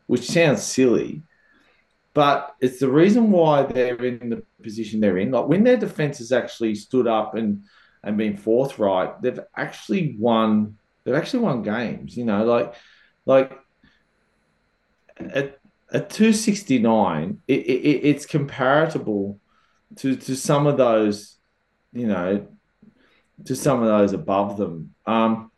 which 0.06 0.27
sounds 0.27 0.62
silly, 0.62 1.23
but 2.15 2.56
it's 2.60 2.81
the 2.81 2.90
reason 2.90 3.31
why 3.31 3.62
they're 3.62 4.05
in 4.05 4.31
the 4.31 4.43
position 4.62 5.01
they're 5.01 5.19
in. 5.19 5.31
Like 5.31 5.47
when 5.47 5.65
their 5.65 5.77
defense 5.77 6.19
has 6.19 6.32
actually 6.32 6.74
stood 6.74 7.06
up 7.06 7.35
and 7.35 7.62
and 8.02 8.16
been 8.16 8.36
forthright, 8.36 9.20
they've 9.23 9.40
actually 9.56 10.16
won. 10.19 10.78
They've 11.05 11.15
actually 11.15 11.40
won 11.40 11.62
games. 11.62 12.16
You 12.16 12.24
know, 12.24 12.44
like 12.44 12.74
like 13.27 13.59
at 15.19 15.59
at 15.93 16.10
two 16.10 16.32
sixty 16.32 16.78
nine, 16.78 17.40
it, 17.47 17.60
it, 17.60 18.09
it's 18.09 18.27
comparable 18.27 19.39
to 19.97 20.16
to 20.16 20.36
some 20.36 20.66
of 20.66 20.77
those, 20.77 21.36
you 21.93 22.06
know, 22.06 22.47
to 23.44 23.55
some 23.55 23.82
of 23.82 23.89
those 23.89 24.12
above 24.12 24.56
them. 24.56 24.94
Um, 25.06 25.51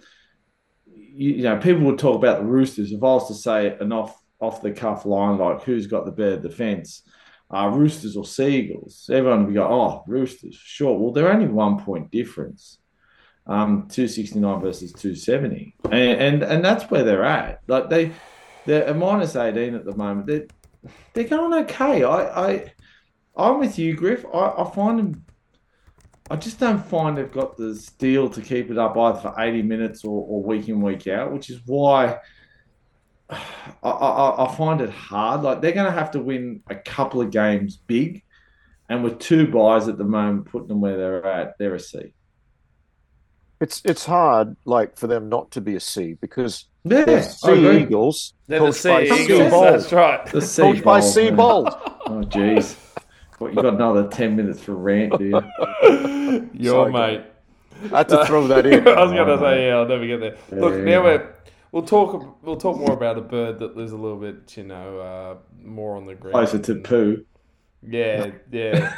you 1.13 1.43
know, 1.43 1.59
people 1.59 1.83
would 1.83 1.99
talk 1.99 2.17
about 2.17 2.39
the 2.39 2.47
Roosters. 2.47 2.93
If 2.93 3.03
I 3.03 3.07
was 3.07 3.29
to 3.29 3.35
say 3.35 3.77
an 3.81 3.93
off 3.93 4.17
off 4.41 4.63
the 4.63 4.71
cuff 4.71 5.05
line 5.05 5.39
like 5.39 5.63
who's 5.63 5.87
got 5.87 6.07
the 6.07 6.13
better 6.13 6.39
defense, 6.39 7.03
uh, 7.51 7.69
Roosters 7.73 8.17
or 8.17 8.25
Seagulls, 8.25 9.11
everyone 9.13 9.47
would 9.47 9.55
go, 9.55 9.67
oh, 9.67 10.05
Roosters, 10.07 10.55
sure. 10.55 10.97
Well, 10.97 11.13
they're 11.13 11.33
only 11.33 11.49
one 11.49 11.83
point 11.85 12.11
difference, 12.11 12.79
um, 13.47 13.89
269 13.91 14.61
versus 14.61 14.93
270. 14.93 15.75
And, 15.85 15.95
and, 15.95 16.43
and 16.43 16.65
that's 16.65 16.91
where 16.91 17.03
they're 17.03 17.25
at. 17.25 17.61
Like 17.67 17.91
they, 17.91 18.13
they're 18.67 18.89
a 18.89 18.95
minus 18.95 19.37
18 19.37 19.75
at 19.75 19.85
the 19.85 19.97
moment. 19.97 20.27
They're, 20.27 20.47
they're 21.13 21.25
going 21.25 21.53
okay. 21.65 22.05
I, 22.05 22.51
I, 22.51 22.73
I'm 23.37 23.59
with 23.59 23.79
you, 23.79 23.95
Griff. 23.95 24.25
I, 24.33 24.55
I 24.59 24.71
find 24.71 24.99
them, 24.99 25.25
I 26.31 26.37
just 26.37 26.61
don't 26.61 26.85
find 26.85 27.19
they've 27.19 27.31
got 27.31 27.57
the 27.57 27.75
steel 27.75 28.31
to 28.31 28.41
keep 28.41 28.71
it 28.71 28.79
up 28.79 28.97
either 28.97 29.19
for 29.19 29.35
80 29.37 29.63
minutes 29.63 30.05
or, 30.05 30.25
or 30.29 30.43
week 30.43 30.69
in, 30.69 30.81
week 30.81 31.09
out, 31.09 31.33
which 31.33 31.51
is 31.51 31.61
why 31.67 32.19
I, 33.31 33.37
I, 33.83 34.47
I 34.47 34.55
find 34.55 34.81
it 34.81 34.91
hard. 34.91 35.43
Like 35.43 35.61
they're 35.61 35.73
going 35.73 35.87
to 35.93 35.99
have 35.99 36.13
to 36.13 36.21
win 36.21 36.63
a 36.71 36.77
couple 36.77 37.21
of 37.21 37.31
games 37.31 37.77
big, 37.77 38.23
and 38.89 39.03
with 39.05 39.19
two 39.19 39.47
buys 39.49 39.89
at 39.89 39.99
the 39.99 40.05
moment, 40.05 40.47
putting 40.47 40.69
them 40.69 40.81
where 40.81 40.97
they're 40.97 41.27
at, 41.27 41.59
they're 41.59 41.75
a 41.75 41.81
C. 41.81 42.13
it's 43.61 43.83
it's 43.85 44.05
hard 44.07 44.57
like 44.65 44.97
for 44.97 45.07
them 45.07 45.29
not 45.29 45.51
to 45.53 45.61
be 45.61 45.75
a 45.77 45.81
C 45.81 46.15
because 46.21 46.67
Yeah, 46.85 47.05
they're 47.05 47.19
I 47.19 47.23
Sea 47.23 47.53
agree. 47.53 47.83
Eagles 47.83 48.35
They're 48.47 48.61
the 48.61 48.67
coached 48.67 48.85
by 48.85 49.05
Sea 49.05 49.17
Sea 49.17 49.25
Eagles. 49.25 49.51
Bold. 49.51 49.65
That's 49.75 49.93
right. 49.93 50.27
The 50.27 50.41
sea 50.43 50.63
Coached 50.63 50.85
by 50.85 51.01
Bold, 51.01 51.13
Sea. 51.13 51.31
Bold. 51.31 51.69
Oh, 52.07 52.23
jeez. 52.23 52.77
What, 53.41 53.55
you 53.55 53.63
got 53.63 53.73
another 53.73 54.07
10 54.07 54.37
minutes 54.37 54.61
for 54.63 54.75
rant, 54.75 55.17
do 55.19 55.25
you? 55.25 56.51
Your 56.53 56.91
Sorry, 56.91 56.93
mate. 56.93 57.23
I 57.91 57.99
had 57.99 58.09
to 58.11 58.27
throw 58.27 58.47
that 58.49 58.67
in. 58.67 58.87
I 58.89 59.03
was 59.03 59.13
gonna 59.13 59.39
say, 59.39 59.67
yeah, 59.69 59.77
I'll 59.77 59.89
never 59.89 60.07
get 60.07 60.21
there. 60.21 60.37
Look, 60.53 60.75
now 60.85 61.03
we're 61.03 61.35
we'll 61.73 61.85
talk 61.85 62.43
we'll 62.43 62.59
talk 62.59 62.77
more 62.77 62.93
about 62.93 63.17
a 63.17 63.23
bird 63.23 63.59
that 63.61 63.79
lives 63.79 63.93
a 63.93 63.97
little 63.97 64.19
bit, 64.19 64.55
you 64.59 64.65
know, 64.65 64.99
uh, 64.99 65.37
more 65.65 65.97
on 65.97 66.05
the 66.05 66.15
ground. 66.15 66.35
Closer 66.35 66.59
to 66.59 66.75
poo. 66.81 67.25
Yeah, 67.83 68.33
yeah. 68.53 68.95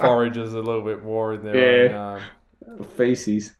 Forages 0.00 0.54
a 0.54 0.60
little 0.60 0.82
bit 0.82 1.04
more 1.04 1.34
in 1.34 1.44
their 1.44 1.86
Yeah. 1.86 1.96
own. 2.16 2.22
Um, 2.80 2.84
Feces. 2.96 3.54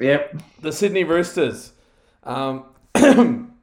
Yep. 0.00 0.42
the 0.60 0.72
Sydney 0.72 1.04
Roosters, 1.04 1.74
um, 2.24 2.64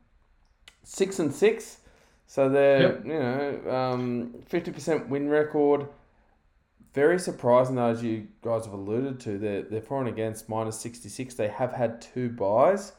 six 0.86 1.20
and 1.20 1.34
six, 1.34 1.79
so 2.32 2.48
they're 2.48 2.82
Yep. 2.82 3.06
you 3.06 3.14
know 3.20 3.72
um, 3.78 4.34
fifty 4.46 4.72
percent 4.72 5.10
win 5.10 5.28
record. 5.30 5.88
Very 6.94 7.20
surprising 7.20 7.76
though, 7.76 7.88
as 7.90 8.04
you 8.04 8.28
guys 8.44 8.66
have 8.66 8.74
alluded 8.74 9.20
to, 9.22 9.38
they're 9.38 9.64
they're 9.64 9.82
for 9.82 10.00
and 10.00 10.08
against 10.10 10.48
minus 10.48 10.80
sixty 10.80 11.10
six. 11.10 11.34
They 11.34 11.48
have 11.48 11.74
had 11.74 12.02
two 12.02 12.30
buys, 12.30 12.94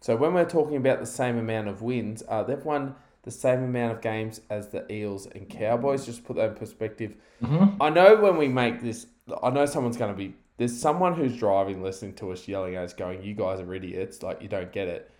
so 0.00 0.14
when 0.16 0.34
we're 0.34 0.48
talking 0.48 0.76
about 0.76 1.00
the 1.00 1.06
same 1.06 1.36
amount 1.38 1.68
of 1.68 1.82
wins, 1.82 2.22
uh, 2.28 2.42
they've 2.44 2.64
won 2.64 2.94
the 3.22 3.30
same 3.32 3.62
amount 3.64 3.92
of 3.92 4.00
games 4.00 4.40
as 4.50 4.68
the 4.68 4.90
Eels 4.92 5.26
and 5.26 5.48
Cowboys. 5.48 6.06
Just 6.06 6.18
to 6.18 6.24
put 6.24 6.36
that 6.36 6.50
in 6.50 6.54
perspective. 6.54 7.14
Mhm. 7.42 7.76
I 7.80 7.90
know 7.90 8.16
when 8.16 8.36
we 8.36 8.46
make 8.48 8.80
this, 8.82 9.06
I 9.42 9.50
know 9.50 9.66
someone's 9.66 9.96
going 9.96 10.12
to 10.12 10.16
be. 10.18 10.34
There's 10.58 10.76
someone 10.80 11.14
who's 11.14 11.36
driving, 11.36 11.82
listening 11.82 12.14
to 12.14 12.30
us, 12.32 12.46
yelling 12.48 12.76
at 12.76 12.84
us, 12.84 12.94
going, 12.94 13.22
"You 13.22 13.34
guys 13.34 13.60
are 13.60 13.74
idiots! 13.74 14.22
Like 14.22 14.42
you 14.42 14.48
don't 14.48 14.72
get 14.72 14.88
it." 14.88 15.10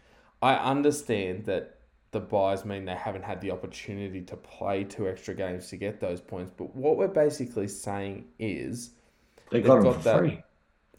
I 0.43 0.55
understand 0.55 1.45
that 1.47 1.76
the 2.13 2.21
buys 2.21 2.65
mean 2.65 2.85
they 2.85 2.95
haven't 2.95 3.25
had 3.25 3.41
the 3.41 3.51
opportunity 3.51 4.23
to 4.23 4.37
play 4.37 4.85
two 4.85 5.09
extra 5.09 5.35
games 5.35 5.69
to 5.69 5.77
get 5.77 6.01
those 6.01 6.21
points, 6.21 6.51
but 6.57 6.75
what 6.75 6.97
we're 6.97 7.09
basically 7.09 7.69
saying 7.69 8.25
is, 8.39 8.91
They 9.51 9.59
They've 9.59 9.67
got 9.67 9.75
them 9.77 9.85
got 9.85 9.97
for 9.97 10.03
that- 10.03 10.19
free. 10.19 10.43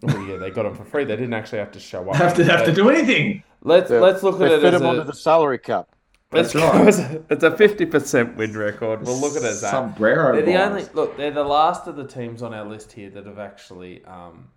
well, 0.02 0.22
yeah, 0.24 0.38
they 0.38 0.52
got 0.52 0.64
them 0.64 0.76
for 0.76 0.86
free. 0.86 1.06
They 1.06 1.16
didn't 1.16 1.34
actually 1.34 1.60
have 1.60 1.72
to 1.72 1.80
show 1.80 2.08
up. 2.10 2.16
Have 2.18 2.36
to 2.36 2.44
have 2.46 2.66
to 2.66 2.74
do 2.74 2.90
anything. 2.90 3.44
Let's 3.62 3.90
They- 3.90 4.00
let's 4.00 4.22
look 4.24 4.36
at 4.36 4.40
They 4.50 4.56
it 4.56 4.62
fit 4.62 4.74
as 4.76 4.82
him 4.82 4.88
under 4.88 5.02
a, 5.02 5.06
the 5.06 5.14
salary 5.14 5.58
cap. 5.60 5.88
That's 6.30 6.54
go 6.54 6.60
right. 6.60 7.22
it's 7.30 7.44
a 7.44 7.56
fifty 7.56 7.86
percent 7.86 8.36
win 8.36 8.52
record. 8.56 9.04
We'll 9.04 9.18
look 9.20 9.38
at 9.38 9.44
it 9.44 9.46
as 9.46 9.62
that. 9.62 9.72
Sombrero. 9.72 10.34
They're 10.36 10.46
the 10.46 10.62
only 10.62 10.86
look. 10.94 11.16
They're 11.16 11.32
the 11.32 11.44
last 11.44 11.88
of 11.88 11.96
the 11.96 12.06
teams 12.06 12.44
on 12.44 12.54
our 12.54 12.66
list 12.66 12.92
here 12.92 13.10
that 13.12 13.26
have 13.26 13.40
actually, 13.40 14.04
um, 14.04 14.50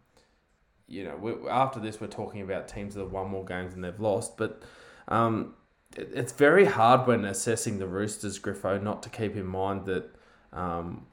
you 0.89 1.05
know, 1.05 1.17
we, 1.17 1.49
after 1.49 1.79
this 1.79 2.01
we're 2.01 2.09
talking 2.09 2.41
about 2.43 2.67
teams 2.67 2.95
that 2.95 3.03
have 3.03 3.13
won 3.13 3.29
more 3.29 3.45
games 3.45 3.73
than 3.73 3.83
they've 3.83 4.01
lost. 4.01 4.37
But 4.37 4.63
um, 5.07 5.55
it, 5.55 5.60
it's 5.97 6.33
very 6.33 6.65
hard 6.65 7.07
when 7.07 7.25
assessing 7.25 7.79
the 7.79 7.87
Roosters, 7.87 8.39
Griffo, 8.39 8.81
not 8.83 9.03
to 9.03 9.09
keep 9.09 9.37
in 9.37 9.47
mind 9.47 9.87
that 9.87 10.15
um, 10.53 11.07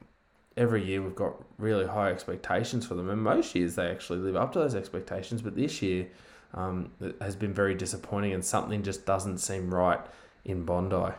every 0.56 0.84
year 0.84 1.02
we've 1.02 1.14
got 1.14 1.34
really 1.58 1.86
high 1.86 2.10
expectations 2.10 2.86
for 2.86 2.94
them, 2.94 3.10
and 3.10 3.22
most 3.22 3.54
years 3.54 3.74
they 3.74 3.88
actually 3.88 4.18
live 4.18 4.36
up 4.36 4.52
to 4.52 4.58
those 4.58 4.74
expectations. 4.74 5.42
But 5.42 5.56
this 5.56 5.82
year 5.82 6.06
um, 6.54 6.90
has 7.20 7.36
been 7.36 7.52
very 7.52 7.74
disappointing, 7.74 8.32
and 8.32 8.44
something 8.44 8.82
just 8.82 9.04
doesn't 9.04 9.38
seem 9.38 9.72
right 9.74 10.00
in 10.44 10.64
Bondi. 10.64 11.12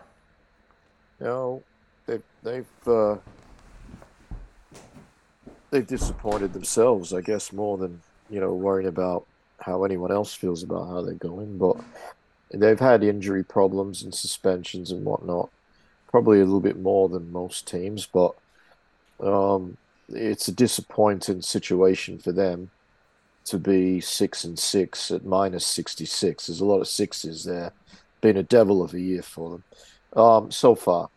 You 1.20 1.26
know, 1.26 1.64
they've 2.06 2.24
they've 2.44 2.88
uh, 2.88 3.18
they've 5.70 5.88
disappointed 5.88 6.54
themselves, 6.54 7.14
I 7.14 7.22
guess, 7.22 7.52
more 7.52 7.78
than 7.78 8.02
you 8.30 8.40
know 8.40 8.54
worrying 8.54 8.88
about 8.88 9.26
how 9.60 9.84
anyone 9.84 10.12
else 10.12 10.34
feels 10.34 10.64
about 10.64 10.88
how 10.88 11.02
they're 11.02 11.14
going. 11.14 11.58
But 11.58 11.78
they've 12.52 12.80
had 12.80 13.04
injury 13.04 13.44
problems 13.44 14.04
and 14.04 14.14
suspensions 14.14 14.92
and 14.92 15.06
whatnot, 15.06 15.50
probably 16.10 16.40
a 16.40 16.46
little 16.46 16.60
bit 16.60 16.80
more 16.80 17.10
than 17.10 17.32
most 17.32 17.68
teams. 17.68 18.08
But 18.08 18.34
um, 19.20 19.78
it's 20.10 20.48
a 20.48 20.52
disappointing 20.52 21.42
situation 21.42 22.18
for 22.18 22.32
them 22.32 22.72
to 23.46 23.58
be 23.58 24.00
six 24.00 24.44
and 24.44 24.58
six 24.58 25.12
at 25.12 25.26
minus 25.26 25.66
sixty 25.66 26.06
six. 26.06 26.48
There's 26.48 26.62
a 26.62 26.66
lot 26.66 26.82
of 26.82 26.88
sixes 26.88 27.44
there. 27.44 27.72
Been 28.22 28.38
a 28.38 28.44
devil 28.44 28.84
of 28.84 28.94
a 28.94 29.00
year 29.00 29.22
for 29.22 29.50
them 29.52 29.64
um, 30.22 30.52
so 30.52 30.76
far. 30.76 31.10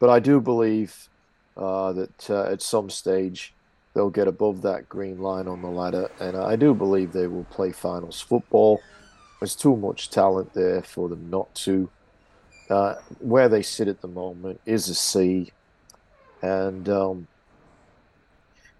But 0.00 0.10
I 0.10 0.18
do 0.18 0.40
believe 0.40 1.08
uh, 1.56 1.92
that 1.92 2.30
uh, 2.30 2.44
at 2.44 2.62
some 2.62 2.90
stage 2.90 3.54
they'll 3.94 4.10
get 4.10 4.26
above 4.26 4.62
that 4.62 4.88
green 4.88 5.18
line 5.18 5.46
on 5.46 5.62
the 5.62 5.68
ladder, 5.68 6.10
and 6.18 6.36
I 6.36 6.56
do 6.56 6.74
believe 6.74 7.12
they 7.12 7.26
will 7.26 7.44
play 7.44 7.72
finals 7.72 8.20
football. 8.20 8.80
There's 9.42 9.56
too 9.56 9.76
much 9.76 10.08
talent 10.08 10.54
there 10.54 10.82
for 10.82 11.08
them 11.08 11.28
not 11.28 11.52
to. 11.66 11.90
Uh, 12.70 12.94
where 13.18 13.48
they 13.48 13.60
sit 13.60 13.88
at 13.88 14.00
the 14.00 14.06
moment 14.06 14.60
is 14.66 14.88
a 14.88 14.94
C, 14.94 15.50
and 16.42 16.88
um, 16.88 17.26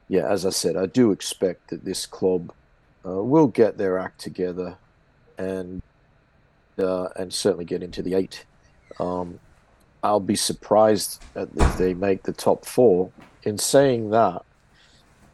yeah, 0.06 0.24
as 0.28 0.46
I 0.46 0.50
said, 0.50 0.76
I 0.76 0.86
do 0.86 1.10
expect 1.10 1.70
that 1.70 1.84
this 1.84 2.06
club 2.06 2.52
uh, 3.04 3.24
will 3.24 3.48
get 3.48 3.76
their 3.76 3.98
act 3.98 4.20
together, 4.20 4.76
and 5.36 5.82
uh, 6.78 7.08
and 7.16 7.34
certainly 7.34 7.64
get 7.64 7.82
into 7.82 8.00
the 8.00 8.14
eight. 8.14 8.44
Um, 9.00 9.40
I'll 10.04 10.20
be 10.20 10.36
surprised 10.36 11.20
if 11.34 11.76
they 11.76 11.92
make 11.92 12.22
the 12.22 12.32
top 12.32 12.64
four. 12.64 13.10
In 13.42 13.58
saying 13.58 14.10
that, 14.10 14.44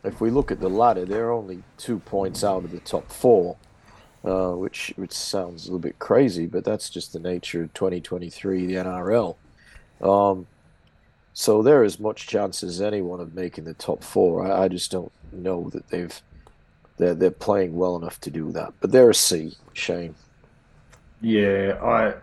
if 0.05 0.23
we 0.23 0.31
look 0.31 0.51
at 0.51 0.61
the 0.61 0.71
ladder, 0.71 1.05
they're 1.05 1.33
only 1.33 1.65
two 1.77 1.99
points 1.99 2.43
out 2.43 2.65
of 2.65 2.71
the 2.71 2.81
top 2.81 3.13
four, 3.13 3.59
uh, 4.25 4.51
which 4.51 4.93
which 4.97 5.13
sounds 5.13 5.65
a 5.65 5.69
little 5.69 5.79
bit 5.79 5.99
crazy, 5.99 6.47
but 6.47 6.65
that's 6.65 6.91
just 6.91 7.13
the 7.13 7.19
nature 7.19 7.63
of 7.63 7.75
2023, 7.75 8.67
the 8.67 8.75
NRL. 8.75 9.37
Um, 10.01 10.47
so 11.33 11.63
they're 11.63 11.85
as 11.85 12.01
much 12.01 12.27
chance 12.27 12.63
as 12.63 12.81
anyone 12.81 13.21
of 13.21 13.35
making 13.35 13.65
the 13.65 13.75
top 13.75 14.03
four. 14.03 14.45
I, 14.45 14.65
I 14.65 14.69
just 14.69 14.91
don't 14.91 15.13
know 15.33 15.71
that 15.71 15.89
they've 15.89 16.21
they're 16.97 17.15
they're 17.15 17.31
playing 17.31 17.77
well 17.77 17.97
enough 17.97 18.21
to 18.23 18.31
do 18.31 18.51
that. 18.53 18.75
But 18.81 18.93
they're 18.93 19.11
a 19.11 19.15
C, 19.15 19.57
Shane. 19.73 20.15
Yeah, 21.21 21.79
I 21.83 22.15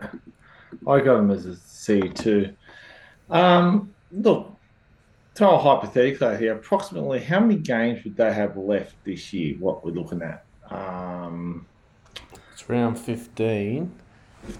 I 0.90 1.00
got 1.00 1.16
them 1.16 1.30
as 1.30 1.46
a 1.46 1.56
C 1.56 2.00
too. 2.10 2.54
Um, 3.30 3.94
look, 4.12 4.54
throw 5.34 5.54
a 5.54 5.58
hypothetical 5.58 6.36
here. 6.36 6.54
Approximately 6.54 7.20
how 7.20 7.40
many 7.40 7.56
games 7.56 8.04
would 8.04 8.16
they 8.16 8.32
have 8.32 8.56
left 8.56 8.94
this 9.04 9.32
year? 9.32 9.56
What 9.58 9.84
we're 9.84 9.92
looking 9.92 10.22
at? 10.22 10.44
Um, 10.70 11.66
It's 12.56 12.70
round 12.70 12.98
fifteen. 12.98 13.92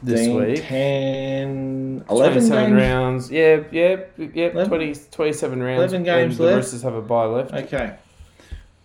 this 0.03 0.27
15, 0.27 0.37
week. 0.37 0.65
10, 0.67 2.05
11 2.11 2.33
27 2.33 2.51
games. 2.51 2.77
rounds. 2.77 3.31
Yeah, 3.31 3.63
yeah, 3.73 4.01
yeah. 4.19 4.49
11? 4.49 4.69
20, 4.69 4.95
27 5.11 5.63
rounds. 5.63 5.79
11 5.95 6.03
games 6.03 6.33
and 6.33 6.39
the 6.39 6.43
left. 6.43 6.57
Roosters 6.57 6.83
have 6.83 6.93
a 6.93 7.01
bye 7.01 7.25
left. 7.25 7.55
Okay. 7.55 7.97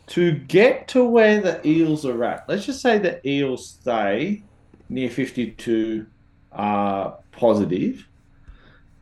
To 0.07 0.31
get 0.31 0.87
to 0.89 1.03
where 1.03 1.41
the 1.41 1.67
Eels 1.67 2.05
are 2.05 2.23
at, 2.23 2.47
let's 2.47 2.65
just 2.65 2.79
say 2.79 2.99
the 2.99 3.19
Eels 3.27 3.67
stay 3.67 4.43
near 4.87 5.09
52 5.09 6.05
uh, 6.53 7.09
positive. 7.33 8.07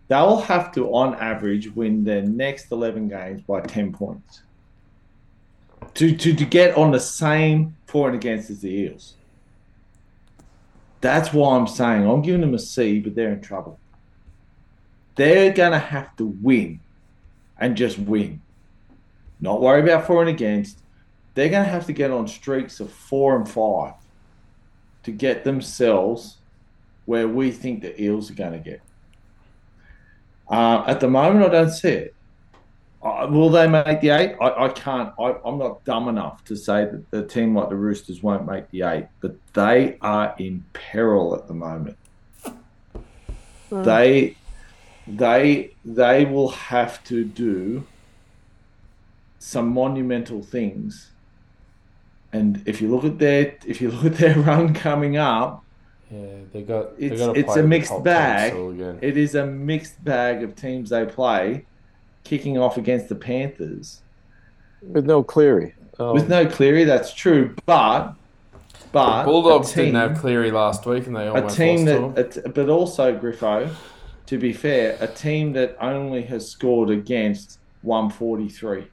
They'll 0.08 0.38
have 0.40 0.72
to, 0.72 0.88
on 0.92 1.14
average, 1.20 1.76
win 1.76 2.04
their 2.04 2.24
next 2.24 2.72
11 2.72 3.10
games 3.10 3.44
by 3.44 3.62
10 3.62 3.94
points 3.94 4.42
to, 5.94 6.16
to, 6.16 6.34
to 6.34 6.46
get 6.46 6.76
on 6.76 6.90
the 6.90 7.00
same 7.00 7.76
for 7.86 8.08
and 8.08 8.16
against 8.16 8.50
as 8.50 8.62
the 8.62 8.70
Eels. 8.70 9.14
That's 11.02 11.34
why 11.34 11.56
I'm 11.56 11.68
saying 11.68 12.06
I'm 12.06 12.22
giving 12.22 12.42
them 12.42 12.54
a 12.54 12.60
C, 12.60 13.00
but 13.00 13.16
they're 13.16 13.34
in 13.34 13.42
trouble. 13.42 13.80
They're 15.16 15.54
going 15.54 15.72
to 15.72 15.80
have 15.80 16.16
to 16.18 16.26
win 16.26 16.80
and 17.58 17.76
just 17.76 17.98
win 17.98 18.42
not 19.40 19.62
worry 19.62 19.82
about 19.82 20.06
for 20.06 20.22
and 20.22 20.30
against. 20.30 20.80
They're 21.34 21.50
going 21.50 21.64
to 21.64 21.70
have 21.70 21.86
to 21.86 21.94
get 21.94 22.12
on 22.12 22.28
streaks 22.28 22.80
of 22.80 22.92
four 22.92 23.36
and 23.36 23.48
five 23.48 23.94
to 25.04 25.12
get 25.12 25.44
themselves 25.44 26.38
where 27.06 27.28
we 27.28 27.52
think 27.52 27.82
the 27.82 28.02
Eels 28.02 28.30
are 28.30 28.36
going 28.36 28.54
to 28.54 28.60
get. 28.60 28.82
Uh, 30.50 30.84
at 30.88 31.00
the 31.00 31.10
moment, 31.10 31.46
I 31.46 31.50
don't 31.50 31.72
see 31.72 31.90
it. 31.90 32.16
Uh, 33.02 33.28
will 33.30 33.50
they 33.50 33.66
make 33.68 34.02
the 34.02 34.10
eight? 34.10 34.36
I, 34.42 34.66
I 34.66 34.70
can't. 34.70 35.14
I, 35.20 35.36
I'm 35.46 35.58
not 35.58 35.84
dumb 35.86 36.10
enough 36.10 36.44
to 36.46 36.56
say 36.58 36.86
that 36.86 37.18
a 37.18 37.26
team 37.26 37.56
like 37.56 37.70
the 37.70 37.76
Roosters 37.76 38.22
won't 38.22 38.46
make 38.46 38.70
the 38.72 38.82
eight, 38.84 39.08
but 39.22 39.36
they 39.54 39.98
are 40.02 40.36
in 40.38 40.66
peril 40.74 41.34
at 41.36 41.48
the 41.48 41.54
moment. 41.54 41.96
They, 43.72 44.36
they, 45.08 45.72
they 45.86 46.26
will 46.26 46.50
have 46.50 47.04
to 47.06 47.24
do 47.24 47.86
some 49.38 49.70
monumental 49.74 50.42
things. 50.42 51.12
And 52.34 52.62
if 52.66 52.82
you 52.82 52.94
look 52.94 53.06
at 53.06 53.18
their 53.20 53.56
if 53.66 53.80
you 53.82 53.92
look 53.92 54.06
at 54.06 54.16
their 54.16 54.36
run 54.40 54.74
coming 54.74 55.18
up, 55.18 55.64
Yeah, 56.12 56.26
they 56.52 56.64
got. 56.64 56.98
They 57.00 57.06
It's- 57.08 57.20
got 57.20 57.38
it's 57.38 57.56
a 57.56 57.64
mixed 57.64 58.04
bag. 58.04 58.52
ten 58.52 58.52
still 58.52 58.70
again. 58.72 59.00
it 59.02 59.18
is 59.18 59.36
a 59.36 59.46
mixed 59.46 60.04
bag 60.04 60.44
of 60.44 60.56
teams 60.56 60.90
they 60.90 61.06
play, 61.06 61.66
kicking 62.30 62.58
off 62.60 62.78
against 62.78 63.10
the 63.10 63.16
Panthers. 63.16 64.02
With 64.84 65.06
no 65.08 65.24
Cleary. 65.24 65.74
Um, 66.00 66.14
With 66.14 66.30
no 66.30 66.46
Cleary, 66.46 66.84
that's 66.84 67.12
true, 67.14 67.56
but 67.66 68.14
But 68.92 69.26
Bulldogs 69.26 69.74
team, 69.74 69.86
didn't 69.94 70.10
have 70.10 70.18
Cleary 70.20 70.52
last 70.52 70.86
week, 70.86 71.08
and 71.08 71.16
they 71.16 71.28
a 71.28 71.48
team 71.50 71.86
lost 71.86 72.16
that, 72.16 72.42
them. 72.42 72.42
a 72.46 72.48
t- 72.48 72.52
but 72.54 72.70
also 72.70 73.18
Griffo. 73.18 73.70
To 74.28 74.38
be 74.38 74.54
fair, 74.54 74.96
a 75.02 75.08
team 75.08 75.54
that 75.54 75.76
only 75.82 76.22
has 76.22 76.48
scored 76.48 76.92
against 76.92 77.58
143. 77.82 78.86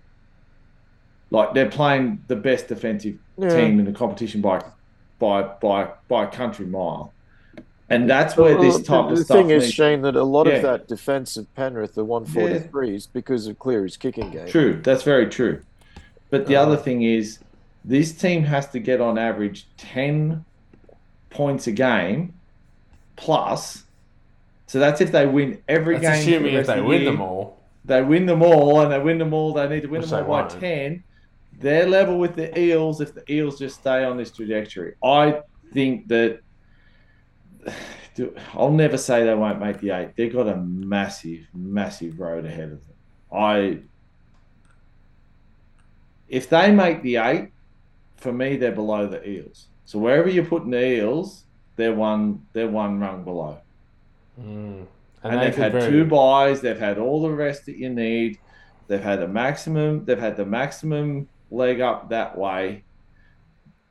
Like 1.31 1.53
they're 1.53 1.69
playing 1.71 2.25
the 2.29 2.37
best 2.37 2.69
defensive 2.69 3.19
Yeah. 3.37 3.49
team 3.51 3.79
in 3.79 3.85
the 3.85 3.93
competition 3.93 4.41
by 4.41 4.63
by 5.19 5.43
by 5.43 5.91
by 6.09 6.25
a 6.25 6.29
country 6.29 6.65
mile, 6.67 7.13
and 7.89 8.09
that's 8.11 8.37
where 8.37 8.55
Well, 8.55 8.63
this 8.65 8.79
the- 8.79 8.83
type 8.85 9.07
the, 9.09 9.13
of 9.13 9.19
stuff 9.21 9.37
thing 9.37 9.51
is, 9.51 9.63
needs- 9.65 9.75
Shane, 9.75 10.03
that 10.03 10.17
a 10.17 10.23
lot 10.25 10.47
Yeah. 10.47 10.55
of 10.55 10.63
that 10.63 10.89
defense 10.89 11.37
of 11.37 11.53
Penrith, 11.55 11.95
the 11.95 12.05
143, 12.05 12.95
is 12.97 13.07
because 13.07 13.47
of 13.47 13.59
Cleary's 13.59 13.97
kicking 13.97 14.31
game. 14.31 14.47
True, 14.49 14.81
that's 14.83 15.03
very 15.03 15.27
true. 15.29 15.61
But 16.31 16.47
the 16.47 16.57
Uh, 16.57 16.63
other 16.63 16.77
thing 16.77 17.03
is, 17.03 17.39
this 17.85 18.13
team 18.13 18.45
has 18.45 18.69
to 18.71 18.81
get 18.81 19.01
on 19.01 19.17
average 19.19 19.67
10 19.77 20.45
points 21.31 21.67
a 21.67 21.73
game 21.73 22.35
plus. 23.17 23.85
So 24.67 24.79
that's 24.81 25.01
if 25.01 25.13
they 25.13 25.27
win 25.27 25.59
every 25.69 25.99
That's 25.99 26.25
game. 26.25 26.25
for 26.25 26.31
the 26.31 26.37
assuming 26.49 26.55
if 26.61 26.67
they 26.67 26.73
of 26.73 26.79
the 26.81 26.85
win 26.85 27.03
year. 27.03 27.11
them 27.13 27.21
all. 27.21 27.57
They 27.85 28.03
win 28.03 28.27
them 28.27 28.43
all, 28.43 28.81
and 28.81 28.91
they 28.91 28.99
win 28.99 29.19
them 29.19 29.33
all. 29.33 29.53
They 29.53 29.69
need 29.69 29.83
to 29.83 29.89
win 29.89 30.01
Which 30.01 30.11
them 30.11 30.25
all 30.25 30.29
by 30.29 30.41
won't. 30.41 30.61
10. 30.61 31.05
They're 31.61 31.87
level 31.87 32.19
with 32.19 32.35
the 32.35 32.59
Eels 32.59 33.01
if 33.01 33.15
the 33.15 33.23
Eels 33.33 33.59
just 33.59 33.79
stay 33.79 34.05
on 34.05 34.17
this 34.17 34.31
trajectory. 34.33 34.95
I 35.05 35.41
think 35.73 36.09
that. 36.09 36.41
I'll 38.55 38.73
never 38.73 38.97
say 38.97 39.25
they 39.25 39.35
won't 39.35 39.61
make 39.61 39.81
the 39.81 39.91
eight. 39.91 40.17
They've 40.17 40.33
got 40.33 40.49
a 40.49 40.57
massive, 40.57 41.47
massive 41.55 42.19
road 42.19 42.47
ahead 42.47 42.73
of 42.73 42.81
them. 42.87 42.97
I. 43.33 43.79
If 46.29 46.49
they 46.49 46.73
make 46.73 47.03
the 47.03 47.17
eight, 47.17 47.51
for 48.17 48.33
me, 48.33 48.57
they're 48.57 48.73
below 48.73 49.07
the 49.07 49.27
Eels. 49.29 49.67
So 49.85 49.99
wherever 49.99 50.29
you're 50.29 50.45
putting 50.45 50.71
the 50.71 50.85
Eels, 50.85 51.45
they're 51.77 51.95
one, 51.95 52.45
they're 52.53 52.69
one 52.69 52.99
rung 52.99 53.23
below 53.23 53.59
Mm. 54.41 54.87
and, 55.23 55.41
they 55.41 55.47
they've 55.47 55.57
had 55.57 55.73
very- 55.73 55.91
two 55.91 56.05
buys. 56.05 56.61
They've 56.61 56.79
had 56.79 56.99
all 56.99 57.23
the 57.23 57.31
rest 57.31 57.65
that 57.67 57.77
you 57.77 57.89
need. 57.89 58.39
They've 58.89 59.03
had 59.03 59.21
the 59.21 59.29
maximum. 59.29 60.05
They've 60.05 60.19
had 60.19 60.37
the 60.37 60.45
maximum 60.45 61.29
leg 61.51 61.81
up 61.81 62.11
that 62.11 62.37
way. 62.37 62.85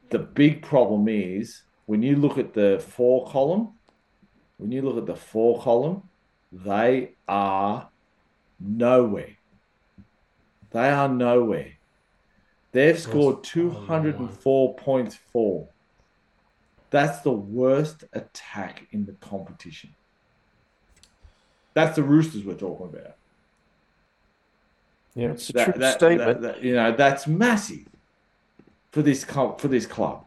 The 0.10 0.20
big 0.20 0.62
problem 0.62 1.08
is 1.08 1.64
when 1.86 2.02
you 2.02 2.16
look 2.16 2.38
at 2.38 2.54
the 2.54 2.84
four 2.96 3.28
column. 3.28 3.70
When 4.58 4.72
you 4.72 4.82
look 4.84 4.98
at 4.98 5.06
the 5.06 5.18
four 5.18 5.62
column, 5.62 6.04
they 6.54 7.12
are 7.28 7.90
nowhere. 8.58 9.36
They 10.72 10.90
are 10.90 11.10
nowhere. 11.10 11.74
They've 12.72 12.98
scored 12.98 13.44
two 13.44 13.70
hundred 13.70 14.18
and 14.18 14.30
four 14.32 14.74
points 14.76 15.16
four. 15.16 15.68
That's 16.90 17.20
the 17.20 17.34
worst 17.34 18.06
attack 18.14 18.88
in 18.92 19.06
the 19.06 19.12
competition. 19.14 19.94
That's 21.74 21.98
the 21.98 22.04
Roosters 22.04 22.46
we're 22.46 22.54
talking 22.56 22.88
about. 22.88 23.16
Yeah. 25.16 25.32
It's 25.32 25.50
a 25.50 25.54
That- 25.54 25.66
true 25.66 25.80
that- 25.80 25.96
statement. 25.96 26.42
that- 26.42 26.54
that- 26.56 26.64
you 26.64 26.76
know, 26.76 26.96
that's 26.96 27.28
massive 27.28 27.88
for 28.92 29.02
this 29.02 29.26
club. 29.26 29.60
For 29.60 29.68
this 29.68 29.86
club, 29.86 30.25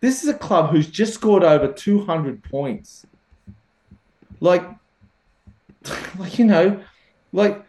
this 0.00 0.22
is 0.22 0.28
a 0.28 0.34
club 0.34 0.70
who's 0.70 0.88
just 0.88 1.14
scored 1.14 1.44
over 1.44 1.72
two 1.72 2.04
hundred 2.04 2.42
points. 2.44 3.06
Like, 4.40 4.64
like 6.18 6.38
you 6.38 6.44
know, 6.44 6.82
like 7.32 7.64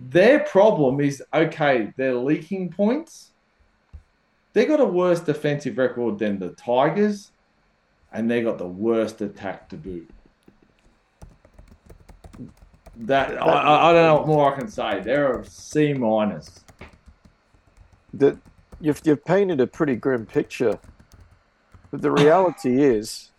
their 0.00 0.40
problem 0.40 1.00
is 1.00 1.22
okay. 1.32 1.92
They're 1.96 2.14
leaking 2.14 2.70
points. 2.70 3.30
They 4.52 4.66
got 4.66 4.80
a 4.80 4.84
worse 4.84 5.20
defensive 5.20 5.76
record 5.76 6.18
than 6.18 6.38
the 6.38 6.50
Tigers, 6.50 7.32
and 8.12 8.30
they 8.30 8.42
got 8.42 8.58
the 8.58 8.66
worst 8.66 9.20
attack 9.20 9.68
to 9.70 9.76
boot. 9.76 10.08
That 12.96 13.42
I, 13.42 13.46
I 13.46 13.90
I 13.90 13.92
don't 13.92 14.06
know 14.06 14.14
what 14.14 14.26
more 14.28 14.54
I 14.54 14.58
can 14.58 14.68
say. 14.68 15.00
They're 15.00 15.40
a 15.40 15.44
C 15.44 15.92
minus. 15.92 16.64
that 18.14 18.38
you've, 18.84 19.00
you've 19.04 19.24
painted 19.24 19.60
a 19.60 19.66
pretty 19.66 19.96
grim 19.96 20.26
picture. 20.26 20.78
But 21.90 22.02
the 22.02 22.10
reality 22.10 22.82
is, 22.96 23.30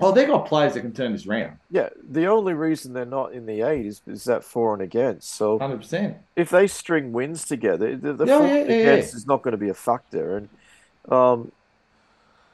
Oh, 0.00 0.10
they've 0.10 0.26
got 0.26 0.46
players 0.46 0.74
that 0.74 0.80
can 0.80 0.92
turn 0.92 1.12
this 1.12 1.26
round. 1.26 1.58
yeah, 1.70 1.88
the 2.10 2.26
only 2.26 2.54
reason 2.54 2.92
they're 2.92 3.04
not 3.04 3.32
in 3.34 3.46
the 3.46 3.62
eight 3.62 3.86
is, 3.86 4.02
is 4.06 4.24
that 4.24 4.42
for 4.42 4.72
and 4.74 4.82
against. 4.82 5.36
So 5.36 5.58
Hundred 5.60 5.76
percent. 5.78 6.16
if 6.34 6.50
they 6.50 6.66
string 6.66 7.12
wins 7.12 7.44
together, 7.44 7.96
the, 7.96 8.12
the 8.12 8.26
Yeah, 8.26 8.38
for 8.38 8.46
yeah, 8.46 8.54
and 8.56 8.70
yeah, 8.70 8.76
against 8.78 9.14
is 9.14 9.26
not 9.26 9.42
going 9.42 9.52
to 9.52 9.58
be 9.58 9.68
a 9.68 9.74
factor. 9.74 10.36
And 10.38 10.48
um, 11.08 11.52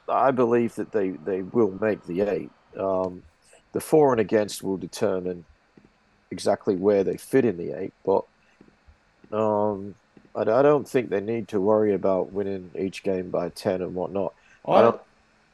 I 0.07 0.29
believe 0.29 0.75
that 0.75 0.91
they, 0.91 1.09
they 1.09 1.41
will 1.41 1.71
make 1.81 2.03
the 2.05 2.21
eight. 2.21 2.51
Um, 2.79 3.23
the 3.73 3.79
for 3.79 4.11
and 4.11 4.21
against 4.21 4.61
will 4.63 4.77
determine 4.77 5.43
exactly 6.29 6.75
where 6.75 7.03
they 7.03 7.17
fit 7.17 7.45
in 7.45 7.57
the 7.57 7.79
eight. 7.79 7.93
But 8.05 8.25
um, 9.31 9.95
I, 10.39 10.59
I 10.59 10.61
don't 10.63 10.87
think 10.87 11.09
they 11.09 11.21
need 11.21 11.47
to 11.49 11.61
worry 11.61 11.93
about 11.93 12.31
winning 12.33 12.71
each 12.77 13.03
game 13.03 13.29
by 13.31 13.49
10 13.49 13.81
and 13.81 13.95
whatnot. 13.95 14.33
I 14.65 14.81
don't 14.81 15.01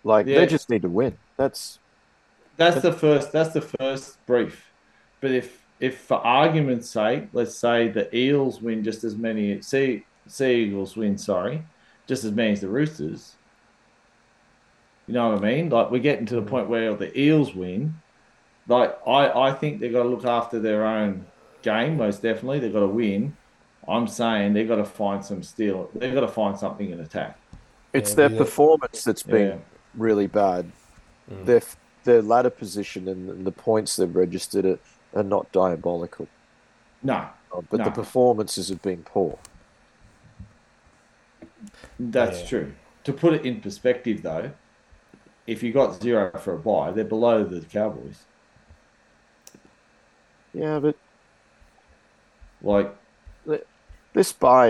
like 0.03 0.28
Yeah. 0.28 0.40
they 0.40 0.45
just 0.48 0.70
need 0.70 0.84
to 0.84 0.90
win. 0.90 1.18
That's 1.38 1.80
That's 2.57 2.82
the 2.82 2.94
first. 2.94 3.32
That's 3.32 3.53
the 3.53 3.62
first 3.62 4.26
brief. 4.26 4.74
But 5.22 5.32
if, 5.32 5.66
if 5.80 5.99
for 6.02 6.18
argument's 6.26 6.90
sake, 6.90 7.30
let's 7.34 7.56
say 7.57 7.90
the 7.90 8.16
Eels 8.16 8.62
win 8.62 8.84
just 8.84 9.03
as 9.03 9.16
many. 9.18 9.62
Sea 9.62 10.06
Sea 10.28 10.64
Eagles 10.66 10.95
win. 10.95 11.18
Sorry, 11.18 11.64
just 12.07 12.24
as 12.24 12.32
many 12.32 12.53
as 12.53 12.62
the 12.62 12.70
Roosters. 12.70 13.38
You 15.07 15.14
know 15.14 15.30
what 15.32 15.44
I 15.44 15.48
mean? 15.56 15.70
Like 15.70 15.91
we're 15.91 15.99
getting 16.02 16.26
to 16.28 16.36
the 16.36 16.41
point 16.41 16.70
where 16.70 16.95
the 16.95 17.18
Eels 17.20 17.53
win. 17.53 18.02
Like 18.68 18.98
I, 19.07 19.49
I 19.49 19.53
think 19.53 19.80
they've 19.80 19.94
got 19.94 20.03
to 20.03 20.10
look 20.10 20.26
after 20.26 20.60
their 20.60 20.86
own 20.86 21.32
game. 21.64 21.98
Most 21.98 22.22
definitely, 22.22 22.60
they've 22.60 22.74
got 22.74 22.82
to 22.82 22.88
win. 22.88 23.38
I'm 23.88 24.07
saying 24.07 24.53
they've 24.53 24.68
got 24.68 24.78
to 24.78 24.86
find 24.86 25.24
some 25.24 25.44
steel. 25.44 25.90
They've 25.94 26.14
got 26.14 26.22
to 26.22 26.28
find 26.28 26.57
something 26.57 26.90
in 26.90 26.99
attack. 26.99 27.38
it's 27.94 28.12
Yeah, 28.12 28.16
their 28.16 28.32
yeah. 28.32 28.38
performance 28.38 29.03
that's 29.03 29.24
been 29.24 29.48
Yeah. 29.48 29.57
really 29.95 30.28
bad. 30.28 30.72
Mm. 31.32 31.45
Their 31.45 31.62
their 32.03 32.22
ladder 32.22 32.52
position 32.52 33.07
and, 33.07 33.30
and 33.30 33.45
the 33.48 33.52
points 33.52 33.95
they've 33.95 34.16
registered 34.16 34.64
are, 34.66 34.80
are 35.16 35.24
not 35.24 35.52
diabolical, 35.52 36.28
No, 37.02 37.30
uh, 37.52 37.62
but 37.70 37.84
the 37.84 37.90
performances 37.90 38.70
have 38.70 38.82
been 38.84 39.02
poor. 39.03 39.40
That's 41.99 42.41
Yeah. 42.41 42.48
true. 42.48 42.72
To 43.06 43.14
put 43.14 43.34
it 43.34 43.45
in 43.45 43.60
perspective, 43.62 44.22
though, 44.22 44.52
if 45.48 45.64
you 45.64 45.72
got 45.72 45.99
zero 46.02 46.32
for 46.38 46.53
a 46.53 46.60
buy, 46.60 46.91
they're 46.91 47.03
below 47.03 47.44
the 47.44 47.62
Cowboys. 47.62 48.26
Yeah, 50.53 50.80
but 50.80 50.95
Like, 52.62 52.95
this 54.15 54.31
buy. 54.33 54.67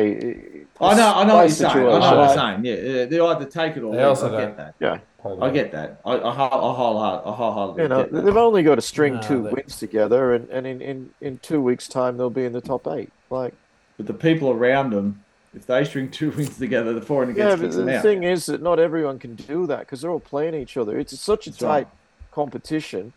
I 0.81 0.95
know, 0.95 1.13
I 1.15 1.23
know 1.23 1.35
what 1.35 1.41
you're 1.43 1.49
saying. 1.49 1.71
I 1.77 1.79
know 1.83 2.17
what 2.17 2.35
you're 2.35 2.35
saying. 2.35 2.65
Yeah, 2.65 2.73
yeah, 2.75 3.05
they 3.05 3.19
either 3.19 3.45
take 3.45 3.77
it 3.77 3.83
or 3.83 3.91
They 3.93 3.99
leave. 3.99 4.07
also 4.07 4.27
I 4.27 4.41
get 4.41 4.45
don't- 4.47 4.57
that. 4.57 4.75
Yeah, 4.81 4.99
I 5.41 5.49
get 5.51 5.71
that. 5.71 6.01
I, 6.03 6.11
I, 6.13 6.17
I, 6.17 6.45
I 6.47 6.73
wholeheartedly, 6.73 7.31
I 7.31 7.35
wholeheartedly 7.35 7.83
you 7.83 7.87
know 7.89 8.03
get 8.03 8.11
that. 8.11 8.25
they've 8.25 8.35
only 8.37 8.63
got 8.63 8.75
to 8.75 8.81
string 8.81 9.15
No, 9.15 9.21
two 9.21 9.43
they- 9.43 9.51
wins 9.51 9.77
together, 9.79 10.33
and, 10.33 10.49
and 10.49 10.67
in, 10.67 10.81
in, 10.81 11.09
in 11.21 11.37
two 11.37 11.61
weeks' 11.61 11.87
time 11.87 12.17
they'll 12.17 12.29
be 12.29 12.43
in 12.45 12.51
the 12.53 12.59
top 12.61 12.87
eight. 12.87 13.11
Like, 13.29 13.53
But 13.97 14.07
the 14.07 14.13
people 14.13 14.49
around 14.49 14.89
them, 14.89 15.23
if 15.55 15.65
they 15.67 15.85
string 15.85 16.09
two 16.09 16.31
wins 16.37 16.57
together, 16.57 16.91
the 16.93 17.01
for 17.01 17.23
and 17.23 17.37
yeah, 17.37 17.45
against 17.53 17.61
but 17.61 17.65
kicks 17.67 17.75
them 17.77 17.85
the 17.85 17.97
out. 17.97 18.01
thing 18.01 18.23
is 18.23 18.47
that 18.47 18.61
not 18.63 18.79
everyone 18.79 19.19
can 19.19 19.35
do 19.35 19.67
that 19.67 19.79
because 19.81 20.01
they're 20.01 20.11
all 20.11 20.19
playing 20.19 20.55
each 20.55 20.75
other. 20.75 20.97
It's 20.99 21.17
such 21.19 21.45
a 21.47 21.51
That's 21.51 21.59
tight 21.59 21.67
right. 21.69 21.87
competition 22.31 23.13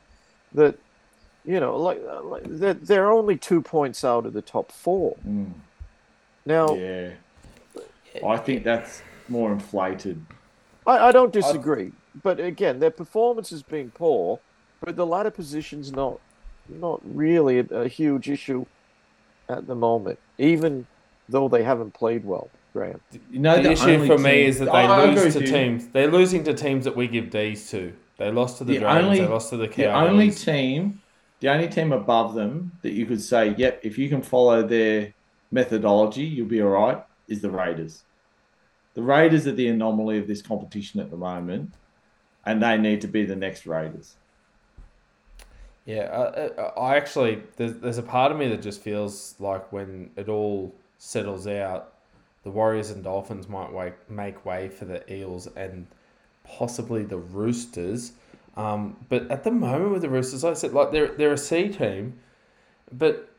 that 0.53 0.77
you 1.45 1.61
know, 1.61 1.77
like, 1.79 1.99
like 2.25 2.43
they're, 2.45 2.75
they're 2.75 3.11
only 3.11 3.35
two 3.37 3.63
points 3.63 4.05
out 4.05 4.27
of 4.27 4.35
the 4.35 4.43
top 4.43 4.71
four. 4.71 5.17
Mm, 5.27 5.53
Now, 6.49 6.75
yeah. 6.77 7.11
I 8.27 8.39
think 8.39 8.65
that's 8.65 9.03
more 9.29 9.53
inflated. 9.53 10.25
I, 10.87 11.09
I 11.09 11.13
don't 11.13 11.31
disagree, 11.31 11.93
but 12.23 12.41
again, 12.41 12.81
their 12.81 12.91
performance 12.91 13.51
has 13.51 13.63
been 13.63 13.91
poor, 13.91 14.41
but 14.81 14.97
the 14.97 15.05
ladder 15.05 15.31
position's 15.31 15.93
not 15.93 16.19
not 16.71 17.01
really 17.05 17.59
a, 17.59 17.65
a 17.85 17.89
huge 17.89 18.31
issue 18.31 18.65
at 19.51 19.67
the 19.67 19.75
moment, 19.75 20.19
even 20.39 20.87
though 21.29 21.49
they 21.49 21.63
haven't 21.63 21.93
played 21.93 22.25
well, 22.25 22.49
Graham. 22.73 23.01
You 23.31 23.41
know, 23.41 23.63
the, 23.63 23.73
issue 23.73 23.91
only 23.91 24.09
for 24.09 24.17
me 24.17 24.47
is 24.47 24.59
that 24.61 24.71
I- 24.71 24.85
I 24.85 24.87
they 24.87 24.93
oh, 24.93 25.11
agree 25.11 25.25
lose 25.25 25.35
with 25.35 25.45
to 25.45 25.51
you. 25.51 25.55
teams. 25.55 25.89
They're 25.89 26.11
losing 26.11 26.45
to 26.45 26.55
teams 26.55 26.87
that 26.87 26.97
we 26.97 27.09
give 27.09 27.29
D's 27.29 27.71
to. 27.73 27.93
They 28.17 28.31
lost 28.31 28.57
to 28.59 28.65
the, 28.65 28.75
The 28.75 28.79
Dragons. 28.81 29.05
only- 29.05 29.21
they 29.21 29.27
lost 29.27 29.51
to 29.51 29.59
the 29.59 29.69
Cowboys. 29.69 29.77
The 29.85 30.11
only 30.11 30.31
team, 30.31 31.03
the 31.41 31.49
only 31.51 31.69
team 31.69 31.93
above 31.93 32.35
them 32.35 32.73
that 32.81 32.93
you 32.93 33.05
could 33.05 33.21
say, 33.21 33.55
yep, 33.59 33.81
if 33.83 33.99
you 33.99 34.09
can 34.09 34.23
follow 34.23 34.63
their 34.67 35.13
methodology, 35.51 36.25
you'll 36.25 36.47
be 36.47 36.63
all 36.63 36.71
right, 36.71 37.05
is 37.29 37.41
the 37.41 37.51
Raiders. 37.51 38.03
The 38.95 39.03
Raiders 39.03 39.47
are 39.47 39.53
the 39.53 39.69
anomaly 39.69 40.19
of 40.19 40.27
this 40.27 40.43
competition 40.43 41.01
at 41.01 41.11
the 41.11 41.17
moment, 41.17 41.73
and 42.45 42.63
they 42.63 42.77
need 42.77 43.01
to 43.03 43.09
be 43.09 43.25
the 43.25 43.37
next 43.37 43.67
Raiders. 43.67 44.17
Yeah, 45.85 46.03
uh, 46.03 46.73
I 46.79 46.97
actually 46.97 47.43
there's, 47.57 47.75
there's 47.75 47.99
a 47.99 48.03
part 48.03 48.31
of 48.31 48.39
me 48.39 48.49
that 48.49 48.61
just 48.61 48.83
feels 48.83 49.35
like 49.39 49.73
when 49.73 50.11
it 50.17 50.29
all 50.29 50.75
settles 50.99 51.47
out, 51.47 51.95
the 52.43 52.51
Warriors 52.51 52.91
and 52.91 53.03
Dolphins 53.03 53.49
might 53.49 53.73
wake, 53.73 53.95
make 54.11 54.45
way 54.45 54.69
for 54.69 54.85
the 54.85 55.11
Eels 55.13 55.47
and 55.57 55.87
possibly 56.45 57.05
the 57.05 57.17
Roosters. 57.17 58.13
Um, 58.57 58.97
but 59.09 59.31
at 59.31 59.45
the 59.45 59.51
moment 59.51 59.93
with 59.93 60.03
the 60.03 60.11
Roosters, 60.11 60.45
like 60.45 60.53
I 60.53 60.55
said, 60.55 60.73
like 60.75 60.91
they're 60.91 61.09
they're 61.09 61.33
a 61.33 61.39
C 61.39 61.69
team, 61.69 62.19
but 62.93 63.31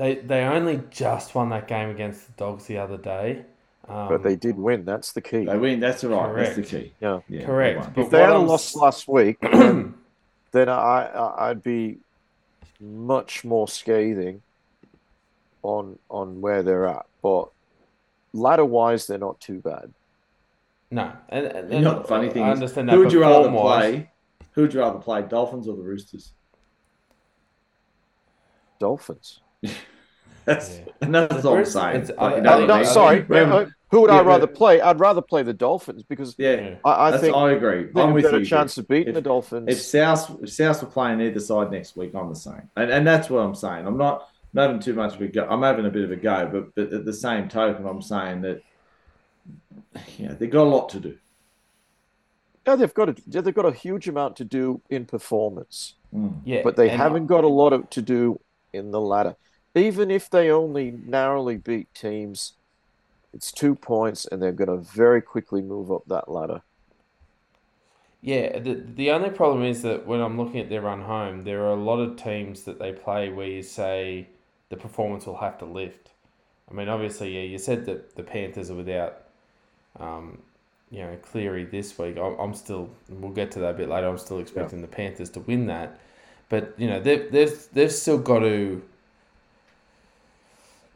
they 0.00 0.14
they 0.14 0.44
only 0.44 0.80
just 0.90 1.34
won 1.34 1.50
that 1.50 1.68
game 1.68 1.90
against 1.90 2.26
the 2.26 2.32
Dogs 2.32 2.64
the 2.64 2.78
other 2.78 2.96
day. 2.96 3.44
Um, 3.86 4.08
but 4.08 4.22
they 4.22 4.34
did 4.34 4.56
win. 4.56 4.86
That's 4.86 5.12
the 5.12 5.20
key. 5.20 5.44
They 5.44 5.58
win. 5.58 5.78
That's 5.78 6.02
all 6.04 6.10
right. 6.10 6.44
That's 6.44 6.56
the 6.56 6.62
key. 6.62 6.94
Yeah. 7.00 7.20
Yeah, 7.28 7.44
Correct. 7.44 7.94
they 7.94 8.02
if 8.02 8.10
they 8.10 8.20
had 8.20 8.30
I'm 8.30 8.46
lost 8.46 8.74
last 8.76 9.06
week, 9.06 9.38
then, 9.42 9.94
then 10.52 10.68
I, 10.70 11.06
I 11.06 11.50
I'd 11.50 11.62
be 11.62 11.98
much 12.80 13.44
more 13.44 13.68
scathing 13.68 14.40
on 15.62 15.98
on 16.08 16.40
where 16.40 16.62
they're 16.62 16.86
at. 16.86 17.04
But 17.22 17.50
ladder 18.32 18.64
wise, 18.64 19.06
they're 19.06 19.18
not 19.18 19.38
too 19.38 19.60
bad. 19.60 19.92
no, 20.90 21.12
and, 21.28 21.44
and, 21.44 21.74
You 21.74 21.80
know 21.80 21.92
what 21.94 22.02
the 22.04 22.08
funny 22.08 22.30
thing 22.30 22.44
I 22.44 22.52
is? 22.52 22.54
understand 22.54 22.88
that. 22.88 22.94
Who 22.94 23.00
would 23.00 23.12
you 23.12 23.20
rather 23.20 23.50
play? 23.50 24.10
Who 24.52 24.62
would 24.62 24.72
you 24.72 24.80
rather 24.80 24.98
play, 24.98 25.20
Dolphins 25.22 25.68
or 25.68 25.76
the 25.76 25.82
Roosters? 25.82 26.32
Dolphins. 28.78 29.40
That's 30.44 30.78
Yeah. 30.78 30.84
and 31.02 31.14
that's 31.14 31.44
all 31.44 31.58
I'm 31.58 31.64
saying. 31.64 32.06
Like, 32.08 32.18
I- 32.18 32.40
know 32.40 32.60
No, 32.60 32.66
no, 32.78 32.82
sorry. 32.82 33.26
Yeah, 33.30 33.54
Uh, 33.54 33.66
Who 33.90 34.02
would 34.02 34.10
yeah, 34.10 34.20
I 34.20 34.22
rather 34.22 34.46
but- 34.46 34.56
play? 34.56 34.80
I'd 34.80 35.00
rather 35.00 35.20
play 35.20 35.42
the 35.42 35.52
Dolphins 35.52 36.02
because 36.04 36.34
yeah, 36.38 36.76
I, 36.84 37.08
I 37.08 37.18
think 37.18 37.34
I 37.36 37.50
agree. 37.52 37.84
they've 37.84 37.96
I'm 37.96 38.12
with 38.14 38.24
got 38.24 38.34
you. 38.34 38.40
a 38.40 38.44
chance 38.44 38.78
of 38.78 38.86
beating 38.88 39.08
If- 39.08 39.14
the 39.14 39.20
Dolphins. 39.22 39.68
If 39.68 39.80
South 39.82 40.42
if 40.42 40.50
South 40.52 40.82
were 40.82 40.88
playing 40.88 41.20
either 41.20 41.40
side 41.40 41.70
next 41.70 41.96
week, 41.96 42.14
I'm 42.14 42.28
the 42.28 42.36
same, 42.36 42.70
and 42.76 42.90
and 42.90 43.06
that's 43.06 43.28
what 43.28 43.40
I'm 43.40 43.54
saying. 43.54 43.86
I'm 43.86 43.96
not 43.98 44.28
not 44.52 44.62
having 44.62 44.80
too 44.80 44.94
much 44.94 45.14
of 45.14 45.20
a 45.20 45.28
go. 45.28 45.46
I'm 45.48 45.62
having 45.62 45.86
a 45.86 45.90
bit 45.90 46.04
of 46.04 46.10
a 46.12 46.16
go, 46.16 46.48
but 46.52 46.74
but 46.74 46.92
at 46.92 47.04
the 47.04 47.12
same 47.12 47.48
token, 47.48 47.86
I'm 47.86 48.00
saying 48.02 48.42
that 48.42 48.62
you 50.18 50.28
know 50.28 50.34
they've 50.34 50.50
got 50.50 50.62
a 50.64 50.70
lot 50.70 50.88
to 50.90 51.00
do. 51.00 51.16
Yeah, 52.66 52.76
they've 52.76 52.94
got 52.94 53.08
a 53.08 53.16
they've 53.26 53.54
got 53.54 53.66
a 53.66 53.72
huge 53.72 54.08
amount 54.08 54.36
to 54.36 54.44
do 54.44 54.80
in 54.90 55.04
performance, 55.06 55.94
Yeah, 56.44 56.62
but 56.62 56.76
they 56.76 56.88
haven't 56.88 57.26
got 57.26 57.42
a 57.44 57.48
lot 57.48 57.72
of, 57.72 57.88
to 57.90 58.02
do 58.02 58.38
in 58.72 58.90
the 58.92 59.00
ladder. 59.00 59.34
Even 59.74 60.10
if 60.10 60.28
they 60.30 60.50
only 60.50 60.90
narrowly 60.90 61.56
beat 61.56 61.92
teams, 61.94 62.54
it's 63.32 63.52
two 63.52 63.74
points, 63.74 64.26
and 64.26 64.42
they're 64.42 64.52
going 64.52 64.68
to 64.68 64.76
very 64.76 65.22
quickly 65.22 65.62
move 65.62 65.92
up 65.92 66.04
that 66.06 66.30
ladder. 66.30 66.62
Yeah, 68.22 68.58
the 68.58 68.74
the 68.74 69.10
only 69.12 69.30
problem 69.30 69.64
is 69.64 69.82
that 69.82 70.06
when 70.06 70.20
I'm 70.20 70.36
looking 70.38 70.60
at 70.60 70.68
their 70.68 70.82
run 70.82 71.02
home, 71.02 71.44
there 71.44 71.62
are 71.64 71.72
a 71.72 71.76
lot 71.82 72.00
of 72.00 72.16
teams 72.16 72.64
that 72.64 72.78
they 72.78 72.92
play 72.92 73.30
where 73.30 73.46
you 73.46 73.62
say 73.62 74.28
the 74.68 74.76
performance 74.76 75.26
will 75.26 75.38
have 75.38 75.58
to 75.58 75.64
lift. 75.64 76.10
I 76.70 76.74
mean, 76.74 76.88
obviously, 76.88 77.34
yeah, 77.34 77.42
you 77.42 77.58
said 77.58 77.86
that 77.86 78.16
the 78.16 78.22
Panthers 78.22 78.70
are 78.70 78.74
without, 78.74 79.22
um, 79.98 80.38
you 80.90 81.00
know, 81.00 81.16
Cleary 81.22 81.64
this 81.64 81.98
week. 81.98 82.16
I'm, 82.18 82.38
I'm 82.38 82.54
still, 82.54 82.90
we'll 83.08 83.32
get 83.32 83.50
to 83.52 83.60
that 83.60 83.70
a 83.70 83.78
bit 83.78 83.88
later. 83.88 84.08
I'm 84.08 84.18
still 84.18 84.38
expecting 84.40 84.82
the 84.82 84.88
Panthers 84.88 85.30
to 85.30 85.40
win 85.40 85.66
that, 85.66 85.98
but 86.48 86.74
you 86.78 86.88
know, 86.88 87.00
they've 87.00 87.30
they've 87.32 87.68
they've 87.72 87.92
still 87.92 88.18
got 88.18 88.40
to. 88.40 88.82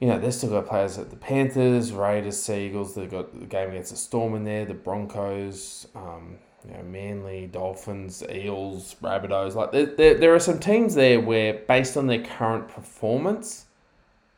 You 0.00 0.08
know, 0.08 0.18
they've 0.18 0.34
still 0.34 0.50
got 0.50 0.66
players 0.66 0.98
at 0.98 1.10
the 1.10 1.16
Panthers, 1.16 1.92
Raiders, 1.92 2.42
Seagulls. 2.42 2.94
They've 2.94 3.10
got 3.10 3.38
the 3.38 3.46
game 3.46 3.70
against 3.70 3.90
the 3.90 3.96
Storm 3.96 4.34
in 4.34 4.44
there, 4.44 4.64
the 4.64 4.74
Broncos, 4.74 5.86
um, 5.94 6.36
you 6.66 6.74
know, 6.74 6.82
Manly, 6.82 7.46
Dolphins, 7.46 8.22
Eels, 8.30 8.96
Rabbitohs. 9.02 9.54
Like 9.54 9.72
there, 9.72 9.86
there, 9.86 10.14
there 10.14 10.34
are 10.34 10.40
some 10.40 10.58
teams 10.58 10.94
there 10.94 11.20
where, 11.20 11.54
based 11.54 11.96
on 11.96 12.06
their 12.06 12.22
current 12.22 12.68
performance, 12.68 13.66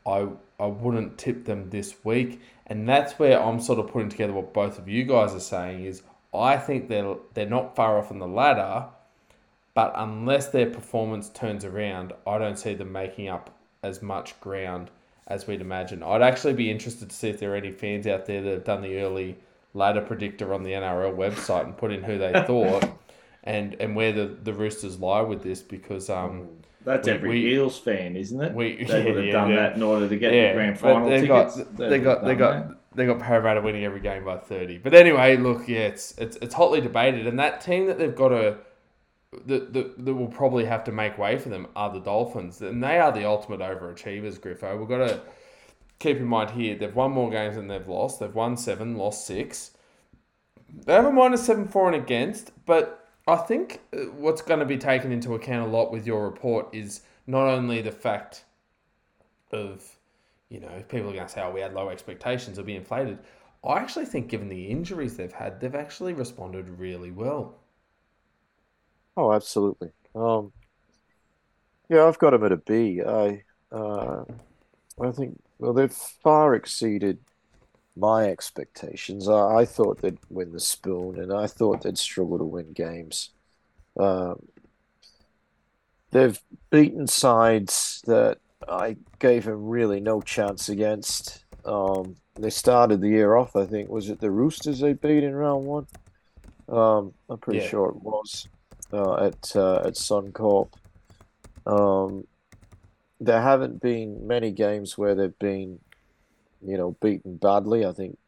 I 0.07 0.29
I 0.59 0.67
wouldn't 0.67 1.19
tip 1.19 1.45
them 1.45 1.71
this 1.71 1.97
week, 2.05 2.41
and 2.67 2.89
that's 2.89 3.19
where 3.19 3.43
I'm 3.43 3.61
sort 3.61 3.79
of 3.79 3.89
putting 3.89 4.09
together 4.09 4.33
what 4.33 4.55
both 4.55 4.79
of 4.79 4.89
you 4.89 5.05
guys 5.05 5.35
are 5.35 5.41
saying 5.41 5.85
is 5.85 6.03
I 6.35 6.57
think 6.57 6.89
they're 6.89 7.17
they're 7.35 7.47
not 7.47 7.77
far 7.77 7.99
off 7.99 8.11
on 8.11 8.19
the 8.19 8.27
ladder, 8.27 8.87
but 9.75 9.93
unless 9.97 10.49
their 10.49 10.71
performance 10.71 11.29
turns 11.29 11.65
around, 11.65 12.13
I 12.27 12.39
don't 12.39 12.59
see 12.59 12.75
them 12.75 12.93
making 12.93 13.29
up 13.29 13.51
as 13.83 14.03
much 14.03 14.39
ground 14.41 14.91
as 15.27 15.47
we'd 15.47 15.61
imagine. 15.61 16.03
I'd 16.03 16.23
actually 16.23 16.55
be 16.55 16.71
interested 16.71 17.11
to 17.11 17.17
see 17.17 17.29
if 17.29 17.41
there 17.41 17.53
are 17.53 17.57
any 17.57 17.73
fans 17.73 18.07
out 18.07 18.27
there 18.27 18.43
that 18.43 18.51
have 18.51 18.65
done 18.65 18.83
the 18.83 18.99
early 19.01 19.37
ladder 19.75 20.01
predictor 20.01 20.55
on 20.55 20.63
the 20.63 20.71
NRL 20.71 21.15
website 21.17 21.65
and 21.65 21.77
put 21.77 21.93
in 21.93 22.03
who 22.03 22.17
they 22.19 22.33
thought 22.47 22.85
and 23.45 23.75
and 23.81 23.95
where 23.97 24.13
the, 24.13 24.27
the 24.43 24.53
Roosters 24.53 24.99
lie 24.99 25.21
with 25.21 25.43
this 25.43 25.61
because 25.63 26.09
um 26.11 26.49
That's 26.85 27.07
We- 27.09 27.13
every 27.15 27.29
we- 27.31 27.55
Eels 27.55 27.79
fan, 27.79 28.17
isn't 28.17 28.41
it? 28.41 28.55
we- 28.55 28.85
they 28.85 29.05
would 29.05 29.17
have 29.17 29.25
yeah, 29.27 29.33
done 29.33 29.51
yeah. 29.51 29.57
that 29.57 29.77
in 29.77 29.83
order 29.83 30.09
to 30.09 30.17
get 30.17 30.33
yeah 30.33 30.49
the 30.49 30.55
grand 30.55 30.79
final 30.79 31.09
they 31.09 31.21
tickets. 31.23 31.57
got 31.57 31.77
They 31.77 31.89
they 31.89 31.99
got 31.99 32.25
they 32.25 32.35
got 32.35 32.95
they 32.97 33.05
got 33.05 33.19
Parramatta 33.19 33.61
winning 33.61 33.85
every 33.85 34.01
game 34.01 34.25
by 34.25 34.39
thirty. 34.39 34.79
But 34.79 34.95
anyway, 34.95 35.37
look, 35.37 35.69
yeah, 35.69 35.81
it's 35.81 36.17
it's 36.17 36.37
it's 36.37 36.55
hotly 36.55 36.81
debated, 36.81 37.27
and 37.27 37.39
that 37.39 37.61
team 37.61 37.87
that 37.89 37.99
they've 37.99 38.15
got 38.17 38.31
to 38.31 38.57
that, 39.47 39.73
that, 39.73 40.05
that 40.05 40.15
will 40.15 40.29
probably 40.29 40.65
have 40.65 40.85
to 40.85 40.93
make 40.93 41.19
way 41.19 41.39
for 41.39 41.49
them 41.49 41.67
are 41.77 41.93
the 41.93 42.01
Dolphins, 42.01 42.61
and 42.61 42.83
they 42.83 42.99
are 42.99 43.13
the 43.13 43.25
ultimate 43.25 43.61
overachievers. 43.61 44.39
Griffo, 44.39 44.79
we've 44.79 44.89
got 44.89 45.07
to 45.07 45.21
keep 45.99 46.19
in 46.19 46.27
mind 46.27 46.51
here 46.51 46.77
they've 46.77 46.95
won 46.95 47.11
more 47.11 47.31
games 47.31 47.57
than 47.57 47.69
they've 47.69 47.89
lost. 47.89 48.21
They've 48.21 48.35
won 48.35 48.57
seven, 48.57 48.97
lost 48.97 49.27
six. 49.27 49.73
They 50.85 50.95
have 50.95 51.07
a 51.07 51.13
minus 51.13 51.47
seven 51.47 51.69
for 51.69 51.87
and 51.87 51.97
against, 51.97 52.53
but 52.67 53.09
I 53.27 53.37
think 53.37 53.81
uh, 53.93 54.03
what's 54.17 54.43
going 54.43 54.61
to 54.61 54.67
be 54.67 54.79
taken 54.79 55.11
into 55.11 55.35
account 55.35 55.69
a 55.69 55.71
lot 55.71 55.91
with 55.91 56.07
your 56.07 56.25
report 56.25 56.69
is 56.73 57.03
not 57.27 57.47
only 57.49 57.81
the 57.81 57.93
fact 57.93 58.45
of, 59.53 59.85
you 60.49 60.61
know, 60.61 60.83
people 60.89 61.11
are 61.11 61.15
going 61.15 61.27
to 61.27 61.33
say, 61.33 61.43
oh, 61.43 61.51
we 61.51 61.61
had 61.61 61.75
low 61.75 61.89
expectations, 61.89 62.59
it'll 62.59 62.67
be 62.67 62.77
inflated. 62.77 63.19
I 63.65 63.79
actually 63.79 64.05
think, 64.05 64.29
given 64.29 64.49
the 64.49 64.67
injuries 64.67 65.17
they've 65.17 65.33
had, 65.33 65.61
they've 65.61 65.75
actually 65.75 66.13
responded 66.13 66.69
really 66.79 67.11
well. 67.11 67.57
Oh, 69.17 69.33
absolutely. 69.33 69.91
Um, 70.15 70.53
yeah, 71.89 72.05
I've 72.05 72.19
got 72.19 72.31
them 72.31 72.45
at 72.45 72.53
a 72.53 72.57
B. 72.57 73.03
I, 73.07 73.43
uh, 73.73 74.25
I 75.03 75.11
think 75.13 75.41
well, 75.59 75.73
they've 75.73 75.93
far 75.93 76.55
exceeded 76.55 77.19
my 77.97 78.27
expectations. 78.27 79.29
I, 79.29 79.57
I 79.59 79.65
thought 79.67 80.03
they'd 80.03 80.19
win 80.31 80.53
the 80.53 80.61
spoon, 80.61 81.21
and 81.21 81.33
I 81.33 81.47
thought 81.47 81.83
they'd 81.83 81.99
struggle 81.99 82.39
to 82.39 82.45
win 82.45 82.73
games. 82.73 83.31
Um, 83.99 84.41
they've 86.11 86.41
beaten 86.71 87.07
sides 87.07 88.03
that 88.07 88.39
I 88.69 88.97
gave 89.19 89.45
them 89.45 89.67
really 89.69 90.01
no 90.01 90.21
chance 90.21 90.69
against. 90.69 91.45
Um, 91.65 92.17
they 92.37 92.51
started 92.51 93.01
the 93.01 93.09
year 93.09 93.35
off, 93.37 93.57
I 93.57 93.67
think, 93.67 93.89
was 93.89 94.11
it 94.11 94.21
the 94.21 94.31
Roosters 94.31 94.81
they 94.81 94.93
beat 94.93 95.25
in 95.25 95.35
round 95.35 95.67
one? 95.67 95.87
Um, 96.69 97.13
I'm 97.29 97.39
pretty 97.39 97.61
Yeah. 97.61 97.69
sure 97.69 97.89
it 97.91 98.03
was 98.03 98.49
uh, 98.93 99.27
at 99.27 99.57
uh, 99.57 99.83
at 99.85 99.95
Suncorp. 99.95 100.73
Um, 101.67 102.27
there 103.21 103.41
haven't 103.41 103.81
been 103.81 104.27
many 104.27 104.53
games 104.53 104.97
where 104.97 105.15
they've 105.15 105.39
been, 105.39 105.79
you 106.65 106.77
know, 106.77 106.97
beaten 107.01 107.37
badly. 107.37 107.85
I 107.85 107.93
think 107.93 108.19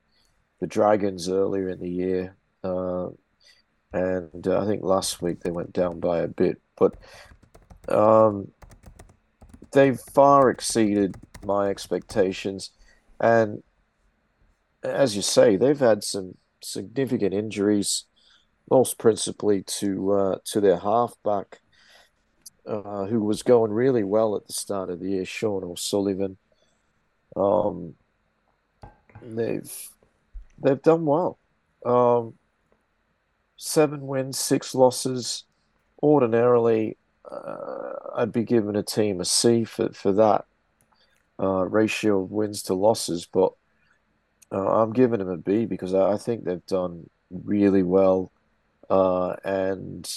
the 0.60 0.66
Dragons 0.66 1.28
earlier 1.28 1.68
in 1.68 1.80
the 1.80 1.89
year, 1.89 2.36
uh, 2.64 3.09
and 3.93 4.47
uh, 4.47 4.60
I 4.60 4.66
think 4.66 4.82
last 4.82 5.22
week 5.22 5.40
they 5.40 5.51
went 5.51 5.72
down 5.72 6.01
by 6.01 6.20
a 6.20 6.28
bit, 6.28 6.60
but 6.76 6.94
um, 7.89 8.48
they've 9.72 10.01
far 10.01 10.51
exceeded 10.51 11.16
my 11.44 11.68
expectations, 11.68 12.70
and 13.20 13.62
as 14.82 15.14
you 15.14 15.22
say, 15.22 15.56
they've 15.56 15.78
had 15.78 16.02
some 16.02 16.36
significant 16.60 17.35
injuries 17.35 18.05
most 18.70 18.99
principally 18.99 19.62
to 19.62 20.12
uh, 20.12 20.39
to 20.47 20.61
their 20.61 20.78
halfback, 20.78 21.61
uh, 22.66 23.07
who 23.07 23.23
was 23.23 23.43
going 23.43 23.73
really 23.73 24.05
well 24.05 24.36
at 24.36 24.47
the 24.47 24.53
start 24.53 24.90
of 24.90 25.01
the 25.01 25.11
year, 25.11 25.24
Sean 25.24 25.65
O'Sullivan. 25.65 26.36
Um, 27.36 27.95
they've 29.23 29.73
they've 30.62 30.82
done 30.82 31.05
well. 31.05 31.39
Um, 31.85 32.35
seven 33.57 34.07
wins, 34.07 34.39
six 34.39 34.74
losses. 34.74 35.45
Ordinarily, 36.01 36.97
uh, 37.28 37.93
I'd 38.16 38.32
be 38.32 38.45
giving 38.45 38.77
a 38.77 38.82
team 38.82 39.20
a 39.20 39.24
C 39.24 39.65
for 39.65 39.93
for 39.93 40.12
that 40.12 40.45
uh, 41.40 41.65
ratio 41.65 42.23
of 42.23 42.31
wins 42.31 42.62
to 42.65 42.74
losses, 42.74 43.27
but 43.27 43.53
uh, 44.53 44.82
I'm 44.82 44.93
giving 44.93 45.19
them 45.19 45.28
a 45.28 45.36
B 45.36 45.66
because 45.66 45.95
I, 45.95 46.12
I 46.12 46.16
think 46.16 46.45
they've 46.45 46.66
done 46.66 47.09
really 47.31 47.82
well. 47.82 48.32
Uh, 48.90 49.36
and 49.44 50.10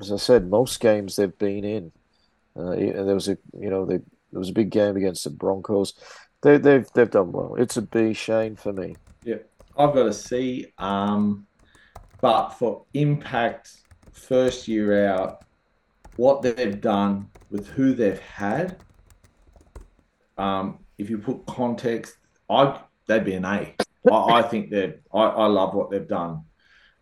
as 0.00 0.12
I 0.12 0.16
said, 0.16 0.48
most 0.48 0.80
games 0.80 1.16
they've 1.16 1.38
been 1.38 1.64
in. 1.64 1.92
Uh, 2.56 2.74
there 2.74 3.14
was 3.14 3.28
a 3.28 3.38
you 3.58 3.70
know 3.70 3.84
they, 3.84 3.98
there 4.32 4.40
was 4.40 4.50
a 4.50 4.54
big 4.54 4.70
game 4.70 4.96
against 4.96 5.24
the 5.24 5.30
Broncos. 5.30 5.94
They, 6.42 6.58
they've 6.58 6.86
they've 6.94 7.10
done 7.10 7.32
well. 7.32 7.54
It's 7.56 7.76
a 7.76 7.82
B, 7.82 8.12
Shane, 8.14 8.56
for 8.56 8.72
me. 8.72 8.96
Yeah, 9.24 9.36
I've 9.76 9.94
got 9.94 10.06
a 10.06 10.12
C. 10.12 10.66
Um, 10.78 11.46
but 12.20 12.50
for 12.50 12.84
impact, 12.94 13.70
first 14.12 14.66
year 14.66 15.08
out, 15.08 15.44
what 16.16 16.42
they've 16.42 16.80
done 16.80 17.28
with 17.50 17.68
who 17.68 17.94
they've 17.94 18.18
had, 18.18 18.78
um, 20.36 20.78
if 20.98 21.08
you 21.08 21.18
put 21.18 21.46
context, 21.46 22.16
I 22.50 22.80
they'd 23.06 23.24
be 23.24 23.34
an 23.34 23.44
A. 23.44 23.74
I, 24.10 24.14
I 24.14 24.42
think 24.42 24.70
they're. 24.70 24.96
I, 25.12 25.22
I 25.22 25.46
love 25.46 25.74
what 25.74 25.90
they've 25.90 26.08
done 26.08 26.42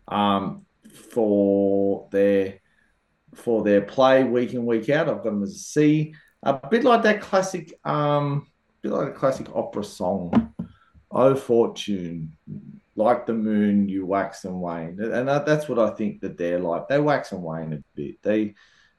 um, 0.07 0.65
for 1.11 2.07
their 2.11 2.59
for 3.35 3.63
their 3.63 3.81
play 3.81 4.23
week 4.23 4.53
in 4.53 4.65
week 4.65 4.89
out. 4.89 5.09
I've 5.09 5.17
got 5.17 5.25
them 5.25 5.43
as 5.43 5.51
a 5.51 5.59
C. 5.59 6.13
A 6.43 6.53
bit 6.69 6.83
like 6.83 7.03
that 7.03 7.21
classic, 7.21 7.73
um, 7.83 8.47
bit 8.81 8.91
like 8.91 9.09
a 9.09 9.11
classic 9.11 9.47
opera 9.53 9.83
song. 9.83 10.53
Oh 11.09 11.35
fortune, 11.35 12.37
like 12.95 13.25
the 13.25 13.33
moon, 13.33 13.87
you 13.87 14.05
wax 14.05 14.43
and 14.43 14.59
wane, 14.59 14.99
and 14.99 15.27
that's 15.27 15.69
what 15.69 15.79
I 15.79 15.91
think 15.91 16.21
that 16.21 16.37
they're 16.37 16.59
like. 16.59 16.87
They 16.87 16.99
wax 16.99 17.31
and 17.31 17.41
wane 17.41 17.73
a 17.73 17.83
bit. 17.95 18.21
They, 18.21 18.55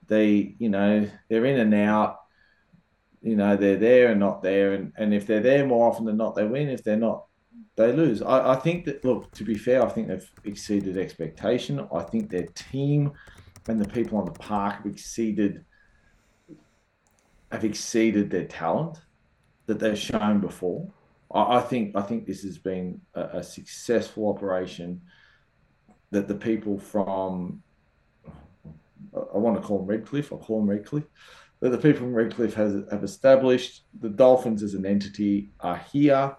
they, 0.06 0.54
you 0.58 0.68
know, 0.68 1.08
they're 1.28 1.44
in 1.44 1.60
and 1.60 1.74
out. 1.74 2.20
You 3.20 3.36
know, 3.36 3.56
they're 3.56 3.76
there 3.76 4.10
and 4.10 4.20
not 4.20 4.42
there, 4.42 4.72
and 4.72 4.92
and 4.96 5.12
if 5.12 5.26
they're 5.26 5.40
there 5.40 5.66
more 5.66 5.88
often 5.88 6.06
than 6.06 6.16
not, 6.16 6.34
they 6.34 6.46
win. 6.46 6.68
If 6.68 6.82
they're 6.82 6.96
not, 6.96 7.26
they 7.76 7.92
lose. 7.92 8.22
I, 8.22 8.54
I 8.54 8.56
think 8.56 8.84
that 8.86 9.04
look, 9.04 9.30
to 9.32 9.44
be 9.44 9.56
fair, 9.56 9.84
I 9.84 9.88
think 9.88 10.08
they've 10.08 10.30
exceeded 10.44 10.98
expectation. 10.98 11.86
I 11.92 12.02
think 12.02 12.30
their 12.30 12.46
team 12.54 13.12
and 13.68 13.80
the 13.80 13.88
people 13.88 14.18
on 14.18 14.24
the 14.24 14.32
park 14.32 14.76
have 14.76 14.86
exceeded 14.86 15.64
have 17.52 17.64
exceeded 17.64 18.30
their 18.30 18.44
talent 18.44 19.00
that 19.66 19.78
they've 19.78 19.98
shown 19.98 20.40
before. 20.40 20.90
I, 21.32 21.58
I 21.58 21.60
think 21.60 21.96
I 21.96 22.02
think 22.02 22.26
this 22.26 22.42
has 22.42 22.58
been 22.58 23.00
a, 23.14 23.38
a, 23.38 23.42
successful 23.42 24.28
operation 24.28 25.00
that 26.10 26.26
the 26.26 26.34
people 26.34 26.78
from 26.78 27.62
I 29.14 29.38
want 29.38 29.60
to 29.60 29.66
call 29.66 29.78
them 29.78 29.86
Redcliffe, 29.86 30.32
I'll 30.32 30.38
call 30.38 30.60
them 30.60 30.70
Redcliffe, 30.70 31.08
that 31.60 31.70
the 31.70 31.78
people 31.78 32.00
from 32.00 32.14
Redcliffe 32.14 32.54
has 32.54 32.82
have 32.90 33.04
established. 33.04 33.84
The 34.00 34.08
Dolphins 34.08 34.62
as 34.62 34.74
an 34.74 34.86
entity 34.86 35.50
are 35.60 35.78
here. 35.92 36.36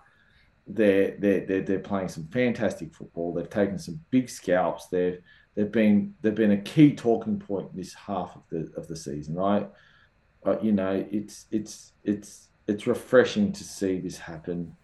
They're, 0.72 1.16
they're, 1.18 1.46
they're, 1.46 1.62
they're 1.62 1.80
playing 1.80 2.10
some 2.10 2.28
fantastic 2.28 2.94
football. 2.94 3.34
They've 3.34 3.50
taken 3.50 3.80
some 3.80 4.00
big 4.12 4.30
scalps. 4.30 4.88
They've 4.88 5.20
they've 5.56 5.72
been 5.72 6.14
they've 6.22 6.36
been 6.36 6.52
a 6.52 6.62
key 6.62 6.96
talking 6.96 7.40
point 7.40 7.76
this 7.76 7.94
half 7.94 8.36
of 8.36 8.44
the 8.50 8.72
of 8.78 8.88
the 8.88 8.96
season, 8.96 9.36
right? 9.36 9.68
You 10.62 10.72
know, 10.72 11.06
it's 11.12 11.48
it's 11.52 11.94
it's 12.04 12.50
it's 12.68 12.88
refreshing 12.88 13.52
to 13.52 13.64
see 13.64 14.00
this 14.00 14.18
happen. 14.18 14.76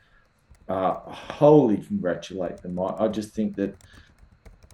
Uh, 0.67 0.95
wholly 1.05 1.77
congratulate 1.77 2.57
them. 2.57 2.79
I, 2.79 3.05
I 3.05 3.07
just 3.07 3.33
think 3.35 3.55
that 3.57 3.75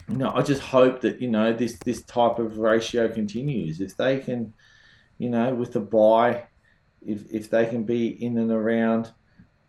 you 0.07 0.17
know, 0.17 0.31
I 0.33 0.41
just 0.41 0.61
hope 0.61 1.01
that 1.01 1.21
you 1.21 1.29
know 1.29 1.53
this 1.53 1.77
this 1.85 2.03
type 2.03 2.39
of 2.39 2.57
ratio 2.57 3.07
continues. 3.07 3.81
If 3.81 3.95
they 3.95 4.19
can, 4.19 4.53
you 5.17 5.29
know, 5.29 5.53
with 5.53 5.73
the 5.73 5.79
buy, 5.79 6.45
if 7.05 7.31
if 7.31 7.49
they 7.49 7.65
can 7.65 7.83
be 7.83 8.07
in 8.23 8.38
and 8.38 8.51
around 8.51 9.11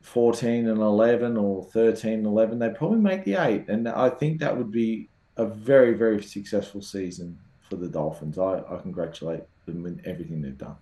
14 0.02 0.68
and 0.68 0.78
11 0.78 1.36
or 1.36 1.64
13 1.64 2.12
and 2.12 2.26
11, 2.26 2.58
they 2.58 2.70
probably 2.70 2.98
make 2.98 3.24
the 3.24 3.34
eight, 3.34 3.68
and 3.68 3.88
I 3.88 4.10
think 4.10 4.40
that 4.40 4.56
would 4.56 4.70
be 4.70 5.08
a 5.36 5.46
very 5.46 5.94
very 5.94 6.22
successful 6.22 6.82
season 6.82 7.38
for 7.70 7.76
the 7.76 7.88
Dolphins. 7.88 8.38
I, 8.38 8.62
I 8.68 8.78
congratulate 8.82 9.42
them 9.66 9.86
in 9.86 10.02
everything 10.04 10.42
they've 10.42 10.58
done. 10.58 10.76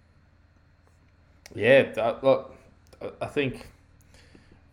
Yeah, 1.55 2.19
look, 2.23 2.57
I 3.21 3.27
think 3.27 3.69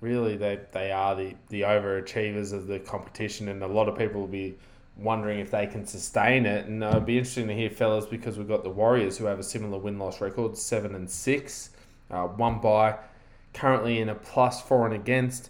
really 0.02 0.38
they, 0.38 0.60
they 0.72 0.91
are 0.91 1.15
the, 1.15 1.36
the 1.49 1.61
overachievers 1.61 2.53
of 2.53 2.68
the 2.68 2.80
competition, 2.80 3.49
and 3.49 3.64
a 3.64 3.68
lot 3.68 3.88
of 3.88 3.98
people 3.98 4.22
will 4.22 4.28
be 4.28 4.57
wondering 4.98 5.40
if 5.40 5.52
they 5.52 5.68
can 5.68 5.86
sustain 5.86 6.45
it. 6.45 6.65
And 6.65 6.84
it'd 6.84 7.06
be 7.06 7.18
interesting 7.18 7.48
to 7.48 7.53
hear, 7.53 7.69
fellas, 7.69 8.06
because 8.06 8.38
we've 8.38 8.48
got 8.48 8.64
the 8.64 8.69
Warriors 8.69 9.18
who 9.18 9.26
have 9.26 9.40
a 9.40 9.44
similar 9.44 9.78
win 9.78 9.98
loss 9.99 10.22
record, 10.22 10.57
seven 10.57 10.95
and 10.95 11.10
six, 11.10 11.72
uh, 12.11 12.24
one 12.24 12.60
by, 12.60 12.98
currently 13.57 13.99
in 13.99 14.09
a 14.09 14.15
plus 14.15 14.61
four 14.61 14.85
and 14.85 14.95
against. 14.95 15.49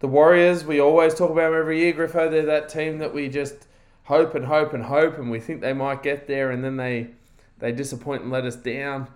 The 0.00 0.08
Warriors, 0.08 0.64
we 0.64 0.80
always 0.80 1.14
talk 1.14 1.30
about 1.30 1.50
them 1.50 1.60
every 1.60 1.80
year, 1.80 1.92
Griffo. 1.92 2.30
They're 2.30 2.46
that 2.46 2.68
team 2.68 2.98
that 2.98 3.14
we 3.14 3.28
just 3.28 3.66
hope 4.04 4.34
and 4.34 4.46
hope 4.46 4.72
and 4.72 4.84
hope, 4.84 5.18
and 5.18 5.30
we 5.30 5.38
think 5.38 5.60
they 5.60 5.72
might 5.72 6.02
get 6.02 6.26
there, 6.26 6.50
and 6.50 6.64
then 6.64 6.76
they 6.76 7.10
they 7.58 7.70
disappoint 7.70 8.22
and 8.22 8.32
let 8.32 8.44
us 8.44 8.56
down 8.56 9.06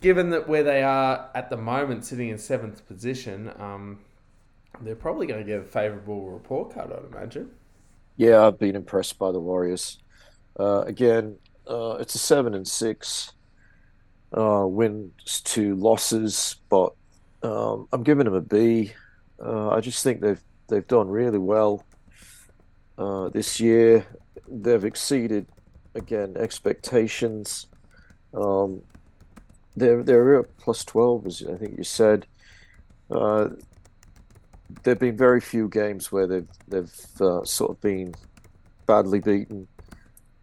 given 0.00 0.30
that 0.30 0.48
where 0.48 0.62
they 0.62 0.82
are 0.82 1.28
at 1.34 1.50
the 1.50 1.56
moment, 1.56 2.04
sitting 2.04 2.28
in 2.28 2.38
seventh 2.38 2.86
position, 2.86 3.52
um, 3.58 3.98
they're 4.80 4.94
probably 4.94 5.26
going 5.26 5.40
to 5.40 5.46
get 5.46 5.60
a 5.60 5.64
favourable 5.64 6.30
report 6.30 6.72
card, 6.72 6.92
I'd 6.92 7.12
imagine. 7.12 7.50
Yeah, 8.16 8.46
I've 8.46 8.58
been 8.58 8.76
impressed 8.76 9.18
by 9.18 9.32
the 9.32 9.40
Warriors. 9.40 9.98
Uh, 10.58 10.82
again, 10.82 11.36
uh, 11.68 11.96
it's 12.00 12.14
a 12.14 12.18
seven 12.18 12.54
and 12.54 12.66
six 12.66 13.32
uh, 14.36 14.64
wins 14.66 15.40
to 15.42 15.74
losses, 15.76 16.56
but 16.68 16.94
um, 17.42 17.88
I'm 17.92 18.02
giving 18.02 18.24
them 18.24 18.34
a 18.34 18.40
B. 18.40 18.92
Uh, 19.42 19.70
I 19.70 19.80
just 19.80 20.02
think 20.02 20.20
they've 20.20 20.42
they've 20.68 20.86
done 20.86 21.08
really 21.08 21.38
well 21.38 21.84
uh, 22.96 23.28
this 23.28 23.60
year. 23.60 24.06
They've 24.48 24.84
exceeded 24.84 25.46
again 25.94 26.36
expectations. 26.36 27.66
Um, 28.34 28.82
they're 29.76 30.02
they're 30.02 30.42
plus 30.42 30.84
twelve, 30.84 31.26
as 31.26 31.42
I 31.48 31.56
think 31.56 31.78
you 31.78 31.84
said. 31.84 32.26
Uh, 33.10 33.50
there've 34.82 34.98
been 34.98 35.16
very 35.16 35.40
few 35.40 35.68
games 35.68 36.10
where 36.10 36.26
they've 36.26 36.48
they've 36.66 37.20
uh, 37.20 37.44
sort 37.44 37.70
of 37.70 37.80
been 37.80 38.14
badly 38.86 39.20
beaten. 39.20 39.68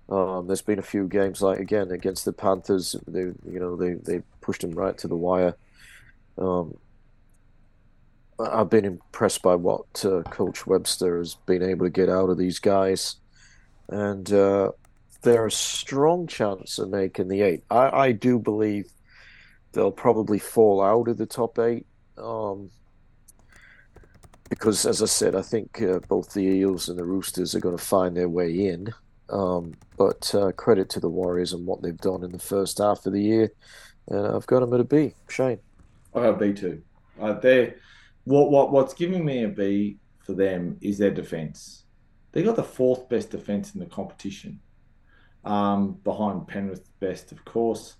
Um, 0.08 0.48
there's 0.48 0.62
been 0.62 0.80
a 0.80 0.84
few 0.84 1.08
games 1.08 1.42
like 1.42 1.60
again 1.60 1.92
against 1.92 2.26
the 2.26 2.34
Panthers. 2.34 2.96
They 3.08 3.22
you 3.22 3.60
know 3.60 3.76
they 3.76 3.94
they 3.96 4.22
pushed 4.42 4.62
them 4.62 4.72
right 4.72 4.98
to 5.00 5.08
the 5.08 5.16
wire. 5.16 5.56
Um, 6.38 6.76
I've 8.40 8.70
been 8.70 8.86
impressed 8.86 9.42
by 9.42 9.56
what 9.56 10.04
uh, 10.04 10.24
Coach 10.24 10.68
Webster 10.68 11.18
has 11.18 11.36
been 11.46 11.64
able 11.64 11.86
to 11.86 11.92
get 11.92 12.10
out 12.10 12.30
of 12.30 12.38
these 12.38 12.60
guys, 12.60 13.16
and 13.88 14.32
uh, 14.34 14.72
they're 15.22 15.46
a 15.46 15.52
strong 15.52 16.28
chance 16.28 16.78
of 16.78 16.90
making 16.90 17.30
the 17.30 17.42
eight. 17.42 17.64
I, 17.72 17.90
I 17.90 18.12
do 18.12 18.40
believe 18.40 18.92
they'll 19.72 19.92
probably 19.92 20.40
fall 20.40 20.82
out 20.82 21.08
of 21.08 21.18
the 21.18 21.26
top 21.26 21.60
eight. 21.60 21.86
Um, 22.18 22.72
because, 24.50 24.86
as 24.86 25.02
I 25.02 25.06
said, 25.06 25.36
I 25.36 25.42
think 25.42 25.82
uh, 25.82 26.00
both 26.08 26.34
the 26.34 26.42
Eels 26.42 26.88
and 26.88 27.00
the 27.00 27.04
Roosters 27.04 27.56
are 27.56 27.60
going 27.60 27.78
to 27.78 27.84
find 27.84 28.16
their 28.16 28.30
way 28.30 28.68
in. 28.68 28.94
Um, 29.30 29.74
but 29.98 30.34
uh, 30.36 30.52
credit 30.52 30.90
to 30.92 31.00
the 31.00 31.10
Warriors 31.10 31.52
and 31.54 31.66
what 31.66 31.82
they've 31.82 31.98
done 31.98 32.24
in 32.24 32.32
the 32.32 32.40
first 32.40 32.78
half 32.78 33.06
of 33.06 33.14
the 33.14 33.22
year. 33.22 33.52
And 34.08 34.28
I've 34.28 34.46
got 34.46 34.60
them 34.60 34.74
at 34.74 34.80
a 34.80 34.84
B. 34.84 35.14
Shane. 35.30 35.60
I 36.14 36.22
got 36.22 36.40
B 36.40 36.54
too. 36.54 36.82
Uh, 37.20 37.34
they 37.34 37.74
what 38.26 38.52
what 38.52 38.72
what's 38.72 38.94
giving 38.94 39.24
me 39.24 39.44
a 39.44 39.48
B 39.48 39.98
for 40.20 40.34
them 40.34 40.78
is 40.82 40.98
their 40.98 41.12
defence. 41.12 41.86
They 42.32 42.44
got 42.44 42.58
the 42.58 42.64
fourth 42.64 43.08
best 43.08 43.30
defence 43.30 43.74
in 43.74 43.80
the 43.80 43.86
competition, 43.86 44.60
um, 45.46 45.94
behind 46.04 46.48
Penrith 46.48 46.90
best, 47.00 47.32
of 47.32 47.46
course. 47.46 47.96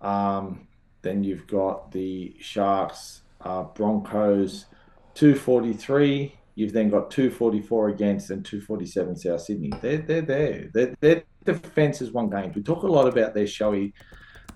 Um, 0.00 0.66
then 1.02 1.22
you've 1.22 1.46
got 1.46 1.92
the 1.92 2.34
Sharks, 2.40 3.22
uh, 3.42 3.64
Broncos, 3.64 4.66
243. 5.14 6.34
You've 6.54 6.72
then 6.72 6.90
got 6.90 7.10
244 7.10 7.90
against 7.90 8.30
and 8.30 8.44
247 8.44 9.16
South 9.16 9.40
Sydney. 9.42 9.70
They're, 9.80 9.98
they're 9.98 10.22
there. 10.22 10.70
Their, 10.74 10.96
their 11.00 11.22
defence 11.44 12.00
has 12.00 12.10
won 12.10 12.30
games. 12.30 12.56
We 12.56 12.62
talk 12.62 12.82
a 12.82 12.88
lot 12.88 13.06
about 13.06 13.32
their 13.32 13.46
showy 13.46 13.94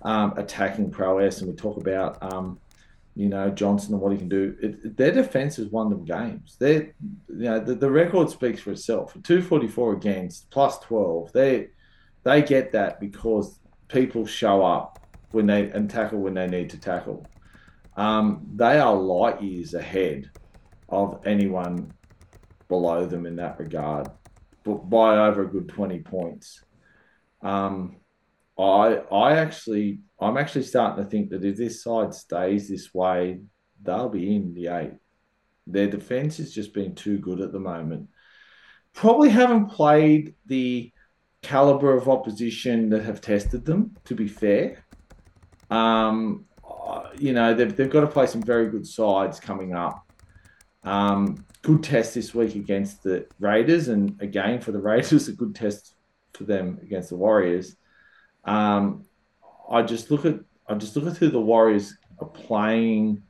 um, 0.01 0.33
attacking 0.35 0.91
prowess 0.91 1.39
and 1.39 1.49
we 1.49 1.55
talk 1.55 1.77
about, 1.77 2.21
um, 2.21 2.59
you 3.15 3.29
know, 3.29 3.49
Johnson 3.49 3.93
and 3.93 4.01
what 4.01 4.11
he 4.11 4.17
can 4.17 4.29
do. 4.29 4.55
It, 4.61 4.97
their 4.97 5.11
defence 5.11 5.57
has 5.57 5.67
won 5.67 5.89
them 5.89 6.03
games. 6.03 6.55
They, 6.59 6.75
you 6.75 6.93
know, 7.27 7.59
the, 7.59 7.75
the 7.75 7.91
record 7.91 8.29
speaks 8.29 8.61
for 8.61 8.71
itself. 8.71 9.13
244 9.13 9.93
against 9.93 10.49
plus 10.49 10.79
12. 10.79 11.31
They, 11.31 11.67
they 12.23 12.41
get 12.41 12.71
that 12.71 12.99
because 12.99 13.59
people 13.87 14.25
show 14.25 14.65
up 14.65 14.99
when 15.31 15.47
they 15.47 15.69
and 15.71 15.89
tackle 15.89 16.19
when 16.19 16.33
they 16.33 16.47
need 16.47 16.69
to 16.71 16.79
tackle. 16.79 17.25
Um, 17.95 18.47
they 18.55 18.79
are 18.79 18.95
light 18.95 19.41
years 19.41 19.73
ahead 19.73 20.31
of 20.89 21.21
anyone 21.25 21.91
below 22.67 23.05
them 23.05 23.25
in 23.25 23.35
that 23.35 23.59
regard, 23.59 24.07
but 24.63 24.89
by 24.89 25.17
over 25.17 25.43
a 25.43 25.47
good 25.49 25.69
twenty 25.69 25.99
points. 25.99 26.63
Um, 27.41 27.97
I 28.57 29.01
I 29.11 29.37
actually 29.37 29.99
I'm 30.19 30.37
actually 30.37 30.63
starting 30.63 31.03
to 31.03 31.09
think 31.09 31.29
that 31.29 31.43
if 31.43 31.57
this 31.57 31.83
side 31.83 32.13
stays 32.13 32.69
this 32.69 32.93
way, 32.93 33.41
they'll 33.81 34.09
be 34.09 34.35
in 34.35 34.53
the 34.53 34.67
eight. 34.67 34.93
Their 35.65 35.87
defense 35.87 36.37
has 36.37 36.53
just 36.53 36.73
been 36.73 36.95
too 36.95 37.17
good 37.17 37.41
at 37.41 37.51
the 37.51 37.59
moment. 37.59 38.09
Probably 38.93 39.29
haven't 39.29 39.67
played 39.67 40.35
the 40.45 40.91
caliber 41.41 41.95
of 41.95 42.09
opposition 42.09 42.89
that 42.89 43.03
have 43.03 43.21
tested 43.21 43.65
them. 43.65 43.97
To 44.05 44.15
be 44.15 44.27
fair, 44.27 44.85
um, 45.69 46.45
you 47.17 47.33
know, 47.33 47.53
they've, 47.53 47.75
they've 47.75 47.89
got 47.89 48.01
to 48.01 48.07
play 48.07 48.27
some 48.27 48.41
very 48.41 48.69
good 48.69 48.85
sides 48.85 49.39
coming 49.39 49.73
up. 49.73 50.11
Um, 50.83 51.45
good 51.61 51.83
test 51.83 52.13
this 52.13 52.33
week 52.33 52.55
against 52.55 53.03
the 53.03 53.25
Raiders, 53.39 53.87
and 53.87 54.19
again 54.21 54.59
for 54.59 54.71
the 54.71 54.81
Raiders, 54.81 55.27
a 55.29 55.33
good 55.33 55.55
test 55.55 55.95
for 56.33 56.43
them 56.43 56.79
against 56.81 57.09
the 57.09 57.15
Warriors. 57.15 57.75
Um, 58.45 59.05
I 59.69 59.81
just 59.81 60.11
look 60.11 60.25
at 60.25 60.39
I 60.67 60.75
just 60.75 60.95
look 60.95 61.07
at 61.07 61.17
who 61.17 61.29
the 61.29 61.39
Warriors 61.39 61.95
are 62.19 62.27
playing 62.27 63.23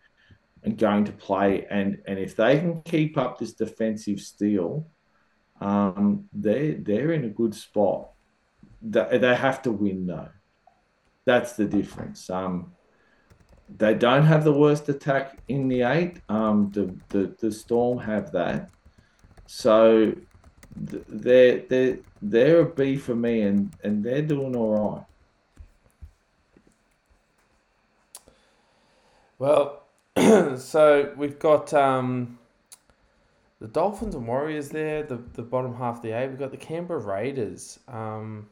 and 0.63 0.77
going 0.77 1.05
to 1.05 1.11
play. 1.11 1.65
And 1.69 2.01
and 2.07 2.19
if 2.19 2.35
they 2.35 2.59
can 2.59 2.81
keep 2.81 3.17
up 3.17 3.39
this 3.39 3.53
defensive 3.53 4.19
steel, 4.19 4.87
um, 5.61 6.25
they 6.33 6.71
they're 6.71 7.13
in 7.13 7.25
a 7.25 7.29
good 7.29 7.55
spot. 7.55 8.09
They, 8.81 9.17
they 9.17 9.35
have 9.35 9.61
to 9.63 9.71
win 9.71 10.07
though. 10.07 10.29
That's 11.25 11.53
the 11.53 11.65
difference. 11.65 12.29
Um, 12.29 12.73
they 13.77 13.93
don't 13.93 14.25
have 14.25 14.43
the 14.43 14.53
worst 14.53 14.89
attack 14.89 15.39
in 15.47 15.67
the 15.67 15.83
eight. 15.83 16.21
Um, 16.29 16.69
the, 16.71 16.95
the 17.09 17.35
the 17.39 17.51
Storm 17.51 17.99
have 17.99 18.31
that. 18.33 18.69
So 19.45 20.13
they're 20.75 21.59
they're 21.59 21.97
they're 22.21 22.59
a 22.61 22.65
B 22.65 22.97
for 22.97 23.15
me, 23.15 23.41
and 23.41 23.71
and 23.83 24.03
they're 24.03 24.21
doing 24.21 24.55
all 24.55 24.95
right. 24.95 25.05
Well, 29.39 29.83
so 30.57 31.13
we've 31.17 31.37
got 31.37 31.73
um, 31.73 32.37
the 33.59 33.67
Dolphins 33.67 34.15
and 34.15 34.27
Warriors 34.27 34.69
there, 34.69 35.03
the, 35.03 35.17
the 35.33 35.41
bottom 35.41 35.75
half 35.75 35.97
of 35.97 36.01
the 36.01 36.11
A. 36.11 36.27
We've 36.27 36.39
got 36.39 36.51
the 36.51 36.57
Canberra 36.57 36.99
Raiders. 36.99 37.79
Um, 37.87 38.47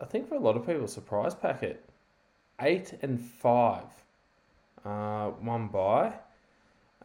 I 0.00 0.04
think 0.06 0.28
for 0.28 0.34
a 0.34 0.40
lot 0.40 0.56
of 0.56 0.66
people, 0.66 0.86
surprise 0.86 1.34
packet. 1.34 1.84
Eight 2.60 2.94
and 3.02 3.20
five. 3.20 3.84
Uh, 4.84 5.28
one 5.28 5.68
by. 5.68 6.14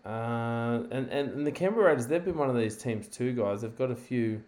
Uh, 0.06 0.84
and, 0.92 1.10
and, 1.10 1.32
and 1.32 1.48
the 1.48 1.52
Canberra 1.52 1.88
Raiders, 1.88 2.08
they've 2.08 2.24
been 2.24 2.38
one 2.38 2.50
of 2.50 2.58
these 2.58 2.78
teams 2.78 3.08
too, 3.08 3.34
guys. 3.34 3.62
They've 3.62 3.78
got 3.78 3.92
a 3.92 3.96
few, 3.96 4.44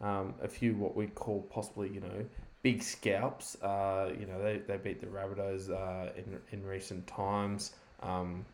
um, 0.00 0.34
a 0.42 0.48
few 0.48 0.74
what 0.74 0.96
we 0.96 1.06
call 1.08 1.42
possibly, 1.50 1.88
you 1.92 2.00
know, 2.00 2.24
big 2.62 2.82
scalps. 2.82 3.60
Uh, 3.62 4.10
you 4.18 4.26
know, 4.26 4.42
they, 4.42 4.58
they 4.66 4.76
beat 4.76 5.00
the 5.00 5.06
Rabbitohs 5.06 5.70
uh, 5.70 6.10
in, 6.16 6.38
in 6.52 6.66
recent 6.66 7.06
times. 7.06 7.72
Um, 8.02 8.44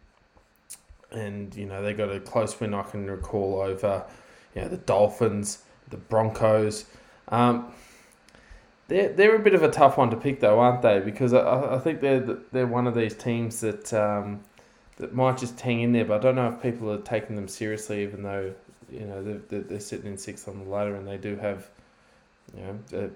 and, 1.12 1.54
you 1.54 1.66
know, 1.66 1.82
they 1.82 1.92
got 1.92 2.10
a 2.10 2.18
close 2.18 2.58
win 2.58 2.74
I 2.74 2.82
can 2.82 3.08
recall 3.08 3.60
over, 3.60 4.04
you 4.54 4.62
know, 4.62 4.68
the 4.68 4.78
Dolphins, 4.78 5.62
the 5.90 5.96
Broncos. 5.96 6.86
Um, 7.28 7.72
they're, 8.88 9.10
they're 9.10 9.36
a 9.36 9.38
bit 9.38 9.54
of 9.54 9.62
a 9.62 9.70
tough 9.70 9.96
one 9.96 10.10
to 10.10 10.16
pick, 10.16 10.40
though, 10.40 10.58
aren't 10.58 10.82
they? 10.82 11.00
Because 11.00 11.32
I, 11.32 11.76
I 11.76 11.78
think 11.78 12.00
they're, 12.00 12.20
they're 12.50 12.66
one 12.66 12.86
of 12.86 12.94
these 12.94 13.14
teams 13.14 13.60
that 13.60 13.92
um, 13.94 14.40
that 14.98 15.14
might 15.14 15.38
just 15.38 15.60
hang 15.60 15.80
in 15.80 15.92
there, 15.92 16.04
but 16.04 16.20
I 16.20 16.22
don't 16.22 16.36
know 16.36 16.48
if 16.48 16.62
people 16.62 16.90
are 16.90 16.98
taking 16.98 17.36
them 17.36 17.48
seriously, 17.48 18.02
even 18.02 18.22
though, 18.22 18.54
you 18.90 19.06
know, 19.06 19.22
they're, 19.48 19.60
they're 19.60 19.80
sitting 19.80 20.06
in 20.06 20.18
sixth 20.18 20.48
on 20.48 20.58
the 20.58 20.70
ladder 20.70 20.94
and 20.96 21.06
they 21.06 21.16
do 21.16 21.36
have, 21.36 21.68
you 22.56 22.62
know, 22.62 23.10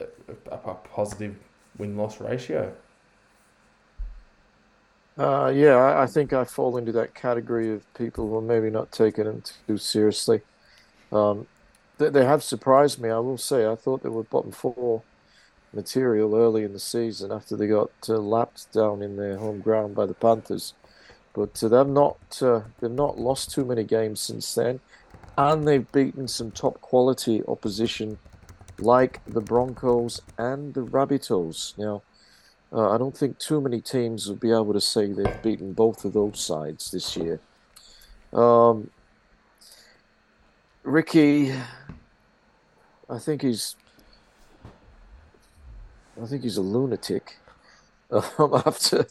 a, 0.00 0.04
a, 0.50 0.54
a 0.54 0.74
positive 0.74 1.36
win 1.78 1.96
loss 1.96 2.20
ratio. 2.20 2.72
Uh, 5.18 5.52
yeah, 5.54 5.74
I, 5.74 6.04
I, 6.04 6.06
think 6.06 6.32
I 6.32 6.44
fall 6.44 6.78
into 6.78 6.92
that 6.92 7.14
category 7.14 7.70
of 7.72 7.92
people 7.94 8.28
who 8.28 8.36
are 8.36 8.42
maybe 8.42 8.70
not 8.70 8.90
taking 8.90 9.24
them 9.24 9.42
too 9.66 9.76
seriously. 9.76 10.40
Um, 11.12 11.46
they, 11.98 12.08
they 12.08 12.24
have 12.24 12.42
surprised 12.42 13.00
me, 13.00 13.10
I 13.10 13.18
will 13.18 13.36
say. 13.36 13.66
I 13.66 13.74
thought 13.74 14.02
they 14.02 14.08
were 14.08 14.22
bottom 14.22 14.52
four 14.52 15.02
material 15.72 16.34
early 16.34 16.64
in 16.64 16.72
the 16.72 16.78
season 16.78 17.30
after 17.30 17.56
they 17.56 17.66
got 17.66 17.90
uh, 18.08 18.14
lapped 18.14 18.72
down 18.72 19.02
in 19.02 19.16
their 19.16 19.36
home 19.36 19.60
ground 19.60 19.94
by 19.94 20.06
the 20.06 20.14
Panthers. 20.14 20.74
But 21.32 21.62
uh, 21.62 21.68
they've 21.68 21.86
not 21.86 22.42
uh, 22.42 22.62
they've 22.80 22.90
not 22.90 23.18
lost 23.18 23.50
too 23.50 23.64
many 23.64 23.84
games 23.84 24.20
since 24.20 24.54
then, 24.54 24.80
and 25.38 25.66
they've 25.66 25.90
beaten 25.92 26.28
some 26.28 26.50
top 26.50 26.80
quality 26.80 27.42
opposition 27.46 28.18
like 28.78 29.20
the 29.26 29.40
Broncos 29.40 30.20
and 30.38 30.74
the 30.74 30.82
Rabbitohs. 30.82 31.76
Now, 31.78 32.02
uh, 32.72 32.90
I 32.90 32.98
don't 32.98 33.16
think 33.16 33.38
too 33.38 33.60
many 33.60 33.80
teams 33.80 34.28
will 34.28 34.36
be 34.36 34.50
able 34.50 34.72
to 34.72 34.80
say 34.80 35.06
they've 35.06 35.42
beaten 35.42 35.72
both 35.72 36.04
of 36.04 36.12
those 36.12 36.40
sides 36.40 36.90
this 36.90 37.16
year. 37.16 37.40
Um, 38.32 38.90
Ricky, 40.82 41.52
I 43.08 43.18
think 43.18 43.42
he's, 43.42 43.76
I 46.20 46.26
think 46.26 46.42
he's 46.42 46.56
a 46.56 46.62
lunatic. 46.62 47.36
Um, 48.12 48.60
after 48.66 49.06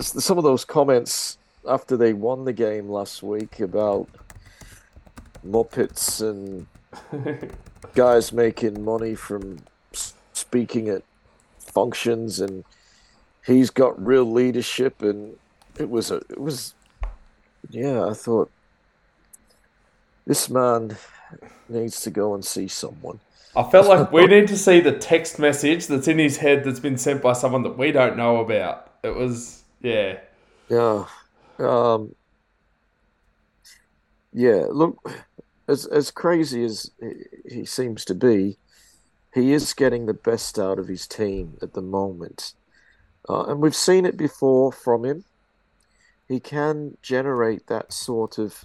some 0.00 0.38
of 0.38 0.44
those 0.44 0.64
comments 0.64 1.38
after 1.68 1.96
they 1.96 2.12
won 2.12 2.44
the 2.44 2.52
game 2.52 2.88
last 2.88 3.22
week 3.22 3.60
about 3.60 4.08
Muppets 5.46 6.20
and 6.20 6.66
guys 7.94 8.32
making 8.32 8.84
money 8.84 9.14
from 9.14 9.58
speaking 10.32 10.88
at 10.88 11.02
functions 11.58 12.40
and 12.40 12.64
he's 13.44 13.70
got 13.70 14.04
real 14.04 14.30
leadership 14.30 15.02
and 15.02 15.36
it 15.78 15.88
was 15.88 16.10
a 16.10 16.16
it 16.16 16.40
was 16.40 16.74
yeah 17.70 18.06
i 18.06 18.14
thought 18.14 18.50
this 20.28 20.50
man 20.50 20.96
needs 21.68 22.02
to 22.02 22.10
go 22.10 22.34
and 22.34 22.44
see 22.44 22.68
someone. 22.68 23.18
I 23.56 23.62
felt 23.64 23.88
like 23.88 24.12
we 24.12 24.26
need 24.28 24.46
to 24.48 24.58
see 24.58 24.78
the 24.78 24.92
text 24.92 25.38
message 25.38 25.86
that's 25.86 26.06
in 26.06 26.18
his 26.18 26.36
head 26.36 26.64
that's 26.64 26.80
been 26.80 26.98
sent 26.98 27.22
by 27.22 27.32
someone 27.32 27.62
that 27.62 27.78
we 27.78 27.92
don't 27.92 28.16
know 28.16 28.36
about. 28.36 28.92
It 29.02 29.14
was 29.14 29.64
yeah 29.80 30.18
yeah 30.68 31.04
um 31.58 32.14
yeah 34.32 34.66
look 34.70 34.96
as 35.68 35.84
as 35.86 36.10
crazy 36.10 36.64
as 36.64 36.90
he 37.48 37.64
seems 37.64 38.04
to 38.06 38.14
be, 38.14 38.56
he 39.34 39.52
is 39.52 39.74
getting 39.74 40.06
the 40.06 40.14
best 40.14 40.58
out 40.58 40.78
of 40.78 40.88
his 40.88 41.06
team 41.06 41.58
at 41.62 41.74
the 41.74 41.82
moment, 41.82 42.54
uh, 43.28 43.44
and 43.44 43.60
we've 43.60 43.76
seen 43.76 44.06
it 44.06 44.16
before 44.16 44.72
from 44.72 45.04
him. 45.04 45.24
He 46.26 46.40
can 46.40 46.96
generate 47.02 47.66
that 47.68 47.92
sort 47.92 48.38
of 48.38 48.64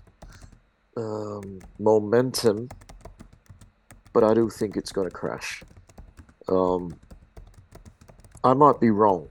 um, 0.98 1.60
momentum, 1.78 2.70
but 4.14 4.24
I 4.24 4.34
do 4.34 4.50
think 4.50 4.78
it's 4.78 4.92
going 4.92 5.10
to 5.10 5.14
crash. 5.14 5.62
Um, 6.48 6.96
I 8.44 8.54
might 8.54 8.80
be 8.80 8.90
wrong. 8.90 9.28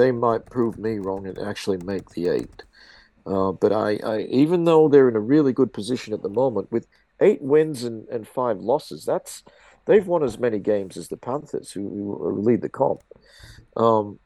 They 0.00 0.12
might 0.12 0.46
prove 0.46 0.78
me 0.78 0.98
wrong 0.98 1.26
and 1.26 1.38
actually 1.38 1.78
make 1.78 2.10
the 2.10 2.28
eight. 2.28 2.62
Uh, 3.26 3.52
but 3.52 3.72
I, 3.72 3.98
I, 4.12 4.18
even 4.42 4.64
though 4.64 4.88
they're 4.88 5.08
in 5.08 5.16
a 5.16 5.20
really 5.34 5.52
good 5.52 5.72
position 5.72 6.14
at 6.14 6.22
the 6.22 6.28
moment, 6.42 6.72
with 6.72 6.86
eight 7.20 7.42
wins 7.42 7.84
and, 7.84 8.08
and 8.08 8.26
five 8.26 8.58
losses. 8.58 9.04
That's 9.04 9.42
they've 9.86 10.06
won 10.06 10.22
as 10.22 10.38
many 10.38 10.58
games 10.58 10.96
as 10.96 11.08
the 11.08 11.16
Panthers, 11.16 11.70
who, 11.72 11.88
who 11.88 12.40
lead 12.40 12.62
the 12.62 12.68
comp. 12.68 13.02
Um, 13.76 14.18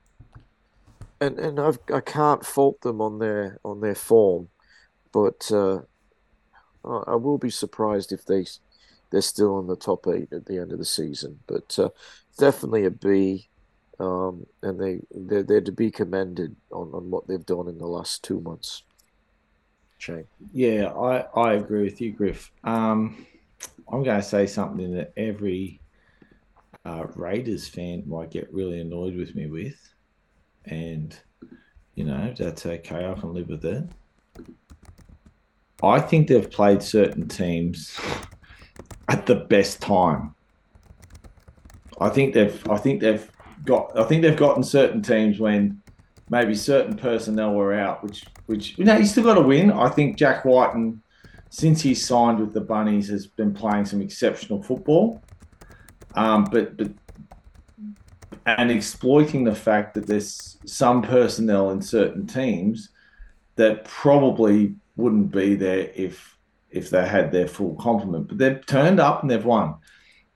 and 1.20 1.38
and 1.38 1.60
I've, 1.60 1.78
I 1.92 2.00
can't 2.00 2.44
fault 2.44 2.80
them 2.80 3.00
on 3.00 3.18
their 3.18 3.58
on 3.64 3.80
their 3.80 3.94
form, 3.94 4.48
but 5.12 5.50
uh, 5.52 5.80
I 6.84 7.14
will 7.16 7.38
be 7.38 7.50
surprised 7.50 8.12
if 8.12 8.24
they 8.26 8.46
they're 9.10 9.20
still 9.22 9.58
in 9.60 9.66
the 9.66 9.76
top 9.76 10.06
eight 10.08 10.32
at 10.32 10.46
the 10.46 10.58
end 10.58 10.72
of 10.72 10.78
the 10.78 10.84
season. 10.84 11.40
But 11.46 11.78
uh, 11.78 11.90
definitely 12.38 12.84
a 12.84 12.90
B, 12.90 13.48
um, 14.00 14.46
and 14.62 14.80
they 14.80 15.00
they're, 15.14 15.42
they're 15.42 15.60
to 15.60 15.72
be 15.72 15.90
commended 15.90 16.54
on, 16.70 16.90
on 16.92 17.10
what 17.10 17.26
they've 17.26 17.46
done 17.46 17.68
in 17.68 17.78
the 17.78 17.86
last 17.86 18.22
two 18.24 18.40
months. 18.40 18.82
Shane. 19.98 20.26
Yeah, 20.52 20.88
I, 20.88 21.26
I 21.34 21.52
agree 21.54 21.84
with 21.84 22.00
you, 22.00 22.12
Griff. 22.12 22.50
Um, 22.64 23.26
I'm 23.90 24.02
going 24.02 24.20
to 24.20 24.26
say 24.26 24.46
something 24.46 24.92
that 24.94 25.12
every 25.16 25.80
uh, 26.84 27.06
Raiders 27.14 27.68
fan 27.68 28.02
might 28.06 28.30
get 28.30 28.52
really 28.52 28.80
annoyed 28.80 29.16
with 29.16 29.34
me 29.34 29.46
with. 29.46 29.80
And, 30.66 31.16
you 31.94 32.04
know, 32.04 32.34
that's 32.36 32.66
okay. 32.66 33.06
I 33.06 33.14
can 33.14 33.32
live 33.32 33.48
with 33.48 33.64
it. 33.64 33.84
I 35.82 36.00
think 36.00 36.28
they've 36.28 36.50
played 36.50 36.82
certain 36.82 37.28
teams 37.28 37.98
at 39.08 39.26
the 39.26 39.34
best 39.34 39.80
time. 39.80 40.34
I 42.00 42.08
think 42.08 42.34
they've 42.34 42.70
I 42.70 42.76
think 42.78 43.00
they've 43.00 43.30
got 43.64 43.98
I 43.98 44.04
think 44.04 44.22
they've 44.22 44.36
gotten 44.36 44.62
certain 44.62 45.02
teams 45.02 45.38
when 45.38 45.82
maybe 46.30 46.54
certain 46.54 46.96
personnel 46.96 47.54
were 47.54 47.74
out, 47.74 48.02
which 48.02 48.24
which 48.46 48.78
you 48.78 48.84
know 48.84 48.98
he's 48.98 49.10
still 49.10 49.24
got 49.24 49.34
to 49.34 49.42
win. 49.42 49.70
I 49.70 49.88
think 49.88 50.16
Jack 50.16 50.44
Wighton, 50.44 51.02
since 51.50 51.82
he's 51.82 52.04
signed 52.04 52.40
with 52.40 52.52
the 52.52 52.60
Bunnies, 52.60 53.08
has 53.08 53.26
been 53.26 53.54
playing 53.54 53.86
some 53.86 54.00
exceptional 54.00 54.62
football. 54.62 55.22
Um, 56.14 56.44
but 56.44 56.76
but 56.76 56.90
and 58.46 58.70
exploiting 58.70 59.44
the 59.44 59.54
fact 59.54 59.94
that 59.94 60.06
there's 60.06 60.58
some 60.66 61.02
personnel 61.02 61.70
in 61.70 61.80
certain 61.80 62.26
teams 62.26 62.90
that 63.56 63.84
probably 63.84 64.74
wouldn't 64.96 65.30
be 65.30 65.54
there 65.54 65.90
if 65.94 66.36
if 66.70 66.90
they 66.90 67.06
had 67.06 67.30
their 67.30 67.46
full 67.46 67.74
complement. 67.76 68.28
But 68.28 68.38
they've 68.38 68.66
turned 68.66 69.00
up 69.00 69.22
and 69.22 69.30
they've 69.30 69.44
won. 69.44 69.76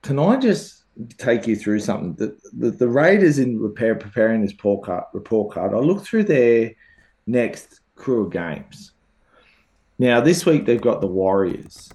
Can 0.01 0.17
I 0.17 0.37
just 0.37 0.78
take 1.17 1.47
you 1.47 1.55
through 1.55 1.79
something. 1.79 2.13
The, 2.15 2.37
the, 2.53 2.71
the 2.71 2.87
Raiders 2.87 3.39
in 3.39 3.59
repair, 3.59 3.95
preparing 3.95 4.41
this 4.41 4.51
report 4.51 4.85
card, 4.85 5.03
report 5.13 5.53
card, 5.53 5.73
I 5.73 5.77
looked 5.77 6.05
through 6.05 6.25
their 6.25 6.73
next 7.27 7.81
crew 7.95 8.25
of 8.25 8.31
games. 8.31 8.91
Now, 9.97 10.21
this 10.21 10.45
week 10.45 10.65
they've 10.65 10.81
got 10.81 11.01
the 11.01 11.07
Warriors. 11.07 11.89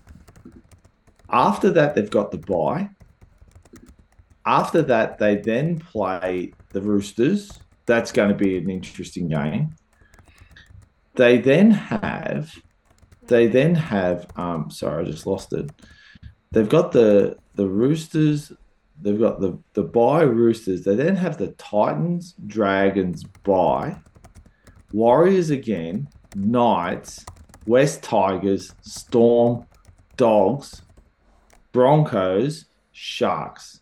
After 1.30 1.70
that, 1.70 1.94
they've 1.94 2.10
got 2.10 2.30
the 2.30 2.38
bye. 2.38 2.90
After 4.46 4.82
that, 4.82 5.18
they 5.18 5.36
then 5.36 5.78
play 5.78 6.52
the 6.70 6.82
Roosters. 6.82 7.50
That's 7.86 8.12
going 8.12 8.28
to 8.28 8.34
be 8.34 8.58
an 8.58 8.70
interesting 8.70 9.28
game. 9.28 9.74
they 11.14 11.38
then 11.38 11.70
have, 11.70 12.54
they 13.26 13.46
then 13.46 13.74
have. 13.74 14.26
Um, 14.36 14.70
sorry, 14.70 15.04
I 15.04 15.10
just 15.10 15.26
lost 15.26 15.52
it. 15.52 15.70
They've 16.52 16.68
got 16.68 16.92
the 16.92 17.36
the 17.54 17.66
Roosters. 17.66 18.52
They've 19.00 19.18
got 19.18 19.40
the 19.40 19.58
the 19.74 19.82
bye 19.82 20.22
Roosters. 20.22 20.84
They 20.84 20.94
then 20.94 21.16
have 21.16 21.36
the 21.36 21.48
Titans, 21.48 22.34
Dragons 22.46 23.24
bye, 23.24 23.96
Warriors 24.92 25.50
again, 25.50 26.08
Knights, 26.36 27.26
West 27.66 28.02
Tigers, 28.02 28.72
Storm, 28.82 29.66
Dogs, 30.16 30.82
Broncos, 31.72 32.66
Sharks. 32.92 33.80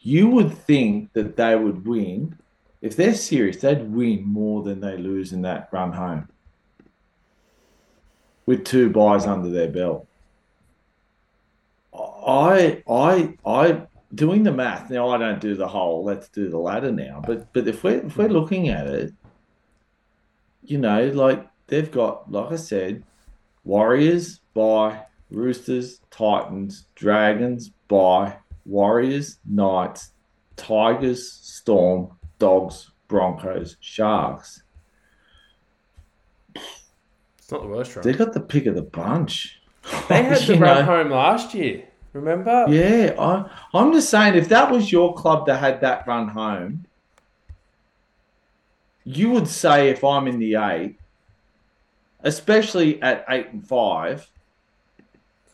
You 0.00 0.28
would 0.28 0.52
think 0.52 1.12
that 1.14 1.36
they 1.36 1.56
would 1.56 1.86
win. 1.86 2.38
If 2.82 2.96
they're 2.96 3.14
serious, 3.14 3.58
they'd 3.58 3.90
win 3.90 4.24
more 4.24 4.62
than 4.62 4.80
they 4.80 4.96
lose 4.96 5.32
in 5.32 5.42
that 5.42 5.68
run 5.72 5.92
home. 5.92 6.28
With 8.46 8.64
two 8.64 8.90
buys 8.90 9.26
under 9.26 9.50
their 9.50 9.68
belt. 9.68 10.06
I 12.26 12.82
I 12.88 13.34
I 13.44 13.82
doing 14.14 14.42
the 14.42 14.52
math 14.52 14.90
now 14.90 15.08
I 15.08 15.18
don't 15.18 15.40
do 15.40 15.54
the 15.54 15.68
whole 15.68 16.04
let's 16.04 16.28
do 16.28 16.48
the 16.48 16.58
ladder 16.58 16.92
now. 16.92 17.22
But 17.26 17.52
but 17.52 17.68
if 17.68 17.84
we're 17.84 18.06
if 18.06 18.16
we're 18.16 18.28
mm. 18.28 18.32
looking 18.32 18.68
at 18.68 18.86
it, 18.86 19.12
you 20.62 20.78
know, 20.78 21.08
like 21.08 21.46
they've 21.66 21.90
got, 21.90 22.30
like 22.30 22.52
I 22.52 22.56
said, 22.56 23.02
Warriors 23.64 24.40
by 24.54 25.02
Roosters, 25.30 26.00
Titans, 26.10 26.86
Dragons 26.94 27.70
by 27.88 28.36
Warriors, 28.66 29.38
Knights, 29.44 30.12
Tigers, 30.56 31.32
Storm, 31.32 32.10
Dogs, 32.38 32.90
Broncos, 33.08 33.76
Sharks. 33.80 34.62
It's 36.54 37.50
not 37.50 37.62
the 37.62 37.68
worst 37.68 37.96
run. 37.96 38.04
They 38.04 38.12
got 38.12 38.32
the 38.32 38.40
pick 38.40 38.66
of 38.66 38.74
the 38.74 38.82
bunch. 38.82 39.60
They 40.08 40.22
had 40.22 40.38
the 40.46 40.58
run 40.58 40.84
home 40.84 41.10
last 41.10 41.54
year. 41.54 41.84
Remember? 42.12 42.66
Yeah, 42.68 43.14
I, 43.18 43.48
I'm 43.72 43.92
just 43.92 44.10
saying, 44.10 44.34
if 44.34 44.48
that 44.48 44.70
was 44.70 44.90
your 44.90 45.14
club 45.14 45.46
that 45.46 45.58
had 45.58 45.80
that 45.82 46.06
run 46.06 46.28
home, 46.28 46.86
you 49.04 49.30
would 49.30 49.48
say 49.48 49.90
if 49.90 50.02
I'm 50.02 50.26
in 50.26 50.38
the 50.38 50.56
eight, 50.56 50.98
especially 52.22 53.00
at 53.02 53.24
eight 53.28 53.48
and 53.50 53.66
five, 53.66 54.28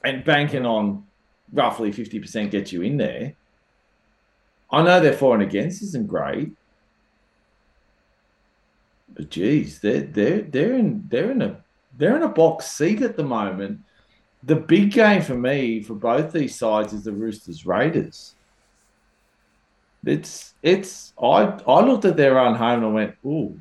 and 0.04 0.24
banking 0.24 0.64
on 0.64 1.04
roughly 1.52 1.92
50% 1.92 2.50
gets 2.50 2.72
you 2.72 2.82
in 2.82 2.96
there. 2.96 3.34
I 4.70 4.82
know 4.82 5.00
their 5.00 5.12
for 5.12 5.34
and 5.34 5.42
against 5.42 5.82
isn't 5.82 6.08
great. 6.08 6.52
But 9.14 9.30
geez, 9.30 9.80
they're 9.80 10.02
they're 10.02 10.42
they're 10.42 10.74
in 10.74 11.06
they're 11.08 11.30
in 11.30 11.40
a 11.40 11.64
they're 11.96 12.16
in 12.16 12.22
a 12.22 12.28
box 12.28 12.66
seat 12.66 13.00
at 13.00 13.16
the 13.16 13.24
moment. 13.24 13.80
The 14.47 14.56
big 14.56 14.93
game 14.93 15.23
for 15.23 15.35
me 15.35 15.82
for 15.82 15.94
both 15.94 16.32
these 16.32 16.55
sides 16.55 16.93
is 16.93 17.05
the 17.05 17.12
Roosters 17.12 17.66
Raiders. 17.66 18.35
It's 20.05 20.55
it's 20.62 21.12
I 21.20 21.59
I 21.66 21.81
looked 21.81 22.05
at 22.05 22.16
their 22.16 22.39
own 22.39 22.55
home 22.55 22.85
and 22.85 22.86
I 22.86 22.89
went, 22.89 23.14
ooh, 23.24 23.59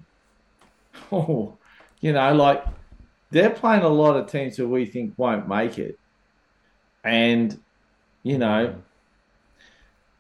oh, 1.11 1.57
you 2.01 2.13
know, 2.13 2.33
like 2.35 2.63
they're 3.31 3.49
playing 3.49 3.81
a 3.81 3.89
lot 3.89 4.15
of 4.15 4.31
teams 4.31 4.55
who 4.55 4.69
we 4.69 4.85
think 4.85 5.15
won't 5.17 5.49
make 5.49 5.79
it, 5.79 5.99
and 7.03 7.59
you 8.21 8.37
know, 8.37 8.75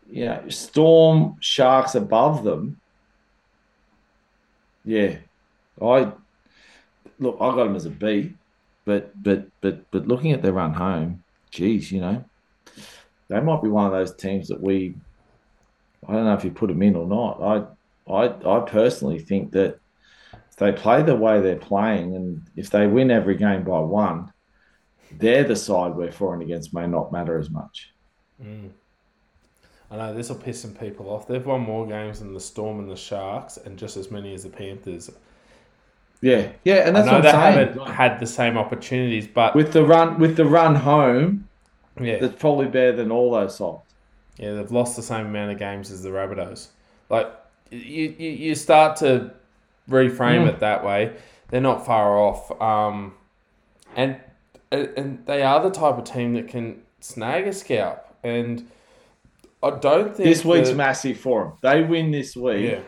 you 0.09 0.25
know, 0.25 0.49
Storm 0.49 1.35
Sharks 1.39 1.93
above 1.93 2.43
them. 2.43 2.81
Yeah, 4.83 5.17
I 5.79 6.11
look. 7.19 7.37
I 7.39 7.49
got 7.49 7.65
them 7.65 7.75
as 7.75 7.85
a 7.85 7.91
B, 7.91 8.33
but 8.85 9.11
but 9.21 9.47
but 9.61 9.89
but 9.91 10.07
looking 10.07 10.31
at 10.31 10.41
their 10.41 10.53
run 10.53 10.73
home, 10.73 11.23
geez, 11.51 11.91
you 11.91 11.99
know, 11.99 12.23
they 13.27 13.39
might 13.39 13.61
be 13.61 13.69
one 13.69 13.85
of 13.85 13.91
those 13.91 14.15
teams 14.15 14.47
that 14.47 14.61
we. 14.61 14.95
I 16.07 16.13
don't 16.13 16.25
know 16.25 16.35
if 16.35 16.43
you 16.43 16.51
put 16.51 16.67
them 16.67 16.83
in 16.83 16.95
or 16.95 17.07
not. 17.07 17.41
I 17.41 18.11
I 18.11 18.57
I 18.57 18.59
personally 18.61 19.19
think 19.19 19.51
that 19.51 19.79
if 20.51 20.55
they 20.57 20.71
play 20.71 21.01
the 21.01 21.15
way 21.15 21.41
they're 21.41 21.55
playing, 21.55 22.15
and 22.15 22.41
if 22.55 22.69
they 22.69 22.87
win 22.87 23.11
every 23.11 23.35
game 23.35 23.63
by 23.63 23.79
one, 23.79 24.31
they're 25.11 25.43
the 25.43 25.55
side 25.55 25.95
where 25.95 26.11
for 26.11 26.33
and 26.33 26.43
against 26.43 26.73
may 26.73 26.87
not 26.87 27.11
matter 27.11 27.37
as 27.37 27.49
much. 27.49 27.91
Mm. 28.41 28.69
I 29.91 29.97
know 29.97 30.13
this 30.13 30.29
will 30.29 30.37
piss 30.37 30.61
some 30.61 30.73
people 30.73 31.09
off. 31.09 31.27
They've 31.27 31.45
won 31.45 31.61
more 31.61 31.87
games 31.87 32.19
than 32.19 32.33
the 32.33 32.39
Storm 32.39 32.79
and 32.79 32.89
the 32.89 32.95
Sharks, 32.95 33.57
and 33.57 33.77
just 33.77 33.97
as 33.97 34.11
many 34.11 34.33
as 34.33 34.43
the 34.43 34.49
Panthers. 34.49 35.11
Yeah, 36.21 36.49
yeah, 36.63 36.87
and 36.87 36.95
that's 36.95 37.07
I 37.07 37.11
know 37.11 37.17
what 37.17 37.23
they 37.23 37.29
I'm 37.29 37.53
saying. 37.53 37.67
haven't 37.77 37.93
had 37.93 38.19
the 38.19 38.25
same 38.25 38.57
opportunities, 38.57 39.27
but 39.27 39.55
With 39.55 39.73
the 39.73 39.83
run, 39.83 40.17
with 40.19 40.37
the 40.37 40.45
run 40.45 40.75
home, 40.75 41.47
yeah, 41.99 42.17
that's 42.19 42.39
probably 42.39 42.65
better 42.67 42.93
than 42.93 43.11
all 43.11 43.31
those 43.31 43.55
sides. 43.57 43.81
yeah, 44.37 44.53
they've 44.53 44.71
lost 44.71 44.95
the 44.95 45.01
same 45.03 45.27
amount 45.27 45.51
of 45.51 45.59
games 45.59 45.91
as 45.91 46.01
the 46.03 46.09
Rabbitohs. 46.09 46.67
Like 47.09 47.27
you, 47.69 48.15
you, 48.17 48.29
you 48.29 48.55
start 48.55 48.95
to 48.97 49.31
reframe 49.89 50.45
Mm. 50.45 50.49
it 50.49 50.59
that 50.59 50.83
way. 50.83 51.13
They're 51.49 51.61
not 51.61 51.85
far 51.85 52.17
off, 52.17 52.59
um, 52.61 53.13
and 53.95 54.17
and 54.71 55.23
they 55.25 55.43
are 55.43 55.61
the 55.61 55.69
type 55.69 55.97
of 55.97 56.03
team 56.05 56.33
that 56.33 56.47
can 56.47 56.81
snag 57.01 57.45
a 57.47 57.53
scalp. 57.53 58.03
And 58.23 58.67
I 59.61 59.69
don't 59.69 60.15
think 60.15 60.27
This 60.27 60.43
week's 60.43 60.69
that- 60.69 60.75
massive 60.75 61.17
for 61.19 61.43
them. 61.43 61.53
They 61.61 61.83
win 61.83 62.09
this 62.11 62.35
week. 62.35 62.71
yeah. 62.71 62.79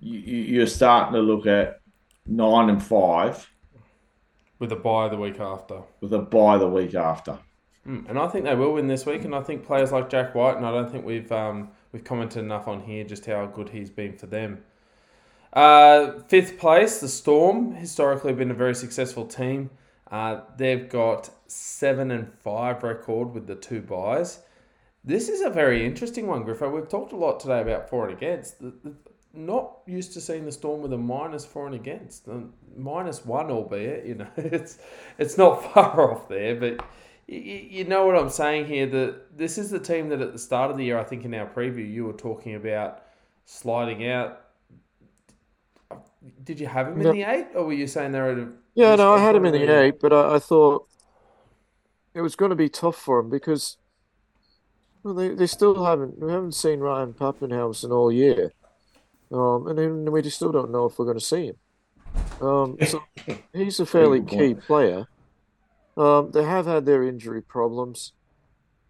You, 0.00 0.18
you- 0.18 0.42
you're 0.54 0.66
starting 0.66 1.14
to 1.14 1.20
look 1.20 1.46
at 1.46 1.80
nine 2.26 2.68
and 2.68 2.82
five 2.82 3.50
with 4.58 4.72
a 4.72 4.76
bye 4.76 5.08
the 5.08 5.16
week 5.16 5.40
after. 5.40 5.82
with 6.00 6.12
a 6.12 6.18
bye 6.18 6.58
the 6.58 6.68
week 6.68 6.94
after. 6.94 7.38
Mm, 7.86 8.08
and 8.08 8.18
I 8.18 8.28
think 8.28 8.44
they 8.44 8.54
will 8.54 8.72
win 8.72 8.88
this 8.88 9.06
week. 9.06 9.24
And 9.24 9.34
I 9.34 9.42
think 9.42 9.64
players 9.64 9.92
like 9.92 10.10
Jack 10.10 10.34
Wighton, 10.34 10.58
and 10.58 10.66
I 10.66 10.72
don't 10.72 10.90
think 10.90 11.04
we've 11.04 11.30
um, 11.30 11.70
we've 11.92 12.04
commented 12.04 12.42
enough 12.42 12.66
on 12.68 12.80
here 12.82 13.04
just 13.04 13.26
how 13.26 13.46
good 13.46 13.68
he's 13.68 13.90
been 13.90 14.16
for 14.16 14.26
them. 14.26 14.62
Uh, 15.52 16.20
fifth 16.28 16.58
place, 16.58 17.00
the 17.00 17.08
Storm, 17.08 17.74
historically 17.74 18.32
been 18.32 18.50
a 18.50 18.54
very 18.54 18.74
successful 18.74 19.24
team. 19.24 19.70
Uh, 20.10 20.40
they've 20.56 20.88
got 20.88 21.30
seven 21.46 22.10
and 22.10 22.32
five 22.42 22.82
record 22.82 23.32
with 23.32 23.46
the 23.46 23.54
two 23.54 23.80
buys. 23.80 24.40
This 25.04 25.28
is 25.28 25.40
a 25.40 25.50
very 25.50 25.86
interesting 25.86 26.26
one, 26.26 26.44
Griffo. 26.44 26.70
We've 26.70 26.88
talked 26.88 27.12
a 27.12 27.16
lot 27.16 27.40
today 27.40 27.60
about 27.60 27.88
for 27.88 28.08
and 28.08 28.16
against. 28.16 28.60
The, 28.60 28.72
the, 28.82 28.94
not 29.36 29.78
used 29.86 30.12
to 30.14 30.20
seeing 30.20 30.44
the 30.44 30.52
Storm 30.52 30.82
with 30.82 30.92
a 30.92 30.98
minus 30.98 31.44
for 31.44 31.66
and 31.66 31.74
against, 31.74 32.28
uh, 32.28 32.40
minus 32.76 33.24
one, 33.24 33.50
albeit 33.50 34.06
you 34.06 34.14
know 34.16 34.28
it's 34.36 34.78
it's 35.18 35.38
not 35.38 35.62
far 35.74 36.12
off 36.12 36.28
there, 36.28 36.56
but 36.56 36.84
you, 37.26 37.38
you 37.40 37.84
know 37.84 38.06
what 38.06 38.16
I'm 38.16 38.30
saying 38.30 38.66
here. 38.66 38.86
That 38.86 39.36
this 39.38 39.58
is 39.58 39.70
the 39.70 39.80
team 39.80 40.08
that 40.10 40.20
at 40.20 40.32
the 40.32 40.38
start 40.38 40.70
of 40.70 40.76
the 40.76 40.84
year, 40.84 40.98
I 40.98 41.04
think 41.04 41.24
in 41.24 41.34
our 41.34 41.46
preview, 41.46 41.90
you 41.90 42.04
were 42.04 42.12
talking 42.12 42.54
about 42.54 43.02
sliding 43.44 44.08
out. 44.08 44.42
Did 46.42 46.60
you 46.60 46.66
have 46.66 46.88
him 46.88 47.00
in 47.00 47.04
No. 47.04 47.12
the 47.12 47.22
eight, 47.22 47.48
or 47.54 47.66
were 47.66 47.72
you 47.72 47.86
saying 47.86 48.12
they're 48.12 48.30
at 48.30 48.38
a 48.38 48.48
Yeah, 48.74 48.94
no, 48.96 49.14
I 49.14 49.18
had 49.18 49.34
him 49.36 49.46
in 49.46 49.52
the 49.54 49.66
eight, 49.68 50.00
but 50.00 50.12
I, 50.12 50.36
I 50.36 50.38
thought 50.38 50.86
it 52.14 52.20
was 52.20 52.36
going 52.36 52.50
to 52.50 52.56
be 52.56 52.68
tough 52.68 52.96
for 52.96 53.20
him 53.20 53.30
because 53.30 53.76
well, 55.02 55.14
they, 55.14 55.30
they 55.34 55.46
still 55.46 55.84
haven't 55.84 56.18
we 56.18 56.30
haven't 56.30 56.52
seen 56.54 56.80
Ryan 56.80 57.14
Papenhuyzen 57.14 57.90
all 57.92 58.12
year, 58.12 58.52
um, 59.32 59.66
and 59.66 59.78
then 59.78 60.12
we 60.12 60.22
just 60.22 60.36
still 60.36 60.52
don't 60.52 60.70
know 60.70 60.86
if 60.86 60.98
we're 60.98 61.04
going 61.04 61.18
to 61.18 61.24
see 61.24 61.46
him. 61.46 61.56
Um, 62.40 62.76
so 62.86 63.02
he's 63.52 63.80
a 63.80 63.86
fairly 63.86 64.22
key 64.22 64.54
player. 64.54 65.06
Um, 65.96 66.30
they 66.32 66.44
have 66.44 66.66
had 66.66 66.84
their 66.84 67.02
injury 67.02 67.42
problems. 67.42 68.12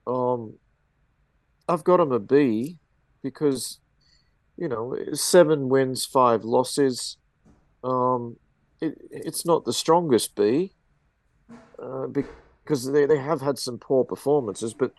Um, 0.06 0.54
I've 1.68 1.84
got 1.84 2.00
him 2.00 2.12
a 2.12 2.18
B 2.18 2.78
because, 3.22 3.78
you 4.56 4.68
know, 4.68 4.96
seven 5.12 5.68
wins, 5.68 6.04
five 6.04 6.44
losses. 6.44 7.16
Um, 7.82 8.36
it, 8.80 8.98
it's 9.10 9.46
not 9.46 9.64
the 9.64 9.72
strongest 9.72 10.34
B 10.34 10.72
uh, 11.78 12.06
because 12.06 12.90
they, 12.90 13.06
they 13.06 13.18
have 13.18 13.40
had 13.40 13.58
some 13.58 13.78
poor 13.78 14.04
performances, 14.04 14.74
but 14.74 14.92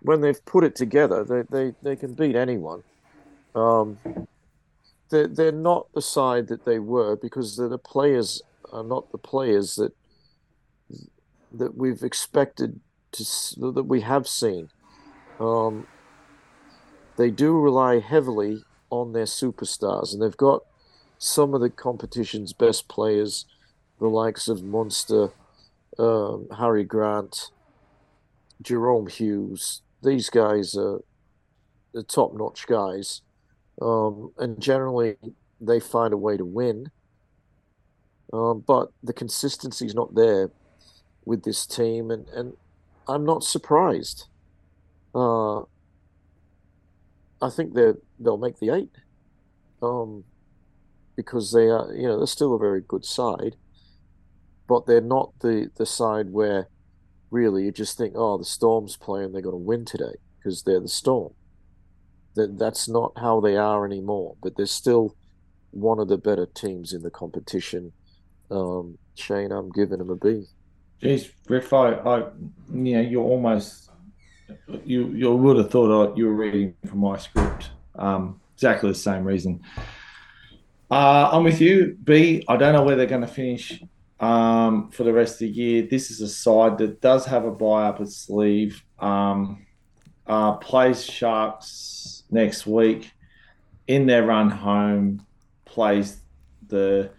when 0.00 0.20
they've 0.20 0.44
put 0.44 0.64
it 0.64 0.76
together, 0.76 1.24
they, 1.24 1.42
they, 1.50 1.74
they 1.82 1.96
can 1.96 2.14
beat 2.14 2.36
anyone. 2.36 2.82
Um, 3.54 3.98
they're, 5.10 5.28
they're 5.28 5.52
not 5.52 5.92
the 5.94 6.02
side 6.02 6.48
that 6.48 6.64
they 6.64 6.78
were 6.78 7.16
because 7.16 7.56
the, 7.56 7.78
players 7.78 8.42
are 8.72 8.84
not 8.84 9.10
the 9.12 9.18
players 9.18 9.76
that 9.76 9.92
that 11.52 11.76
we've 11.76 12.02
expected 12.02 12.80
to 13.12 13.24
that 13.72 13.84
we 13.84 14.00
have 14.02 14.28
seen. 14.28 14.68
Um, 15.40 15.86
they 17.16 17.30
do 17.30 17.58
rely 17.58 18.00
heavily 18.00 18.62
on 18.90 19.12
their 19.12 19.24
superstars, 19.24 20.12
and 20.12 20.20
they've 20.20 20.36
got 20.36 20.62
some 21.18 21.54
of 21.54 21.60
the 21.60 21.70
competition's 21.70 22.52
best 22.52 22.88
players, 22.88 23.46
the 23.98 24.08
likes 24.08 24.48
of 24.48 24.62
Munster, 24.62 25.30
um, 25.98 26.48
Harry 26.58 26.84
Grant, 26.84 27.50
Jahrome 28.62 29.10
Hughes. 29.10 29.82
These 30.02 30.28
guys 30.28 30.74
are 30.76 31.00
the 31.94 32.02
top-notch 32.02 32.66
guys, 32.66 33.22
um, 33.80 34.32
and 34.38 34.60
generally 34.60 35.16
they 35.60 35.80
find 35.80 36.12
a 36.12 36.18
way 36.18 36.36
to 36.36 36.44
win. 36.44 36.90
Um, 38.32 38.64
but 38.66 38.90
the 39.02 39.12
consistency 39.12 39.86
is 39.86 39.94
not 39.94 40.14
there 40.14 40.50
with 41.24 41.44
this 41.44 41.66
team, 41.66 42.10
and, 42.10 42.28
and 42.30 42.54
I'm 43.08 43.24
not 43.24 43.44
surprised. 43.44 44.26
Uh, 45.14 45.60
I 47.42 47.50
think 47.50 47.74
they 47.74 47.92
they'll 48.18 48.38
make 48.38 48.58
the 48.58 48.70
eight, 48.74 48.90
um, 49.82 50.24
because 51.16 51.52
they 51.52 51.68
are 51.68 51.92
you 51.94 52.04
know 52.08 52.18
they're 52.18 52.26
still 52.26 52.54
a 52.54 52.58
very 52.58 52.82
good 52.82 53.04
side, 53.04 53.56
but 54.68 54.86
they're 54.86 55.00
not 55.00 55.32
the 55.40 55.70
the 55.76 55.86
side 55.86 56.30
where 56.32 56.68
really 57.30 57.64
you 57.64 57.72
just 57.72 57.98
think 57.98 58.14
oh 58.16 58.38
the 58.38 58.44
Storm's 58.44 58.96
playing 58.96 59.32
they're 59.32 59.42
going 59.42 59.52
to 59.52 59.58
win 59.58 59.84
today 59.84 60.14
because 60.38 60.64
they're 60.64 60.80
the 60.80 60.88
Storm. 60.88 61.34
That 62.36 62.58
that's 62.58 62.88
not 62.88 63.12
how 63.16 63.40
they 63.40 63.56
are 63.56 63.84
anymore. 63.84 64.36
But 64.42 64.56
they're 64.56 64.66
still 64.66 65.16
one 65.70 65.98
of 65.98 66.08
the 66.08 66.18
better 66.18 66.46
teams 66.46 66.92
in 66.92 67.02
the 67.02 67.10
competition. 67.10 67.92
Um, 68.50 68.98
Shane, 69.14 69.52
I'm 69.52 69.70
giving 69.70 69.98
them 69.98 70.10
a 70.10 70.16
B. 70.16 70.44
Jeez, 71.02 71.30
Griff, 71.46 71.72
I, 71.72 71.92
I, 71.92 72.18
you 72.72 72.94
know, 72.94 73.00
you're 73.00 73.22
almost, 73.22 73.90
you, 74.84 75.08
you 75.08 75.34
would 75.34 75.58
have 75.58 75.70
thought 75.70 76.16
you 76.16 76.26
were 76.26 76.34
reading 76.34 76.74
from 76.86 77.00
my 77.00 77.18
script. 77.18 77.70
Um, 77.96 78.40
exactly 78.54 78.88
the 78.90 78.94
same 78.94 79.24
reason. 79.24 79.60
Uh, 80.90 81.30
I'm 81.32 81.44
with 81.44 81.60
you, 81.60 81.98
B. 82.02 82.44
I 82.48 82.56
don't 82.56 82.72
know 82.72 82.82
where 82.82 82.96
they're 82.96 83.06
going 83.06 83.22
to 83.22 83.26
finish 83.26 83.82
um, 84.20 84.90
for 84.90 85.04
the 85.04 85.12
rest 85.12 85.34
of 85.34 85.38
the 85.40 85.48
year. 85.48 85.82
This 85.82 86.10
is 86.10 86.20
a 86.20 86.28
side 86.28 86.78
that 86.78 87.00
does 87.00 87.26
have 87.26 87.44
a 87.44 87.50
bye 87.50 87.88
up 87.88 88.00
its 88.00 88.16
sleeve. 88.16 88.82
Um, 88.98 89.66
uh, 90.26 90.54
plays 90.54 91.04
Sharks 91.04 92.15
next 92.30 92.66
week 92.66 93.10
in 93.86 94.06
their 94.06 94.24
run 94.24 94.50
home. 94.50 95.24
Plays 95.64 96.18
the 96.68 97.10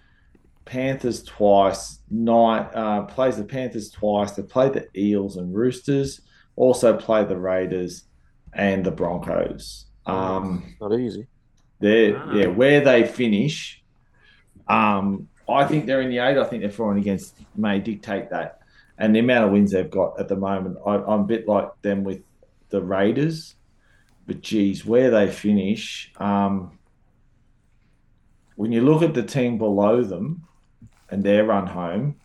Panthers 0.65 1.23
twice. 1.23 1.99
Night 2.09 2.69
uh, 2.73 3.03
plays 3.03 3.37
the 3.37 3.43
Panthers 3.43 3.89
twice. 3.89 4.31
They 4.31 4.43
play 4.43 4.69
the 4.69 4.87
Eels 4.97 5.37
and 5.37 5.53
Roosters. 5.53 6.21
Also 6.55 6.97
play 6.97 7.23
the 7.23 7.37
Raiders 7.37 8.03
and 8.53 8.83
the 8.85 8.91
Broncos. 8.91 9.85
Um, 10.05 10.75
Not 10.81 10.99
easy. 10.99 11.27
They're, 11.79 12.17
ah. 12.17 12.33
yeah, 12.33 12.47
where 12.47 12.81
they 12.81 13.05
finish. 13.05 13.83
Um, 14.67 15.29
I 15.47 15.65
think 15.65 15.85
they're 15.85 16.01
in 16.01 16.09
the 16.09 16.17
eight. 16.17 16.37
I 16.37 16.43
think 16.43 16.61
they're 16.61 16.71
falling 16.71 16.97
against 16.97 17.35
may 17.55 17.79
dictate 17.79 18.29
that, 18.31 18.59
and 18.97 19.15
the 19.15 19.19
amount 19.19 19.45
of 19.45 19.51
wins 19.51 19.71
they've 19.71 19.89
got 19.89 20.19
at 20.19 20.27
the 20.27 20.35
moment. 20.35 20.77
I, 20.85 20.95
I'm 20.95 21.21
a 21.21 21.23
bit 21.23 21.47
like 21.47 21.69
them 21.81 22.03
with 22.03 22.21
the 22.69 22.81
Raiders, 22.81 23.55
but 24.27 24.41
geez, 24.41 24.85
where 24.85 25.09
they 25.09 25.31
finish. 25.31 26.11
Um, 26.17 26.77
when 28.55 28.71
you 28.71 28.81
look 28.81 29.01
at 29.01 29.13
the 29.13 29.23
team 29.23 29.57
below 29.57 30.03
them 30.03 30.43
and 31.09 31.23
their 31.23 31.45
run 31.45 31.65
home, 31.65 32.17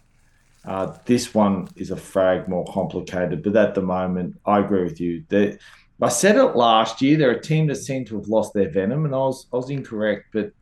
uh, 0.64 0.96
this 1.06 1.32
one 1.32 1.68
is 1.76 1.90
a 1.90 1.96
frag 1.96 2.48
more 2.48 2.64
complicated. 2.66 3.42
But 3.42 3.56
at 3.56 3.74
the 3.74 3.82
moment, 3.82 4.38
I 4.44 4.58
agree 4.58 4.82
with 4.82 5.00
you. 5.00 5.24
That 5.28 5.58
I 6.00 6.08
said 6.08 6.36
it 6.36 6.56
last 6.56 7.00
year. 7.00 7.16
They're 7.16 7.30
a 7.30 7.40
team 7.40 7.68
that 7.68 7.76
seemed 7.76 8.08
to 8.08 8.16
have 8.16 8.28
lost 8.28 8.52
their 8.52 8.68
venom, 8.68 9.04
and 9.04 9.14
I 9.14 9.18
was 9.18 9.46
I 9.52 9.56
was 9.56 9.70
incorrect. 9.70 10.26
But 10.32 10.52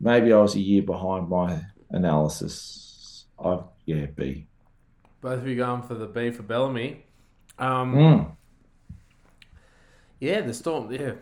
maybe 0.00 0.32
I 0.32 0.40
was 0.40 0.54
a 0.54 0.60
year 0.60 0.82
behind 0.82 1.28
my 1.28 1.62
analysis. 1.90 3.26
I 3.42 3.60
yeah 3.84 4.06
B. 4.06 4.46
Both 5.20 5.40
of 5.40 5.48
you 5.48 5.56
going 5.56 5.82
for 5.82 5.94
the 5.94 6.06
B 6.06 6.30
for 6.30 6.42
Bellamy. 6.42 7.04
Um, 7.58 7.94
mm. 7.94 8.36
Yeah, 10.22 10.40
the 10.42 10.54
Storm. 10.54 10.92
Yeah, 10.92 11.14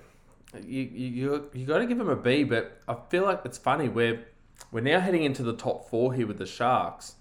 you 0.62 0.82
you 0.82 1.50
you 1.54 1.64
got 1.64 1.78
to 1.78 1.86
give 1.86 1.96
them 1.96 2.10
a 2.10 2.16
B, 2.16 2.44
but 2.44 2.82
I 2.86 2.94
feel 3.08 3.24
like 3.24 3.40
it's 3.46 3.56
funny. 3.56 3.88
We're 3.88 4.26
we're 4.72 4.82
now 4.82 5.00
heading 5.00 5.24
into 5.24 5.42
the 5.42 5.54
top 5.54 5.88
four 5.88 6.12
here 6.12 6.26
with 6.26 6.36
the 6.36 6.44
Sharks, 6.44 7.14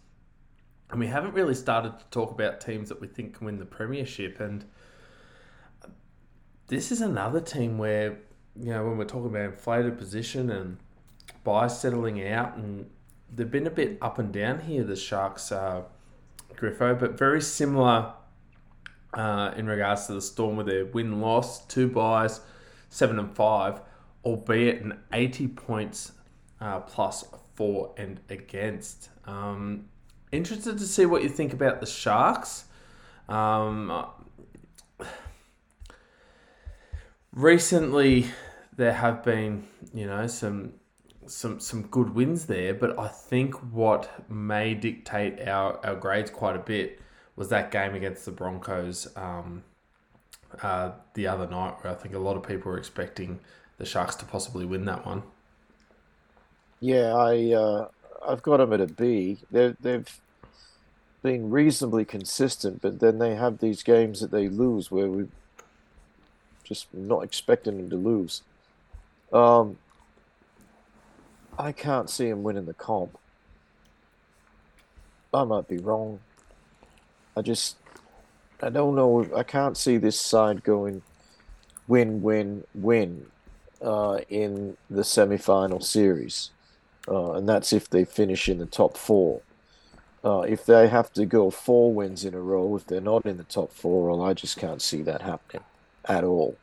and 0.91 0.99
we 0.99 1.07
haven't 1.07 1.35
really 1.35 1.55
started 1.55 1.97
to 1.97 2.05
talk 2.11 2.31
about 2.31 2.59
teams 2.59 2.89
that 2.89 2.99
we 2.99 3.07
think 3.07 3.37
can 3.37 3.45
win 3.45 3.59
the 3.59 3.65
premiership. 3.65 4.41
And 4.41 4.65
this 6.67 6.91
is 6.91 6.99
another 6.99 7.39
team 7.39 7.77
where 7.77 8.17
you 8.57 8.73
know 8.73 8.83
when 8.83 8.97
we're 8.97 9.05
talking 9.05 9.27
about 9.27 9.45
inflated 9.45 9.97
position 9.97 10.49
and 10.49 10.79
byes 11.45 11.79
settling 11.79 12.27
out, 12.27 12.57
and 12.57 12.89
they've 13.33 13.49
been 13.49 13.67
a 13.67 13.71
bit 13.71 13.97
up 14.01 14.19
and 14.19 14.33
down 14.33 14.59
here. 14.59 14.83
The 14.83 14.97
Sharks, 14.97 15.49
uh, 15.49 15.83
Griffo, 16.57 16.99
but 16.99 17.17
very 17.17 17.41
similar 17.41 18.15
uh, 19.13 19.53
in 19.57 19.67
regards 19.67 20.07
to 20.07 20.13
the 20.13 20.21
Storm 20.21 20.55
with 20.55 20.67
their 20.67 20.85
win 20.85 21.21
loss, 21.21 21.65
two 21.65 21.87
byes, 21.87 22.41
seven 22.89 23.19
and 23.19 23.35
five, 23.35 23.81
albeit 24.23 24.81
an 24.81 24.99
80 25.13 25.47
points 25.49 26.11
uh, 26.61 26.79
plus 26.81 27.25
for 27.55 27.93
and 27.97 28.19
against. 28.29 29.09
Um, 29.25 29.85
interested 30.31 30.77
to 30.77 30.85
see 30.85 31.05
what 31.05 31.23
you 31.23 31.29
think 31.29 31.53
about 31.53 31.79
the 31.79 31.87
Sharks. 31.87 32.65
Um, 33.27 34.05
recently, 37.33 38.27
there 38.75 38.93
have 38.93 39.23
been, 39.23 39.67
you 39.93 40.05
know, 40.05 40.27
some 40.27 40.73
some 41.27 41.59
some 41.59 41.83
good 41.83 42.15
wins 42.15 42.45
there, 42.45 42.73
but 42.73 42.97
I 42.97 43.07
think 43.07 43.53
what 43.71 44.29
may 44.29 44.73
dictate 44.73 45.47
our, 45.47 45.85
our 45.85 45.95
grades 45.95 46.31
quite 46.31 46.55
a 46.55 46.59
bit 46.59 46.99
was 47.39 47.47
that 47.47 47.71
game 47.71 47.95
against 47.95 48.25
the 48.25 48.31
Broncos 48.31 49.07
um, 49.15 49.63
uh, 50.61 50.91
the 51.13 51.25
other 51.25 51.47
night, 51.47 51.75
where 51.81 51.93
I 51.93 51.95
think 51.95 52.13
a 52.13 52.19
lot 52.19 52.35
of 52.35 52.43
people 52.43 52.69
were 52.69 52.77
expecting 52.77 53.39
the 53.77 53.85
Sharks 53.85 54.15
to 54.17 54.25
possibly 54.25 54.65
win 54.65 54.83
that 54.85 55.05
one. 55.05 55.23
Yeah, 56.81 57.15
I 57.15 57.53
uh, 57.53 57.87
I've 58.27 58.43
got 58.43 58.57
them 58.57 58.73
at 58.73 58.81
a 58.81 58.87
B. 58.87 59.37
They've 59.51 59.75
they've 59.79 60.19
been 61.23 61.49
reasonably 61.49 62.03
consistent, 62.03 62.81
but 62.81 62.99
then 62.99 63.19
they 63.19 63.35
have 63.35 63.59
these 63.59 63.83
games 63.83 64.19
that 64.19 64.31
they 64.31 64.49
lose 64.49 64.91
where 64.91 65.07
we 65.07 65.29
just 66.65 66.93
not 66.93 67.23
expecting 67.23 67.77
them 67.77 67.89
to 67.89 67.95
lose. 67.95 68.41
Um, 69.31 69.77
I 71.57 71.71
can't 71.71 72.09
see 72.09 72.29
them 72.29 72.43
winning 72.43 72.65
the 72.65 72.73
comp. 72.73 73.17
I 75.33 75.45
might 75.45 75.69
be 75.69 75.77
wrong. 75.77 76.19
I 77.39 77.41
just, 77.41 77.77
I 78.61 78.69
don't 78.69 78.95
know. 78.95 79.25
I 79.33 79.43
can't 79.43 79.77
see 79.77 79.95
this 79.95 80.19
side 80.19 80.61
going 80.61 81.01
win, 81.87 82.21
win, 82.21 82.65
win 82.75 83.27
uh, 83.81 84.19
in 84.27 84.75
the 84.89 85.05
semi-final 85.05 85.79
series, 85.79 86.51
uh, 87.07 87.31
and 87.31 87.47
that's 87.47 87.71
if 87.71 87.89
they 87.89 88.03
finish 88.03 88.49
in 88.49 88.57
the 88.57 88.65
top 88.65 88.97
four. 88.97 89.41
Uh, 90.21 90.41
if 90.41 90.65
they 90.65 90.89
have 90.89 91.13
to 91.13 91.25
go 91.25 91.49
four 91.49 91.93
wins 91.93 92.25
in 92.25 92.33
a 92.33 92.41
row, 92.41 92.75
if 92.75 92.85
they're 92.85 92.99
not 92.99 93.25
in 93.25 93.37
the 93.37 93.45
top 93.45 93.71
four, 93.71 94.09
well, 94.09 94.21
I 94.21 94.33
just 94.33 94.57
can't 94.57 94.81
see 94.81 95.01
that 95.03 95.21
happening 95.21 95.63
at 96.03 96.25
all. 96.25 96.57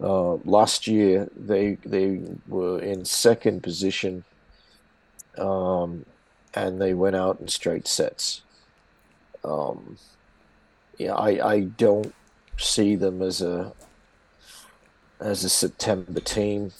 Uh, 0.00 0.34
last 0.44 0.86
year, 0.86 1.28
they 1.34 1.78
they 1.84 2.20
were 2.46 2.78
in 2.78 3.04
second 3.04 3.64
position, 3.64 4.22
um, 5.36 6.06
and 6.54 6.80
they 6.80 6.94
went 6.94 7.16
out 7.16 7.40
in 7.40 7.48
straight 7.48 7.88
sets. 7.88 8.42
Um, 9.46 9.96
yeah, 10.98 11.14
I 11.14 11.52
I 11.52 11.60
don't 11.60 12.14
see 12.58 12.96
them 12.96 13.22
as 13.22 13.40
a 13.40 13.72
as 15.20 15.44
a 15.44 15.48
September 15.48 16.20
team. 16.20 16.72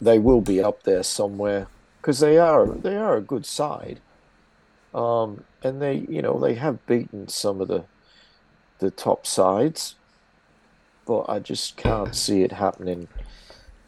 They 0.00 0.18
will 0.18 0.40
be 0.40 0.62
up 0.62 0.84
there 0.84 1.02
somewhere 1.02 1.68
because 2.00 2.20
they 2.20 2.38
are 2.38 2.66
they 2.66 2.96
are 2.96 3.16
a 3.16 3.22
good 3.22 3.44
side. 3.44 4.00
Um, 4.94 5.44
and 5.62 5.80
they 5.80 6.06
you 6.08 6.22
know 6.22 6.38
they 6.38 6.54
have 6.54 6.84
beaten 6.86 7.28
some 7.28 7.60
of 7.60 7.68
the 7.68 7.84
the 8.78 8.90
top 8.90 9.26
sides, 9.26 9.94
but 11.06 11.26
I 11.28 11.38
just 11.38 11.76
can't 11.76 12.14
see 12.14 12.42
it 12.42 12.52
happening 12.52 13.08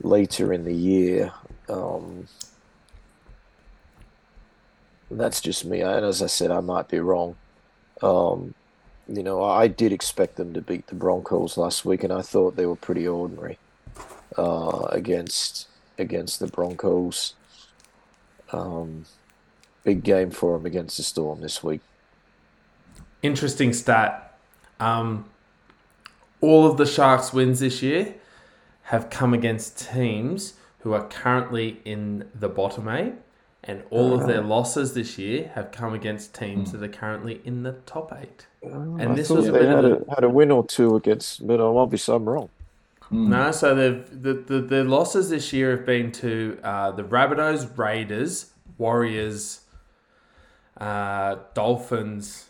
later 0.03 0.53
in 0.53 0.65
the 0.65 0.75
year. 0.75 1.33
Um, 1.69 2.29
that's 5.11 5.41
just 5.41 5.65
me, 5.65 5.81
and 5.81 6.05
as 6.05 6.23
I 6.23 6.27
said, 6.27 6.51
I 6.51 6.61
might 6.61 6.89
be 6.89 7.01
wrong. 7.01 7.37
Um, 8.03 8.55
you 9.09 9.23
know, 9.23 9.43
I 9.43 9.69
did 9.69 9.93
expect 9.93 10.37
them 10.37 10.55
to 10.55 10.61
beat 10.61 10.87
the 10.87 10.95
Broncos 10.95 11.57
last 11.57 11.85
week, 11.85 12.05
and 12.05 12.13
I 12.13 12.23
thought 12.23 12.57
they 12.57 12.67
were 12.67 12.77
pretty 12.77 13.07
ordinary 13.07 13.59
uh, 14.37 14.87
against 14.91 15.69
against 15.99 16.41
the 16.41 16.47
Broncos. 16.47 17.35
Um, 18.53 19.07
big 19.85 20.03
game 20.03 20.31
for 20.31 20.57
them 20.57 20.67
against 20.67 20.97
the 20.97 21.03
Storm 21.03 21.41
this 21.41 21.63
week. 21.63 21.81
Interesting 23.23 23.73
stat. 23.73 24.39
Um, 24.81 25.27
all 26.41 26.67
of 26.67 26.77
the 26.77 26.87
Sharks' 26.87 27.33
wins 27.33 27.61
this 27.61 27.83
year 27.83 28.15
have 28.85 29.11
come 29.11 29.33
against 29.33 29.91
teams 29.93 30.55
who 30.81 30.93
are 30.93 31.07
currently 31.07 31.81
in 31.85 32.29
the 32.35 32.49
bottom 32.49 32.89
eight 32.89 33.15
and 33.65 33.83
all 33.91 34.13
of 34.13 34.27
their 34.27 34.43
losses 34.43 34.95
this 34.95 35.19
year 35.19 35.51
have 35.55 35.71
come 35.71 35.95
against 35.95 36.35
teams 36.35 36.71
mm. 36.71 36.73
that 36.73 36.83
are 36.83 36.93
currently 36.93 37.41
in 37.45 37.63
the 37.63 37.73
top 37.87 38.13
eight. 38.21 38.47
Oh, 38.65 38.97
and 38.99 39.13
I 39.13 39.15
this 39.15 39.31
was 39.31 39.47
they 39.51 39.67
had 39.67 39.85
a, 39.85 40.05
had 40.09 40.25
a 40.25 40.29
win 40.29 40.51
or 40.51 40.67
two 40.67 40.97
against, 40.97 41.47
but 41.47 41.61
obviously 41.61 42.17
I'm 42.17 42.29
wrong. 42.29 42.49
Mm. 43.13 43.29
No, 43.29 43.51
so 43.53 43.75
they've 43.75 44.23
the, 44.23 44.35
the, 44.35 44.61
the 44.61 44.85
losses 44.85 45.31
this 45.31 45.53
year 45.53 45.77
have 45.77 45.87
been 45.87 46.11
to 46.13 46.59
uh, 46.65 46.91
the 46.93 47.05
Rabbitohs, 47.05 47.77
Raiders, 47.77 48.53
Warriors, 48.79 49.61
uh, 50.79 51.37
Dolphins, 51.55 52.47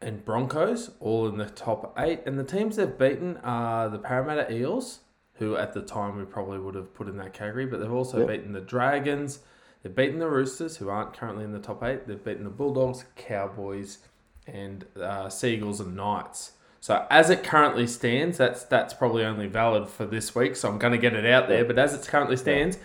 and 0.00 0.24
Broncos, 0.24 0.90
all 1.00 1.28
in 1.28 1.38
the 1.38 1.50
top 1.50 1.94
eight. 1.98 2.20
And 2.26 2.38
the 2.38 2.44
teams 2.44 2.76
they've 2.76 2.98
beaten 2.98 3.36
are 3.38 3.88
the 3.88 3.98
Parramatta 3.98 4.52
Eels, 4.52 5.00
who 5.34 5.56
at 5.56 5.72
the 5.72 5.82
time 5.82 6.16
we 6.16 6.24
probably 6.24 6.58
would 6.58 6.74
have 6.74 6.94
put 6.94 7.08
in 7.08 7.16
that 7.16 7.32
category, 7.32 7.66
but 7.66 7.80
they've 7.80 7.92
also 7.92 8.18
Yep. 8.20 8.28
beaten 8.28 8.52
the 8.52 8.60
Dragons. 8.60 9.40
They've 9.82 9.94
beaten 9.94 10.18
the 10.18 10.28
Roosters, 10.28 10.76
who 10.78 10.88
aren't 10.88 11.12
currently 11.12 11.44
in 11.44 11.52
the 11.52 11.58
top 11.58 11.82
eight. 11.82 12.06
They've 12.06 12.22
beaten 12.22 12.44
the 12.44 12.50
Bulldogs, 12.50 13.04
Cowboys, 13.16 13.98
and 14.46 14.84
uh, 15.00 15.28
Seagulls 15.28 15.80
and 15.80 15.96
Knights. 15.96 16.52
So 16.80 17.06
as 17.10 17.30
it 17.30 17.42
currently 17.42 17.86
stands, 17.86 18.36
that's 18.38 18.62
that's 18.64 18.92
probably 18.94 19.24
only 19.24 19.46
valid 19.46 19.88
for 19.88 20.04
this 20.06 20.34
week. 20.34 20.54
So 20.54 20.68
I'm 20.68 20.78
going 20.78 20.92
to 20.92 20.98
get 20.98 21.14
it 21.14 21.24
out 21.26 21.48
there. 21.48 21.64
But 21.64 21.78
as 21.78 21.94
it 21.94 22.06
currently 22.06 22.36
stands, 22.36 22.78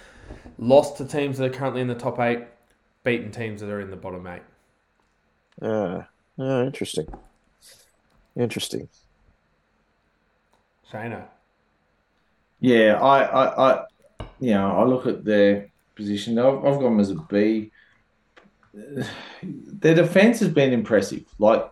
lost 0.58 0.98
to 0.98 1.06
teams 1.06 1.38
that 1.38 1.46
are 1.46 1.58
currently 1.58 1.82
in 1.82 1.88
the 1.88 1.96
top 1.96 2.18
eight, 2.20 2.46
beaten 3.04 3.32
teams 3.32 3.60
that 3.62 3.70
are 3.70 3.82
in 3.82 3.90
the 3.92 3.98
bottom 3.98 4.26
eight. 4.28 4.42
Yeah. 5.62 6.06
Yeah. 6.38 6.64
Interesting. 6.64 7.08
Interesting. 8.38 8.88
Shano. 10.92 11.26
Yeah, 12.60 13.00
I, 13.02 13.24
I, 13.24 13.72
I, 13.72 13.86
you 14.40 14.52
know, 14.52 14.78
I 14.78 14.84
look 14.84 15.06
at 15.08 15.24
their 15.24 15.70
position. 15.96 16.38
I've, 16.38 16.58
I've 16.58 16.80
got 16.80 16.82
them 16.82 17.00
as 17.00 17.12
a 17.12 17.16
B. 17.16 17.72
Their 19.44 19.96
defense 19.96 20.40
has 20.42 20.50
been 20.50 20.74
impressive. 20.74 21.24
Like, 21.40 21.72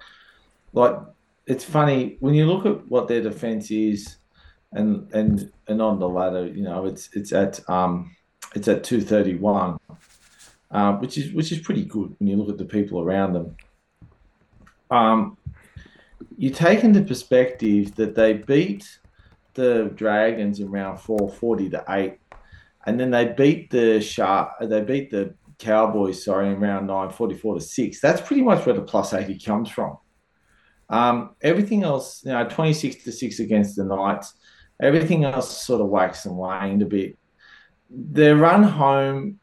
like 0.73 0.97
it's 1.45 1.63
funny 1.63 2.17
when 2.19 2.33
you 2.33 2.45
look 2.45 2.65
at 2.65 2.87
what 2.89 3.07
their 3.07 3.21
defense 3.21 3.71
is, 3.71 4.17
and 4.71 5.11
and 5.13 5.51
and 5.67 5.81
on 5.81 5.99
the 5.99 6.07
ladder, 6.07 6.47
you 6.47 6.63
know, 6.63 6.85
it's 6.85 7.09
it's 7.13 7.31
at 7.33 7.59
um, 7.69 8.15
it's 8.55 8.67
at 8.67 8.83
two 8.83 9.01
thirty 9.01 9.35
one, 9.35 9.77
uh, 10.71 10.93
which 10.93 11.17
is 11.17 11.33
which 11.33 11.51
is 11.51 11.59
pretty 11.59 11.85
good 11.85 12.15
when 12.19 12.27
you 12.27 12.35
look 12.37 12.49
at 12.49 12.57
the 12.57 12.65
people 12.65 13.01
around 13.01 13.33
them. 13.33 13.55
Um, 14.89 15.37
you 16.37 16.49
take 16.49 16.83
into 16.83 17.01
perspective 17.01 17.95
that 17.95 18.15
they 18.15 18.33
beat 18.33 18.99
the 19.57 19.91
Dragons 19.95 20.61
in 20.61 20.71
round 20.71 21.01
four, 21.01 21.29
40 21.29 21.71
to 21.71 21.83
8. 21.89 22.17
And 22.85 22.97
then 22.97 23.11
they 23.11 23.25
beat 23.25 23.69
the 23.69 23.99
Shark 23.99 24.53
they 24.61 24.81
beat 24.81 25.11
the 25.11 25.35
Cowboys, 25.59 26.23
sorry, 26.23 26.49
in 26.49 26.59
round 26.59 26.87
nine, 26.87 27.09
44 27.09 27.55
to 27.55 27.61
6. 27.61 27.99
That's 27.99 28.21
pretty 28.21 28.43
much 28.43 28.65
where 28.65 28.75
the 28.75 28.81
plus 28.81 29.13
80 29.13 29.39
comes 29.39 29.69
from. 29.69 29.97
Um, 30.89 31.35
everything 31.41 31.83
else, 31.83 32.23
you 32.23 32.31
know, 32.31 32.47
26 32.47 33.03
to 33.03 33.11
6 33.11 33.39
against 33.39 33.75
the 33.75 33.83
Knights, 33.83 34.35
everything 34.81 35.25
else 35.25 35.65
sort 35.65 35.81
of 35.81 35.87
waxed 35.87 36.25
and 36.25 36.37
waned 36.37 36.81
a 36.81 36.85
bit. 36.85 37.17
Their 37.89 38.35
run 38.35 38.63
home, 38.63 39.39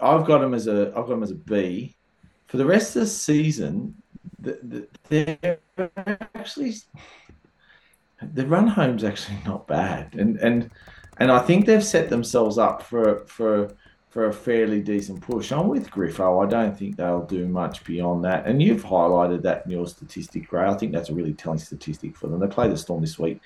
I've 0.00 0.24
got 0.24 0.38
them 0.38 0.54
as 0.54 0.66
a 0.68 0.88
I've 0.88 1.06
got 1.06 1.08
them 1.08 1.22
as 1.22 1.32
a 1.32 1.36
B. 1.36 1.96
For 2.46 2.56
the 2.56 2.66
rest 2.66 2.94
of 2.94 3.02
the 3.02 3.08
season, 3.08 3.94
the, 4.38 4.88
the, 5.08 5.58
they're 5.76 6.28
actually 6.34 6.74
the 8.32 8.46
run 8.46 8.66
home's 8.66 9.04
actually 9.04 9.38
not 9.44 9.66
bad, 9.66 10.14
and 10.14 10.36
and 10.38 10.70
and 11.18 11.30
I 11.30 11.38
think 11.40 11.66
they've 11.66 11.84
set 11.84 12.08
themselves 12.10 12.58
up 12.58 12.82
for 12.82 13.24
for 13.26 13.74
for 14.14 14.26
a 14.26 14.32
fairly 14.32 14.80
decent 14.80 15.20
push. 15.20 15.50
I'm 15.50 15.66
with 15.66 15.90
Griffo. 15.90 16.46
I 16.46 16.48
don't 16.48 16.78
think 16.78 16.96
they'll 16.96 17.26
do 17.26 17.48
much 17.48 17.82
beyond 17.82 18.24
that. 18.24 18.46
And 18.46 18.62
you've 18.62 18.84
highlighted 18.84 19.42
that 19.42 19.64
in 19.64 19.72
your 19.72 19.88
statistic, 19.88 20.46
Gray. 20.46 20.68
I 20.68 20.74
think 20.74 20.92
that's 20.92 21.08
a 21.08 21.14
really 21.14 21.34
telling 21.34 21.58
statistic 21.58 22.16
for 22.16 22.28
them. 22.28 22.38
They 22.38 22.46
play 22.46 22.68
the 22.68 22.76
Storm 22.76 23.00
this 23.00 23.18
week. 23.18 23.40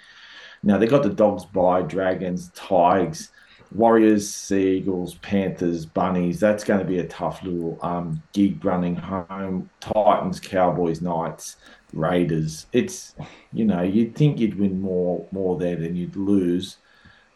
Now 0.63 0.77
they 0.77 0.87
got 0.87 1.03
the 1.03 1.09
Dogs 1.09 1.47
bye 1.47 1.81
Dragons, 1.81 2.51
Tigers, 2.55 3.31
Warriors, 3.75 4.29
Seagulls, 4.29 5.15
Panthers, 5.17 5.87
Bunnies. 5.87 6.39
That's 6.39 6.65
going 6.65 6.81
to 6.81 6.87
be 6.87 6.99
a 6.99 7.09
tough 7.09 7.43
little 7.43 7.79
um, 7.81 8.23
gig 8.35 8.63
running 8.63 8.95
home. 8.95 9.71
Titans, 9.81 10.39
Cowboys, 10.39 11.01
Knights. 11.01 11.57
Raiders. 11.93 12.67
It's 12.73 13.15
you 13.53 13.65
know 13.65 13.83
you'd 13.83 14.15
think 14.15 14.39
you'd 14.39 14.59
win 14.59 14.81
more 14.81 15.27
more 15.33 15.59
there 15.59 15.77
than 15.77 15.97
you'd 15.97 16.17
lose, 16.17 16.77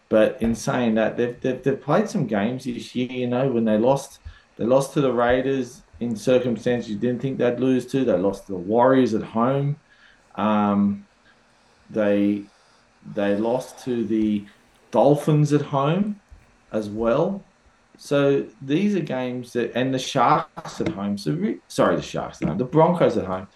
but 0.08 0.40
in 0.42 0.54
saying 0.54 0.94
that 0.96 1.16
they've, 1.16 1.40
they've, 1.40 1.62
they've 1.62 1.80
played 1.80 2.08
some 2.08 2.26
games 2.26 2.64
this 2.64 2.94
year. 2.94 3.10
You 3.10 3.28
know 3.28 3.48
when 3.48 3.64
they 3.64 3.78
lost 3.78 4.20
they 4.56 4.64
lost 4.64 4.92
to 4.94 5.00
the 5.00 5.12
Raiders 5.12 5.82
in 6.00 6.16
circumstances 6.16 6.90
you 6.90 6.96
didn't 6.98 7.22
think 7.22 7.38
they'd 7.38 7.60
lose 7.60 7.86
to. 7.86 8.04
They 8.04 8.16
lost 8.18 8.46
to 8.46 8.52
the 8.52 8.58
Warriors 8.58 9.14
at 9.14 9.22
home. 9.22 9.76
Um, 10.34 11.06
they 11.90 12.44
they 13.14 13.36
lost 13.36 13.84
to 13.84 14.04
the 14.04 14.44
Dolphins 14.90 15.52
at 15.52 15.62
home 15.62 16.20
as 16.72 16.88
well. 16.88 17.42
So 17.98 18.46
these 18.60 18.96
are 18.96 19.00
games 19.00 19.52
that 19.52 19.72
and 19.74 19.94
the 19.94 19.98
Sharks 19.98 20.80
at 20.80 20.88
home. 20.88 21.16
So 21.16 21.32
re- 21.32 21.60
sorry, 21.68 21.96
the 21.96 22.02
Sharks 22.02 22.42
at 22.42 22.48
home. 22.48 22.58
The 22.58 22.64
Broncos 22.64 23.16
at 23.16 23.26
home 23.26 23.46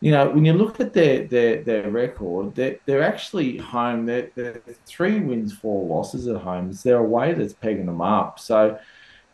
you 0.00 0.10
know, 0.10 0.28
when 0.30 0.44
you 0.44 0.52
look 0.52 0.78
at 0.80 0.92
their 0.92 1.24
their, 1.26 1.62
their 1.62 1.90
record, 1.90 2.54
they're, 2.54 2.76
they're 2.84 3.02
actually 3.02 3.56
home. 3.56 4.06
They're, 4.06 4.30
they're 4.34 4.60
three 4.84 5.20
wins, 5.20 5.52
four 5.52 5.86
losses 5.86 6.28
at 6.28 6.36
home. 6.36 6.70
It's 6.70 6.82
their 6.82 6.98
away 6.98 7.32
that's 7.32 7.54
pegging 7.54 7.86
them 7.86 8.02
up. 8.02 8.38
So, 8.38 8.78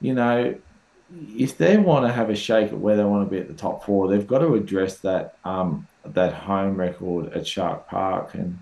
you 0.00 0.14
know, 0.14 0.54
if 1.36 1.58
they 1.58 1.76
want 1.76 2.06
to 2.06 2.12
have 2.12 2.30
a 2.30 2.36
shake 2.36 2.72
at 2.72 2.78
where 2.78 2.96
they 2.96 3.04
want 3.04 3.28
to 3.28 3.30
be 3.30 3.40
at 3.40 3.48
the 3.48 3.54
top 3.54 3.84
four, 3.84 4.08
they've 4.08 4.26
got 4.26 4.38
to 4.38 4.54
address 4.54 4.98
that 4.98 5.36
um, 5.44 5.86
that 6.04 6.32
home 6.32 6.76
record 6.76 7.32
at 7.32 7.46
Shark 7.46 7.88
Park. 7.88 8.34
And 8.34 8.58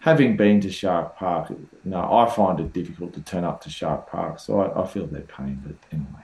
having 0.00 0.36
been 0.36 0.60
to 0.62 0.70
Shark 0.70 1.16
Park, 1.16 1.50
you 1.50 1.68
know, 1.84 2.12
I 2.12 2.28
find 2.28 2.58
it 2.60 2.72
difficult 2.72 3.14
to 3.14 3.20
turn 3.20 3.44
up 3.44 3.60
to 3.62 3.70
Shark 3.70 4.10
Park. 4.10 4.40
So 4.40 4.60
I, 4.60 4.82
I 4.82 4.86
feel 4.86 5.06
their 5.06 5.22
pain. 5.22 5.62
But 5.64 5.76
anyway. 5.92 6.22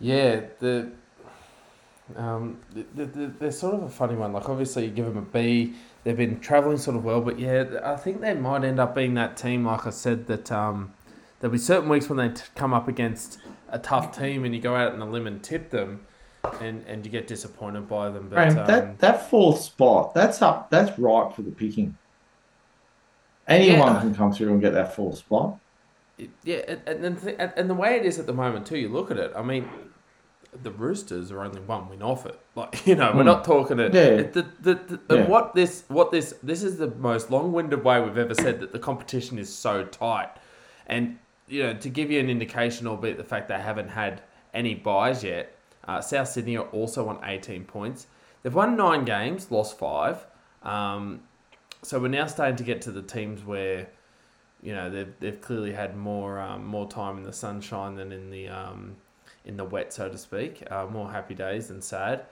Yeah, 0.00 0.40
the 0.58 0.90
um, 2.14 2.58
the, 2.72 3.04
the, 3.04 3.26
they're 3.38 3.50
sort 3.50 3.74
of 3.74 3.82
a 3.82 3.88
funny 3.88 4.14
one. 4.14 4.32
Like, 4.32 4.48
obviously, 4.48 4.84
you 4.84 4.90
give 4.90 5.06
them 5.06 5.16
a 5.18 5.22
B. 5.22 5.74
They've 6.04 6.16
been 6.16 6.38
travelling 6.38 6.78
sort 6.78 6.96
of 6.96 7.04
well, 7.04 7.20
but 7.20 7.38
yeah, 7.38 7.80
I 7.82 7.96
think 7.96 8.20
they 8.20 8.34
might 8.34 8.62
end 8.64 8.78
up 8.78 8.94
being 8.94 9.14
that 9.14 9.36
team. 9.36 9.64
Like 9.64 9.86
I 9.86 9.90
said, 9.90 10.28
that 10.28 10.52
um, 10.52 10.92
there'll 11.40 11.52
be 11.52 11.58
certain 11.58 11.88
weeks 11.88 12.08
when 12.08 12.18
they 12.18 12.28
t- 12.28 12.44
come 12.54 12.72
up 12.72 12.86
against 12.86 13.38
a 13.70 13.78
tough 13.80 14.16
team, 14.16 14.44
and 14.44 14.54
you 14.54 14.60
go 14.60 14.76
out 14.76 14.92
on 14.92 15.02
a 15.02 15.06
limb 15.10 15.26
and 15.26 15.42
tip 15.42 15.70
them, 15.70 16.06
and, 16.60 16.84
and 16.86 17.04
you 17.04 17.10
get 17.10 17.26
disappointed 17.26 17.88
by 17.88 18.08
them. 18.10 18.28
But 18.28 18.36
Graham, 18.36 18.58
um, 18.58 18.66
that 18.68 18.98
that 19.00 19.28
fourth 19.28 19.60
spot, 19.60 20.14
that's 20.14 20.40
up, 20.42 20.70
that's 20.70 20.96
ripe 20.96 21.32
for 21.34 21.42
the 21.42 21.50
picking. 21.50 21.96
Anyone 23.48 23.94
Yeah. 23.94 24.00
can 24.00 24.14
come 24.14 24.32
through 24.32 24.52
and 24.52 24.60
get 24.60 24.74
that 24.74 24.94
fourth 24.94 25.18
spot. 25.18 25.58
yeah, 26.44 26.76
and 26.86 27.16
the, 27.18 27.40
and 27.40 27.52
and 27.56 27.68
the 27.70 27.74
way 27.74 27.96
it 27.96 28.04
is 28.06 28.18
at 28.20 28.26
the 28.26 28.32
moment 28.32 28.66
too. 28.66 28.78
You 28.78 28.88
look 28.88 29.10
at 29.10 29.18
it. 29.18 29.32
I 29.36 29.42
mean, 29.42 29.68
the 30.62 30.70
Roosters 30.70 31.30
are 31.32 31.40
only 31.42 31.60
one 31.60 31.88
win 31.88 32.02
off 32.02 32.26
it. 32.26 32.38
Like 32.54 32.86
you 32.86 32.94
know, 32.94 33.12
we're 33.14 33.20
Hmm. 33.22 33.26
not 33.26 33.44
talking 33.44 33.78
it. 33.78 33.92
Yeah. 33.94 34.22
The, 34.22 34.46
the, 34.60 34.74
the, 34.74 35.00
Yeah. 35.14 35.20
And 35.22 35.28
what 35.28 35.54
this 35.54 35.84
what 35.88 36.10
this 36.10 36.34
this 36.42 36.62
is 36.62 36.78
the 36.78 36.88
most 36.96 37.30
long-winded 37.30 37.82
way 37.84 38.00
we've 38.00 38.18
ever 38.18 38.34
said 38.34 38.60
that 38.60 38.72
the 38.72 38.78
competition 38.78 39.38
is 39.38 39.52
so 39.54 39.84
tight, 39.84 40.30
and 40.86 41.18
you 41.48 41.62
know 41.62 41.74
to 41.74 41.88
give 41.88 42.10
you 42.10 42.20
an 42.20 42.28
indication, 42.30 42.86
albeit 42.86 43.16
the 43.16 43.24
fact 43.24 43.48
they 43.48 43.58
haven't 43.60 43.88
had 43.88 44.22
any 44.54 44.74
byes 44.74 45.22
yet. 45.22 45.52
Uh, 45.88 46.00
South 46.00 46.28
Sydney 46.28 46.56
are 46.56 46.66
also 46.72 47.08
on 47.08 47.20
18 47.24 47.64
points. 47.64 48.08
They've 48.42 48.52
won 48.54 48.76
nine 48.76 49.04
games, 49.04 49.50
lost 49.52 49.78
five. 49.78 50.26
Um, 50.64 51.20
so 51.82 52.00
we're 52.00 52.08
now 52.08 52.26
starting 52.26 52.56
to 52.56 52.64
get 52.64 52.80
to 52.82 52.90
the 52.90 53.02
teams 53.02 53.44
where 53.44 53.86
you 54.62 54.74
know 54.74 54.90
they've, 54.90 55.12
they've 55.20 55.40
clearly 55.40 55.72
had 55.72 55.96
more 55.96 56.40
um, 56.40 56.64
more 56.64 56.88
time 56.88 57.18
in 57.18 57.22
the 57.22 57.32
sunshine 57.32 57.94
than 57.94 58.10
in 58.10 58.30
the 58.30 58.48
um, 58.48 58.96
in 59.46 59.56
the 59.56 59.64
wet, 59.64 59.92
so 59.92 60.08
to 60.08 60.18
speak. 60.18 60.62
Uh, 60.70 60.86
more 60.86 61.10
happy 61.10 61.34
days 61.34 61.68
than 61.68 61.80
sad. 61.80 62.26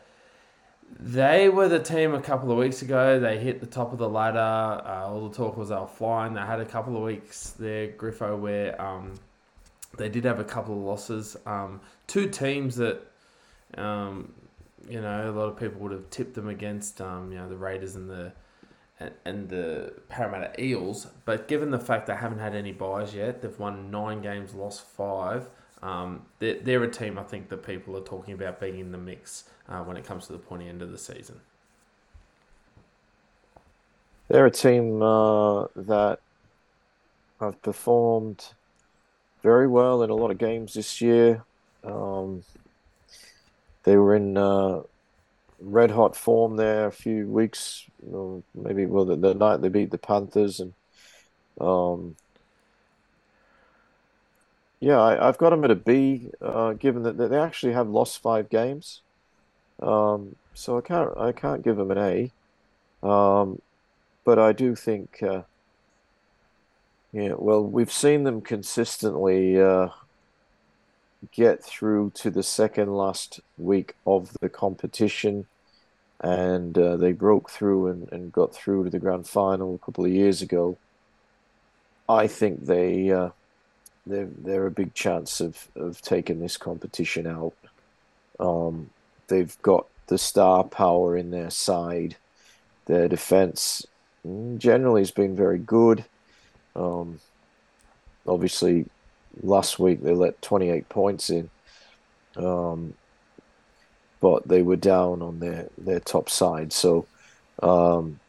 They 1.00 1.48
were 1.48 1.68
the 1.68 1.78
team 1.78 2.14
a 2.14 2.20
couple 2.20 2.50
of 2.52 2.58
weeks 2.58 2.82
ago. 2.82 3.18
They 3.18 3.38
hit 3.38 3.60
the 3.60 3.66
top 3.66 3.92
of 3.92 3.98
the 3.98 4.08
ladder. 4.08 4.38
Uh, 4.38 5.06
all 5.06 5.28
the 5.28 5.34
talk 5.34 5.56
was 5.56 5.70
they 5.70 5.76
were 5.76 5.86
flying. 5.86 6.34
They 6.34 6.40
had 6.40 6.60
a 6.60 6.66
couple 6.66 6.96
of 6.96 7.02
weeks 7.02 7.50
there, 7.58 7.88
Griffo, 7.88 8.38
where 8.38 8.80
um, 8.80 9.14
they 9.96 10.08
did 10.08 10.24
have 10.24 10.40
a 10.40 10.44
couple 10.44 10.74
of 10.74 10.80
losses. 10.80 11.36
Um, 11.46 11.80
two 12.06 12.28
teams 12.28 12.76
that 12.76 13.00
um, 13.76 14.34
you 14.88 15.00
know 15.00 15.30
a 15.30 15.32
lot 15.32 15.48
of 15.48 15.56
people 15.58 15.80
would 15.80 15.92
have 15.92 16.10
tipped 16.10 16.34
them 16.34 16.48
against. 16.48 17.00
Um, 17.00 17.32
you 17.32 17.38
know 17.38 17.48
the 17.48 17.56
Raiders 17.56 17.96
and 17.96 18.08
the 18.10 18.32
and, 19.00 19.12
and 19.24 19.48
the 19.48 19.94
Parramatta 20.08 20.60
Eels. 20.62 21.06
But 21.24 21.48
given 21.48 21.70
the 21.70 21.78
fact 21.78 22.06
they 22.06 22.14
haven't 22.14 22.38
had 22.40 22.54
any 22.54 22.72
byes 22.72 23.14
yet, 23.14 23.42
they've 23.42 23.58
won 23.58 23.90
nine 23.90 24.20
games, 24.20 24.54
lost 24.54 24.82
five. 24.82 25.48
Um, 25.84 26.22
they're, 26.38 26.58
they're 26.60 26.82
a 26.82 26.90
team 26.90 27.18
I 27.18 27.22
think 27.22 27.50
that 27.50 27.62
people 27.62 27.94
are 27.96 28.02
talking 28.02 28.32
about 28.32 28.58
being 28.58 28.78
in 28.78 28.90
the 28.90 28.98
mix 28.98 29.44
uh, 29.68 29.82
when 29.82 29.98
it 29.98 30.04
comes 30.04 30.26
to 30.26 30.32
the 30.32 30.38
pointy 30.38 30.66
end 30.66 30.80
of 30.80 30.90
the 30.90 30.98
season. 30.98 31.40
They're 34.28 34.46
a 34.46 34.50
team 34.50 35.02
uh, 35.02 35.66
that 35.76 36.20
have 37.38 37.60
performed 37.60 38.46
very 39.42 39.68
well 39.68 40.02
in 40.02 40.08
a 40.08 40.14
lot 40.14 40.30
of 40.30 40.38
games 40.38 40.72
this 40.72 41.02
year. 41.02 41.44
Um, 41.84 42.44
they 43.82 43.98
were 43.98 44.16
in 44.16 44.38
uh, 44.38 44.80
red 45.60 45.90
hot 45.90 46.16
form 46.16 46.56
there 46.56 46.86
a 46.86 46.92
few 46.92 47.26
weeks, 47.26 47.84
maybe 48.54 48.86
well 48.86 49.04
the, 49.04 49.16
the 49.16 49.34
night 49.34 49.60
they 49.60 49.68
beat 49.68 49.90
the 49.90 49.98
Panthers, 49.98 50.60
and 50.60 50.72
um, 51.60 52.16
Yeah, 54.84 55.00
I, 55.00 55.24
have 55.24 55.38
got 55.38 55.48
them 55.48 55.64
at 55.64 55.70
a 55.70 55.76
B, 55.76 56.28
uh, 56.42 56.74
given 56.74 57.04
that 57.04 57.16
they 57.16 57.38
actually 57.38 57.72
have 57.72 57.88
lost 57.88 58.20
five 58.20 58.50
games. 58.50 59.00
Um, 59.80 60.36
so 60.52 60.76
I 60.76 60.82
can't 60.82 61.16
I 61.16 61.32
can't 61.32 61.62
give 61.62 61.78
them 61.78 61.90
an 61.90 61.96
A. 63.02 63.08
Um, 63.08 63.62
but 64.26 64.38
I 64.38 64.52
do 64.52 64.74
think, 64.74 65.22
uh, 65.22 65.44
yeah, 67.14 67.32
well, 67.38 67.64
we've 67.64 67.90
seen 67.90 68.24
them 68.24 68.42
consistently 68.42 69.58
uh, 69.58 69.88
get 71.32 71.64
through 71.64 72.12
to 72.16 72.30
the 72.30 72.42
second 72.42 72.94
last 72.94 73.40
week 73.56 73.94
of 74.06 74.36
the 74.42 74.50
competition, 74.50 75.46
and 76.20 76.76
uh, 76.76 76.98
they 76.98 77.12
broke 77.12 77.48
through 77.48 77.86
and, 77.86 78.12
and 78.12 78.32
got 78.34 78.54
through 78.54 78.84
to 78.84 78.90
the 78.90 78.98
grand 78.98 79.26
final 79.26 79.76
a 79.76 79.78
couple 79.78 80.04
of 80.04 80.10
years 80.10 80.42
ago. 80.42 80.76
I 82.06 82.26
think 82.26 82.66
they 82.66 83.10
uh, 83.10 83.30
they're 84.06 84.28
they're 84.38 84.66
a 84.66 84.70
big 84.70 84.94
chance 84.94 85.40
of 85.40 85.68
of 85.76 86.00
taking 86.02 86.40
this 86.40 86.56
competition 86.56 87.26
out. 87.26 87.54
Um, 88.38 88.90
they've 89.28 89.56
got 89.62 89.86
the 90.06 90.18
star 90.18 90.64
power 90.64 91.16
in 91.16 91.30
their 91.30 91.50
side. 91.50 92.16
Their 92.86 93.08
defense 93.08 93.86
mm, 94.26 94.58
generally 94.58 95.00
has 95.00 95.10
been 95.10 95.34
very 95.34 95.58
good. 95.58 96.04
Um, 96.76 97.20
obviously, 98.26 98.86
last 99.42 99.78
week 99.78 100.02
they 100.02 100.12
let 100.12 100.40
28 100.42 100.88
points 100.88 101.30
in, 101.30 101.50
um, 102.36 102.94
but 104.20 104.46
they 104.46 104.62
were 104.62 104.76
down 104.76 105.22
on 105.22 105.40
their, 105.40 105.68
their 105.78 106.00
top 106.00 106.28
side. 106.28 106.72
So, 106.72 107.06
um, 107.62 108.20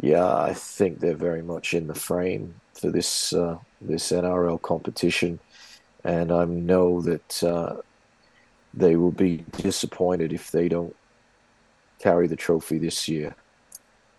yeah, 0.00 0.34
I 0.34 0.54
think 0.54 1.00
they're 1.00 1.14
very 1.14 1.42
much 1.42 1.74
in 1.74 1.86
the 1.86 1.94
frame 1.94 2.54
for 2.74 2.90
this 2.90 3.32
uh, 3.32 3.58
this 3.80 4.10
NRL 4.10 4.60
competition, 4.62 5.38
and 6.04 6.32
I 6.32 6.44
know 6.44 7.00
that 7.02 7.42
uh, 7.42 7.76
they 8.74 8.96
will 8.96 9.10
be 9.10 9.44
disappointed 9.52 10.32
if 10.32 10.50
they 10.50 10.68
don't 10.68 10.94
carry 11.98 12.26
the 12.26 12.36
trophy 12.36 12.78
this 12.78 13.08
year. 13.08 13.34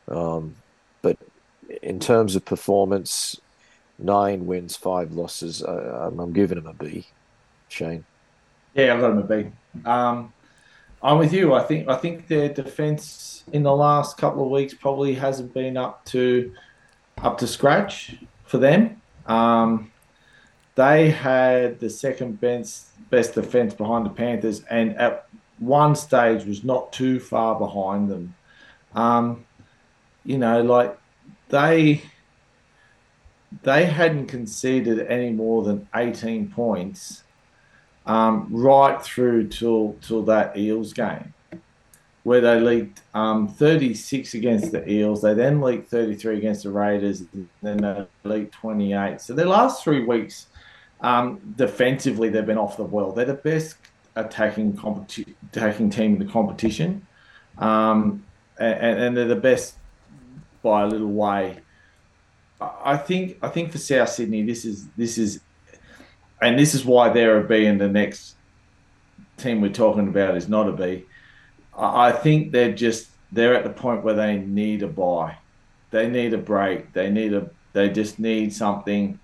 Um, 0.08 0.56
but 1.02 1.18
in 1.82 2.00
terms 2.00 2.36
of 2.36 2.46
performance, 2.46 3.40
nine 4.02 4.46
wins, 4.46 4.76
five 4.76 5.12
losses. 5.12 5.64
I, 5.64 6.08
am 6.08 6.34
giving 6.34 6.62
them 6.62 6.68
a 6.68 6.74
B. 6.74 7.06
Shane. 7.70 8.04
Yeah, 8.74 8.94
I've 8.94 9.02
got 9.02 9.10
them 9.10 9.20
a 9.20 9.24
B. 9.24 9.52
Um, 9.86 10.34
I'm 11.02 11.18
with 11.18 11.34
you. 11.34 11.54
I 11.54 11.64
think 11.64 11.88
I 11.88 11.96
think 11.96 12.28
their 12.28 12.50
defence 12.50 13.44
in 13.52 13.64
the 13.64 13.76
last 13.76 14.18
couple 14.18 14.44
of 14.44 14.52
weeks 14.52 14.74
probably 14.74 15.14
hasn't 15.16 15.54
been 15.54 15.78
up 15.78 16.06
to 16.06 16.54
up 17.24 17.38
to 17.40 17.48
scratch 17.48 18.18
for 18.46 18.58
them. 18.58 19.01
Um, 19.26 19.92
they 20.76 21.10
had 21.12 21.80
the 21.80 21.90
second 21.90 22.40
best 22.40 22.88
best 23.10 23.36
defence 23.36 23.74
behind 23.74 24.06
the 24.06 24.10
Panthers, 24.10 24.64
and 24.70 24.96
at 24.98 25.28
one 25.60 25.96
stage 25.96 26.46
was 26.46 26.64
not 26.64 26.92
too 26.94 27.20
far 27.20 27.58
behind 27.58 28.10
them. 28.10 28.36
Um, 28.96 29.46
you 30.24 30.38
know, 30.38 30.62
like 30.62 30.98
they 31.50 32.04
they 33.64 33.86
hadn't 33.86 34.28
conceded 34.28 35.06
any 35.08 35.32
more 35.32 35.64
than 35.64 35.88
18 35.94 36.52
points 36.52 37.24
um, 38.06 38.48
right 38.50 39.02
through 39.02 39.48
till 39.50 39.96
till 40.02 40.24
that 40.24 40.58
Eels 40.58 40.94
game, 40.94 41.34
where 42.24 42.42
they 42.42 42.60
leaked 42.60 43.02
um, 43.14 43.48
36 43.48 44.34
against 44.36 44.72
the 44.72 44.90
Eels. 44.90 45.22
They 45.22 45.34
then 45.34 45.60
leaked 45.60 45.90
33 45.90 46.38
against 46.38 46.64
the 46.64 46.70
Raiders. 46.70 47.24
then 47.62 47.78
they 47.78 48.06
leaked 48.24 48.54
28. 48.54 49.20
So 49.22 49.34
their 49.34 49.48
last 49.48 49.84
three 49.84 50.04
weeks, 50.04 50.48
um, 51.02 51.40
defensively, 51.56 52.30
they've 52.30 52.46
been 52.46 52.60
off 52.60 52.78
the 52.78 52.84
boil. 52.84 53.12
They're 53.12 53.26
the 53.26 53.34
best 53.34 53.78
attacking 54.16 54.74
competi- 54.74 55.34
attacking 55.52 55.90
team 55.90 56.14
in 56.14 56.20
the 56.20 56.32
competition, 56.32 57.06
um, 57.58 58.24
and, 58.60 59.00
and 59.00 59.18
they're 59.18 59.26
the 59.26 59.36
best 59.36 59.76
by 60.62 60.84
a 60.84 60.88
little 60.88 61.12
way. 61.12 61.60
I 62.62 62.98
think 62.98 63.40
I 63.42 63.48
think 63.48 63.72
for 63.72 63.80
South 63.80 64.10
Sydney, 64.10 64.44
this 64.44 64.66
is 64.66 64.88
this 64.96 65.18
is, 65.18 65.42
and 66.42 66.60
this 66.60 66.76
is 66.76 66.86
why 66.86 67.10
they're 67.10 67.40
a 67.40 67.44
B, 67.44 67.66
and 67.66 67.82
the 67.82 67.90
next 67.90 68.36
team 69.38 69.62
we're 69.62 69.74
talking 69.74 70.08
about 70.08 70.38
is 70.38 70.48
not 70.48 70.68
a 70.68 70.72
B. 70.72 71.06
I 71.78 72.12
think 72.12 72.52
they're 72.52 72.74
just 72.74 73.10
they're 73.32 73.56
at 73.56 73.64
the 73.64 73.70
point 73.70 74.04
where 74.04 74.14
they 74.14 74.38
need 74.38 74.84
a 74.84 74.88
bye, 74.88 75.38
they 75.92 76.10
need 76.10 76.34
a 76.34 76.38
break, 76.38 76.94
they 76.94 77.10
need 77.10 77.34
a 77.34 77.50
they 77.74 77.90
just 77.90 78.20
need 78.20 78.54
something. 78.54 79.20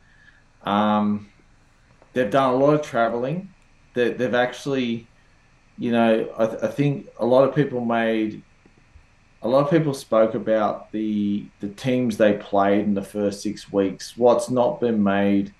Um, 0.64 1.30
they've 2.14 2.32
done 2.32 2.54
a 2.54 2.58
lot 2.58 2.74
of 2.74 2.82
traveling. 2.82 3.50
They, 3.94 4.12
they've 4.12 4.34
actually, 4.34 5.08
you 5.78 5.92
know, 5.92 6.32
I, 6.38 6.46
th- 6.48 6.64
I 6.64 6.68
think 6.68 7.08
a 7.20 7.26
lot 7.26 7.48
of 7.48 7.56
people 7.56 7.84
made 7.84 8.44
a 9.42 9.48
lot 9.48 9.64
of 9.64 9.70
people 9.70 9.94
spoke 9.94 10.34
about 10.34 10.92
the 10.92 11.46
the 11.60 11.70
teams 11.70 12.18
they 12.18 12.34
played 12.34 12.86
in 12.86 12.94
the 12.94 13.04
first 13.04 13.42
six 13.42 13.72
weeks. 13.72 14.18
What's 14.18 14.50
not 14.50 14.80
been 14.80 15.04
made 15.04 15.54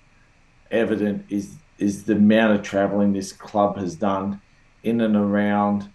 evident 0.70 1.26
is 1.28 1.54
is 1.78 2.04
the 2.04 2.14
amount 2.14 2.54
of 2.54 2.62
travelling 2.62 3.12
this 3.12 3.32
club 3.32 3.76
has 3.76 3.94
done 3.94 4.40
in 4.82 5.00
and 5.00 5.16
around 5.16 5.88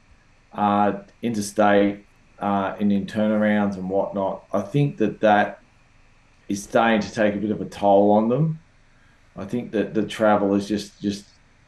uh, 0.53 0.93
interstate 1.21 2.05
uh, 2.39 2.75
and 2.79 2.91
in 2.91 3.05
turnarounds 3.05 3.75
and 3.75 3.89
whatnot. 3.89 4.45
I 4.53 4.61
think 4.61 4.97
that 4.97 5.21
that 5.21 5.59
is 6.49 6.63
starting 6.63 7.01
to 7.01 7.11
take 7.11 7.35
a 7.35 7.37
bit 7.37 7.51
of 7.51 7.61
a 7.61 7.65
toll 7.65 8.11
on 8.11 8.29
them. 8.29 8.59
I 9.35 9.45
think 9.45 9.71
that 9.71 9.93
the 9.93 10.03
travel 10.03 10.53
is 10.53 10.67
just 10.67 11.01
just 11.01 11.25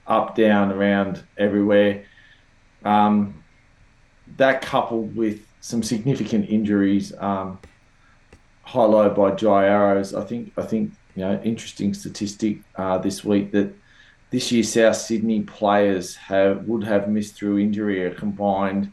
up, 0.08 0.36
down, 0.36 0.72
around 0.72 1.24
everywhere. 1.38 2.06
Um, 2.84 3.44
that 4.38 4.62
coupled 4.62 5.16
with 5.16 5.46
some 5.62 5.82
significant 5.82 6.50
injuries, 6.50 7.12
um, 7.18 7.60
highlighted 8.68 9.16
by 9.16 9.32
Jai 9.32 9.66
Arrows. 9.66 10.14
I 10.14 10.24
think 10.24 10.54
I 10.58 10.64
think 10.64 10.92
you 11.16 11.24
know 11.24 11.42
interesting 11.44 11.94
statistic 11.94 12.60
uh, 12.76 12.98
this 13.00 13.24
week 13.24 13.52
that 13.54 13.74
this 14.36 14.52
year 14.52 14.64
South 14.64 14.98
Sydney 14.98 15.44
players 15.44 16.14
have 16.18 16.68
would 16.68 16.84
have 16.84 17.08
missed 17.08 17.36
through 17.36 17.58
injury 17.58 18.06
a 18.06 18.14
combined 18.14 18.92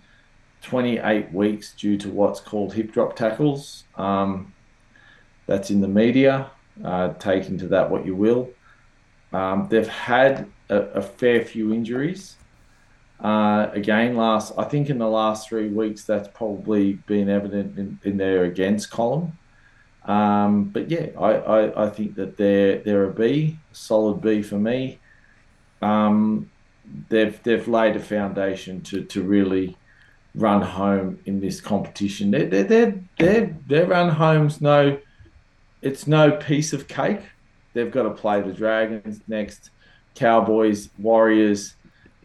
28 0.62 1.32
weeks 1.32 1.74
due 1.74 1.98
to 1.98 2.08
what's 2.10 2.38
called 2.38 2.72
hip 2.72 2.92
drop 2.92 3.16
tackles. 3.16 3.82
Um, 3.96 4.54
that's 5.46 5.72
in 5.72 5.80
the 5.80 5.88
media. 5.88 6.48
Uh, 6.84 7.14
take 7.14 7.48
into 7.48 7.66
that 7.66 7.90
what 7.90 8.06
you 8.06 8.14
will. 8.14 8.50
Um, 9.32 9.66
they've 9.68 9.88
had 9.88 10.46
a, 10.68 10.76
a, 11.00 11.02
fair 11.02 11.44
few 11.44 11.72
injuries. 11.72 12.36
Uh, 13.18 13.68
again, 13.72 14.14
last 14.16 14.52
I 14.56 14.62
think 14.62 14.90
in 14.90 14.98
the 14.98 15.08
last 15.08 15.48
three 15.48 15.70
weeks, 15.70 16.04
that's 16.04 16.28
probably 16.28 16.92
been 16.92 17.28
evident 17.28 17.76
in, 17.76 17.98
in 18.04 18.16
their 18.16 18.44
against 18.44 18.92
column. 18.92 19.36
Um, 20.04 20.66
but 20.66 20.88
yeah, 20.88 21.06
I, 21.18 21.30
I, 21.32 21.86
I, 21.86 21.90
think 21.90 22.14
that 22.14 22.36
they're 22.36 22.78
they're 22.78 23.10
a 23.10 23.12
B, 23.12 23.58
solid 23.72 24.20
B 24.20 24.40
for 24.40 24.56
me. 24.56 25.00
Um, 25.82 26.50
they've 27.08 27.42
they've 27.42 27.66
laid 27.68 27.96
a 27.96 28.00
foundation 28.00 28.80
to, 28.82 29.04
to 29.04 29.22
really 29.22 29.76
run 30.34 30.62
home 30.62 31.18
in 31.26 31.40
this 31.40 31.60
competition. 31.60 32.30
Their 32.30 32.46
their 32.64 32.94
their 33.18 33.56
their 33.66 33.86
run 33.86 34.10
home's 34.10 34.60
no, 34.60 34.98
it's 35.82 36.06
no 36.06 36.32
piece 36.32 36.72
of 36.72 36.88
cake. 36.88 37.20
They've 37.74 37.90
got 37.90 38.04
to 38.04 38.10
play 38.10 38.40
the 38.42 38.52
Dragons 38.52 39.20
next, 39.28 39.70
Cowboys, 40.14 40.90
Warriors. 40.98 41.74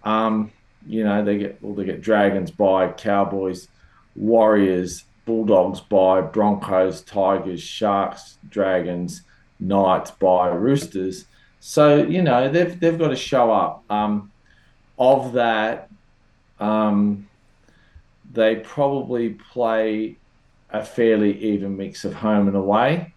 Um, 0.04 0.52
you 0.86 1.04
know, 1.04 1.24
they 1.24 1.38
get 1.38 1.62
well, 1.62 1.74
they 1.74 1.86
get 1.86 2.02
Dragons 2.02 2.52
bye 2.52 2.92
Cowboys, 2.92 3.68
Warriors, 4.16 5.04
Bulldogs 5.26 5.82
bye 5.82 6.22
Broncos, 6.22 7.02
Tigers, 7.02 7.62
Sharks, 7.62 8.38
Dragons, 8.50 9.24
Knights 9.60 10.12
bye 10.12 10.50
Roosters. 10.50 11.26
So 11.60 11.98
you 12.04 12.22
know 12.22 12.50
they've 12.50 12.80
they've 12.80 12.98
got 12.98 13.10
to 13.10 13.16
show 13.16 13.52
up. 13.52 13.84
Um, 13.90 14.32
of 15.00 15.34
that, 15.34 15.90
um, 16.60 17.28
they 18.34 18.56
probably 18.58 19.30
play 19.52 20.18
a 20.72 20.84
fairly 20.84 21.38
even 21.40 21.78
mix 21.78 22.04
of 22.04 22.14
home 22.14 22.48
and 22.48 22.58
away. 22.58 23.14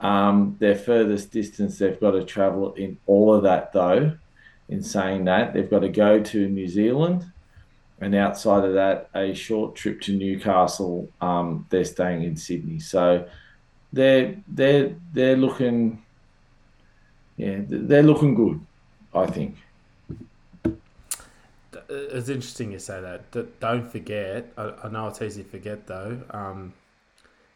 Um, 0.00 0.56
their 0.58 0.74
furthest 0.74 1.30
distance 1.30 1.78
they've 1.78 1.98
got 1.98 2.10
to 2.12 2.24
travel 2.24 2.74
in 2.74 2.98
all 3.06 3.32
of 3.32 3.44
that 3.44 3.72
though 3.72 4.16
in 4.68 4.82
saying 4.82 5.24
that. 5.24 5.52
They've 5.52 5.68
got 5.68 5.80
to 5.80 5.88
go 5.88 6.22
to 6.22 6.48
New 6.48 6.68
Zealand, 6.68 7.24
and 8.00 8.14
outside 8.14 8.64
of 8.64 8.74
that, 8.74 9.08
a 9.14 9.34
short 9.34 9.74
trip 9.74 10.00
to 10.02 10.16
Newcastle. 10.16 11.08
Um, 11.20 11.66
they're 11.70 11.84
staying 11.84 12.24
in 12.24 12.36
Sydney, 12.36 12.80
so 12.80 13.26
they're 13.92 14.36
they're 14.48 14.94
they're 15.12 15.36
looking, 15.36 16.02
yeah, 17.36 17.60
they're 17.66 18.02
looking 18.02 18.34
good. 18.34 18.60
I 19.14 19.26
think. 19.26 19.56
It's 21.88 22.28
interesting 22.28 22.72
you 22.72 22.78
say 22.78 23.00
that. 23.00 23.60
Don't 23.60 23.90
forget. 23.90 24.52
I, 24.56 24.88
know 24.90 25.08
it's 25.08 25.20
easy 25.22 25.42
to 25.42 25.48
forget 25.48 25.86
though. 25.86 26.20
Um, 26.30 26.72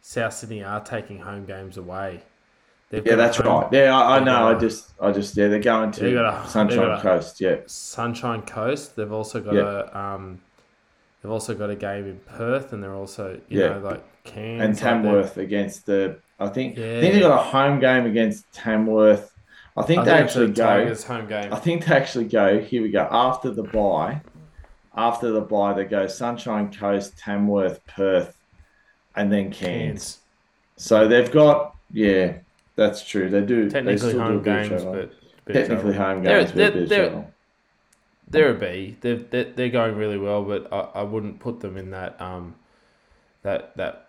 South 0.01 0.33
Sydney 0.33 0.63
are 0.63 0.81
taking 0.81 1.19
home 1.19 1.45
games 1.45 1.77
away 1.77 2.21
They've 2.89 3.05
Yeah, 3.05 3.15
that's 3.15 3.37
home- 3.37 3.47
right. 3.63 3.67
Yeah, 3.73 3.95
I, 3.95 4.17
I 4.17 4.23
know. 4.23 4.47
I 4.47 4.55
just, 4.55 4.91
I 4.99 5.11
just, 5.11 5.37
yeah, 5.37 5.47
they're 5.47 5.59
going 5.59 5.91
to 5.91 6.01
They've 6.01 6.13
got 6.15 6.45
a- 6.45 6.49
Sunshine 6.49 6.77
got 6.79 6.99
a- 6.99 7.01
Coast. 7.01 7.39
Yeah, 7.39 7.57
Sunshine 7.67 8.41
Coast. 8.41 8.95
They've 8.95 9.11
also 9.11 9.39
got 9.41 9.53
Yeah. 9.53 9.83
a 9.93 9.97
um, 9.97 10.41
they've 11.21 11.31
also 11.31 11.53
got 11.53 11.69
a 11.69 11.75
game 11.75 12.07
in 12.07 12.19
Perth, 12.25 12.73
and 12.73 12.81
they're 12.83 12.95
also 12.95 13.39
you 13.47 13.61
Yeah. 13.61 13.69
know 13.73 13.79
like 13.79 14.23
Cairns 14.23 14.61
and 14.63 14.73
like 14.73 14.79
Tamworth 14.81 15.37
against 15.37 15.85
the. 15.85 16.17
I 16.39 16.47
think. 16.47 16.77
I 16.77 16.81
Yeah. 16.81 16.99
think 17.01 17.13
they 17.13 17.19
got 17.19 17.39
a 17.39 17.43
home 17.43 17.79
game 17.79 18.05
against 18.07 18.51
Tamworth. 18.53 19.33
I 19.77 19.83
think 19.83 20.01
I 20.01 20.05
they 20.05 20.11
think 20.11 20.23
actually 20.25 20.45
the 20.47 20.53
go. 20.53 20.63
Tigers 20.65 21.03
home 21.03 21.27
game. 21.27 21.53
I 21.53 21.57
think 21.59 21.85
they 21.85 21.95
actually 21.95 22.25
go. 22.25 22.59
Here 22.59 22.81
we 22.81 22.89
go. 22.91 23.07
After 23.11 23.51
the 23.51 23.63
bye, 23.63 24.21
after 24.95 25.31
the 25.31 25.41
bye, 25.41 25.73
they 25.73 25.85
go 25.85 26.07
Sunshine 26.07 26.73
Coast, 26.73 27.17
Tamworth, 27.17 27.85
Perth, 27.87 28.35
and 29.15 29.31
then 29.31 29.51
Cairns. 29.51 29.55
Cairns. 29.55 30.19
So 30.77 31.07
they've 31.07 31.31
got. 31.31 31.75
Yeah, 31.91 32.33
that's 32.75 33.05
true. 33.07 33.29
They 33.29 33.41
do. 33.41 33.65
they 33.65 33.69
Technically 33.69 33.97
still 33.97 34.11
do 34.11 34.19
a 34.19 34.23
home 34.23 34.37
bit 34.37 34.43
games, 34.43 34.67
travel. 34.69 34.91
but 34.93 35.13
bit 35.45 35.53
technically 35.53 35.93
travel. 35.93 36.15
home 36.15 36.23
They're- 36.23 36.39
games, 36.41 36.51
a 36.51 36.55
they're- 36.55 36.71
bit 36.71 36.89
they're- 36.89 37.09
travel. 37.09 37.31
They're 38.31 38.51
a 38.51 38.53
B. 38.53 38.95
They're, 39.01 39.15
they're 39.15 39.43
they're 39.45 39.69
going 39.69 39.95
really 39.95 40.19
well, 40.19 40.43
but 40.43 40.71
I, 40.71 40.99
I 40.99 41.01
wouldn't 41.03 41.39
put 41.39 41.61
them 41.61 41.77
in 41.77 41.89
that 41.91 42.19
um 42.21 42.53
that 43.41 43.75
that 43.77 44.08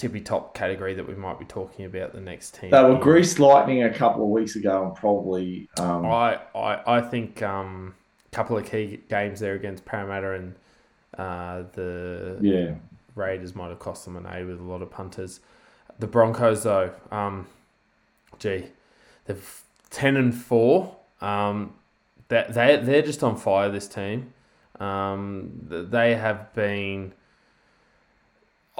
tippy 0.00 0.20
top 0.20 0.54
category 0.54 0.94
that 0.94 1.06
we 1.06 1.14
might 1.14 1.38
be 1.38 1.44
talking 1.44 1.84
about 1.84 2.14
the 2.14 2.20
next 2.20 2.54
team. 2.54 2.70
They 2.70 2.82
were. 2.82 2.98
Grease 2.98 3.38
Lightning 3.38 3.82
a 3.82 3.92
couple 3.92 4.22
of 4.22 4.30
weeks 4.30 4.56
ago, 4.56 4.86
and 4.86 4.94
probably. 4.94 5.68
Um, 5.78 6.06
I, 6.06 6.40
I, 6.54 6.96
I 6.96 7.00
think 7.02 7.42
um, 7.42 7.94
a 8.26 8.34
couple 8.34 8.56
of 8.56 8.64
key 8.64 9.00
games 9.10 9.40
there 9.40 9.54
against 9.54 9.84
Parramatta 9.84 10.32
and 10.32 10.54
uh, 11.18 11.64
the 11.74 12.38
yeah, 12.40 12.74
Raiders 13.14 13.54
might 13.54 13.68
have 13.68 13.78
cost 13.78 14.06
them 14.06 14.16
an 14.16 14.26
A 14.26 14.42
with 14.44 14.58
a 14.58 14.62
lot 14.62 14.80
of 14.80 14.90
punters. 14.90 15.40
The 15.98 16.06
Broncos, 16.06 16.62
though, 16.62 16.94
um, 17.10 17.46
gee, 18.38 18.68
they're 19.26 19.36
ten 19.90 20.16
and 20.16 20.34
four. 20.34 20.96
Um, 21.20 21.74
that 22.28 22.54
they 22.54 22.76
they're 22.76 23.02
just 23.02 23.22
on 23.22 23.36
fire. 23.36 23.70
This 23.70 23.86
team, 23.86 24.32
um, 24.78 25.66
they 25.68 26.14
have 26.14 26.54
been. 26.54 27.12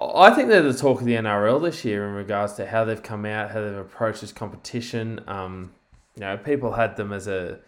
I 0.01 0.31
think 0.31 0.49
they're 0.49 0.63
the 0.63 0.73
talk 0.73 1.01
of 1.01 1.07
the 1.07 1.15
NRL 1.15 1.61
this 1.63 1.85
year 1.85 2.09
in 2.09 2.15
regards 2.15 2.55
to 2.55 2.67
how 2.67 2.85
they've 2.85 3.03
come 3.03 3.27
out, 3.27 3.51
how 3.51 3.61
they've 3.61 3.77
approached 3.77 4.23
this 4.23 4.33
competition. 4.33 5.21
Um, 5.27 5.73
you 6.17 6.23
know, 6.23 6.39
people 6.39 6.73
had 6.73 6.97
them 6.97 7.13
as 7.13 7.27
a, 7.27 7.59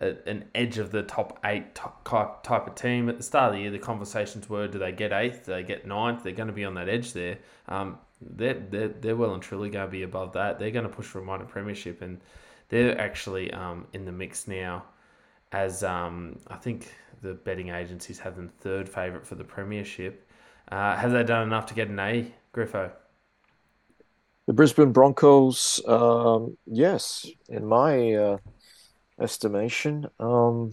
a 0.00 0.16
an 0.28 0.44
edge 0.54 0.78
of 0.78 0.92
the 0.92 1.02
top 1.02 1.40
eight 1.44 1.74
top 1.74 2.04
type 2.08 2.44
type 2.44 2.68
of 2.68 2.76
team 2.76 3.08
at 3.08 3.16
the 3.16 3.24
start 3.24 3.50
of 3.50 3.56
the 3.56 3.62
year. 3.62 3.72
The 3.72 3.80
conversations 3.80 4.48
were: 4.48 4.68
do 4.68 4.78
they 4.78 4.92
get 4.92 5.12
eighth? 5.12 5.46
Do 5.46 5.52
they 5.52 5.64
get 5.64 5.84
ninth? 5.84 6.22
They're 6.22 6.32
going 6.32 6.46
to 6.46 6.54
be 6.54 6.64
on 6.64 6.74
that 6.74 6.88
edge 6.88 7.12
there. 7.12 7.38
Um, 7.68 7.98
they're, 8.20 8.54
they're 8.54 8.88
they're 8.88 9.16
well 9.16 9.34
and 9.34 9.42
truly 9.42 9.68
going 9.68 9.86
to 9.86 9.90
be 9.90 10.04
above 10.04 10.32
that. 10.34 10.60
They're 10.60 10.70
going 10.70 10.88
to 10.88 10.94
push 10.94 11.06
for 11.06 11.18
a 11.18 11.24
minor 11.24 11.44
premiership, 11.44 12.02
and 12.02 12.20
they're 12.68 12.98
actually 13.00 13.52
um, 13.52 13.88
in 13.92 14.04
the 14.04 14.12
mix 14.12 14.46
now. 14.46 14.84
As 15.50 15.82
um, 15.82 16.38
I 16.46 16.54
think 16.54 16.94
the 17.22 17.34
betting 17.34 17.70
agencies 17.70 18.20
have 18.20 18.36
them 18.36 18.48
third 18.60 18.88
favourite 18.88 19.26
for 19.26 19.34
the 19.34 19.42
premiership. 19.42 20.29
Uh, 20.70 20.96
have 20.96 21.10
they 21.12 21.24
done 21.24 21.42
enough 21.42 21.66
to 21.66 21.74
get 21.74 21.88
an 21.88 21.98
A, 21.98 22.32
Griffo? 22.54 22.92
The 24.46 24.52
Brisbane 24.52 24.92
Broncos, 24.92 25.80
um, 25.86 26.56
yes, 26.66 27.26
in 27.48 27.66
my 27.66 28.14
uh, 28.14 28.38
estimation, 29.20 30.06
um, 30.18 30.72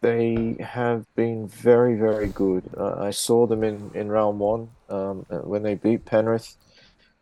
they 0.00 0.56
have 0.60 1.06
been 1.14 1.48
very, 1.48 1.94
very 1.94 2.28
good. 2.28 2.68
Uh, 2.76 2.96
I 2.98 3.10
saw 3.10 3.46
them 3.46 3.62
in, 3.62 3.90
in 3.94 4.08
round 4.08 4.40
one 4.40 4.68
um, 4.88 5.24
when 5.28 5.62
they 5.62 5.74
beat 5.74 6.04
Penrith. 6.04 6.56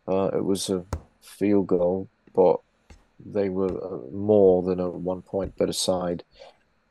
Uh, 0.09 0.31
it 0.35 0.45
was 0.45 0.70
a 0.70 0.85
field 1.20 1.67
goal, 1.67 2.09
but 2.35 2.61
they 3.25 3.49
were 3.49 3.69
uh, 3.85 4.11
more 4.12 4.62
than 4.62 4.81
a 4.81 4.89
one 4.89 5.23
point 5.23 5.57
better 5.57 5.73
side 5.73 6.25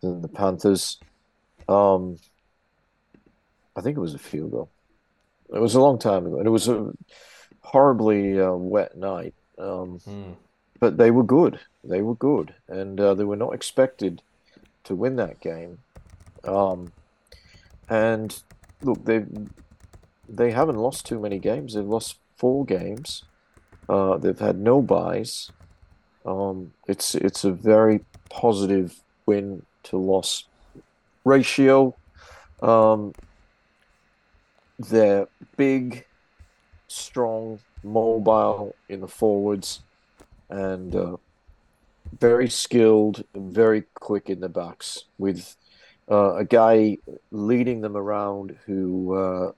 than 0.02 0.22
the 0.22 0.28
Panthers. 0.28 1.00
Um, 1.68 2.18
I 3.80 3.82
think 3.82 3.96
it 3.98 4.02
was 4.02 4.14
a 4.14 4.20
field 4.20 4.52
goal. 4.52 4.70
It 5.54 5.60
was 5.60 5.74
a 5.74 5.80
long 5.82 5.98
time 6.00 6.26
ago, 6.26 6.38
and 6.38 6.46
it 6.46 6.52
was 6.52 6.68
a 6.68 6.92
horribly 7.62 8.40
uh, 8.40 8.52
wet 8.52 8.98
night. 8.98 9.34
Um, 9.58 10.00
Hmm. 10.04 10.34
but 10.80 10.98
they 10.98 11.12
were 11.12 11.24
good. 11.24 11.60
They 11.84 12.02
were 12.02 12.16
good, 12.16 12.54
and 12.68 13.00
uh, 13.00 13.14
they 13.14 13.24
were 13.24 13.36
not 13.38 13.54
expected 13.54 14.22
to 14.84 14.96
win 14.96 15.16
that 15.16 15.40
game. 15.40 15.80
Um, 16.44 16.92
and 17.90 18.38
look, 18.82 19.06
they 19.06 19.26
they 20.28 20.52
haven't 20.52 20.76
lost 20.78 21.06
too 21.06 21.20
many 21.20 21.40
games. 21.40 21.74
They've 21.74 21.86
lost 21.86 22.20
four 22.38 22.66
games. 22.66 23.24
Uh, 23.88 24.18
they've 24.18 24.40
had 24.40 24.60
no 24.60 24.82
byes. 24.82 25.52
Um, 26.26 26.74
it's 26.88 27.16
it's 27.16 27.44
a 27.46 27.52
very 27.52 28.02
positive 28.30 29.00
win 29.26 29.64
to 29.84 29.98
loss 29.98 30.46
ratio. 31.26 31.96
Um, 32.62 33.14
they're 34.80 35.28
big, 35.58 36.06
strong, 36.88 37.60
mobile 37.84 38.76
in 38.88 39.02
the 39.02 39.08
forwards, 39.08 39.82
and 40.50 40.96
uh, 40.96 41.18
very 42.18 42.50
skilled 42.50 43.24
and 43.34 43.54
very 43.54 43.84
quick 43.94 44.30
in 44.30 44.40
the 44.40 44.50
backs. 44.50 45.04
With 45.18 45.56
uh, 46.10 46.36
a 46.36 46.46
guy 46.46 46.98
leading 47.32 47.82
them 47.82 47.96
around 47.96 48.58
who 48.66 49.14
uh, 49.14 49.52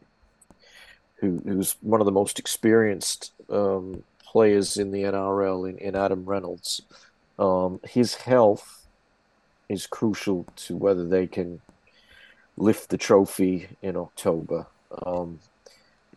who 1.16 1.41
who's 1.45 1.75
one 1.82 2.01
of 2.01 2.06
the 2.06 2.11
most 2.11 2.40
experienced 2.40 3.32
um, 3.50 4.03
players 4.24 4.77
in 4.77 4.91
the 4.91 5.03
NRL 5.03 5.69
in, 5.69 5.77
in 5.77 5.95
Adam 5.95 6.25
Reynolds. 6.25 6.82
Um, 7.38 7.80
his 7.88 8.16
health 8.16 8.85
is 9.69 9.88
crucial 9.88 10.45
to 10.58 10.75
whether 10.75 11.08
they 11.08 11.27
can 11.27 11.61
lift 12.58 12.90
the 12.90 12.98
trophy 12.98 13.69
in 13.82 13.95
October. 13.95 14.67
Um, 15.05 15.39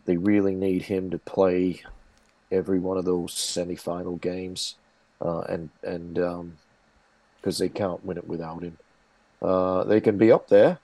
they 0.05 0.17
really 0.17 0.55
need 0.55 0.83
him 0.83 1.09
to 1.11 1.17
play 1.17 1.81
every 2.51 2.79
one 2.79 2.97
of 2.97 3.05
those 3.05 3.33
semi-final 3.33 4.17
games, 4.17 4.75
uh, 5.21 5.41
and 5.41 5.69
and 5.83 6.15
because 7.41 7.57
they 7.57 7.69
can't 7.69 8.03
win 8.05 8.17
it 8.17 8.27
without 8.27 8.63
him. 8.63 8.77
Uh, 9.41 9.83
they 9.83 10.01
can 10.01 10.17
be 10.17 10.31
up 10.31 10.47
there, 10.47 10.79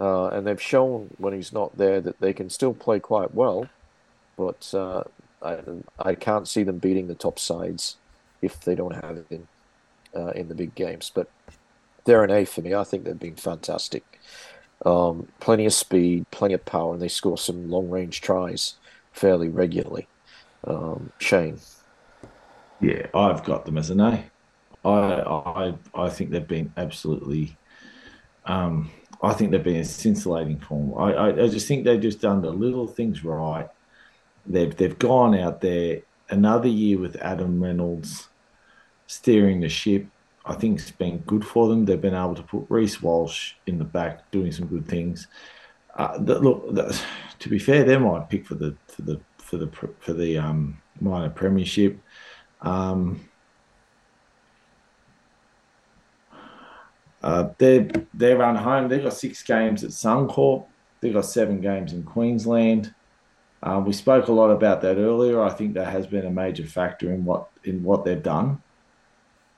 uh, 0.00 0.28
and 0.28 0.46
they've 0.46 0.62
shown 0.62 1.10
when 1.18 1.34
he's 1.34 1.52
not 1.52 1.76
there 1.76 2.00
that 2.00 2.20
they 2.20 2.32
can 2.32 2.48
still 2.48 2.72
play 2.72 2.98
quite 2.98 3.34
well, 3.34 3.68
but 4.36 4.72
uh, 4.74 5.02
I 5.42 5.58
I 5.98 6.14
can't 6.14 6.48
see 6.48 6.62
them 6.62 6.78
beating 6.78 7.06
the 7.08 7.14
top 7.14 7.38
sides 7.38 7.96
if 8.42 8.60
they 8.60 8.74
don't 8.74 8.94
have 9.04 9.24
him 9.28 9.48
uh, 10.14 10.28
in 10.28 10.48
the 10.48 10.54
big 10.54 10.74
games. 10.74 11.10
But 11.14 11.28
they're 12.04 12.24
an 12.24 12.30
A 12.30 12.44
for 12.44 12.62
me. 12.62 12.74
I 12.74 12.84
think 12.84 13.04
they've 13.04 13.18
been 13.18 13.36
fantastic. 13.36 14.20
Um, 14.84 15.28
plenty 15.40 15.66
of 15.66 15.72
speed, 15.72 16.26
plenty 16.30 16.54
of 16.54 16.64
power, 16.64 16.92
and 16.92 17.02
they 17.02 17.08
score 17.08 17.38
some 17.38 17.70
long 17.70 17.88
range 17.88 18.20
tries 18.20 18.74
fairly 19.12 19.48
regularly. 19.48 20.06
Um, 20.64 21.12
Shane. 21.18 21.58
Yeah, 22.80 23.06
I've 23.14 23.42
got 23.44 23.64
them 23.64 23.78
as 23.78 23.90
an 23.90 24.00
A. 24.00 24.24
I 24.84 24.90
I 24.90 25.74
I 25.94 26.08
think 26.10 26.30
they've 26.30 26.46
been 26.46 26.72
absolutely. 26.76 27.56
Um, 28.44 28.90
I 29.22 29.32
think 29.32 29.50
they've 29.50 29.62
been 29.62 29.76
a 29.76 29.84
scintillating 29.84 30.60
form. 30.60 30.94
I, 30.96 31.12
I, 31.14 31.44
I 31.44 31.48
just 31.48 31.66
think 31.66 31.84
they've 31.84 32.00
just 32.00 32.20
done 32.20 32.42
the 32.42 32.50
little 32.50 32.86
things 32.86 33.24
right. 33.24 33.68
They've 34.44 34.76
they've 34.76 34.98
gone 34.98 35.34
out 35.34 35.60
there 35.62 36.02
another 36.28 36.68
year 36.68 36.98
with 36.98 37.16
Adam 37.16 37.62
Reynolds 37.62 38.28
steering 39.06 39.60
the 39.60 39.68
ship. 39.68 40.06
I 40.46 40.54
think 40.54 40.78
it's 40.78 40.92
been 40.92 41.18
good 41.18 41.44
for 41.44 41.68
them. 41.68 41.84
They've 41.84 42.00
been 42.00 42.14
able 42.14 42.36
to 42.36 42.42
put 42.42 42.66
Reece 42.68 43.02
Walsh 43.02 43.54
in 43.66 43.78
the 43.78 43.84
back 43.84 44.30
doing 44.30 44.52
some 44.52 44.66
good 44.68 44.86
things. 44.86 45.26
Uh, 45.96 46.16
look, 46.20 46.74
to 47.38 47.48
be 47.48 47.58
fair, 47.58 47.82
they're 47.82 47.98
my 47.98 48.20
pick 48.20 48.46
for 48.46 48.54
the 48.54 48.76
for 48.86 49.02
the 49.02 49.20
for 49.38 49.56
the 49.56 49.68
for 49.98 50.12
the 50.12 50.38
um, 50.38 50.80
minor 51.00 51.30
premiership. 51.30 51.98
Um, 52.62 53.28
uh, 57.22 57.48
they're 57.58 57.88
they're 58.14 58.36
run 58.36 58.56
home. 58.56 58.88
They've 58.88 59.02
got 59.02 59.14
six 59.14 59.42
games 59.42 59.82
at 59.82 59.90
Suncorp. 59.90 60.66
They've 61.00 61.14
got 61.14 61.24
seven 61.24 61.60
games 61.60 61.92
in 61.92 62.04
Queensland. 62.04 62.94
Uh, 63.62 63.82
we 63.84 63.92
spoke 63.92 64.28
a 64.28 64.32
lot 64.32 64.50
about 64.50 64.80
that 64.82 64.96
earlier. 64.96 65.42
I 65.42 65.50
think 65.50 65.74
that 65.74 65.90
has 65.90 66.06
been 66.06 66.26
a 66.26 66.30
major 66.30 66.66
factor 66.66 67.12
in 67.12 67.24
what 67.24 67.48
in 67.64 67.82
what 67.82 68.04
they've 68.04 68.22
done. 68.22 68.62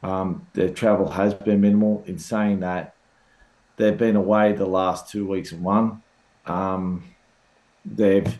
Um, 0.02 0.46
their 0.52 0.68
travel 0.68 1.10
has 1.10 1.34
been 1.34 1.60
minimal. 1.60 2.02
In 2.06 2.18
saying 2.18 2.60
that, 2.60 2.94
they've 3.76 3.96
been 3.96 4.16
away 4.16 4.52
the 4.52 4.66
last 4.66 5.10
two 5.10 5.26
weeks 5.26 5.52
and 5.52 5.62
one. 5.62 6.02
Um, 6.46 7.04
they've 7.84 8.38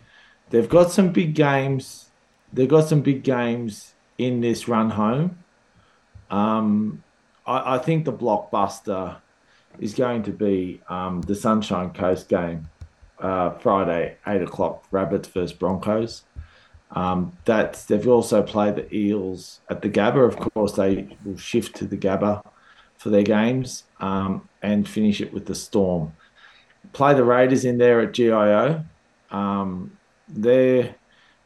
they've 0.49 0.69
got 0.69 0.91
some 0.91 1.11
big 1.11 1.35
games. 1.35 2.09
They've 2.51 2.67
got 2.67 2.87
some 2.87 3.01
big 3.01 3.23
games 3.23 3.93
in 4.17 4.41
this 4.41 4.67
run 4.67 4.89
home. 4.91 5.37
Um, 6.29 7.03
I, 7.45 7.75
I 7.75 7.77
think 7.79 8.05
the 8.05 8.13
blockbuster 8.13 9.17
is 9.79 9.93
going 9.93 10.23
to 10.23 10.31
be 10.31 10.81
um, 10.89 11.21
the 11.21 11.35
Sunshine 11.35 11.91
Coast 11.91 12.27
game, 12.27 12.69
uh, 13.19 13.51
Friday, 13.51 14.17
eight 14.27 14.41
o'clock. 14.41 14.85
Rabbits 14.91 15.27
versus 15.27 15.53
Broncos. 15.53 16.23
Um, 16.91 17.37
that 17.45 17.83
they've 17.87 18.07
also 18.07 18.41
played 18.41 18.75
the 18.75 18.93
Eels 18.95 19.61
at 19.69 19.81
the 19.81 19.89
Gabba. 19.89 20.27
Of 20.27 20.37
course, 20.37 20.73
they 20.73 21.17
will 21.23 21.37
shift 21.37 21.75
to 21.77 21.85
the 21.85 21.97
Gabba 21.97 22.43
for 22.97 23.09
their 23.09 23.23
games 23.23 23.83
um, 23.99 24.47
and 24.61 24.87
finish 24.87 25.21
it 25.21 25.31
with 25.31 25.45
the 25.45 25.55
Storm. 25.55 26.13
Play 26.93 27.13
the 27.13 27.23
Raiders 27.23 27.65
in 27.65 27.77
there 27.77 28.01
at 28.01 28.13
GIO. 28.13 28.83
Um, 29.31 29.97
they 30.27 30.95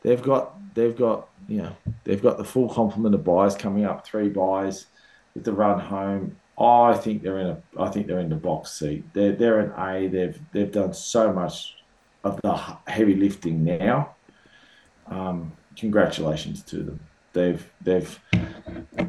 they've 0.02 0.22
got 0.22 0.58
they've 0.74 0.96
got 0.96 1.28
you 1.48 1.64
know 1.64 1.76
they've 2.04 2.22
got 2.22 2.38
the 2.38 2.44
full 2.44 2.70
complement 2.70 3.16
of 3.16 3.24
byes 3.24 3.56
coming 3.56 3.86
up, 3.86 4.06
three 4.06 4.30
byes 4.30 4.86
with 5.34 5.44
the 5.44 5.54
run 5.54 5.80
home. 5.80 6.38
I 6.58 6.94
think 6.94 7.24
they're 7.24 7.40
in 7.40 7.48
a 7.48 7.62
I 7.78 7.90
think 7.90 8.08
they're 8.08 8.20
in 8.20 8.30
the 8.30 8.36
box 8.36 8.72
seat. 8.72 9.04
They're 9.14 9.34
they're 9.34 9.60
an 9.60 9.74
A. 9.78 10.08
They've 10.08 10.40
they've 10.52 10.72
done 10.72 10.94
so 10.94 11.34
much 11.34 11.76
of 12.24 12.40
the 12.42 12.56
heavy 12.88 13.16
lifting 13.16 13.64
now. 13.64 14.16
Um, 15.14 15.54
congratulations 15.78 16.64
to 16.64 16.78
them. 16.78 17.00
They've 17.34 17.72
they've 17.82 18.20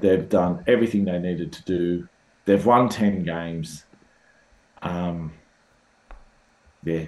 they've 0.01 0.29
done 0.29 0.65
everything 0.67 1.05
they 1.05 1.19
needed 1.19 1.53
to 1.53 1.63
do. 1.65 2.09
They've 2.45 2.65
won 2.65 2.89
ten 2.89 3.23
games. 3.23 3.85
Um, 4.83 5.33
yeah, 6.85 7.07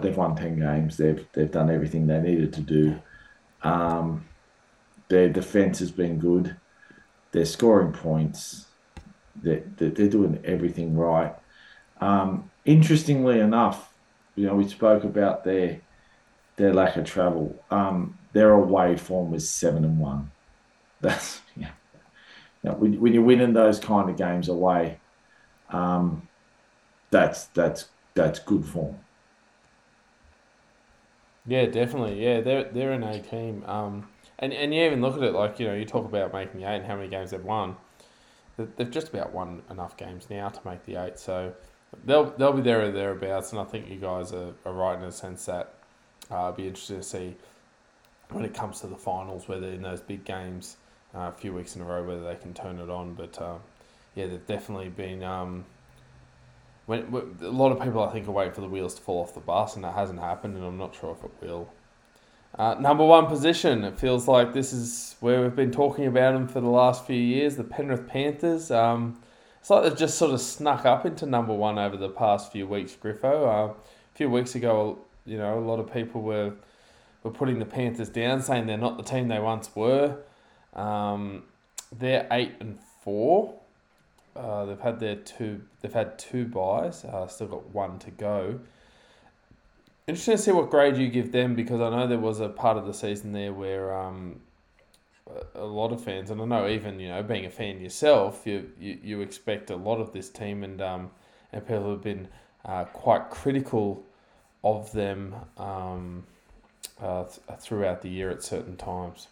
they've 0.00 0.16
won 0.16 0.34
ten 0.36 0.58
games. 0.58 0.96
They've 0.96 1.26
they've 1.32 1.50
done 1.50 1.70
everything 1.70 2.06
they 2.06 2.20
needed 2.20 2.52
to 2.54 2.60
do. 2.60 2.98
Um, 3.62 4.24
their 5.08 5.28
defense 5.28 5.78
has 5.80 5.90
been 5.90 6.18
good. 6.18 6.56
They're 7.32 7.44
scoring 7.44 7.92
points. 7.92 8.66
They're, 9.36 9.62
they're 9.76 10.08
doing 10.08 10.40
everything 10.44 10.96
right. 10.96 11.34
Um, 12.00 12.50
interestingly 12.64 13.40
enough, 13.40 13.92
you 14.34 14.46
know, 14.46 14.54
we 14.54 14.68
spoke 14.68 15.04
about 15.04 15.44
their 15.44 15.80
their 16.56 16.74
lack 16.74 16.96
of 16.96 17.04
travel. 17.04 17.54
Um, 17.70 18.17
their 18.32 18.52
away 18.52 18.96
form 18.96 19.30
was 19.30 19.48
seven 19.48 19.84
and 19.84 19.98
one. 19.98 20.30
That's 21.00 21.40
yeah. 21.56 21.70
When, 22.62 23.00
when, 23.00 23.12
you're 23.12 23.22
winning 23.22 23.52
those 23.52 23.78
kind 23.78 24.10
of 24.10 24.16
games 24.16 24.48
away, 24.48 24.98
um, 25.70 26.28
that's 27.10 27.44
that's 27.46 27.88
that's 28.14 28.40
good 28.40 28.64
form. 28.64 28.98
Yeah, 31.46 31.66
definitely. 31.66 32.22
Yeah, 32.22 32.40
they're 32.40 32.64
they're 32.64 32.92
an 32.92 33.04
A 33.04 33.20
team. 33.20 33.64
Um, 33.64 34.08
and 34.38 34.52
and 34.52 34.74
you 34.74 34.84
even 34.84 35.00
look 35.00 35.16
at 35.16 35.22
it 35.22 35.32
like 35.32 35.58
you 35.58 35.66
know 35.66 35.74
you 35.74 35.84
talk 35.84 36.04
about 36.04 36.32
making 36.32 36.62
eight 36.62 36.76
and 36.76 36.86
how 36.86 36.96
many 36.96 37.08
games 37.08 37.30
they've 37.30 37.42
won. 37.42 37.76
They've 38.56 38.90
just 38.90 39.08
about 39.10 39.32
won 39.32 39.62
enough 39.70 39.96
games 39.96 40.26
now 40.28 40.48
to 40.48 40.60
make 40.68 40.84
the 40.84 40.96
eight, 40.96 41.18
so 41.18 41.54
they'll 42.04 42.30
they'll 42.36 42.52
be 42.52 42.62
there 42.62 42.82
or 42.82 42.90
thereabouts. 42.90 43.52
And 43.52 43.60
I 43.60 43.64
think 43.64 43.88
you 43.88 43.96
guys 43.96 44.32
are, 44.32 44.52
are 44.64 44.72
right 44.72 44.98
in 44.98 45.04
a 45.04 45.12
sense 45.12 45.46
that 45.46 45.74
uh, 46.30 46.48
I'd 46.48 46.56
be 46.56 46.66
interested 46.66 46.96
to 46.96 47.02
see 47.02 47.36
when 48.30 48.44
it 48.44 48.54
comes 48.54 48.80
to 48.80 48.86
the 48.86 48.96
finals 48.96 49.48
whether 49.48 49.66
in 49.68 49.82
those 49.82 50.00
big 50.00 50.24
games 50.24 50.76
uh, 51.14 51.20
a 51.20 51.32
few 51.32 51.52
weeks 51.52 51.76
in 51.76 51.82
a 51.82 51.84
row 51.84 52.04
whether 52.04 52.24
they 52.24 52.36
can 52.36 52.54
turn 52.54 52.78
it 52.78 52.90
on. 52.90 53.14
But 53.14 53.40
uh, 53.40 53.56
yeah, 54.14 54.26
they've 54.26 54.46
definitely 54.46 54.88
been. 54.88 55.22
Um, 55.22 55.64
when, 56.86 57.00
a 57.42 57.48
lot 57.48 57.70
of 57.70 57.82
people 57.82 58.02
I 58.02 58.10
think 58.10 58.26
are 58.28 58.32
waiting 58.32 58.54
for 58.54 58.62
the 58.62 58.68
wheels 58.68 58.94
to 58.94 59.02
fall 59.02 59.22
off 59.22 59.34
the 59.34 59.40
bus, 59.40 59.76
and 59.76 59.84
that 59.84 59.94
hasn't 59.94 60.20
happened, 60.20 60.56
and 60.56 60.64
I'm 60.64 60.78
not 60.78 60.94
sure 60.94 61.14
if 61.18 61.22
it 61.22 61.30
will. 61.46 61.68
Uh, 62.58 62.74
number 62.80 63.04
one 63.04 63.26
position. 63.26 63.84
It 63.84 63.98
feels 63.98 64.26
like 64.26 64.54
this 64.54 64.72
is 64.72 65.16
where 65.20 65.42
we've 65.42 65.54
been 65.54 65.70
talking 65.70 66.06
about 66.06 66.32
them 66.32 66.48
for 66.48 66.60
the 66.60 66.68
last 66.68 67.06
few 67.06 67.20
years. 67.20 67.56
The 67.56 67.64
Penrith 67.64 68.08
Panthers. 68.08 68.70
Um, 68.70 69.20
it's 69.60 69.68
like 69.68 69.84
they've 69.84 69.98
just 69.98 70.16
sort 70.16 70.32
of 70.32 70.40
snuck 70.40 70.86
up 70.86 71.04
into 71.04 71.26
number 71.26 71.52
one 71.52 71.78
over 71.78 71.96
the 71.96 72.08
past 72.08 72.50
few 72.50 72.66
weeks. 72.66 72.96
Griffo. 73.00 73.46
Uh, 73.46 73.72
a 73.72 73.74
few 74.14 74.30
weeks 74.30 74.54
ago, 74.54 74.98
you 75.26 75.36
know, 75.36 75.58
a 75.58 75.60
lot 75.60 75.78
of 75.78 75.92
people 75.92 76.22
were 76.22 76.54
were 77.22 77.30
putting 77.30 77.58
the 77.58 77.66
Panthers 77.66 78.08
down, 78.08 78.42
saying 78.42 78.66
they're 78.66 78.76
not 78.76 78.96
the 78.96 79.02
team 79.02 79.28
they 79.28 79.38
once 79.38 79.74
were. 79.74 80.18
Um, 80.74 81.44
they're 81.96 82.26
eight 82.30 82.54
and 82.60 82.78
four. 83.02 83.54
Uh, 84.36 84.64
they've 84.66 84.80
had 84.80 85.00
their 85.00 85.16
two. 85.16 85.62
They've 85.80 85.92
had 85.92 86.18
two 86.18 86.44
byes. 86.46 87.04
Uh, 87.04 87.26
still 87.26 87.48
got 87.48 87.70
one 87.70 87.98
to 88.00 88.10
go. 88.10 88.60
Interesting 90.06 90.36
to 90.36 90.42
see 90.42 90.52
what 90.52 90.70
grade 90.70 90.96
you 90.96 91.08
give 91.08 91.32
them 91.32 91.54
because 91.54 91.80
I 91.80 91.90
know 91.90 92.06
there 92.06 92.18
was 92.18 92.40
a 92.40 92.48
part 92.48 92.78
of 92.78 92.86
the 92.86 92.94
season 92.94 93.32
there 93.32 93.52
where 93.52 93.94
um, 93.94 94.40
a 95.54 95.64
lot 95.64 95.92
of 95.92 96.02
fans, 96.02 96.30
and 96.30 96.40
I 96.40 96.44
know 96.44 96.68
even 96.68 97.00
you 97.00 97.08
know 97.08 97.22
being 97.22 97.44
a 97.44 97.50
fan 97.50 97.80
yourself, 97.80 98.42
you 98.46 98.70
you, 98.80 98.98
you 99.02 99.20
expect 99.20 99.70
a 99.70 99.76
lot 99.76 100.00
of 100.00 100.12
this 100.12 100.30
team, 100.30 100.62
and 100.62 100.80
um, 100.80 101.10
and 101.52 101.66
people 101.66 101.90
have 101.90 102.02
been 102.02 102.28
uh, 102.64 102.84
quite 102.84 103.30
critical 103.30 104.04
of 104.64 104.90
them 104.92 105.34
um, 105.56 106.24
uh, 107.00 107.24
th- 107.24 107.60
throughout 107.60 108.02
the 108.02 108.08
year 108.08 108.30
at 108.30 108.42
certain 108.42 108.76
times. 108.76 109.28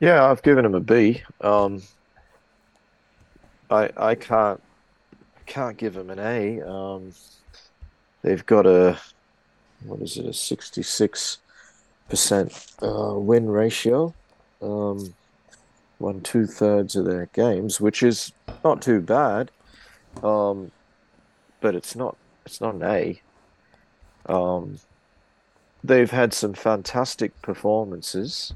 Yeah, 0.00 0.24
I've 0.24 0.42
given 0.42 0.64
them 0.64 0.74
a 0.74 0.80
B. 0.80 1.22
Um, 1.40 1.82
I 3.70 3.90
I 3.96 4.14
can't 4.14 4.60
can't 5.46 5.76
give 5.76 5.94
them 5.94 6.10
an 6.10 6.18
A. 6.18 6.60
Um, 6.62 7.12
they've 8.22 8.44
got 8.44 8.66
a 8.66 8.98
what 9.84 10.00
is 10.00 10.16
it 10.16 10.26
a 10.26 10.32
sixty 10.32 10.82
six 10.82 11.38
percent 12.08 12.66
uh, 12.82 13.14
win 13.14 13.48
ratio. 13.48 14.14
Um, 14.60 15.14
won 15.98 16.20
two 16.20 16.46
thirds 16.46 16.96
of 16.96 17.04
their 17.04 17.26
games, 17.32 17.80
which 17.80 18.02
is 18.02 18.32
not 18.64 18.82
too 18.82 19.00
bad. 19.00 19.50
Um, 20.22 20.70
but 21.60 21.74
it's 21.74 21.96
not 21.96 22.16
it's 22.44 22.60
not 22.60 22.74
an 22.74 22.82
A. 22.82 23.20
Um, 24.26 24.78
they've 25.84 26.10
had 26.10 26.32
some 26.32 26.54
fantastic 26.54 27.40
performances. 27.42 28.54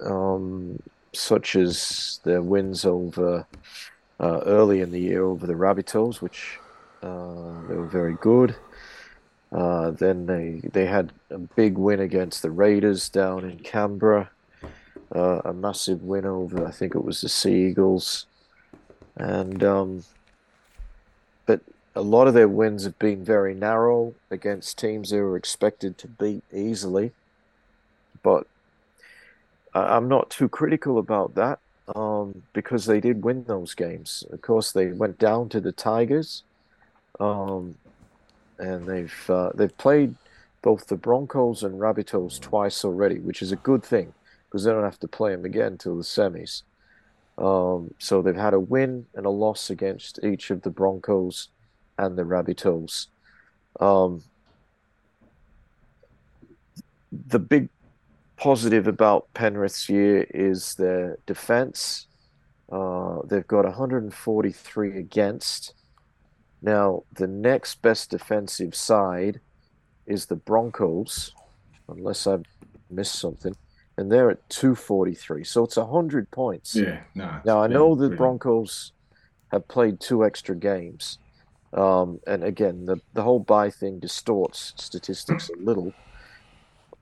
Um, 0.00 0.78
such 1.12 1.56
as 1.56 2.20
their 2.24 2.42
wins 2.42 2.84
over 2.84 3.46
uh, 4.20 4.40
early 4.46 4.80
in 4.80 4.90
the 4.90 5.00
year 5.00 5.24
over 5.24 5.46
the 5.46 5.54
Rabbitohs, 5.54 6.20
which 6.20 6.58
uh, 7.02 7.66
they 7.68 7.74
were 7.74 7.86
very 7.86 8.16
good. 8.20 8.54
Uh, 9.52 9.90
then 9.90 10.26
they 10.26 10.60
they 10.72 10.86
had 10.86 11.12
a 11.30 11.38
big 11.38 11.78
win 11.78 12.00
against 12.00 12.42
the 12.42 12.50
Raiders 12.50 13.08
down 13.08 13.48
in 13.48 13.58
Canberra, 13.60 14.30
uh, 15.14 15.40
a 15.44 15.52
massive 15.52 16.02
win 16.02 16.26
over 16.26 16.66
I 16.66 16.72
think 16.72 16.94
it 16.94 17.04
was 17.04 17.20
the 17.20 17.28
Sea 17.28 17.68
Eagles, 17.68 18.26
and 19.16 19.62
um, 19.62 20.04
a 21.94 22.02
lot 22.02 22.26
of 22.26 22.34
their 22.34 22.48
wins 22.48 22.84
have 22.84 22.98
been 22.98 23.24
very 23.24 23.54
narrow 23.54 24.14
against 24.30 24.78
teams 24.78 25.10
they 25.10 25.20
were 25.20 25.36
expected 25.36 25.96
to 25.98 26.08
beat 26.08 26.42
easily. 26.52 27.12
But 28.22 28.46
I'm 29.74 30.08
not 30.08 30.30
too 30.30 30.48
critical 30.48 30.98
about 30.98 31.34
that 31.34 31.58
um, 31.94 32.42
because 32.52 32.86
they 32.86 33.00
did 33.00 33.22
win 33.22 33.44
those 33.44 33.74
games. 33.74 34.24
Of 34.30 34.40
course, 34.42 34.72
they 34.72 34.88
went 34.88 35.18
down 35.18 35.48
to 35.50 35.60
the 35.60 35.72
Tigers, 35.72 36.42
um, 37.20 37.76
and 38.58 38.86
they've 38.86 39.30
uh, 39.30 39.50
they've 39.54 39.76
played 39.76 40.14
both 40.62 40.86
the 40.86 40.96
Broncos 40.96 41.62
and 41.62 41.80
Rabbitohs 41.80 42.40
twice 42.40 42.84
already, 42.84 43.18
which 43.18 43.42
is 43.42 43.52
a 43.52 43.56
good 43.56 43.82
thing 43.82 44.14
because 44.46 44.64
they 44.64 44.72
don't 44.72 44.84
have 44.84 45.00
to 45.00 45.08
play 45.08 45.32
them 45.32 45.44
again 45.44 45.72
until 45.72 45.96
the 45.96 46.02
semis. 46.02 46.62
Um, 47.36 47.92
so 47.98 48.22
they've 48.22 48.34
had 48.34 48.54
a 48.54 48.60
win 48.60 49.06
and 49.14 49.26
a 49.26 49.30
loss 49.30 49.68
against 49.68 50.20
each 50.22 50.50
of 50.50 50.62
the 50.62 50.70
Broncos 50.70 51.48
and 51.98 52.16
the 52.16 52.22
Rabbitohs. 52.22 53.06
Um, 53.80 54.22
the 57.12 57.38
big 57.38 57.68
positive 58.36 58.86
about 58.86 59.32
Penrith's 59.34 59.88
year 59.88 60.26
is 60.30 60.74
their 60.74 61.18
defense. 61.26 62.06
Uh, 62.70 63.20
they've 63.24 63.46
got 63.46 63.64
143 63.64 64.98
against. 64.98 65.74
Now, 66.62 67.04
the 67.12 67.26
next 67.26 67.82
best 67.82 68.10
defensive 68.10 68.74
side 68.74 69.40
is 70.06 70.26
the 70.26 70.36
Broncos, 70.36 71.32
unless 71.88 72.26
I've 72.26 72.44
missed 72.90 73.16
something, 73.16 73.54
and 73.96 74.10
they're 74.10 74.30
at 74.30 74.48
243. 74.48 75.44
So 75.44 75.64
it's 75.64 75.76
100 75.76 76.30
points. 76.30 76.74
Yeah, 76.74 77.00
no. 77.14 77.40
Now, 77.44 77.62
I 77.62 77.66
know 77.66 77.94
the 77.94 78.10
Broncos 78.10 78.92
have 79.52 79.68
played 79.68 80.00
two 80.00 80.24
extra 80.24 80.56
games. 80.56 81.18
Um, 81.74 82.20
and 82.26 82.44
again, 82.44 82.86
the, 82.86 83.00
the 83.14 83.22
whole 83.22 83.40
bye 83.40 83.70
thing 83.70 83.98
distorts 83.98 84.72
statistics 84.76 85.50
a 85.50 85.56
little 85.56 85.92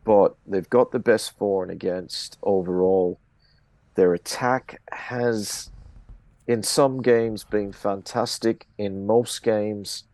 but 0.04 0.34
they've 0.46 0.68
got 0.68 0.90
the 0.90 0.98
best 0.98 1.36
for 1.38 1.62
and 1.62 1.70
against 1.70 2.38
overall. 2.42 3.20
Their 3.94 4.14
attack 4.14 4.80
has, 4.90 5.70
in 6.46 6.62
some 6.62 7.02
games, 7.02 7.44
been 7.44 7.72
fantastic. 7.72 8.66
In 8.78 9.06
most 9.06 9.42
games, 9.42 10.04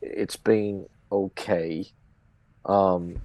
it's 0.00 0.36
been 0.36 0.86
okay. 1.10 1.86
Um, 2.66 3.20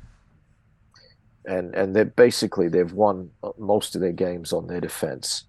and 1.45 1.74
and 1.76 1.95
they 1.95 2.03
basically 2.03 2.68
they've 2.68 2.92
won 2.92 3.32
most 3.58 3.95
of 3.95 4.01
their 4.01 4.11
games 4.11 4.51
on 4.53 4.68
their 4.68 4.82
defense. 4.82 5.45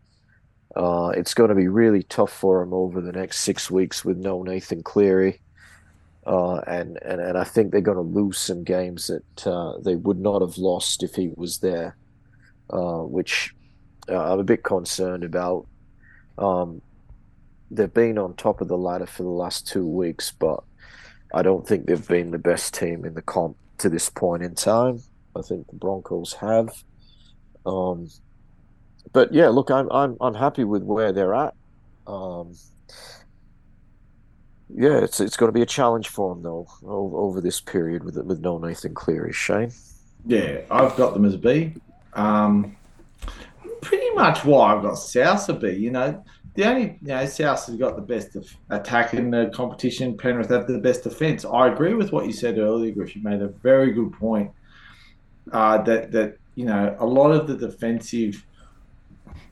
Uh, 0.77 1.13
it's 1.17 1.35
going 1.35 1.49
to 1.49 1.55
be 1.55 1.69
really 1.69 2.03
tough 2.05 2.33
for 2.33 2.61
them 2.61 2.73
over 2.73 3.01
the 3.01 3.13
next 3.13 3.41
six 3.41 3.71
weeks 3.71 4.05
with 4.05 4.17
no 4.17 4.43
Nathan 4.43 4.83
Cleary. 4.83 5.41
uh, 6.27 6.59
and, 6.67 6.99
and 7.03 7.21
and 7.21 7.39
I 7.39 7.45
think 7.45 7.73
they're 7.73 7.81
going 7.81 7.97
to 7.97 8.03
lose 8.03 8.39
some 8.39 8.63
games 8.63 9.07
that 9.09 9.47
uh, 9.47 9.79
they 9.79 9.97
would 9.97 10.19
not 10.19 10.43
have 10.43 10.59
lost 10.59 11.03
if 11.03 11.15
he 11.15 11.33
was 11.35 11.59
there, 11.59 11.97
uh, 12.71 12.99
which 13.01 13.55
uh, 14.09 14.33
I'm 14.33 14.39
a 14.39 14.45
bit 14.45 14.63
concerned 14.63 15.25
about. 15.25 15.67
Um, 16.39 16.83
they've 17.71 17.93
been 17.93 18.19
on 18.19 18.35
top 18.35 18.61
of 18.61 18.69
the 18.69 18.79
ladder 18.79 19.07
for 19.07 19.23
the 19.23 19.29
last 19.29 19.67
two 19.67 19.87
weeks, 19.87 20.33
but 20.33 20.63
I 21.33 21.43
don't 21.43 21.67
think 21.67 21.87
they've 21.87 22.09
been 22.09 22.31
the 22.33 22.39
best 22.39 22.75
team 22.75 23.05
in 23.05 23.15
the 23.15 23.23
comp 23.23 23.57
to 23.79 23.89
this 23.89 24.11
point 24.11 24.43
in 24.43 24.55
time. 24.55 25.03
I 25.35 25.43
think 25.43 25.69
the 25.69 25.77
Broncos 25.77 26.35
have. 26.35 26.71
Um, 27.65 28.09
but 29.13 29.33
yeah, 29.33 29.49
look, 29.49 29.71
I'm 29.71 29.91
I'm 29.91 30.17
I'm 30.21 30.35
happy 30.35 30.65
with 30.65 30.83
where 30.83 31.13
they're 31.13 31.35
at. 31.35 31.55
Um, 32.07 32.55
yeah, 34.75 34.99
it's 34.99 35.21
it's 35.21 35.37
going 35.37 35.49
to 35.49 35.53
be 35.53 35.63
a 35.63 35.67
challenge 35.67 36.09
for 36.09 36.35
them 36.35 36.43
though 36.43 36.67
over, 36.85 37.17
over 37.17 37.41
this 37.41 37.61
period 37.61 38.05
with 38.05 38.17
with 38.19 38.41
no 38.41 38.59
Nathan 38.59 38.95
Cleary. 38.95 39.33
Shane. 39.33 39.73
Yeah, 40.27 40.61
I've 40.71 40.97
got 40.97 41.15
them 41.15 41.25
as 41.25 41.35
a 41.35 41.39
B. 41.39 41.75
Um, 42.13 42.77
pretty 43.81 44.11
much 44.11 44.45
why 44.45 44.75
I've 44.75 44.83
got 44.83 44.95
South 44.95 45.49
as 45.49 45.57
B. 45.57 45.71
You 45.71 45.91
know, 45.91 46.23
the 46.55 46.65
only 46.65 46.99
you 47.03 47.09
know 47.09 47.27
South 47.27 47.67
has 47.67 47.77
got 47.77 47.97
the 47.97 48.03
best 48.03 48.37
of 48.37 48.49
attack 48.71 49.15
in 49.15 49.31
the 49.31 49.51
competition. 49.55 50.17
Penrith 50.17 50.51
have 50.51 50.67
the 50.67 50.79
best 50.79 51.05
defence. 51.05 51.45
I 51.45 51.69
agree 51.69 51.95
with 51.95 52.13
what 52.13 52.27
you 52.27 52.33
said 52.33 52.59
earlier, 52.59 52.93
Griff. 52.93 53.17
You 53.17 53.23
made 53.23 53.43
a 53.43 53.49
very 53.49 53.93
good 53.93 54.13
point. 54.13 54.51
Uh, 55.53 55.83
that 55.83 56.13
that 56.13 56.37
you 56.55 56.67
know 56.67 56.97
a 56.99 57.07
lot 57.07 57.31
of 57.31 57.47
the 57.49 57.57
defensive 57.57 58.45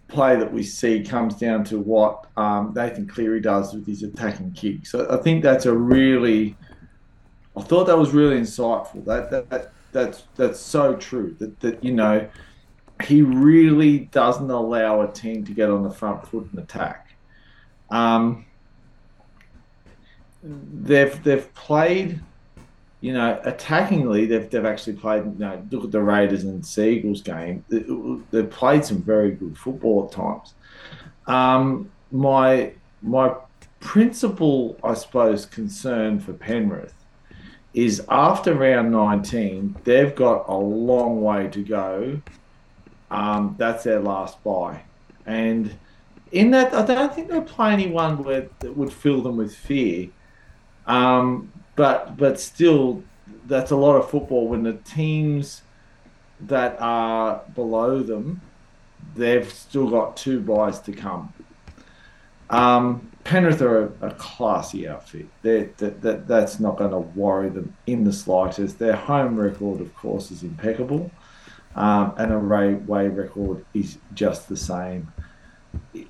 play 0.08 0.36
that 0.36 0.52
we 0.52 0.62
see 0.62 1.02
comes 1.02 1.34
down 1.34 1.62
to 1.64 1.78
what 1.78 2.26
um, 2.36 2.72
Nathan 2.74 3.06
Cleary 3.06 3.40
does 3.40 3.74
with 3.74 3.86
his 3.86 4.02
attacking 4.02 4.52
kick. 4.52 4.86
So 4.86 5.06
I 5.10 5.18
think 5.18 5.42
that's 5.42 5.66
a 5.66 5.76
really, 5.76 6.56
I 7.56 7.62
thought 7.62 7.86
that 7.86 7.98
was 7.98 8.12
really 8.12 8.40
insightful. 8.40 9.04
That 9.04 9.30
that, 9.30 9.50
that 9.50 9.72
that's 9.92 10.24
that's 10.36 10.60
so 10.60 10.96
true. 10.96 11.36
That 11.38 11.60
that 11.60 11.84
you 11.84 11.92
know, 11.92 12.28
he 13.04 13.22
really 13.22 14.00
doesn't 14.10 14.50
allow 14.50 15.02
a 15.02 15.12
team 15.12 15.44
to 15.44 15.52
get 15.52 15.70
on 15.70 15.82
the 15.82 15.90
front 15.90 16.26
foot 16.26 16.48
and 16.50 16.58
attack. 16.60 17.10
Um, 17.90 18.46
they've 20.42 21.22
they've 21.22 21.54
played 21.54 22.20
you 23.00 23.12
know, 23.12 23.40
attackingly, 23.44 24.28
they've, 24.28 24.50
they've 24.50 24.64
actually 24.64 24.94
played. 24.94 25.24
You 25.24 25.34
know, 25.38 25.62
look 25.70 25.84
at 25.84 25.92
the 25.92 26.02
Raiders 26.02 26.44
and 26.44 26.64
Seagulls 26.64 27.22
game. 27.22 27.64
They've 27.68 28.50
played 28.50 28.84
some 28.84 29.02
very 29.02 29.30
good 29.30 29.56
football 29.56 30.06
at 30.06 30.12
times. 30.12 30.54
Um, 31.26 31.90
my 32.10 32.72
my 33.02 33.34
principal, 33.80 34.76
I 34.82 34.94
suppose, 34.94 35.46
concern 35.46 36.18
for 36.18 36.32
Penrith 36.32 36.94
is 37.74 38.02
after 38.08 38.54
round 38.54 38.90
19, 38.90 39.76
they've 39.84 40.14
got 40.14 40.48
a 40.48 40.56
long 40.56 41.22
way 41.22 41.46
to 41.48 41.62
go. 41.62 42.20
Um, 43.10 43.54
that's 43.58 43.84
their 43.84 44.00
last 44.00 44.42
bye, 44.42 44.82
and 45.24 45.74
in 46.32 46.50
that, 46.50 46.74
I 46.74 46.84
don't 46.84 47.14
think 47.14 47.28
they 47.28 47.40
play 47.40 47.72
anyone 47.72 48.22
where 48.22 48.48
that 48.58 48.76
would 48.76 48.92
fill 48.92 49.22
them 49.22 49.36
with 49.36 49.54
fear. 49.54 50.08
Um, 50.86 51.52
but 51.78 52.16
but 52.16 52.40
still, 52.40 53.04
that's 53.46 53.70
a 53.70 53.76
lot 53.76 53.94
of 53.94 54.10
football 54.10 54.48
when 54.48 54.64
the 54.64 54.72
teams 54.72 55.62
that 56.40 56.76
are 56.80 57.42
below 57.54 58.02
them, 58.02 58.40
they've 59.14 59.50
still 59.50 59.88
got 59.88 60.16
two 60.16 60.40
byes 60.40 60.80
to 60.80 60.92
come. 60.92 61.32
Um, 62.50 63.12
Penrith 63.22 63.62
are 63.62 63.84
a, 64.00 64.08
a 64.08 64.10
classy 64.14 64.88
outfit. 64.88 65.26
That, 65.42 65.78
that, 65.78 66.26
that's 66.26 66.58
not 66.58 66.78
going 66.78 66.90
to 66.90 66.98
worry 66.98 67.48
them 67.48 67.76
in 67.86 68.02
the 68.02 68.12
slightest. 68.12 68.80
Their 68.80 68.96
home 68.96 69.36
record, 69.36 69.80
of 69.80 69.94
course, 69.94 70.32
is 70.32 70.42
impeccable, 70.42 71.12
um, 71.76 72.12
and 72.18 72.32
away 72.32 73.06
record 73.06 73.64
is 73.72 73.98
just 74.14 74.48
the 74.48 74.56
same. 74.56 75.12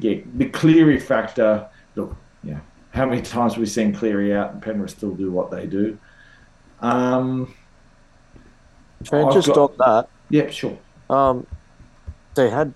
Yeah, 0.00 0.22
the 0.34 0.48
Cleary 0.48 0.98
factor. 0.98 1.68
Look, 1.94 2.16
yeah, 2.42 2.58
how 2.96 3.04
many 3.04 3.20
times 3.20 3.52
have 3.52 3.60
we 3.60 3.66
seen 3.66 3.94
Cleary 3.94 4.34
out 4.34 4.52
and 4.52 4.62
Penrith 4.62 4.90
still 4.90 5.14
do 5.14 5.30
what 5.30 5.50
they 5.50 5.66
do? 5.66 5.98
Um, 6.80 7.54
just 9.02 9.48
got, 9.48 9.58
on 9.58 9.76
that. 9.78 10.08
Yeah, 10.30 10.48
sure. 10.48 10.78
Um, 11.10 11.46
they 12.34 12.48
had 12.48 12.72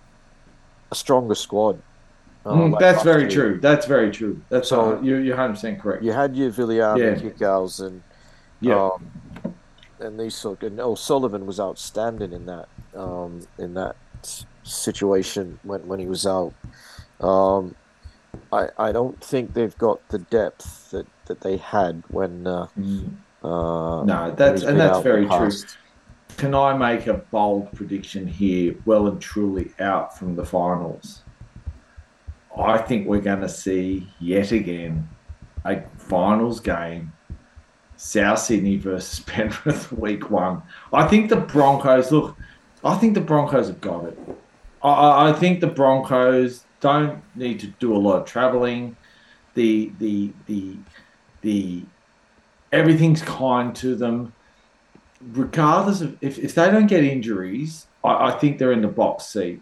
a 0.93 0.95
stronger 0.95 1.35
squad. 1.35 1.81
Uh, 2.45 2.53
mm, 2.53 2.79
that's 2.79 3.03
very 3.03 3.23
year. 3.23 3.31
true. 3.31 3.61
That's 3.61 3.87
very 3.87 4.11
true. 4.11 4.41
That's 4.51 4.69
so 4.69 4.99
uh, 4.99 5.01
you, 5.01 5.17
you're 5.17 5.37
100 5.37 5.55
percent 5.55 5.81
correct. 5.81 6.03
You 6.03 6.13
had 6.13 6.37
your 6.37 6.51
Villiam 6.51 6.99
yeah. 6.99 7.07
and 7.07 7.23
Kikaus 7.23 7.85
and 7.85 8.03
yeah, 8.61 8.91
um, 8.91 9.55
and 10.01 10.21
these 10.21 10.35
sort. 10.35 10.63
of, 10.63 10.73
And 10.73 10.81
O'Sullivan 10.81 11.47
was 11.47 11.59
outstanding 11.59 12.33
in 12.33 12.47
that 12.47 12.69
um, 12.95 13.41
in 13.59 13.75
that 13.75 13.97
situation 14.63 15.59
when 15.63 15.87
when 15.87 15.99
he 15.99 16.07
was 16.07 16.27
out. 16.27 16.55
Um, 17.21 17.75
I, 18.53 18.69
I 18.79 18.93
don't 18.93 19.23
think 19.23 19.55
they've 19.55 19.77
got 19.79 20.07
the 20.09 20.19
depth 20.19 20.91
that, 20.91 21.07
that 21.27 21.41
they 21.41 21.57
had 21.57 22.03
when. 22.09 22.47
Uh, 22.47 22.67
mm. 22.79 23.11
uh, 23.43 24.05
no, 24.05 24.35
that's 24.37 24.63
and 24.63 24.79
that's 24.79 25.01
very 25.01 25.27
true. 25.27 25.51
Can 26.37 26.55
I 26.55 26.77
make 26.77 27.07
a 27.07 27.15
bold 27.15 27.73
prediction 27.73 28.27
here? 28.27 28.75
Well 28.85 29.09
and 29.09 29.21
truly 29.21 29.73
out 29.79 30.17
from 30.17 30.37
the 30.37 30.45
finals. 30.45 31.23
I 32.59 32.79
think 32.79 33.07
we're 33.07 33.21
going 33.21 33.41
to 33.41 33.49
see 33.49 34.09
yet 34.19 34.53
again 34.53 35.09
a 35.65 35.83
finals 35.99 36.61
game, 36.61 37.13
South 37.97 38.39
Sydney 38.39 38.77
versus 38.77 39.21
Penrith, 39.27 39.93
week 39.93 40.31
one. 40.31 40.63
I 40.93 41.07
think 41.07 41.29
the 41.29 41.37
Broncos 41.37 42.11
look. 42.11 42.37
I 42.83 42.97
think 42.97 43.15
the 43.15 43.21
Broncos 43.21 43.69
have 43.69 43.81
got 43.81 44.07
it. 44.07 44.19
I, 44.83 45.29
I 45.29 45.33
think 45.35 45.61
the 45.61 45.67
Broncos 45.67 46.65
don't 46.81 47.23
need 47.35 47.61
to 47.61 47.69
do 47.79 47.95
a 47.95 47.99
lot 47.99 48.21
of 48.21 48.27
traveling. 48.27 48.97
The 49.55 49.93
the 49.99 50.33
the 50.47 50.77
the 51.43 51.83
everything's 52.73 53.23
kind 53.23 53.75
to 53.77 53.95
them. 53.95 54.33
Regardless 55.33 56.01
of 56.01 56.17
if, 56.23 56.39
if 56.39 56.55
they 56.55 56.71
don't 56.71 56.87
get 56.87 57.05
injuries, 57.05 57.87
I, 58.03 58.29
I 58.29 58.31
think 58.33 58.59
they're 58.59 58.73
in 58.73 58.83
the 58.83 58.89
box 58.89 59.27
seat. 59.27 59.61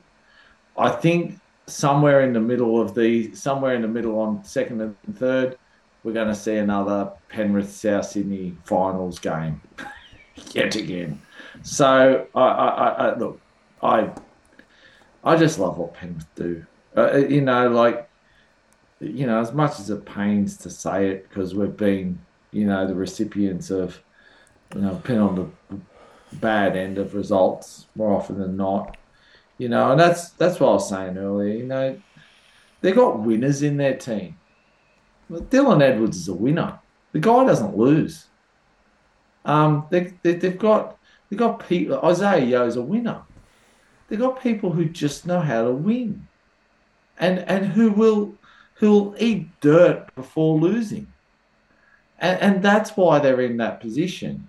I 0.77 0.91
think 0.91 1.41
somewhere 1.67 2.23
in 2.23 2.33
the 2.33 2.41
middle 2.41 2.81
of 2.81 2.95
the 2.95 3.35
somewhere 3.35 3.75
in 3.75 3.83
the 3.83 3.89
middle 3.89 4.21
on 4.21 4.45
second 4.45 4.81
and 4.81 5.19
third, 5.19 5.59
we're 6.05 6.13
going 6.13 6.29
to 6.29 6.35
see 6.35 6.57
another 6.57 7.13
Penrith 7.29 7.71
South 7.71 8.07
Sydney 8.07 8.57
finals 8.65 9.19
game 9.19 9.61
yet 10.53 10.77
again. 10.77 11.21
So 11.63 12.27
I, 12.35 12.41
I, 12.41 12.89
I 12.89 13.19
look, 13.19 13.41
I 13.83 14.11
I 15.25 15.37
just 15.37 15.59
love 15.59 15.79
what 15.79 15.95
Penrith 15.95 16.33
do. 16.37 16.65
Uh, 16.99 17.17
you 17.19 17.41
know, 17.41 17.69
like, 17.69 18.09
you 19.01 19.27
know, 19.27 19.41
as 19.41 19.53
much 19.53 19.79
as 19.79 19.91
it 19.91 20.05
pains 20.05 20.57
to 20.59 20.71
say 20.71 21.11
it, 21.11 21.29
because 21.29 21.55
we've 21.55 21.77
been, 21.77 22.19
you 22.51 22.67
know, 22.67 22.87
the 22.87 22.95
recipients 22.95 23.71
of, 23.71 24.03
you 24.75 24.81
know, 24.81 24.95
been 24.95 25.19
on 25.19 25.35
the 25.37 25.77
bad 26.37 26.77
end 26.77 26.99
of 26.99 27.15
results 27.15 27.87
more 27.95 28.13
often 28.13 28.39
than 28.39 28.57
not. 28.57 28.97
You 29.59 29.69
know, 29.69 29.91
and 29.91 30.01
that's 30.01 30.31
that's 30.31 30.61
what 30.61 30.69
I 30.69 30.73
was 30.73 30.89
saying 30.89 31.19
earlier. 31.19 31.57
You 31.57 31.67
know, 31.67 32.01
they 32.81 32.93
got 32.93 33.21
winners 33.21 33.63
in 33.63 33.77
their 33.77 33.97
team. 33.97 34.37
Dylan 35.31 35.83
Edwards 35.83 36.17
is 36.17 36.29
a 36.29 36.35
winner. 36.35 36.79
The 37.13 37.19
guy 37.19 37.45
doesn't 37.45 37.77
lose. 37.77 38.27
Um, 39.45 39.87
they, 39.91 40.15
they 40.23 40.35
they've 40.35 40.59
got 40.59 40.97
they 41.29 41.37
got 41.37 41.67
people. 41.69 41.99
Isaah 42.05 42.39
Yeo's 42.41 42.77
a 42.77 42.83
winner. 42.83 43.23
They 44.09 44.17
got 44.17 44.43
people 44.43 44.71
who 44.71 44.87
just 44.87 45.27
know 45.27 45.41
how 45.41 45.65
to 45.65 45.73
win 45.73 46.28
and 47.19 47.41
and 47.41 47.67
who 47.67 47.91
will 47.91 48.35
who 48.75 48.91
will 48.91 49.17
eat 49.19 49.49
dirt 49.61 50.15
before 50.15 50.59
losing, 50.59 51.07
and 52.19 52.41
and 52.41 52.63
that's 52.63 52.97
why 52.97 53.19
they're 53.19 53.41
in 53.41 53.57
that 53.59 53.81
position. 53.81 54.49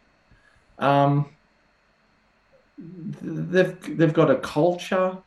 Um, 0.77 1.29
they've 2.77 3.97
they've 3.97 4.13
got 4.13 4.31
a 4.31 4.37
culture 4.37 5.17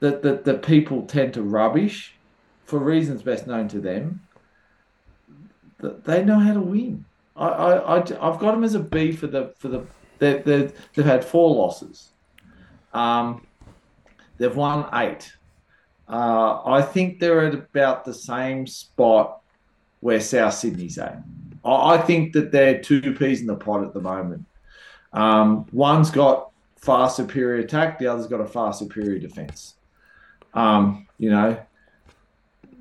that, 0.00 0.22
that 0.22 0.44
that 0.44 0.62
people 0.62 1.02
tend 1.02 1.34
to 1.34 1.42
rubbish 1.42 2.14
for 2.64 2.78
reasons 2.78 3.22
best 3.22 3.46
known 3.46 3.68
to 3.68 3.80
them. 3.80 4.20
That 5.78 6.04
they 6.04 6.24
know 6.24 6.38
how 6.38 6.54
to 6.54 6.60
win. 6.60 7.04
I, 7.36 7.46
I, 7.46 7.96
I 7.96 7.98
I've 7.98 8.38
got 8.38 8.52
them 8.52 8.64
as 8.64 8.74
a 8.74 8.80
B 8.80 9.12
for 9.12 9.26
the 9.26 9.54
for 9.58 9.68
the 9.68 9.86
they 10.18 10.38
they 10.38 10.72
they've 10.94 11.04
had 11.04 11.24
four 11.24 11.54
losses. 11.54 12.10
Um, 12.92 13.46
they've 14.38 14.54
won 14.54 14.88
eight. 14.92 15.32
Uh, 16.12 16.60
I 16.66 16.82
think 16.82 17.18
they're 17.18 17.46
at 17.46 17.54
about 17.54 18.04
the 18.04 18.12
same 18.12 18.66
spot 18.66 19.40
where 20.00 20.20
South 20.20 20.52
Sydney's 20.52 20.98
at. 20.98 21.22
I, 21.64 21.96
think 21.96 22.34
that 22.34 22.52
they're 22.52 22.80
two 22.80 23.14
peas 23.14 23.40
in 23.40 23.46
the 23.46 23.56
pot 23.56 23.82
at 23.82 23.94
the 23.94 24.00
moment. 24.00 24.44
Um, 25.14 25.66
one's 25.72 26.10
got 26.10 26.50
far 26.76 27.08
superior 27.08 27.62
attack, 27.62 27.98
the 27.98 28.08
other's 28.08 28.26
got 28.26 28.40
a 28.40 28.46
far 28.46 28.74
superior 28.74 29.18
defence. 29.18 29.74
Um, 30.52 31.06
you 31.18 31.30
know, 31.30 31.58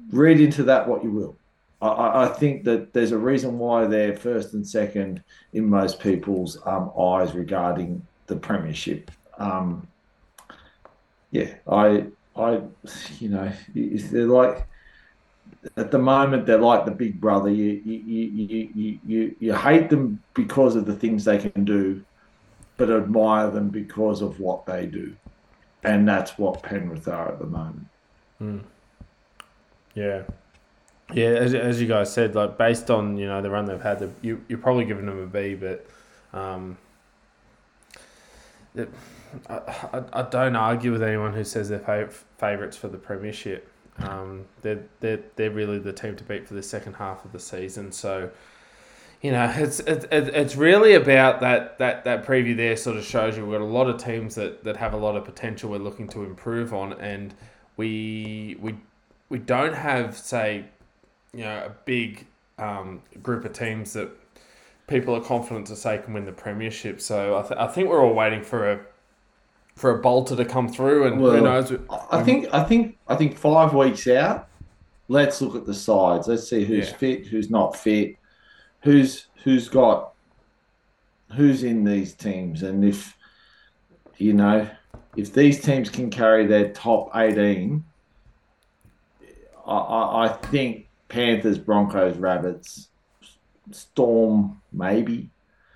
read 0.10 0.42
into 0.42 0.64
that 0.64 0.88
what 0.88 1.02
you 1.02 1.12
will. 1.12 1.38
I, 1.82 2.26
I, 2.26 2.28
think 2.28 2.66
that 2.66 2.92
there's 2.92 3.12
a 3.12 3.18
reason 3.18 3.58
why 3.58 3.86
they're 3.86 4.16
first 4.16 4.54
and 4.54 4.68
second 4.68 5.24
in 5.54 5.70
most 5.70 6.00
people's 6.00 6.58
um, 6.66 6.92
eyes 7.00 7.34
regarding 7.34 8.06
the 8.28 8.36
premiership. 8.36 9.10
Um, 9.38 9.88
yeah, 11.32 11.54
I, 11.68 12.08
I, 12.36 12.62
you 13.20 13.30
know, 13.30 13.52
they're 13.74 14.26
like 14.26 14.68
at 15.78 15.92
the 15.92 16.00
moment 16.00 16.46
they're 16.46 16.58
like 16.58 16.86
the 16.86 16.92
big 16.92 17.20
brother. 17.20 17.50
You, 17.50 17.82
you, 17.86 18.00
you, 18.00 18.70
you, 18.74 19.00
you, 19.06 19.36
you 19.40 19.54
hate 19.54 19.90
them 19.90 20.22
because 20.34 20.76
of 20.76 20.86
the 20.86 20.96
things 20.96 21.26
they 21.26 21.38
can 21.38 21.66
do, 21.66 22.04
but 22.78 22.90
admire 22.90 23.50
them 23.52 23.70
because 23.70 24.22
of 24.22 24.40
what 24.40 24.66
they 24.66 24.86
do, 24.86 25.16
and 25.84 26.08
that's 26.08 26.38
what 26.38 26.64
Penrith 26.64 27.08
are 27.08 27.30
at 27.30 27.40
the 27.40 27.46
moment. 27.46 27.88
Mm. 28.42 28.64
Yeah, 29.94 30.24
yeah, 31.14 31.28
as, 31.28 31.54
as 31.54 31.82
you 31.82 31.88
guys 31.88 32.12
said, 32.12 32.36
like 32.36 32.58
based 32.58 32.90
on 32.90 33.18
you 33.18 33.28
know 33.28 33.42
the 33.42 33.50
run 33.50 33.66
they've 33.66 33.82
had, 33.82 34.00
the, 34.00 34.10
you 34.22 34.42
you're 34.48 34.60
probably 34.60 34.86
giving 34.86 35.06
them 35.06 35.22
a 35.22 35.28
B, 35.28 35.56
but 35.56 35.86
um, 36.34 36.78
it, 38.74 38.90
I, 39.50 40.04
I, 40.14 40.22
don't 40.24 40.56
argue 40.56 40.92
with 40.92 41.04
anyone 41.04 41.34
who 41.34 41.44
says 41.44 41.70
they're 41.70 41.80
fav- 41.80 42.24
favourites 42.38 42.78
for 42.78 42.88
the 42.88 42.98
premiership. 42.98 43.70
Um, 44.00 44.46
they're 44.62 44.84
they're 45.00 45.20
they're 45.36 45.52
really 45.52 45.80
the 45.80 45.94
team 45.94 46.16
to 46.16 46.24
beat 46.24 46.48
for 46.48 46.54
the 46.54 46.64
second 46.64 46.94
half 46.94 47.24
of 47.26 47.32
the 47.32 47.40
season. 47.40 47.92
So, 47.92 48.30
you 49.22 49.32
know, 49.32 49.52
it's 49.56 49.80
it's 49.82 50.06
it's 50.12 50.56
really 50.56 50.94
about 50.94 51.42
that 51.42 51.78
that 51.80 52.04
that 52.06 52.26
preview 52.26 52.56
there. 52.56 52.76
Sort 52.76 52.98
of 52.98 53.04
shows 53.04 53.38
you 53.38 53.44
we've 53.46 53.60
got 53.60 53.62
a 53.62 53.66
lot 53.66 53.90
of 53.90 54.04
teams 54.04 54.36
that 54.36 54.64
that 54.64 54.78
have 54.78 54.94
a 54.94 54.98
lot 54.98 55.16
of 55.16 55.26
potential. 55.26 55.70
We're 55.70 55.78
looking 55.78 56.08
to 56.10 56.24
improve 56.24 56.74
on, 56.74 56.94
and 56.94 57.34
we 57.78 58.58
we 58.60 58.76
we 59.30 59.40
don't 59.40 59.76
have 59.76 60.18
say 60.18 60.66
you 61.34 61.44
know, 61.44 61.66
a 61.66 61.70
big 61.86 62.26
um, 62.58 63.02
group 63.22 63.46
of 63.46 63.54
teams 63.54 63.94
that 63.94 64.10
people 64.88 65.16
are 65.16 65.22
confident 65.22 65.68
to 65.68 65.76
say 65.76 65.98
can 66.00 66.14
win 66.14 66.26
the 66.26 66.32
premiership. 66.32 67.00
So 67.02 67.38
I, 67.38 67.42
th- 67.42 67.60
I 67.60 67.68
think 67.68 67.90
we're 67.90 68.04
all 68.04 68.14
waiting 68.14 68.44
for 68.44 68.72
a 68.72 68.80
for 69.76 69.98
a 69.98 70.02
bolter 70.02 70.36
to 70.36 70.46
come 70.46 70.68
through, 70.68 71.08
and 71.08 71.20
well, 71.20 71.32
who 71.32 71.42
knows? 71.42 71.74
I 72.12 72.24
think 72.24 72.48
I 72.54 72.64
think 72.64 72.98
I 73.08 73.16
think 73.16 73.38
five 73.38 73.74
weeks 73.74 74.08
out. 74.08 74.48
Let's 75.08 75.42
look 75.42 75.56
at 75.56 75.66
the 75.66 75.74
sides. 75.74 76.28
Let's 76.28 76.48
see 76.48 76.64
who's 76.64 76.90
yeah. 76.90 76.98
fit, 76.98 77.28
who's 77.28 77.50
not 77.50 77.76
fit, 77.76 78.18
who's 78.82 79.28
who's 79.44 79.68
got 79.68 80.14
who's 81.34 81.64
in 81.64 81.84
these 81.84 82.14
teams, 82.14 82.64
and 82.64 82.86
if 82.86 83.18
you 84.18 84.34
know 84.34 84.70
if 85.16 85.34
these 85.34 85.62
teams 85.62 85.90
can 85.90 86.10
carry 86.10 86.46
their 86.46 86.72
top 86.72 87.10
eighteen, 87.16 87.84
I, 89.66 89.76
I, 89.76 90.26
I 90.26 90.28
think 90.30 90.88
Panthers, 91.10 91.58
Broncos, 91.58 92.18
Rabbits, 92.18 92.90
Storm, 93.72 94.62
maybe. 94.72 95.30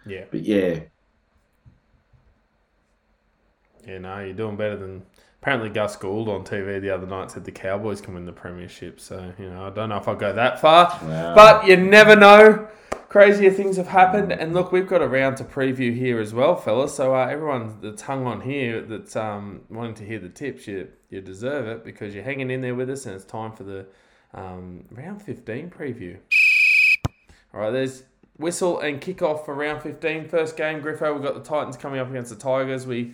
Yeah. 0.05 0.25
But 0.31 0.43
yeah. 0.43 0.79
Yeah, 3.87 3.99
no, 3.99 4.19
you're 4.19 4.33
doing 4.33 4.55
better 4.55 4.77
than. 4.77 5.03
Apparently, 5.41 5.69
Gus 5.69 5.95
Gould 5.95 6.27
on 6.27 6.43
TV 6.43 6.81
the 6.81 6.89
other 6.89 7.05
night 7.05 7.29
said 7.29 7.45
the 7.45 7.51
Cowboys 7.51 8.01
can 8.01 8.15
win 8.15 8.25
the 8.25 8.31
premiership. 8.31 8.99
So 8.99 9.31
you 9.37 9.49
know, 9.49 9.67
I 9.67 9.69
don't 9.69 9.89
know 9.89 9.97
if 9.97 10.07
I'll 10.07 10.15
go 10.15 10.33
that 10.33 10.59
far, 10.59 10.97
but 11.01 11.67
you 11.67 11.77
never 11.77 12.15
know. 12.15 12.67
Crazier 13.09 13.51
things 13.51 13.77
have 13.77 13.87
happened, 13.87 14.33
and 14.33 14.53
look, 14.53 14.71
we've 14.71 14.87
got 14.87 15.01
a 15.01 15.07
round 15.07 15.37
to 15.37 15.43
preview 15.43 15.95
here 15.95 16.19
as 16.19 16.33
well, 16.33 16.55
fellas. 16.55 16.95
So 16.95 17.15
uh, 17.15 17.27
everyone 17.27 17.77
that's 17.79 18.01
hung 18.01 18.25
on 18.25 18.41
here, 18.41 18.81
that's 18.81 19.15
um, 19.15 19.61
wanting 19.69 19.93
to 19.95 20.03
hear 20.03 20.19
the 20.19 20.29
tips, 20.29 20.67
you 20.67 20.89
you 21.09 21.21
deserve 21.21 21.67
it 21.67 21.85
because 21.85 22.15
you're 22.15 22.23
hanging 22.23 22.49
in 22.49 22.61
there 22.61 22.75
with 22.75 22.89
us, 22.89 23.05
and 23.05 23.15
it's 23.15 23.23
time 23.23 23.51
for 23.51 23.63
the 23.63 23.85
um, 24.33 24.85
round 24.91 25.21
15 25.21 25.69
preview. 25.69 26.17
All 27.53 27.61
right, 27.61 27.71
there's 27.71 28.03
whistle 28.37 28.79
and 28.79 28.99
kickoff 28.99 29.45
for 29.45 29.53
round 29.53 29.81
15. 29.81 30.27
First 30.27 30.57
game, 30.57 30.81
Griffo, 30.81 31.13
we've 31.13 31.23
got 31.23 31.35
the 31.35 31.47
Titans 31.47 31.77
coming 31.77 31.99
up 31.99 32.09
against 32.09 32.31
the 32.31 32.35
Tigers. 32.35 32.85
We 32.85 33.13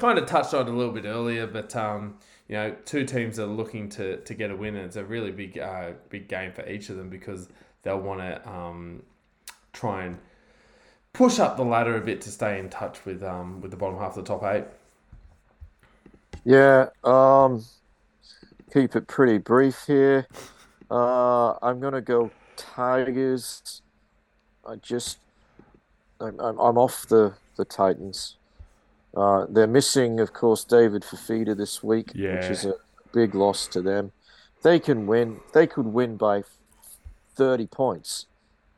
kind 0.00 0.18
of 0.18 0.26
touched 0.26 0.54
on 0.54 0.66
a 0.66 0.70
little 0.72 0.92
bit 0.92 1.04
earlier, 1.04 1.46
but 1.46 1.76
um, 1.76 2.16
you 2.48 2.56
know, 2.56 2.74
two 2.84 3.04
teams 3.04 3.38
are 3.38 3.46
looking 3.46 3.88
to, 3.90 4.16
to 4.16 4.34
get 4.34 4.50
a 4.50 4.56
win, 4.56 4.74
and 4.74 4.86
it's 4.86 4.96
a 4.96 5.04
really 5.04 5.30
big 5.30 5.58
uh, 5.58 5.92
big 6.08 6.26
game 6.28 6.52
for 6.52 6.68
each 6.68 6.88
of 6.88 6.96
them 6.96 7.08
because 7.08 7.48
they'll 7.82 8.00
want 8.00 8.20
to 8.20 8.48
um, 8.48 9.02
try 9.72 10.04
and 10.04 10.18
push 11.12 11.38
up 11.38 11.56
the 11.56 11.64
ladder 11.64 11.96
a 11.96 12.00
bit 12.00 12.20
to 12.22 12.30
stay 12.30 12.58
in 12.58 12.68
touch 12.68 13.04
with 13.04 13.22
um, 13.22 13.60
with 13.60 13.70
the 13.70 13.76
bottom 13.76 13.98
half 13.98 14.16
of 14.16 14.24
the 14.24 14.28
top 14.28 14.42
eight. 14.44 14.64
Yeah, 16.44 16.86
um, 17.04 17.64
keep 18.72 18.96
it 18.96 19.06
pretty 19.06 19.38
brief 19.38 19.84
here. 19.86 20.26
Uh, 20.90 21.52
I'm 21.62 21.78
gonna 21.78 22.00
go 22.00 22.30
Tigers. 22.56 23.82
I 24.66 24.76
just, 24.76 25.18
I'm, 26.20 26.38
I'm, 26.40 26.58
I'm 26.58 26.78
off 26.78 27.06
the 27.06 27.34
the 27.56 27.64
Titans. 27.64 28.36
Uh, 29.16 29.46
they're 29.48 29.66
missing, 29.66 30.20
of 30.20 30.32
course, 30.32 30.64
David 30.64 31.02
Fifita 31.02 31.56
this 31.56 31.82
week, 31.82 32.12
yeah. 32.14 32.36
which 32.36 32.50
is 32.50 32.64
a 32.64 32.74
big 33.12 33.34
loss 33.34 33.66
to 33.68 33.82
them. 33.82 34.12
They 34.62 34.78
can 34.78 35.06
win. 35.06 35.40
They 35.52 35.66
could 35.66 35.86
win 35.86 36.16
by 36.16 36.44
thirty 37.34 37.66
points. 37.66 38.26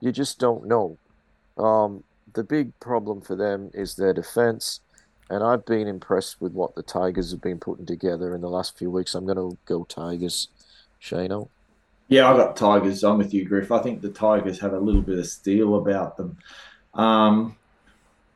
You 0.01 0.13
just 0.13 0.39
don't 0.39 0.67
know. 0.67 0.97
Um, 1.59 2.05
the 2.33 2.45
big 2.45 2.79
problem 2.81 3.21
for 3.21 3.37
them 3.37 3.71
is 3.75 3.97
their 3.97 4.15
defense, 4.15 4.81
and 5.29 5.45
I've 5.45 5.67
been 5.67 5.87
impressed 5.87 6.41
with 6.41 6.53
what 6.53 6.75
the 6.75 6.83
Tigers 6.83 7.31
have 7.33 7.43
been 7.43 7.59
putting 7.59 7.85
together 7.87 8.35
in 8.35 8.41
the 8.41 8.49
last 8.49 8.79
few 8.79 8.91
weeks. 8.91 9.15
I'm 9.15 9.27
going 9.27 9.37
to 9.37 9.59
go 9.67 9.85
Tigers. 9.85 10.49
Shano. 11.03 11.49
Yeah, 12.09 12.31
I 12.31 12.37
got 12.37 12.57
Tigers. 12.57 13.03
I'm 13.03 13.19
with 13.19 13.35
you, 13.35 13.45
Griff. 13.45 13.73
I 13.73 13.81
think 13.81 14.03
the 14.03 14.11
Tigers 14.11 14.61
have 14.61 14.73
a 14.73 14.79
little 14.79 15.03
bit 15.03 15.19
of 15.19 15.27
steel 15.27 15.77
about 15.77 16.17
them. 16.17 16.37
Um, 16.95 17.57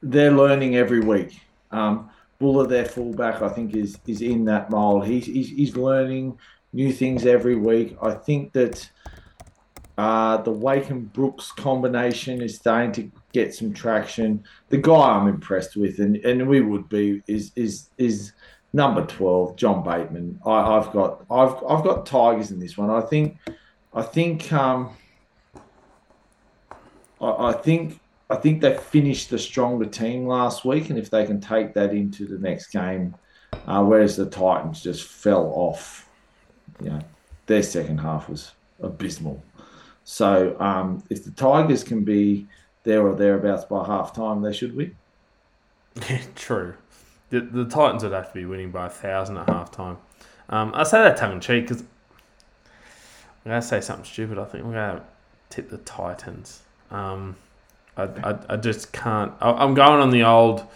they're 0.03 0.33
learning 0.33 0.77
every 0.77 1.01
week. 1.01 1.41
Um, 1.71 2.11
Bula, 2.39 2.67
their 2.67 2.85
fullback, 2.85 3.41
I 3.43 3.49
think 3.49 3.75
is 3.75 3.99
is 4.07 4.21
in 4.21 4.45
that 4.45 4.71
mold. 4.71 5.07
He's, 5.07 5.27
he's 5.27 5.49
he's 5.49 5.77
learning 5.77 6.39
new 6.73 6.93
things 6.93 7.25
every 7.25 7.57
week. 7.57 7.97
I 8.03 8.13
think 8.13 8.53
that 8.53 8.91
uh, 9.97 10.37
the 10.39 10.51
Wake 10.51 10.91
and 10.91 11.11
Brooks 11.13 11.51
combination 11.53 12.43
is 12.43 12.57
starting 12.57 12.93
to 12.93 13.11
get 13.33 13.55
some 13.55 13.73
traction. 13.73 14.45
The 14.69 14.77
guy 14.77 14.93
I'm 14.93 15.29
impressed 15.29 15.77
with, 15.77 15.99
and, 15.99 16.17
and 16.17 16.47
we 16.47 16.61
would 16.61 16.89
be, 16.89 17.23
is 17.27 17.53
is 17.57 17.89
is 17.97 18.33
number 18.75 19.07
twelve, 19.07 19.57
John 19.57 19.83
Bateman. 19.83 20.39
I, 20.45 20.75
have 20.75 20.93
got 20.93 21.25
I've 21.31 21.55
I've 21.67 21.85
got 21.85 22.05
Tigers 22.05 22.51
in 22.51 22.61
this 22.61 22.77
one. 22.77 22.91
I 22.91 23.01
think 23.01 23.39
I 23.95 24.03
think 24.03 24.53
um, 24.53 24.91
I, 27.21 27.49
I 27.49 27.53
think 27.53 27.99
I 28.29 28.37
think 28.37 28.61
they 28.61 28.77
finished 28.77 29.31
the 29.31 29.39
stronger 29.39 29.87
team 29.87 30.27
last 30.27 30.65
week, 30.65 30.91
and 30.91 30.99
if 30.99 31.11
they 31.11 31.25
can 31.25 31.41
take 31.41 31.75
that 31.75 31.93
into 31.93 32.27
the 32.27 32.39
next 32.39 32.69
game, 32.69 33.15
uh, 33.67 33.85
whereas 33.85 34.17
the 34.17 34.27
Titans 34.27 34.83
just 34.83 35.05
fell 35.05 35.53
off, 35.55 36.09
you 36.83 36.91
know, 36.91 37.01
their 37.47 37.63
second 37.63 37.99
half 37.99 38.29
was 38.29 38.53
abysmal. 38.81 39.43
So 40.05 40.57
um, 40.61 41.03
if 41.11 41.25
the 41.25 41.31
Tigers 41.33 41.85
can 41.85 42.05
be 42.05 42.47
there 42.85 43.07
or 43.07 43.15
thereabouts 43.15 43.65
by 43.65 43.85
half 43.85 44.13
time, 44.15 44.43
they 44.43 44.53
should 44.53 44.75
win. 44.75 44.97
Yeah, 46.09 46.23
True. 46.35 46.75
The, 47.31 47.41
the 47.41 47.65
Titans 47.65 48.03
would 48.03 48.13
have 48.13 48.29
to 48.29 48.35
be 48.35 48.45
winning 48.45 48.71
by 48.71 48.87
a 48.87 48.91
thousand 48.91 49.39
at 49.39 49.49
half 49.49 49.71
time. 49.71 49.99
Um, 50.49 50.73
I 50.75 50.85
say 50.85 51.03
that 51.03 51.17
tongue 51.17 51.33
in 51.33 51.41
cheek 51.41 51.67
because 51.67 51.83
I'm 51.83 53.51
going 53.51 53.61
to 53.61 53.67
say 53.67 53.81
something 53.81 54.05
stupid. 54.05 54.39
I 54.39 54.45
think 54.45 54.65
I'm 54.65 54.73
going 54.73 54.97
to 54.97 55.03
tip 55.51 55.71
the 55.71 55.79
Titans. 55.79 56.63
Um, 56.91 57.35
I, 57.97 58.03
I, 58.03 58.39
I 58.51 58.57
just 58.57 58.93
can't. 58.93 59.33
I, 59.41 59.65
am 59.65 59.75
going 59.75 60.01
on 60.01 60.11
the 60.11 60.25
old. 60.25 60.67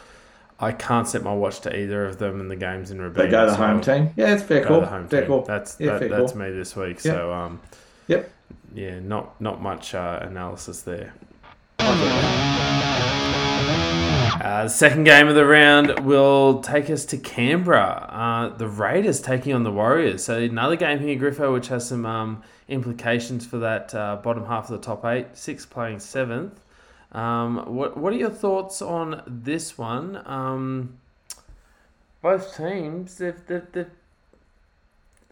I 0.59 0.73
can't 0.73 1.09
set 1.09 1.23
my 1.23 1.33
watch 1.33 1.61
to 1.61 1.75
either 1.75 2.05
of 2.07 2.19
them 2.19 2.41
in 2.41 2.49
the 2.49 2.57
games 2.57 2.91
in 2.91 3.01
Robina. 3.01 3.25
They 3.25 3.31
go 3.31 3.47
the 3.47 3.53
so 3.53 3.59
home 3.59 3.81
team. 3.81 4.11
Yeah, 4.17 4.35
it's 4.35 4.43
fair 4.43 4.65
call. 4.65 4.83
Home 4.83 5.09
fair 5.09 5.23
team. 5.23 5.29
call. 5.29 5.43
That's 5.43 5.77
yeah, 5.81 5.99
that, 5.99 6.11
that's 6.11 6.35
me 6.35 6.51
this 6.51 6.77
week. 6.77 7.03
Yep. 7.05 7.15
So 7.15 7.33
um, 7.33 7.61
yep. 8.09 8.31
Yeah, 8.75 9.01
not 9.01 9.41
not 9.41 9.63
much 9.63 9.95
uh, 9.95 10.21
analysis 10.23 10.83
there. 10.83 11.15
Uh, 14.41 14.67
second 14.69 15.05
game 15.05 15.29
of 15.29 15.35
the 15.35 15.45
round 15.45 16.01
will 16.01 16.61
take 16.61 16.89
us 16.89 17.05
to 17.05 17.19
Canberra. 17.19 18.07
Uh, 18.09 18.57
the 18.57 18.67
Raiders 18.67 19.21
taking 19.21 19.55
on 19.55 19.65
the 19.65 19.73
Warriors. 19.73 20.25
So 20.25 20.39
another 20.39 20.77
game 20.77 20.99
here, 20.99 21.19
Griffo, 21.19 21.53
which 21.53 21.69
has 21.69 21.87
some 21.87 22.07
um, 22.07 22.43
implications 22.69 23.45
for 23.45 23.59
that 23.59 23.95
uh, 23.95 24.17
bottom 24.17 24.47
half 24.47 24.71
of 24.71 24.81
the 24.81 24.87
top 24.87 25.05
eight. 25.05 25.27
Six 25.35 25.67
playing 25.67 26.01
seventh. 26.01 26.59
Um, 27.13 27.75
what 27.75 27.97
What 27.97 28.13
are 28.13 28.17
your 28.17 28.31
thoughts 28.31 28.81
on 28.81 29.23
this 29.27 29.77
one? 29.77 30.23
Um, 30.27 30.99
both 32.23 32.57
teams, 32.57 33.17
they've, 33.17 33.47
they've, 33.47 33.73
they've, 33.73 33.91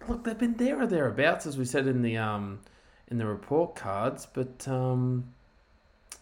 look, 0.08 0.24
they've 0.24 0.38
been 0.38 0.56
there 0.56 0.80
or 0.80 0.86
thereabouts, 0.86 1.46
as 1.46 1.58
we 1.58 1.64
said 1.64 1.86
in 1.86 2.02
the 2.02 2.16
um, 2.16 2.60
in 3.08 3.18
the 3.18 3.26
report 3.26 3.74
cards, 3.74 4.26
but 4.32 4.66
um, 4.68 5.32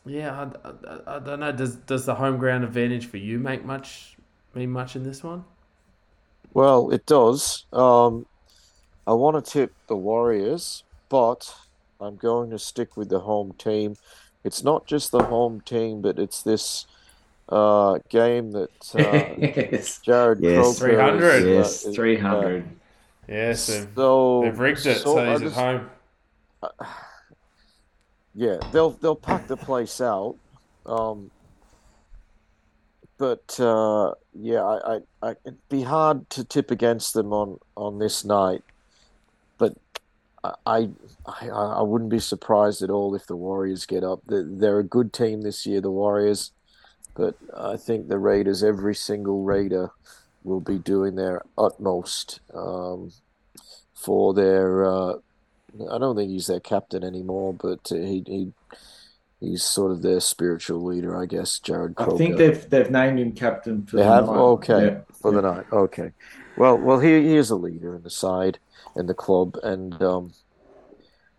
yeah, 0.04 0.48
I, 0.64 0.68
I, 0.68 1.16
I, 1.16 1.18
don't 1.18 1.40
know. 1.40 1.52
Does 1.52 1.76
does 1.76 2.06
the 2.06 2.14
home 2.14 2.38
ground 2.38 2.64
advantage 2.64 3.06
for 3.06 3.16
you 3.16 3.38
make 3.38 3.64
much 3.64 4.16
mean 4.54 4.70
much 4.70 4.96
in 4.96 5.02
this 5.02 5.22
one? 5.22 5.44
Well, 6.52 6.90
it 6.90 7.06
does. 7.06 7.66
Um, 7.72 8.26
I 9.06 9.12
want 9.12 9.44
to 9.44 9.50
tip 9.50 9.72
the 9.88 9.96
Warriors, 9.96 10.84
but 11.08 11.54
I'm 12.00 12.16
going 12.16 12.50
to 12.50 12.58
stick 12.58 12.96
with 12.96 13.08
the 13.08 13.20
home 13.20 13.52
team. 13.58 13.96
It's 14.46 14.62
not 14.62 14.86
just 14.86 15.10
the 15.10 15.24
home 15.24 15.60
team, 15.60 16.00
but 16.00 16.18
it's 16.20 16.42
this 16.42 16.86
uh, 17.48 17.98
game 18.08 18.52
that 18.52 18.70
uh, 18.94 19.34
yes. 19.38 20.00
Jarrod 20.06 20.38
Yes. 20.40 20.78
Croker 20.78 21.18
300. 21.18 21.24
is, 21.26 21.44
uh, 21.44 21.48
Yes, 21.50 21.84
is- 21.86 21.94
300. 21.96 22.68
Yes, 23.28 23.66
they've, 23.66 23.88
So 23.96 24.42
they've 24.42 24.58
rigged 24.58 24.86
it, 24.86 24.98
so, 25.02 25.18
I 25.18 25.32
he's 25.32 25.40
just- 25.40 25.58
at 25.58 25.80
home. 25.80 25.90
yeah, 28.34 28.56
they'll 28.72 28.90
they'll 28.90 29.16
pack 29.16 29.48
the 29.48 29.56
place 29.56 30.00
out. 30.00 30.36
Um, 30.86 31.30
but 33.18 33.58
uh, 33.58 34.12
yeah, 34.34 34.62
I, 34.62 34.96
I, 34.96 34.98
I 35.22 35.30
it'd 35.44 35.68
be 35.68 35.82
hard 35.82 36.28
to 36.30 36.44
tip 36.44 36.70
against 36.70 37.14
them 37.14 37.32
on 37.32 37.58
on 37.76 37.98
this 37.98 38.24
night. 38.24 38.62
I, 40.66 40.88
I 41.26 41.48
I 41.48 41.82
wouldn't 41.82 42.10
be 42.10 42.18
surprised 42.18 42.82
at 42.82 42.90
all 42.90 43.14
if 43.14 43.26
the 43.26 43.36
Warriors 43.36 43.86
get 43.86 44.04
up. 44.04 44.20
They're, 44.26 44.78
a 44.78 44.84
good 44.84 45.12
team 45.12 45.42
this 45.42 45.66
year, 45.66 45.80
the 45.80 45.90
Warriors. 45.90 46.52
But 47.14 47.34
I 47.56 47.76
think 47.76 48.08
the 48.08 48.18
Raiders, 48.18 48.62
every 48.62 48.94
single 48.94 49.42
Raider, 49.42 49.90
will 50.44 50.60
be 50.60 50.78
doing 50.78 51.14
their 51.14 51.42
utmost 51.56 52.40
um, 52.52 53.12
for 53.94 54.34
their. 54.34 54.84
Uh, 54.84 55.14
I 55.90 55.98
don't 55.98 56.16
think 56.16 56.30
he's 56.30 56.46
their 56.46 56.60
captain 56.60 57.02
anymore, 57.02 57.54
but 57.54 57.80
he 57.88 58.22
he 58.26 58.52
he's 59.40 59.62
sort 59.62 59.92
of 59.92 60.02
their 60.02 60.20
spiritual 60.20 60.84
leader, 60.84 61.20
I 61.20 61.26
guess. 61.26 61.58
Jarrod 61.58 61.94
I 61.96 62.16
think 62.16 62.36
they've 62.36 62.68
they've 62.68 62.90
named 62.90 63.18
him 63.18 63.32
captain 63.32 63.86
for 63.86 63.96
They 63.96 64.02
the 64.02 64.08
have? 64.12 64.26
night. 64.26 64.36
Okay. 64.36 64.84
Yeah. 64.84 64.98
for 65.20 65.32
the 65.32 65.42
night. 65.42 65.66
Okay. 65.72 66.12
Well, 66.56 66.78
well, 66.78 66.98
he, 66.98 67.10
he 67.22 67.36
is 67.36 67.50
a 67.50 67.56
leader 67.56 67.94
in 67.94 68.02
the 68.02 68.10
side 68.10 68.58
and 68.94 69.08
the 69.08 69.14
club, 69.14 69.58
and 69.62 70.00
um, 70.02 70.32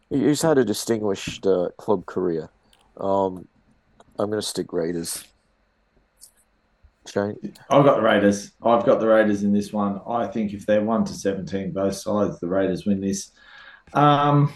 he's 0.10 0.42
had 0.42 0.58
a 0.58 0.66
distinguished 0.66 1.46
uh, 1.46 1.70
club 1.78 2.06
career. 2.06 2.50
Um, 2.98 3.48
I'm 4.20 4.30
going 4.30 4.42
to 4.42 4.48
stick 4.48 4.74
Raiders. 4.74 5.24
Shane? 7.08 7.38
I've 7.70 7.86
got 7.86 7.98
the 7.98 8.02
Raiders. 8.02 8.52
I've 8.62 8.86
got 8.86 9.00
the 9.00 9.08
Raiders 9.08 9.44
in 9.44 9.54
this 9.54 9.72
one. 9.72 10.02
I 10.08 10.28
think 10.28 10.54
if 10.54 10.66
they're 10.66 10.84
one 10.84 11.06
to 11.06 11.14
seventeen, 11.14 11.72
both 11.72 11.96
sides, 11.96 12.40
the 12.40 12.48
Raiders 12.48 12.86
win 12.86 13.00
this. 13.00 13.32
Um, 13.94 14.54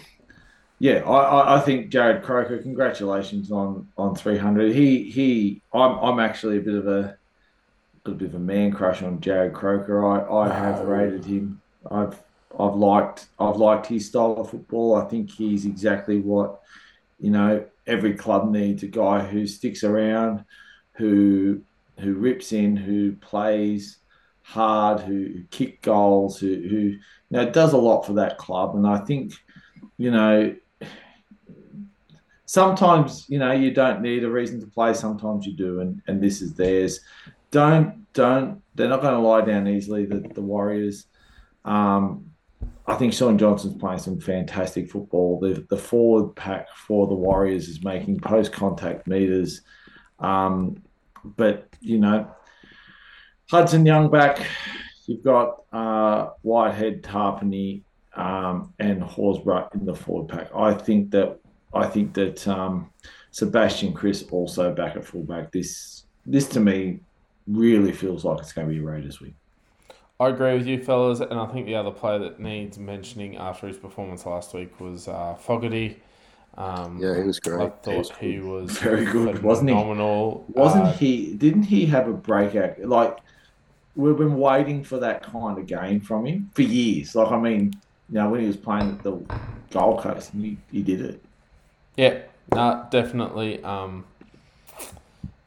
yeah, 0.78 0.98
I, 1.08 1.56
I, 1.56 1.60
think 1.60 1.90
Jarrod 1.90 2.22
Croker. 2.22 2.58
Congratulations 2.58 3.50
on 3.50 3.88
on 3.96 4.14
three 4.14 4.36
hundred. 4.36 4.74
He 4.74 5.10
he. 5.10 5.62
I'm 5.72 5.98
I'm 5.98 6.20
actually 6.20 6.58
a 6.58 6.60
bit 6.60 6.74
of 6.74 6.86
a 6.88 7.16
little 8.04 8.18
bit 8.18 8.28
of 8.28 8.34
a 8.34 8.38
man 8.38 8.72
crush 8.72 9.02
on 9.02 9.20
Jarrod 9.20 9.52
Croker. 9.52 10.04
I, 10.06 10.48
I 10.48 10.52
have 10.52 10.80
rated 10.80 11.24
him. 11.24 11.60
I've 11.90 12.18
I've 12.58 12.74
liked 12.74 13.26
I've 13.38 13.56
liked 13.56 13.86
his 13.86 14.06
style 14.06 14.36
of 14.38 14.50
football. 14.50 14.96
I 14.96 15.04
think 15.04 15.30
he's 15.30 15.64
exactly 15.66 16.20
what 16.20 16.60
you 17.20 17.30
know 17.30 17.64
every 17.86 18.14
club 18.14 18.50
needs 18.50 18.82
a 18.82 18.88
guy 18.88 19.20
who 19.20 19.46
sticks 19.46 19.84
around, 19.84 20.44
who 20.92 21.62
who 21.98 22.14
rips 22.14 22.52
in, 22.52 22.76
who 22.76 23.12
plays 23.12 23.98
hard, 24.42 25.00
who, 25.00 25.24
who 25.32 25.42
kick 25.50 25.82
goals, 25.82 26.38
who 26.38 26.48
who 26.48 26.78
you 26.78 27.00
know 27.30 27.48
does 27.50 27.72
a 27.72 27.78
lot 27.78 28.04
for 28.04 28.14
that 28.14 28.38
club. 28.38 28.74
And 28.74 28.86
I 28.86 28.98
think 28.98 29.32
you 29.96 30.10
know 30.10 30.54
sometimes 32.46 33.24
you 33.28 33.38
know 33.38 33.52
you 33.52 33.70
don't 33.70 34.02
need 34.02 34.24
a 34.24 34.30
reason 34.30 34.60
to 34.60 34.66
play. 34.66 34.92
Sometimes 34.92 35.46
you 35.46 35.54
do, 35.54 35.80
and 35.80 36.02
and 36.06 36.22
this 36.22 36.42
is 36.42 36.54
theirs. 36.54 37.00
Don't 37.52 38.12
don't 38.12 38.60
they're 38.74 38.88
not 38.88 39.02
going 39.02 39.14
to 39.14 39.20
lie 39.20 39.42
down 39.42 39.68
easily. 39.68 40.06
The 40.06 40.28
the 40.34 40.42
Warriors. 40.42 41.06
Um, 41.64 42.32
I 42.86 42.96
think 42.96 43.12
Shaun 43.12 43.38
Johnson's 43.38 43.78
playing 43.80 44.00
some 44.00 44.18
fantastic 44.18 44.90
football. 44.90 45.38
The 45.38 45.64
the 45.70 45.76
forward 45.76 46.34
pack 46.34 46.68
for 46.74 47.06
the 47.06 47.14
Warriors 47.14 47.68
is 47.68 47.84
making 47.84 48.18
post 48.18 48.52
contact 48.52 49.06
meters. 49.06 49.60
Um, 50.18 50.82
but 51.24 51.68
you 51.80 51.98
know, 51.98 52.28
Hudson 53.50 53.86
Young 53.86 54.10
back. 54.10 54.44
You've 55.06 55.22
got 55.22 55.62
uh, 55.72 56.30
Whitehead, 56.42 57.02
Tapine, 57.02 57.82
um, 58.14 58.72
and 58.78 59.02
Horsburgh 59.02 59.74
in 59.74 59.84
the 59.84 59.94
forward 59.94 60.28
pack. 60.28 60.54
I 60.54 60.74
think 60.74 61.10
that 61.10 61.38
I 61.74 61.86
think 61.86 62.14
that 62.14 62.46
um, 62.48 62.90
Sebastian 63.30 63.92
Kris 63.92 64.24
also 64.30 64.74
back 64.74 64.96
at 64.96 65.04
fullback. 65.04 65.52
This 65.52 66.04
this 66.24 66.48
to 66.48 66.60
me 66.60 67.00
really 67.46 67.92
feels 67.92 68.24
like 68.24 68.40
it's 68.40 68.52
going 68.52 68.68
to 68.68 68.72
be 68.74 68.80
a 68.80 68.82
Raiders 68.82 69.20
win. 69.20 69.34
I 70.20 70.28
agree 70.28 70.54
with 70.56 70.66
you, 70.66 70.82
fellas, 70.82 71.20
and 71.20 71.34
I 71.38 71.46
think 71.46 71.66
the 71.66 71.74
other 71.74 71.90
player 71.90 72.18
that 72.20 72.38
needs 72.38 72.78
mentioning 72.78 73.36
after 73.36 73.66
his 73.66 73.76
performance 73.76 74.24
last 74.24 74.54
week 74.54 74.78
was 74.80 75.08
uh, 75.08 75.34
Fogarty. 75.34 76.00
Um, 76.56 76.98
Yeah, 76.98 77.16
he 77.16 77.22
was 77.22 77.40
great. 77.40 77.58
I 77.58 77.68
thought 77.70 78.16
he 78.18 78.38
was 78.40 78.80
Very 78.80 79.06
good, 79.06 79.42
wasn't 79.42 79.70
he? 79.70 79.76
phenomenal. 79.76 80.44
Wasn't 80.48 80.86
Uh, 80.86 80.92
he? 80.92 81.34
Didn't 81.34 81.64
he 81.64 81.86
have 81.86 82.08
a 82.08 82.12
breakout? 82.12 82.78
Like 82.80 83.18
we've 83.96 84.16
been 84.18 84.36
waiting 84.38 84.84
for 84.84 84.98
that 85.00 85.22
kind 85.22 85.58
of 85.58 85.66
game 85.66 86.00
from 86.00 86.26
him 86.26 86.50
for 86.54 86.62
years. 86.62 87.14
Like 87.14 87.32
I 87.32 87.38
mean, 87.40 87.72
you 88.08 88.16
know, 88.16 88.30
when 88.30 88.40
he 88.42 88.46
was 88.48 88.56
playing 88.58 88.90
at 88.92 89.02
the 89.02 89.20
Gold 89.70 90.02
Coast, 90.02 90.32
he, 90.32 90.58
he 90.70 90.82
did 90.82 91.00
it. 91.02 91.24
Yeah, 91.96 92.22
no, 92.48 92.86
definitely. 92.90 93.62
Um, 93.62 94.04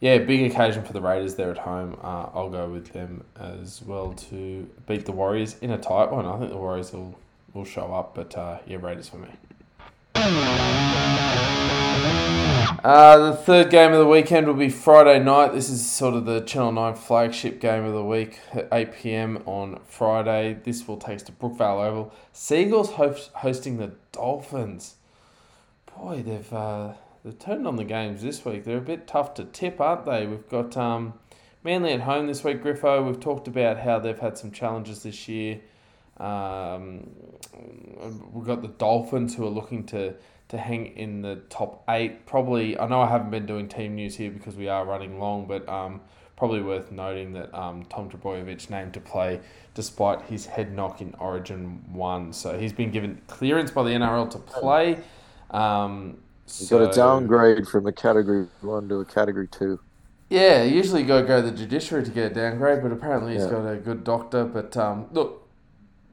yeah, 0.06 0.20
big 0.20 0.52
occasion 0.52 0.84
for 0.84 0.94
the 0.94 1.02
Raiders 1.02 1.34
there 1.34 1.50
at 1.50 1.58
home. 1.58 1.98
Uh, 2.00 2.28
I'll 2.32 2.52
go 2.52 2.70
with 2.70 2.94
them 2.94 3.24
as 3.40 3.82
well 3.82 4.14
to 4.30 4.70
beat 4.86 5.08
the 5.08 5.12
Warriors 5.12 5.56
in 5.64 5.72
a 5.72 5.80
tight 5.80 6.12
one. 6.12 6.28
I 6.28 6.38
think 6.38 6.52
the 6.52 6.58
Warriors 6.58 6.94
will, 6.94 7.18
will 7.56 7.66
show 7.66 7.92
up, 7.92 8.14
but 8.14 8.38
uh, 8.38 8.60
yeah, 8.68 8.78
Raiders 8.80 9.10
for 9.10 9.18
me. 9.18 9.30
Uh, 12.84 13.32
the 13.32 13.36
third 13.36 13.72
game 13.72 13.94
of 13.94 13.98
the 13.98 14.06
weekend 14.06 14.46
will 14.46 14.54
be 14.54 14.70
Friday 14.70 15.18
night. 15.18 15.54
This 15.54 15.72
is 15.72 15.84
sort 15.84 16.14
of 16.14 16.26
the 16.26 16.42
Channel 16.42 16.74
9 16.74 16.94
flagship 16.94 17.60
game 17.60 17.84
of 17.84 17.94
the 17.94 18.06
week 18.06 18.40
at 18.54 18.68
8 18.72 18.94
pm 18.94 19.42
on 19.48 19.80
Friday. 19.88 20.60
This 20.64 20.88
will 20.88 20.98
take 20.98 21.16
us 21.16 21.24
to 21.24 21.32
Brookvale 21.32 21.84
Oval. 21.84 22.14
Seagulls 22.32 22.92
host, 22.92 23.32
hosting 23.38 23.78
the 23.78 23.94
Dolphins. 24.12 24.98
Boy, 25.98 26.22
they've 26.22 26.54
uh, 26.54 26.94
they've 27.26 27.40
turned 27.40 27.68
on 27.68 27.76
the 27.76 27.84
games 27.84 28.22
this 28.22 28.46
week. 28.46 28.64
They're 28.64 28.78
a 28.78 28.82
bit 28.82 29.08
tough 29.08 29.34
to 29.34 29.46
tip, 29.46 29.82
aren't 29.82 30.06
they? 30.06 30.28
We've 30.28 30.48
got 30.48 30.78
um, 30.78 31.16
Manly 31.64 31.94
at 31.94 32.02
home 32.02 32.28
this 32.28 32.44
week, 32.44 32.62
Griffo. 32.62 33.04
We've 33.04 33.20
talked 33.20 33.48
about 33.48 33.80
how 33.80 33.98
they've 33.98 34.20
had 34.20 34.38
some 34.38 34.52
challenges 34.52 35.02
this 35.02 35.28
year. 35.28 35.60
Um, 36.18 37.10
we've 38.32 38.46
got 38.46 38.62
the 38.62 38.68
Dolphins 38.68 39.36
who 39.36 39.44
are 39.46 39.50
looking 39.50 39.84
to, 39.88 40.14
to 40.50 40.58
hang 40.60 40.96
in 40.96 41.24
the 41.24 41.38
top 41.50 41.84
eight. 41.90 42.28
Probably, 42.28 42.78
I 42.78 42.88
know 42.88 43.02
I 43.02 43.10
haven't 43.10 43.32
been 43.32 43.48
doing 43.48 43.68
team 43.68 43.96
news 43.96 44.16
here 44.16 44.30
because 44.30 44.56
we 44.56 44.68
are 44.68 44.86
running 44.86 45.20
long, 45.20 45.48
but 45.48 45.68
um, 45.68 46.02
probably 46.36 46.62
worth 46.62 46.92
noting 46.92 47.34
that 47.34 47.52
um, 47.58 47.84
Tom 47.86 48.12
Trbojevic 48.12 48.70
named 48.70 48.94
to 48.94 49.00
play 49.00 49.42
despite 49.74 50.22
his 50.22 50.46
head 50.46 50.72
knock 50.72 51.02
in 51.02 51.16
Origin 51.16 51.82
1. 51.92 52.32
So 52.34 52.60
he's 52.60 52.74
been 52.74 52.92
given 52.92 53.20
clearance 53.26 53.72
by 53.72 53.82
the 53.82 53.90
NRL 53.90 54.30
to 54.30 54.38
play. 54.38 55.00
Um, 55.50 56.20
He's 56.46 56.70
got 56.70 56.82
a 56.82 56.94
so- 56.94 57.02
downgrade 57.02 57.68
from 57.68 57.88
a 57.88 57.92
category 57.92 58.48
one 58.62 58.88
to 58.90 59.00
a 59.00 59.06
category 59.06 59.48
two. 59.48 59.80
yeah, 60.30 60.64
usually 60.64 61.02
you 61.02 61.08
got 61.08 61.22
to 61.22 61.28
go 61.28 61.42
to 61.42 61.50
the 61.52 61.56
judiciary 61.58 62.04
to 62.04 62.12
get 62.12 62.32
a 62.32 62.36
downgrade, 62.36 62.82
but 62.84 62.92
apparently 62.92 63.34
he's 63.34 63.44
Yeah. 63.44 63.52
got 63.52 63.66
a 63.68 63.78
good 63.78 64.04
doctor. 64.04 64.44
But 64.46 64.76
um, 64.78 65.08
look, 65.12 65.48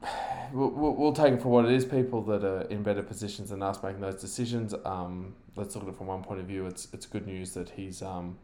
we'll, 0.53 0.69
we'll 0.71 0.95
we'll 0.95 1.13
take 1.13 1.33
it 1.33 1.41
for 1.41 1.49
what 1.49 1.65
it 1.65 1.71
is. 1.71 1.85
People 1.85 2.21
that 2.23 2.43
are 2.43 2.61
in 2.63 2.83
better 2.83 3.03
positions 3.03 3.49
than 3.51 3.61
us 3.63 3.81
making 3.83 4.01
those 4.01 4.19
decisions. 4.19 4.73
Um, 4.85 5.35
let's 5.55 5.75
look 5.75 5.83
at 5.85 5.89
it 5.91 5.95
from 5.97 6.07
one 6.07 6.23
point 6.23 6.39
of 6.39 6.47
view. 6.47 6.65
It's 6.65 6.87
it's 6.93 7.05
good 7.05 7.27
news 7.27 7.53
that 7.53 7.69
he's 7.71 8.01
um, 8.01 8.37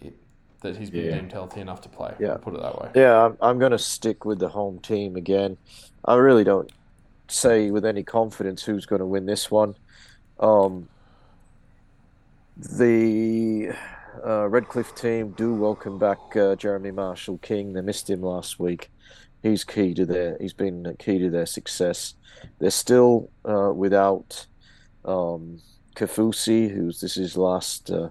it, 0.00 0.14
that 0.62 0.76
he's 0.76 0.90
been 0.90 1.04
Yeah. 1.06 1.16
deemed 1.16 1.32
healthy 1.32 1.60
enough 1.60 1.80
to 1.82 1.88
play. 1.88 2.14
Yeah. 2.20 2.36
put 2.40 2.54
it 2.54 2.62
that 2.62 2.80
way. 2.80 2.90
Yeah, 2.94 3.24
I'm, 3.26 3.36
I'm 3.40 3.58
going 3.58 3.72
to 3.72 3.78
stick 3.78 4.24
with 4.24 4.38
the 4.38 4.48
home 4.50 4.78
team 4.78 5.16
again. 5.16 5.56
I 6.04 6.14
really 6.16 6.44
don't 6.44 6.70
say 7.28 7.70
with 7.70 7.84
any 7.84 8.02
confidence 8.02 8.62
who's 8.64 8.86
going 8.86 9.00
to 9.00 9.06
win 9.06 9.26
this 9.26 9.50
one. 9.50 9.74
Um, 10.38 10.88
the 12.56 13.72
uh, 14.24 14.48
Redcliffe 14.48 14.94
team 14.94 15.30
do 15.36 15.54
welcome 15.54 15.98
back 15.98 16.18
uh, 16.36 16.56
Jeremy 16.56 16.90
Marshall 16.90 17.38
King. 17.38 17.72
They 17.72 17.80
missed 17.80 18.08
him 18.10 18.22
last 18.22 18.58
week. 18.58 18.90
He's 19.42 19.64
key 19.64 19.94
to 19.94 20.06
their. 20.06 20.36
He's 20.40 20.52
been 20.52 20.96
key 20.98 21.18
to 21.18 21.30
their 21.30 21.46
success. 21.46 22.14
They're 22.58 22.70
still 22.70 23.30
uh, 23.44 23.72
without 23.74 24.46
um, 25.04 25.60
Kaufusi, 25.94 26.70
who's 26.70 27.00
this 27.00 27.16
is 27.16 27.36
last 27.36 27.90
uh, 27.90 28.08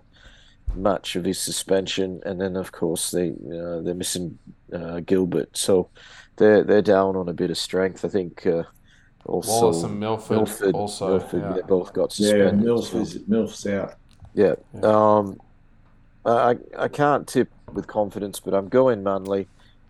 match 0.76 1.16
of 1.16 1.26
his 1.26 1.40
suspension, 1.40 2.22
and 2.26 2.40
then 2.40 2.56
of 2.56 2.72
course 2.72 3.12
they 3.12 3.30
uh, 3.30 3.82
they're 3.82 3.96
missing 3.96 4.38
uh, 4.72 5.00
Gilbert, 5.00 5.58
so 5.58 5.90
they're 6.36 6.64
they're 6.64 6.82
down 6.82 7.16
on 7.16 7.30
a 7.30 7.34
bit 7.34 7.52
of 7.52 7.58
strength. 7.58 8.06
I 8.06 8.10
think 8.10 8.46
also 9.26 9.52
Wallace 9.52 9.84
and 9.84 10.00
Milford, 10.00 10.38
Milford, 10.38 10.76
also. 10.76 11.18
Milford, 11.18 11.42
yeah. 11.42 11.54
they 11.54 11.62
both 11.62 11.94
got 11.94 12.18
Yeah, 12.20 12.30
suspended. 12.30 12.62
Mills 12.66 12.90
so- 12.90 13.00
is 13.00 13.16
out. 13.68 13.96
yeah. 14.34 14.56
Yeah. 14.74 14.82
Um, 14.84 15.40
I 16.26 16.58
I 16.78 16.88
can't 16.88 17.28
tip 17.28 17.50
with 17.74 17.88
confidence, 17.88 18.40
but 18.40 18.54
I'm 18.54 18.70
going 18.70 19.04
Manly. 19.04 19.48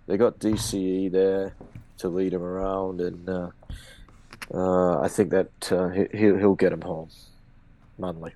They 0.08 0.18
got 0.18 0.40
DCE 0.40 1.12
there 1.12 1.56
to 2.00 2.10
lead 2.10 2.34
them 2.34 2.44
around, 2.44 3.02
and 3.02 3.30
uh, 3.30 3.50
uh, 4.54 5.00
I 5.00 5.08
think 5.08 5.30
that 5.30 5.72
uh, 5.72 5.90
he, 5.90 6.08
he'll 6.18 6.56
get 6.56 6.74
him 6.74 6.82
home. 6.82 7.10
Manly. 7.98 8.34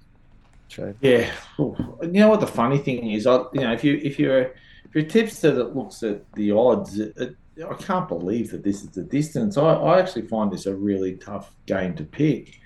Shane. 0.68 0.96
Yeah. 1.02 1.32
You 1.58 1.76
know 2.02 2.30
what 2.30 2.40
the 2.40 2.48
funny 2.48 2.78
thing 2.78 3.12
is? 3.12 3.26
I, 3.26 3.38
you 3.54 3.62
know, 3.62 3.74
if 3.74 3.84
you 3.84 3.96
if 4.04 4.20
you're 4.20 4.42
if 4.42 4.94
you're 4.94 5.04
a 5.04 5.08
tipster 5.08 5.52
that 5.52 5.76
looks 5.76 6.04
at 6.04 6.30
the 6.34 6.52
odds, 6.52 7.00
it, 7.00 7.14
it, 7.18 7.36
I 7.64 7.74
can't 7.76 8.08
believe 8.08 8.52
that 8.52 8.64
this 8.64 8.84
is 8.84 8.90
the 8.90 9.04
distance. 9.04 9.58
I, 9.58 9.74
I 9.74 10.00
actually 10.00 10.28
find 10.28 10.52
this 10.52 10.66
a 10.66 10.76
really 10.76 11.16
tough 11.16 11.52
game 11.66 11.96
to 11.96 12.04
pick. 12.04 12.60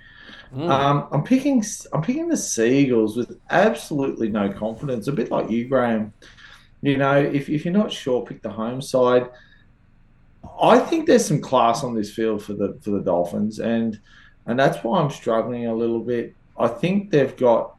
Mm. 0.53 0.69
Um, 0.69 1.07
I'm 1.11 1.23
picking 1.23 1.63
I'm 1.93 2.01
picking 2.01 2.27
the 2.27 2.35
Seagulls 2.35 3.15
with 3.15 3.39
absolutely 3.49 4.29
no 4.29 4.51
confidence. 4.51 5.07
A 5.07 5.11
bit 5.11 5.31
like 5.31 5.49
you, 5.49 5.67
Graham. 5.67 6.13
You 6.81 6.97
know, 6.97 7.15
if, 7.15 7.47
if 7.49 7.63
you're 7.63 7.73
not 7.73 7.91
sure, 7.91 8.25
pick 8.25 8.41
the 8.41 8.49
home 8.49 8.81
side. 8.81 9.29
I 10.61 10.79
think 10.79 11.05
there's 11.05 11.25
some 11.25 11.39
class 11.39 11.83
on 11.83 11.95
this 11.95 12.11
field 12.13 12.43
for 12.43 12.53
the 12.53 12.77
for 12.81 12.91
the 12.91 13.01
Dolphins, 13.01 13.59
and 13.59 13.99
and 14.45 14.59
that's 14.59 14.83
why 14.83 14.99
I'm 14.99 15.09
struggling 15.09 15.67
a 15.67 15.75
little 15.75 15.99
bit. 15.99 16.35
I 16.57 16.67
think 16.67 17.11
they've 17.11 17.35
got, 17.37 17.75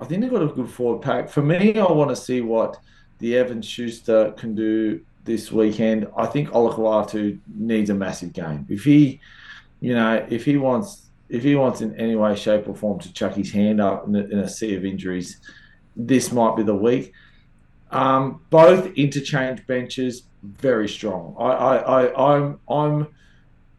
I 0.00 0.04
think 0.04 0.22
they've 0.22 0.30
got 0.30 0.42
a 0.42 0.46
good 0.46 0.70
forward 0.70 1.02
pack. 1.02 1.28
For 1.28 1.42
me, 1.42 1.78
I 1.78 1.92
want 1.92 2.10
to 2.10 2.16
see 2.16 2.40
what 2.40 2.78
the 3.18 3.36
Evans 3.36 3.66
Schuster 3.66 4.32
can 4.32 4.54
do 4.54 5.00
this 5.24 5.52
weekend. 5.52 6.08
I 6.16 6.26
think 6.26 6.50
Olakau'atu 6.50 7.38
needs 7.54 7.90
a 7.90 7.94
massive 7.94 8.32
game. 8.32 8.66
If 8.68 8.84
he, 8.84 9.20
you 9.80 9.94
know, 9.94 10.26
if 10.28 10.44
he 10.44 10.56
wants, 10.56 11.10
if 11.28 11.42
he 11.42 11.54
wants 11.54 11.80
in 11.80 11.94
any 11.96 12.16
way, 12.16 12.34
shape, 12.36 12.68
or 12.68 12.74
form 12.74 12.98
to 13.00 13.12
chuck 13.12 13.34
his 13.34 13.52
hand 13.52 13.80
up 13.80 14.06
in 14.06 14.16
a, 14.16 14.20
in 14.20 14.38
a 14.40 14.48
sea 14.48 14.74
of 14.74 14.84
injuries, 14.84 15.38
this 15.96 16.32
might 16.32 16.56
be 16.56 16.62
the 16.62 16.74
week. 16.74 17.12
Um, 17.90 18.40
both 18.50 18.86
interchange 18.96 19.66
benches 19.66 20.24
very 20.42 20.88
strong. 20.88 21.36
I, 21.38 21.44
I, 21.44 21.76
I 21.76 22.34
I'm 22.34 22.60
I'm 22.68 23.08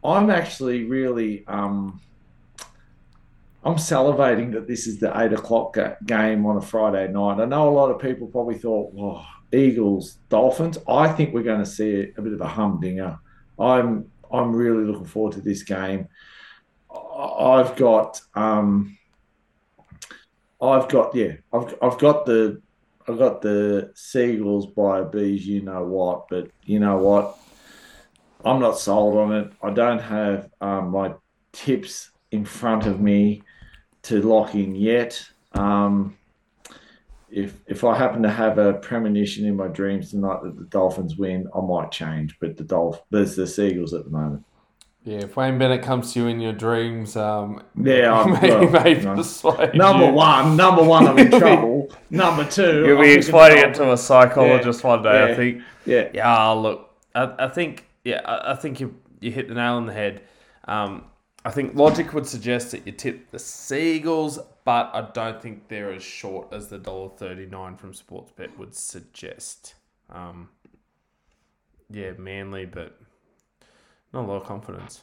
I'm 0.04 0.30
actually 0.30 0.84
really 0.84 1.46
um, 1.48 2.00
I'm 3.64 3.76
salivating 3.76 4.52
that 4.54 4.68
this 4.68 4.88
is 4.88 5.00
the 5.00 5.18
eight 5.20 5.34
o'clock 5.34 5.78
game 6.06 6.46
on 6.46 6.58
a 6.58 6.62
Friday 6.62 7.12
night. 7.12 7.40
I 7.40 7.46
know 7.46 7.70
a 7.70 7.72
lot 7.72 7.90
of 7.90 8.00
people 8.00 8.28
probably 8.28 8.58
thought, 8.58 8.94
"Well, 8.94 9.26
Eagles, 9.54 10.20
Dolphins." 10.30 10.78
I 10.88 11.08
think 11.10 11.34
we're 11.34 11.44
going 11.44 11.60
to 11.64 11.66
see 11.66 12.12
a 12.18 12.22
bit 12.22 12.34
of 12.34 12.42
a 12.42 12.48
humdinger. 12.48 13.18
I'm 13.60 14.12
I'm 14.32 14.56
really 14.56 14.84
looking 14.84 15.06
forward 15.06 15.34
to 15.34 15.42
this 15.42 15.64
game. 15.64 16.08
I've 16.94 17.76
got 17.76 18.20
um, 18.36 18.98
I've 20.62 20.88
got 20.90 21.16
yeah, 21.16 21.34
I've 21.52 21.76
I've 21.82 22.00
got 22.00 22.26
the 22.26 22.62
I've 23.08 23.20
got 23.20 23.42
the 23.42 23.92
Seagulls 23.96 24.68
by 24.68 25.04
bees. 25.04 25.46
You 25.46 25.62
know 25.62 25.84
what? 25.84 26.28
But 26.30 26.50
you 26.66 26.80
know 26.80 26.98
what? 26.98 27.38
I'm 28.46 28.60
not 28.60 28.78
sold 28.78 29.18
on 29.18 29.32
it. 29.34 29.52
I 29.62 29.72
don't 29.72 30.00
have 30.00 30.50
um, 30.62 30.92
my 30.92 31.14
tips 31.54 32.12
in 32.32 32.44
front 32.44 32.86
of 32.86 33.00
me 33.00 33.44
to 34.04 34.22
lock 34.22 34.56
in 34.56 34.76
yet. 34.76 35.26
Um, 35.54 36.18
if 37.34 37.60
if 37.68 37.84
I 37.84 37.98
happen 37.98 38.22
to 38.24 38.30
have 38.30 38.58
a 38.58 38.74
premonition 38.74 39.46
in 39.46 39.56
my 39.56 39.68
dreams 39.68 40.12
tonight 40.12 40.44
that 40.44 40.58
the 40.58 40.66
Dolphins 40.66 41.18
win, 41.18 41.48
I 41.56 41.62
might 41.62 41.92
change. 41.92 42.40
But 42.40 42.58
the 42.58 42.64
Dolph 42.64 43.02
there's 43.10 43.36
the 43.36 43.48
Seagulls 43.48 43.94
at 43.94 44.06
the 44.06 44.12
moment. 44.12 44.46
Yeah, 45.04 45.18
if 45.18 45.36
Wayne 45.36 45.58
Bennett 45.58 45.82
comes 45.82 46.14
to 46.14 46.22
you 46.22 46.28
in 46.28 46.40
your 46.40 46.54
dreams, 46.54 47.18
um, 47.18 47.62
yeah, 47.76 48.14
I'm, 48.18 48.42
may, 48.42 48.50
well, 48.50 48.70
may 48.70 48.96
persuade 48.96 49.76
number 49.76 50.06
you. 50.06 50.14
one, 50.14 50.56
number 50.56 50.84
one, 50.84 51.08
I'm 51.08 51.18
in 51.18 51.30
trouble. 51.40 51.92
number 52.10 52.46
two, 52.46 52.86
you'll 52.86 53.02
be 53.02 53.12
explaining 53.12 53.70
it 53.70 53.74
to 53.76 53.92
a 53.92 53.98
psychologist 53.98 54.82
yeah, 54.82 54.88
one 54.88 55.04
day. 55.04 55.28
Yeah, 55.28 55.34
I 55.34 55.36
think. 55.36 55.62
Yeah, 55.86 56.10
yeah. 56.14 56.50
Look, 56.52 56.90
I, 57.14 57.34
I 57.38 57.48
think, 57.50 57.86
yeah, 58.06 58.22
I, 58.24 58.54
I, 58.54 58.56
think 58.56 58.80
you 58.80 58.96
you 59.20 59.32
hit 59.32 59.50
the 59.50 59.56
nail 59.56 59.74
on 59.74 59.88
the 59.88 59.94
head. 59.94 60.22
Um, 60.66 61.04
I 61.46 61.52
think 61.52 61.76
logic 61.76 62.14
would 62.14 62.26
suggest 62.26 62.72
that 62.72 62.86
you 62.86 62.94
tip 62.94 63.32
the 63.32 63.40
Seagulls, 63.40 64.40
but 64.64 64.92
I 64.94 65.10
don't 65.14 65.42
think 65.42 65.68
they're 65.68 65.92
as 65.92 66.04
short 66.04 66.54
as 66.54 66.70
the 66.70 66.80
dollar 66.80 67.10
thirty 67.10 67.46
nine 67.46 67.76
from 67.76 67.92
Sportsbet 67.92 68.58
would 68.58 68.74
suggest. 68.74 69.76
Um, 70.10 70.50
yeah, 71.90 72.12
Manly, 72.18 72.66
but 72.66 72.98
not 74.14 74.24
a 74.24 74.28
lot 74.28 74.42
of 74.42 74.48
confidence. 74.48 75.02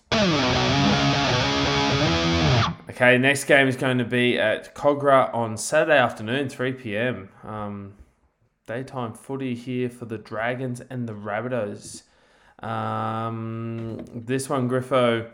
Okay, 2.89 3.19
next 3.19 3.44
game 3.44 3.69
is 3.69 3.77
going 3.77 3.99
to 3.99 4.05
be 4.05 4.39
at 4.39 4.75
Kogarah 4.75 5.33
on 5.35 5.57
Saturday 5.57 5.99
afternoon, 5.99 6.49
3 6.49 6.73
p.m. 6.73 7.28
Um, 7.44 7.94
daytime 8.67 9.12
footy 9.12 9.55
here 9.55 9.89
for 9.89 10.07
the 10.07 10.19
Dragons 10.19 10.81
and 10.81 11.09
the 11.09 11.12
Rabbitohs. 11.12 12.02
Um, 12.65 14.05
this 14.15 14.49
one, 14.49 14.69
Griffo, 14.69 15.31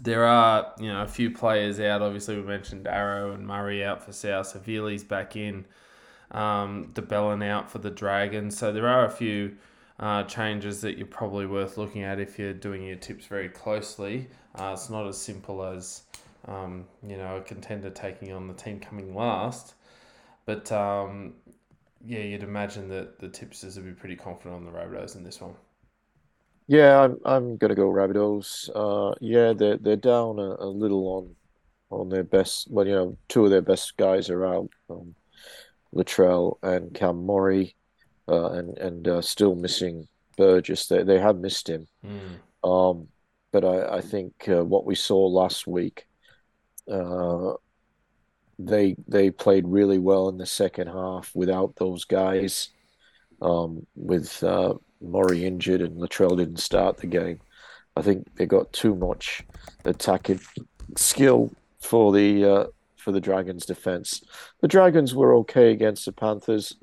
there 0.00 0.24
are 0.24 0.72
you 0.78 0.88
know 0.88 1.02
a 1.02 1.08
few 1.08 1.30
players 1.30 1.78
out. 1.78 2.02
Obviously, 2.02 2.36
we 2.36 2.42
mentioned 2.42 2.86
Arrow 2.86 3.32
and 3.32 3.46
Murray 3.46 3.84
out 3.84 4.02
for 4.02 4.12
South. 4.12 4.46
Savili's 4.46 5.04
back 5.04 5.36
in. 5.36 5.66
Um, 6.30 6.92
de 6.94 7.02
Belin 7.02 7.42
out 7.42 7.70
for 7.70 7.78
the 7.78 7.90
Dragons. 7.90 8.56
So 8.56 8.72
there 8.72 8.86
are 8.86 9.04
a 9.04 9.10
few 9.10 9.56
uh, 9.98 10.22
changes 10.24 10.80
that 10.80 10.96
you're 10.96 11.06
probably 11.06 11.44
worth 11.44 11.76
looking 11.76 12.04
at 12.04 12.20
if 12.20 12.38
you're 12.38 12.54
doing 12.54 12.84
your 12.84 12.96
tips 12.96 13.26
very 13.26 13.48
closely. 13.48 14.28
Uh, 14.54 14.70
it's 14.72 14.88
not 14.88 15.06
as 15.06 15.20
simple 15.20 15.64
as 15.64 16.02
um, 16.46 16.86
you 17.06 17.16
know 17.16 17.36
a 17.36 17.40
contender 17.40 17.90
taking 17.90 18.32
on 18.32 18.48
the 18.48 18.54
team 18.54 18.80
coming 18.80 19.14
last, 19.14 19.74
but 20.46 20.70
um, 20.72 21.34
yeah, 22.04 22.20
you'd 22.20 22.42
imagine 22.42 22.88
that 22.88 23.18
the 23.18 23.28
tipsters 23.28 23.76
would 23.76 23.84
be 23.84 23.92
pretty 23.92 24.16
confident 24.16 24.54
on 24.54 24.64
the 24.64 24.70
Rabbitohs 24.70 25.16
in 25.16 25.24
this 25.24 25.40
one. 25.40 25.54
Yeah, 26.70 27.00
I'm 27.00 27.18
I'm 27.24 27.56
gonna 27.56 27.74
go 27.74 27.90
Rabbitohs. 27.90 28.70
Uh, 28.72 29.12
yeah, 29.20 29.52
they're 29.54 29.76
they're 29.76 29.96
down 29.96 30.38
a, 30.38 30.54
a, 30.60 30.70
little 30.70 31.04
on 31.08 31.34
on 31.90 32.08
their 32.10 32.22
best. 32.22 32.70
Well, 32.70 32.86
you 32.86 32.94
know, 32.94 33.18
two 33.28 33.44
of 33.44 33.50
their 33.50 33.60
best 33.60 33.96
guys 33.96 34.30
are 34.30 34.46
out, 34.46 34.70
um, 34.88 35.16
Latrell 35.92 36.58
and 36.62 36.94
Cam 36.94 37.26
Murray 37.26 37.74
uh, 38.28 38.52
and 38.52 38.78
and 38.78 39.08
uh, 39.08 39.20
still 39.20 39.56
missing 39.56 40.06
Burgess. 40.36 40.86
They 40.86 41.02
they 41.02 41.18
have 41.18 41.38
missed 41.38 41.68
him. 41.68 41.88
Mm. 42.06 42.38
Um, 42.62 43.08
but 43.50 43.64
I 43.64 43.96
I 43.96 44.00
think 44.00 44.48
uh, 44.48 44.64
what 44.64 44.86
we 44.86 44.94
saw 44.94 45.26
last 45.26 45.66
week, 45.66 46.06
uh, 46.88 47.54
they 48.60 48.94
they 49.08 49.32
played 49.32 49.66
really 49.66 49.98
well 49.98 50.28
in 50.28 50.38
the 50.38 50.46
second 50.46 50.86
half 50.86 51.32
without 51.34 51.74
those 51.74 52.04
guys. 52.04 52.68
Um, 53.42 53.88
with 53.96 54.40
uh, 54.44 54.74
Murray 55.00 55.44
injured 55.44 55.80
and 55.80 55.96
Latrell 55.96 56.36
didn't 56.36 56.58
start 56.58 56.98
the 56.98 57.06
game, 57.06 57.40
I 57.96 58.02
think 58.02 58.34
they 58.36 58.46
got 58.46 58.72
too 58.72 58.94
much 58.94 59.42
attacking 59.84 60.40
skill 60.96 61.52
for 61.80 62.12
the 62.12 62.44
uh, 62.44 62.64
for 62.96 63.12
the 63.12 63.20
Dragons' 63.20 63.66
defense. 63.66 64.22
The 64.60 64.68
Dragons 64.68 65.14
were 65.14 65.34
okay 65.36 65.70
against 65.70 66.04
the 66.04 66.12
Panthers 66.12 66.76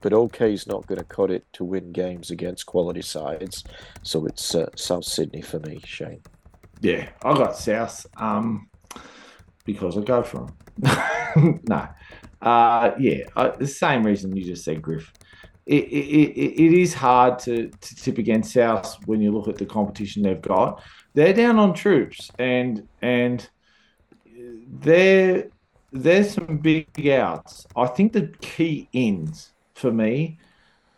but 0.00 0.12
okay 0.12 0.52
is 0.52 0.66
not 0.66 0.86
going 0.86 0.98
to 0.98 1.04
cut 1.04 1.30
it 1.30 1.44
to 1.52 1.64
win 1.64 1.92
games 1.92 2.30
against 2.30 2.66
quality 2.66 3.02
sides. 3.02 3.64
So 4.02 4.26
it's 4.26 4.54
uh, 4.54 4.68
South 4.76 5.04
Sydney 5.04 5.42
for 5.42 5.58
me, 5.60 5.80
Shane. 5.84 6.22
Yeah, 6.80 7.08
I 7.24 7.34
got 7.34 7.56
South 7.56 8.06
um, 8.16 8.68
because 9.64 9.98
I 9.98 10.02
go 10.02 10.22
for 10.22 10.46
them. 10.46 11.60
no, 11.68 11.88
uh, 12.40 12.92
yeah, 12.98 13.24
I, 13.34 13.48
the 13.48 13.66
same 13.66 14.04
reason 14.04 14.36
you 14.36 14.44
just 14.44 14.64
said, 14.64 14.80
Griff. 14.80 15.12
It, 15.68 15.84
it, 15.84 16.62
it, 16.62 16.72
is 16.72 16.94
hard 16.94 17.38
to, 17.40 17.68
to 17.68 17.94
tip 17.96 18.16
against 18.16 18.54
South 18.54 18.96
when 19.04 19.20
you 19.20 19.30
look 19.30 19.48
at 19.48 19.58
the 19.58 19.66
competition 19.66 20.22
they've 20.22 20.40
got. 20.40 20.82
They're 21.12 21.34
down 21.34 21.58
on 21.58 21.74
troops, 21.74 22.30
and 22.38 22.88
and 23.02 23.46
they're 24.80 25.48
there's 25.92 26.32
some 26.32 26.56
big 26.56 27.06
outs. 27.08 27.66
I 27.76 27.86
think 27.86 28.14
the 28.14 28.28
key 28.40 28.88
ins 28.92 29.52
for 29.74 29.92
me. 29.92 30.38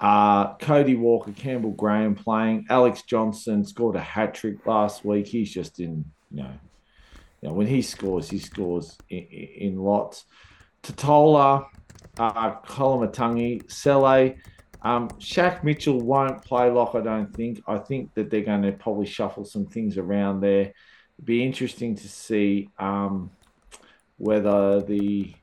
are 0.01 0.57
Cody 0.61 0.95
Walker, 0.95 1.33
Campbell 1.33 1.73
Graham 1.73 2.15
playing. 2.15 2.67
Alex 2.71 3.03
Johnson 3.03 3.65
scored 3.65 3.97
a 3.97 4.01
hat 4.01 4.35
trick 4.35 4.65
last 4.67 5.05
week. 5.05 5.27
He's 5.27 5.53
just 5.53 5.81
in, 5.81 6.05
you 6.31 6.43
know, 6.43 6.53
you 7.41 7.49
know 7.49 7.55
when 7.55 7.67
he 7.67 7.83
scores, 7.83 8.31
he 8.31 8.39
scores 8.39 8.97
in, 9.09 9.25
in 9.25 9.79
lots. 9.79 10.27
Tatola, 10.83 11.67
uh, 12.19 12.61
Koloamatangi, 12.61 13.71
Sele. 13.71 14.37
Um, 14.83 15.09
Shaq 15.19 15.63
Mitchell 15.63 16.01
won't 16.01 16.43
play 16.43 16.71
lock, 16.71 16.95
I 16.95 17.01
don't 17.01 17.35
think. 17.35 17.63
I 17.67 17.79
think 17.79 18.15
that 18.15 18.31
they're 18.31 18.41
going 18.41 18.63
to 18.63 18.73
probably 18.73 19.07
shuffle 19.07 19.45
some 19.45 19.67
things 19.67 19.99
around 19.99 20.41
there. 20.41 20.73
It'd 21.17 21.25
be 21.25 21.45
interesting 21.45 21.95
to 21.97 22.09
see 22.09 22.71
um, 22.79 23.31
whether 24.17 24.81
the 24.81 25.35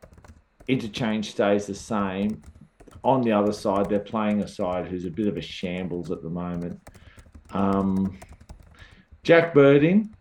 interchange 0.68 1.32
stays 1.32 1.68
the 1.68 1.76
same 1.76 2.42
on 3.04 3.22
the 3.22 3.32
other 3.32 3.54
side, 3.54 3.90
they're 3.90 4.00
playing 4.00 4.42
a 4.42 4.48
side 4.48 4.88
who's 4.88 5.06
a 5.06 5.10
bit 5.10 5.28
of 5.28 5.38
a 5.38 5.42
shambles 5.42 6.12
at 6.12 6.22
the 6.22 6.30
moment. 6.30 6.82
Um, 7.52 8.18
Jack 9.24 9.54
Birding, 9.54 10.14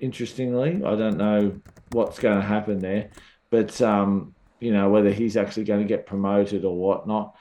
interestingly, 0.00 0.82
I 0.84 0.94
don't 0.94 1.18
know 1.18 1.60
what's 1.92 2.18
going 2.18 2.40
to 2.40 2.46
happen 2.46 2.78
there, 2.78 3.10
but 3.50 3.80
um, 3.82 4.34
you 4.60 4.72
know 4.72 4.88
whether 4.88 5.10
he's 5.10 5.36
actually 5.36 5.64
going 5.64 5.80
to 5.80 5.86
get 5.86 6.06
promoted 6.06 6.64
or 6.64 6.76
whatnot. 6.76 7.36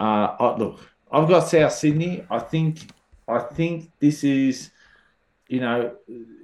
Uh, 0.00 0.34
I, 0.40 0.56
look, 0.56 0.80
I've 1.12 1.28
got 1.28 1.48
South 1.48 1.72
Sydney. 1.72 2.24
I 2.30 2.38
think 2.38 2.90
I 3.28 3.40
think 3.40 3.92
this 4.00 4.24
is 4.24 4.70
you 5.50 5.60
know, 5.60 5.96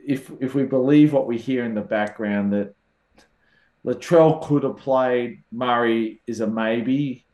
if 0.05 0.31
if 0.41 0.55
we 0.55 0.65
believe 0.65 1.13
what 1.13 1.29
we 1.29 1.39
hear 1.39 1.65
in 1.65 1.75
the 1.75 1.81
background 1.81 2.53
that 2.53 2.75
Latrell 3.87 4.45
could 4.45 4.65
have 4.65 4.79
played, 4.79 5.45
Murray 5.53 6.21
is 6.27 6.41
a 6.41 6.47
maybe, 6.47 7.25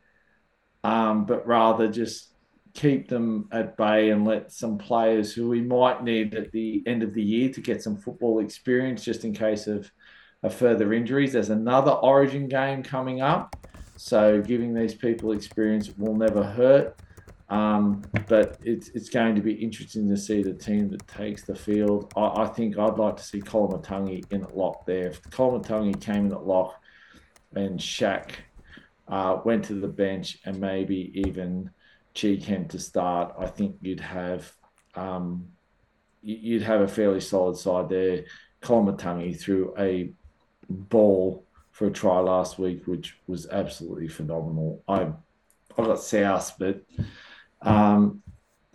um, 0.85 1.25
but 1.25 1.47
rather 1.47 1.89
just 1.89 2.35
keep 2.75 3.09
them 3.09 3.49
at 3.53 3.77
bay 3.79 4.11
and 4.11 4.27
let 4.27 4.53
some 4.53 4.77
players 4.77 5.33
who 5.33 5.49
we 5.49 5.63
might 5.63 6.05
need 6.05 6.35
at 6.35 6.53
the 6.53 6.83
end 6.87 7.03
of 7.03 7.15
the 7.15 7.23
year 7.23 7.49
to 7.51 7.63
get 7.63 7.83
some 7.83 7.97
football 7.97 8.41
experience 8.41 9.03
just 9.03 9.25
in 9.25 9.33
case 9.33 9.67
of, 9.67 9.91
of 10.43 10.55
further 10.55 10.93
injuries. 10.93 11.33
There's 11.33 11.51
another 11.51 11.93
Origin 11.93 12.49
game 12.49 12.83
coming 12.83 13.23
up, 13.23 13.57
so 14.03 14.43
giving 14.43 14.75
these 14.75 14.95
people 14.95 15.31
experience 15.31 15.97
will 15.97 16.17
never 16.17 16.43
hurt. 16.43 16.97
Um, 17.51 18.03
but 18.27 18.59
it's 18.65 18.89
it's 18.89 19.09
going 19.09 19.37
to 19.37 19.41
be 19.41 19.53
interesting 19.53 20.09
to 20.09 20.17
see 20.17 20.43
the 20.43 20.55
team 20.55 20.89
that 20.91 21.07
takes 21.07 21.45
the 21.45 21.55
field. 21.55 22.13
I, 22.17 22.43
I 22.43 22.47
think 22.49 22.79
I'd 22.79 22.99
like 22.99 23.17
to 23.19 23.23
see 23.23 23.41
Koloamatangi 23.41 24.33
in 24.33 24.43
at 24.43 24.57
lock 24.57 24.87
there. 24.87 25.07
If 25.07 25.23
Koloamatangi 25.31 26.01
came 26.01 26.27
in 26.27 26.33
at 26.33 26.45
lock 26.45 26.83
and 27.55 27.79
Shaq 27.79 28.31
uh, 29.07 29.39
went 29.45 29.65
to 29.67 29.75
the 29.75 29.87
bench 29.87 30.39
and 30.47 30.59
maybe 30.59 31.13
even 31.15 31.71
Chee-Kam 32.15 32.67
to 32.69 32.81
start, 32.81 33.33
I 33.39 33.47
think 33.47 33.77
you'd 33.83 34.01
have 34.01 34.53
um, 34.97 35.47
you'd 36.23 36.63
have 36.63 36.81
a 36.81 36.89
fairly 36.89 37.21
solid 37.21 37.57
side 37.57 37.89
there. 37.89 38.25
Koloamatangi 38.63 39.39
threw 39.39 39.73
a 39.79 40.13
ball 40.69 41.47
for 41.83 41.89
a 41.89 41.91
try 41.91 42.21
last 42.21 42.61
week, 42.61 42.87
which 42.87 43.17
was 43.27 43.49
absolutely 43.49 44.07
phenomenal. 44.07 44.81
I 44.87 45.09
I 45.77 45.85
got 45.85 46.01
South, 46.01 46.55
but 46.57 46.81
um, 47.63 48.23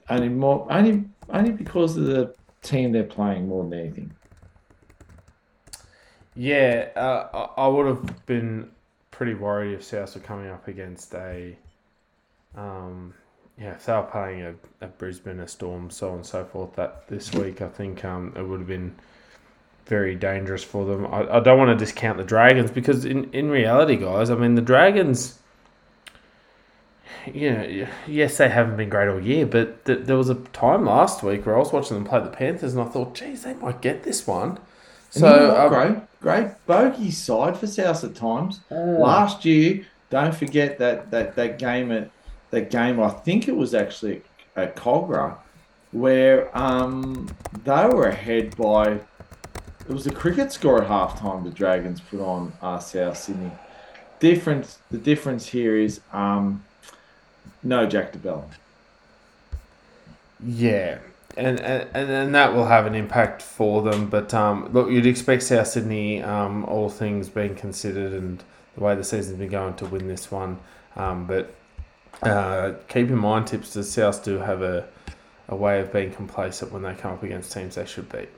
only 0.10 0.28
more 0.28 0.68
only 0.70 1.06
only 1.30 1.52
because 1.52 1.96
of 1.96 2.04
the 2.04 2.36
team 2.62 2.92
they're 2.92 3.06
playing 3.06 3.48
more 3.48 3.64
than 3.64 3.80
anything. 3.80 4.12
Yeah, 6.36 6.90
uh, 6.98 7.48
I 7.56 7.68
would 7.68 7.86
have 7.88 8.26
been 8.26 8.72
pretty 9.12 9.36
worried 9.36 9.74
if 9.74 9.86
South 9.86 10.14
were 10.14 10.22
coming 10.22 10.50
up 10.50 10.68
against 10.68 11.14
a, 11.16 11.58
um, 12.56 13.14
yeah, 13.58 13.72
if 13.72 13.86
they 13.86 13.94
were 13.94 14.04
playing 14.04 14.42
a, 14.42 14.54
a 14.82 14.88
Brisbane, 14.88 15.40
a 15.40 15.48
Storm, 15.48 15.90
so 15.90 16.10
on 16.10 16.16
and 16.16 16.26
so 16.26 16.44
forth. 16.44 16.76
That 16.76 17.08
this 17.08 17.32
week, 17.32 17.62
I 17.62 17.70
think 17.70 18.04
um, 18.04 18.34
it 18.36 18.42
would 18.42 18.60
have 18.60 18.68
been 18.68 18.94
very 19.88 20.16
dangerous 20.16 20.64
for 20.64 20.86
them. 20.86 21.06
I, 21.08 21.38
I 21.38 21.40
don't 21.40 21.58
want 21.58 21.78
to 21.78 21.86
discount 21.86 22.18
the 22.18 22.24
Dragons 22.24 22.72
because 22.72 23.06
in 23.06 23.32
in 23.34 23.50
reality, 23.50 23.96
guys, 23.96 24.30
I 24.30 24.36
mean 24.36 24.56
the 24.56 24.62
Dragons 24.62 25.40
you 27.34 27.52
know, 27.52 27.88
yes, 28.08 28.38
they 28.38 28.50
haven't 28.50 28.78
been 28.78 28.90
great 28.90 29.08
all 29.08 29.20
year, 29.20 29.46
but 29.46 29.86
th- 29.86 30.00
there 30.04 30.18
was 30.18 30.30
a 30.30 30.36
time 30.36 30.86
last 30.86 31.24
week 31.24 31.46
where 31.46 31.56
I 31.56 31.60
was 31.60 31.72
watching 31.72 31.96
them 31.96 32.06
play 32.06 32.20
the 32.20 32.30
Panthers, 32.30 32.74
and 32.74 32.82
I 32.82 32.90
thought, 32.90 33.16
geez, 33.16 33.44
they 33.44 33.54
might 33.54 33.82
get 33.82 34.04
this 34.04 34.26
one. 34.26 34.60
So 35.10 35.56
um, 35.56 35.70
great, 35.70 35.98
great 36.22 36.66
bogey 36.66 37.12
side 37.12 37.58
for 37.58 37.68
South 37.68 38.04
at 38.04 38.16
times. 38.16 38.62
Mm. 38.70 39.00
Last 39.00 39.46
year, 39.46 39.86
don't 40.10 40.36
forget 40.36 40.78
that 40.80 41.12
that 41.12 41.36
that 41.36 41.60
game 41.60 41.92
at 41.92 42.12
that 42.52 42.70
game. 42.70 43.00
I 43.00 43.10
think 43.10 43.48
it 43.48 43.56
was 43.56 43.74
actually 43.74 44.22
at 44.56 44.76
Kogarah, 44.76 45.38
where 45.92 46.56
um, 46.58 47.30
they 47.64 47.86
were 47.88 48.08
ahead 48.08 48.56
by. 48.58 49.00
It 49.88 49.94
was 49.94 50.06
a 50.06 50.12
cricket 50.12 50.52
score 50.52 50.82
at 50.82 50.90
halftime. 50.90 51.44
The 51.44 51.50
Dragons 51.50 52.02
put 52.02 52.20
on 52.20 52.54
uh, 52.62 52.80
South 52.80 53.18
Sydney. 53.18 53.52
Difference. 54.20 54.80
The 54.92 54.98
difference 54.98 55.48
here 55.48 55.78
is. 55.78 56.02
Um, 56.12 56.64
no 57.64 57.86
Jack 57.86 58.12
de 58.12 58.18
Belin. 58.18 58.46
Yeah, 60.46 61.00
and, 61.36 61.60
and 61.60 61.90
and 61.94 62.36
that 62.36 62.54
will 62.54 62.66
have 62.66 62.86
an 62.86 62.96
impact 62.96 63.42
for 63.42 63.82
them. 63.82 64.10
But 64.10 64.34
um, 64.34 64.72
look, 64.74 64.90
you'd 64.90 65.06
expect 65.06 65.44
South 65.44 65.68
Sydney, 65.68 66.22
um, 66.22 66.64
all 66.66 66.90
things 66.90 67.30
being 67.30 67.56
considered, 67.56 68.14
and 68.14 68.44
the 68.76 68.84
way 68.84 68.96
the 68.96 69.04
season's 69.04 69.40
been 69.40 69.50
going, 69.50 69.74
to 69.76 69.86
win 69.86 70.08
this 70.08 70.32
one. 70.32 70.60
Um, 70.96 71.26
but 71.26 71.54
uh, 72.22 72.74
keep 72.88 73.10
in 73.10 73.18
mind, 73.18 73.48
tipsters, 73.48 73.90
South 73.90 74.24
do 74.24 74.38
have 74.38 74.62
a 74.62 74.88
a 75.50 75.56
way 75.56 75.80
of 75.80 75.92
being 75.94 76.12
complacent 76.12 76.72
when 76.72 76.84
they 76.84 76.94
come 76.94 77.14
up 77.14 77.24
against 77.24 77.52
teams 77.54 77.76
they 77.76 77.86
should 77.86 78.10
beat. 78.12 78.30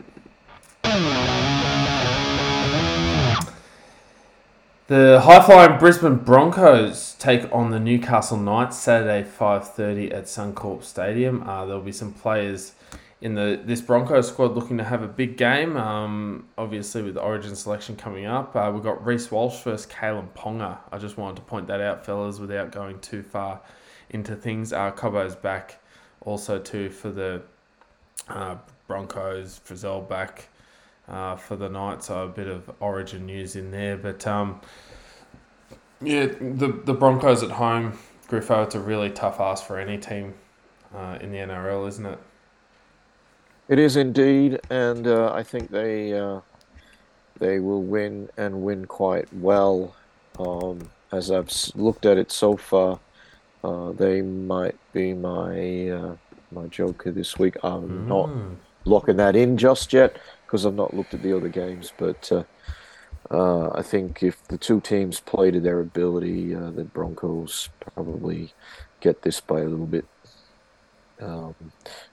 The 4.89 5.21
high-flying 5.21 5.77
Brisbane 5.77 6.15
Broncos 6.15 7.15
take 7.19 7.43
on 7.53 7.69
the 7.69 7.79
Newcastle 7.79 8.37
Knights 8.37 8.75
Saturday 8.75 9.21
5:30 9.21 10.11
at 10.11 10.23
Suncorp 10.23 10.83
Stadium. 10.83 11.47
Uh, 11.47 11.63
there'll 11.65 11.83
be 11.83 11.91
some 11.91 12.11
players 12.11 12.73
in 13.21 13.35
the 13.35 13.61
this 13.63 13.81
Broncos 13.81 14.29
squad 14.29 14.55
looking 14.55 14.79
to 14.79 14.83
have 14.83 15.03
a 15.03 15.07
big 15.07 15.37
game. 15.37 15.77
Um, 15.77 16.47
obviously, 16.57 17.03
with 17.03 17.13
the 17.13 17.21
Origin 17.21 17.55
selection 17.55 17.95
coming 17.95 18.25
up, 18.25 18.55
uh, 18.55 18.71
we've 18.73 18.81
got 18.81 19.05
Reece 19.05 19.29
Walsh 19.29 19.61
versus 19.61 19.85
Kalyn 19.85 20.29
Ponga. 20.29 20.79
I 20.91 20.97
just 20.97 21.19
wanted 21.19 21.35
to 21.35 21.43
point 21.43 21.67
that 21.67 21.81
out, 21.81 22.03
fellas, 22.03 22.39
without 22.39 22.71
going 22.71 22.99
too 22.99 23.21
far 23.21 23.61
into 24.09 24.35
things. 24.35 24.73
Uh, 24.73 24.89
Cobbo's 24.89 25.35
back 25.35 25.79
also 26.21 26.57
too 26.57 26.89
for 26.89 27.11
the 27.11 27.43
uh, 28.27 28.55
Broncos. 28.87 29.61
Frizell 29.63 30.09
back 30.09 30.49
uh, 31.09 31.35
for 31.35 31.55
the 31.55 31.69
night, 31.69 32.03
so 32.03 32.23
a 32.23 32.27
bit 32.27 32.47
of 32.47 32.69
Origin 32.79 33.25
news 33.25 33.55
in 33.55 33.71
there. 33.71 33.97
But 33.97 34.25
um, 34.27 34.61
yeah, 36.01 36.27
the 36.27 36.79
the 36.85 36.93
Broncos 36.93 37.43
at 37.43 37.51
home, 37.51 37.97
Griffo, 38.27 38.63
it's 38.63 38.75
a 38.75 38.79
really 38.79 39.09
tough 39.09 39.39
ask 39.39 39.65
for 39.65 39.79
any 39.79 39.97
team 39.97 40.35
uh, 40.95 41.17
in 41.19 41.31
the 41.31 41.39
NRL, 41.39 41.87
isn't 41.87 42.05
it? 42.05 42.19
It 43.67 43.79
is 43.79 43.95
indeed, 43.95 44.59
and 44.69 45.07
uh, 45.07 45.33
I 45.33 45.43
think 45.43 45.71
they 45.71 46.13
uh, 46.13 46.41
they 47.39 47.59
will 47.59 47.83
win 47.83 48.29
and 48.37 48.61
win 48.61 48.85
quite 48.85 49.31
well. 49.33 49.95
Um, 50.37 50.89
as 51.11 51.31
I've 51.31 51.51
looked 51.75 52.05
at 52.05 52.17
it 52.17 52.31
so 52.31 52.55
far, 52.55 52.99
uh, 53.63 53.91
they 53.91 54.21
might 54.21 54.75
be 54.93 55.13
my 55.13 55.89
uh, 55.89 56.15
my 56.51 56.67
joker 56.67 57.11
this 57.11 57.37
week. 57.39 57.57
I'm 57.63 57.89
mm. 57.89 58.07
not 58.07 58.29
locking 58.85 59.17
that 59.17 59.35
in 59.35 59.57
just 59.57 59.91
yet 59.91 60.17
because 60.49 60.65
I've 60.65 60.73
not 60.73 60.95
looked 60.95 61.13
at 61.13 61.21
the 61.21 61.35
other 61.37 61.47
games. 61.47 61.93
But 61.95 62.31
uh, 62.31 62.43
uh, 63.29 63.69
I 63.75 63.83
think 63.83 64.23
if 64.23 64.43
the 64.47 64.57
two 64.57 64.81
teams 64.81 65.19
play 65.19 65.51
to 65.51 65.59
their 65.59 65.79
ability, 65.79 66.55
uh, 66.55 66.71
the 66.71 66.85
Broncos 66.85 67.69
probably 67.79 68.53
get 68.99 69.21
this 69.21 69.39
by 69.39 69.59
a 69.59 69.65
little 69.65 69.85
bit. 69.85 70.05
Um, 71.21 71.53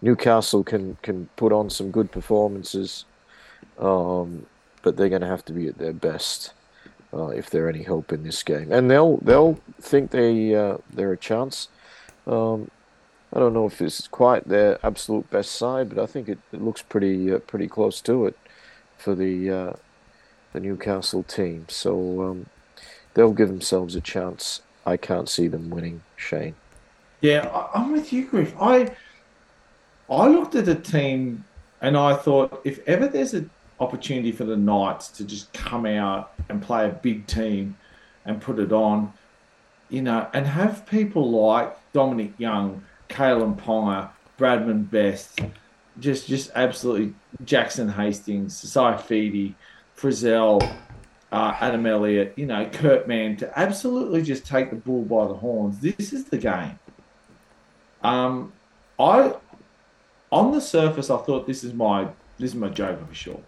Newcastle 0.02 0.62
can 0.64 0.98
can 1.00 1.30
put 1.36 1.50
on 1.50 1.70
some 1.70 1.90
good 1.90 2.12
performances, 2.12 3.06
um, 3.78 4.44
but 4.82 4.96
they're 4.96 5.08
going 5.08 5.22
to 5.22 5.28
have 5.28 5.44
to 5.46 5.54
be 5.54 5.68
at 5.68 5.78
their 5.78 5.94
best 5.94 6.52
uh, 7.14 7.28
if 7.28 7.48
they're 7.48 7.70
any 7.70 7.84
hope 7.84 8.12
in 8.12 8.22
this 8.22 8.42
game, 8.42 8.70
and 8.70 8.90
they'll 8.90 9.16
they'll 9.18 9.58
think 9.80 10.10
they 10.10 10.54
uh, 10.54 10.76
they're 10.92 11.12
a 11.12 11.16
chance. 11.16 11.68
Um, 12.26 12.70
I 13.36 13.38
don't 13.38 13.52
know 13.52 13.66
if 13.66 13.82
it's 13.82 14.08
quite 14.08 14.48
their 14.48 14.78
absolute 14.82 15.28
best 15.28 15.52
side, 15.52 15.90
but 15.90 16.02
I 16.02 16.06
think 16.06 16.26
it, 16.26 16.38
it 16.54 16.62
looks 16.62 16.80
pretty 16.80 17.30
uh, 17.30 17.40
pretty 17.40 17.68
close 17.68 18.00
to 18.00 18.24
it 18.24 18.38
for 18.96 19.14
the 19.14 19.50
uh, 19.50 19.72
the 20.54 20.60
Newcastle 20.60 21.22
team. 21.22 21.66
So 21.68 22.22
um, 22.22 22.46
they'll 23.12 23.34
give 23.34 23.48
themselves 23.48 23.94
a 23.94 24.00
chance. 24.00 24.62
I 24.86 24.96
can't 24.96 25.28
see 25.28 25.48
them 25.48 25.68
winning, 25.68 26.02
Shane. 26.16 26.54
Yeah, 27.20 27.46
I, 27.48 27.78
I'm 27.78 27.92
with 27.92 28.10
you, 28.10 28.24
Griff. 28.24 28.54
I 28.58 28.96
I 30.08 30.28
looked 30.28 30.54
at 30.54 30.64
the 30.64 30.74
team 30.74 31.44
and 31.82 31.94
I 31.94 32.14
thought 32.14 32.62
if 32.64 32.80
ever 32.88 33.06
there's 33.06 33.34
an 33.34 33.50
opportunity 33.80 34.32
for 34.32 34.44
the 34.44 34.56
Knights 34.56 35.08
to 35.08 35.24
just 35.24 35.52
come 35.52 35.84
out 35.84 36.32
and 36.48 36.62
play 36.62 36.86
a 36.88 36.92
big 36.92 37.26
team 37.26 37.76
and 38.24 38.40
put 38.40 38.58
it 38.58 38.72
on, 38.72 39.12
you 39.90 40.00
know, 40.00 40.26
and 40.32 40.46
have 40.46 40.86
people 40.86 41.30
like 41.30 41.76
Dominic 41.92 42.32
Young 42.38 42.82
Kalyn 43.08 43.58
Ponga, 43.58 44.10
Bradman 44.38 44.90
Best, 44.90 45.40
just 45.98 46.26
just 46.26 46.50
absolutely 46.54 47.14
Jackson 47.44 47.88
Hastings, 47.88 48.54
Saifiti, 48.54 49.54
Frizell, 49.96 50.62
uh, 51.32 51.56
Adam 51.60 51.86
Elliott, 51.86 52.34
you 52.36 52.46
know, 52.46 52.66
Kurt 52.66 53.08
Mann 53.08 53.36
to 53.38 53.58
absolutely 53.58 54.22
just 54.22 54.46
take 54.46 54.70
the 54.70 54.76
bull 54.76 55.02
by 55.02 55.26
the 55.26 55.34
horns. 55.34 55.80
This 55.80 56.12
is 56.12 56.24
the 56.24 56.38
game. 56.38 56.78
Um, 58.02 58.52
I 58.98 59.34
on 60.30 60.52
the 60.52 60.60
surface, 60.60 61.10
I 61.10 61.18
thought 61.18 61.46
this 61.46 61.64
is 61.64 61.72
my 61.72 62.08
this 62.38 62.50
is 62.50 62.56
my 62.56 62.68
joker 62.68 63.04
for 63.06 63.14
sure. 63.14 63.40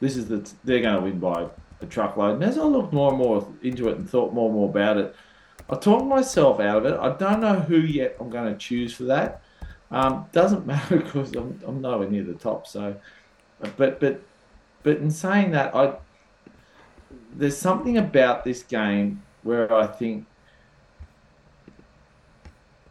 This 0.00 0.16
is 0.16 0.26
the 0.26 0.48
they're 0.64 0.82
going 0.82 0.96
to 0.96 1.00
win 1.00 1.18
by 1.18 1.46
a 1.80 1.86
truckload. 1.86 2.34
And 2.34 2.44
as 2.44 2.58
I 2.58 2.62
looked 2.62 2.92
more 2.92 3.10
and 3.10 3.18
more 3.18 3.46
into 3.62 3.88
it 3.88 3.98
and 3.98 4.08
thought 4.08 4.32
more 4.32 4.46
and 4.46 4.54
more 4.54 4.68
about 4.68 4.98
it, 4.98 5.14
I 5.72 5.76
talked 5.76 6.04
myself 6.04 6.60
out 6.60 6.78
of 6.78 6.86
it. 6.86 6.98
I 7.00 7.16
don't 7.16 7.40
know 7.40 7.54
who 7.60 7.78
yet 7.78 8.16
I'm 8.20 8.28
going 8.28 8.52
to 8.52 8.58
choose 8.58 8.92
for 8.94 9.04
that. 9.04 9.42
Um, 9.90 10.26
doesn't 10.32 10.66
matter 10.72 10.98
because 10.98 11.34
I'm, 11.34 11.58
I'm 11.66 11.80
nowhere 11.80 12.08
near 12.08 12.24
the 12.24 12.34
top. 12.34 12.66
So, 12.66 12.96
but 13.76 13.98
but 13.98 14.22
but 14.82 14.98
in 14.98 15.10
saying 15.10 15.52
that, 15.52 15.74
I 15.74 15.94
there's 17.34 17.56
something 17.56 17.96
about 17.96 18.44
this 18.44 18.62
game 18.62 19.22
where 19.42 19.72
I 19.72 19.86
think 19.86 20.26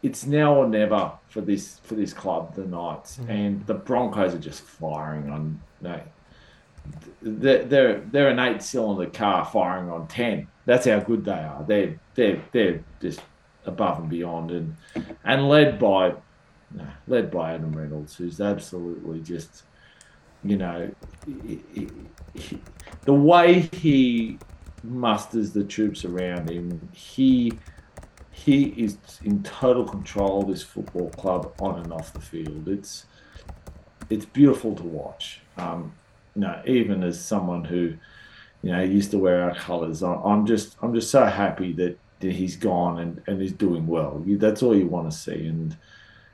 it's 0.03 0.25
now 0.25 0.55
or 0.55 0.67
never 0.67 1.11
for 1.29 1.41
this 1.41 1.79
for 1.83 1.95
this 1.95 2.13
club, 2.13 2.55
the 2.55 2.65
Knights, 2.65 3.17
Mm-hmm. 3.17 3.31
and 3.31 3.67
the 3.67 3.75
Broncos 3.75 4.33
are 4.33 4.39
just 4.39 4.61
firing 4.61 5.29
on. 5.29 5.61
No, 5.81 5.91
they're 5.91 6.03
they're, 7.21 7.99
they're 7.99 8.29
an 8.29 8.39
eight 8.39 8.61
cylinder 8.63 9.09
car 9.09 9.45
firing 9.45 9.89
on 9.89 10.07
ten. 10.07 10.47
That's 10.65 10.87
how 10.87 10.99
good 10.99 11.25
they 11.25 11.31
are. 11.31 11.63
They're 11.67 11.99
they're 12.15 12.41
they're 12.51 12.83
just 13.01 13.21
above 13.65 13.99
and 13.99 14.09
beyond, 14.09 14.51
and 14.51 14.75
and 15.23 15.47
led 15.49 15.79
by 15.79 16.13
led 17.07 17.29
by 17.31 17.53
Adam 17.53 17.71
Reynolds, 17.73 18.15
who's 18.15 18.39
absolutely 18.41 19.21
just 19.21 19.63
you 20.43 20.57
know 20.57 20.89
he- 21.45 21.63
he- 21.73 21.89
he- 22.33 22.61
the 23.05 23.13
way 23.13 23.59
he 23.73 24.37
musters 24.83 25.51
the 25.51 25.63
troops 25.63 26.05
around 26.05 26.49
him. 26.49 26.89
He 26.91 27.53
he 28.31 28.65
is 28.69 28.97
in 29.23 29.43
total 29.43 29.83
control 29.83 30.41
of 30.41 30.47
this 30.47 30.63
football 30.63 31.09
club 31.11 31.53
on 31.59 31.79
and 31.79 31.93
off 31.93 32.13
the 32.13 32.21
field. 32.21 32.67
It's 32.67 33.05
it's 34.09 34.25
beautiful 34.25 34.75
to 34.75 34.83
watch. 34.83 35.41
Um, 35.57 35.93
you 36.35 36.41
know, 36.41 36.61
even 36.65 37.03
as 37.03 37.23
someone 37.23 37.63
who 37.63 37.93
you 38.61 38.71
know 38.71 38.81
used 38.81 39.11
to 39.11 39.17
wear 39.17 39.43
our 39.43 39.55
colours, 39.55 40.03
I'm 40.03 40.45
just 40.45 40.77
I'm 40.81 40.93
just 40.93 41.09
so 41.09 41.25
happy 41.25 41.73
that, 41.73 41.97
he's 42.21 42.55
gone 42.55 42.99
and, 42.99 43.19
and 43.25 43.41
is 43.41 43.51
doing 43.51 43.87
well. 43.87 44.23
That's 44.27 44.61
all 44.61 44.77
you 44.77 44.85
want 44.85 45.11
to 45.11 45.17
see, 45.17 45.47
and 45.47 45.75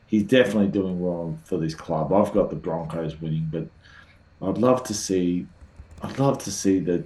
he's 0.05 0.23
definitely 0.23 0.67
doing 0.67 0.99
well 0.99 1.39
for 1.45 1.57
this 1.57 1.73
club. 1.73 2.11
I've 2.11 2.33
got 2.33 2.49
the 2.49 2.57
Broncos 2.57 3.21
winning, 3.21 3.47
but 3.49 3.69
I'd 4.45 4.57
love 4.57 4.83
to 4.83 4.93
see 4.93 5.47
I'd 6.01 6.19
love 6.19 6.39
to 6.39 6.51
see 6.51 6.79
the 6.79 7.05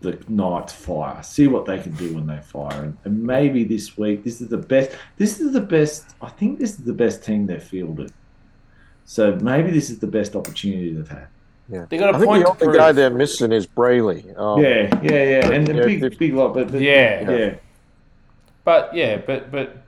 the 0.00 0.18
Knights 0.28 0.72
fire. 0.72 1.22
See 1.22 1.46
what 1.46 1.66
they 1.66 1.78
can 1.78 1.92
do 1.92 2.14
when 2.14 2.26
they 2.26 2.38
fire, 2.38 2.84
and, 2.84 2.96
and 3.04 3.22
maybe 3.22 3.64
this 3.64 3.98
week 3.98 4.24
this 4.24 4.40
is 4.40 4.48
the 4.48 4.56
best. 4.56 4.96
This 5.16 5.40
is 5.40 5.52
the 5.52 5.60
best. 5.60 6.14
I 6.22 6.30
think 6.30 6.58
this 6.58 6.70
is 6.70 6.84
the 6.84 6.94
best 6.94 7.22
team 7.22 7.46
they've 7.46 7.62
fielded. 7.62 8.12
So 9.10 9.34
maybe 9.42 9.72
this 9.72 9.90
is 9.90 9.98
the 9.98 10.06
best 10.06 10.36
opportunity 10.36 10.94
they've 10.94 11.08
had. 11.08 11.26
Yeah. 11.68 11.84
They 11.88 11.98
got 11.98 12.14
I 12.14 12.16
a 12.16 12.20
think 12.20 12.30
point 12.30 12.44
the 12.60 12.64
only 12.66 12.78
guy 12.78 12.92
they're 12.92 13.10
missing 13.10 13.50
is 13.50 13.66
Brailey. 13.66 14.38
Um, 14.38 14.62
yeah, 14.62 14.88
yeah, 15.02 15.24
yeah, 15.24 15.50
and 15.50 15.66
the 15.66 15.74
Yeah, 15.74 15.84
big, 15.84 16.04
if- 16.04 16.16
big 16.16 16.32
lot, 16.32 16.54
but, 16.54 16.70
but 16.70 16.80
Yeah. 16.80 17.28
yeah, 17.28 17.54
But 18.62 18.94
yeah, 18.94 19.16
but 19.16 19.50
but 19.50 19.78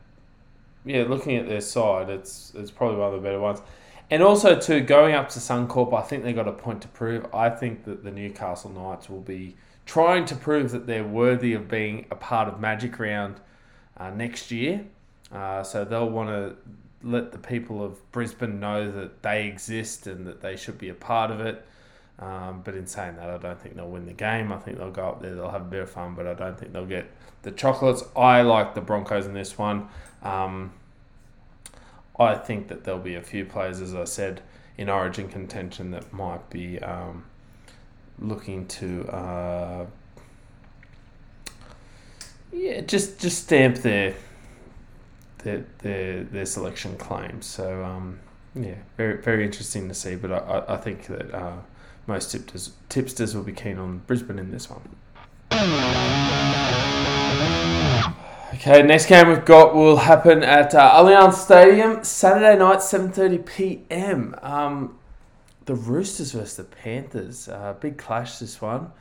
yeah, 0.85 1.05
looking 1.05 1.37
at 1.37 1.49
their 1.49 1.61
side, 1.61 2.11
it's 2.11 2.53
it's 2.57 2.73
probably 2.73 2.97
one 2.97 3.15
of 3.15 3.23
the 3.23 3.25
better 3.25 3.39
ones. 3.39 3.63
And 4.11 4.25
also 4.25 4.59
too, 4.59 4.81
going 4.81 5.15
up 5.15 5.29
to 5.31 5.39
Suncorp, 5.39 5.95
I 5.95 6.03
think 6.03 6.25
they 6.25 6.33
got 6.33 6.49
a 6.49 6.53
point 6.53 6.83
to 6.83 6.89
prove. 6.89 7.25
I 7.33 7.49
think 7.49 7.85
that 7.85 8.03
the 8.03 8.11
Newcastle 8.11 8.71
Knights 8.71 9.09
will 9.09 9.21
be 9.21 9.55
trying 9.87 10.25
to 10.25 10.35
prove 10.35 10.73
that 10.73 10.89
they're 10.89 11.05
worthy 11.05 11.53
of 11.55 11.69
being 11.69 12.07
a 12.11 12.17
part 12.17 12.49
of 12.49 12.59
Magic 12.59 12.99
Round 12.99 13.37
uh, 13.99 14.11
next 14.11 14.51
year. 14.51 14.85
Uh, 15.33 15.63
so 15.63 15.85
they'll 15.85 16.11
want 16.11 16.29
to 16.29 16.57
let 17.03 17.33
the 17.33 17.39
people 17.39 17.85
of 17.85 18.11
Brisbane 18.13 18.61
know 18.61 18.91
that 18.91 19.23
they 19.23 19.47
exist 19.47 20.07
and 20.07 20.27
that 20.27 20.41
they 20.41 20.57
should 20.57 20.79
be 20.79 20.89
a 20.89 20.95
part 20.95 21.31
of 21.31 21.41
it. 21.41 21.65
Um, 22.19 22.63
but 22.65 22.75
in 22.75 22.87
saying 22.87 23.17
that, 23.17 23.31
I 23.31 23.39
don't 23.39 23.61
think 23.61 23.75
they'll 23.75 23.89
win 23.89 24.07
the 24.07 24.13
game. 24.13 24.53
I 24.53 24.59
think 24.59 24.79
they'll 24.79 24.91
go 24.91 25.09
up 25.09 25.23
there, 25.23 25.35
they'll 25.35 25.51
have 25.51 25.63
a 25.63 25.71
bit 25.71 25.83
of 25.83 25.91
fun, 25.91 26.15
but 26.15 26.27
I 26.27 26.35
don't 26.35 26.59
think 26.59 26.73
they'll 26.73 26.87
get 26.87 27.11
the 27.43 27.51
chocolates. 27.51 28.05
I 28.15 28.43
like 28.43 28.75
the 28.75 28.81
Broncos 28.81 29.27
in 29.27 29.35
this 29.35 29.59
one. 29.59 29.89
Um, 30.23 30.73
I 32.19 32.35
think 32.35 32.69
that 32.69 32.85
there'll 32.85 33.01
be 33.01 33.17
a 33.17 33.23
few 33.23 33.45
players, 33.45 33.81
as 33.81 33.95
I 33.95 34.05
said, 34.05 34.43
in 34.79 34.89
Origin 34.89 35.29
contention 35.29 35.91
that 35.91 36.13
might 36.13 36.49
be 36.51 36.79
um, 36.79 37.25
looking 38.19 38.67
to, 38.67 39.09
uh, 39.09 39.87
yeah, 42.53 42.83
just 42.83 43.19
just 43.19 43.45
stamp 43.45 43.79
their 43.79 44.15
their 45.45 45.65
their, 45.79 46.25
their 46.25 46.47
selection 46.47 46.97
claims. 46.97 47.47
So 47.47 47.85
um, 47.85 48.19
yeah, 48.55 48.75
very 48.97 49.21
very 49.23 49.45
interesting 49.45 49.89
to 49.89 49.95
see. 49.95 50.15
But 50.15 50.33
I, 50.33 50.75
I, 50.75 50.77
think 50.77 51.07
that 51.07 51.35
uh, 51.35 51.57
most 52.07 52.31
tipsters 52.31 52.73
tipsters 52.89 53.35
will 53.35 53.45
be 53.45 53.53
keen 53.53 53.79
on 53.79 53.99
Brisbane 54.07 54.39
in 54.39 54.51
this 54.51 54.69
one. 54.71 54.83
Okay, 58.55 58.83
next 58.83 59.07
game 59.07 59.29
we've 59.29 59.45
got 59.45 59.75
will 59.75 59.97
happen 59.97 60.43
at 60.43 60.75
uh, 60.75 60.93
Allianz 60.93 61.35
Stadium 61.35 62.05
Saturday 62.05 62.59
night, 62.59 62.83
seven 62.83 63.11
thirty 63.11 63.39
p.m. 63.39 64.35
Um, 64.43 64.99
the 65.65 65.75
Roosters 65.75 66.33
versus 66.33 66.57
the 66.57 66.65
Panthers, 66.65 67.49
uh, 67.49 67.75
big 67.81 67.97
clash 67.97 68.39
this 68.39 68.61
one. 68.61 68.93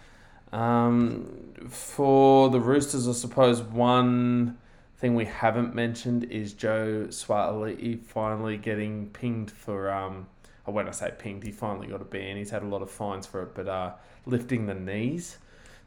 Um, 0.51 1.53
for 1.69 2.49
the 2.49 2.59
Roosters, 2.59 3.07
I 3.07 3.13
suppose 3.13 3.61
one 3.61 4.57
thing 5.01 5.15
we 5.15 5.25
haven't 5.25 5.73
mentioned 5.73 6.25
is 6.25 6.53
Joe 6.53 7.07
Suaalii 7.09 7.99
finally 7.99 8.55
getting 8.57 9.09
pinged 9.09 9.49
for. 9.49 9.91
Um, 9.91 10.27
or 10.67 10.75
when 10.75 10.87
I 10.87 10.91
say 10.91 11.11
pinged, 11.17 11.43
he 11.43 11.51
finally 11.51 11.87
got 11.87 12.01
a 12.01 12.05
ban. 12.05 12.37
He's 12.37 12.51
had 12.51 12.61
a 12.61 12.67
lot 12.67 12.83
of 12.83 12.91
fines 12.91 13.25
for 13.25 13.41
it, 13.41 13.55
but 13.55 13.67
uh, 13.67 13.93
lifting 14.27 14.67
the 14.67 14.75
knees. 14.75 15.37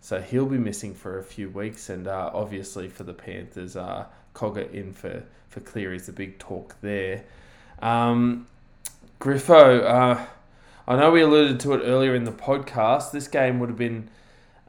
So 0.01 0.21
he'll 0.21 0.47
be 0.47 0.59
missing 0.59 0.95
for 0.95 1.21
a 1.21 1.23
few 1.23 1.49
weeks, 1.49 1.89
and 1.91 2.09
uh, 2.09 2.31
obviously 2.35 2.89
for 2.89 3.05
the 3.05 3.15
Panthers, 3.15 3.77
uh, 3.77 4.07
Cogger 4.35 4.71
in 4.75 4.93
for 4.93 5.23
for 5.49 5.61
Cleary 5.61 5.97
is 5.97 6.07
the 6.07 6.13
big 6.13 6.41
talk 6.41 6.75
there. 6.81 7.23
Um, 7.81 8.49
Griffo, 9.21 9.85
uh, 9.85 10.27
I 10.89 10.97
know 10.97 11.13
we 11.13 11.23
alluded 11.23 11.61
to 11.61 11.75
it 11.75 11.83
earlier 11.85 12.17
in 12.17 12.25
the 12.25 12.33
podcast. 12.33 13.13
This 13.13 13.29
game 13.29 13.61
would 13.61 13.69
have 13.69 13.79
been 13.79 14.11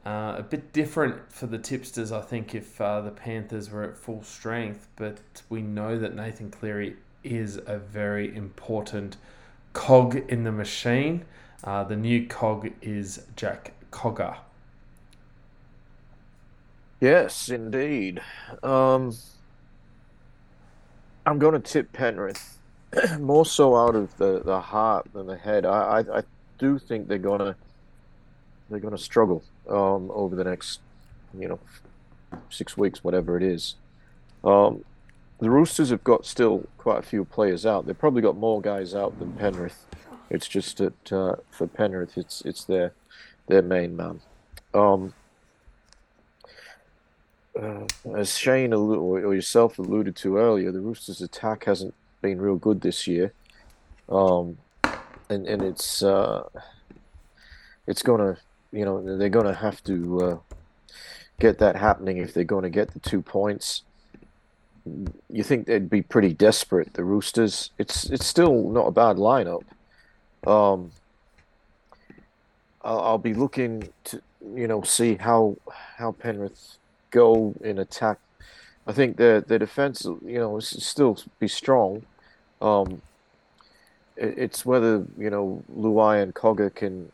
uh, 0.06 0.36
a 0.38 0.42
bit 0.42 0.72
different 0.72 1.32
for 1.32 1.46
the 1.48 1.58
tipsters, 1.58 2.12
I 2.12 2.20
think, 2.20 2.54
if 2.54 2.80
uh, 2.80 3.00
the 3.00 3.10
Panthers 3.10 3.70
were 3.70 3.82
at 3.82 3.98
full 3.98 4.22
strength. 4.22 4.86
But 4.94 5.18
we 5.48 5.62
know 5.62 5.98
that 5.98 6.14
Nathan 6.14 6.52
Cleary 6.52 6.94
is 7.24 7.60
a 7.66 7.78
very 7.78 8.34
important 8.34 9.16
cog 9.72 10.14
in 10.28 10.44
the 10.44 10.52
machine. 10.52 11.24
Uh, 11.64 11.82
the 11.82 11.96
new 11.96 12.24
cog 12.24 12.70
is 12.80 13.26
Jack 13.34 13.72
Cogger. 13.90 14.36
Yes, 17.00 17.48
indeed. 17.48 18.22
Um, 18.62 19.12
I'm 21.26 21.40
going 21.40 21.54
to 21.54 21.58
tip 21.58 21.92
Penrith 21.92 22.58
more 23.18 23.44
so 23.44 23.74
out 23.74 23.96
of 23.96 24.16
the, 24.18 24.40
the 24.44 24.60
heart 24.60 25.08
than 25.12 25.26
the 25.26 25.36
head. 25.36 25.66
I, 25.66 25.98
I, 25.98 26.18
I 26.18 26.22
do 26.58 26.78
think 26.78 27.08
they're 27.08 27.18
gonna 27.18 27.56
they're 28.70 28.80
gonna 28.80 28.96
struggle 28.96 29.42
um, 29.68 30.10
over 30.12 30.36
the 30.36 30.44
next 30.44 30.80
you 31.38 31.48
know 31.48 31.58
six 32.50 32.76
weeks, 32.76 33.04
whatever 33.04 33.36
it 33.36 33.42
is. 33.42 33.74
Um, 34.44 34.84
the 35.38 35.50
Roosters 35.50 35.90
have 35.90 36.04
got 36.04 36.24
still 36.24 36.66
quite 36.78 36.98
a 36.98 37.02
few 37.02 37.24
players 37.24 37.66
out. 37.66 37.86
They've 37.86 37.98
probably 37.98 38.22
got 38.22 38.36
more 38.36 38.60
guys 38.60 38.94
out 38.94 39.18
than 39.18 39.32
Penrith. 39.32 39.86
It's 40.30 40.48
just 40.48 40.78
that 40.78 41.12
uh, 41.12 41.36
for 41.50 41.66
Penrith, 41.66 42.16
it's 42.16 42.42
it's 42.42 42.64
their 42.64 42.92
their 43.46 43.62
main 43.62 43.96
man. 43.96 44.20
Um, 44.74 45.14
uh, 47.60 47.86
as 48.14 48.36
Shane 48.36 48.72
or 48.72 49.34
yourself 49.34 49.78
alluded 49.78 50.16
to 50.16 50.36
earlier, 50.36 50.72
the 50.72 50.80
Roosters' 50.80 51.22
attack 51.22 51.64
hasn't 51.64 51.94
been 52.20 52.40
real 52.40 52.56
good 52.56 52.80
this 52.80 53.06
year, 53.06 53.32
um, 54.08 54.58
and 55.28 55.46
and 55.46 55.62
it's 55.62 56.02
uh, 56.02 56.48
it's 57.86 58.02
gonna 58.02 58.38
you 58.76 58.84
know 58.84 59.16
they're 59.16 59.28
gonna 59.28 59.54
have 59.54 59.82
to 59.84 60.20
uh, 60.20 60.38
get 61.38 61.58
that 61.58 61.76
happening 61.76 62.18
if 62.18 62.32
they're 62.32 62.44
going 62.44 62.62
to 62.62 62.70
get 62.70 62.92
the 62.92 63.00
two 63.00 63.22
points. 63.22 63.82
You 65.30 65.42
think 65.42 65.66
they'd 65.66 65.90
be 65.90 66.02
pretty 66.02 66.32
desperate, 66.32 66.94
the 66.94 67.04
Roosters. 67.04 67.70
It's 67.78 68.08
it's 68.10 68.26
still 68.26 68.70
not 68.70 68.86
a 68.86 68.92
bad 68.92 69.16
lineup. 69.16 69.64
Um, 70.46 70.92
I'll, 72.82 73.00
I'll 73.00 73.18
be 73.18 73.34
looking 73.34 73.88
to 74.04 74.22
you 74.54 74.68
know 74.68 74.82
see 74.82 75.16
how 75.16 75.56
how 75.98 76.12
Penrith 76.12 76.78
go 77.10 77.54
in 77.60 77.78
attack. 77.78 78.18
I 78.86 78.92
think 78.92 79.16
their 79.16 79.40
their 79.40 79.58
defense, 79.58 80.04
you 80.04 80.38
know, 80.38 80.56
is 80.58 80.68
still 80.68 81.18
be 81.40 81.48
strong. 81.48 82.04
Um, 82.62 83.02
it, 84.16 84.38
it's 84.38 84.64
whether 84.64 85.04
you 85.18 85.30
know 85.30 85.64
Luai 85.76 86.22
and 86.22 86.32
Cogger 86.32 86.72
can 86.72 87.10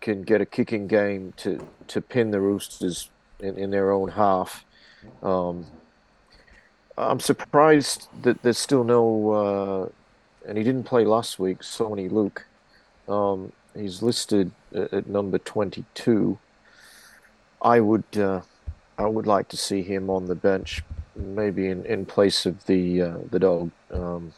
can 0.00 0.22
get 0.22 0.40
a 0.40 0.46
kicking 0.46 0.86
game 0.86 1.32
to 1.38 1.66
to 1.88 2.00
pin 2.00 2.30
the 2.30 2.40
Roosters 2.40 3.10
in, 3.40 3.58
in 3.58 3.70
their 3.70 3.90
own 3.90 4.10
half. 4.10 4.64
Um, 5.22 5.66
I'm 6.98 7.20
surprised 7.20 8.08
that 8.22 8.42
there's 8.42 8.58
still 8.58 8.82
no, 8.82 9.30
uh, 9.30 10.48
and 10.48 10.58
he 10.58 10.64
didn't 10.64 10.82
play 10.82 11.04
last 11.04 11.38
week. 11.38 11.60
Soni 11.60 12.10
Luke, 12.10 12.44
um, 13.08 13.52
he's 13.74 14.02
listed 14.02 14.50
at, 14.74 15.06
number 15.06 15.38
22. 15.38 16.38
I 17.62 17.78
would, 17.80 18.04
uh, 18.16 18.40
I 18.98 19.06
would 19.06 19.28
like 19.28 19.48
to 19.48 19.56
see 19.56 19.82
him 19.82 20.10
on 20.10 20.26
the 20.26 20.34
bench, 20.34 20.82
maybe 21.14 21.68
in, 21.68 21.86
in 21.86 22.04
place 22.04 22.46
of 22.46 22.66
the 22.66 23.02
uh, 23.02 23.18
the 23.30 23.38
dog. 23.38 23.70
Um, 23.92 24.32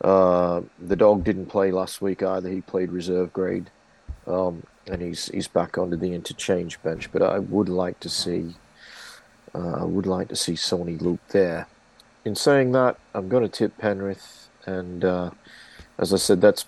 uh, 0.00 0.62
the 0.80 0.96
dog 0.96 1.24
didn't 1.24 1.46
play 1.46 1.72
last 1.72 2.00
week 2.00 2.22
either. 2.22 2.48
He 2.48 2.60
played 2.60 2.90
reserve 2.90 3.32
grade, 3.32 3.70
um, 4.26 4.62
and 4.86 5.02
he's 5.02 5.26
he's 5.28 5.48
back 5.48 5.78
onto 5.78 5.96
the 5.96 6.14
interchange 6.14 6.82
bench. 6.82 7.10
But 7.12 7.22
I 7.22 7.38
would 7.38 7.68
like 7.68 8.00
to 8.00 8.08
see, 8.08 8.54
uh, 9.54 9.80
I 9.80 9.84
would 9.84 10.06
like 10.06 10.28
to 10.28 10.36
see 10.36 10.54
Soni 10.54 11.00
Luke 11.00 11.20
there. 11.30 11.66
in 12.24 12.34
saying 12.34 12.72
that, 12.72 12.98
I'm 13.14 13.28
going 13.28 13.42
to 13.42 13.48
tip 13.48 13.76
Penrith, 13.78 14.48
and 14.66 15.04
uh, 15.04 15.30
as 15.98 16.12
I 16.12 16.16
said, 16.16 16.40
that's 16.40 16.66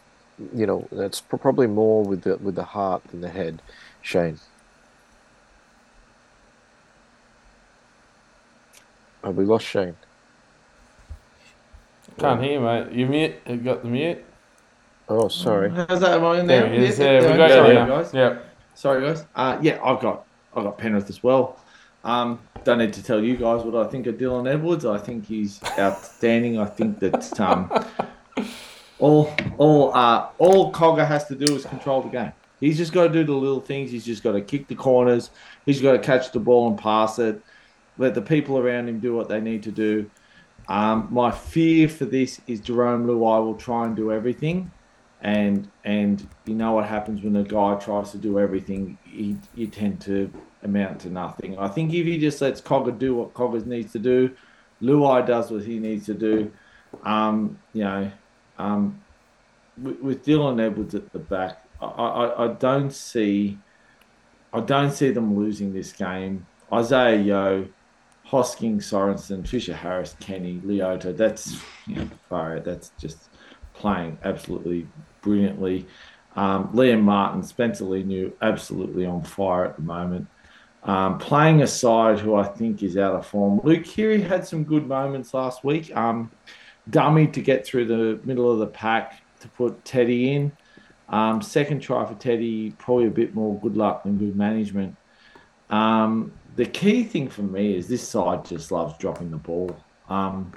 you 0.54 0.66
know 0.66 0.88
that's 0.90 1.20
probably 1.20 1.66
more 1.66 2.04
with 2.04 2.22
the 2.22 2.36
with 2.36 2.54
the 2.54 2.64
heart 2.64 3.04
than 3.04 3.20
the 3.20 3.30
head. 3.30 3.62
Shane. 4.02 4.38
Have 9.22 9.36
we 9.36 9.44
lost 9.44 9.64
Shane? 9.66 9.96
Can't 12.18 12.42
hear, 12.42 12.60
mate. 12.60 12.92
You 12.92 13.06
mute. 13.06 13.36
You 13.46 13.56
got 13.56 13.82
the 13.82 13.88
mute. 13.88 14.24
Oh, 15.08 15.28
sorry. 15.28 15.70
How's 15.70 16.00
that? 16.00 16.12
Am 16.18 16.24
I 16.24 16.40
in 16.40 16.46
there? 16.46 16.62
There 16.62 16.72
he. 16.72 16.86
Yeah, 16.86 17.20
Yeah, 17.20 17.20
we 17.20 17.26
yeah, 17.28 17.36
got 17.36 17.50
sorry, 17.50 17.68
you 17.68 17.86
guys. 17.86 18.14
Yeah. 18.14 18.38
Sorry, 18.74 19.00
guys. 19.02 19.24
Uh, 19.34 19.58
yeah, 19.60 19.78
I've 19.84 20.00
got 20.00 20.26
I've 20.54 20.64
got 20.64 20.78
Penrith 20.78 21.10
as 21.10 21.22
well. 21.22 21.60
Um, 22.04 22.38
don't 22.64 22.78
need 22.78 22.92
to 22.94 23.02
tell 23.02 23.22
you 23.22 23.36
guys 23.36 23.64
what 23.64 23.74
I 23.86 23.88
think 23.90 24.06
of 24.06 24.16
Dylan 24.16 24.50
Edwards. 24.52 24.84
I 24.84 24.98
think 24.98 25.26
he's 25.26 25.60
outstanding. 25.78 26.58
I 26.58 26.66
think 26.66 26.98
that 27.00 27.40
um, 27.40 27.70
all 28.98 29.34
all 29.58 29.94
uh, 29.94 30.28
all 30.38 30.72
Cogger 30.72 31.06
has 31.06 31.26
to 31.26 31.34
do 31.34 31.54
is 31.54 31.64
control 31.66 32.02
the 32.02 32.08
game. 32.08 32.32
He's 32.60 32.78
just 32.78 32.92
got 32.92 33.08
to 33.08 33.12
do 33.12 33.24
the 33.24 33.32
little 33.32 33.60
things. 33.60 33.90
He's 33.90 34.04
just 34.04 34.22
got 34.22 34.32
to 34.32 34.40
kick 34.40 34.68
the 34.68 34.74
corners. 34.74 35.30
He's 35.66 35.82
got 35.82 35.92
to 35.92 35.98
catch 35.98 36.32
the 36.32 36.40
ball 36.40 36.68
and 36.68 36.78
pass 36.78 37.18
it. 37.18 37.42
Let 37.98 38.14
the 38.14 38.22
people 38.22 38.58
around 38.58 38.88
him 38.88 39.00
do 39.00 39.14
what 39.14 39.28
they 39.28 39.40
need 39.40 39.62
to 39.64 39.70
do. 39.70 40.10
Um, 40.68 41.08
my 41.10 41.30
fear 41.30 41.88
for 41.88 42.06
this 42.06 42.40
is 42.46 42.60
Jarome 42.60 43.04
Luai 43.04 43.44
will 43.44 43.54
try 43.56 43.84
and 43.84 43.94
do 43.94 44.10
everything, 44.10 44.70
and 45.24 45.70
and 45.84 46.28
you 46.44 46.54
know 46.54 46.72
what 46.72 46.84
happens 46.84 47.22
when 47.22 47.34
a 47.36 47.42
guy 47.42 47.74
tries 47.76 48.12
to 48.12 48.18
do 48.18 48.38
everything, 48.38 48.98
he 49.04 49.36
you 49.54 49.66
tend 49.66 50.00
to 50.02 50.30
amount 50.62 51.00
to 51.00 51.08
nothing. 51.08 51.58
I 51.58 51.68
think 51.68 51.92
if 51.92 52.06
he 52.06 52.18
just 52.18 52.40
lets 52.40 52.60
Cogger 52.60 52.96
do 52.96 53.14
what 53.14 53.34
Cogger 53.34 53.64
needs 53.66 53.92
to 53.92 53.98
do, 53.98 54.30
Luai 54.82 55.26
does 55.26 55.50
what 55.50 55.64
he 55.64 55.78
needs 55.78 56.06
to 56.06 56.14
do. 56.14 56.52
Um, 57.02 57.58
you 57.72 57.84
know, 57.84 58.12
um, 58.58 59.02
with, 59.82 59.98
with 60.00 60.24
Dylan 60.24 60.60
Edwards 60.60 60.94
at 60.94 61.10
the 61.12 61.18
back, 61.18 61.64
I, 61.80 61.86
I, 61.86 62.44
I 62.44 62.48
don't 62.54 62.92
see, 62.92 63.58
I 64.52 64.60
don't 64.60 64.92
see 64.92 65.10
them 65.10 65.36
losing 65.36 65.72
this 65.72 65.92
game. 65.92 66.46
Isaiah 66.72 67.20
Yo, 67.20 67.68
Hosking, 68.28 68.76
Sorensen, 68.76 69.46
Fisher 69.46 69.74
Harris, 69.74 70.16
Kenny, 70.20 70.60
Leota. 70.64 71.16
That's 71.16 71.58
you 71.86 71.96
know, 71.96 72.10
far. 72.28 72.60
That's 72.60 72.92
just 72.98 73.28
playing 73.74 74.18
absolutely 74.24 74.86
brilliantly. 75.24 75.86
Um, 76.36 76.68
Liam 76.68 77.02
Martin, 77.02 77.42
Spencer 77.42 77.84
Leniu, 77.84 78.32
absolutely 78.42 79.06
on 79.06 79.22
fire 79.22 79.64
at 79.64 79.76
the 79.76 79.82
moment. 79.82 80.26
Um, 80.82 81.18
playing 81.18 81.62
a 81.62 81.66
side 81.66 82.18
who 82.18 82.34
I 82.34 82.44
think 82.44 82.82
is 82.82 82.96
out 82.98 83.14
of 83.14 83.26
form. 83.26 83.60
Luke 83.64 83.84
Keary 83.84 84.20
had 84.20 84.46
some 84.46 84.64
good 84.64 84.86
moments 84.86 85.32
last 85.32 85.64
week. 85.64 85.94
Um, 85.96 86.30
dummy 86.90 87.26
to 87.28 87.40
get 87.40 87.66
through 87.66 87.86
the 87.86 88.20
middle 88.24 88.52
of 88.52 88.58
the 88.58 88.66
pack 88.66 89.22
to 89.40 89.48
put 89.48 89.82
Teddy 89.84 90.34
in. 90.34 90.52
Um, 91.08 91.40
second 91.40 91.80
try 91.80 92.04
for 92.04 92.14
Teddy, 92.14 92.72
probably 92.72 93.06
a 93.06 93.10
bit 93.10 93.34
more 93.34 93.58
good 93.60 93.76
luck 93.76 94.02
than 94.02 94.18
good 94.18 94.36
management. 94.36 94.96
Um, 95.70 96.32
the 96.56 96.66
key 96.66 97.04
thing 97.04 97.28
for 97.28 97.42
me 97.42 97.76
is 97.76 97.88
this 97.88 98.06
side 98.06 98.44
just 98.44 98.70
loves 98.70 98.96
dropping 98.98 99.30
the 99.30 99.36
ball. 99.38 99.76
Um, 100.08 100.52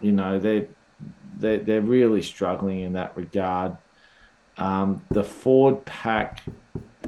you 0.00 0.12
know, 0.12 0.38
they're, 0.38 0.66
they're, 1.38 1.58
they're 1.58 1.80
really 1.80 2.22
struggling 2.22 2.80
in 2.80 2.92
that 2.94 3.16
regard. 3.16 3.76
Um, 4.58 5.02
the 5.10 5.24
Ford 5.24 5.84
pack, 5.84 6.42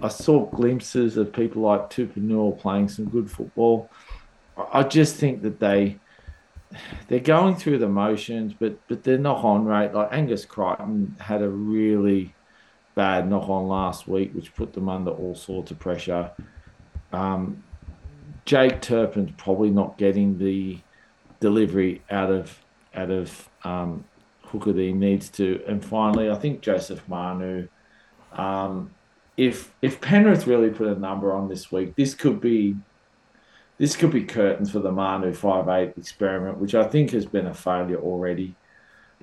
I 0.02 0.08
saw 0.08 0.47
glimpses 0.47 1.16
of 1.16 1.32
people 1.32 1.62
like 1.62 1.90
Tupanua 1.90 2.58
playing 2.58 2.89
some 2.89 3.06
good 3.06 3.31
football. 3.31 3.90
I 4.73 4.82
just 4.82 5.16
think 5.16 5.42
that 5.42 5.60
they 5.60 5.98
they're 7.08 7.20
going 7.20 7.55
through 7.55 7.78
the 7.78 7.89
motions, 7.89 8.55
but 8.58 8.76
but 8.89 9.05
they're 9.05 9.18
not 9.18 9.44
on 9.44 9.64
rate, 9.64 9.92
like 9.92 10.08
Angus 10.12 10.44
Crichton 10.44 11.16
had 11.20 11.42
a 11.42 11.48
really 11.48 12.34
bad 12.94 13.28
knock 13.28 13.48
on 13.48 13.68
last 13.68 14.06
week, 14.08 14.32
which 14.34 14.55
put 14.55 14.73
them 14.73 14.89
under 14.89 15.10
all 15.10 15.34
sorts 15.34 15.70
of 15.70 15.78
pressure. 15.78 16.31
Um, 17.12 17.62
Jake 18.44 18.81
Turpin's 18.81 19.32
probably 19.36 19.70
not 19.70 19.98
getting 19.98 20.39
the 20.39 20.78
delivery 21.40 22.02
out 22.10 22.31
of 22.31 22.58
out 22.94 23.10
of 23.10 23.48
um, 23.64 24.04
Hooker 24.42 24.72
that 24.72 24.80
he 24.80 24.92
needs 24.92 25.28
to. 25.30 25.62
And 25.66 25.84
finally, 25.84 26.30
I 26.30 26.36
think 26.36 26.60
Joseph 26.60 27.02
Manu. 27.08 27.68
Um, 28.32 28.90
if 29.36 29.72
if 29.82 30.00
Penrith 30.00 30.46
really 30.46 30.70
put 30.70 30.86
a 30.86 30.98
number 30.98 31.32
on 31.32 31.48
this 31.48 31.72
week, 31.72 31.96
this 31.96 32.14
could 32.14 32.40
be 32.40 32.76
this 33.78 33.96
could 33.96 34.12
be 34.12 34.22
curtains 34.22 34.70
for 34.70 34.78
the 34.78 34.92
Manu 34.92 35.32
five 35.32 35.68
eight 35.68 35.94
experiment, 35.96 36.58
which 36.58 36.74
I 36.74 36.84
think 36.84 37.10
has 37.10 37.26
been 37.26 37.46
a 37.46 37.54
failure 37.54 37.98
already. 37.98 38.54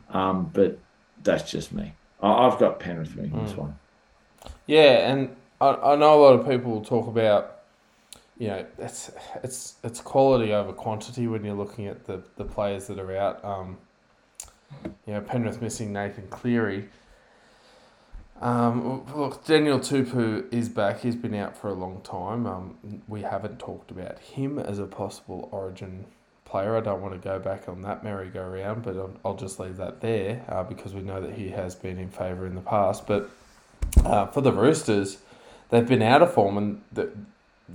Um, 0.09 0.49
but 0.53 0.77
that's 1.23 1.49
just 1.49 1.71
me. 1.71 1.93
I, 2.21 2.29
I've 2.29 2.59
got 2.59 2.79
Penrith 2.79 3.15
winning 3.15 3.43
this 3.43 3.55
one. 3.55 3.77
Yeah, 4.65 5.11
and 5.11 5.35
I, 5.59 5.69
I 5.69 5.95
know 5.95 6.19
a 6.19 6.21
lot 6.21 6.39
of 6.39 6.47
people 6.47 6.81
talk 6.81 7.07
about, 7.07 7.61
you 8.37 8.47
know, 8.47 8.65
it's 8.77 9.11
it's 9.43 9.75
it's 9.83 10.01
quality 10.01 10.53
over 10.53 10.73
quantity 10.73 11.27
when 11.27 11.45
you're 11.45 11.55
looking 11.55 11.87
at 11.87 12.05
the, 12.05 12.21
the 12.35 12.45
players 12.45 12.87
that 12.87 12.99
are 12.99 13.15
out. 13.15 13.43
Um, 13.45 13.77
you 15.05 15.13
know, 15.13 15.21
Penrith 15.21 15.61
missing 15.61 15.93
Nathan 15.93 16.27
Cleary. 16.29 16.89
Um, 18.41 19.05
look, 19.15 19.45
Daniel 19.45 19.79
Tupou 19.79 20.51
is 20.51 20.67
back. 20.67 21.01
He's 21.01 21.15
been 21.15 21.35
out 21.35 21.55
for 21.55 21.69
a 21.69 21.73
long 21.73 22.01
time. 22.01 22.47
Um, 22.47 23.01
we 23.07 23.21
haven't 23.21 23.59
talked 23.59 23.91
about 23.91 24.17
him 24.19 24.57
as 24.57 24.79
a 24.79 24.85
possible 24.85 25.47
Origin 25.51 26.05
player. 26.45 26.75
I 26.75 26.81
don't 26.81 27.01
want 27.01 27.13
to 27.13 27.19
go 27.19 27.37
back 27.37 27.69
on 27.69 27.81
that 27.83 28.03
merry-go-round, 28.03 28.83
but 28.83 28.97
I'll, 28.97 29.13
I'll 29.23 29.35
just 29.35 29.59
leave 29.59 29.77
that 29.77 30.01
there 30.01 30.43
uh, 30.49 30.63
because 30.63 30.93
we 30.93 31.01
know 31.01 31.21
that 31.21 31.33
he 31.33 31.49
has 31.49 31.75
been 31.75 31.99
in 31.99 32.09
favour 32.09 32.47
in 32.47 32.55
the 32.55 32.61
past. 32.61 33.05
But 33.05 33.29
uh, 34.03 34.25
for 34.27 34.41
the 34.41 34.51
Roosters, 34.51 35.19
they've 35.69 35.87
been 35.87 36.01
out 36.01 36.23
of 36.23 36.33
form, 36.33 36.57
and 36.57 36.81
the, 36.91 37.11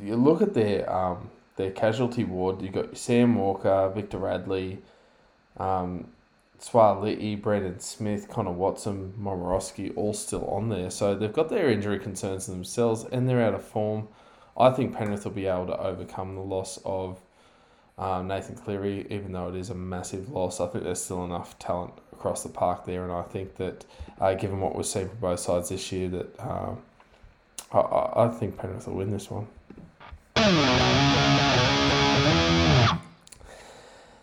you 0.03 0.17
look 0.17 0.43
at 0.43 0.55
their 0.55 0.93
um, 0.93 1.31
their 1.57 1.71
casualty 1.71 2.25
ward. 2.25 2.61
You've 2.61 2.73
got 2.73 2.97
Sam 2.97 3.37
Walker, 3.37 3.91
Victor 3.95 4.19
Radley, 4.19 4.79
um, 5.59 6.09
Suaalii, 6.61 7.41
Brandon 7.41 7.79
Smith, 7.81 8.29
Connor 8.29 8.53
Watson, 8.53 9.15
Momorowski, 9.19 9.93
all 9.97 10.15
still 10.15 10.47
on 10.47 10.69
there. 10.69 10.91
So 10.91 11.15
they've 11.15 11.33
got 11.33 11.49
their 11.49 11.71
injury 11.71 11.99
concerns 11.99 12.47
themselves, 12.47 13.05
and 13.05 13.29
they're 13.29 13.43
out 13.43 13.55
of 13.55 13.65
form. 13.65 14.09
I 14.57 14.71
think 14.71 14.97
Penrith 14.97 15.25
will 15.25 15.33
be 15.33 15.47
able 15.47 15.67
to 15.67 15.79
overcome 15.79 16.35
the 16.35 16.41
loss 16.41 16.79
of 16.85 17.21
um, 17.99 18.29
Nathan 18.29 18.57
Cleary, 18.57 19.07
even 19.11 19.33
though 19.33 19.49
it 19.49 19.57
is 19.57 19.71
a 19.71 19.75
massive 19.75 20.31
loss. 20.31 20.61
I 20.61 20.67
think 20.67 20.85
there's 20.85 21.03
still 21.03 21.25
enough 21.25 21.59
talent 21.59 21.93
across 22.13 22.43
the 22.43 22.49
park 22.49 22.87
there, 22.87 23.05
and 23.05 23.13
I 23.13 23.23
think 23.23 23.57
that, 23.57 23.85
uh, 24.21 24.35
given 24.35 24.61
what 24.61 24.75
we've 24.75 24.87
seen 24.87 25.09
from 25.09 25.19
both 25.19 25.41
sides 25.41 25.69
this 25.69 25.93
year, 25.93 26.09
that 26.09 26.41
um, 26.41 26.79
I, 27.73 28.25
I 28.25 28.29
think 28.29 28.57
Penrith 28.57 28.87
will 28.87 28.95
win 28.95 29.11
this 29.11 29.31
one. 29.31 29.47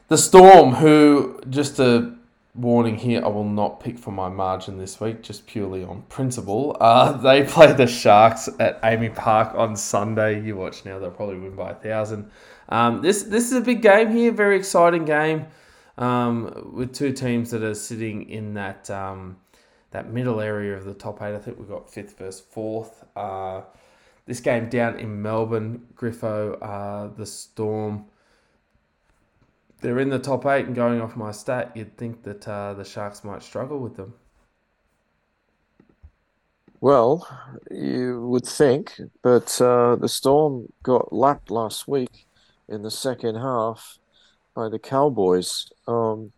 The 0.08 0.18
Storm, 0.18 0.74
who 0.76 1.40
just 1.50 1.80
a 1.80 2.14
warning 2.56 2.98
here, 2.98 3.24
I 3.24 3.28
will 3.28 3.44
not 3.44 3.80
pick 3.80 3.98
for 3.98 4.12
my 4.12 4.30
margin 4.30 4.78
this 4.78 5.00
week, 5.00 5.24
just 5.24 5.48
purely 5.48 5.84
on 5.84 6.04
principle. 6.04 6.78
Uh, 6.80 7.14
they 7.14 7.44
play 7.44 7.74
the 7.74 7.88
Sharks 7.88 8.50
at 8.60 8.82
AAMI 8.82 9.16
Park 9.16 9.56
on 9.56 9.76
Sunday. 9.76 10.42
You 10.42 10.56
watch 10.56 10.86
now; 10.86 11.00
they'll 11.00 11.12
probably 11.12 11.40
win 11.40 11.56
by 11.56 11.72
a 11.72 11.76
thousand. 11.76 12.30
Um, 12.70 13.02
this 13.02 13.24
this 13.24 13.52
is 13.52 13.54
a 13.54 13.62
big 13.62 13.82
game 13.82 14.12
here, 14.12 14.32
very 14.32 14.58
exciting 14.58 15.06
game, 15.06 15.48
um, 15.98 16.72
with 16.74 16.94
two 16.94 17.12
teams 17.12 17.52
that 17.52 17.64
are 17.64 17.76
sitting 17.76 18.30
in 18.30 18.54
that 18.54 18.90
um, 18.90 19.38
that 19.92 20.12
middle 20.12 20.40
area 20.40 20.76
of 20.76 20.86
the 20.86 20.94
top 20.94 21.22
eight. 21.22 21.36
I 21.36 21.40
think 21.40 21.58
we've 21.58 21.70
got 21.70 21.92
fifth 21.92 22.18
versus 22.18 22.42
fourth. 22.42 23.04
Uh, 23.16 23.62
this 24.26 24.40
game 24.40 24.70
down 24.70 25.00
in 25.00 25.22
Melbourne, 25.22 25.86
Griffo, 25.96 26.58
uh, 26.62 27.14
the 27.16 27.26
Storm. 27.26 28.06
They're 29.84 30.00
in 30.00 30.08
the 30.08 30.18
top 30.18 30.46
eight, 30.46 30.66
and 30.66 30.74
going 30.74 31.02
off 31.02 31.18
my 31.18 31.32
stat, 31.32 31.74
you'd 31.76 31.98
think 31.98 32.24
that 32.24 32.48
uh, 32.48 32.74
the 32.74 32.86
Sharks 32.86 33.26
might 33.26 33.44
struggle 33.44 33.80
with 33.80 33.98
them. 33.98 34.14
Well, 36.80 37.28
you 37.70 38.26
would 38.28 38.46
think, 38.46 38.94
but 39.22 39.60
uh, 39.62 39.98
the 39.98 40.08
Storm 40.08 40.72
got 40.84 41.12
lapped 41.12 41.52
last 41.52 41.86
week 41.86 42.26
in 42.70 42.82
the 42.82 42.90
second 42.90 43.36
half 43.36 44.00
by 44.56 44.70
the 44.70 44.80
Cowboys. 44.80 45.70
Um, 45.86 46.32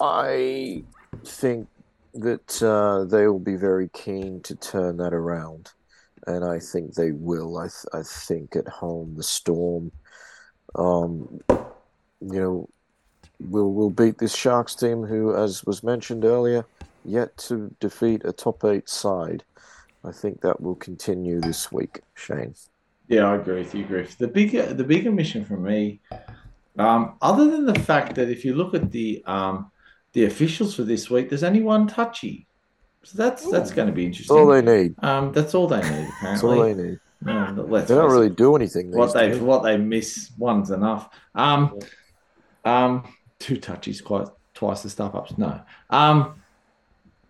I 0.00 0.82
think 1.24 1.68
that 2.14 2.60
uh, 2.60 3.04
they 3.04 3.28
will 3.28 3.38
be 3.38 3.54
very 3.54 3.88
keen 3.90 4.40
to 4.42 4.56
turn 4.56 4.96
that 4.96 5.14
around, 5.14 5.70
and 6.26 6.44
I 6.44 6.58
think 6.58 6.94
they 6.94 7.12
will. 7.12 7.56
I, 7.56 7.68
th- 7.68 7.86
I 7.92 8.02
think 8.02 8.56
at 8.56 8.66
home 8.66 9.14
the 9.16 9.22
Storm, 9.22 9.92
um, 10.74 11.40
you 11.48 12.40
know, 12.40 12.68
we'll 13.40 13.72
we'll 13.72 13.90
beat 13.90 14.18
this 14.18 14.34
Sharks 14.34 14.74
team, 14.74 15.04
who, 15.04 15.34
as 15.34 15.64
was 15.64 15.82
mentioned 15.82 16.24
earlier, 16.24 16.64
yet 17.04 17.36
to 17.38 17.74
defeat 17.80 18.22
a 18.24 18.32
top 18.32 18.64
eight 18.64 18.88
side. 18.88 19.44
I 20.04 20.12
think 20.12 20.40
that 20.42 20.60
will 20.60 20.76
continue 20.76 21.40
this 21.40 21.72
week, 21.72 22.00
Shane. 22.14 22.54
Yeah, 23.08 23.30
I 23.30 23.36
agree 23.36 23.58
with 23.58 23.74
you, 23.74 23.84
Griff. 23.84 24.18
The 24.18 24.28
bigger 24.28 24.72
the 24.72 24.84
bigger 24.84 25.12
mission 25.12 25.44
for 25.44 25.56
me 25.56 26.00
Um, 26.78 27.14
other 27.22 27.50
than 27.50 27.64
the 27.64 27.78
fact 27.80 28.16
that 28.16 28.28
if 28.28 28.44
you 28.44 28.54
look 28.54 28.74
at 28.74 28.90
the 28.92 29.22
um, 29.26 29.70
the 30.12 30.24
officials 30.24 30.74
for 30.74 30.82
this 30.82 31.08
week, 31.10 31.28
there's 31.28 31.44
only 31.44 31.62
one 31.62 31.86
touchy. 31.86 32.46
So 33.02 33.16
that's 33.16 33.48
that's 33.50 33.70
going 33.70 33.88
to 33.88 33.94
be 33.94 34.04
interesting. 34.04 34.36
All 34.36 34.46
they 34.46 34.62
need. 34.62 34.94
Um, 35.02 35.32
that's 35.32 35.54
all 35.54 35.68
they 35.68 35.80
need. 35.80 36.08
That's 36.22 36.42
all 36.42 36.62
they 36.62 36.74
need. 36.74 36.98
They 37.88 37.94
don't 37.94 38.10
really 38.10 38.30
do 38.30 38.56
anything. 38.56 38.90
What 38.90 39.14
they 39.14 39.30
days. 39.30 39.40
what 39.40 39.62
they 39.62 39.76
miss. 39.76 40.30
One's 40.38 40.70
enough. 40.70 41.10
Um, 41.34 41.78
um, 42.64 43.14
two 43.38 43.56
touchies, 43.56 44.02
quite 44.02 44.28
twice 44.54 44.82
the 44.82 44.90
stuff 44.90 45.14
ups. 45.14 45.36
No. 45.38 45.60
Um, 45.90 46.42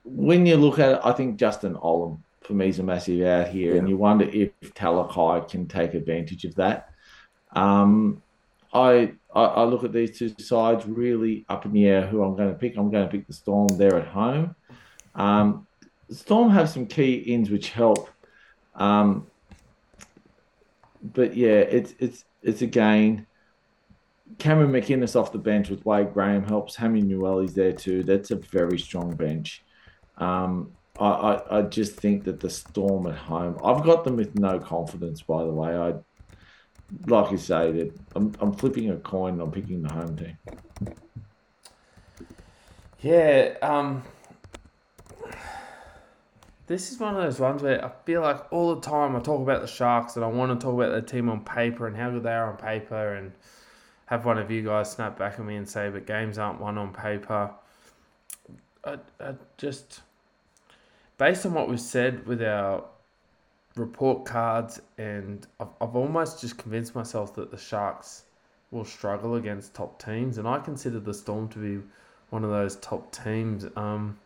when 0.05 0.47
you 0.47 0.57
look 0.57 0.79
at 0.79 0.93
it, 0.93 1.01
I 1.05 1.13
think 1.13 1.37
Justin 1.37 1.75
Olam 1.75 2.19
for 2.43 2.55
me 2.55 2.69
is 2.69 2.79
a 2.79 2.83
massive 2.83 3.27
out 3.27 3.49
here, 3.49 3.77
and 3.77 3.89
you 3.89 3.97
wonder 3.97 4.25
if 4.25 4.51
Talakai 4.75 5.49
can 5.49 5.67
take 5.67 5.95
advantage 5.95 6.45
of 6.45 6.55
that. 6.57 6.91
Um, 7.53 8.23
I, 8.73 9.13
I 9.35 9.45
I 9.45 9.65
look 9.65 9.85
at 9.85 9.93
these 9.93 10.19
two 10.19 10.33
sides 10.39 10.87
really 10.87 11.45
up 11.49 11.65
in 11.65 11.73
the 11.73 11.87
air. 11.87 12.07
Who 12.07 12.23
I'm 12.23 12.37
going 12.37 12.51
to 12.51 12.59
pick? 12.59 12.77
I'm 12.77 12.91
going 12.91 13.05
to 13.07 13.11
pick 13.11 13.27
the 13.27 13.33
Storm. 13.33 13.69
They're 13.69 13.99
at 13.99 14.09
home. 14.09 14.55
Um, 15.15 15.67
Storm 16.11 16.51
have 16.51 16.69
some 16.69 16.87
key 16.87 17.15
ins 17.15 17.51
which 17.51 17.71
help. 17.71 18.09
Um, 18.75 19.27
but 21.03 21.37
yeah, 21.37 21.61
it's 21.61 21.95
it's 21.99 22.25
it's 22.43 22.63
again. 22.63 23.27
Cameron 24.39 24.73
McInnes 24.73 25.19
off 25.19 25.31
the 25.31 25.39
bench 25.39 25.71
with 25.71 25.87
Wade 25.87 26.13
Graham 26.13 26.45
helps. 26.45 26.75
Hammy 26.75 27.01
Newelly's 27.01 27.55
there 27.55 27.73
too. 27.73 28.03
That's 28.03 28.33
a 28.33 28.37
very 28.37 28.77
strong 28.77 29.15
bench. 29.15 29.65
Um, 30.19 30.73
I, 30.99 31.07
I, 31.07 31.59
I 31.59 31.63
just 31.63 31.95
think 31.95 32.25
that 32.25 32.41
the 32.41 32.51
Storm 32.51 33.07
at 33.07 33.17
home. 33.17 33.59
I've 33.63 33.85
got 33.85 34.05
them 34.05 34.17
with 34.17 34.37
no 34.39 34.59
confidence. 34.59 35.23
By 35.23 35.45
the 35.45 35.53
way, 35.53 35.77
I 35.77 35.95
like 37.07 37.31
you 37.31 37.39
say 37.39 37.73
that 37.73 37.93
I'm, 38.15 38.33
I'm 38.41 38.53
flipping 38.53 38.91
a 38.91 38.97
coin. 38.97 39.35
and 39.35 39.43
I'm 39.43 39.51
picking 39.51 39.83
the 39.83 39.93
home 39.93 40.17
team. 40.17 40.39
Yeah, 43.01 43.55
um, 43.63 44.03
this 46.67 46.91
is 46.91 46.99
one 46.99 47.15
of 47.15 47.23
those 47.23 47.39
ones 47.39 47.63
where 47.63 47.85
I 47.85 47.91
feel 48.05 48.23
like 48.23 48.53
all 48.53 48.75
the 48.75 48.81
time 48.81 49.15
I 49.15 49.21
talk 49.21 49.41
about 49.41 49.61
the 49.61 49.69
Sharks 49.69 50.17
and 50.17 50.25
I 50.25 50.29
want 50.29 50.59
to 50.59 50.65
talk 50.65 50.75
about 50.75 50.93
the 50.93 51.03
team 51.03 51.29
on 51.29 51.45
paper 51.45 51.87
and 51.87 51.97
how 51.97 52.11
good 52.11 52.25
they 52.25 52.33
are 52.33 52.51
on 52.51 52.57
paper 52.57 53.15
and 53.15 53.33
have 54.07 54.25
one 54.25 54.39
of 54.39 54.51
you 54.51 54.63
guys 54.63 54.91
snap 54.91 55.19
back 55.19 55.39
at 55.39 55.45
me 55.45 55.57
and 55.57 55.69
say, 55.69 55.89
but 55.91 56.07
games 56.07 56.39
aren't 56.39 56.61
won 56.61 56.79
on 56.79 56.93
paper. 56.93 57.51
I, 58.85 58.99
I 59.21 59.35
just, 59.59 60.01
based 61.19 61.47
on 61.47 61.55
what 61.55 61.69
we've 61.69 61.81
said 61.81 62.27
with 62.27 62.43
our 62.43 62.85
report 63.77 64.25
cards, 64.25 64.81
and 64.99 65.47
I've, 65.61 65.69
I've 65.81 65.95
almost 65.95 66.41
just 66.41 66.57
convinced 66.57 66.95
myself 66.95 67.35
that 67.35 67.51
the 67.51 67.59
Sharks 67.59 68.23
will 68.71 68.85
struggle 68.85 69.37
against 69.37 69.75
top 69.75 70.03
teams, 70.03 70.39
and 70.39 70.49
I 70.49 70.59
consider 70.59 70.99
the 70.99 71.15
Storm 71.15 71.49
to 71.51 71.59
be 71.59 71.87
one 72.31 72.43
of 72.43 72.51
those 72.51 72.77
top 72.77 73.13
teams. 73.13 73.67
Um, 73.77 74.19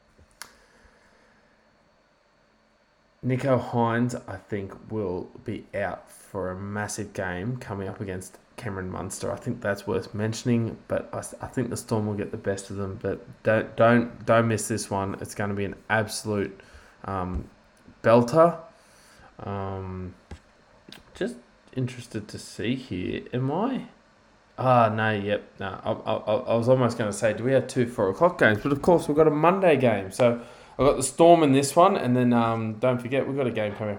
Nico 3.23 3.59
Hynes, 3.59 4.21
I 4.27 4.37
think, 4.37 4.73
will 4.91 5.29
be 5.45 5.67
out 5.75 6.11
for 6.11 6.51
a 6.51 6.57
massive 6.57 7.13
game 7.13 7.59
coming 7.59 7.87
up 7.87 8.01
against 8.01 8.39
Cameron 8.57 8.91
Munster. 8.91 9.31
I 9.31 9.37
think 9.37 9.61
that's 9.61 9.87
worth 9.87 10.15
mentioning, 10.15 10.79
but 10.89 11.09
I, 11.13 11.19
I 11.45 11.49
think 11.49 11.71
the 11.71 11.77
Storm 11.77 12.07
will 12.07 12.15
get 12.15 12.31
the 12.31 12.39
best 12.39 12.71
of 12.71 12.77
them. 12.77 12.99
But 13.01 13.27
don't 13.43 13.75
don't 13.77 14.25
don't 14.25 14.49
miss 14.49 14.69
this 14.69 14.91
one. 14.91 15.17
It's 15.21 15.35
going 15.35 15.51
to 15.51 15.57
be 15.57 15.65
an 15.67 15.77
absolute 15.91 16.59
um, 17.05 17.49
belter. 18.03 18.59
Um, 19.39 20.15
just 21.15 21.37
interested 21.77 22.27
to 22.29 22.39
see 22.39 22.75
here. 22.75 23.23
Am 23.35 23.51
I? 23.51 23.87
Ah, 24.59 24.91
no, 24.95 25.11
yep, 25.13 25.43
no. 25.59 25.81
I, 25.83 25.93
I, 25.93 26.35
I 26.53 26.55
was 26.55 26.69
almost 26.69 26.99
going 26.99 27.11
to 27.11 27.17
say, 27.17 27.33
do 27.33 27.45
we 27.45 27.53
have 27.53 27.67
two 27.67 27.87
four 27.87 28.11
o'clock 28.11 28.39
games? 28.39 28.61
But 28.63 28.73
of 28.73 28.83
course, 28.83 29.09
we've 29.09 29.17
got 29.17 29.27
a 29.27 29.31
Monday 29.31 29.77
game. 29.77 30.11
So 30.11 30.43
I've 30.81 30.87
got 30.87 30.97
the 30.97 31.03
Storm 31.03 31.43
in 31.43 31.53
this 31.53 31.77
one, 31.77 31.99
and 31.99 32.17
then 32.17 32.33
um, 32.33 32.79
don't 32.79 32.99
forget, 33.03 33.29
we've 33.29 33.37
got 33.37 33.47
a 33.47 33.51
game 33.51 33.75
coming 33.75 33.99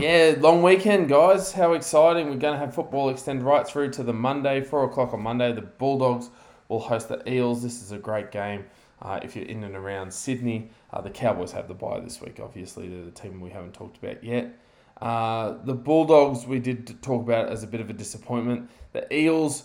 Yeah, 0.00 0.36
long 0.38 0.62
weekend, 0.62 1.10
guys. 1.10 1.52
How 1.52 1.74
exciting. 1.74 2.30
We're 2.30 2.36
going 2.36 2.54
to 2.54 2.58
have 2.58 2.74
football 2.74 3.10
extend 3.10 3.42
right 3.42 3.68
through 3.68 3.90
to 3.90 4.02
the 4.02 4.14
Monday, 4.14 4.62
four 4.62 4.84
o'clock 4.84 5.12
on 5.12 5.20
Monday. 5.20 5.52
The 5.52 5.60
Bulldogs 5.60 6.30
will 6.68 6.80
host 6.80 7.10
the 7.10 7.30
Eels. 7.30 7.62
This 7.62 7.82
is 7.82 7.92
a 7.92 7.98
great 7.98 8.30
game. 8.30 8.64
Uh, 9.02 9.20
if 9.22 9.36
you're 9.36 9.44
in 9.44 9.62
and 9.64 9.76
around 9.76 10.14
Sydney, 10.14 10.70
uh, 10.94 11.02
the 11.02 11.10
Cowboys 11.10 11.52
have 11.52 11.68
the 11.68 11.74
bye 11.74 12.00
this 12.00 12.18
week. 12.22 12.40
Obviously, 12.42 12.88
they're 12.88 13.04
the 13.04 13.10
team 13.10 13.42
we 13.42 13.50
haven't 13.50 13.74
talked 13.74 14.02
about 14.02 14.24
yet. 14.24 14.58
Uh, 14.98 15.56
the 15.64 15.74
Bulldogs, 15.74 16.46
we 16.46 16.58
did 16.58 17.02
talk 17.02 17.22
about 17.22 17.50
as 17.50 17.62
a 17.62 17.66
bit 17.66 17.82
of 17.82 17.90
a 17.90 17.92
disappointment. 17.92 18.70
The 18.94 19.14
Eels, 19.14 19.64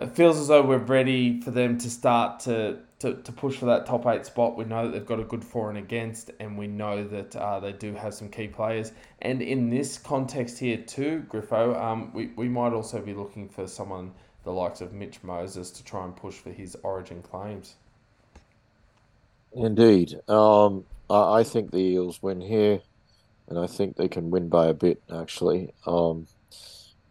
it 0.00 0.12
feels 0.12 0.38
as 0.38 0.48
though 0.48 0.62
we're 0.62 0.78
ready 0.78 1.42
for 1.42 1.50
them 1.50 1.76
to 1.76 1.90
start 1.90 2.40
to, 2.40 2.78
to, 3.00 3.14
to 3.14 3.32
push 3.32 3.56
for 3.56 3.66
that 3.66 3.86
top 3.86 4.06
eight 4.06 4.26
spot. 4.26 4.56
We 4.56 4.64
know 4.64 4.86
that 4.86 4.92
they've 4.92 5.06
got 5.06 5.20
a 5.20 5.24
good 5.24 5.44
for 5.44 5.68
and 5.68 5.78
against, 5.78 6.30
and 6.40 6.58
we 6.58 6.66
know 6.66 7.06
that 7.06 7.36
uh, 7.36 7.60
they 7.60 7.72
do 7.72 7.94
have 7.94 8.14
some 8.14 8.28
key 8.28 8.48
players. 8.48 8.92
And 9.22 9.40
in 9.40 9.70
this 9.70 9.98
context 9.98 10.58
here, 10.58 10.78
too, 10.78 11.24
Griffo, 11.28 11.80
um, 11.80 12.12
we, 12.12 12.28
we 12.36 12.48
might 12.48 12.72
also 12.72 13.00
be 13.00 13.14
looking 13.14 13.48
for 13.48 13.66
someone 13.66 14.12
the 14.44 14.52
likes 14.52 14.80
of 14.80 14.92
Mitch 14.92 15.22
Moses 15.22 15.70
to 15.72 15.84
try 15.84 16.04
and 16.04 16.16
push 16.16 16.34
for 16.36 16.50
his 16.50 16.76
origin 16.82 17.22
claims. 17.22 17.74
Indeed. 19.52 20.20
Um, 20.28 20.84
I, 21.08 21.40
I 21.40 21.44
think 21.44 21.70
the 21.70 21.78
Eels 21.78 22.22
win 22.22 22.40
here, 22.40 22.80
and 23.48 23.58
I 23.58 23.66
think 23.66 23.96
they 23.96 24.08
can 24.08 24.30
win 24.30 24.48
by 24.48 24.66
a 24.66 24.74
bit, 24.74 25.02
actually. 25.12 25.72
Um, 25.86 26.26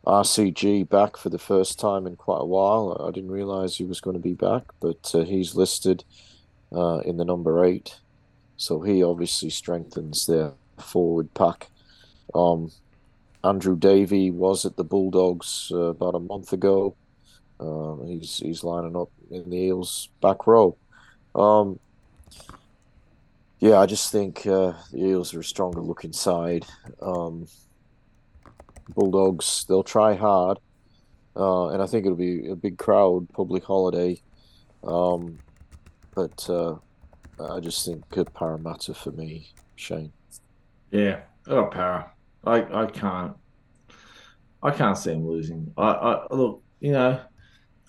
RCG 0.07 0.87
back 0.87 1.17
for 1.17 1.29
the 1.29 1.37
first 1.37 1.79
time 1.79 2.07
in 2.07 2.15
quite 2.15 2.39
a 2.39 2.45
while. 2.45 3.05
I 3.05 3.11
didn't 3.11 3.31
realize 3.31 3.75
he 3.75 3.83
was 3.83 3.99
going 3.99 4.15
to 4.15 4.21
be 4.21 4.35
back, 4.35 4.63
but 4.79 5.11
uh, 5.13 5.25
he's 5.25 5.53
listed 5.53 6.05
uh, 6.73 6.99
in 6.99 7.17
the 7.17 7.25
number 7.25 7.65
eight. 7.65 7.99
So 8.55 8.79
he 8.79 9.03
obviously 9.03 9.49
strengthens 9.49 10.25
their 10.25 10.53
forward 10.77 11.33
pack. 11.33 11.67
Um, 12.33 12.71
Andrew 13.43 13.77
Davey 13.77 14.31
was 14.31 14.65
at 14.65 14.77
the 14.77 14.83
Bulldogs 14.85 15.71
uh, 15.73 15.89
about 15.89 16.15
a 16.15 16.19
month 16.19 16.53
ago. 16.53 16.95
Um, 17.59 18.05
he's 18.07 18.37
he's 18.37 18.63
lining 18.63 18.95
up 18.95 19.09
in 19.29 19.49
the 19.49 19.57
Eels 19.57 20.09
back 20.21 20.47
row. 20.47 20.77
Um, 21.35 21.79
yeah, 23.59 23.79
I 23.79 23.87
just 23.87 24.11
think 24.11 24.47
uh, 24.47 24.73
the 24.91 25.03
Eels 25.03 25.33
are 25.33 25.41
a 25.41 25.43
stronger 25.43 25.81
looking 25.81 26.13
side. 26.13 26.65
Um, 27.01 27.47
Bulldogs, 28.89 29.65
they'll 29.67 29.83
try 29.83 30.15
hard, 30.15 30.59
uh, 31.35 31.67
and 31.67 31.81
I 31.81 31.87
think 31.87 32.05
it'll 32.05 32.17
be 32.17 32.49
a 32.49 32.55
big 32.55 32.77
crowd, 32.77 33.27
public 33.33 33.63
holiday. 33.63 34.21
Um, 34.83 35.39
but 36.15 36.49
uh, 36.49 36.75
I 37.39 37.59
just 37.59 37.85
think 37.85 38.03
Parramatta 38.33 38.93
for 38.93 39.11
me, 39.11 39.49
Shane. 39.75 40.11
Yeah, 40.91 41.21
oh 41.47 41.65
para. 41.65 42.11
I 42.45 42.83
I 42.83 42.85
can't. 42.87 43.35
I 44.63 44.71
can't 44.71 44.97
see 44.97 45.11
him 45.11 45.27
losing. 45.27 45.71
I, 45.77 45.91
I 45.91 46.33
look, 46.33 46.63
you 46.79 46.91
know, 46.91 47.21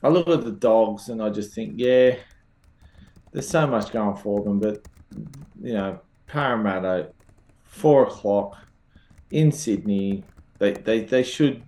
I 0.02 0.08
look 0.08 0.28
at 0.28 0.44
the 0.44 0.52
dogs 0.52 1.08
and 1.08 1.22
I 1.22 1.30
just 1.30 1.54
think, 1.54 1.74
yeah, 1.76 2.16
there's 3.32 3.48
so 3.48 3.66
much 3.66 3.90
going 3.90 4.16
for 4.16 4.42
them, 4.42 4.60
but 4.60 4.86
you 5.62 5.72
know, 5.72 6.00
Parramatta, 6.26 7.12
four 7.64 8.04
o'clock 8.04 8.58
in 9.30 9.50
Sydney, 9.50 10.24
they, 10.58 10.72
they, 10.72 11.00
they 11.04 11.22
should 11.22 11.62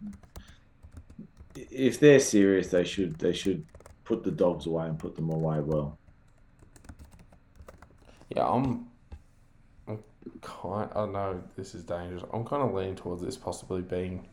if 1.54 2.00
they're 2.00 2.20
serious, 2.20 2.68
they 2.68 2.84
should 2.84 3.16
they 3.18 3.32
should 3.32 3.64
put 4.04 4.24
the 4.24 4.30
dogs 4.30 4.66
away 4.66 4.86
and 4.86 4.98
put 4.98 5.14
them 5.16 5.30
away 5.30 5.60
well. 5.60 5.98
Yeah, 8.34 8.46
I'm. 8.48 8.86
I'm 9.88 9.98
kind. 10.40 10.90
I 10.94 11.06
know 11.06 11.42
this 11.56 11.74
is 11.74 11.82
dangerous. 11.84 12.22
I'm 12.32 12.44
kind 12.44 12.62
of 12.62 12.72
leaning 12.74 12.96
towards 12.96 13.22
this 13.22 13.36
possibly 13.36 13.82
being 13.82 14.26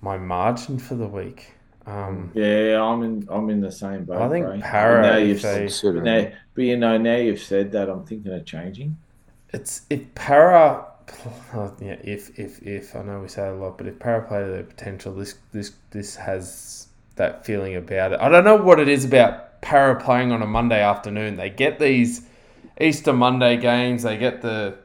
my 0.00 0.16
margin 0.18 0.78
for 0.78 0.94
the 0.94 1.06
week. 1.06 1.52
Um, 1.84 2.30
Yeah, 2.34 2.80
I'm 2.82 3.02
in 3.02 3.26
I'm 3.30 3.50
in 3.50 3.60
the 3.60 3.72
same 3.72 4.04
boat. 4.04 4.22
I 4.22 4.28
think 4.28 4.46
Ray. 4.46 4.60
Para, 4.60 5.02
Now 5.02 5.16
you've 5.16 5.42
they- 5.42 5.58
Consider 5.60 6.00
now, 6.02 6.30
but 6.54 6.62
you 6.64 6.76
know 6.76 6.96
now 6.96 7.16
you've 7.16 7.40
said 7.40 7.72
that, 7.72 7.88
I'm 7.90 8.04
thinking 8.04 8.32
of 8.32 8.44
changing. 8.44 8.96
it's 9.52 9.82
if 9.90 10.14
para. 10.14 10.86
yeah, 11.80 11.96
if 12.04 12.38
if 12.38 12.62
if 12.62 12.94
I 12.96 13.02
know 13.02 13.20
we 13.20 13.28
say 13.28 13.48
a 13.48 13.54
lot, 13.54 13.78
but 13.78 13.86
if 13.86 13.98
para 13.98 14.22
play 14.26 14.40
to 14.40 14.46
their 14.50 14.62
potential, 14.62 15.14
this 15.14 15.36
this 15.52 15.72
this 15.90 16.16
has 16.16 16.88
that 17.16 17.44
feeling 17.44 17.76
about 17.76 18.12
it. 18.12 18.20
I 18.20 18.28
don't 18.28 18.44
know 18.44 18.56
what 18.56 18.80
it 18.80 18.88
is 18.88 19.04
about 19.04 19.60
para 19.60 20.00
playing 20.00 20.32
on 20.32 20.42
a 20.42 20.46
Monday 20.46 20.82
afternoon. 20.82 21.36
They 21.36 21.50
get 21.50 21.78
these 21.78 22.22
Easter 22.80 23.12
Monday 23.12 23.56
games. 23.56 24.02
They 24.02 24.16
get 24.16 24.42
the 24.42 24.76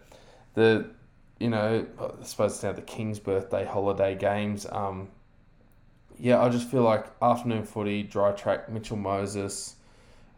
the 0.53 0.89
you 1.39 1.49
know 1.49 1.85
I 1.99 2.23
suppose 2.23 2.53
it's 2.55 2.63
now 2.63 2.73
the 2.73 2.81
King's 2.81 3.19
birthday 3.19 3.65
holiday 3.65 4.15
games. 4.15 4.65
Um, 4.71 5.09
yeah, 6.19 6.41
I 6.41 6.49
just 6.49 6.69
feel 6.69 6.81
like 6.83 7.05
afternoon 7.21 7.63
footy, 7.63 8.03
dry 8.03 8.31
track, 8.31 8.69
Mitchell 8.69 8.97
Moses, 8.97 9.75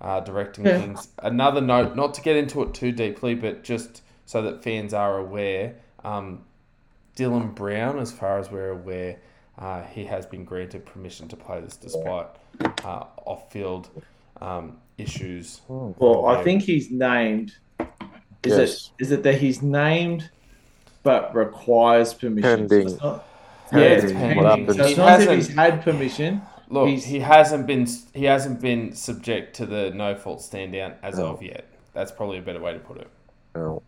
uh, 0.02 0.20
directing 0.20 0.66
Yeah. 0.66 0.78
things. 0.78 1.10
Another 1.20 1.62
note, 1.62 1.96
not 1.96 2.14
to 2.16 2.22
get 2.22 2.36
into 2.36 2.62
it 2.64 2.74
too 2.74 2.92
deeply, 2.92 3.34
but 3.34 3.64
just 3.64 4.02
so 4.30 4.44
that 4.44 4.64
fans 4.64 4.94
are 4.94 5.18
aware, 5.18 5.74
um, 6.04 6.44
Dylan 7.18 7.56
Brown, 7.56 7.98
as 7.98 8.12
far 8.12 8.38
as 8.38 8.52
we're 8.52 8.70
aware, 8.70 9.18
uh, 9.58 9.82
he 9.82 10.06
has 10.06 10.28
been 10.28 10.46
granted 10.46 10.86
permission 10.86 11.28
to 11.30 11.36
play 11.36 11.60
this 11.62 11.76
despite 11.76 12.28
uh, 12.86 13.06
off-field 13.26 13.90
um, 14.40 14.78
issues. 15.00 15.62
Well, 15.68 16.28
I 16.28 16.44
think 16.44 16.62
he's 16.62 16.92
named. 16.92 17.56
Is 18.44 18.56
Yes. 18.56 18.60
it 19.00 19.04
is 19.04 19.12
it 19.12 19.24
that 19.24 19.40
he's 19.40 19.64
named, 19.64 20.30
but 21.02 21.34
requires 21.34 22.14
permission? 22.14 22.70
So 22.70 22.76
it's 22.76 23.02
not- 23.02 23.26
Pending. 23.72 23.90
yeah, 23.90 23.96
it's 23.98 24.12
Pending. 24.14 24.44
pending. 24.44 24.74
So 24.76 24.84
it's 24.86 24.98
not 24.98 25.10
as 25.22 25.26
if 25.26 25.36
he's 25.38 25.48
had 25.56 25.82
permission. 25.82 26.44
Look, 26.70 26.88
He's- 26.88 27.04
he 27.04 27.20
hasn't 27.20 27.66
been 27.66 27.88
he 28.14 28.26
hasn't 28.26 28.62
been 28.62 28.94
subject 28.94 29.56
to 29.56 29.66
the 29.66 29.90
no 29.90 30.14
fault 30.14 30.44
stand 30.44 30.74
down 30.74 30.94
as 31.02 31.18
No. 31.18 31.26
of 31.34 31.42
yet. 31.42 31.66
That's 31.94 32.12
probably 32.12 32.38
a 32.38 32.44
better 32.44 32.60
way 32.60 32.74
to 32.74 32.80
put 32.80 32.98
it. 32.98 33.08
No. 33.56 33.82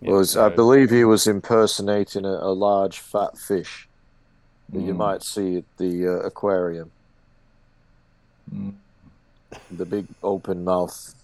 Yeah, 0.00 0.12
was 0.12 0.36
I 0.36 0.48
believe 0.50 0.90
he 0.90 1.04
was 1.04 1.26
impersonating 1.26 2.24
a, 2.24 2.28
a 2.28 2.52
large 2.52 2.98
fat 3.00 3.36
fish 3.38 3.88
that 4.72 4.80
you 4.80 4.92
Mm. 4.94 4.98
might 4.98 5.22
see 5.22 5.58
at 5.58 5.64
the 5.78 6.06
uh, 6.06 6.10
aquarium. 6.26 6.90
Mm. 8.54 8.74
The 9.70 9.86
big 9.86 10.06
open 10.22 10.64
mouth. 10.64 11.14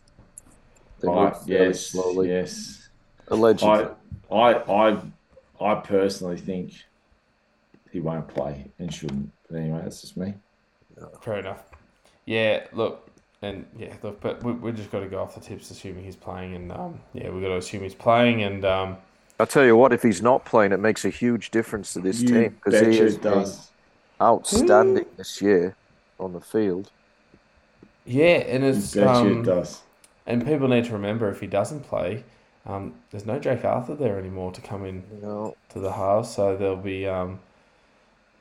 They 1.01 1.09
Right, 1.09 1.36
yes, 1.47 1.86
slowly. 1.89 2.28
yes. 2.28 2.89
Allegedly. 3.28 3.89
I, 4.31 4.34
I, 4.34 4.91
I, 4.91 5.02
I 5.60 5.75
personally 5.76 6.36
think 6.36 6.73
he 7.91 8.01
won't 8.01 8.28
play 8.28 8.70
and 8.78 8.92
shouldn't. 8.92 9.31
But 9.51 9.59
anyway, 9.59 9.81
that's 9.83 10.01
just 10.01 10.17
me. 10.17 10.34
Fair 11.20 11.39
enough. 11.41 11.65
Yeah, 12.25 12.67
look, 12.73 13.09
and 13.42 13.66
yeah, 13.78 13.94
look, 14.02 14.20
but 14.20 14.42
we, 14.42 14.52
we 14.52 14.72
just 14.72 14.90
got 14.90 15.00
to 15.00 15.08
go 15.08 15.20
off 15.22 15.34
the 15.34 15.40
tips, 15.40 15.70
assuming 15.70 16.04
he's 16.04 16.16
playing, 16.16 16.54
and 16.54 16.72
um, 16.72 17.00
yeah, 17.12 17.30
we've 17.30 17.42
got 17.42 17.48
to 17.48 17.56
assume 17.56 17.82
he's 17.82 17.94
playing, 17.94 18.42
and 18.42 18.64
um, 18.64 18.96
I 19.38 19.44
tell 19.44 19.64
you 19.64 19.76
what, 19.76 19.92
if 19.92 20.02
he's 20.02 20.22
not 20.22 20.44
playing, 20.44 20.72
it 20.72 20.78
makes 20.80 21.04
a 21.04 21.10
huge 21.10 21.50
difference 21.50 21.92
to 21.94 22.00
this 22.00 22.22
You 22.22 22.26
team 22.26 22.54
because 22.54 22.80
he 22.80 22.98
betcha 22.98 23.02
has 23.02 23.18
been 23.18 23.18
does. 23.18 23.70
outstanding 24.20 25.06
this 25.16 25.40
year 25.42 25.76
on 26.18 26.32
the 26.32 26.40
field. 26.40 26.92
yeah, 28.04 28.38
and 28.38 28.64
You 28.70 28.82
it's 28.82 28.94
betcha 28.94 29.30
um, 29.30 29.30
it 29.30 29.42
does. 29.42 29.82
and 30.26 30.46
people 30.46 30.68
need 30.68 30.84
to 30.86 30.92
remember 30.92 31.28
if 31.30 31.40
he 31.40 31.46
doesn't 31.46 31.82
play, 31.82 32.24
um, 32.66 32.94
there's 33.10 33.26
no 33.26 33.38
Jake 33.38 33.64
Arthur 33.64 33.94
there 33.96 34.18
anymore 34.18 34.52
to 34.52 34.60
come 34.60 34.84
in 34.84 35.04
You 35.12 35.20
know, 35.20 35.56
to 35.70 35.80
the 35.80 35.92
half, 35.92 36.26
so 36.26 36.56
there'll 36.56 36.76
be 36.76 37.06
um, 37.06 37.40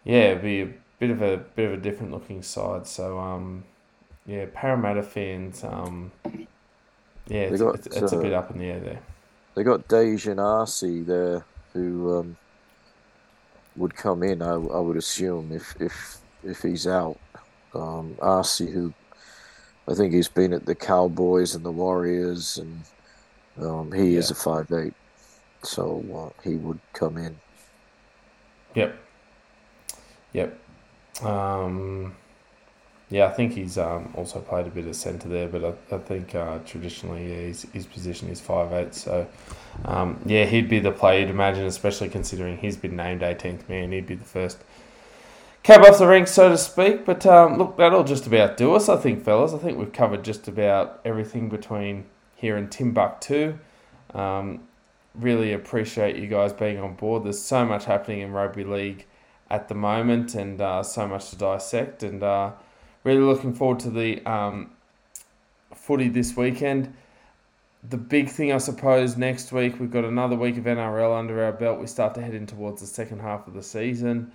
yeah, 0.04 0.32
it'll 0.32 0.44
be 0.44 0.62
a 0.62 0.74
bit 1.00 1.10
of 1.10 1.22
a 1.22 1.38
bit 1.38 1.66
of 1.68 1.74
a 1.74 1.82
different 1.82 2.12
looking 2.12 2.42
side. 2.44 2.88
So 2.88 3.20
um, 3.20 3.64
yeah, 4.32 4.46
Parramatta 4.54 5.04
fans, 5.04 5.62
um, 5.66 6.10
yeah, 7.28 7.42
it's, 7.42 7.62
got, 7.62 7.76
it's, 7.76 7.88
it's 7.88 8.14
a 8.14 8.18
uh, 8.18 8.22
bit 8.22 8.32
up 8.32 8.50
in 8.52 8.60
the 8.60 8.66
air 8.66 8.80
there. 8.80 9.00
they 9.56 9.64
got 9.64 9.90
Daejarn 9.90 10.40
Asi 10.40 11.02
there 11.02 11.46
who 11.74 12.18
um, 12.18 12.38
would 13.76 13.94
come 13.94 14.24
in. 14.24 14.42
I, 14.42 14.54
I 14.54 14.80
would 14.80 14.96
assume 14.96 15.52
if 15.52 15.76
if 15.82 16.18
if 16.46 16.62
he's 16.62 16.88
out, 16.88 17.20
um, 17.74 18.16
Arce 18.22 18.60
who 18.60 18.94
I 19.86 19.96
think 19.96 20.14
he's 20.14 20.30
been 20.30 20.54
at 20.54 20.66
the 20.66 20.76
Cowboys 20.76 21.54
and 21.54 21.66
the 21.66 21.72
Warriors, 21.72 22.58
and 22.58 22.84
um, 23.62 23.92
he 23.92 24.16
is 24.16 24.32
a 24.32 24.36
five 24.36 24.72
eight, 24.72 24.94
so 25.62 26.32
uh, 26.34 26.42
he 26.50 26.56
would 26.56 26.80
come 26.94 27.18
in. 27.18 27.38
Yep. 28.76 28.96
Yep. 30.32 30.58
Um, 31.22 32.16
yeah, 33.12 33.26
I 33.26 33.30
think 33.32 33.52
he's 33.54 33.78
um, 33.78 34.14
also 34.16 34.40
played 34.40 34.68
a 34.68 34.70
bit 34.70 34.88
of 34.88 34.96
centre 34.96 35.28
there, 35.28 35.50
but 35.50 35.66
I, 35.66 35.96
I 35.96 36.00
think 36.00 36.34
uh, 36.34 36.60
traditionally 36.60 37.30
yeah, 37.30 37.48
his, 37.48 37.64
his 37.74 37.86
position 37.86 38.30
is 38.30 38.40
five 38.40 38.72
eight. 38.72 38.96
So 38.96 39.28
um, 39.84 40.22
yeah, 40.26 40.46
he'd 40.46 40.70
be 40.70 40.80
the 40.80 40.94
player 40.94 41.20
you'd 41.20 41.30
imagine, 41.30 41.66
especially 41.66 42.08
considering 42.08 42.58
he's 42.58 42.78
been 42.78 42.96
named 42.96 43.20
18th 43.22 43.68
man. 43.68 43.92
He'd 43.92 44.08
be 44.08 44.16
the 44.16 44.24
first 44.24 44.60
cab 45.62 45.82
off 45.82 46.00
the 46.00 46.08
rank, 46.08 46.30
so 46.30 46.48
to 46.48 46.58
speak. 46.58 47.04
But 47.04 47.26
um, 47.26 47.58
look, 47.58 47.76
that'll 47.76 48.06
just 48.06 48.28
about 48.28 48.56
do 48.56 48.74
us, 48.76 48.88
I 48.88 48.96
think, 48.96 49.26
fellas. 49.26 49.54
I 49.54 49.58
think 49.58 49.78
we've 49.78 49.92
covered 49.92 50.24
just 50.24 50.48
about 50.48 51.02
everything 51.04 51.50
between 51.50 52.06
here 52.36 52.56
and 52.56 52.72
Timbuktu. 52.72 53.58
Um, 54.14 54.62
really 55.16 55.52
appreciate 55.52 56.16
you 56.16 56.28
guys 56.28 56.54
being 56.54 56.80
on 56.80 56.96
board. 56.96 57.26
There's 57.26 57.42
so 57.42 57.66
much 57.66 57.84
happening 57.84 58.22
in 58.22 58.32
rugby 58.32 58.64
league 58.64 59.06
at 59.50 59.68
the 59.68 59.76
moment, 59.76 60.34
and 60.34 60.62
uh, 60.62 60.82
so 60.82 61.06
much 61.10 61.30
to 61.32 61.36
dissect. 61.36 62.04
And 62.04 62.24
uh, 62.24 62.52
really 63.04 63.22
looking 63.22 63.54
forward 63.54 63.80
to 63.82 63.90
the 63.90 64.24
um, 64.26 64.72
footy 65.74 66.10
this 66.10 66.36
weekend. 66.36 66.94
The 67.90 67.98
big 67.98 68.30
thing, 68.30 68.52
I 68.52 68.60
suppose, 68.60 69.18
next 69.18 69.52
week 69.52 69.80
we've 69.80 69.92
got 69.92 70.06
another 70.06 70.36
week 70.36 70.58
of 70.58 70.66
NRL 70.66 71.18
under 71.18 71.44
our 71.44 71.52
belt. 71.52 71.80
We 71.80 71.88
start 71.88 72.14
to 72.16 72.22
head 72.22 72.36
in 72.36 72.46
towards 72.46 72.82
the 72.82 72.88
second 72.88 73.22
half 73.22 73.48
of 73.48 73.54
the 73.54 73.64
season. 73.64 74.32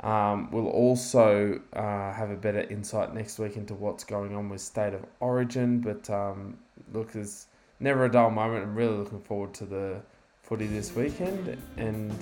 Um, 0.00 0.50
we'll 0.52 0.68
also 0.68 1.60
uh, 1.72 2.12
have 2.12 2.30
a 2.30 2.36
better 2.36 2.60
insight 2.60 3.14
next 3.14 3.38
week 3.40 3.56
into 3.56 3.74
what's 3.74 4.04
going 4.04 4.36
on 4.36 4.48
with 4.48 4.60
State 4.60 4.94
of 4.94 5.04
Origin. 5.18 5.80
But 5.80 6.08
um, 6.08 6.56
look, 6.92 7.12
there's 7.12 7.46
never 7.80 8.04
a 8.04 8.10
dull 8.10 8.30
moment. 8.30 8.62
I'm 8.62 8.76
really 8.76 8.96
looking 8.96 9.20
forward 9.20 9.54
to 9.54 9.64
the 9.66 10.00
footy 10.42 10.66
this 10.66 10.94
weekend, 10.94 11.58
and 11.76 12.14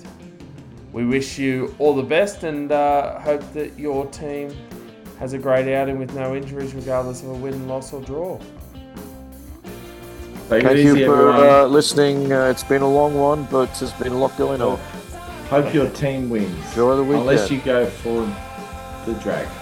we 0.92 1.04
wish 1.04 1.38
you 1.38 1.74
all 1.78 1.94
the 1.94 2.02
best 2.02 2.44
and 2.44 2.72
uh, 2.72 3.20
hope 3.20 3.42
that 3.52 3.78
your 3.78 4.06
team 4.06 4.56
has 5.18 5.32
a 5.32 5.38
great 5.38 5.72
outing 5.74 5.98
with 5.98 6.14
no 6.14 6.34
injuries, 6.36 6.74
regardless 6.74 7.22
of 7.22 7.30
a 7.30 7.34
win, 7.34 7.68
loss, 7.68 7.92
or 7.92 8.02
draw. 8.02 8.38
Take 10.48 10.62
it 10.62 10.66
Thank 10.66 10.78
easy, 10.78 11.00
you 11.00 11.06
for 11.06 11.30
uh, 11.30 11.64
listening. 11.66 12.32
Uh, 12.32 12.44
it's 12.44 12.62
been 12.62 12.82
a 12.82 12.88
long 12.88 13.14
one, 13.14 13.48
but 13.50 13.66
there's 13.74 13.92
been 13.94 14.12
a 14.12 14.18
lot 14.18 14.36
going 14.38 14.60
on. 14.60 14.78
Hope 15.48 15.72
your 15.74 15.90
team 15.90 16.30
wins. 16.30 16.54
Enjoy 16.68 16.96
the 16.96 17.02
weekend. 17.02 17.20
Unless 17.20 17.50
you 17.50 17.60
go 17.60 17.86
for 17.86 18.22
the 19.06 19.18
Dragons. 19.20 19.52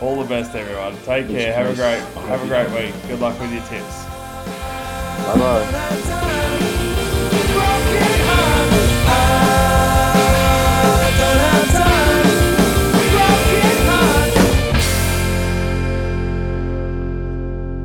All 0.00 0.20
the 0.20 0.28
best, 0.28 0.54
everyone. 0.54 0.96
Take 1.04 1.28
care. 1.28 1.52
Have 1.52 1.66
a 1.66 1.74
great, 1.74 2.00
have 2.26 2.42
a 2.42 2.46
great 2.46 2.70
week. 2.70 2.94
Good 3.06 3.20
luck 3.20 3.38
with 3.40 3.52
your 3.52 3.62
tips. 3.64 4.04
Bye 5.24 5.38
bye. 5.38 6.18